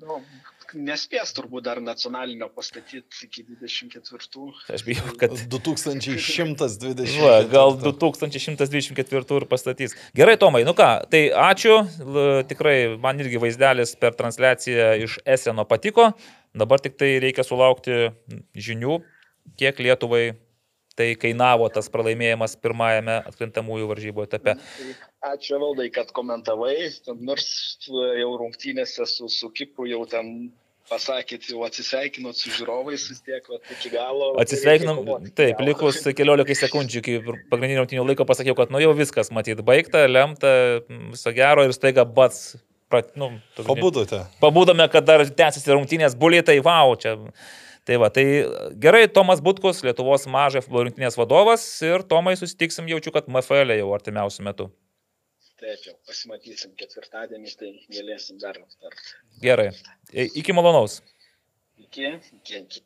Nespės 0.74 1.30
turbūt 1.36 1.66
dar 1.66 1.78
nacionalinio 1.84 2.48
pastatyti 2.54 3.26
iki 3.26 3.44
24. 3.46 4.46
Aš 4.74 4.84
bijau, 4.86 5.12
kad 5.20 5.34
2120. 5.52 7.20
Va, 7.22 7.36
gal 7.50 7.76
2124 7.78 9.40
ir 9.40 9.46
pastatys. 9.50 9.96
Gerai, 10.16 10.36
Tomai, 10.40 10.64
nu 10.66 10.74
ką, 10.76 10.88
tai 11.12 11.28
ačiū. 11.30 11.78
Tikrai 12.50 12.96
man 13.02 13.22
irgi 13.22 13.42
vaizdelis 13.42 13.94
per 14.00 14.16
transliaciją 14.18 14.90
iš 15.06 15.20
Eseno 15.36 15.66
patiko. 15.68 16.10
Dabar 16.56 16.80
tik 16.80 16.96
tai 16.96 17.16
reikia 17.22 17.44
sulaukti 17.44 18.10
žinių, 18.56 18.98
kiek 19.60 19.78
Lietuvai 19.84 20.24
tai 20.96 21.10
kainavo 21.20 21.68
tas 21.72 21.90
pralaimėjimas 21.92 22.56
pirmajame 22.62 23.18
atkrintamųjų 23.28 23.90
varžybų 23.90 24.24
etape. 24.24 24.56
Ačiū 25.26 25.58
valdai, 25.58 25.88
kad 25.94 26.12
komentavai, 26.14 26.76
nors 27.18 27.48
jau 27.88 28.30
rungtynėse 28.38 29.06
su, 29.10 29.30
su 29.32 29.50
Kipru 29.54 29.88
jau 29.90 30.04
ten 30.10 30.52
pasakėt, 30.86 31.48
jau 31.50 31.64
atsisveikinot 31.66 32.38
su 32.38 32.52
žiūrovais 32.54 33.08
vis 33.10 33.22
tiek, 33.26 33.48
va, 33.50 33.58
iki 33.74 33.90
galo. 33.90 34.30
Atsisveikinom, 34.42 35.02
taip, 35.38 35.60
likus 35.66 35.98
keliolikai 36.06 36.54
sekundžių 36.58 37.02
iki 37.02 37.16
pagrindinio 37.50 37.82
rungtynių 37.82 38.06
laiko 38.06 38.28
pasakiau, 38.28 38.54
kad 38.58 38.70
nu 38.74 38.82
jau 38.84 38.94
viskas, 38.98 39.32
matyt, 39.34 39.64
baigta, 39.66 40.04
lemta, 40.06 40.54
viso 41.10 41.34
gero 41.34 41.66
ir 41.66 41.74
staiga 41.76 42.06
bats. 42.06 42.54
Prat, 42.86 43.08
nu, 43.18 43.32
Pabudote. 43.56 44.20
Pabudome, 44.38 44.84
kad 44.92 45.02
dar 45.08 45.24
tęsiasi 45.26 45.72
rungtynės, 45.74 46.14
bulėtai, 46.14 46.60
wow, 46.62 46.94
čia 46.94 47.16
Tai 47.86 48.00
va, 48.02 48.08
tai 48.10 48.24
gerai, 48.82 49.04
Tomas 49.06 49.38
Butkus, 49.38 49.84
Lietuvos 49.86 50.24
mažai 50.26 50.58
futbolo 50.64 50.88
rinktinės 50.88 51.14
vadovas 51.14 51.62
ir 51.86 52.02
Tomai 52.10 52.32
susitiksim, 52.34 52.88
jaučiu, 52.90 53.12
kad 53.14 53.28
MFL 53.30 53.76
jau 53.78 53.92
artimiausiu 53.94 54.42
metu. 54.42 54.66
Taip, 55.56 55.84
jau 55.86 55.94
pasimatysim 56.08 56.74
ketvirtadienį, 56.80 57.52
tai 57.60 57.70
galėsim 57.96 58.40
dar 58.42 58.58
aptarti. 58.60 59.14
Gerai, 59.40 59.70
iki 60.12 60.52
malonaus. 60.56 60.98
Iki, 61.80 62.10
iki, 62.40 62.60
iki. 62.60 62.82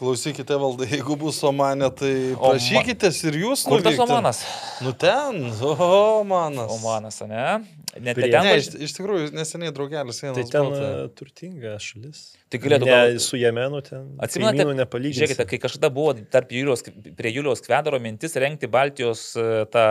Klausykite, 0.00 0.56
valdai, 0.56 0.86
jeigu 0.94 1.12
bus 1.20 1.42
Omanė, 1.44 1.90
tai 1.92 2.12
prašykitės 2.40 3.18
ir 3.28 3.34
jūs. 3.42 3.66
Kur 3.68 3.82
tas 3.84 3.98
Omanas? 4.00 4.38
Nu 4.80 4.94
ten, 4.96 5.42
Omanas. 5.60 6.72
Omanas, 6.78 7.20
ne? 7.28 7.58
Net 8.00 8.16
ten. 8.16 8.32
Ne, 8.32 8.54
iš, 8.56 8.70
iš 8.86 8.94
tikrųjų, 8.96 9.28
neseniai 9.36 9.74
draugelis 9.76 10.22
vienas. 10.22 10.38
Tai 10.38 10.44
ten 10.54 10.64
buvo, 10.70 10.78
tai... 10.78 11.10
turtinga 11.18 11.74
šalis. 11.84 12.22
Tai 12.48 12.62
galėtų 12.62 12.88
ne, 12.88 12.94
gal... 12.94 13.20
su 13.20 13.40
Jemenu 13.42 13.82
ten. 13.84 14.06
Atsimenate. 14.24 14.86
Žiūrėkite, 15.10 15.46
kai 15.50 15.60
kažkada 15.66 15.92
buvo 15.92 16.14
tarp 16.32 16.54
Julius, 16.56 16.86
prie 17.18 17.34
Julius 17.34 17.60
Kvedaro 17.66 18.00
mintis 18.00 18.38
rengti 18.40 18.70
Baltijos 18.72 19.26
e, 19.36 19.48
tą 19.74 19.86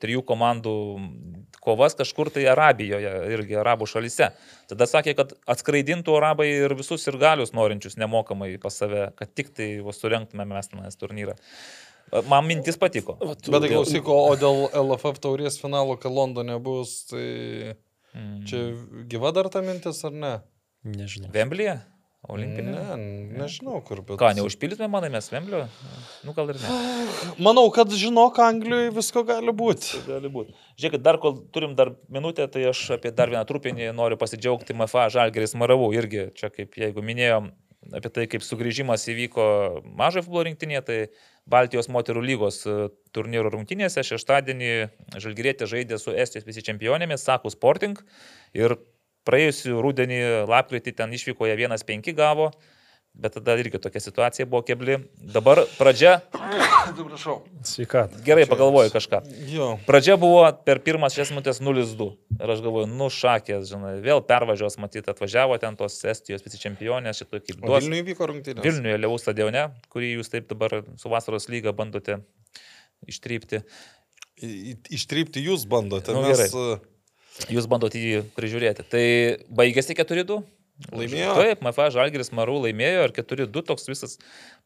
trijų 0.00 0.24
komandų 0.30 0.76
kovas 1.68 1.96
kažkur 1.98 2.32
tai 2.34 2.46
Arabijoje, 2.50 3.12
irgi 3.36 3.58
Arabų 3.60 3.88
šalyse. 3.92 4.30
Tada 4.72 4.88
sakė, 4.90 5.14
kad 5.18 5.34
atskraidintų 5.54 6.16
Arabai 6.18 6.48
ir 6.54 6.74
visus 6.78 7.04
ir 7.10 7.20
galius 7.20 7.52
norinčius 7.56 7.98
nemokamai 8.00 8.54
pas 8.62 8.80
save, 8.80 9.10
kad 9.20 9.34
tik 9.36 9.52
tai 9.56 9.74
surenktume 9.94 10.48
mes 10.48 10.72
tenais 10.72 10.96
turnyrą. 10.98 11.36
Man 12.24 12.46
mintis 12.48 12.78
patiko. 12.80 13.18
Bet 13.20 13.44
tai 13.44 13.68
klausyk, 13.68 14.08
o 14.08 14.32
dėl 14.40 14.64
LFF 14.72 15.20
taurės 15.20 15.60
finalo, 15.60 15.98
kai 16.00 16.08
Londone 16.08 16.56
bus, 16.64 17.02
tai 17.10 17.76
Mm. 18.16 18.46
čia 18.48 18.60
gyva 19.08 19.32
dar 19.36 19.50
ta 19.52 19.60
mintis 19.60 20.00
ar 20.04 20.14
ne? 20.16 20.32
Nežinau. 20.88 21.30
Vemblyje? 21.34 21.74
Olimpinė? 22.26 22.72
Ne, 22.74 22.96
nežinau 23.38 23.78
kur, 23.86 24.00
bet. 24.02 24.18
Ką, 24.18 24.32
neužpildytume, 24.34 24.88
manai, 24.90 25.10
mes 25.12 25.28
Vemblio? 25.30 25.60
Nu, 26.26 26.34
gal 26.34 26.50
ir 26.50 26.58
ne. 26.58 26.80
Manau, 27.46 27.68
kad 27.74 27.94
žinok, 27.94 28.40
Anglijoje 28.42 28.90
visko 28.96 29.22
gali 29.28 29.54
būti. 29.54 30.02
Gali 30.08 30.32
būti. 30.34 30.56
Žiūrėkit, 30.80 31.04
dar 31.04 31.20
kol 31.22 31.38
turim 31.54 31.76
dar 31.78 31.94
minutę, 32.10 32.48
tai 32.50 32.66
aš 32.72 32.82
apie 32.98 33.14
dar 33.14 33.30
vieną 33.30 33.44
trupinį 33.48 33.92
noriu 33.96 34.18
pasidžiaugti 34.18 34.74
MFA 34.74 35.06
Žalgeris 35.14 35.54
Maravų. 35.58 35.92
Irgi 35.94 36.26
čia, 36.34 36.50
kaip 36.50 36.74
jeigu 36.82 37.06
minėjom, 37.06 37.52
apie 37.94 38.10
tai, 38.10 38.26
kaip 38.34 38.42
sugrįžimas 38.42 39.06
įvyko 39.14 39.46
mažojo 39.86 40.26
futbolo 40.26 40.48
rinktinėje, 40.50 40.84
tai 40.90 41.00
Baltijos 41.48 41.88
moterų 41.88 42.26
lygos 42.26 42.60
e, 42.66 42.76
turnyro 43.14 43.48
rungtynėse 43.54 44.02
šeštadienį 44.04 44.72
Žalgirėtė 45.22 45.70
žaidė 45.70 46.02
su 46.02 46.12
Estijos 46.12 46.44
visi 46.50 46.66
čempionėmis, 46.66 47.24
Sakų 47.24 47.54
Sporting. 47.54 48.02
Ir 48.58 48.76
praėjusiu 49.28 49.82
rudenį, 49.84 50.20
lapkritį 50.48 50.96
ten 50.98 51.14
išvykoje 51.14 51.56
1-5 51.60 52.14
gavo, 52.16 52.50
bet 53.18 53.36
tada 53.36 53.56
irgi 53.60 53.80
tokia 53.82 54.00
situacija 54.02 54.48
buvo 54.48 54.64
kebli. 54.66 55.02
Dabar 55.36 55.64
pradžia, 55.76 56.18
Atsiprašau. 56.88 57.42
Sveikatą. 57.66 58.20
gerai 58.24 58.46
pagalvoju 58.48 58.92
kažką. 58.94 59.20
Jo. 59.52 59.68
Pradžia 59.86 60.16
buvo 60.20 60.40
per 60.64 60.80
pirmas 60.84 61.16
6 61.18 61.34
minutės 61.34 61.60
0-2. 61.60 62.08
Ir 62.38 62.52
aš 62.54 62.62
galvoju, 62.64 62.88
nu 62.90 63.10
šakės, 63.12 63.68
žinai, 63.68 63.94
vėl 64.04 64.22
pervažiuos, 64.24 64.78
matyt, 64.80 65.08
atvažiavo 65.10 65.58
ten 65.60 65.76
tos 65.76 65.98
Estijos 66.08 66.44
visi 66.46 66.60
čempionės, 66.62 67.20
šitoj 67.20 67.42
kaip 67.44 67.60
duos. 67.60 67.84
Vilniuje 67.84 68.06
vyko 68.08 68.30
rungtynės. 68.30 68.64
Vilniuje, 68.64 69.00
Liaus 69.02 69.24
stadione, 69.26 69.68
kurį 69.92 70.14
jūs 70.16 70.32
taip 70.32 70.48
dabar 70.50 70.80
su 70.96 71.12
vasaros 71.12 71.48
lyga 71.52 71.74
bandote 71.76 72.22
ištrypti. 73.08 73.62
Ištrypti 74.94 75.42
jūs 75.44 75.66
bandote. 75.68 76.14
Nu, 76.14 76.24
mes 76.24 76.38
gerai. 76.38 76.78
Jūs 77.46 77.68
bandote 77.70 78.00
jį 78.00 78.22
prižiūrėti. 78.36 78.86
Tai 78.90 79.04
baigėsi 79.60 79.96
4-2. 79.98 80.40
Laimėjo? 80.94 81.34
Taip, 81.34 81.62
MFA 81.64 81.88
Žalgiris 81.94 82.30
Marų 82.34 82.60
laimėjo 82.68 83.08
ir 83.08 83.14
4-2 83.16 83.64
toks 83.66 83.88
visas 83.90 84.18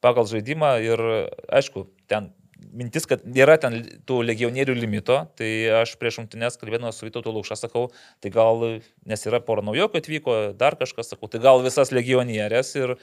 pagal 0.04 0.28
žaidimą 0.28 0.74
ir 0.84 1.02
aišku, 1.48 1.86
ten 2.10 2.28
mintis, 2.70 3.06
kad 3.08 3.24
nėra 3.26 3.56
ten 3.60 3.78
tų 4.08 4.20
legionierių 4.26 4.76
limito, 4.76 5.16
tai 5.38 5.48
aš 5.82 5.96
prieš 6.00 6.20
rungtynės 6.20 6.58
kalbėdamas 6.60 7.00
su 7.00 7.08
Vytautu 7.08 7.32
Laukša 7.34 7.58
sakau, 7.64 7.88
tai 8.22 8.32
gal, 8.34 8.62
nes 9.08 9.26
yra 9.28 9.42
pora 9.44 9.64
naujokų 9.66 10.02
atvyko, 10.02 10.38
dar 10.58 10.76
kažkas 10.80 11.12
sakau, 11.12 11.30
tai 11.32 11.42
gal 11.42 11.62
visas 11.64 11.92
legionierės 11.94 12.74
ir 12.78 12.94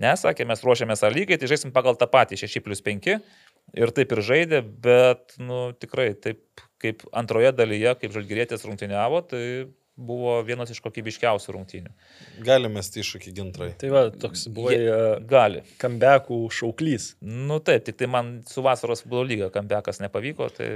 nesakė, 0.00 0.46
mes 0.48 0.64
ruošiamės 0.64 1.04
ar 1.04 1.14
lygiai, 1.14 1.40
tai 1.40 1.50
žaisim 1.50 1.74
pagal 1.74 1.98
tą 2.00 2.08
patį 2.10 2.40
6 2.44 2.64
plus 2.64 2.82
5 2.84 3.10
ir 3.12 3.94
taip 3.94 4.14
ir 4.16 4.24
žaidė, 4.24 4.62
bet, 4.62 5.36
nu, 5.42 5.70
tikrai 5.78 6.12
taip 6.16 6.64
kaip 6.82 7.06
antroje 7.12 7.52
dalyje, 7.56 7.94
kaip 8.02 8.12
žalgyrėtės 8.16 8.66
rungtyniavo, 8.68 9.22
tai 9.30 9.44
buvo 10.02 10.38
vienas 10.42 10.70
iš 10.72 10.78
kokybiškiausių 10.82 11.52
rungtynių. 11.52 11.90
Galime 12.46 12.78
mesti 12.78 13.02
iššūkį 13.04 13.32
gintrai. 13.36 13.66
Tai 13.78 13.90
va, 13.92 14.00
toks 14.10 14.46
buvo 14.50 14.72
Jie- 14.72 15.20
Gali. 15.28 15.60
kambekų 15.78 16.38
šauklys. 16.50 17.10
Nu 17.20 17.58
taip, 17.60 17.84
tik 17.84 17.98
tai 18.00 18.08
man 18.08 18.30
su 18.48 18.64
vasaros 18.64 19.04
futbolo 19.04 19.26
lyga 19.28 19.50
kambekas 19.52 20.00
nepavyko, 20.00 20.48
tai 20.56 20.70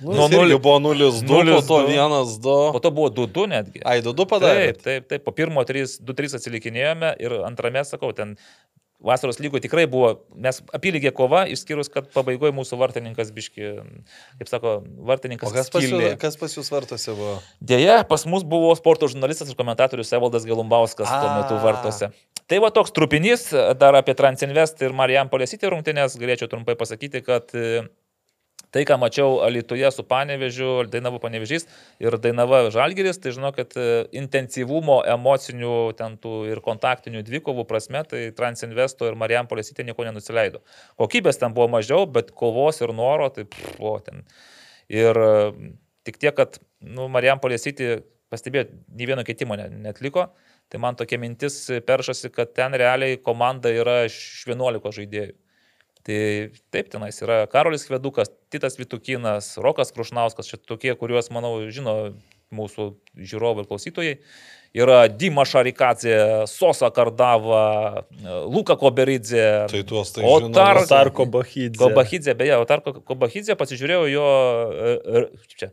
Nu, 0.00 0.14
Nuo 0.16 0.28
nulio 0.32 0.56
buvo 0.58 0.78
0-2, 0.80 1.26
po 1.28 1.42
0-2. 1.44 1.66
to 1.68 1.78
1-2. 1.92 2.72
po 2.72 2.78
to 2.80 2.90
buvo 2.90 3.10
2-2 3.10 3.44
netgi. 3.50 3.82
Ai, 3.84 3.98
2-2 4.00 4.24
padarė. 4.30 4.62
Taip, 4.72 4.82
taip, 4.86 5.08
taip, 5.10 5.24
po 5.26 5.32
pirmo 5.36 5.60
2-3 5.68 6.32
atsilikinėjome 6.38 7.10
ir 7.20 7.34
antrame, 7.44 7.82
sakau, 7.84 8.14
ten 8.16 8.38
vasaros 9.02 9.40
lygoje 9.42 9.64
tikrai 9.66 9.84
buvo, 9.90 10.12
mes 10.38 10.60
apylygė 10.74 11.12
kova, 11.16 11.44
išskyrus, 11.50 11.90
kad 11.92 12.08
pabaigoje 12.14 12.54
mūsų 12.56 12.78
vartininkas 12.80 13.32
biški, 13.34 13.72
kaip 14.40 14.50
sako, 14.50 14.74
vartininkas. 15.08 15.50
O 15.50 15.54
kas 15.54 15.72
pas, 15.72 15.86
jūs, 15.86 16.16
kas 16.22 16.38
pas 16.40 16.56
jūs 16.56 16.70
vartose 16.72 17.16
buvo? 17.18 17.38
Deja, 17.60 18.00
pas 18.08 18.26
mus 18.30 18.46
buvo 18.48 18.72
sporto 18.78 19.10
žurnalistas 19.10 19.50
ir 19.52 19.58
komentatorius 19.58 20.12
Evaldas 20.14 20.46
Galumbauskas 20.48 21.10
tuo 21.10 21.32
A. 21.32 21.40
metu 21.40 21.58
vartose. 21.62 22.12
Tai 22.50 22.58
va 22.62 22.72
toks 22.74 22.94
trupinys, 22.94 23.48
dar 23.80 23.96
apie 23.98 24.14
Transinvest 24.18 24.82
ir 24.84 24.94
Marijam 24.96 25.30
Polėsitį 25.32 25.70
rungtynės 25.72 26.18
galėčiau 26.20 26.50
trumpai 26.50 26.76
pasakyti, 26.78 27.22
kad 27.24 27.54
tai, 28.72 28.84
ką 28.88 28.96
mačiau 29.00 29.40
Alitoje 29.44 29.90
su 29.92 30.04
Panevežiu, 30.08 30.70
Dainavo 30.90 31.20
Panevežys 31.22 31.66
ir 32.02 32.16
Dainava 32.22 32.64
Žalgiris, 32.72 33.20
tai 33.20 33.34
žinau, 33.36 33.52
kad 33.56 33.76
e, 33.76 34.06
intensyvumo 34.16 35.02
emocinių 35.12 35.74
ten 35.98 36.16
tų 36.22 36.34
ir 36.54 36.62
kontaktinių 36.64 37.24
dvikovų 37.26 37.66
prasme, 37.68 38.04
tai 38.08 38.24
Transinvesto 38.36 39.10
ir 39.10 39.18
Marijam 39.20 39.50
Polėsitė 39.50 39.84
nieko 39.84 40.06
nenusileido. 40.08 40.62
Kokybės 41.00 41.40
ten 41.42 41.52
buvo 41.56 41.68
mažiau, 41.76 42.06
bet 42.08 42.32
kovos 42.32 42.80
ir 42.80 42.94
noro, 42.96 43.28
tai 43.34 43.44
buvo 43.50 43.98
ten. 44.06 44.24
Ir 44.92 45.20
e, 45.20 45.34
tik 46.08 46.18
tiek, 46.22 46.34
kad, 46.38 46.56
nu, 46.80 47.10
Marijam 47.12 47.42
Polėsitė 47.44 48.00
pastebėjo, 48.32 48.70
nei 48.96 49.08
vieno 49.10 49.24
keitimo 49.28 49.58
ne- 49.60 49.68
netliko, 49.84 50.30
tai 50.72 50.80
man 50.80 50.96
tokia 50.96 51.20
mintis 51.20 51.66
peršasi, 51.84 52.32
kad 52.32 52.56
ten 52.56 52.72
realiai 52.80 53.20
komanda 53.20 53.68
yra 53.68 54.06
iš 54.08 54.46
11 54.48 54.96
žaidėjų. 54.96 55.36
Tai 56.02 56.18
taip, 56.74 56.88
tenais 56.90 57.18
yra 57.22 57.44
Karolis 57.46 57.84
Kvedukas, 57.86 58.30
Titas 58.50 58.74
Vitukinas, 58.80 59.52
Rokas 59.62 59.92
Krušnauskas, 59.94 60.48
šit 60.50 60.64
tokie, 60.66 60.94
kuriuos, 60.98 61.28
manau, 61.30 61.60
žino 61.70 62.14
mūsų 62.52 62.88
žiūrovai 63.16 63.62
ir 63.64 63.68
klausytojai. 63.70 64.16
Yra 64.76 65.02
Dima 65.08 65.44
Šarikadzė, 65.44 66.46
Sosa 66.48 66.88
Kardava, 66.96 68.04
Luka 68.48 68.74
Koberidze. 68.80 69.66
Tai 69.68 69.82
tuos 69.88 70.12
tai 70.16 70.24
O 70.24 70.38
žinau. 70.40 70.52
tar- 70.56 70.80
nes- 70.80 70.88
Tarko 70.88 71.26
Bahidze. 71.28 71.76
Kobahidze, 71.78 72.34
beje, 72.34 72.56
o 72.56 72.64
Tarko 72.64 72.94
Kobahidze 73.04 73.52
pasižiūrėjau 73.60 74.06
jo 74.12 74.26
e, 74.72 74.94
e, 75.20 75.24
čia, 75.54 75.70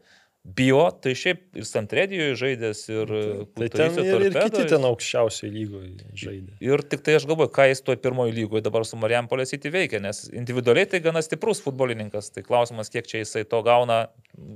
bio, 0.56 0.82
tai 1.04 1.14
šiaip 1.18 1.60
ir 1.60 1.68
Santredijoje 1.68 2.38
žaidęs 2.40 2.82
ir 2.92 3.10
Tai 3.10 3.68
ten 3.70 3.94
Kultūriso 3.96 4.04
ir, 4.04 4.10
ir 4.10 4.36
Torpedo, 4.36 4.46
kiti 4.46 4.72
ten 4.74 4.88
aukščiausioje 4.90 5.52
lygoje 5.54 5.92
žaidė. 6.24 6.56
Ir 6.66 6.84
tik 6.92 7.04
tai 7.06 7.18
aš 7.20 7.28
galvoju, 7.30 7.52
ką 7.56 7.68
jis 7.72 7.84
toje 7.86 8.02
pirmoje 8.04 8.36
lygoje 8.38 8.66
dabar 8.66 8.86
su 8.88 9.00
Marijam 9.00 9.30
Polėsyti 9.32 9.72
veikia, 9.74 10.02
nes 10.04 10.26
individualiai 10.30 10.90
tai 10.90 11.02
gana 11.06 11.24
stiprus 11.26 11.64
futbolininkas. 11.66 12.32
Tai 12.36 12.46
klausimas, 12.46 12.92
kiek 12.94 13.10
čia 13.10 13.24
jisai 13.24 13.46
to 13.50 13.62
gauna 13.66 14.06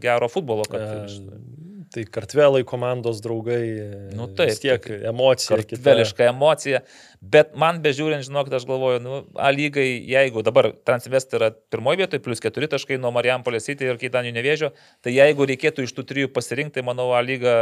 gero 0.03 0.30
futbolo, 0.32 0.65
kad 0.70 0.84
E, 0.84 1.72
Tai 1.94 2.03
kartvelai 2.10 2.64
komandos 2.65 3.20
draugai. 3.22 3.65
Nu 4.18 4.26
taip, 4.34 4.56
tiek 4.57 4.88
emocija. 5.06 5.60
kita. 5.61 5.76
kartveliška 5.76 6.26
emocija. 6.26 6.80
Bet 7.22 7.52
man 7.60 7.84
bežiūrint, 7.84 8.26
žinok, 8.26 8.49
aš 8.57 8.65
galvoju, 8.65 9.02
nu, 9.04 9.20
A 9.38 9.52
lygai, 9.54 9.86
jeigu 10.10 10.41
dabar 10.44 10.72
Transvest 10.88 11.36
yra 11.38 11.52
pirmoje 11.72 12.02
vietoje, 12.02 12.23
plus 12.26 12.41
keturi 12.41 12.68
taškai 12.72 12.97
nuo 12.97 13.13
Marijam 13.13 13.46
Polėsyti 13.46 13.86
ir 13.86 14.02
Keidanių 14.02 14.34
nevėžio, 14.34 14.72
tai 15.05 15.13
jeigu 15.13 15.46
reikėtų 15.54 15.86
iš 15.86 15.94
tų 15.94 16.07
trijų 16.10 16.34
pasirinkti, 16.34 16.80
tai 16.80 16.88
manau, 16.89 17.12
A 17.13 17.22
lyga 17.22 17.55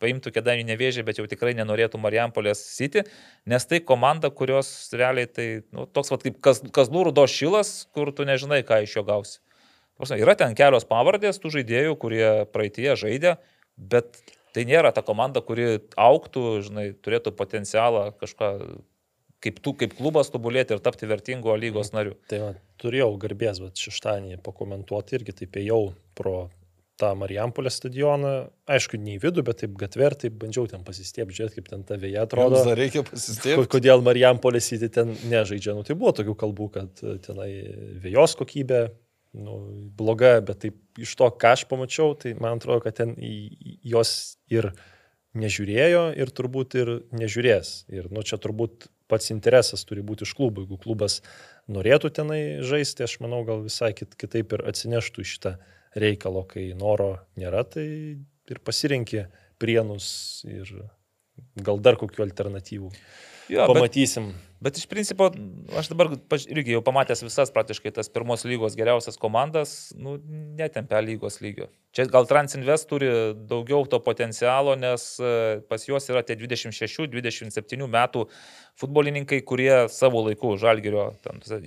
paimtų 0.00 0.32
Keidanių 0.34 0.64
nevėžį, 0.72 1.04
bet 1.04 1.20
jau 1.20 1.28
tikrai 1.28 1.52
nenorėtų 1.60 2.00
Marijam 2.00 2.32
Polėsyti, 2.32 3.04
nes 3.44 3.68
tai 3.68 3.84
komanda, 3.84 4.32
kurios 4.32 4.72
realiai 4.96 5.28
tai 5.28 5.48
nu, 5.68 5.84
toks 5.84 6.16
vat, 6.16 6.24
kaip 6.24 6.40
kas, 6.40 6.64
Kazlų 6.74 7.10
rudo 7.10 7.28
šilas, 7.28 7.82
kur 7.92 8.10
tu 8.16 8.24
nežinai, 8.24 8.64
ką 8.64 8.86
iš 8.88 8.96
jo 8.98 9.04
gausi. 9.04 9.42
Prasme, 9.98 10.18
Yra 10.22 10.34
ten 10.38 10.56
kelios 10.58 10.86
pavardės 10.88 11.38
tų 11.42 11.52
žaidėjų, 11.58 11.98
kurie 12.02 12.24
praeitie 12.50 12.90
žaidė, 12.98 13.36
bet 13.78 14.18
tai 14.54 14.64
nėra 14.66 14.90
ta 14.94 15.04
komanda, 15.06 15.42
kuri 15.42 15.78
auktų, 15.98 16.42
žinai, 16.66 16.88
turėtų 17.04 17.34
potencialą 17.38 18.08
kažką 18.18 18.50
kaip, 19.44 19.60
tu, 19.62 19.74
kaip 19.78 19.94
klubas 19.98 20.32
tobulėti 20.32 20.76
ir 20.76 20.82
tapti 20.84 21.08
vertingo 21.10 21.54
lygos 21.58 21.92
nariu. 21.94 22.16
Tai 22.30 22.40
va, 22.42 22.50
turėjau 22.80 23.12
garbės, 23.22 23.62
bet 23.62 23.80
šeštadienį 23.86 24.42
pakomentuoti 24.44 25.18
irgi 25.18 25.36
taip 25.42 25.58
ėjau 25.60 25.82
pro 26.18 26.36
tą 27.00 27.10
Marijampolės 27.18 27.80
stadioną. 27.80 28.32
Aišku, 28.70 28.98
ne 29.02 29.16
į 29.16 29.22
vidų, 29.24 29.42
bet 29.46 29.60
taip 29.64 29.72
gatver, 29.78 30.14
taip 30.18 30.36
bandžiau 30.38 30.68
ten 30.70 30.84
pasistiebti, 30.86 31.34
žiūrėti, 31.40 31.58
kaip 31.58 31.70
ten 31.72 31.82
ta 31.86 31.98
vėja 32.00 32.22
atrodo. 32.28 32.60
Dar 32.68 32.78
reikia 32.78 33.02
pasistėti. 33.06 33.66
Kodėl 33.72 34.04
Marijampolės 34.06 34.70
įti 34.76 34.92
ten 34.94 35.10
nežaidžia? 35.30 35.74
Nu, 35.74 35.82
tai 35.86 35.98
buvo 35.98 36.14
tokių 36.14 36.36
kalbų, 36.44 36.68
kad 36.76 37.02
e, 37.02 37.16
tenai 37.24 37.50
vėjos 38.04 38.36
kokybė 38.38 38.84
nu, 39.34 39.58
bloga, 39.98 40.38
bet 40.46 40.62
taip 40.64 41.00
iš 41.00 41.14
to, 41.18 41.28
ką 41.30 41.54
aš 41.56 41.66
pamačiau, 41.70 42.14
tai 42.18 42.34
man 42.38 42.58
atrodo, 42.58 42.84
kad 42.84 42.96
ten 43.00 43.14
jos 43.18 44.38
ir 44.52 44.70
nežiūrėjo 45.34 46.04
ir 46.18 46.30
turbūt 46.30 46.76
ir 46.78 46.92
nežiūrės. 47.14 47.74
Ir 47.92 48.08
nu, 48.14 48.22
čia 48.22 48.38
turbūt 48.38 48.88
pats 49.10 49.32
interesas 49.34 49.84
turi 49.86 50.04
būti 50.06 50.26
iš 50.26 50.34
klubų. 50.38 50.64
Jeigu 50.64 50.78
klubas 50.80 51.20
norėtų 51.70 52.12
tenai 52.14 52.40
žaisti, 52.64 53.04
aš 53.06 53.18
manau, 53.24 53.42
gal 53.46 53.64
visai 53.66 53.92
kit, 53.96 54.14
kitaip 54.20 54.54
ir 54.54 54.64
atsineštų 54.70 55.26
šitą 55.26 55.56
reikalo, 55.98 56.44
kai 56.48 56.70
noro 56.78 57.16
nėra, 57.38 57.64
tai 57.66 57.86
ir 58.50 58.60
pasirinkė 58.64 59.26
prienus 59.62 60.06
ir 60.46 60.70
gal 61.66 61.80
dar 61.82 61.98
kokių 61.98 62.26
alternatyvų. 62.28 62.90
Jo, 63.52 63.66
Pamatysim. 63.68 64.30
Bet 64.32 64.53
iš 64.80 64.86
principo, 64.88 65.26
aš 65.76 65.90
dabar 65.92 66.08
irgi 66.48 66.72
jau 66.72 66.80
pamatęs 66.84 67.20
visas 67.26 67.50
praktiškai 67.52 67.90
tas 67.98 68.08
pirmos 68.08 68.46
lygos 68.48 68.76
geriausias 68.78 69.18
komandas, 69.20 69.92
nu, 70.00 70.16
netempia 70.56 71.02
lygos 71.04 71.40
lygio. 71.44 71.68
Čia 71.94 72.06
gal 72.08 72.24
Transinvest 72.30 72.88
turi 72.88 73.10
daugiau 73.50 73.84
to 73.90 74.00
potencialo, 74.02 74.72
nes 74.80 75.04
e, 75.20 75.34
pas 75.68 75.84
juos 75.84 76.08
yra 76.08 76.24
tie 76.24 76.38
26-27 76.40 77.90
metų 77.92 78.24
futbolininkai, 78.80 79.42
kurie 79.44 79.84
savo 79.92 80.24
laiku 80.24 80.54
žalgerio 80.60 81.10
tose 81.26 81.60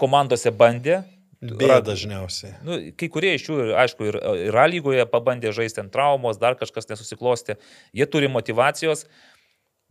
komandose 0.00 0.50
bandė. 0.50 1.04
Bėda 1.36 1.82
dažniausiai. 1.84 2.54
Nu, 2.64 2.80
kai 2.98 3.10
kurie 3.12 3.34
iš 3.36 3.46
jų, 3.50 3.56
aišku, 3.76 4.06
ir, 4.08 4.16
ir 4.48 4.56
A 4.56 4.64
lygoje 4.72 5.04
pabandė 5.12 5.52
žaisti 5.54 5.82
ant 5.82 5.92
traumos, 5.92 6.40
dar 6.40 6.56
kažkas 6.58 6.88
nesusiklosti. 6.88 7.58
Jie 7.94 8.06
turi 8.10 8.30
motivacijos, 8.32 9.04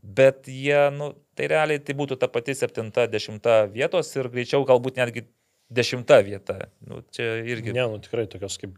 bet 0.06 0.50
jie, 0.51 0.77
nu, 0.95 1.14
tai 1.38 1.50
realiai 1.51 1.82
tai 1.84 1.95
būtų 1.98 2.19
ta 2.22 2.30
pati 2.32 2.56
7-10 2.58 3.72
vietos 3.74 4.11
ir 4.16 4.30
greičiau 4.34 4.66
galbūt 4.67 5.01
netgi 5.01 5.25
10 5.74 6.06
vieta. 6.25 6.59
Nu, 6.85 7.01
čia 7.11 7.40
irgi. 7.43 7.74
Ne, 7.75 7.88
nu 7.90 8.01
tikrai 8.03 8.27
tokios 8.30 8.59
kaip 8.61 8.77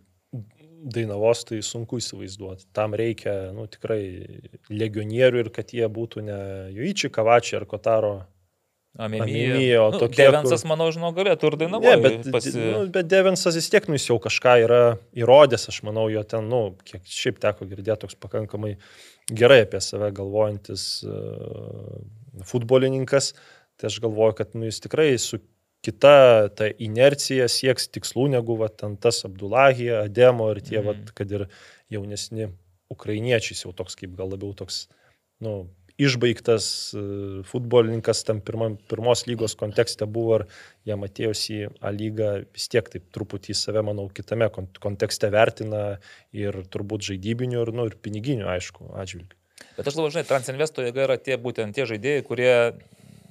Dainavos 0.78 1.42
tai 1.48 1.58
sunku 1.66 1.98
įsivaizduoti. 1.98 2.68
Tam 2.76 2.94
reikia, 2.98 3.50
nu 3.56 3.66
tikrai 3.72 4.02
legionierių 4.70 5.42
ir 5.42 5.50
kad 5.56 5.74
jie 5.74 5.88
būtų 5.90 6.22
ne 6.28 6.40
Juiči, 6.76 7.10
Kavačiai 7.14 7.60
ar 7.60 7.66
Kotaro. 7.70 8.14
Amimijo, 8.98 9.84
nu, 9.94 10.00
tokie, 10.02 10.24
Devensas, 10.26 10.64
kur- 10.64 10.70
manau, 10.72 10.88
žinau, 10.92 11.12
galėtų 11.14 11.52
ir 11.52 11.56
Ne, 11.58 11.60
dainavo. 11.66 11.92
bet, 12.02 12.32
pasi... 12.34 12.54
nu, 12.58 12.80
bet 12.94 13.08
Devensas 13.12 13.56
vis 13.60 13.70
tiek, 13.70 13.86
nu 13.88 13.94
jis 14.00 14.08
jau 14.10 14.18
kažką 14.24 14.56
yra 14.66 14.80
įrodęs, 15.22 15.68
aš 15.70 15.82
manau, 15.86 16.08
jo 16.10 16.24
ten, 16.26 16.48
nu, 16.50 16.62
kiek 16.88 17.04
šiaip 17.06 17.38
teko 17.44 17.68
girdėti, 17.70 18.00
toks 18.06 18.18
pakankamai 18.24 18.76
gerai 19.30 19.62
apie 19.68 19.82
save 19.84 20.10
galvojantis 20.18 20.88
uh, 21.06 22.02
futbolininkas. 22.50 23.34
Tai 23.78 23.92
aš 23.92 24.00
galvoju, 24.02 24.34
kad 24.40 24.56
nu, 24.58 24.66
jis 24.66 24.80
tikrai 24.82 25.12
su 25.22 25.40
kita 25.86 26.50
ta 26.58 26.68
inercija 26.82 27.46
sieks 27.52 27.86
tikslų 27.94 28.32
negu 28.34 28.56
va, 28.58 28.68
ten 28.74 28.96
tas 28.98 29.22
Abdulahija, 29.28 30.02
Ademo 30.08 30.50
ir 30.56 30.62
tie, 30.66 30.80
Mhm. 30.82 30.88
mm. 30.88 31.06
va, 31.06 31.14
kad 31.16 31.32
ir 31.32 31.46
jaunesni 31.94 32.50
ukrainiečiai, 32.90 33.58
jau 33.62 33.74
toks 33.76 33.96
kaip 34.00 34.16
gal 34.18 34.30
labiau 34.32 34.56
toks, 34.58 34.88
nu, 35.44 35.68
išbaigtas 35.98 36.66
e, 36.94 37.02
futbolininkas 37.50 38.22
tam 38.28 38.40
pirmam, 38.46 38.76
pirmos 38.90 39.24
lygos 39.30 39.56
kontekste 39.58 40.06
buvo 40.06 40.40
ir 40.42 40.46
jam 40.86 41.02
atėjus 41.08 41.42
į 41.56 41.60
A 41.82 41.90
lygą 41.96 42.32
vis 42.54 42.68
tiek 42.70 42.86
taip 42.94 43.08
truputį 43.16 43.54
į 43.56 43.58
save, 43.58 43.82
manau, 43.88 44.06
kitame 44.14 44.50
kon- 44.54 44.70
kontekste 44.84 45.32
vertina 45.34 45.98
ir 46.38 46.62
turbūt 46.74 47.08
žaidybinių 47.10 47.64
ir, 47.66 47.74
nu, 47.74 47.88
ir 47.90 47.98
piniginių, 48.06 48.46
aišku, 48.54 48.92
atžvilgių. 49.02 49.34
Bet 49.78 49.88
aš 49.90 49.96
galvoju, 49.98 50.14
žinai, 50.18 50.26
Transinvesto 50.30 50.86
jėga 50.86 51.08
yra 51.08 51.18
tie 51.18 51.38
būtent 51.42 51.74
tie 51.74 51.86
žaidėjai, 51.90 52.26
kurie 52.26 52.52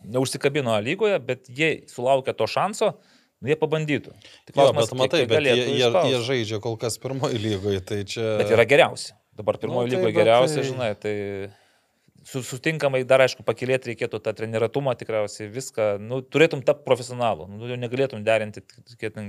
neužsikabino 0.07 0.75
A 0.75 0.81
lygoje, 0.83 1.19
bet 1.23 1.47
jie 1.51 1.85
sulaukia 1.91 2.35
to 2.39 2.47
šanso, 2.51 2.93
nu, 3.43 3.51
jie 3.51 3.57
pabandytų. 3.59 4.15
Tik 4.47 4.55
Jo, 4.55 4.73
klausimas, 4.73 4.91
bet 4.91 4.91
kiek 4.91 5.01
matai, 5.03 5.21
jie 5.23 5.29
bet 5.31 5.47
jie, 5.47 5.55
jie, 5.79 5.93
jie 6.11 6.21
žaidžia 6.27 6.61
kol 6.63 6.77
kas 6.83 6.99
pirmoji 7.03 7.39
lygoje, 7.43 7.81
tai 7.87 8.01
čia... 8.07 8.27
Bet 8.43 8.51
yra 8.55 8.67
geriausi. 8.67 9.15
Dabar 9.37 9.59
pirmoji 9.61 9.91
Nu, 9.91 9.93
tai 9.93 9.99
lygoje 10.01 10.15
bet 10.15 10.19
geriausi, 10.23 10.59
tai- 10.59 10.67
žinai, 10.71 10.91
tai 10.99 11.15
sutinkamai 12.27 13.05
dar, 13.07 13.23
aišku, 13.23 13.45
pakilėti 13.47 13.93
reikėtų 13.93 14.19
tą 14.25 14.33
treniratumą 14.37 14.97
tikriausiai, 14.99 15.47
viską, 15.53 15.95
nu, 16.03 16.21
turėtum 16.23 16.65
tapti 16.67 16.87
profesionalu, 16.89 17.47
nu, 17.53 17.71
negalėtum 17.79 18.25
derinti 18.27 18.65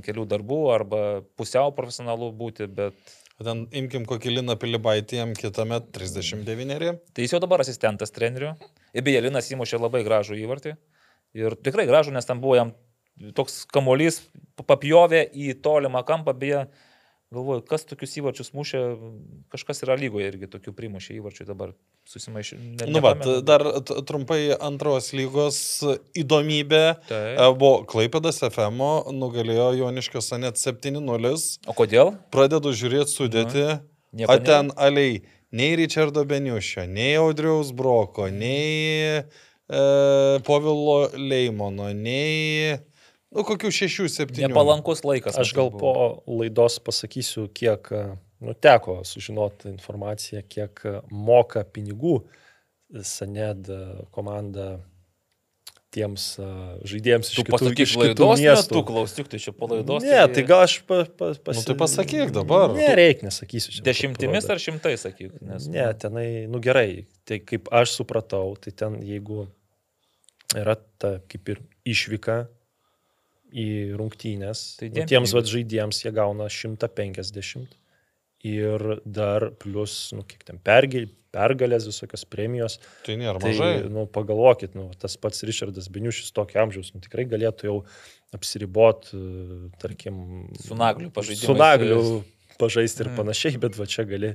kelių 0.05 0.25
darbų 0.33 0.59
arba 0.73 1.01
pusiau 1.37 1.71
profesionalu 1.77 2.31
būti, 2.35 2.69
bet 2.79 2.97
Ten 3.37 3.67
imkim 3.77 4.05
kokį 4.09 4.31
Liną 4.39 4.55
Pilibaitį, 4.57 5.19
jam 5.19 5.33
kitame 5.37 5.77
39. 5.93 6.95
tai 7.13 7.25
jis 7.25 7.35
jau 7.35 7.39
dabar 7.43 7.61
asistentas 7.61 8.09
trenerių. 8.15 8.55
Ir 8.97 9.05
beje, 9.05 9.19
Linas 9.27 9.51
įmušė 9.53 9.77
labai 9.77 10.01
gražų 10.07 10.39
įvartį. 10.41 10.73
Ir 11.37 11.53
tikrai 11.61 11.85
gražų, 11.85 12.15
nes 12.15 12.25
ten 12.25 12.41
buvo 12.41 12.55
jam 12.57 12.71
toks 13.37 13.59
kamolys, 13.69 14.23
papjovė 14.57 15.21
į 15.37 15.51
tolimą 15.61 16.01
kampą, 16.07 16.33
beje, 16.33 16.63
galvoju, 17.33 17.61
kas 17.67 17.83
tokius 17.89 18.13
įvarčius 18.21 18.53
mušė, 18.55 18.81
kažkas 19.51 19.83
yra 19.83 19.97
lygoje 19.99 20.29
irgi 20.31 20.47
tokių 20.53 20.71
primušė 20.77 21.17
įvarčių 21.17 21.47
dabar 21.49 21.73
susimaišė. 22.07 22.57
Ne, 22.59 22.87
Nu, 22.87 22.99
nepamenu. 23.01 23.41
dar 23.43 23.63
trumpai 24.07 24.53
antros 24.55 25.11
lygos 25.17 25.57
įdomybė. 26.15 26.83
Taip. 27.09 27.27
E, 27.35 27.47
Buvo 27.59 27.81
Klaipedas 27.89 28.39
FM, 28.47 28.79
nugalėjo 29.19 29.73
Joniškios 29.81 30.31
net 30.39 30.55
7-0. 30.61 31.33
O 31.67 31.75
kodėl? 31.75 32.13
Pradedu 32.31 32.71
žiūrėti 32.71 33.11
sudėti. 33.11 33.65
Nieko 34.15 34.31
O 34.31 34.39
ten 34.39 34.71
aliai 34.79 35.19
nei 35.51 35.75
Richardo 35.79 36.23
Beniušio, 36.27 36.87
nei 36.87 37.17
Audriaus 37.19 37.73
Broko, 37.75 38.29
nei 38.31 39.19
e, 39.19 40.39
Povilo 40.47 41.09
Leimono, 41.15 41.91
nei... 41.91 42.77
Nu, 43.37 43.45
kokių 43.45 43.69
šešių, 43.69 44.07
septynių. 44.09 44.49
Nepalankus 44.49 45.03
laikas. 45.05 45.37
Aš 45.37 45.53
gal 45.53 45.69
po 45.69 45.93
laidos 46.25 46.79
pasakysiu, 46.81 47.45
kiek, 47.53 47.91
nu, 48.41 48.55
teko 48.57 49.03
sužinoti 49.05 49.69
informaciją, 49.75 50.41
kiek 50.49 50.81
moka 51.13 51.61
pinigų 51.63 52.23
Saned 53.03 53.67
komanda 54.15 54.77
tiems 55.91 56.23
žaidėjams 56.87 57.29
iš 57.31 57.37
Tu 57.39 57.45
kitų, 57.47 57.69
iš 57.83 57.93
kitų 57.93 58.01
laidos 58.03 58.41
miestų. 58.41 58.75
metu, 58.79 58.83
klausyk, 58.87 59.29
tai 59.31 59.39
čia 59.43 59.53
po 59.55 59.69
laidos. 59.71 60.03
Ne, 60.07 60.19
tai 60.33 60.43
gal 60.47 60.63
aš 60.65 60.79
pa, 60.87 61.01
pa, 61.07 61.31
Nu, 61.35 61.63
tai 61.67 61.75
pasakyk 61.79 62.33
dabar. 62.35 62.73
Nereikia, 62.75 63.27
nesakysiu. 63.29 63.75
čia 63.75 63.85
Dešimtimis 63.87 64.49
ar 64.51 64.61
šimtai, 64.63 64.95
sakyk. 64.99 65.37
Nes, 65.41 65.67
Ne, 65.71 65.87
tenai, 65.99 66.27
nu 66.51 66.61
gerai, 66.63 67.05
tai 67.27 67.39
kaip 67.43 67.71
aš 67.71 67.95
supratau, 67.99 68.55
tai 68.59 68.71
ten 68.75 68.99
jeigu 69.03 69.47
yra 70.55 70.77
ta 70.99 71.17
kaip 71.27 71.53
ir 71.55 71.63
išvyka 71.87 72.45
į 73.53 73.95
rungtynės, 73.99 74.77
Tai 74.77 74.87
tai 74.87 74.89
nu, 74.89 74.93
dienpinigiai. 74.95 75.11
tiems 75.13 75.33
vad 75.37 75.45
žaidėjams 75.51 76.01
jie 76.03 76.11
gauna 76.15 76.49
150 76.49 77.77
ir 78.47 79.01
dar 79.05 79.49
plus, 79.59 80.11
nu 80.15 80.23
kiek 80.27 80.43
ten 80.45 80.59
pergė, 80.63 81.07
pergalės, 81.33 81.85
visokios 81.89 82.23
premijos. 82.29 82.77
Tai 83.05 83.15
nėra 83.19 83.39
Tai, 83.41 83.51
mažai. 83.51 83.89
nu, 83.91 84.05
pagalvokit, 84.07 84.75
nu, 84.77 84.89
tas 84.99 85.17
pats 85.17 85.43
Richardas 85.43 85.89
Beniušis 85.91 86.31
tokio 86.33 86.61
amžiaus, 86.63 86.93
nu, 86.95 87.01
tikrai 87.03 87.25
galėtų 87.29 87.67
jau 87.69 87.77
apsiribot, 88.33 89.09
e, 89.13 89.69
tarkim, 89.81 90.47
Su 90.61 90.75
nagliu 90.77 91.09
pažaidimais. 91.13 91.45
Su 91.45 91.55
nagliu 91.57 92.23
pažaisti 92.57 93.03
ir 93.03 93.09
Mm. 93.11 93.17
panašiai, 93.19 93.59
bet 93.61 93.75
va 93.77 93.85
čia 93.85 94.03
gali 94.09 94.31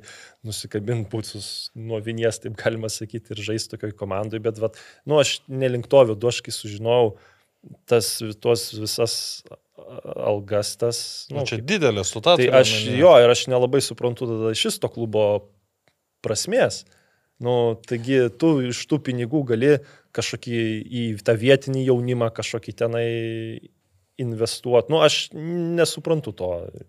nusikabinti 0.47 1.11
pusus 1.11 1.71
nuo 1.75 1.99
vinies, 2.01 2.39
taip 2.41 2.55
galima 2.57 2.87
sakyti, 2.89 3.33
ir 3.35 3.37
žaisti 3.43 3.75
tokioj 3.77 3.97
komandai. 3.99 4.39
Bet, 4.43 4.59
va, 4.63 4.71
nu, 5.07 5.19
aš 5.19 5.41
nelink 5.49 5.89
to 5.91 6.05
vedu, 6.05 6.29
aš 6.31 6.41
kai 6.41 6.53
sužinojau 6.55 7.17
tas, 7.89 8.15
tuos 8.43 8.71
visas 8.75 9.15
algas, 10.17 10.75
tas... 10.81 10.99
Nu, 11.33 11.45
čia 11.49 11.59
kaip- 11.59 11.69
didelė 11.69 12.05
suta. 12.07 12.37
Tai 12.41 12.49
aš 12.63 12.73
jo, 12.91 13.13
ir 13.23 13.33
aš 13.33 13.47
nelabai 13.53 13.83
suprantu 13.85 14.29
tada 14.31 14.53
šis 14.57 14.81
to 14.83 14.91
klubo 14.93 15.27
prasmės. 16.25 16.85
Nu, 17.43 17.75
taigi 17.89 18.29
tu 18.39 18.55
iš 18.71 18.85
tų 18.91 19.01
pinigų 19.09 19.43
gali 19.49 19.77
kažkokį 20.15 20.59
į 20.87 21.05
tą 21.27 21.35
vietinį 21.39 21.87
jaunimą, 21.89 22.29
kažkokį 22.37 22.75
tenai 22.79 23.09
investuoti. 24.23 24.93
Nu, 24.93 25.01
aš 25.05 25.17
nesuprantu 25.35 26.33
to 26.39 26.49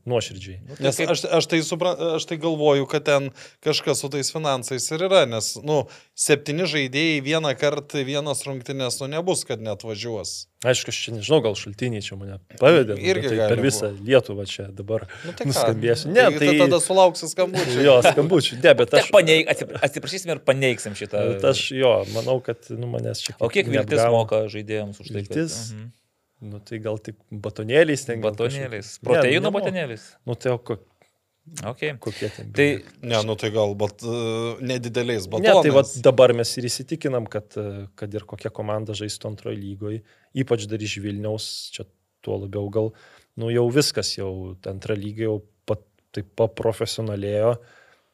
nuoširdžiai. 0.09 0.59
Nu, 0.67 0.77
tai 0.77 0.85
Nes 0.87 0.99
aš, 1.03 1.25
aš, 1.39 1.49
tai 1.51 1.59
supra, 1.65 1.93
aš 2.17 2.25
tai 2.29 2.37
galvoju, 2.41 2.87
kad 2.91 3.05
ten 3.09 3.29
kažkas 3.65 4.01
su 4.03 4.09
tais 4.13 4.31
finansais 4.33 4.87
ir 4.93 5.05
yra, 5.09 5.25
nes, 5.29 5.53
nu, 5.65 5.83
septyni 6.15 6.67
žaidėjai 6.69 7.19
vieną 7.25 7.53
kartą 7.59 8.05
vienas 8.07 8.45
rungtynės, 8.47 9.01
nu, 9.03 9.11
nebus, 9.17 9.43
kad 9.49 9.61
net 9.63 9.83
važiuos. 9.87 10.47
Aišku, 10.63 10.93
aš 10.93 10.97
čia 11.03 11.11
nežinau, 11.11 11.41
gal 11.43 11.57
šaltiniai 11.59 11.99
čia 12.05 12.15
mane 12.15 12.37
pavedė. 12.61 12.95
nu, 12.95 13.03
Irgi 13.03 13.33
tai 13.33 13.47
per 13.51 13.59
visą 13.59 13.89
Lietuvą 13.99 14.45
čia 14.47 14.69
dabar 14.71 15.03
Nu, 15.25 15.33
tai 15.35 15.49
nuskambėsiu. 15.49 16.13
Ne, 16.15 16.23
tai, 16.37 16.37
tai... 16.39 16.53
tada 16.61 16.79
sulauksi 16.79 17.27
skambučių. 17.27 17.81
Jo, 17.83 17.97
skambučių. 18.05 18.61
Ne, 18.63 18.71
bet 18.79 18.95
Aš... 18.95 19.09
Paneig, 19.11 19.49
atsip- 19.51 19.73
atsiprašysim 19.83 20.31
ir 20.31 20.39
paneigsim 20.47 20.95
šitą. 20.95 21.25
Bet 21.33 21.43
aš 21.51 21.65
jo, 21.75 21.91
manau, 22.15 22.37
kad 22.45 22.63
nu, 22.71 22.87
manęs 22.93 23.25
čia... 23.25 23.35
O 23.43 23.51
kiek 23.51 23.67
viltis 23.67 23.91
neapgavo. 23.99 24.21
moka 24.23 24.39
žaidėjams 24.55 25.03
už 25.03 25.11
tai? 25.11 25.25
kad- 25.25 25.35
Viltis? 25.35 25.57
Mhm. 25.75 25.91
Nu, 26.43 26.59
tai 26.59 26.79
gal 26.83 26.97
tik 26.99 27.15
batonėliais 27.31 28.01
ten. 28.05 28.19
gal 28.21 28.33
Batonėliais. 28.35 28.97
kažkokie- 28.97 29.05
Proteinų 29.07 29.45
Ne, 29.47 29.51
batonėliais. 29.55 30.07
Nu, 30.27 30.35
tai 30.35 30.51
o 30.51 30.57
ko, 30.59 30.75
Okay. 31.63 31.93
kokie 31.99 32.29
ten? 32.35 32.51
Tai 32.55 32.67
Ne, 33.01 33.21
nu 33.27 33.35
tai 33.35 33.49
gal, 33.51 33.73
bet 33.75 34.03
uh, 34.03 34.59
nedideliais 34.63 35.25
Ne, 35.27 35.31
batonais. 35.31 35.61
tai 35.63 35.71
vat, 35.75 35.89
dabar 36.03 36.33
mes 36.33 36.51
ir 36.57 36.63
įsitikinam, 36.69 37.27
kad, 37.29 37.51
e, 37.59 37.87
kad 37.99 38.13
ir 38.13 38.23
kokia 38.27 38.49
komanda 38.51 38.93
žaistų 38.95 39.27
antrojo 39.31 39.57
lygoje, 39.59 40.01
ypač 40.35 40.67
dar 40.71 40.79
iš 40.79 40.97
Vilniaus, 41.03 41.47
čia 41.75 41.83
tuo 42.23 42.37
labiau 42.45 42.69
gal, 42.71 42.93
nu 43.35 43.49
jau 43.51 43.65
viskas, 43.71 44.15
jau 44.17 44.55
antra 44.65 44.95
lyga 44.95 45.27
jau 45.27 45.41
pat, 45.67 45.81
taip 46.15 46.27
paprofesionalėjo. 46.39 47.57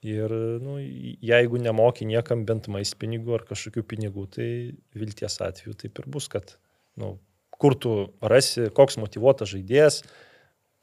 Ir 0.01 0.29
nu, 0.63 0.77
jeigu 1.21 1.59
nemoki 1.59 2.05
niekam 2.07 2.45
bent 2.47 2.69
mais 2.71 2.93
pinigų 2.95 3.33
ar 3.35 3.43
kažkokių 3.49 3.83
pinigų, 3.83 4.29
tai 4.31 4.49
vilties 4.95 5.37
atveju 5.43 5.75
taip 5.75 5.99
ir 5.99 6.05
bus, 6.07 6.27
kad 6.31 6.55
nu, 6.95 7.17
kur 7.59 7.75
tu 7.75 7.93
rasi, 8.23 8.69
koks 8.75 8.97
motivuotas 9.01 9.51
žaidėjas, 9.51 10.01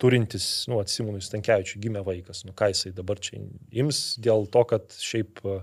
turintis, 0.01 0.47
nu, 0.69 0.81
atsimonui 0.83 1.23
Stankievičiui 1.25 1.81
gimė 1.81 2.03
vaikas, 2.05 2.45
nu 2.45 2.53
ką 2.57 2.69
jisai 2.73 2.93
dabar 2.97 3.21
čia 3.23 3.39
ims 3.73 4.19
dėl 4.21 4.45
to, 4.53 4.65
kad 4.69 4.93
šiaip 5.01 5.41
e, 5.41 5.57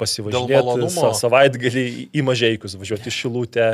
pasivažinėti 0.00 0.88
sa, 0.90 1.12
savaitgalį 1.14 1.84
į- 2.08 2.24
mažeikius, 2.26 2.74
važiuoti 2.80 3.12
į 3.12 3.14
Šilutę, 3.14 3.68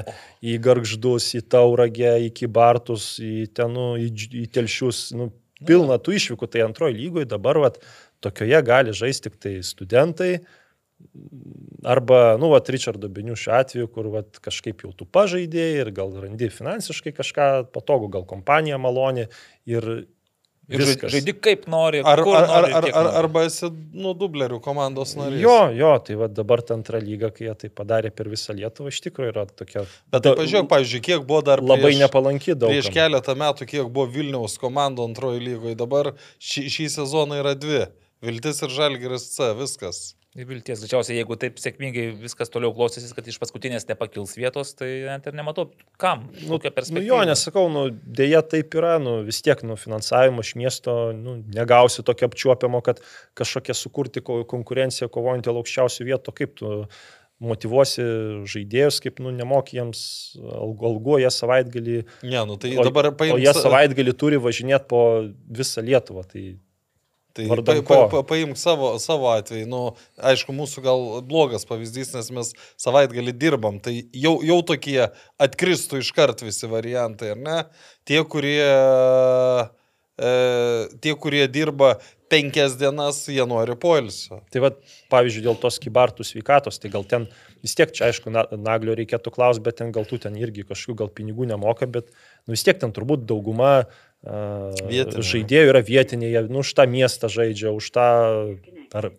į 0.45 0.59
Garždus, 0.67 1.31
į 1.39 1.43
Tauragę, 1.55 2.13
į 2.27 2.33
Kybartus, 2.37 3.15
į, 3.25 3.47
ten, 3.57 3.73
nu, 3.77 3.89
į, 4.01 4.11
į 4.43 4.47
Telšius. 4.53 5.07
Nu, 5.17 5.31
pilna 5.65 5.97
tų 5.97 6.19
išvykų, 6.19 6.51
tai 6.53 6.67
antroji 6.67 6.99
lygoje 6.99 7.31
dabar 7.31 7.63
vat, 7.63 7.81
tokioje 8.25 8.61
gali 8.67 8.93
žaisti 8.97 9.31
tik 9.31 9.41
tai 9.41 9.55
studentai. 9.65 10.33
Arba, 11.87 12.37
nu, 12.41 12.49
vat, 12.51 12.69
Richardo 12.73 13.09
Beniušio 13.13 13.53
atveju, 13.55 13.87
kur 13.95 14.09
vat, 14.11 14.41
kažkaip 14.43 14.81
jau 14.83 14.91
tu 14.97 15.07
pažaidėjai 15.07 15.85
ir 15.85 15.91
gal 15.95 16.11
randi 16.25 16.49
finansiškai 16.51 17.13
kažką 17.15 17.47
patogu, 17.75 18.09
gal 18.11 18.25
kompanija 18.27 18.79
maloni 18.81 19.29
ir 19.71 20.07
Ir 20.67 20.81
viskas. 20.83 21.13
žaidi 21.15 21.31
kaip 21.39 21.69
nori. 21.71 22.01
Ar, 22.03 22.19
kur 22.27 22.35
ar, 22.35 22.43
ar, 22.43 22.49
nori, 22.65 22.73
ar, 22.75 22.87
ar, 22.91 23.05
nori. 23.07 23.11
arba 23.21 23.43
esi, 23.47 23.69
nu, 23.95 24.17
dublerių 24.19 24.57
komandos 24.65 25.13
narys. 25.15 25.39
Jo, 25.39 25.69
jo, 25.79 25.93
tai 26.03 26.17
va 26.19 26.27
dabar 26.27 26.59
ta 26.67 26.75
antra 26.75 26.99
lyga, 26.99 27.31
kai 27.31 27.45
jie 27.47 27.55
tai 27.61 27.71
padarė 27.71 28.11
per 28.11 28.27
visą 28.33 28.57
Lietuvą, 28.59 28.91
iš 28.91 28.99
tikrųjų 29.05 29.31
yra 29.31 29.45
tokia 29.47 29.85
Bet 30.11 30.25
tai 30.27 30.33
pažiūrėk, 30.41 30.67
pavyzdžiui, 30.73 31.03
kiek 31.07 31.23
buvo 31.29 31.45
dar 31.47 31.63
labai 31.63 31.93
prieš, 31.93 32.01
nepalanki 32.03 32.57
daug. 32.59 32.75
prieš 32.75 32.91
keletą 32.97 33.37
metų, 33.39 33.69
kiek 33.71 33.87
buvo 33.95 34.09
Vilniaus 34.11 34.59
komandų 34.59 35.07
antrojo 35.07 35.39
lygoje, 35.39 35.79
dabar 35.79 36.11
šį, 36.43 36.67
šį 36.75 36.89
sezoną 36.99 37.39
yra 37.45 37.55
dvi. 37.55 37.85
Viltis 38.27 38.59
ir 38.67 38.75
Žalgiris 38.75 39.31
C, 39.37 39.53
viskas. 39.63 40.03
Vilties, 40.37 40.83
greičiausiai, 40.85 41.17
jeigu 41.17 41.37
taip 41.41 41.57
sėkmingai 41.63 42.11
viskas 42.21 42.51
toliau 42.53 42.69
klostysis, 42.77 43.15
kad 43.17 43.25
iš 43.31 43.39
paskutinės 43.41 43.87
nepakils 43.89 44.35
vietos, 44.37 44.75
tai 44.77 44.89
net 45.09 45.25
ir 45.31 45.33
nematau, 45.39 45.71
kam. 46.03 46.27
Nu, 46.45 46.59
nu 46.93 47.01
jo, 47.07 47.21
nesakau, 47.25 47.67
nu, 47.73 47.87
dėja 47.91 48.43
taip 48.45 48.75
yra, 48.77 48.99
nu, 49.01 49.23
vis 49.25 49.41
tiek 49.47 49.63
nu, 49.65 49.79
finansavimo 49.81 50.45
iš 50.45 50.55
miesto 50.61 50.97
nu, 51.17 51.39
negausi 51.57 52.05
tokio 52.05 52.29
apčiuopiamo, 52.29 52.83
kad 52.85 53.01
kažkokia 53.39 53.73
sukurti 53.79 54.21
ko- 54.21 54.43
konkurenciją 54.45 55.09
kovojant 55.09 55.47
dėl 55.49 55.63
aukščiausių 55.63 56.11
vietų, 56.13 56.37
kaip 56.43 56.53
tu 56.61 56.73
motivuosi 57.41 58.05
žaidėjus, 58.49 59.01
kaip 59.05 59.19
nu, 59.21 59.33
nemoki 59.37 59.77
jiems 59.77 60.03
alg- 60.41 60.85
algų, 60.89 61.19
jie 61.21 61.33
savaitgalį, 61.33 61.97
Ne, 62.25 62.45
nu 62.49 62.57
tai 62.61 62.71
o, 62.81 62.85
dabar 62.87 63.11
o 63.11 63.13
paimk, 63.13 63.41
jie 63.43 63.53
sa- 63.53 63.67
savaitgalį 63.67 64.15
turi 64.17 64.39
važinėti 64.41 64.89
po 64.89 65.03
visą 65.49 65.85
Lietuvą. 65.85 66.25
Tai 66.31 66.45
tai 67.37 67.47
pa, 67.49 67.77
pa, 67.85 67.99
pa, 68.13 68.23
paimk 68.27 68.59
savo, 68.61 68.95
savo 69.03 69.29
atveju. 69.35 69.69
Nu, 69.71 69.83
aišku, 70.33 70.55
mūsų 70.57 70.85
gal 70.85 71.07
blogas 71.29 71.69
pavyzdys, 71.69 72.15
nes 72.17 72.33
mes 72.35 72.53
savaitgalį 72.81 73.37
dirbam. 73.37 73.81
Tai 73.85 73.95
jau, 74.17 74.39
jau 74.47 74.59
tokie 74.67 75.01
atkristų 75.43 76.01
iškart 76.05 76.47
visi 76.47 76.71
variantai, 76.71 77.35
ar 77.37 77.43
ne? 77.43 77.59
Tie, 78.09 78.19
kurie, 78.33 78.67
e, 80.17 80.33
tie, 81.05 81.17
kurie 81.21 81.45
dirba 81.53 81.97
penkias 82.33 82.75
dienas, 82.81 83.21
jie 83.31 83.45
nori 83.47 83.77
poilsio. 83.79 84.41
Tai 84.51 84.65
va, 84.65 84.73
pavyzdžiui, 85.13 85.45
dėl 85.47 85.59
tos 85.63 85.79
kibartų 85.83 86.27
sveikatos, 86.27 86.81
tai 86.83 86.91
gal 86.95 87.07
ten 87.07 87.29
vis 87.63 87.77
tiek 87.79 87.93
čia, 87.95 88.09
aišku, 88.11 88.33
na, 88.35 88.45
naglio 88.59 88.97
reikėtų 88.99 89.33
klausti, 89.35 89.65
bet 89.67 89.79
ten 89.81 89.93
gal 89.95 90.07
tu 90.09 90.19
ten 90.23 90.37
irgi 90.39 90.67
kažkokių 90.67 90.99
gal 91.03 91.13
pinigų 91.15 91.49
nemoka, 91.51 91.89
bet 91.91 92.11
nu, 92.11 92.55
vis 92.55 92.67
tiek 92.67 92.79
ten 92.83 92.95
turbūt 92.95 93.27
dauguma 93.29 93.87
Vietiniai. 94.27 95.23
žaidėjų 95.23 95.71
yra 95.71 95.83
vietiniai, 95.87 96.33
jie 96.33 96.41
nu, 96.51 96.65
už 96.65 96.73
tą 96.75 96.87
miestą 96.91 97.29
žaidžia, 97.31 97.71
už 97.77 97.91
tą 97.95 98.07
ar, 98.97 99.11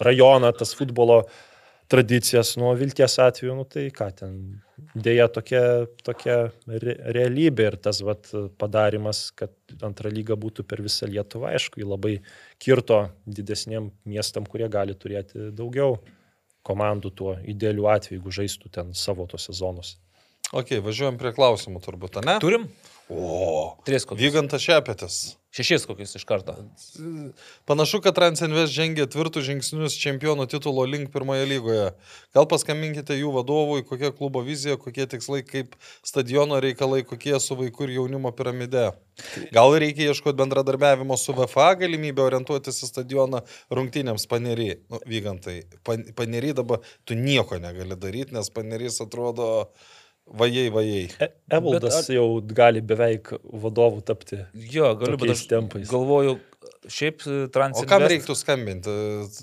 rajoną, 0.00 0.50
tas 0.56 0.74
futbolo 0.76 1.22
tradicijas, 1.90 2.52
nuo 2.60 2.70
vilties 2.78 3.16
atveju, 3.18 3.54
nu 3.58 3.64
tai 3.66 3.88
ką 3.94 4.10
ten, 4.14 4.34
dėja 4.94 5.26
tokia, 5.32 5.62
tokia 6.06 6.36
re, 6.68 6.94
realybė 7.16 7.70
ir 7.72 7.78
tas 7.82 8.02
vat, 8.06 8.30
padarimas, 8.60 9.30
kad 9.34 9.54
antra 9.86 10.12
lyga 10.12 10.36
būtų 10.38 10.66
per 10.70 10.84
visą 10.84 11.08
Lietuvą, 11.10 11.50
aišku, 11.56 11.82
labai 11.82 12.20
kirto 12.62 13.08
didesniem 13.26 13.90
miestam, 14.06 14.46
kurie 14.46 14.68
gali 14.70 14.94
turėti 14.94 15.50
daugiau 15.56 15.98
komandų 16.66 17.10
tuo 17.16 17.34
idealiu 17.48 17.88
atveju, 17.90 18.20
jeigu 18.20 18.38
žaistų 18.38 18.70
ten 18.76 18.94
savo 18.94 19.26
tos 19.30 19.48
sezonus. 19.48 19.96
Ok, 20.52 20.76
važiuojam 20.84 21.18
prie 21.18 21.32
klausimų 21.34 21.82
turbūt, 21.82 22.20
ne? 22.26 22.38
Turim? 22.42 22.68
O, 23.10 23.76
Tris 23.84 24.04
kokius. 24.06 24.22
Vygantas 24.22 24.62
Šepetis. 24.62 25.20
Šešis 25.50 25.82
kokius 25.86 26.14
iš 26.14 26.24
karto. 26.24 26.54
Panašu, 27.66 27.98
kad 28.00 28.14
Transinvest 28.14 28.70
žengia 28.70 29.08
tvirtus 29.10 29.48
žingsnius 29.48 29.96
čempionų 29.98 30.46
titulo 30.46 30.84
link 30.86 31.10
pirmoje 31.10 31.48
lygoje. 31.50 31.88
Gal 32.36 32.46
paskambinkite 32.46 33.16
jų 33.18 33.32
vadovui, 33.34 33.82
kokia 33.88 34.12
klubo 34.14 34.44
vizija, 34.46 34.78
kokie 34.78 35.08
tikslai, 35.10 35.42
kaip 35.42 35.74
stadiono 36.06 36.60
reikalai, 36.62 37.02
kokie 37.02 37.34
su 37.42 37.58
vaikų 37.58 37.88
ir 37.88 37.96
jaunimo 37.96 38.30
piramide. 38.30 38.92
Gal 39.50 39.74
reikia 39.82 40.12
ieškoti 40.12 40.38
bendradarbiavimo 40.38 41.18
su 41.18 41.34
VFA, 41.34 41.72
galimybę 41.82 42.22
orientuotis 42.22 42.78
į 42.86 42.92
stadioną 42.92 43.42
rungtynėms 43.74 44.30
panerį. 44.30 44.70
Nu, 44.86 45.02
vygantai, 45.10 45.64
pan, 45.82 46.06
panerį 46.14 46.54
dabar 46.62 46.86
tu 47.02 47.18
nieko 47.18 47.58
negali 47.58 47.98
daryti, 47.98 48.38
nes 48.38 48.54
panerys 48.54 49.02
atrodo 49.02 49.50
vajai, 50.30 50.68
vajai. 50.74 51.02
E 51.20 51.28
Evaldas 51.56 51.96
ar- 52.08 52.14
jau 52.14 52.26
gali 52.54 52.80
beveik 52.80 53.32
vadovų 53.50 54.04
tapti. 54.06 54.38
Jo, 54.54 54.94
galiu, 55.00 55.16
bet 55.20 55.30
aš 55.34 55.46
tempais. 55.50 55.88
galvoju, 55.90 56.38
šiaip 56.90 57.20
O 57.26 57.48
Transinvest. 57.52 57.88
kam 57.90 58.02
reiktų 58.08 58.34
skambinti? 58.38 58.92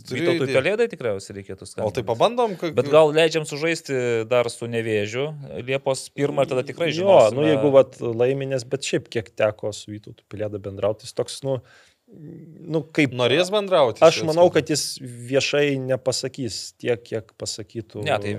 Turi 0.08 0.22
Vytautui 0.24 0.48
pelėdai 0.56 0.88
tikriausiai 0.90 1.36
reikėtų 1.38 1.68
skambinti. 1.70 1.88
O 1.88 1.94
tai 1.94 2.04
pabandom, 2.08 2.56
kad... 2.58 2.74
Bet 2.78 2.90
gal 2.94 3.12
leidžiam 3.14 3.46
sužaisti 3.46 4.26
dar 4.30 4.50
su 4.50 4.66
nevėžiu 4.72 5.28
Liepos 5.68 6.08
1 6.18 6.34
ir 6.42 6.50
tada 6.50 6.64
tikrai 6.66 6.90
Jo, 6.90 6.98
žinosime. 7.02 7.36
nu 7.38 7.46
jeigu 7.50 7.72
vat, 7.76 8.00
laiminės, 8.02 8.66
bet 8.66 8.82
šiaip 8.88 9.10
kiek 9.14 9.30
teko 9.38 9.74
su 9.76 9.92
Vytautu 9.94 10.24
Pilėda 10.32 10.58
bendrauti, 10.62 11.06
jis 11.06 11.14
toks, 11.14 11.44
nu, 11.46 11.60
nu 12.08 12.80
kaip... 12.96 13.12
Norės 13.18 13.50
bendrauti? 13.52 14.00
Aš 14.06 14.22
manau, 14.28 14.46
kad 14.54 14.70
jis 14.72 14.84
viešai 15.04 15.76
nepasakys 15.84 16.58
tiek, 16.80 17.02
kiek 17.04 17.34
pasakytų. 17.40 18.04
Ne, 18.08 18.16
tai 18.24 18.32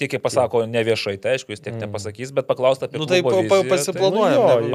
tiek, 0.00 0.10
kiek 0.16 0.22
pasako 0.24 0.64
ne 0.66 0.82
viešai, 0.86 1.14
tai 1.22 1.36
aišku, 1.36 1.54
jis 1.54 1.62
tiek 1.62 1.76
Mm. 1.76 1.84
nepasakys, 1.86 2.32
bet 2.34 2.48
paklausta 2.50 2.88
apie 2.88 2.98
Nu 2.98 3.06
tai 3.06 3.20
viziją, 3.22 3.70
pasiplanuojam. 3.70 4.34
nu 4.66 4.72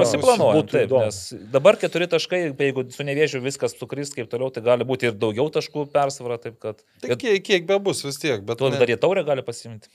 Būtų 0.58 0.72
taip, 0.72 0.94
nes 1.04 1.20
dabar 1.52 1.76
keturi 1.80 2.08
taškai, 2.08 2.40
jeigu 2.56 2.86
su 2.92 3.04
nevėžiu 3.04 3.42
viskas 3.44 3.76
sukris 3.78 4.14
kaip 4.16 4.30
toliau, 4.32 4.48
tai 4.54 4.64
gali 4.64 4.84
būti 4.88 5.10
ir 5.12 5.18
daugiau 5.20 5.48
taškų 5.52 5.84
persvara, 5.92 6.38
taip 6.40 6.56
kad... 6.58 6.80
Tai 7.04 7.16
kiek, 7.20 7.44
kiek 7.44 7.66
be 7.68 7.78
bus 7.78 8.00
vis 8.04 8.16
tiek, 8.18 8.40
bet... 8.48 8.58
Tu 8.58 8.70
ne- 8.72 8.80
dar 8.80 8.88
į 8.88 8.96
taurę 9.00 9.24
gali 9.28 9.44
pasimti. 9.44 9.88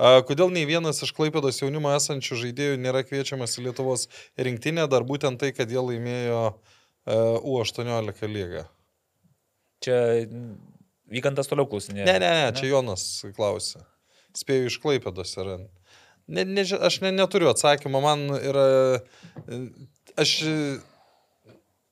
A, 0.00 0.20
Kodėl 0.24 0.48
nei 0.52 0.64
vienas 0.68 1.02
iš 1.04 1.12
Klaipėdos 1.16 1.58
jaunimo 1.60 1.90
esančių 1.96 2.36
žaidėjų 2.44 2.76
nėra 2.80 3.02
kviečiamas 3.04 3.56
į 3.60 3.66
Lietuvos 3.68 4.06
rinktinę, 4.40 4.86
dar 4.88 5.04
būtent 5.04 5.40
tai, 5.42 5.50
kad 5.52 5.68
jie 5.68 5.76
laimėjo 5.80 6.44
e, 6.54 6.78
U18 7.10 8.28
lygą. 8.30 8.64
Čia 9.84 9.96
vykantas 11.10 11.48
toliau 11.50 11.68
klausinė. 11.70 12.04
Ne, 12.04 12.18
ne, 12.22 12.30
ne, 12.36 12.48
čia 12.56 12.70
Jonas 12.70 13.04
klausė. 13.36 13.82
Spėjau 14.36 14.68
iš 14.70 14.76
Klaipėdos 14.82 15.32
yra. 15.40 15.56
Ne, 16.30 16.44
ne, 16.46 16.62
aš 16.62 17.00
ne, 17.02 17.10
neturiu 17.16 17.50
atsakymo, 17.50 18.02
man 18.04 18.28
yra... 18.38 18.66
e, 19.50 19.62
Aš 20.20 20.34
e, 20.46 20.52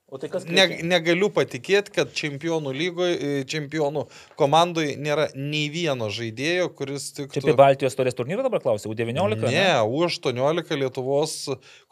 O 0.09 0.17
tai 0.17 0.31
kas 0.33 0.47
ne, 0.49 0.63
negaliu 0.89 1.29
patikėti, 1.37 1.93
kad 1.93 2.13
čempionų 2.17 2.71
lygoje, 2.73 3.43
čempionų 3.53 4.07
komandoje 4.41 4.95
nėra 4.97 5.27
nei 5.37 5.67
vieno 5.69 6.09
žaidėjo, 6.09 6.71
kuris 6.79 7.11
tik... 7.13 7.35
Čia 7.35 7.43
apie 7.45 7.55
Baltijos 7.59 7.99
torės 7.99 8.17
turnyrą 8.17 8.47
dabar 8.47 8.63
klausė, 8.65 8.89
U19? 8.89 9.45
Ne, 9.53 9.67
U18 9.85 10.81
Lietuvos, 10.81 11.35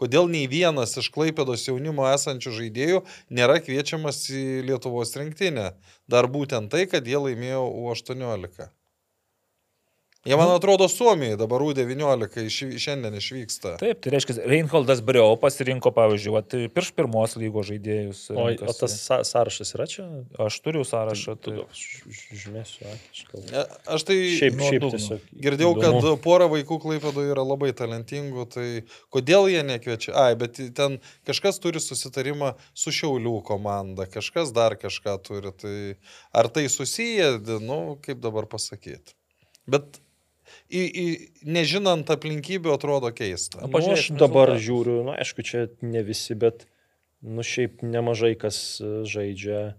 kodėl 0.00 0.32
nei 0.32 0.48
vienas 0.48 0.96
iš 0.96 1.10
Klaipėdos 1.12 1.66
jaunimo 1.68 2.08
esančių 2.08 2.54
žaidėjų 2.62 3.02
nėra 3.36 3.60
kviečiamas 3.60 4.22
į 4.32 4.46
Lietuvos 4.70 5.12
rinktinę. 5.20 5.74
Dar 6.08 6.32
būtent 6.32 6.72
tai, 6.72 6.86
kad 6.88 7.04
jie 7.04 7.20
laimėjo 7.20 7.68
U18. 7.68 8.70
Jie, 10.26 10.36
man 10.36 10.50
atrodo, 10.50 10.88
Suomijai 10.90 11.36
dabar 11.38 11.62
U19 11.62 12.40
iš, 12.48 12.56
šiandien 12.82 13.14
išvyksta. 13.14 13.76
Taip, 13.78 14.00
tai 14.02 14.10
reiškia, 14.16 14.34
Reinholdas 14.50 14.98
Briau 15.06 15.36
pasirinko, 15.38 15.92
pavyzdžiui, 15.94 16.32
vat, 16.34 16.56
pirš 16.74 16.88
pirmos 16.98 17.36
lygos 17.38 17.68
žaidėjus. 17.70 18.22
O, 18.34 18.38
o 18.42 18.46
renkasi. 18.50 18.78
tas 18.80 18.96
sa- 19.04 19.20
sąrašas 19.28 19.70
yra 19.78 19.86
čia? 19.90 20.06
Aš 20.42 20.56
turiu 20.64 20.82
sąrašą. 20.88 21.36
Tu, 21.38 21.54
Tai... 21.56 21.66
žymėsiu, 22.42 22.88
aš 22.90 23.20
galvoju. 23.30 23.52
E, 23.54 23.64
Aš 23.96 24.06
tai 24.08 24.16
Šiaip, 24.34 24.56
nuo 24.58 24.70
šiaip 24.72 24.86
tiesiog. 24.96 25.26
girdėjau, 25.46 25.72
kad 25.78 25.94
įdomu. 26.00 26.18
pora 26.24 26.48
vaikų 26.50 26.78
Klaipėdoje 26.82 27.30
yra 27.34 27.44
labai 27.46 27.70
talentingų, 27.78 28.46
tai 28.50 28.66
kodėl 29.14 29.46
jie 29.52 29.62
nekviečia? 29.68 30.14
Ai, 30.18 30.34
bet 30.40 30.58
ten 30.74 30.98
kažkas 31.28 31.60
turi 31.62 31.78
susitarimą 31.82 32.54
su 32.74 32.90
Šiaulių 32.94 33.36
komanda, 33.46 34.08
kažkas 34.10 34.50
dar 34.56 34.74
kažką 34.80 35.16
turi. 35.22 35.54
Tai 35.56 35.76
ar 36.42 36.48
tai 36.50 36.66
susiję, 36.72 37.36
nu, 37.62 37.96
kaip 38.02 38.18
dabar 38.24 38.48
pasakyti. 38.50 39.14
Bet 39.70 40.00
į, 40.70 40.82
į, 40.82 41.04
nežinant 41.46 42.08
aplinkybių 42.10 42.72
atrodo 42.74 43.10
keista. 43.14 43.60
Nu, 43.62 43.70
Nu, 43.78 43.92
aš 43.94 44.10
dabar 44.18 44.50
rezultatus. 44.54 44.66
žiūriu, 44.66 44.96
na, 45.04 45.12
nu, 45.12 45.16
aišku, 45.22 45.42
čia 45.46 45.66
ne 45.82 46.02
visi, 46.02 46.34
bet, 46.34 46.66
nu, 47.22 47.42
šiaip 47.46 47.82
nemažai 47.86 48.34
kas 48.38 48.80
e, 48.82 49.04
žaidžia 49.06 49.74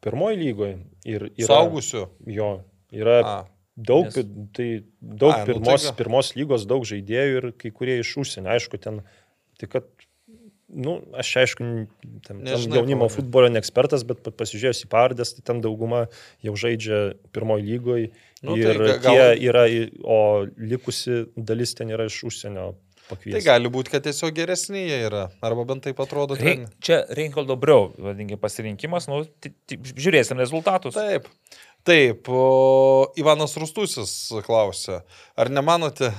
pirmoji 0.00 0.36
lygoje. 0.40 0.76
Ir 1.04 1.28
yra, 1.36 1.46
Saugusiu. 1.50 2.06
Jo, 2.26 2.50
yra 2.92 3.16
A, 3.24 3.34
daug, 3.76 4.06
Nes- 4.06 4.28
tai 4.56 4.68
daug 5.00 5.32
Ai, 5.34 5.40
nu 5.40 5.46
tai 5.46 5.52
pirmos, 5.54 5.84
gal- 5.84 5.96
pirmos 5.98 6.32
lygos, 6.36 6.66
daug 6.68 6.84
žaidėjų 6.88 7.36
ir 7.42 7.50
kai 7.58 7.70
kurie 7.70 7.98
iš 8.02 8.14
užsienio, 8.22 8.52
aišku, 8.56 8.80
ten, 8.80 9.02
tai 9.60 9.68
kad 9.68 9.84
nu, 10.70 11.00
aš 11.18 11.32
aišku, 11.42 11.58
ten, 11.66 11.88
ten 12.22 12.36
Nežinai, 12.46 12.78
jaunimo 12.78 13.04
pavadinimo. 13.04 13.08
futbolio 13.10 13.48
ne 13.50 13.58
ekspertas, 13.58 14.04
bet 14.06 14.22
pa- 14.22 14.30
pasižiūrėjus 14.30 14.84
į 14.86 14.90
pavardės, 14.92 15.34
tai 15.34 15.42
ten 15.42 15.60
dauguma 15.64 16.04
jau 16.46 16.54
žaidžia 16.54 17.16
pirmoji 17.34 17.66
lygoje. 17.66 18.10
Nu, 18.42 18.54
tai 18.56 18.70
ir 18.74 18.78
tai 18.78 18.98
gal- 19.04 19.16
tie 19.36 19.48
yra, 19.50 19.64
o 20.04 20.46
likusi 20.56 21.26
dalis 21.36 21.74
ten 21.76 21.90
yra 21.92 22.06
iš 22.08 22.22
užsienio 22.24 22.70
Tai 23.10 23.16
pakviesti. 23.16 23.42
gali 23.44 23.68
būti, 23.68 23.90
kad 23.90 24.04
tiesiog 24.06 24.32
geresni 24.36 24.84
jie 24.86 25.00
yra. 25.08 25.24
Arba 25.42 25.64
bent 25.66 25.82
taip 25.84 25.98
atrodo. 26.00 26.36
Treneriai. 26.38 26.68
čia 26.80 27.02
Reinkoldo 27.10 27.56
Briau, 27.58 27.90
vadinkim, 27.98 28.38
pasirinkimas, 28.38 29.08
nu, 29.10 29.24
ti- 29.40 29.52
ti- 29.66 29.76
žiūrėsim 29.76 30.38
rezultatus. 30.38 30.94
Taip. 30.94 31.26
Taip, 31.84 32.28
o 32.28 33.10
Ivanas 33.16 33.56
Rustusis 33.56 34.30
klausė, 34.46 35.00
ar 35.36 35.48
nemanote, 35.48 36.12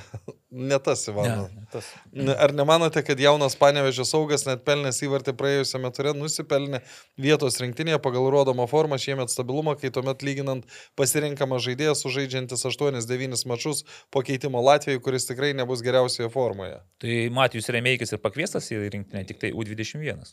ne 0.51 0.79
tas 0.79 1.07
Ivanas, 1.07 1.51
Ne, 1.55 1.65
tas. 1.71 1.87
Ne, 2.11 2.35
Ar 2.35 2.51
nemanote, 2.53 2.99
kad 3.07 3.19
jaunas 3.19 3.55
panevežės 3.55 4.11
saugas 4.11 4.43
net 4.47 4.65
pelnęs 4.67 4.99
įvartį 5.05 5.33
praėjusiame 5.39 5.91
turė 5.95 6.11
nusipelnė 6.17 6.81
vietos 7.21 7.59
rinktinėje 7.63 8.01
pagal 8.03 8.27
rodomą 8.33 8.67
formą 8.67 8.99
šiemet 8.99 9.31
stabilumą, 9.31 9.77
kai 9.79 9.93
tuomet 9.95 10.25
lyginant 10.27 10.67
pasirinkamą 10.99 11.61
žaidėją 11.63 11.95
sužaidžiantis 11.95 12.67
8-9 12.67 13.47
mačus 13.47 13.85
po 14.11 14.25
keitimo 14.27 14.61
Latvijai, 14.67 14.99
kuris 15.03 15.29
tikrai 15.29 15.53
nebus 15.57 15.83
geriausioje 15.85 16.29
formoje? 16.33 16.81
Tai 17.01 17.17
Matijus 17.39 17.71
Remeikis 17.71 18.11
ir 18.11 18.21
pakviestas 18.23 18.67
į 18.75 18.83
rinktinę, 18.89 19.23
tik 19.31 19.39
tai 19.41 19.55
U21. 19.55 20.27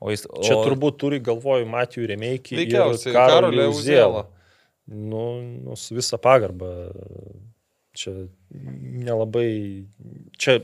O 0.00 0.08
jis, 0.08 0.24
o... 0.32 0.40
Čia 0.40 0.56
turbūt 0.64 0.96
turi 1.00 1.20
galvoj 1.20 1.68
Matijų 1.68 2.08
Remeikį 2.14 2.62
ir 2.64 2.76
Karolį. 3.12 3.68
Uzielą. 3.68 4.24
Nu, 4.90 5.24
nu, 5.44 5.76
su 5.78 5.94
visa 5.94 6.16
pagarba. 6.18 6.72
Čia 7.96 8.14
nelabai. 9.06 9.50
Čia, 10.40 10.60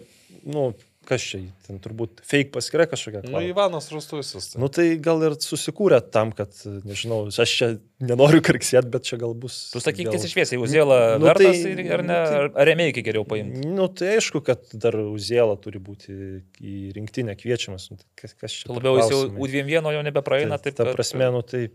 nu, 0.47 0.71
kas 1.07 1.25
čia, 1.31 1.41
ten 1.67 1.79
turbūt 1.83 2.23
fake 2.27 2.53
paskira 2.55 2.87
kažkokia. 2.91 3.23
Nu, 3.25 3.35
klausė. 3.35 3.51
Ivanas 3.53 3.89
Rustusis. 3.95 4.51
Tai. 4.53 4.63
Nu 4.63 4.71
tai 4.73 4.89
gal 5.03 5.23
ir 5.27 5.37
susikūrė 5.43 6.01
tam, 6.15 6.33
kad, 6.37 6.55
nežinau, 6.87 7.25
aš 7.31 7.57
čia 7.61 7.71
nenoriu 8.00 8.42
karksėti, 8.44 8.91
bet 8.92 9.07
čia 9.08 9.16
gal 9.20 9.33
bus. 9.34 9.70
Tu 9.73 9.81
sakyk 9.81 10.05
gal- 10.08 10.15
tiesiai 10.16 10.28
šviesiai, 10.34 10.58
Uzėlą 10.60 10.99
Nu, 11.18 11.25
vertas 11.31 11.62
tai- 11.62 11.70
ir, 11.73 11.92
ar 11.97 12.02
ne, 12.02 12.07
nu, 12.07 12.26
tai- 12.28 12.41
ar- 12.42 12.50
ar 12.55 12.66
Remeikį 12.68 13.02
geriau 13.07 13.25
paimti. 13.25 13.62
Nu 13.66 13.86
tai 13.89 14.16
aišku, 14.18 14.42
kad 14.44 14.60
dar 14.75 14.92
Uzėla 15.00 15.57
turi 15.60 15.78
būti 15.81 16.42
į 16.60 16.92
rinktinę 16.97 17.33
kviečiamas. 17.41 17.89
Nu, 17.91 17.97
tai 17.97 18.05
kas, 18.20 18.34
kas 18.34 18.52
čia? 18.52 18.68
Labiau 18.68 18.99
jis 19.00 19.08
jau 19.08 19.23
klausimai? 19.31 19.41
U21 19.49 19.92
jau 19.97 20.02
nebepraeina, 20.05 20.58
Tai, 20.58 20.65
taip 20.70 20.76
ta 20.76 20.84
kad- 20.84 20.97
prasme, 20.99 21.31
nu 21.33 21.41
taip, 21.42 21.73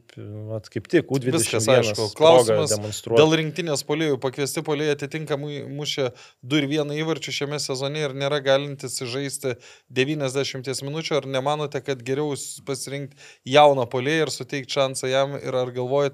vat, 0.51 0.69
kaip 0.69 0.87
tik, 0.87 1.07
U21 1.09 1.39
Viskas 1.39 1.67
aišku. 1.67 2.13
Klausimas 2.13 2.77
dėl 3.17 3.33
rinktinės 3.41 3.81
polėjų. 3.83 4.19
Pakviesti 4.21 4.61
polėjai 4.61 4.93
atitinkamai 4.99 5.65
mušė 5.73 6.11
2 6.45 6.61
ir 6.61 6.67
1 6.85 6.93
įvarčių 7.01 7.31
šiame 7.39 7.57
sezone 7.59 7.97
ir 8.05 8.13
nėra 8.13 8.43
galintis 8.43 8.99
žaisti 9.01 9.55
90 9.91 10.83
minučių. 10.85 11.17
Ar 11.17 11.25
nemanote, 11.25 11.81
kad 11.83 11.97
geriau 12.03 12.35
pasirinkti 12.65 13.15
jauną 13.47 13.87
polėją 13.89 14.27
ir 14.27 14.31
suteikti 14.37 14.77
šansą 14.77 15.09
jam 15.09 15.33
ir 15.41 15.55
ar 15.55 15.71
galvojate, 15.71 16.10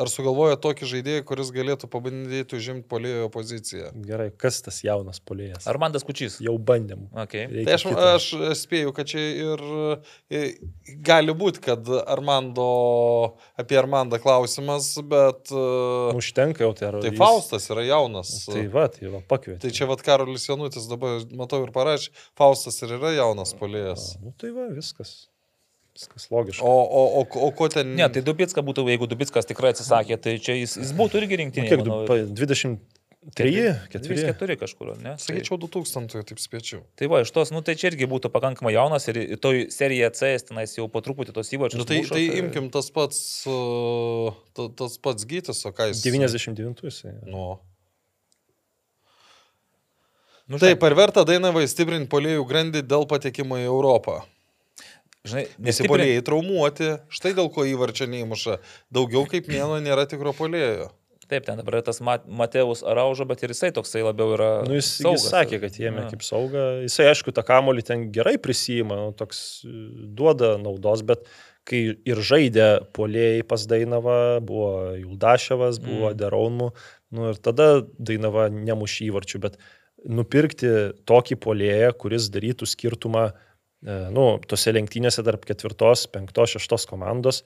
ar 0.00 0.06
sugalvoja 0.08 0.54
tokį 0.62 0.86
žaidėją, 0.86 1.22
kuris 1.26 1.48
galėtų 1.52 1.88
pabandyti 1.90 2.54
užimti 2.56 2.86
polėjo 2.88 3.26
poziciją? 3.34 3.88
Gerai, 4.06 4.28
kas 4.38 4.60
tas 4.64 4.78
jaunas 4.86 5.18
polėjas? 5.26 5.66
Armandas 5.68 6.04
Kučys. 6.06 6.36
Jau 6.40 6.54
bandėm. 6.62 7.08
Okay. 7.24 7.48
Tai 7.50 7.56
Reikia 7.58 7.74
aš, 7.74 7.84
kito. 7.88 8.04
aš 8.14 8.28
spėju, 8.62 8.92
kad 8.96 9.10
čia 9.10 9.24
ir, 9.50 9.64
ir 10.30 10.46
gali 11.04 11.34
būti, 11.36 11.60
kad 11.66 11.90
Armando, 12.06 12.68
apie 13.60 13.76
Armandą 13.82 14.20
klausimas, 14.22 14.92
bet 15.10 15.50
uh, 15.52 16.14
Užtenka 16.16 16.64
jau 16.64 16.70
tai 16.78 16.86
ar. 16.92 17.00
tai 17.02 17.10
jis- 17.10 17.18
Faustas 17.20 17.66
yra 17.74 17.84
jaunas. 17.90 18.30
Tai 18.46 18.62
va, 18.72 18.86
tai 18.94 19.10
va, 19.10 19.20
pakvietė. 19.34 19.58
Tai 19.66 19.74
čia 19.74 19.90
vad 19.90 20.06
Karolis 20.06 20.46
Janutis 20.48 20.86
dabar, 20.88 21.18
matau 21.34 21.60
ir 21.66 21.74
parašė, 21.74 22.14
Faustas 22.38 22.78
ir 22.86 22.94
yra 22.96 23.12
jaunas 23.18 23.52
polėjas. 23.58 24.14
Nu 24.22 24.32
tai 24.38 24.54
va, 24.54 24.70
viskas. 24.72 25.26
Viskas 25.96 26.28
logiška. 26.30 26.62
O, 26.64 26.70
o, 26.70 27.02
o, 27.20 27.24
o 27.46 27.50
ko 27.52 27.68
ten? 27.68 27.94
Ne, 27.98 28.06
tai 28.08 28.22
Dubitska 28.22 28.62
būtų, 28.64 28.84
jeigu 28.92 29.08
Dubitskas 29.10 29.48
tikrai 29.48 29.72
atsisakė, 29.74 30.16
tai 30.22 30.36
čia 30.38 30.54
jis, 30.60 30.76
jis 30.78 30.92
būtų 30.96 31.18
irgi 31.22 31.34
Nu, 31.36 31.40
rinktinėje. 31.44 31.70
kiek, 31.74 31.82
du- 31.84 31.98
pa- 32.06 32.22
23, 32.24 32.78
4. 33.92 34.30
4 34.32 34.56
kažkur, 34.56 34.94
ne? 35.02 35.16
Sakyčiau, 35.20 35.58
2000, 35.60 36.22
taip 36.30 36.38
spėčiau. 36.40 36.80
Tai 36.96 37.08
va, 37.12 37.20
iš 37.26 37.32
tos, 37.36 37.50
nu 37.52 37.60
tai 37.66 37.74
čia 37.76 37.90
irgi 37.90 38.06
būtų 38.08 38.30
pakankamai 38.32 38.72
jaunas 38.72 39.04
ir 39.12 39.36
toj 39.36 39.66
serija 39.74 40.08
C 40.14 40.30
tenais 40.48 40.72
jau 40.78 40.86
po 40.88 41.02
truputį 41.04 41.34
tos 41.36 41.50
įvarčius. 41.52 41.82
Nu, 41.82 41.84
tai, 41.84 41.98
muša, 42.00 42.14
tai 42.16 42.24
imkim 42.40 42.70
tas 42.72 42.88
pats, 42.94 43.20
ta- 44.56 44.70
tas 44.78 44.96
pats 45.04 45.26
gytis, 45.28 45.60
o 45.66 45.74
ką 45.74 45.90
jis. 45.90 46.00
99 46.06 46.80
jisai. 46.86 47.16
Nu. 47.26 47.58
Nu, 50.50 50.58
Taip, 50.58 50.82
ar 50.82 50.94
verta 50.98 51.22
Dainavai 51.28 51.66
stiprinti 51.70 52.08
polėjų 52.10 52.42
grandį 52.48 52.80
dėl 52.82 53.04
patekimo 53.06 53.54
į 53.60 53.68
Europą? 53.70 54.16
Žinai, 55.28 55.44
polėjai 55.90 56.22
traumuoti, 56.26 56.94
štai 57.12 57.34
dėl 57.36 57.50
ko 57.52 57.66
įvarčio 57.68 58.08
neįmuša. 58.10 58.58
Daugiau 58.94 59.26
kaip 59.30 59.50
mėno 59.50 59.80
nėra 59.84 60.06
tikro 60.10 60.32
polėjo. 60.36 60.90
Taip, 61.30 61.44
ten 61.46 61.60
dabar 61.60 61.78
tas 61.86 62.00
Mat- 62.02 62.24
Mateus 62.26 62.80
Araužo, 62.82 63.22
bet 63.28 63.44
ir 63.46 63.52
jisai 63.54 63.68
toksai 63.70 64.00
labiau 64.02 64.32
yra. 64.34 64.48
Nu, 64.66 64.74
jis, 64.74 64.88
saugas. 64.98 65.22
jis 65.22 65.30
sakė, 65.30 65.60
kad 65.62 65.76
jie 65.78 65.86
ėmė 65.86 66.02
Na. 66.02 66.08
kaip 66.10 66.24
sauga. 66.26 66.64
Jisai, 66.82 67.06
aišku, 67.12 67.30
tą 67.36 67.44
kamolį 67.46 67.84
ten 67.86 68.08
gerai 68.10 68.34
prisijima, 68.42 68.96
nu, 68.98 69.12
toks 69.14 69.62
e, 69.62 69.70
duoda 70.18 70.56
naudos, 70.58 71.04
bet 71.06 71.28
kai 71.70 71.84
ir 71.94 72.22
žaidė 72.26 72.66
polėjai 72.96 73.44
pas 73.46 73.62
Dainavą, 73.70 74.16
buvo 74.42 74.72
Juldaševas, 74.98 75.78
buvo 75.84 76.10
Mm. 76.10 76.18
Deraunmu, 76.18 76.72
nu, 77.14 77.28
ir 77.30 77.38
tada 77.38 77.68
Dainava 77.94 78.48
nemušė 78.50 79.06
įvarčių, 79.12 79.42
bet 79.46 79.60
nupirkti 80.02 80.72
tokį 81.06 81.38
polėją, 81.46 81.92
kuris 81.94 82.26
darytų 82.34 82.66
skirtumą, 82.66 83.28
e, 83.30 83.49
nu, 83.86 84.26
tose 84.48 84.74
lenktynėse 84.76 85.24
tarp 85.26 85.46
ketvirtos, 85.48 86.06
penktos, 86.12 86.56
šeštos 86.56 86.86
komandos, 86.90 87.44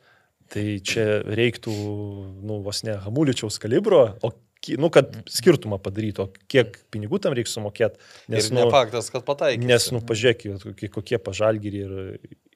tai 0.52 0.78
čia 0.84 1.22
reiktų, 1.24 1.74
nu, 2.44 2.58
vos 2.64 2.82
ne 2.86 2.96
Hamuličiaus 3.04 3.60
kalibro, 3.62 4.06
o 4.24 4.32
nu, 4.80 4.88
kad 4.92 5.12
skirtumą 5.30 5.78
padarytų, 5.84 6.24
o 6.24 6.50
kiek 6.50 6.78
pinigų 6.94 7.20
tam 7.22 7.34
reikia 7.36 7.52
sumokėti. 7.52 8.00
Nes 8.32 8.46
Nes, 8.46 8.52
ne 8.56 8.64
nu, 8.64 8.70
faktas, 8.72 9.10
kad 9.12 9.24
pataikė. 9.26 9.66
nes 9.68 9.88
nu, 9.92 10.00
pažiūrėk, 10.04 10.46
kokie, 10.62 10.90
kokie 10.92 11.20
pažalgyrį 11.20 11.82
ir 11.84 11.98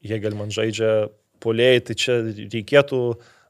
jie 0.08 0.32
man 0.36 0.52
žaidžia 0.54 1.10
polėjai, 1.44 1.82
tai 1.90 1.98
čia 1.98 2.16
reikėtų 2.24 3.02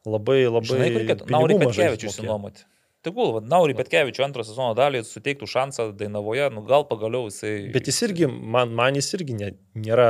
labai, 0.08 0.40
labai... 0.48 0.74
Žinai, 0.74 0.90
kur 0.90 1.04
reikėtų? 1.04 1.30
Naurį 1.34 1.60
Petkevičius 1.62 2.18
sumokėt. 2.18 2.66
Tegul, 3.06 3.28
va, 3.36 3.40
Naurį 3.46 3.76
Petkevičius 3.78 4.24
antrą 4.26 4.42
sezono 4.42 4.72
dalį 4.74 5.04
suteiktų 5.06 5.46
šansą 5.46 5.84
Dainavoje, 5.98 6.48
nu 6.50 6.64
gal 6.66 6.82
pagaliau 6.88 7.28
jisai... 7.28 7.52
Bet 7.74 7.86
jis 7.86 8.00
irgi, 8.08 8.26
man, 8.26 8.72
man 8.74 8.98
jis 8.98 9.12
irgi 9.14 9.36
ne, 9.38 9.50
nėra 9.78 10.08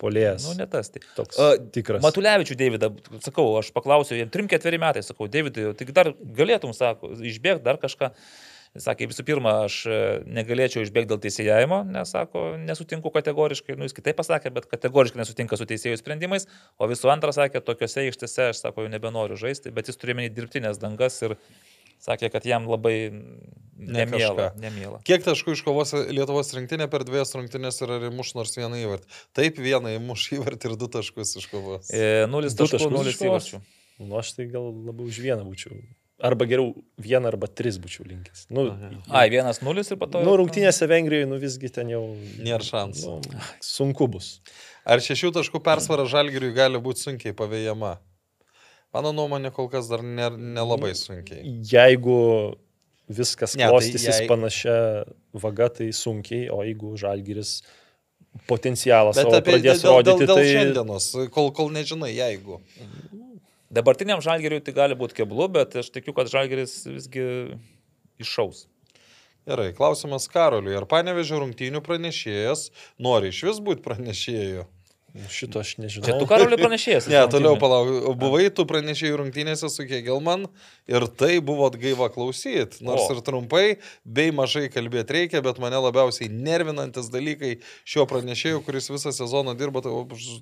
polėjas. 0.00 0.46
Nu, 0.48 0.54
ne 0.56 0.64
tas. 0.70 0.88
Tai. 0.94 1.02
toks 1.18 1.36
A, 1.36 1.50
tikras. 1.74 2.00
Matulevičių 2.04 2.56
Davidą, 2.56 2.88
sakau, 3.26 3.44
aš 3.60 3.68
paklausiau, 3.76 4.16
jam 4.16 4.32
3-4 4.32 4.80
metai, 4.80 5.02
sakau, 5.04 5.28
Davidai, 5.28 5.74
tai 5.76 5.88
dar 5.92 6.14
galėtum, 6.40 6.72
sako, 6.76 7.12
išbėgti 7.20 7.66
dar 7.66 7.80
kažką. 7.82 8.14
Jis 8.70 8.84
sakė, 8.86 9.08
visų 9.10 9.24
pirma, 9.26 9.52
aš 9.66 9.76
e, 9.90 9.96
negalėčiau 10.30 10.84
išbėgti 10.84 11.10
dėl 11.10 11.18
teisėjavimo, 11.24 11.80
nes, 11.90 12.12
sako, 12.14 12.52
nesutinku 12.62 13.10
kategoriškai, 13.10 13.74
nu 13.74 13.88
jis 13.88 13.96
kitaip 13.96 14.14
pasakė, 14.20 14.52
bet 14.54 14.68
kategoriškai 14.70 15.18
nesutinka 15.18 15.58
su 15.58 15.66
teisėjų 15.66 15.98
sprendimais, 15.98 16.46
o 16.78 16.86
visų 16.86 17.10
antra 17.10 17.34
sakė, 17.34 17.64
tokiuose 17.66 18.04
aikštėse 18.04 18.46
aš, 18.52 18.60
sako, 18.62 18.86
jau 18.86 18.92
nebenoriu 18.92 19.34
žaisti, 19.42 19.74
bet 19.74 19.90
jis 19.90 19.98
turėjo 19.98 20.20
menį 20.20 20.30
dirbtinės 20.36 20.78
dangas 20.78 21.18
ir 21.26 21.34
sakė, 22.02 22.30
kad 22.32 22.46
jam 22.48 22.66
labai 22.70 23.12
nemiela. 23.80 24.50
nemiela. 24.60 25.00
Kiek 25.06 25.24
taškų 25.24 25.54
iškovos 25.56 25.94
Lietuvos 26.12 26.52
rinktinė 26.56 26.88
per 26.92 27.04
dvies 27.08 27.32
rungtynės 27.36 27.80
ir 27.84 27.94
ar 27.96 28.08
įmuš 28.10 28.34
nors 28.38 28.56
vieną 28.58 28.80
įvartį? 28.82 29.20
Taip, 29.36 29.60
vieną 29.62 29.94
įmuš 29.98 30.26
įvartį 30.38 30.72
ir 30.72 30.76
du 30.80 30.90
taškus 30.92 31.36
iškovos. 31.40 31.92
E, 31.94 32.26
Nulis 32.30 32.56
Du 32.56 32.66
taškų, 32.66 32.76
taškus 32.78 32.96
nulis 32.98 33.22
įvarčių. 33.24 33.62
Nu, 34.00 34.14
aš 34.20 34.34
tai 34.36 34.48
gal 34.52 34.70
labiau 34.72 35.08
už 35.08 35.20
vieną 35.24 35.44
būčiau. 35.48 35.80
Arba 36.20 36.44
geriau 36.44 36.74
vieną 37.00 37.30
arba 37.30 37.48
tris 37.48 37.78
būčiau 37.80 38.04
linkęs. 38.04 38.46
Nu, 38.52 38.66
Ai, 39.08 39.30
vienas 39.32 39.62
nulis 39.64 39.88
ir 39.88 39.96
po 40.00 40.08
to. 40.08 40.20
nu 40.24 40.34
rungtynėse 40.36 40.84
Vengrijoje, 40.88 41.28
nu 41.30 41.38
visgi 41.40 41.70
ten 41.72 41.88
jau... 41.88 42.02
Nėra 42.44 42.60
šansų. 42.66 43.14
Nu, 43.24 43.40
sunku 43.64 44.08
bus. 44.12 44.34
Ar 44.84 45.00
šešių 45.04 45.32
taškų 45.38 45.62
persvara 45.64 46.04
žalgiriui 46.08 46.52
gali 46.56 46.80
būti 46.82 47.06
sunkiai 47.06 47.32
pavėjama? 47.36 47.94
Mano 48.94 49.12
nuomonė 49.14 49.52
kol 49.54 49.68
kas 49.70 49.86
dar 49.90 50.02
ne- 50.02 50.30
nelabai 50.58 50.90
sunkiai. 50.98 51.44
Jeigu 51.70 52.16
viskas 53.10 53.54
Ne, 53.56 53.64
tai 53.66 53.70
klostysis 53.70 54.20
jei- 54.22 54.28
panašia 54.30 55.04
vaga, 55.34 55.68
tai 55.70 55.90
sunkiai, 55.94 56.48
o 56.50 56.62
jeigu 56.66 56.96
žalgiris 56.98 57.60
potencialą 58.50 59.12
Bet 59.14 59.24
savo 59.24 59.36
apie, 59.38 59.52
pradės 59.54 59.82
dėl, 59.82 60.02
dėl, 60.02 60.14
rodyti, 60.14 60.26
dėl 60.26 60.36
tai... 60.38 60.48
šiandienos, 60.54 61.06
kol, 61.34 61.50
kol 61.54 61.70
nežinai, 61.74 62.12
jeigu. 62.14 62.60
Dabartiniam 63.70 64.22
žalgeriui 64.22 64.62
tai 64.66 64.74
gali 64.74 64.98
būti 64.98 65.20
keblu, 65.20 65.46
bet 65.54 65.76
aš 65.78 65.90
tikiu, 65.94 66.14
kad 66.14 66.30
žalgeris 66.30 66.80
visgi 66.90 67.24
iššaus. 68.22 68.66
Gerai, 69.48 69.70
klausimas 69.74 70.26
Karoliui. 70.30 70.74
Ar 70.78 70.84
panevežė 70.90 71.38
rungtynių 71.40 71.80
pranešėjas 71.86 72.66
nori 73.02 73.30
iš 73.32 73.42
vis 73.48 73.60
būti 73.64 73.82
pranešėjų? 73.86 74.66
Šito 75.30 75.58
aš 75.62 75.72
nežinau. 75.82 76.06
Čia 76.06 76.14
tu 76.20 76.26
karalių 76.30 76.56
pranešėjas. 76.60 77.08
Ne, 77.12 77.20
toliau 77.32 77.56
palauk. 77.58 77.88
Buvai 78.20 78.44
tu 78.54 78.62
pranešėjai 78.68 79.16
rungtynėse 79.18 79.68
su 79.72 79.86
Kegelman 79.88 80.44
ir 80.90 81.06
tai 81.18 81.40
buvo 81.42 81.66
atgaiva 81.66 82.06
klausyti. 82.14 82.84
Nors 82.86 83.08
O. 83.08 83.14
ir 83.16 83.20
trumpai, 83.26 83.64
bei 84.04 84.30
mažai 84.30 84.68
kalbėti 84.70 85.16
reikia, 85.18 85.42
bet 85.42 85.58
mane 85.62 85.80
labiausiai 85.82 86.28
nervinantis 86.30 87.10
dalykai 87.10 87.56
šio 87.84 88.06
pranešėjo, 88.10 88.62
kuris 88.66 88.90
visą 88.94 89.10
sezoną 89.16 89.56
dirba, 89.58 89.82
tai, 89.82 89.90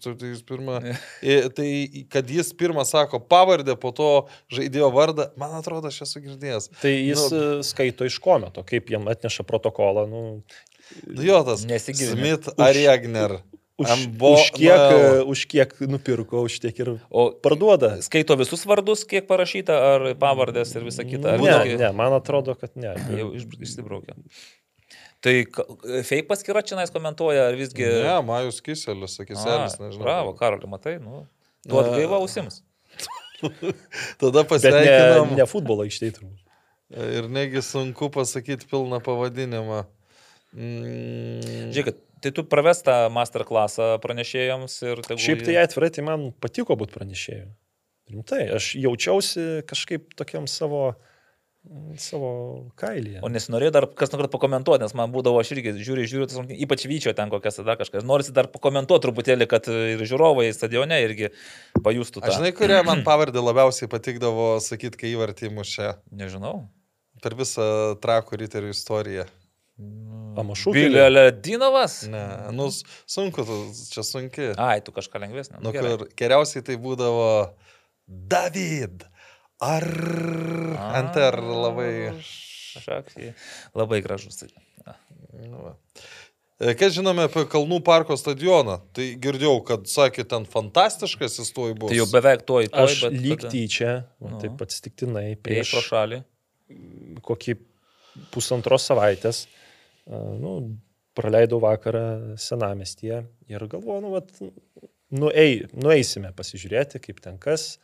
tai, 0.05 0.14
tai 0.20 0.32
jis 0.34 0.44
pirmą, 0.48 0.78
i- 1.24 1.40
tai 1.56 1.68
kad 2.12 2.28
jis 2.28 2.52
pirmą 2.52 2.84
sako 2.88 3.20
pavardę, 3.24 3.76
po 3.80 3.92
to 3.97 4.10
žaidėjo 4.52 4.92
vardą, 4.92 5.30
man 5.40 5.56
atrodo, 5.62 5.88
aš 5.88 6.02
esu 6.06 6.20
girdėjęs. 6.26 6.70
Tai 6.82 6.92
jis 6.97 7.24
Nu. 7.30 7.38
nu, 7.58 7.62
skaito 7.64 8.05
iš 8.08 8.18
kometo, 8.20 8.62
kaip 8.68 8.90
jam 8.92 9.08
atneša 9.08 9.44
protokolą. 9.48 10.05
Nu, 10.08 10.24
Nu, 11.05 11.20
jo, 11.20 11.42
tas 11.44 11.66
Nesigilinę. 11.68 12.14
Smith 12.16 12.48
Ariagner. 12.56 13.34
Už, 13.78 13.86
Ambo- 13.94 14.34
už, 14.34 14.50
kiek, 14.58 14.74
Mel. 14.74 15.23
e, 15.23 15.23
už 15.23 15.44
kiek 15.47 15.70
nupirko, 15.86 16.42
už 16.42 16.58
tiek 16.60 16.78
ir 16.82 16.89
O 17.10 17.31
parduoda. 17.32 18.02
skaito 18.02 18.34
visus 18.36 18.65
vardus, 18.66 19.05
kiek 19.07 19.26
parašyta, 19.31 19.70
ar 19.94 20.00
pavardės 20.18 20.74
ir 20.74 20.82
visa 20.84 21.05
kita. 21.07 21.36
Ne, 21.39 21.52
visgi- 21.62 21.78
ne, 21.78 21.92
man 21.94 22.12
atrodo, 22.18 22.58
kad 22.58 22.74
ne. 22.74 22.94
Jau 23.15 23.31
iš- 23.39 23.47
išsibraukė. 23.62 24.18
Tai 25.23 25.34
fake 26.07 26.26
paskyra 26.31 26.62
čia 26.62 26.76
nais 26.78 26.90
komentuoja, 26.94 27.48
ar 27.50 27.55
visgi... 27.58 27.82
Ne, 27.86 28.18
Majus 28.23 28.60
Kiselis, 28.62 29.16
sakys, 29.18 29.40
A, 29.47 29.57
Elis, 29.62 29.78
nežinau. 29.78 30.02
Bravo, 30.02 30.34
Karoli, 30.39 30.66
matai, 30.70 30.98
nu. 31.02 31.24
Tu 31.66 31.74
atgaiva 31.78 32.18
ausims. 32.23 32.60
Tada 34.20 34.42
pasveikinam. 34.47 35.31
ne, 35.31 35.36
ne 35.42 35.47
futbolo 35.47 35.86
turbūt. 35.86 36.44
Ir 37.18 37.26
negi 37.28 37.60
sunku 37.62 38.08
pasakyti 38.15 38.66
pilną 38.70 38.98
pavadinimą. 39.05 39.82
Mm, 40.57 41.68
Žiūrėk, 41.76 41.98
tai 42.22 42.32
tu 42.34 42.44
pravestą 42.48 42.97
masterclassą 43.14 43.94
pranešėjams 44.02 44.76
ir 44.86 45.02
tegul 45.06 45.22
Šiaip 45.22 45.44
tai 45.47 45.58
atvirai, 45.62 45.90
tai 45.94 46.05
man 46.06 46.30
patiko 46.42 46.76
būti 46.78 46.97
pranešėju. 46.97 47.48
Rimtai, 48.08 48.47
aš 48.56 48.72
jaučiausi 48.80 49.44
kažkaip 49.68 50.14
tokiam 50.16 50.47
savo, 50.48 50.94
savo 52.00 52.30
kailyje. 52.80 53.20
O 53.20 53.28
nesinorėjau 53.28 53.74
dar 53.74 53.86
kas 54.00 54.14
nors 54.14 54.30
pakomentuoti, 54.32 54.80
nes 54.86 54.94
man 54.97 55.12
būdavo, 55.12 55.42
aš 55.42 55.52
irgi 55.56 55.74
žiūriu, 55.76 56.06
žiūriu, 56.08 56.28
tas 56.30 56.55
ypač 56.64 56.86
vyčio 56.88 57.12
ten 57.16 57.28
kokias 57.32 57.60
tada 57.60 57.76
kažkas. 57.80 58.06
Norisi 58.08 58.32
dar 58.36 58.48
pakomentuoti 58.52 59.05
truputėlį, 59.05 59.48
kad 59.50 59.68
ir 59.68 60.00
žiūrovai 60.08 60.48
stadione 60.56 61.02
irgi 61.05 61.28
pajustų 61.84 62.24
tą. 62.24 62.32
Aš 62.32 62.40
žinai, 62.40 62.55
kurie 62.56 62.80
man 62.88 63.05
pavardė 63.05 63.44
labiausiai 63.44 63.90
patikdavo 63.92 64.55
sakyti, 64.64 65.02
kai 65.05 65.12
įvartį 65.12 65.52
mušė 65.58 65.92
Nežinau. 66.16 66.62
per 67.20 67.36
visą 67.36 67.68
trakų 68.00 68.40
riterių 68.40 68.72
istoriją. 68.72 69.28
Pamašų. 70.39 70.73
Bilė 70.74 71.23
Dinovas? 71.42 72.00
Ne, 72.10 72.23
nu, 72.55 72.68
sunku, 73.07 73.44
čia 73.92 74.02
sunki. 74.07 74.52
Ai, 74.58 74.81
tu 74.82 74.94
kažką 74.94 75.20
lengvesnė. 75.23 75.60
Nu, 75.62 75.70
gerai. 75.74 75.97
kur 75.97 76.08
geriausiai 76.18 76.65
tai 76.66 76.76
būdavo 76.82 77.28
David. 78.07 79.07
Ar 79.62 79.86
ant 80.98 81.16
R 81.18 81.39
labai. 81.42 81.90
Šakį. 82.78 83.32
Labai 83.78 83.98
gražus. 84.05 84.44
Nu, 85.39 85.58
va. 85.65 85.73
E, 86.58 86.74
Ką 86.78 86.89
žinome 86.94 87.24
apie 87.26 87.44
Kalnų 87.50 87.81
parko 87.86 88.15
stadioną? 88.18 88.81
Tai 88.94 89.07
girdėjau, 89.23 89.57
kad 89.66 89.86
sakė, 89.90 90.24
ten 90.31 90.47
fantastiškas 90.47 91.39
jis 91.39 91.52
tuoj 91.55 91.74
bus. 91.78 91.90
Tai 91.92 91.98
jau 92.00 92.07
beveik 92.10 92.42
tuoj, 92.47 92.66
tuoj 92.70 92.86
Aš 92.86 92.97
bet 93.07 93.18
lyg 93.23 93.44
tyčia, 93.50 93.92
Nu. 94.18 94.32
nu. 94.34 94.40
taip 94.42 94.62
atsitiktinai, 94.66 95.36
Prieš 95.42 95.74
pro 95.76 95.84
šalį. 95.86 96.20
kokį 97.23 97.55
pusantros 98.34 98.86
savaitės, 98.90 99.44
nu, 100.08 100.52
praleidau 101.18 101.60
vakarą 101.62 102.36
senamestyje 102.40 103.22
ir 103.50 103.66
galvoju, 103.70 104.02
nu, 104.04 104.12
vat, 104.14 104.32
nuei, 105.14 105.64
nueisime 105.74 106.32
pasižiūrėti, 106.36 107.02
kaip 107.04 107.22
ten 107.24 107.38
kas. 107.42 107.76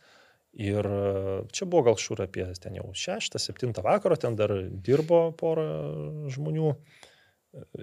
Ir 0.55 0.87
a, 0.87 1.41
čia 1.51 1.67
buvo 1.67 1.89
gal 1.89 1.99
šūra 1.99 2.29
apie 2.29 2.47
ten 2.63 2.77
jau 2.79 2.87
6-7 2.95 3.75
vakaro, 3.83 4.15
ten 4.15 4.37
dar 4.39 4.53
dirbo 4.69 5.27
pora 5.35 5.67
žmonių. 6.31 6.71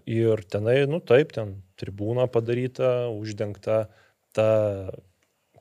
Ir 0.08 0.42
tenai, 0.52 0.82
nu 0.88 1.00
taip, 1.00 1.32
ten 1.32 1.54
tribūna 1.80 2.26
padaryta, 2.32 3.08
uždengta 3.12 3.86
ta, 4.36 4.48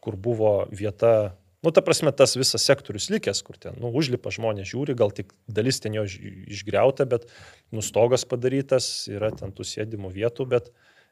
kur 0.03 0.17
buvo 0.19 0.65
vieta, 0.71 1.35
nu 1.61 1.72
ta 1.72 1.83
prasme, 1.85 2.11
tas 2.11 2.35
visas 2.38 2.64
sektorius 2.65 3.09
likęs, 3.14 3.41
kur 3.45 3.57
ten, 3.61 3.75
nu, 3.81 3.91
užlipa 3.93 4.33
žmonės 4.33 4.72
žiūri, 4.72 4.95
gal 4.98 5.14
tik 5.14 5.33
dalis 5.48 5.81
ten 5.83 5.93
jo 5.98 6.06
iš- 6.09 6.19
išgriauta, 6.57 7.06
bet 7.09 7.27
nustogas 7.72 8.25
padarytas, 8.25 9.07
yra 9.11 9.31
ten 9.35 9.53
tų 9.53 9.67
sėdimų 9.67 10.14
vietų, 10.15 10.48
bet 10.49 10.72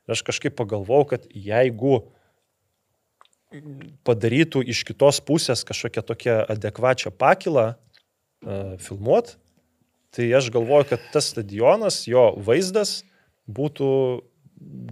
aš 0.09 0.23
kažkaip 0.25 0.57
pagalvojau, 0.57 1.11
kad 1.13 1.27
jeigu 1.29 2.01
padarytų 4.05 4.61
iš 4.69 4.83
kitos 4.85 5.21
pusės 5.25 5.65
kažkokią 5.65 6.03
tokią 6.05 6.35
adekvačią 6.53 7.09
pakilą 7.17 7.71
uh, 7.73 8.75
filmuot, 8.81 9.35
tai 10.13 10.29
aš 10.37 10.49
galvoju, 10.53 10.89
kad 10.93 11.05
tas 11.13 11.31
stadionas, 11.33 12.03
jo 12.09 12.31
vaizdas 12.45 13.03
būtų 13.49 13.89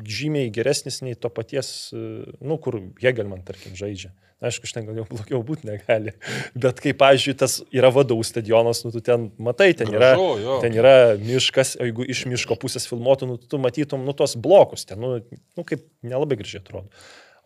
žymiai 0.08 0.50
geresnis 0.54 1.02
nei 1.04 1.18
to 1.20 1.30
paties, 1.34 1.90
e, 1.92 2.00
nu, 2.40 2.58
kur 2.62 2.80
Hegelman, 3.02 3.44
tarkim, 3.44 3.76
žaidžia. 3.76 4.14
Aišku, 4.38 4.68
aš 4.70 4.74
ten 4.76 4.86
gal 4.86 5.00
jau 5.00 5.06
blogiau 5.10 5.40
būti 5.42 5.66
negali. 5.66 6.12
Bet 6.54 6.78
kaip, 6.84 7.00
pavyzdžiui, 7.02 7.34
tas 7.42 7.56
yra 7.74 7.90
vadovų 7.94 8.26
stadionas, 8.28 8.84
nu, 8.86 8.92
tu 8.94 9.02
ten 9.02 9.32
matai, 9.42 9.72
ten 9.78 9.90
yra, 9.90 10.12
Gražu, 10.14 10.28
jo. 10.44 10.58
ten 10.62 10.78
yra 10.78 10.92
miškas, 11.18 11.74
o 11.82 11.88
jeigu 11.88 12.06
iš 12.06 12.28
miško 12.30 12.58
pusės 12.62 12.86
filmuotų, 12.90 13.32
nu, 13.32 13.38
tu 13.42 13.58
matytum, 13.62 14.06
nu, 14.06 14.14
tos 14.18 14.36
blokus, 14.38 14.86
ten, 14.86 15.02
nu, 15.02 15.40
nu 15.58 15.66
kaip 15.66 15.88
nelabai 16.06 16.38
gražiai 16.38 16.62
atrodo. 16.62 16.94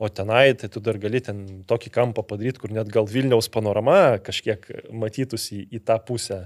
O 0.01 0.09
tenai, 0.11 0.49
tai 0.57 0.67
tu 0.73 0.81
dar 0.83 0.99
gali 0.99 1.21
ten 1.23 1.41
tokį 1.69 1.93
kampą 1.95 2.25
padaryti, 2.27 2.59
kur 2.59 2.75
net 2.75 2.91
gal 2.91 3.07
Vilniaus 3.07 3.47
panorama 3.53 4.17
kažkiek 4.25 4.67
matytųsi 4.91 5.61
į, 5.61 5.65
į 5.77 5.83
tą 5.87 5.99
pusę. 6.03 6.41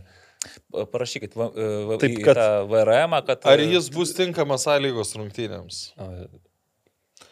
Parašykit 0.75 1.33
va, 1.40 1.49
va, 1.56 1.98
Taip, 2.03 2.19
kad- 2.22 2.38
tą 2.38 2.49
VRM, 2.69 3.17
kad... 3.25 3.48
Ar 3.49 3.64
jis 3.64 3.88
bus 3.95 4.14
tinkamas 4.14 4.67
sąlygos 4.67 5.15
rungtynėms? 5.17 5.85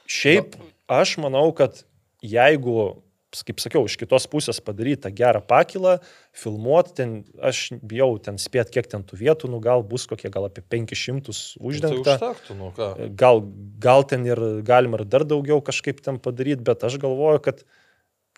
Šiaip 0.09 0.55
aš 0.89 1.19
manau, 1.21 1.49
kad 1.53 1.83
jeigu, 2.23 3.03
kaip 3.33 3.61
sakiau, 3.61 3.87
iš 3.89 3.95
kitos 3.97 4.27
pusės 4.29 4.59
padaryta 4.63 5.09
gerą 5.13 5.41
pakilą, 5.49 5.95
filmuoti 6.37 6.93
ten, 6.99 7.13
aš 7.41 7.63
bijau 7.81 8.15
ten 8.21 8.37
spėt, 8.41 8.69
kiek 8.73 8.87
ten 8.91 9.05
tų 9.07 9.17
vietų, 9.23 9.49
nu 9.49 9.59
gal 9.63 9.83
bus 9.83 10.05
kokie 10.09 10.29
gal 10.33 10.45
apie 10.47 10.61
500 10.61 11.33
Tai 11.33 11.65
uždengta. 11.69 12.17
užtektų, 12.17 12.57
nu 12.59 12.71
ką. 12.77 12.89
Gal, 13.19 13.41
gal 13.81 14.05
ten 14.09 14.25
ir 14.29 14.41
galima 14.65 15.01
ir 15.01 15.05
dar 15.09 15.25
daugiau 15.25 15.63
kažkaip 15.65 16.03
ten 16.05 16.21
padaryti, 16.21 16.63
bet 16.63 16.85
aš 16.85 16.99
galvoju, 17.01 17.41
kad, 17.49 17.63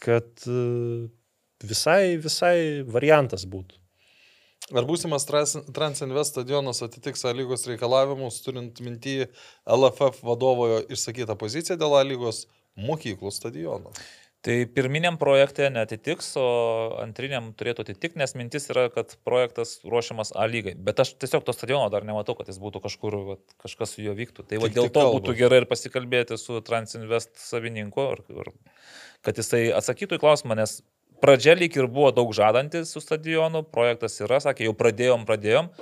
kad 0.02 0.30
e, 0.48 1.10
visai, 1.64 2.16
visai 2.22 2.56
variantas 2.88 3.44
būtų. 3.52 3.82
Ar 4.74 4.88
būsimas 4.88 5.28
Trans- 5.30 5.68
Transinvest 5.76 6.34
stadionas 6.34 6.80
atitiks 6.82 7.22
A 7.28 7.36
lygos 7.38 7.68
reikalavimus, 7.70 8.40
turint 8.42 8.80
minty 8.82 9.28
LFF 9.70 10.24
vadovo 10.26 10.80
išsakytą 10.90 11.36
poziciją 11.38 11.78
dėl 11.78 11.94
A 12.00 12.02
lygos 12.08 12.48
mokyklų 12.80 13.32
stadiono? 13.34 13.94
Tai 14.46 14.54
pirminiam 14.70 15.16
projekte 15.18 15.72
netitiks, 15.74 16.28
o 16.38 16.50
antriniam 17.02 17.48
turėtų 17.58 17.82
atitikti, 17.82 18.20
nes 18.22 18.36
mintis 18.38 18.68
yra, 18.70 18.84
kad 18.94 19.16
projektas 19.26 19.80
ruošiamas 19.82 20.36
A 20.38 20.46
lygai. 20.46 20.76
Bet 20.78 21.02
aš 21.02 21.16
tiesiog 21.18 21.48
to 21.48 21.56
stadiono 21.56 21.88
dar 21.90 22.06
nematau, 22.06 22.36
kad 22.38 22.52
jis 22.52 22.60
būtų 22.62 22.84
kažkur, 22.84 23.18
vat, 23.32 23.42
kažkas 23.64 23.96
su 23.96 24.06
juo 24.06 24.14
vyktų. 24.14 24.46
Tai 24.46 24.60
va, 24.62 24.70
dėl 24.70 24.92
tai 24.92 24.94
to 25.00 25.08
būtų 25.16 25.36
gerai 25.40 25.64
ir 25.64 25.68
pasikalbėti 25.72 26.38
su 26.38 26.62
Transinvest 26.68 27.34
savininku, 27.42 28.06
ir, 28.14 28.22
ir, 28.38 28.54
kad 29.26 29.42
jisai 29.42 29.64
atsakytų 29.80 30.20
į 30.20 30.26
klausimą, 30.28 30.60
nes 30.62 30.78
pradžia 31.26 31.58
lyg 31.58 31.82
ir 31.82 31.90
buvo 31.90 32.14
daug 32.14 32.38
žadantis 32.38 32.94
su 32.94 33.02
stadionu, 33.02 33.66
projektas 33.66 34.22
yra, 34.22 34.38
sakė, 34.46 34.70
jau 34.70 34.78
pradėjom, 34.78 35.26
pradėjom, 35.26 35.74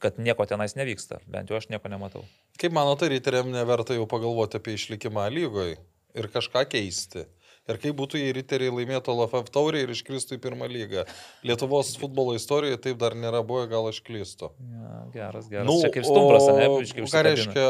kad 0.00 0.16
nieko 0.16 0.48
tenais 0.48 0.78
nevyksta. 0.80 1.20
Bent 1.28 1.52
jau 1.52 1.60
aš 1.60 1.68
nieko 1.68 1.92
nematau. 1.92 2.24
Kaip 2.56 2.72
manote, 2.72 3.12
riteriam 3.12 3.52
neverta 3.52 4.00
jau 4.00 4.08
pagalvoti 4.08 4.62
apie 4.62 4.80
išlikimą 4.80 5.28
A 5.28 5.32
lygoje 5.34 5.76
ir 6.14 6.28
kažką 6.32 6.66
keisti? 6.72 7.26
Ir 7.70 7.76
kaip 7.78 7.94
būtų, 7.94 8.18
jei 8.18 8.32
riteriai 8.34 8.72
laimėtų 8.74 9.12
LFF 9.14 9.52
taurį 9.54 9.84
ir 9.84 9.90
iškristų 9.94 10.34
į 10.34 10.40
pirmą 10.42 10.66
lygą? 10.66 11.04
Lietuvos 11.46 11.92
futbolo 11.94 12.32
istorijoje 12.34 12.80
taip 12.82 12.96
dar 12.98 13.14
nėra 13.14 13.44
buvę, 13.46 13.68
gal 13.70 13.86
aš 13.86 14.00
klystu. 14.02 14.48
Ja, 14.58 14.96
geras, 15.14 15.46
geras. 15.46 15.68
Nu, 15.68 15.76
Čia 15.78 15.92
kaip 15.94 16.02
stumbras, 16.08 16.42
ne? 16.50 16.66
o 16.66 16.80
biškį 16.82 17.04
Ką 17.06 17.22
reiškia 17.28 17.66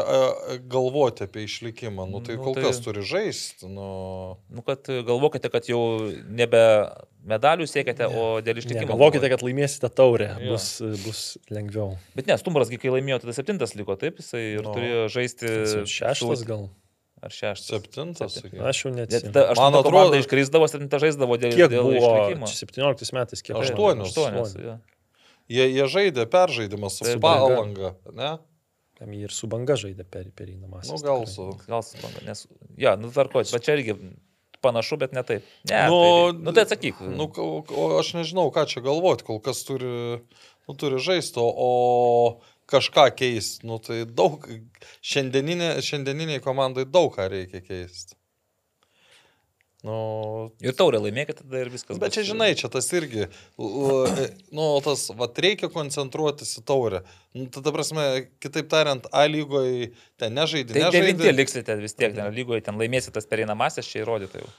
galvoti 0.72 1.26
apie 1.28 1.44
išlikimą? 1.44 2.08
Nu, 2.08 2.22
tai 2.24 2.38
Nu, 2.38 2.44
kol 2.46 2.56
tai- 2.56 2.64
kas 2.70 2.80
turi 2.80 3.04
žaisti. 3.04 3.68
Nu... 3.68 4.38
Nu, 4.48 4.64
kad 4.64 4.88
galvokite, 4.88 5.52
kad 5.52 5.68
jau 5.68 5.82
nebe 6.24 6.62
medalių 7.28 7.68
siekiate, 7.68 8.08
o 8.08 8.40
dėl 8.40 8.64
išlikimo. 8.64 8.88
Galvokite, 8.96 9.28
kad 9.28 9.44
laimėsite 9.44 9.92
taurę, 9.92 10.32
Jo. 10.40 10.56
bus, 10.56 10.70
bus 11.04 11.20
lengviau. 11.52 11.98
Bet 12.16 12.32
ne, 12.32 12.40
Stumbrasgi, 12.40 12.80
kai 12.80 12.96
laimėjo, 12.96 13.20
tada 13.26 13.36
septintas 13.36 13.76
liko, 13.76 14.00
taip, 14.00 14.24
jisai 14.24 14.56
ir 14.56 14.64
Nu. 14.64 14.72
turėjo 14.72 15.04
žaisti. 15.20 15.52
Šeštas 15.84 16.48
gal. 16.48 16.70
Ar 17.22 17.30
šeštas? 17.30 17.68
Septintas, 17.70 18.34
Septin- 18.34 18.50
sakyk. 18.50 18.62
Aš 18.66 18.80
jau 18.84 19.32
ta, 19.32 19.44
aš 19.52 19.58
Man 19.60 19.76
atrodo- 19.78 20.18
iškrisdavo, 20.18 20.66
septintą 20.70 20.98
žaisdavo 20.98 21.36
dėl, 21.38 21.52
Kiek 21.54 21.70
dėl 21.70 21.84
buvo 21.86 22.00
išlikimo. 22.00 22.48
čia 22.50 22.66
17 22.66 23.12
metais, 23.14 23.42
kiek. 23.46 23.54
Aštuonios. 23.60 24.10
Aštuonios. 24.10 24.56
jo. 24.58 24.78
Jie, 25.52 25.66
jie 25.70 25.86
žaidė 25.86 26.26
peržaidimą 26.26 26.90
su 26.90 27.04
Taip, 27.04 27.18
Spa 27.20 27.34
taip. 27.38 27.46
Alanga, 27.46 27.94
ne? 28.14 28.32
Tam 28.98 29.10
jį 29.14 29.22
ir 29.26 29.32
su 29.34 29.46
banga 29.50 29.74
žaidė 29.78 30.04
per, 30.08 30.26
pereinamasis. 30.34 30.90
Nu, 30.90 30.98
gal 31.02 31.26
su. 31.26 31.46
Gal 31.68 31.82
suprantu, 31.82 32.24
nes... 32.26 32.46
Ja, 32.78 32.96
nu 32.96 33.10
tvarkoj, 33.10 33.46
bet 33.52 33.62
čia 33.66 33.74
irgi 33.78 33.96
panašu, 34.62 34.98
bet 34.98 35.12
ne 35.12 35.22
taip. 35.26 35.42
Ne, 35.70 35.80
Nu, 35.90 35.98
tai, 36.30 36.42
nu 36.42 36.52
tai 36.54 36.62
atsakyk. 36.66 37.00
Nu, 37.06 37.26
o 37.34 37.98
aš 37.98 38.14
nežinau, 38.18 38.50
ką 38.54 38.66
čia 38.70 38.80
galvoti, 38.82 39.26
kol 39.26 39.40
kas 39.42 39.62
turi, 39.66 40.22
nu, 40.68 40.74
turi 40.78 40.98
žaisti, 41.02 41.38
o 41.42 42.40
kažką 42.72 43.06
keisti. 43.20 43.66
Nu, 43.68 43.76
tai 43.84 44.02
daug, 44.08 44.48
šiandieninė, 45.04 45.74
šiandieniniai 45.84 46.42
komandai 46.44 46.88
daug 46.88 47.12
ką 47.14 47.28
reikia 47.32 47.60
keisti. 47.64 48.16
Nu, 49.82 49.94
Ir 50.62 50.76
taurė 50.78 51.00
laimėkit 51.02 51.40
tada 51.40 51.58
ir 51.64 51.70
viskas. 51.72 51.98
Bet 51.98 52.14
čia, 52.14 52.22
bus- 52.22 52.28
žinai, 52.28 52.50
čia 52.54 52.68
tas 52.70 52.86
irgi, 52.94 53.24
nu, 53.58 54.66
tas, 54.84 55.08
va, 55.18 55.26
reikia 55.42 55.66
koncentruotis 55.74 56.52
į 56.60 56.62
taurę. 56.70 57.00
Nu, 57.34 57.48
tai, 57.50 57.64
ta 57.66 57.72
prasme, 57.74 58.04
kitaip 58.44 58.68
tariant, 58.70 59.08
A 59.10 59.24
lygoje 59.26 59.88
ten 60.22 60.36
nežaidė. 60.38 60.76
Tai 60.76 60.84
nežaidė. 60.84 61.00
devinti 61.00 61.34
liksite 61.34 61.76
vis 61.82 61.98
tiek, 61.98 62.14
ten 62.14 62.30
lygoje 62.36 62.62
ten 62.68 62.78
laimėsite 62.78 63.16
tas 63.18 63.26
pereinamasis, 63.26 63.90
čia 63.90 64.04
įrodyta 64.04 64.44
jau. 64.44 64.52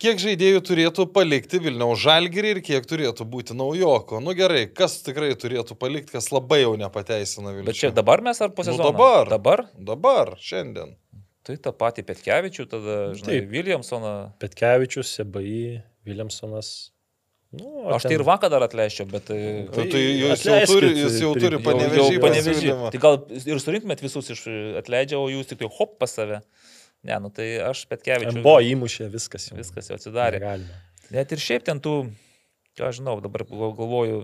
Kiek 0.00 0.16
žaidėjų 0.22 0.60
turėtų 0.64 1.04
palikti 1.12 1.58
Vilniaus 1.60 2.00
žalgirį 2.00 2.54
ir 2.54 2.60
kiek 2.64 2.86
turėtų 2.88 3.26
būti 3.28 3.52
naujoko? 3.56 4.20
Nu 4.24 4.32
gerai, 4.38 4.62
kas 4.72 4.94
tikrai 5.04 5.34
turėtų 5.36 5.76
palikti, 5.76 6.14
kas 6.14 6.30
labai 6.32 6.62
jau 6.62 6.70
nepateisina 6.80 7.52
Vilnius. 7.52 7.68
Bet 7.68 7.80
čia 7.82 7.90
dabar 7.92 8.22
mes 8.24 8.40
ar 8.40 8.48
po 8.56 8.64
Nu, 8.64 8.70
sezono? 8.70 8.86
dabar. 8.94 9.28
Dabar? 9.34 9.62
Dabar, 9.76 10.32
šiandien. 10.40 10.94
Tai 11.44 11.56
tą 11.66 11.72
patį 11.76 12.06
Petkevičių, 12.08 12.64
tada, 12.72 12.96
žinai, 13.18 13.28
Taip. 13.42 13.52
Williamsoną. 13.52 14.14
Petkevičius, 14.40 15.12
Sebai, 15.18 15.82
Viljamsonas. 16.08 16.72
Nu, 17.52 17.66
o 17.82 17.92
Aš 17.96 18.04
tai 18.06 18.12
ten- 18.12 18.20
ir 18.20 18.24
vakar 18.24 18.48
dar 18.52 18.62
atleičiau, 18.62 19.04
bet... 19.10 19.24
Tai... 19.26 19.38
Tai, 19.74 19.84
tai 19.90 20.00
jis 20.00 20.44
jau 20.46 20.58
turi, 20.70 20.90
jis 20.96 21.16
jau 21.20 21.32
turi 21.34 21.58
panevežį. 21.64 22.74
Tai 22.94 23.00
gal 23.02 23.16
ir 23.42 23.58
surinktumėt 23.60 24.00
visus 24.04 24.30
iš 24.32 24.44
atleidžia, 24.80 25.18
o 25.18 25.26
jūs 25.32 25.48
tik 25.50 25.58
tai 25.64 25.68
hop 25.76 25.96
pas 25.98 26.14
save. 26.14 26.40
Ne, 27.02 27.16
nu 27.24 27.30
tai 27.32 27.46
aš 27.64 27.86
Petkevičių. 27.88 28.42
Buvo 28.44 28.58
įmušė 28.60 29.06
viskas 29.12 29.48
jau. 29.48 29.56
Viskas 29.56 29.88
jau 29.88 29.96
atsidarė. 29.96 30.40
Galima. 30.42 30.80
Net 31.14 31.32
ir 31.32 31.40
šiaip 31.40 31.64
ten 31.66 31.80
tų, 31.80 31.94
ką 32.78 32.90
aš 32.90 33.00
žinau, 33.00 33.16
dabar 33.24 33.46
gal- 33.48 33.72
galvoju, 33.78 34.18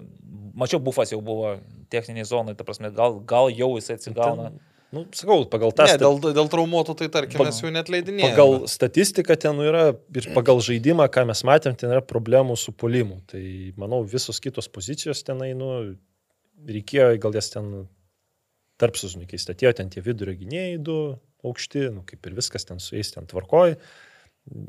mačiau, 0.55 0.79
bufas 0.85 1.11
jau 1.15 1.23
buvo 1.25 1.57
techniniai 1.91 2.27
zonai, 2.29 2.55
ta 2.59 2.65
prasme, 2.69 2.93
gal, 2.95 3.17
gal 3.25 3.49
jau 3.51 3.71
jisai 3.79 3.97
atsigauna. 3.97 4.51
Ten, 4.53 4.61
nu, 4.93 5.07
sakau, 5.17 5.41
pagal 5.51 5.73
tą 5.73 5.89
Ne, 5.89 5.97
sta- 5.97 6.05
dėl, 6.05 6.21
dėl 6.37 6.51
traumuotų 6.53 6.95
tai 7.01 7.09
tarkim 7.17 7.43
mes 7.49 7.59
jų 7.65 7.73
net 7.75 7.89
leidinėjame. 7.89 8.37
Pagal 8.37 8.69
statistiką 8.71 9.39
ten 9.41 9.57
nu 9.57 9.65
yra 9.73 9.87
ir 10.15 10.29
pagal 10.37 10.61
žaidimą, 10.61 11.09
ką 11.09 11.25
mes 11.33 11.43
matėm, 11.49 11.75
ten 11.81 11.91
yra 11.97 12.05
problemų 12.05 12.59
su 12.61 12.73
polimu. 12.77 13.23
Tai 13.27 13.43
manau, 13.81 14.05
visos 14.05 14.39
kitos 14.39 14.69
pozicijos 14.69 15.25
tenai, 15.27 15.55
nu, 15.57 15.97
reikėjo 16.69 17.17
gal 17.25 17.33
jas 17.41 17.51
ten 17.57 17.89
tarp 18.81 18.99
susmykys. 19.01 19.49
Atėjo 19.53 19.73
ten 19.79 19.93
tie 19.93 20.03
vidurio 20.05 20.35
gynėjai 20.37 20.77
du 20.83 20.99
aukšti, 21.47 21.89
nu, 21.95 22.05
kaip 22.09 22.27
ir 22.29 22.37
viskas 22.37 22.67
ten 22.69 22.83
su 22.83 22.97
jais 22.99 23.13
ten 23.15 23.29
tvarkoj. 23.29 23.77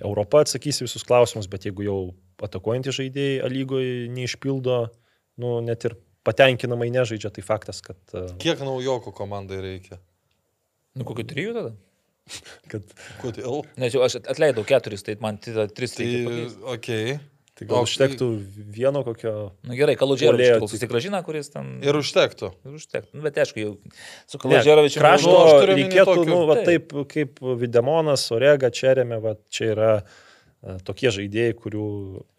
Europa 0.01 0.41
atsakys 0.41 0.81
visus 0.81 1.05
klausimus, 1.05 1.49
bet 1.51 1.67
jeigu 1.67 1.85
jau 1.85 1.99
atakuojantys 2.41 2.97
žaidėjai 2.97 3.43
A 3.45 3.49
lygoje 3.51 4.07
neišpildo, 4.13 4.77
nu, 5.41 5.57
net 5.65 5.85
ir 5.85 5.97
patenkinamai 6.27 6.89
nežaidžia, 6.93 7.31
tai 7.33 7.43
faktas, 7.45 7.81
kad, 7.85 7.99
e, 8.13 8.25
Kiek 8.41 8.61
naujokų 8.65 9.13
komandai 9.15 9.61
reikia? 9.63 9.99
Nu, 10.97 11.05
kokiu 11.07 11.27
trijų 11.29 11.53
tada? 11.55 11.75
kad 12.71 12.83
Kodėl? 13.21 13.61
Nes 13.79 13.95
jau 13.95 14.03
aš 14.03 14.19
atleidau 14.19 14.65
keturis, 14.67 15.05
tai 15.05 15.15
man 15.23 15.39
tada 15.41 15.67
tris 15.71 15.95
Tai, 15.95 16.07
reikia. 16.07 16.47
okei. 16.73 17.17
Tai 17.57 17.65
gal 17.67 17.81
O, 17.81 17.87
užtektų 17.87 18.27
vieno 18.77 19.01
kokio 19.05 19.33
Nu 19.65 19.73
gerai, 19.77 19.95
Kaludžėro 19.97 20.37
Puolėjo- 20.37 20.69
susigražina, 20.69 21.23
kuris 21.25 21.49
ten... 21.53 21.79
Ir 21.81 21.97
užtektų. 21.97 22.51
Ir 22.69 22.77
užtektų. 22.77 23.11
Nu, 23.17 23.23
bet 23.25 23.39
aišku, 23.41 23.59
jau 23.63 23.71
su 24.29 24.37
Ne, 24.37 24.41
Kaludžėrovičiu... 24.45 25.01
Krašto 25.01 25.33
Nu, 25.33 25.65
reikėtų, 25.73 26.05
tokių- 26.13 26.29
nu, 26.31 26.39
va, 26.49 26.55
Taip. 26.61 26.87
taip 26.93 27.07
kaip 27.13 27.41
Videmonas, 27.63 28.27
Orega, 28.35 28.69
Čerėme, 28.69 29.17
va, 29.23 29.35
čia 29.49 29.71
yra 29.73 29.91
e, 30.03 30.77
tokie 30.85 31.09
žaidėjai, 31.13 31.55
kurių 31.57 31.87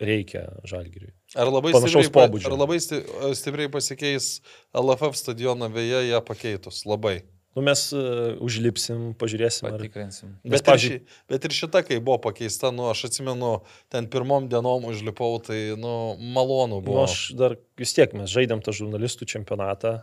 reikia 0.00 0.44
žalgiriui. 0.66 1.10
Ar 1.36 1.50
labai, 1.52 1.74
Panašaus 1.74 2.06
stipriai, 2.08 2.28
pobūdžio. 2.30 2.48
ar 2.52 2.58
labai 2.62 2.78
sti- 2.80 3.02
stipriai 3.36 3.68
pasikeis 3.74 4.40
LFF 4.74 5.18
stadioną 5.18 5.68
vėje 5.74 6.06
ją 6.12 6.22
pakeitus? 6.24 6.84
Labai. 6.88 7.20
Nu, 7.56 7.62
mes 7.64 7.80
uh, 7.96 8.36
užlipsim, 8.44 9.14
pažiūrėsim. 9.18 9.66
Ar... 9.66 9.78
Patikrinsim. 9.80 10.34
Bet, 10.44 10.60
Nes, 10.68 10.76
ir 10.76 10.82
ši, 10.84 10.98
bet 11.32 11.46
ir 11.48 11.54
šita, 11.56 11.80
kai 11.86 11.96
buvo 11.98 12.18
pakeista, 12.28 12.70
nu, 12.70 12.84
aš 12.92 13.06
atsimenu, 13.08 13.54
ten 13.90 14.06
pirmom 14.12 14.46
dienom 14.52 14.84
užlipau, 14.90 15.40
tai, 15.42 15.72
nu, 15.80 15.94
malonu 16.36 16.78
Nu, 16.78 16.84
buvo. 16.86 17.06
aš 17.08 17.32
dar 17.40 17.56
vis 17.80 17.96
tiek 17.96 18.12
mes 18.14 18.30
žaidėm 18.30 18.62
tą 18.62 18.74
žurnalistų 18.76 19.26
čempionatą 19.32 19.96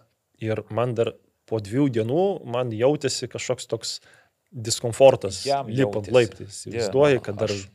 ir 0.44 0.64
man 0.74 0.98
dar 0.98 1.14
po 1.48 1.62
dviejų 1.64 1.88
dienų 2.00 2.24
man 2.50 2.74
jautėsi 2.76 3.30
kažkoks 3.32 3.70
toks 3.72 3.96
diskomfortas, 4.52 5.44
Jam 5.46 5.68
lipant 5.70 6.10
laiptais. 6.12 6.64
Įsivaizduoji, 6.66 7.20
mano, 7.20 7.26
kad 7.30 7.40
dar... 7.40 7.54
aš- 7.56 7.72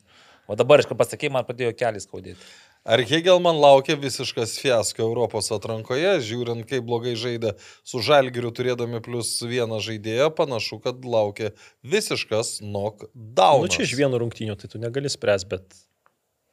O 0.51 0.57
dabar, 0.59 0.81
aš 0.83 0.89
ką 0.91 0.97
pasakėjai, 0.99 1.31
man 1.31 1.45
pradėjo 1.47 1.71
kelias 1.79 2.09
skaudėti. 2.09 2.43
Ar 2.85 3.03
Hegelman 3.05 3.59
laukia 3.61 3.95
visiškas 4.01 4.55
fiasko 4.63 5.03
Europos 5.05 5.51
atrankoje, 5.53 6.15
žiūrint, 6.25 6.65
kaip 6.69 6.87
blogai 6.89 7.13
žaidė 7.19 7.53
su 7.85 8.01
Žalgiriu 8.01 8.49
turėdami 8.57 9.03
plus 9.05 9.35
vieną 9.45 9.83
žaidėją, 9.85 10.31
panašu, 10.39 10.79
kad 10.81 11.05
laukia 11.05 11.51
visiškas 11.85 12.63
knockdown. 12.65 13.67
Nu, 13.67 13.69
čia 13.69 13.85
iš 13.85 13.93
vieno 13.99 14.21
rungtynio, 14.23 14.57
tai 14.57 14.73
tu 14.73 14.81
negali 14.81 15.13
spręs, 15.13 15.45
bet 15.51 15.77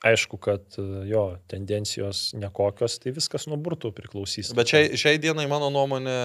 aišku, 0.04 0.40
kad 0.44 0.76
e, 0.76 0.84
jo 1.08 1.24
tendencijos 1.48 2.34
nekokios, 2.36 3.00
tai 3.00 3.16
viskas 3.16 3.48
nuo 3.48 3.56
burtų 3.56 3.94
priklausys. 3.96 4.52
Bet 4.58 4.76
šiai, 4.76 5.00
šiai 5.00 5.24
dienai, 5.24 5.48
mano 5.48 5.72
nuomonė, 5.72 6.18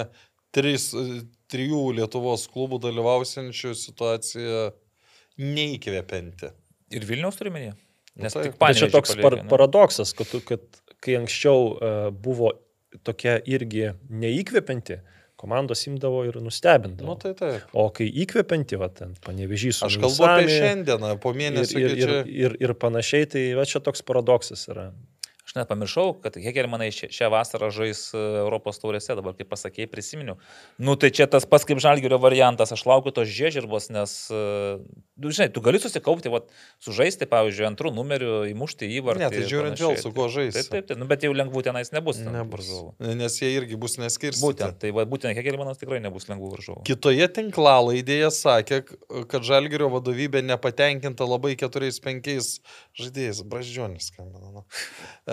trys, 0.52 0.90
trijų 1.52 1.84
Lietuvos 2.00 2.48
klubų 2.50 2.82
dalyvausiančių 2.82 3.72
situacija 3.78 4.66
neįkvepianti. 5.38 6.52
Ir 6.92 7.06
Vilniaus 7.08 7.38
turiminė? 7.38 7.76
Nu 8.14 8.26
Nes 8.26 8.34
tik 8.36 8.58
Bet 8.60 8.76
čia 8.76 8.90
toks 8.92 9.14
par, 9.16 9.38
ne? 9.40 9.46
paradoksas, 9.48 10.12
kad, 10.12 10.28
tu- 10.28 10.42
kad 10.44 10.60
kai 11.00 11.14
anksčiau 11.16 11.62
uh, 11.72 12.10
buvo 12.12 12.52
tokia 13.06 13.38
irgi 13.48 13.94
neįkvepianti, 14.12 14.98
komandos 15.40 15.80
imdavo 15.88 16.20
ir 16.28 16.36
nustebindavo. 16.44 17.08
Nu, 17.08 17.16
tai 17.18 17.32
taip. 17.38 17.64
O 17.72 17.86
kai 17.94 18.06
įkvepianti, 18.24 18.76
va, 18.78 18.90
ten 18.94 19.16
panevežys 19.24 19.80
Aš 19.82 19.96
kalbu 20.02 20.26
apie 20.28 20.44
Nusami 20.44 20.58
šiandieną, 20.60 21.14
po 21.24 21.32
ir, 21.32 21.38
mėnesio. 21.40 21.80
ir, 21.80 21.96
ir, 21.96 22.12
čia... 22.12 22.20
ir, 22.44 22.56
ir 22.62 22.74
panašiai, 22.84 23.26
tai 23.32 23.46
va 23.58 23.64
čia 23.66 23.80
toks 23.82 24.04
paradoksas 24.06 24.68
yra. 24.70 24.90
Aš 25.52 25.58
net 25.58 25.68
pamiršau, 25.68 26.14
kad 26.24 26.32
Hegelmanai 26.40 26.86
šią, 26.88 27.26
vasarą 27.28 27.68
žais 27.76 28.06
e, 28.16 28.20
Europos 28.40 28.78
taurėse, 28.80 29.12
dabar 29.12 29.34
kaip 29.36 29.50
pasakėjai, 29.50 29.84
prisiminiau. 29.92 30.38
Nu 30.80 30.94
tai 30.96 31.10
čia 31.12 31.26
tas 31.28 31.44
pats 31.44 31.66
kaip 31.68 31.76
Žalgirio 31.84 32.16
variantas, 32.16 32.70
aš 32.72 32.86
laukiu 32.88 33.12
tos 33.12 33.28
žiežirbos, 33.28 33.90
nes, 33.92 34.14
e, 34.32 34.78
nu, 35.20 35.28
žinai, 35.28 35.50
tu 35.52 35.60
gali 35.60 35.76
susikaupti, 35.82 36.32
va, 36.32 36.40
sužaisti, 36.80 37.28
pavyzdžiui, 37.28 37.66
antrų 37.68 37.92
numerių, 37.92 38.30
įmušti 38.54 38.88
įvartį. 38.96 39.26
Ne, 39.26 39.28
tai 39.34 39.50
žiūrint 39.50 39.82
vėl, 39.82 39.98
su 40.00 40.14
kuo 40.16 40.30
žaisti. 40.32 40.56
Taip, 40.56 40.70
taip, 40.72 40.88
taip, 40.88 41.02
nu, 41.02 41.10
bet 41.10 41.28
jau 41.28 41.34
lengvų 41.36 41.64
tenais 41.68 41.92
nebus. 41.92 42.22
ten 42.22 42.32
Nebus. 42.32 42.56
varžovų. 42.56 43.12
Nes 43.20 43.36
jie 43.42 43.52
irgi 43.52 43.76
bus 43.84 43.98
neskirstyti. 44.00 44.46
Būtent, 44.46 44.80
tai 44.80 44.94
va, 44.96 45.04
būtent 45.04 45.36
Hegelmanas 45.36 45.84
tikrai 45.84 46.00
nebus 46.00 46.30
lengvų 46.32 46.54
varžovų. 46.54 46.86
Kitoje 46.88 47.28
tinklalaidėje 47.28 48.32
sakė, 48.38 48.80
kad 49.28 49.44
Žalgirio 49.44 49.92
vadovybė 49.92 50.40
nepatenkinta 50.48 51.28
labai 51.28 51.58
4-5 51.60 52.40
žaidėjais. 52.96 53.44
Braždžionis 53.52 54.08
skambina. 54.14 54.48
Nu. 54.48 54.64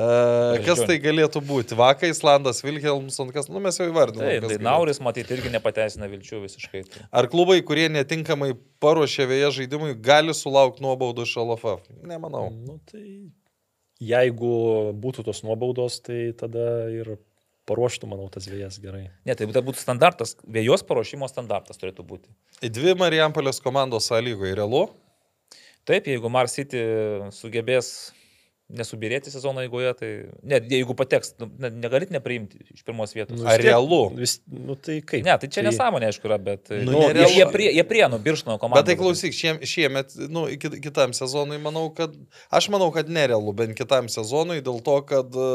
E, 0.09 0.59
kas 0.65 0.81
tai 0.87 0.97
galėtų 1.03 1.41
būti? 1.45 1.77
Vaka, 1.79 2.09
Islandas, 2.09 2.61
Vilhelmson, 2.65 3.31
kas, 3.35 3.49
nu 3.51 3.61
mes 3.63 3.79
jau 3.79 3.87
įvardinome. 3.89 4.27
Tai 4.27 4.43
galėtų. 4.45 4.65
Nauris, 4.65 5.01
matyti, 5.03 5.35
irgi 5.37 5.51
nepateisina 5.53 6.09
vilčių 6.11 6.43
visiškai. 6.45 6.83
Tai. 6.89 7.07
Ar 7.21 7.29
klubai, 7.31 7.59
kurie 7.65 7.87
netinkamai 7.93 8.53
paruošė 8.83 9.27
vėją 9.29 9.51
žaidimui, 9.59 9.95
gali 10.03 10.35
sulaukti 10.37 10.85
nuobaudų 10.85 11.27
iš 11.27 11.35
LFF? 11.43 11.89
Nemanau. 12.09 12.47
Nu, 12.53 12.79
tai 12.89 13.03
jeigu 13.99 14.53
būtų 14.99 15.27
tos 15.27 15.43
nuobaudos, 15.45 15.99
tai 16.05 16.29
tada 16.39 16.87
ir 16.93 17.17
paruoštų, 17.69 18.09
manau, 18.09 18.29
tas 18.33 18.47
vėjas 18.49 18.79
gerai. 18.81 19.09
Ne, 19.27 19.35
tai 19.37 19.45
būtų 19.49 19.61
būtų 19.67 19.83
standartas, 19.83 20.33
vėjos 20.49 20.83
paruošimo 20.87 21.27
standartas 21.29 21.77
turėtų 21.77 22.05
būti. 22.07 22.31
Dvi 22.65 22.95
Marijampolės 22.97 23.61
komandos 23.61 24.09
sąlygoje 24.09 24.55
realu? 24.57 24.87
Taip, 25.87 26.09
jeigu 26.09 26.31
Mars 26.33 26.55
City 26.57 26.81
sugebės 27.33 28.11
nesubirėti 28.69 29.31
sezono 29.33 29.63
eigoje, 29.65 29.91
tai 29.97 30.09
net 30.45 30.67
jeigu 30.69 30.93
pateks, 30.97 31.33
nu, 31.41 31.47
ne, 31.61 31.71
negalit 31.81 32.11
nepriimti 32.13 32.61
iš 32.75 32.83
pirmos 32.85 33.15
vietos. 33.15 33.39
Nu, 33.39 33.47
Ar 33.49 33.61
realu? 33.63 34.01
Vis, 34.13 34.37
nu, 34.45 34.75
tai 34.77 34.99
kaip? 35.01 35.23
Ne, 35.25 35.33
tai 35.41 35.49
čia 35.51 35.63
nesąmonė, 35.65 36.11
aišku, 36.11 36.29
yra, 36.29 36.37
bet 36.41 36.69
Nu, 36.69 36.91
nu, 36.91 37.01
jie, 37.09 37.25
jie, 37.33 37.47
prie, 37.49 37.69
jie 37.73 37.85
prienų 37.87 38.19
birštono 38.23 38.59
komandą. 38.61 38.83
Bet 38.83 38.91
tai 38.91 38.95
klausyk, 38.99 39.33
šiem, 39.35 39.61
šiemet, 39.65 40.13
nu, 40.29 40.45
kit, 40.61 40.77
kitam 40.83 41.15
sezonui, 41.17 41.57
manau, 41.61 41.87
kad, 41.95 42.13
aš 42.53 42.69
manau, 42.73 42.91
kad 42.95 43.09
nerealu, 43.09 43.53
bent 43.57 43.77
kitam 43.77 44.09
sezonui, 44.11 44.59
dėl 44.65 44.77
to, 44.85 44.99
kad 45.09 45.33
e, 45.33 45.49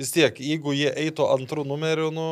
vis 0.00 0.14
tiek, 0.14 0.38
jeigu 0.38 0.74
jie 0.76 0.92
eitų 1.06 1.26
antrų 1.34 1.66
numerių, 1.68 2.10
nu, 2.14 2.28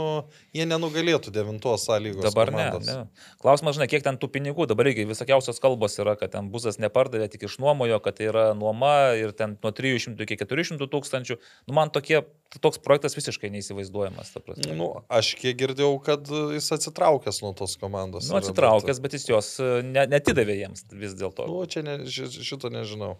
jie 0.54 0.68
nenugalėtų 0.70 1.34
devintos 1.34 1.88
sąlygos. 1.88 2.22
Dabar 2.28 2.52
ne, 2.54 2.68
komandos. 2.70 2.92
ne. 2.92 3.34
Klausimas, 3.42 3.78
žinai, 3.78 3.90
kiek 3.90 4.06
ten 4.06 4.20
tų 4.20 4.30
pinigų, 4.38 4.68
dabar 4.70 4.92
irgi 4.92 5.08
visokiausios 5.08 5.58
kalbos 5.62 5.98
yra, 5.98 6.14
kad 6.20 6.34
ten 6.36 6.50
buzas 6.52 6.78
nepardavė, 6.82 7.26
tik 7.32 7.48
išnuomojo, 7.48 7.98
kad 8.04 8.20
tai 8.20 8.30
yra 8.30 8.46
nuoma 8.58 9.16
ir 9.18 9.34
ten 9.36 9.58
nuo 9.62 9.74
300 9.74 10.27
iki 10.27 10.27
iki 10.28 10.38
400 10.44 10.88
tūkstančių. 10.92 11.36
Nu, 11.68 11.74
man 11.76 11.90
tokie, 11.94 12.20
toks 12.60 12.78
projektas 12.84 13.16
visiškai 13.18 13.50
neįsivaizduojamas. 13.54 14.34
Nu, 14.76 14.90
aš 15.08 15.32
kiek 15.40 15.56
girdėjau, 15.60 15.94
kad 16.04 16.28
jis 16.54 16.68
atsitraukęs 16.76 17.40
nuo 17.44 17.54
tos 17.58 17.76
komandos. 17.80 18.28
Nu, 18.30 18.38
atsitraukęs, 18.40 19.00
bet 19.04 19.16
jis 19.18 19.28
jos 19.30 19.50
e, 19.60 19.70
ne, 19.86 20.06
netidavė 20.10 20.58
jiems 20.60 20.84
vis 20.92 21.14
Bet, 21.16 21.20
dėlto. 21.24 21.48
nu, 21.50 21.64
čia 21.66 21.82
ne, 21.86 21.98
ši- 22.06 22.30
šito 22.44 22.70
nežinau. 22.74 23.16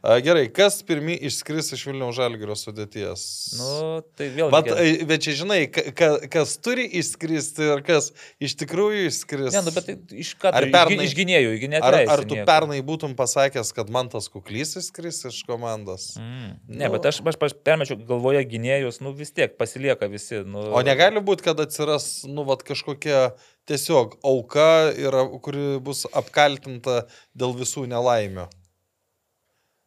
Gerai, 0.00 0.46
kas 0.48 0.78
pirmi 0.88 1.12
išskris 1.28 1.74
iš 1.76 1.82
Vilniaus 1.84 2.14
žalgerio 2.16 2.54
sudėties? 2.56 3.22
Nu, 3.58 4.00
tai 4.16 4.30
vėl. 4.32 4.48
Bet, 4.48 4.70
ai, 4.72 4.92
bet 5.04 5.20
čia 5.26 5.34
žinai, 5.42 5.58
ka, 5.68 5.82
ka, 5.92 6.06
kas 6.32 6.54
turi 6.64 6.86
išskristi 6.96 7.66
ir 7.74 7.82
kas 7.84 8.08
iš 8.40 8.54
tikrųjų 8.62 9.02
išskris. 9.10 9.52
Ne, 9.52 9.60
nu, 9.66 9.74
bet 9.76 9.90
tai 9.90 9.96
iš 10.22 10.30
ką 10.40 10.54
Ar 10.56 10.64
tu 10.64 10.72
pernai- 10.72 11.04
iš 11.04 11.12
gynėjų, 11.18 11.50
iki 11.58 11.68
net. 11.74 11.84
ar, 11.84 11.98
ar 12.16 12.22
tu 12.24 12.38
pernai 12.48 12.78
būtum 12.80 13.12
pasakęs, 13.18 13.74
kad 13.76 13.92
man 13.92 14.08
tas 14.08 14.30
kuklys 14.32 14.72
išskris 14.80 15.20
iš 15.28 15.42
komandos? 15.44 16.14
Mm. 16.16 16.54
Ne, 16.68 16.86
Nu. 16.88 16.94
bet 16.96 17.04
aš, 17.12 17.20
aš, 17.20 17.36
aš 17.50 17.56
permečiau 17.60 18.00
galvoje 18.00 18.40
gynėjus, 18.48 19.02
nu 19.04 19.12
vis 19.12 19.34
tiek 19.36 19.58
pasilieka 19.60 20.08
visi. 20.08 20.40
Nu, 20.48 20.64
O 20.72 20.80
negali 20.80 21.20
būti, 21.20 21.44
kad 21.50 21.60
atsiras, 21.60 22.24
nu, 22.24 22.46
vat, 22.48 22.64
kažkokia 22.64 23.34
tiesiog 23.68 24.16
auka, 24.24 24.94
yra, 24.96 25.26
kuri 25.44 25.76
bus 25.84 26.06
apkaltinta 26.16 27.02
dėl 27.36 27.52
visų 27.60 27.84
nelaimių. 27.92 28.48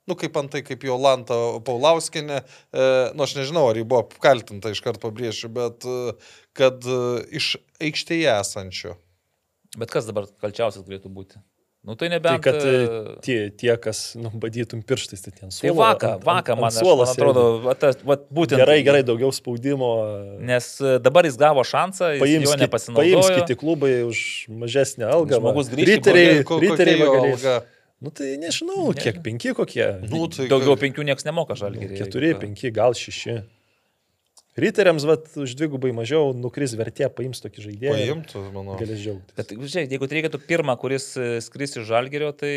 Nu, 0.09 0.17
kaip 0.19 0.35
antai, 0.35 0.59
kaip 0.67 0.82
Jolanta 0.83 1.35
Paulauskinė, 1.64 2.41
e, 2.75 2.88
nu, 3.15 3.23
aš 3.23 3.38
nežinau, 3.38 3.69
ar 3.72 3.77
ji 3.80 3.85
buvo 3.88 4.01
apkaltinta, 4.03 4.73
iš 4.75 4.82
karto 4.83 4.99
pabrėšiu, 5.06 5.48
bet 5.56 5.88
e, 5.88 6.11
kad 6.59 6.83
e, 6.83 6.98
iš 7.40 7.53
aikštėje 7.80 8.27
esančių. 8.41 8.98
Bet 9.80 9.90
kas 9.95 10.06
dabar 10.09 10.27
kalčiausias 10.43 10.83
galėtų 10.83 11.07
būti? 11.14 11.40
Nu 11.83 11.95
tai 11.99 12.07
Tai 12.07 12.14
nebent. 12.14 12.43
kad 12.43 12.56
e, 12.64 12.67
e, 12.83 13.15
tie, 13.23 13.38
tie 13.59 13.73
kas 13.80 14.14
nu, 14.15 14.30
badytum 14.40 14.83
pirštais, 14.88 15.19
tai 15.23 15.33
ten 15.35 15.49
Tai 15.49 15.56
suolo. 15.56 15.80
vaka, 15.82 16.14
ant- 16.15 16.23
vaka 16.23 16.53
ant- 16.53 16.61
man, 16.64 16.72
ant 16.72 16.80
aš, 16.80 16.88
man 16.99 17.09
atrodo, 17.11 17.43
va, 17.65 17.73
tas, 17.75 17.98
va, 18.07 18.15
būtent. 18.32 18.59
Gerai, 18.61 18.77
gerai, 18.88 19.01
daugiau 19.07 19.32
spaudimo. 19.35 19.90
Nes 20.40 20.67
e, 20.80 20.93
dabar 21.03 21.27
jis 21.27 21.35
gavo 21.40 21.64
šansą, 21.67 22.14
jis 22.15 22.22
jo 22.23 22.27
kit, 22.27 22.48
paims 22.48 22.61
nepasinaudojo. 22.61 23.35
kiti 23.41 23.57
klubai 23.59 23.91
už 24.07 24.22
mažesnę 24.64 25.07
algą. 25.11 25.40
Žmogus 25.41 25.72
grįš 25.73 25.83
į 25.83 25.90
Riteriai, 25.95 26.43
riteriai 26.67 27.59
Nu 28.03 28.11
tai 28.11 28.33
nežinau, 28.41 28.90
Ne. 28.91 28.99
kiek 28.99 29.22
penki 29.23 29.53
kokie. 29.56 29.85
Nu, 30.11 30.25
tai 30.27 30.49
Daugiau 30.51 30.75
ka- 30.75 30.82
penkių 30.83 31.06
niekas 31.07 31.23
nemoka 31.23 31.56
žalgeriai. 31.56 31.95
Keturi, 32.03 32.33
penki, 32.35 32.72
gal 32.75 32.91
šeši. 32.99 33.38
Riteriams, 34.53 35.01
vat, 35.09 35.32
už 35.40 35.56
dvigubai 35.57 35.90
mažiau 35.98 36.30
nukris 36.38 36.75
vertė, 36.77 37.07
paims 37.09 37.40
tokį 37.41 37.64
žaidėją. 37.65 37.93
Paimtų, 37.98 38.41
manau. 38.53 38.75
Galės 38.77 38.99
džiaugtis. 39.01 39.33
Bet, 39.40 39.49
žiūrėk, 39.56 39.90
jeigu 39.95 40.09
tai 40.11 40.19
reikėtų 40.19 40.40
pirmą, 40.45 40.75
kuris 40.77 41.07
e, 41.17 41.30
skris 41.41 41.73
iš 41.80 41.88
žalgerio, 41.90 42.30
tai, 42.38 42.53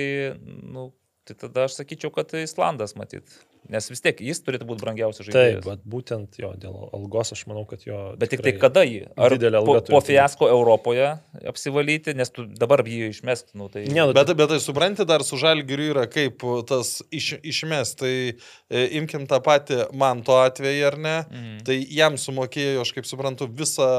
nu, 0.67 0.91
tai 1.25 1.39
tada 1.41 1.65
aš 1.71 1.79
sakyčiau, 1.79 2.13
kad 2.13 2.29
tai 2.35 2.43
Islandas 2.45 2.93
matyt. 3.01 3.25
Nes 3.73 3.89
vis 3.91 4.03
tiek 4.05 4.21
jis 4.23 4.41
turėtų 4.47 4.67
būti 4.69 4.85
brangiausias 4.85 5.27
Taip, 5.27 5.35
žaidėjas. 5.35 5.65
bet 5.67 5.85
būtent 5.91 6.39
jo, 6.41 6.53
dėl 6.61 6.77
algos 6.95 7.33
aš 7.35 7.45
manau, 7.51 7.65
kad 7.69 7.83
jo. 7.87 7.99
Bet 8.21 8.31
tik 8.35 8.45
tai 8.45 8.55
kada 8.61 8.85
jį? 8.87 9.07
Ar 9.19 9.35
po, 9.67 9.79
po 9.89 10.01
fiasko 10.05 10.49
Europoje 10.53 11.09
apsivalyti, 11.51 12.15
nes 12.19 12.31
tu 12.31 12.47
dabar 12.47 12.85
jį 12.87 13.11
išmest, 13.11 13.53
nu 13.59 13.71
tai... 13.73 13.87
Ne, 13.91 14.05
nu, 14.07 14.15
Bet, 14.17 14.31
bet 14.39 14.53
tai 14.53 14.61
supranti, 14.63 15.07
dar 15.09 15.25
su 15.27 15.39
žalgiriu 15.41 15.91
yra 15.95 16.07
kaip 16.11 16.45
tas 16.69 17.01
iš, 17.11 17.37
išmes. 17.43 17.97
Tai 17.99 18.13
e, 18.13 18.85
imkim 18.99 19.27
tą 19.31 19.41
patį 19.45 19.87
Manto 19.99 20.39
atvejį, 20.41 20.85
ar 20.91 20.99
ne? 21.01 21.17
Mhm. 21.27 21.59
Tai 21.67 21.81
jam 21.99 22.21
sumokėjo, 22.21 22.87
aš 22.87 22.95
kaip 22.97 23.09
suprantu, 23.09 23.51
visą 23.51 23.91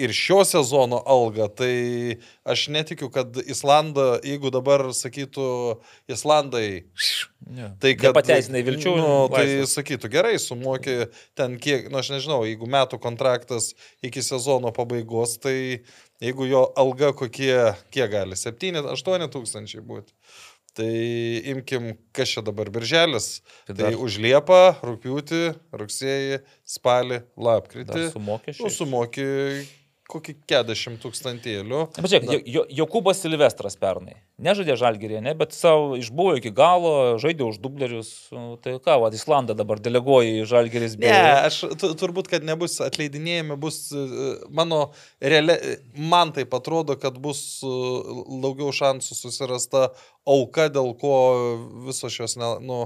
ir 0.00 0.12
šio 0.16 0.40
sezono 0.48 0.98
algą. 1.08 1.46
Tai 1.60 1.70
aš 2.48 2.66
netikiu, 2.72 3.10
kad 3.12 3.36
Islandą, 3.44 4.16
jeigu 4.26 4.52
dabar 4.54 4.88
sakytų 4.96 5.48
Islandai, 6.10 6.84
Ne. 7.50 7.70
tai 7.80 7.94
kad... 7.96 8.10
Nepateisinai 8.12 8.60
vilčių, 8.66 8.90
Nu, 9.00 9.12
tai 9.32 9.46
laisvas. 9.46 9.72
sakytų, 9.78 10.10
gerai, 10.12 10.34
sumokė 10.38 11.08
ten 11.38 11.56
kiek, 11.62 11.88
na 11.88 11.96
nu, 11.96 12.02
aš 12.02 12.12
nežinau, 12.12 12.42
jeigu 12.46 12.68
metų 12.70 13.00
kontraktas 13.02 13.72
iki 14.06 14.22
sezono 14.22 14.70
pabaigos, 14.76 15.38
tai 15.40 15.56
jeigu 16.20 16.46
jo 16.50 16.66
alga 16.78 17.14
kokie, 17.16 17.54
kiek 17.90 18.12
gali, 18.12 18.36
7-8 18.38 19.26
tūkstančiai 19.32 19.82
būti. 19.82 20.12
Tai 20.76 20.86
imkim, 21.50 21.90
kas 22.14 22.30
čia 22.36 22.44
dabar 22.46 22.68
birželis. 22.70 23.40
Tai 23.66 23.74
Tai, 23.74 23.90
už 23.98 24.20
Liepą, 24.22 24.60
rūpiutį, 24.86 25.40
rugsėjį, 25.74 26.38
spalį, 26.76 27.18
lapkritį. 27.34 27.90
Dar 27.90 28.12
su 28.12 28.22
mokesčiu. 28.22 28.68
Nu, 28.68 28.70
sumoki 28.70 29.26
kokį 30.10 30.34
40 30.50 30.98
tūkstantėlių. 31.04 31.80
Bet 31.96 32.10
žiūrėk, 32.12 32.26
Jo- 32.34 32.42
Jo- 32.56 32.66
Jokūbas 32.82 33.22
Silvestras 33.22 33.76
pernai. 33.80 34.16
Nežaidė 34.40 34.76
žalgerį, 34.80 35.20
ne, 35.22 35.34
bet 35.36 35.52
savo 35.52 35.96
išbuvo 36.00 36.36
iki 36.40 36.50
galo, 36.56 36.92
žaidė 37.20 37.44
už 37.50 37.58
dublerius. 37.62 38.10
Nu, 38.34 38.56
Tai 38.60 38.78
ką, 38.82 38.96
va, 39.02 39.10
Islandą 39.14 39.54
dabar 39.56 39.80
deleguoja 39.80 40.32
į 40.40 40.46
žalgeris 40.48 40.96
Ne, 41.00 41.12
aš 41.46 41.60
tu, 41.80 41.92
turbūt, 42.00 42.28
kad 42.32 42.44
nebus 42.46 42.78
atleidinėjami, 42.84 43.56
bus 43.60 43.92
e, 43.92 44.04
mano, 44.48 44.92
realia, 45.20 45.58
man 45.94 46.32
tai 46.36 46.44
atrodo, 46.44 46.96
kad 47.00 47.18
bus 47.20 47.60
e, 47.62 47.70
daugiau 48.42 48.72
šansų 48.72 49.16
susirasta 49.18 49.90
auka, 50.26 50.68
dėl 50.72 50.92
ko 51.00 51.14
visos 51.86 52.12
šios, 52.12 52.36
ne, 52.40 52.50
nu, 52.64 52.80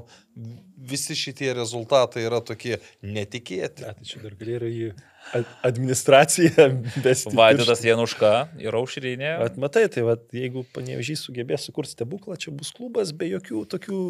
visi 0.90 1.14
šitie 1.18 1.52
rezultatai 1.56 2.26
yra 2.26 2.40
tokie 2.44 2.78
netikėti. 3.02 3.86
Ne, 3.86 3.94
tai 3.98 4.08
čia 4.08 4.22
dar 4.24 4.36
galėjo 4.40 4.70
į 4.70 4.88
ad- 5.32 5.50
administraciją 5.70 6.68
besti. 7.04 7.34
Vaidotas 7.40 7.84
Januška 7.86 8.34
ir 8.62 8.76
Aušrinė. 8.76 9.36
Bet 9.42 9.58
matai, 9.60 9.86
tai 9.92 10.04
vat, 10.06 10.26
jeigu 10.34 10.66
panevežys 10.74 11.24
sugebės 11.28 11.68
sukurti 11.68 11.96
stebuklą, 11.96 12.38
čia 12.40 12.54
bus 12.54 12.72
klubas 12.76 13.14
be 13.16 13.30
jokių 13.32 13.64
tokių 13.72 14.00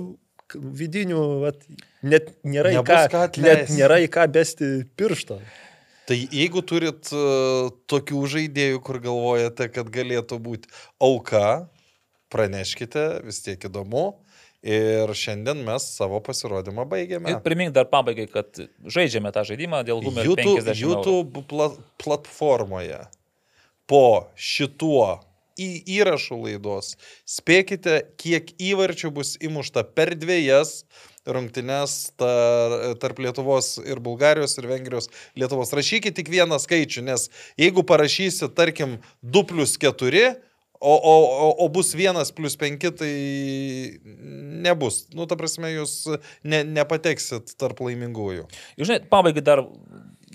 vidinių, 0.55 1.21
vat, 1.45 1.63
net 2.05 2.35
nėra, 2.45 2.75
į 2.75 2.81
Nebus 2.81 3.07
ką, 3.13 3.29
ką 3.33 3.45
net 3.45 3.71
nėra 3.73 4.01
į 4.05 4.11
ką 4.13 4.27
besti 4.33 4.73
pirštą. 4.99 5.39
Tai 6.05 6.17
jeigu 6.21 6.61
turit 6.69 7.09
uh, 7.17 7.71
tokių 7.89 8.27
žaidėjų, 8.35 8.81
kur 8.85 9.01
galvojate, 9.01 9.71
kad 9.73 9.89
galėtų 9.89 10.37
būti 10.45 10.69
auka, 11.01 11.71
praneškite, 12.35 13.07
vis 13.25 13.41
tiek 13.45 13.65
įdomu. 13.71 14.11
Ir 14.65 15.11
šiandien 15.13 15.59
mes 15.67 15.85
savo 15.99 16.23
pasirodymą 16.25 16.87
baigėme. 16.89 17.35
Ir 17.35 17.43
primink 17.45 17.75
dar 17.77 17.85
pabaigai, 17.91 18.25
kad 18.33 18.63
žaidžiame 18.89 19.29
tą 19.35 19.43
žaidimą 19.45 19.83
dėl 19.85 20.01
Humer 20.07 20.25
YouTube, 20.25 20.63
50 20.63 20.73
eurų. 20.73 20.95
YouTube 20.95 21.45
pla 21.51 21.69
platformoje 22.01 23.03
po 23.91 24.31
šituo 24.41 25.21
į 25.61 25.69
įrašų 26.01 26.39
laidos 26.47 26.95
spėkite, 27.29 28.01
kiek 28.17 28.55
įvarčių 28.57 29.11
bus 29.15 29.35
įmušta 29.45 29.85
per 29.95 30.15
dviejas 30.19 30.83
rungtynes 31.25 32.15
tar, 32.21 32.97
tarp 33.01 33.21
Lietuvos 33.25 33.77
ir 33.85 34.01
Bulgarijos 34.05 34.59
ir 34.61 34.69
Vengrijos 34.69 35.09
Lietuvos. 35.39 35.73
Rašykite 35.77 36.19
tik 36.21 36.33
vieną 36.33 36.59
skaičių, 36.61 37.05
nes 37.07 37.29
jeigu 37.61 37.85
parašysit, 37.87 38.53
tarkim, 38.57 38.99
2 39.23 39.45
plus 39.49 39.77
4, 39.81 40.35
o, 40.85 40.95
o, 40.95 41.15
o, 41.47 41.49
o 41.65 41.69
bus 41.73 41.95
1 41.97 42.33
plus 42.37 42.57
5, 42.61 42.91
tai 43.01 43.13
nebus. 44.65 45.05
Nu, 45.17 45.27
ta 45.31 45.39
prasme, 45.41 45.73
jūs 45.73 45.97
ne, 46.45 46.61
nepateksit 46.77 47.57
tarp 47.61 47.81
laimingųjų. 47.85 48.45
Jūs 48.77 48.91
Žinai, 48.91 49.01
pabaigai 49.09 49.45
dar, 49.45 49.65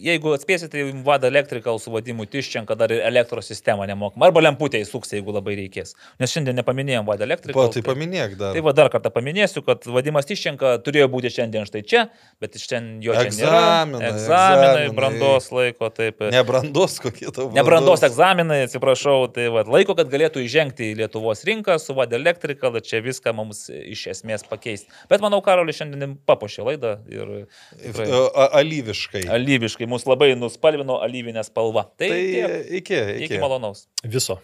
jeigu 0.04 0.34
atspėsite, 0.36 0.72
tai 0.74 1.04
Vada 1.06 1.28
Electrical 1.30 1.80
su 1.82 1.92
vadimu 1.94 2.26
Tiščenka 2.30 2.76
dar 2.80 2.92
ir 2.94 3.02
elektros 3.06 3.50
sistemą 3.52 3.86
nemokama. 3.90 4.30
Arba 4.30 4.44
lemputė 4.46 4.82
įsuks, 4.84 5.14
jeigu 5.16 5.34
labai 5.36 5.56
reikės. 5.60 5.96
Nes 6.22 6.34
šiandien 6.34 6.58
nepaminėjom 6.62 7.08
Vada 7.08 7.26
Electrical. 7.28 7.68
Pa, 7.68 7.74
tai 7.74 7.84
paminėk 7.86 8.36
dar. 8.40 8.56
Tai 8.58 8.64
va 8.66 8.74
dar 8.78 8.92
kartą 8.94 9.12
paminėsiu, 9.16 9.64
kad 9.68 9.86
Vadimas 9.90 10.28
Tiščenka 10.30 10.78
turėjo 10.86 11.10
būti 11.12 11.32
šiandien 11.36 11.68
štai 11.70 11.84
čia, 11.88 12.06
bet 12.42 12.56
iš 12.60 12.68
ten 12.72 12.90
jo 13.04 13.16
čia 13.18 13.28
nėra. 13.28 13.60
Egzaminai, 13.60 14.10
Egzaminai, 14.10 14.70
egzaminai. 14.86 14.96
brandos 15.00 15.50
laiko, 15.56 15.90
taip. 15.96 16.24
Nebrandos 16.34 17.00
kokie 17.04 17.30
tavo. 17.36 17.52
Nebrandos 17.58 18.04
egzaminai, 18.08 18.62
atsiprašau, 18.68 19.28
tai 19.36 19.50
va, 19.54 19.66
laiko, 19.68 19.96
kad 20.00 20.10
galėtų 20.12 20.44
įžengti 20.46 20.92
į 20.94 20.98
Lietuvos 21.04 21.44
rinką 21.48 21.78
su 21.82 21.96
Vada 21.98 22.18
Electrical, 22.20 22.78
čia 22.86 23.02
viską 23.06 23.34
mums 23.36 23.66
iš 23.70 24.06
esmės 24.16 24.46
pakeisti. 24.50 24.88
Bet 25.12 25.24
manau, 25.26 25.42
Karolis 25.46 25.80
šiandien 25.82 26.16
papuošė 26.30 26.66
laidą 26.68 26.96
ir 27.12 27.34
tikrai 27.82 28.08
Alyviškai. 28.60 29.24
alyviškai 29.34 29.89
mus 29.90 30.06
labai 30.10 30.32
nuspalvino 30.38 31.00
alyvinę 31.04 31.44
spalvą. 31.48 31.84
Tai, 31.98 32.10
Tai 32.10 32.24
tiek. 32.34 32.58
iki, 32.82 33.00
iki. 33.18 33.26
iki 33.30 33.42
malonaus. 33.42 33.88
Viso. 34.06 34.40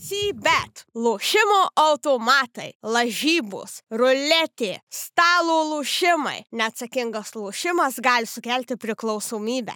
CBET, 0.00 0.86
lošimo 0.96 1.58
automatai, 1.76 2.70
lažybos, 2.80 3.82
ruletė, 3.92 4.78
stalo 4.88 5.58
lošimai. 5.74 6.38
Neatsakingas 6.56 7.34
lošimas 7.36 7.98
gali 8.00 8.26
sukelti 8.26 8.78
priklausomybę. 8.80 9.74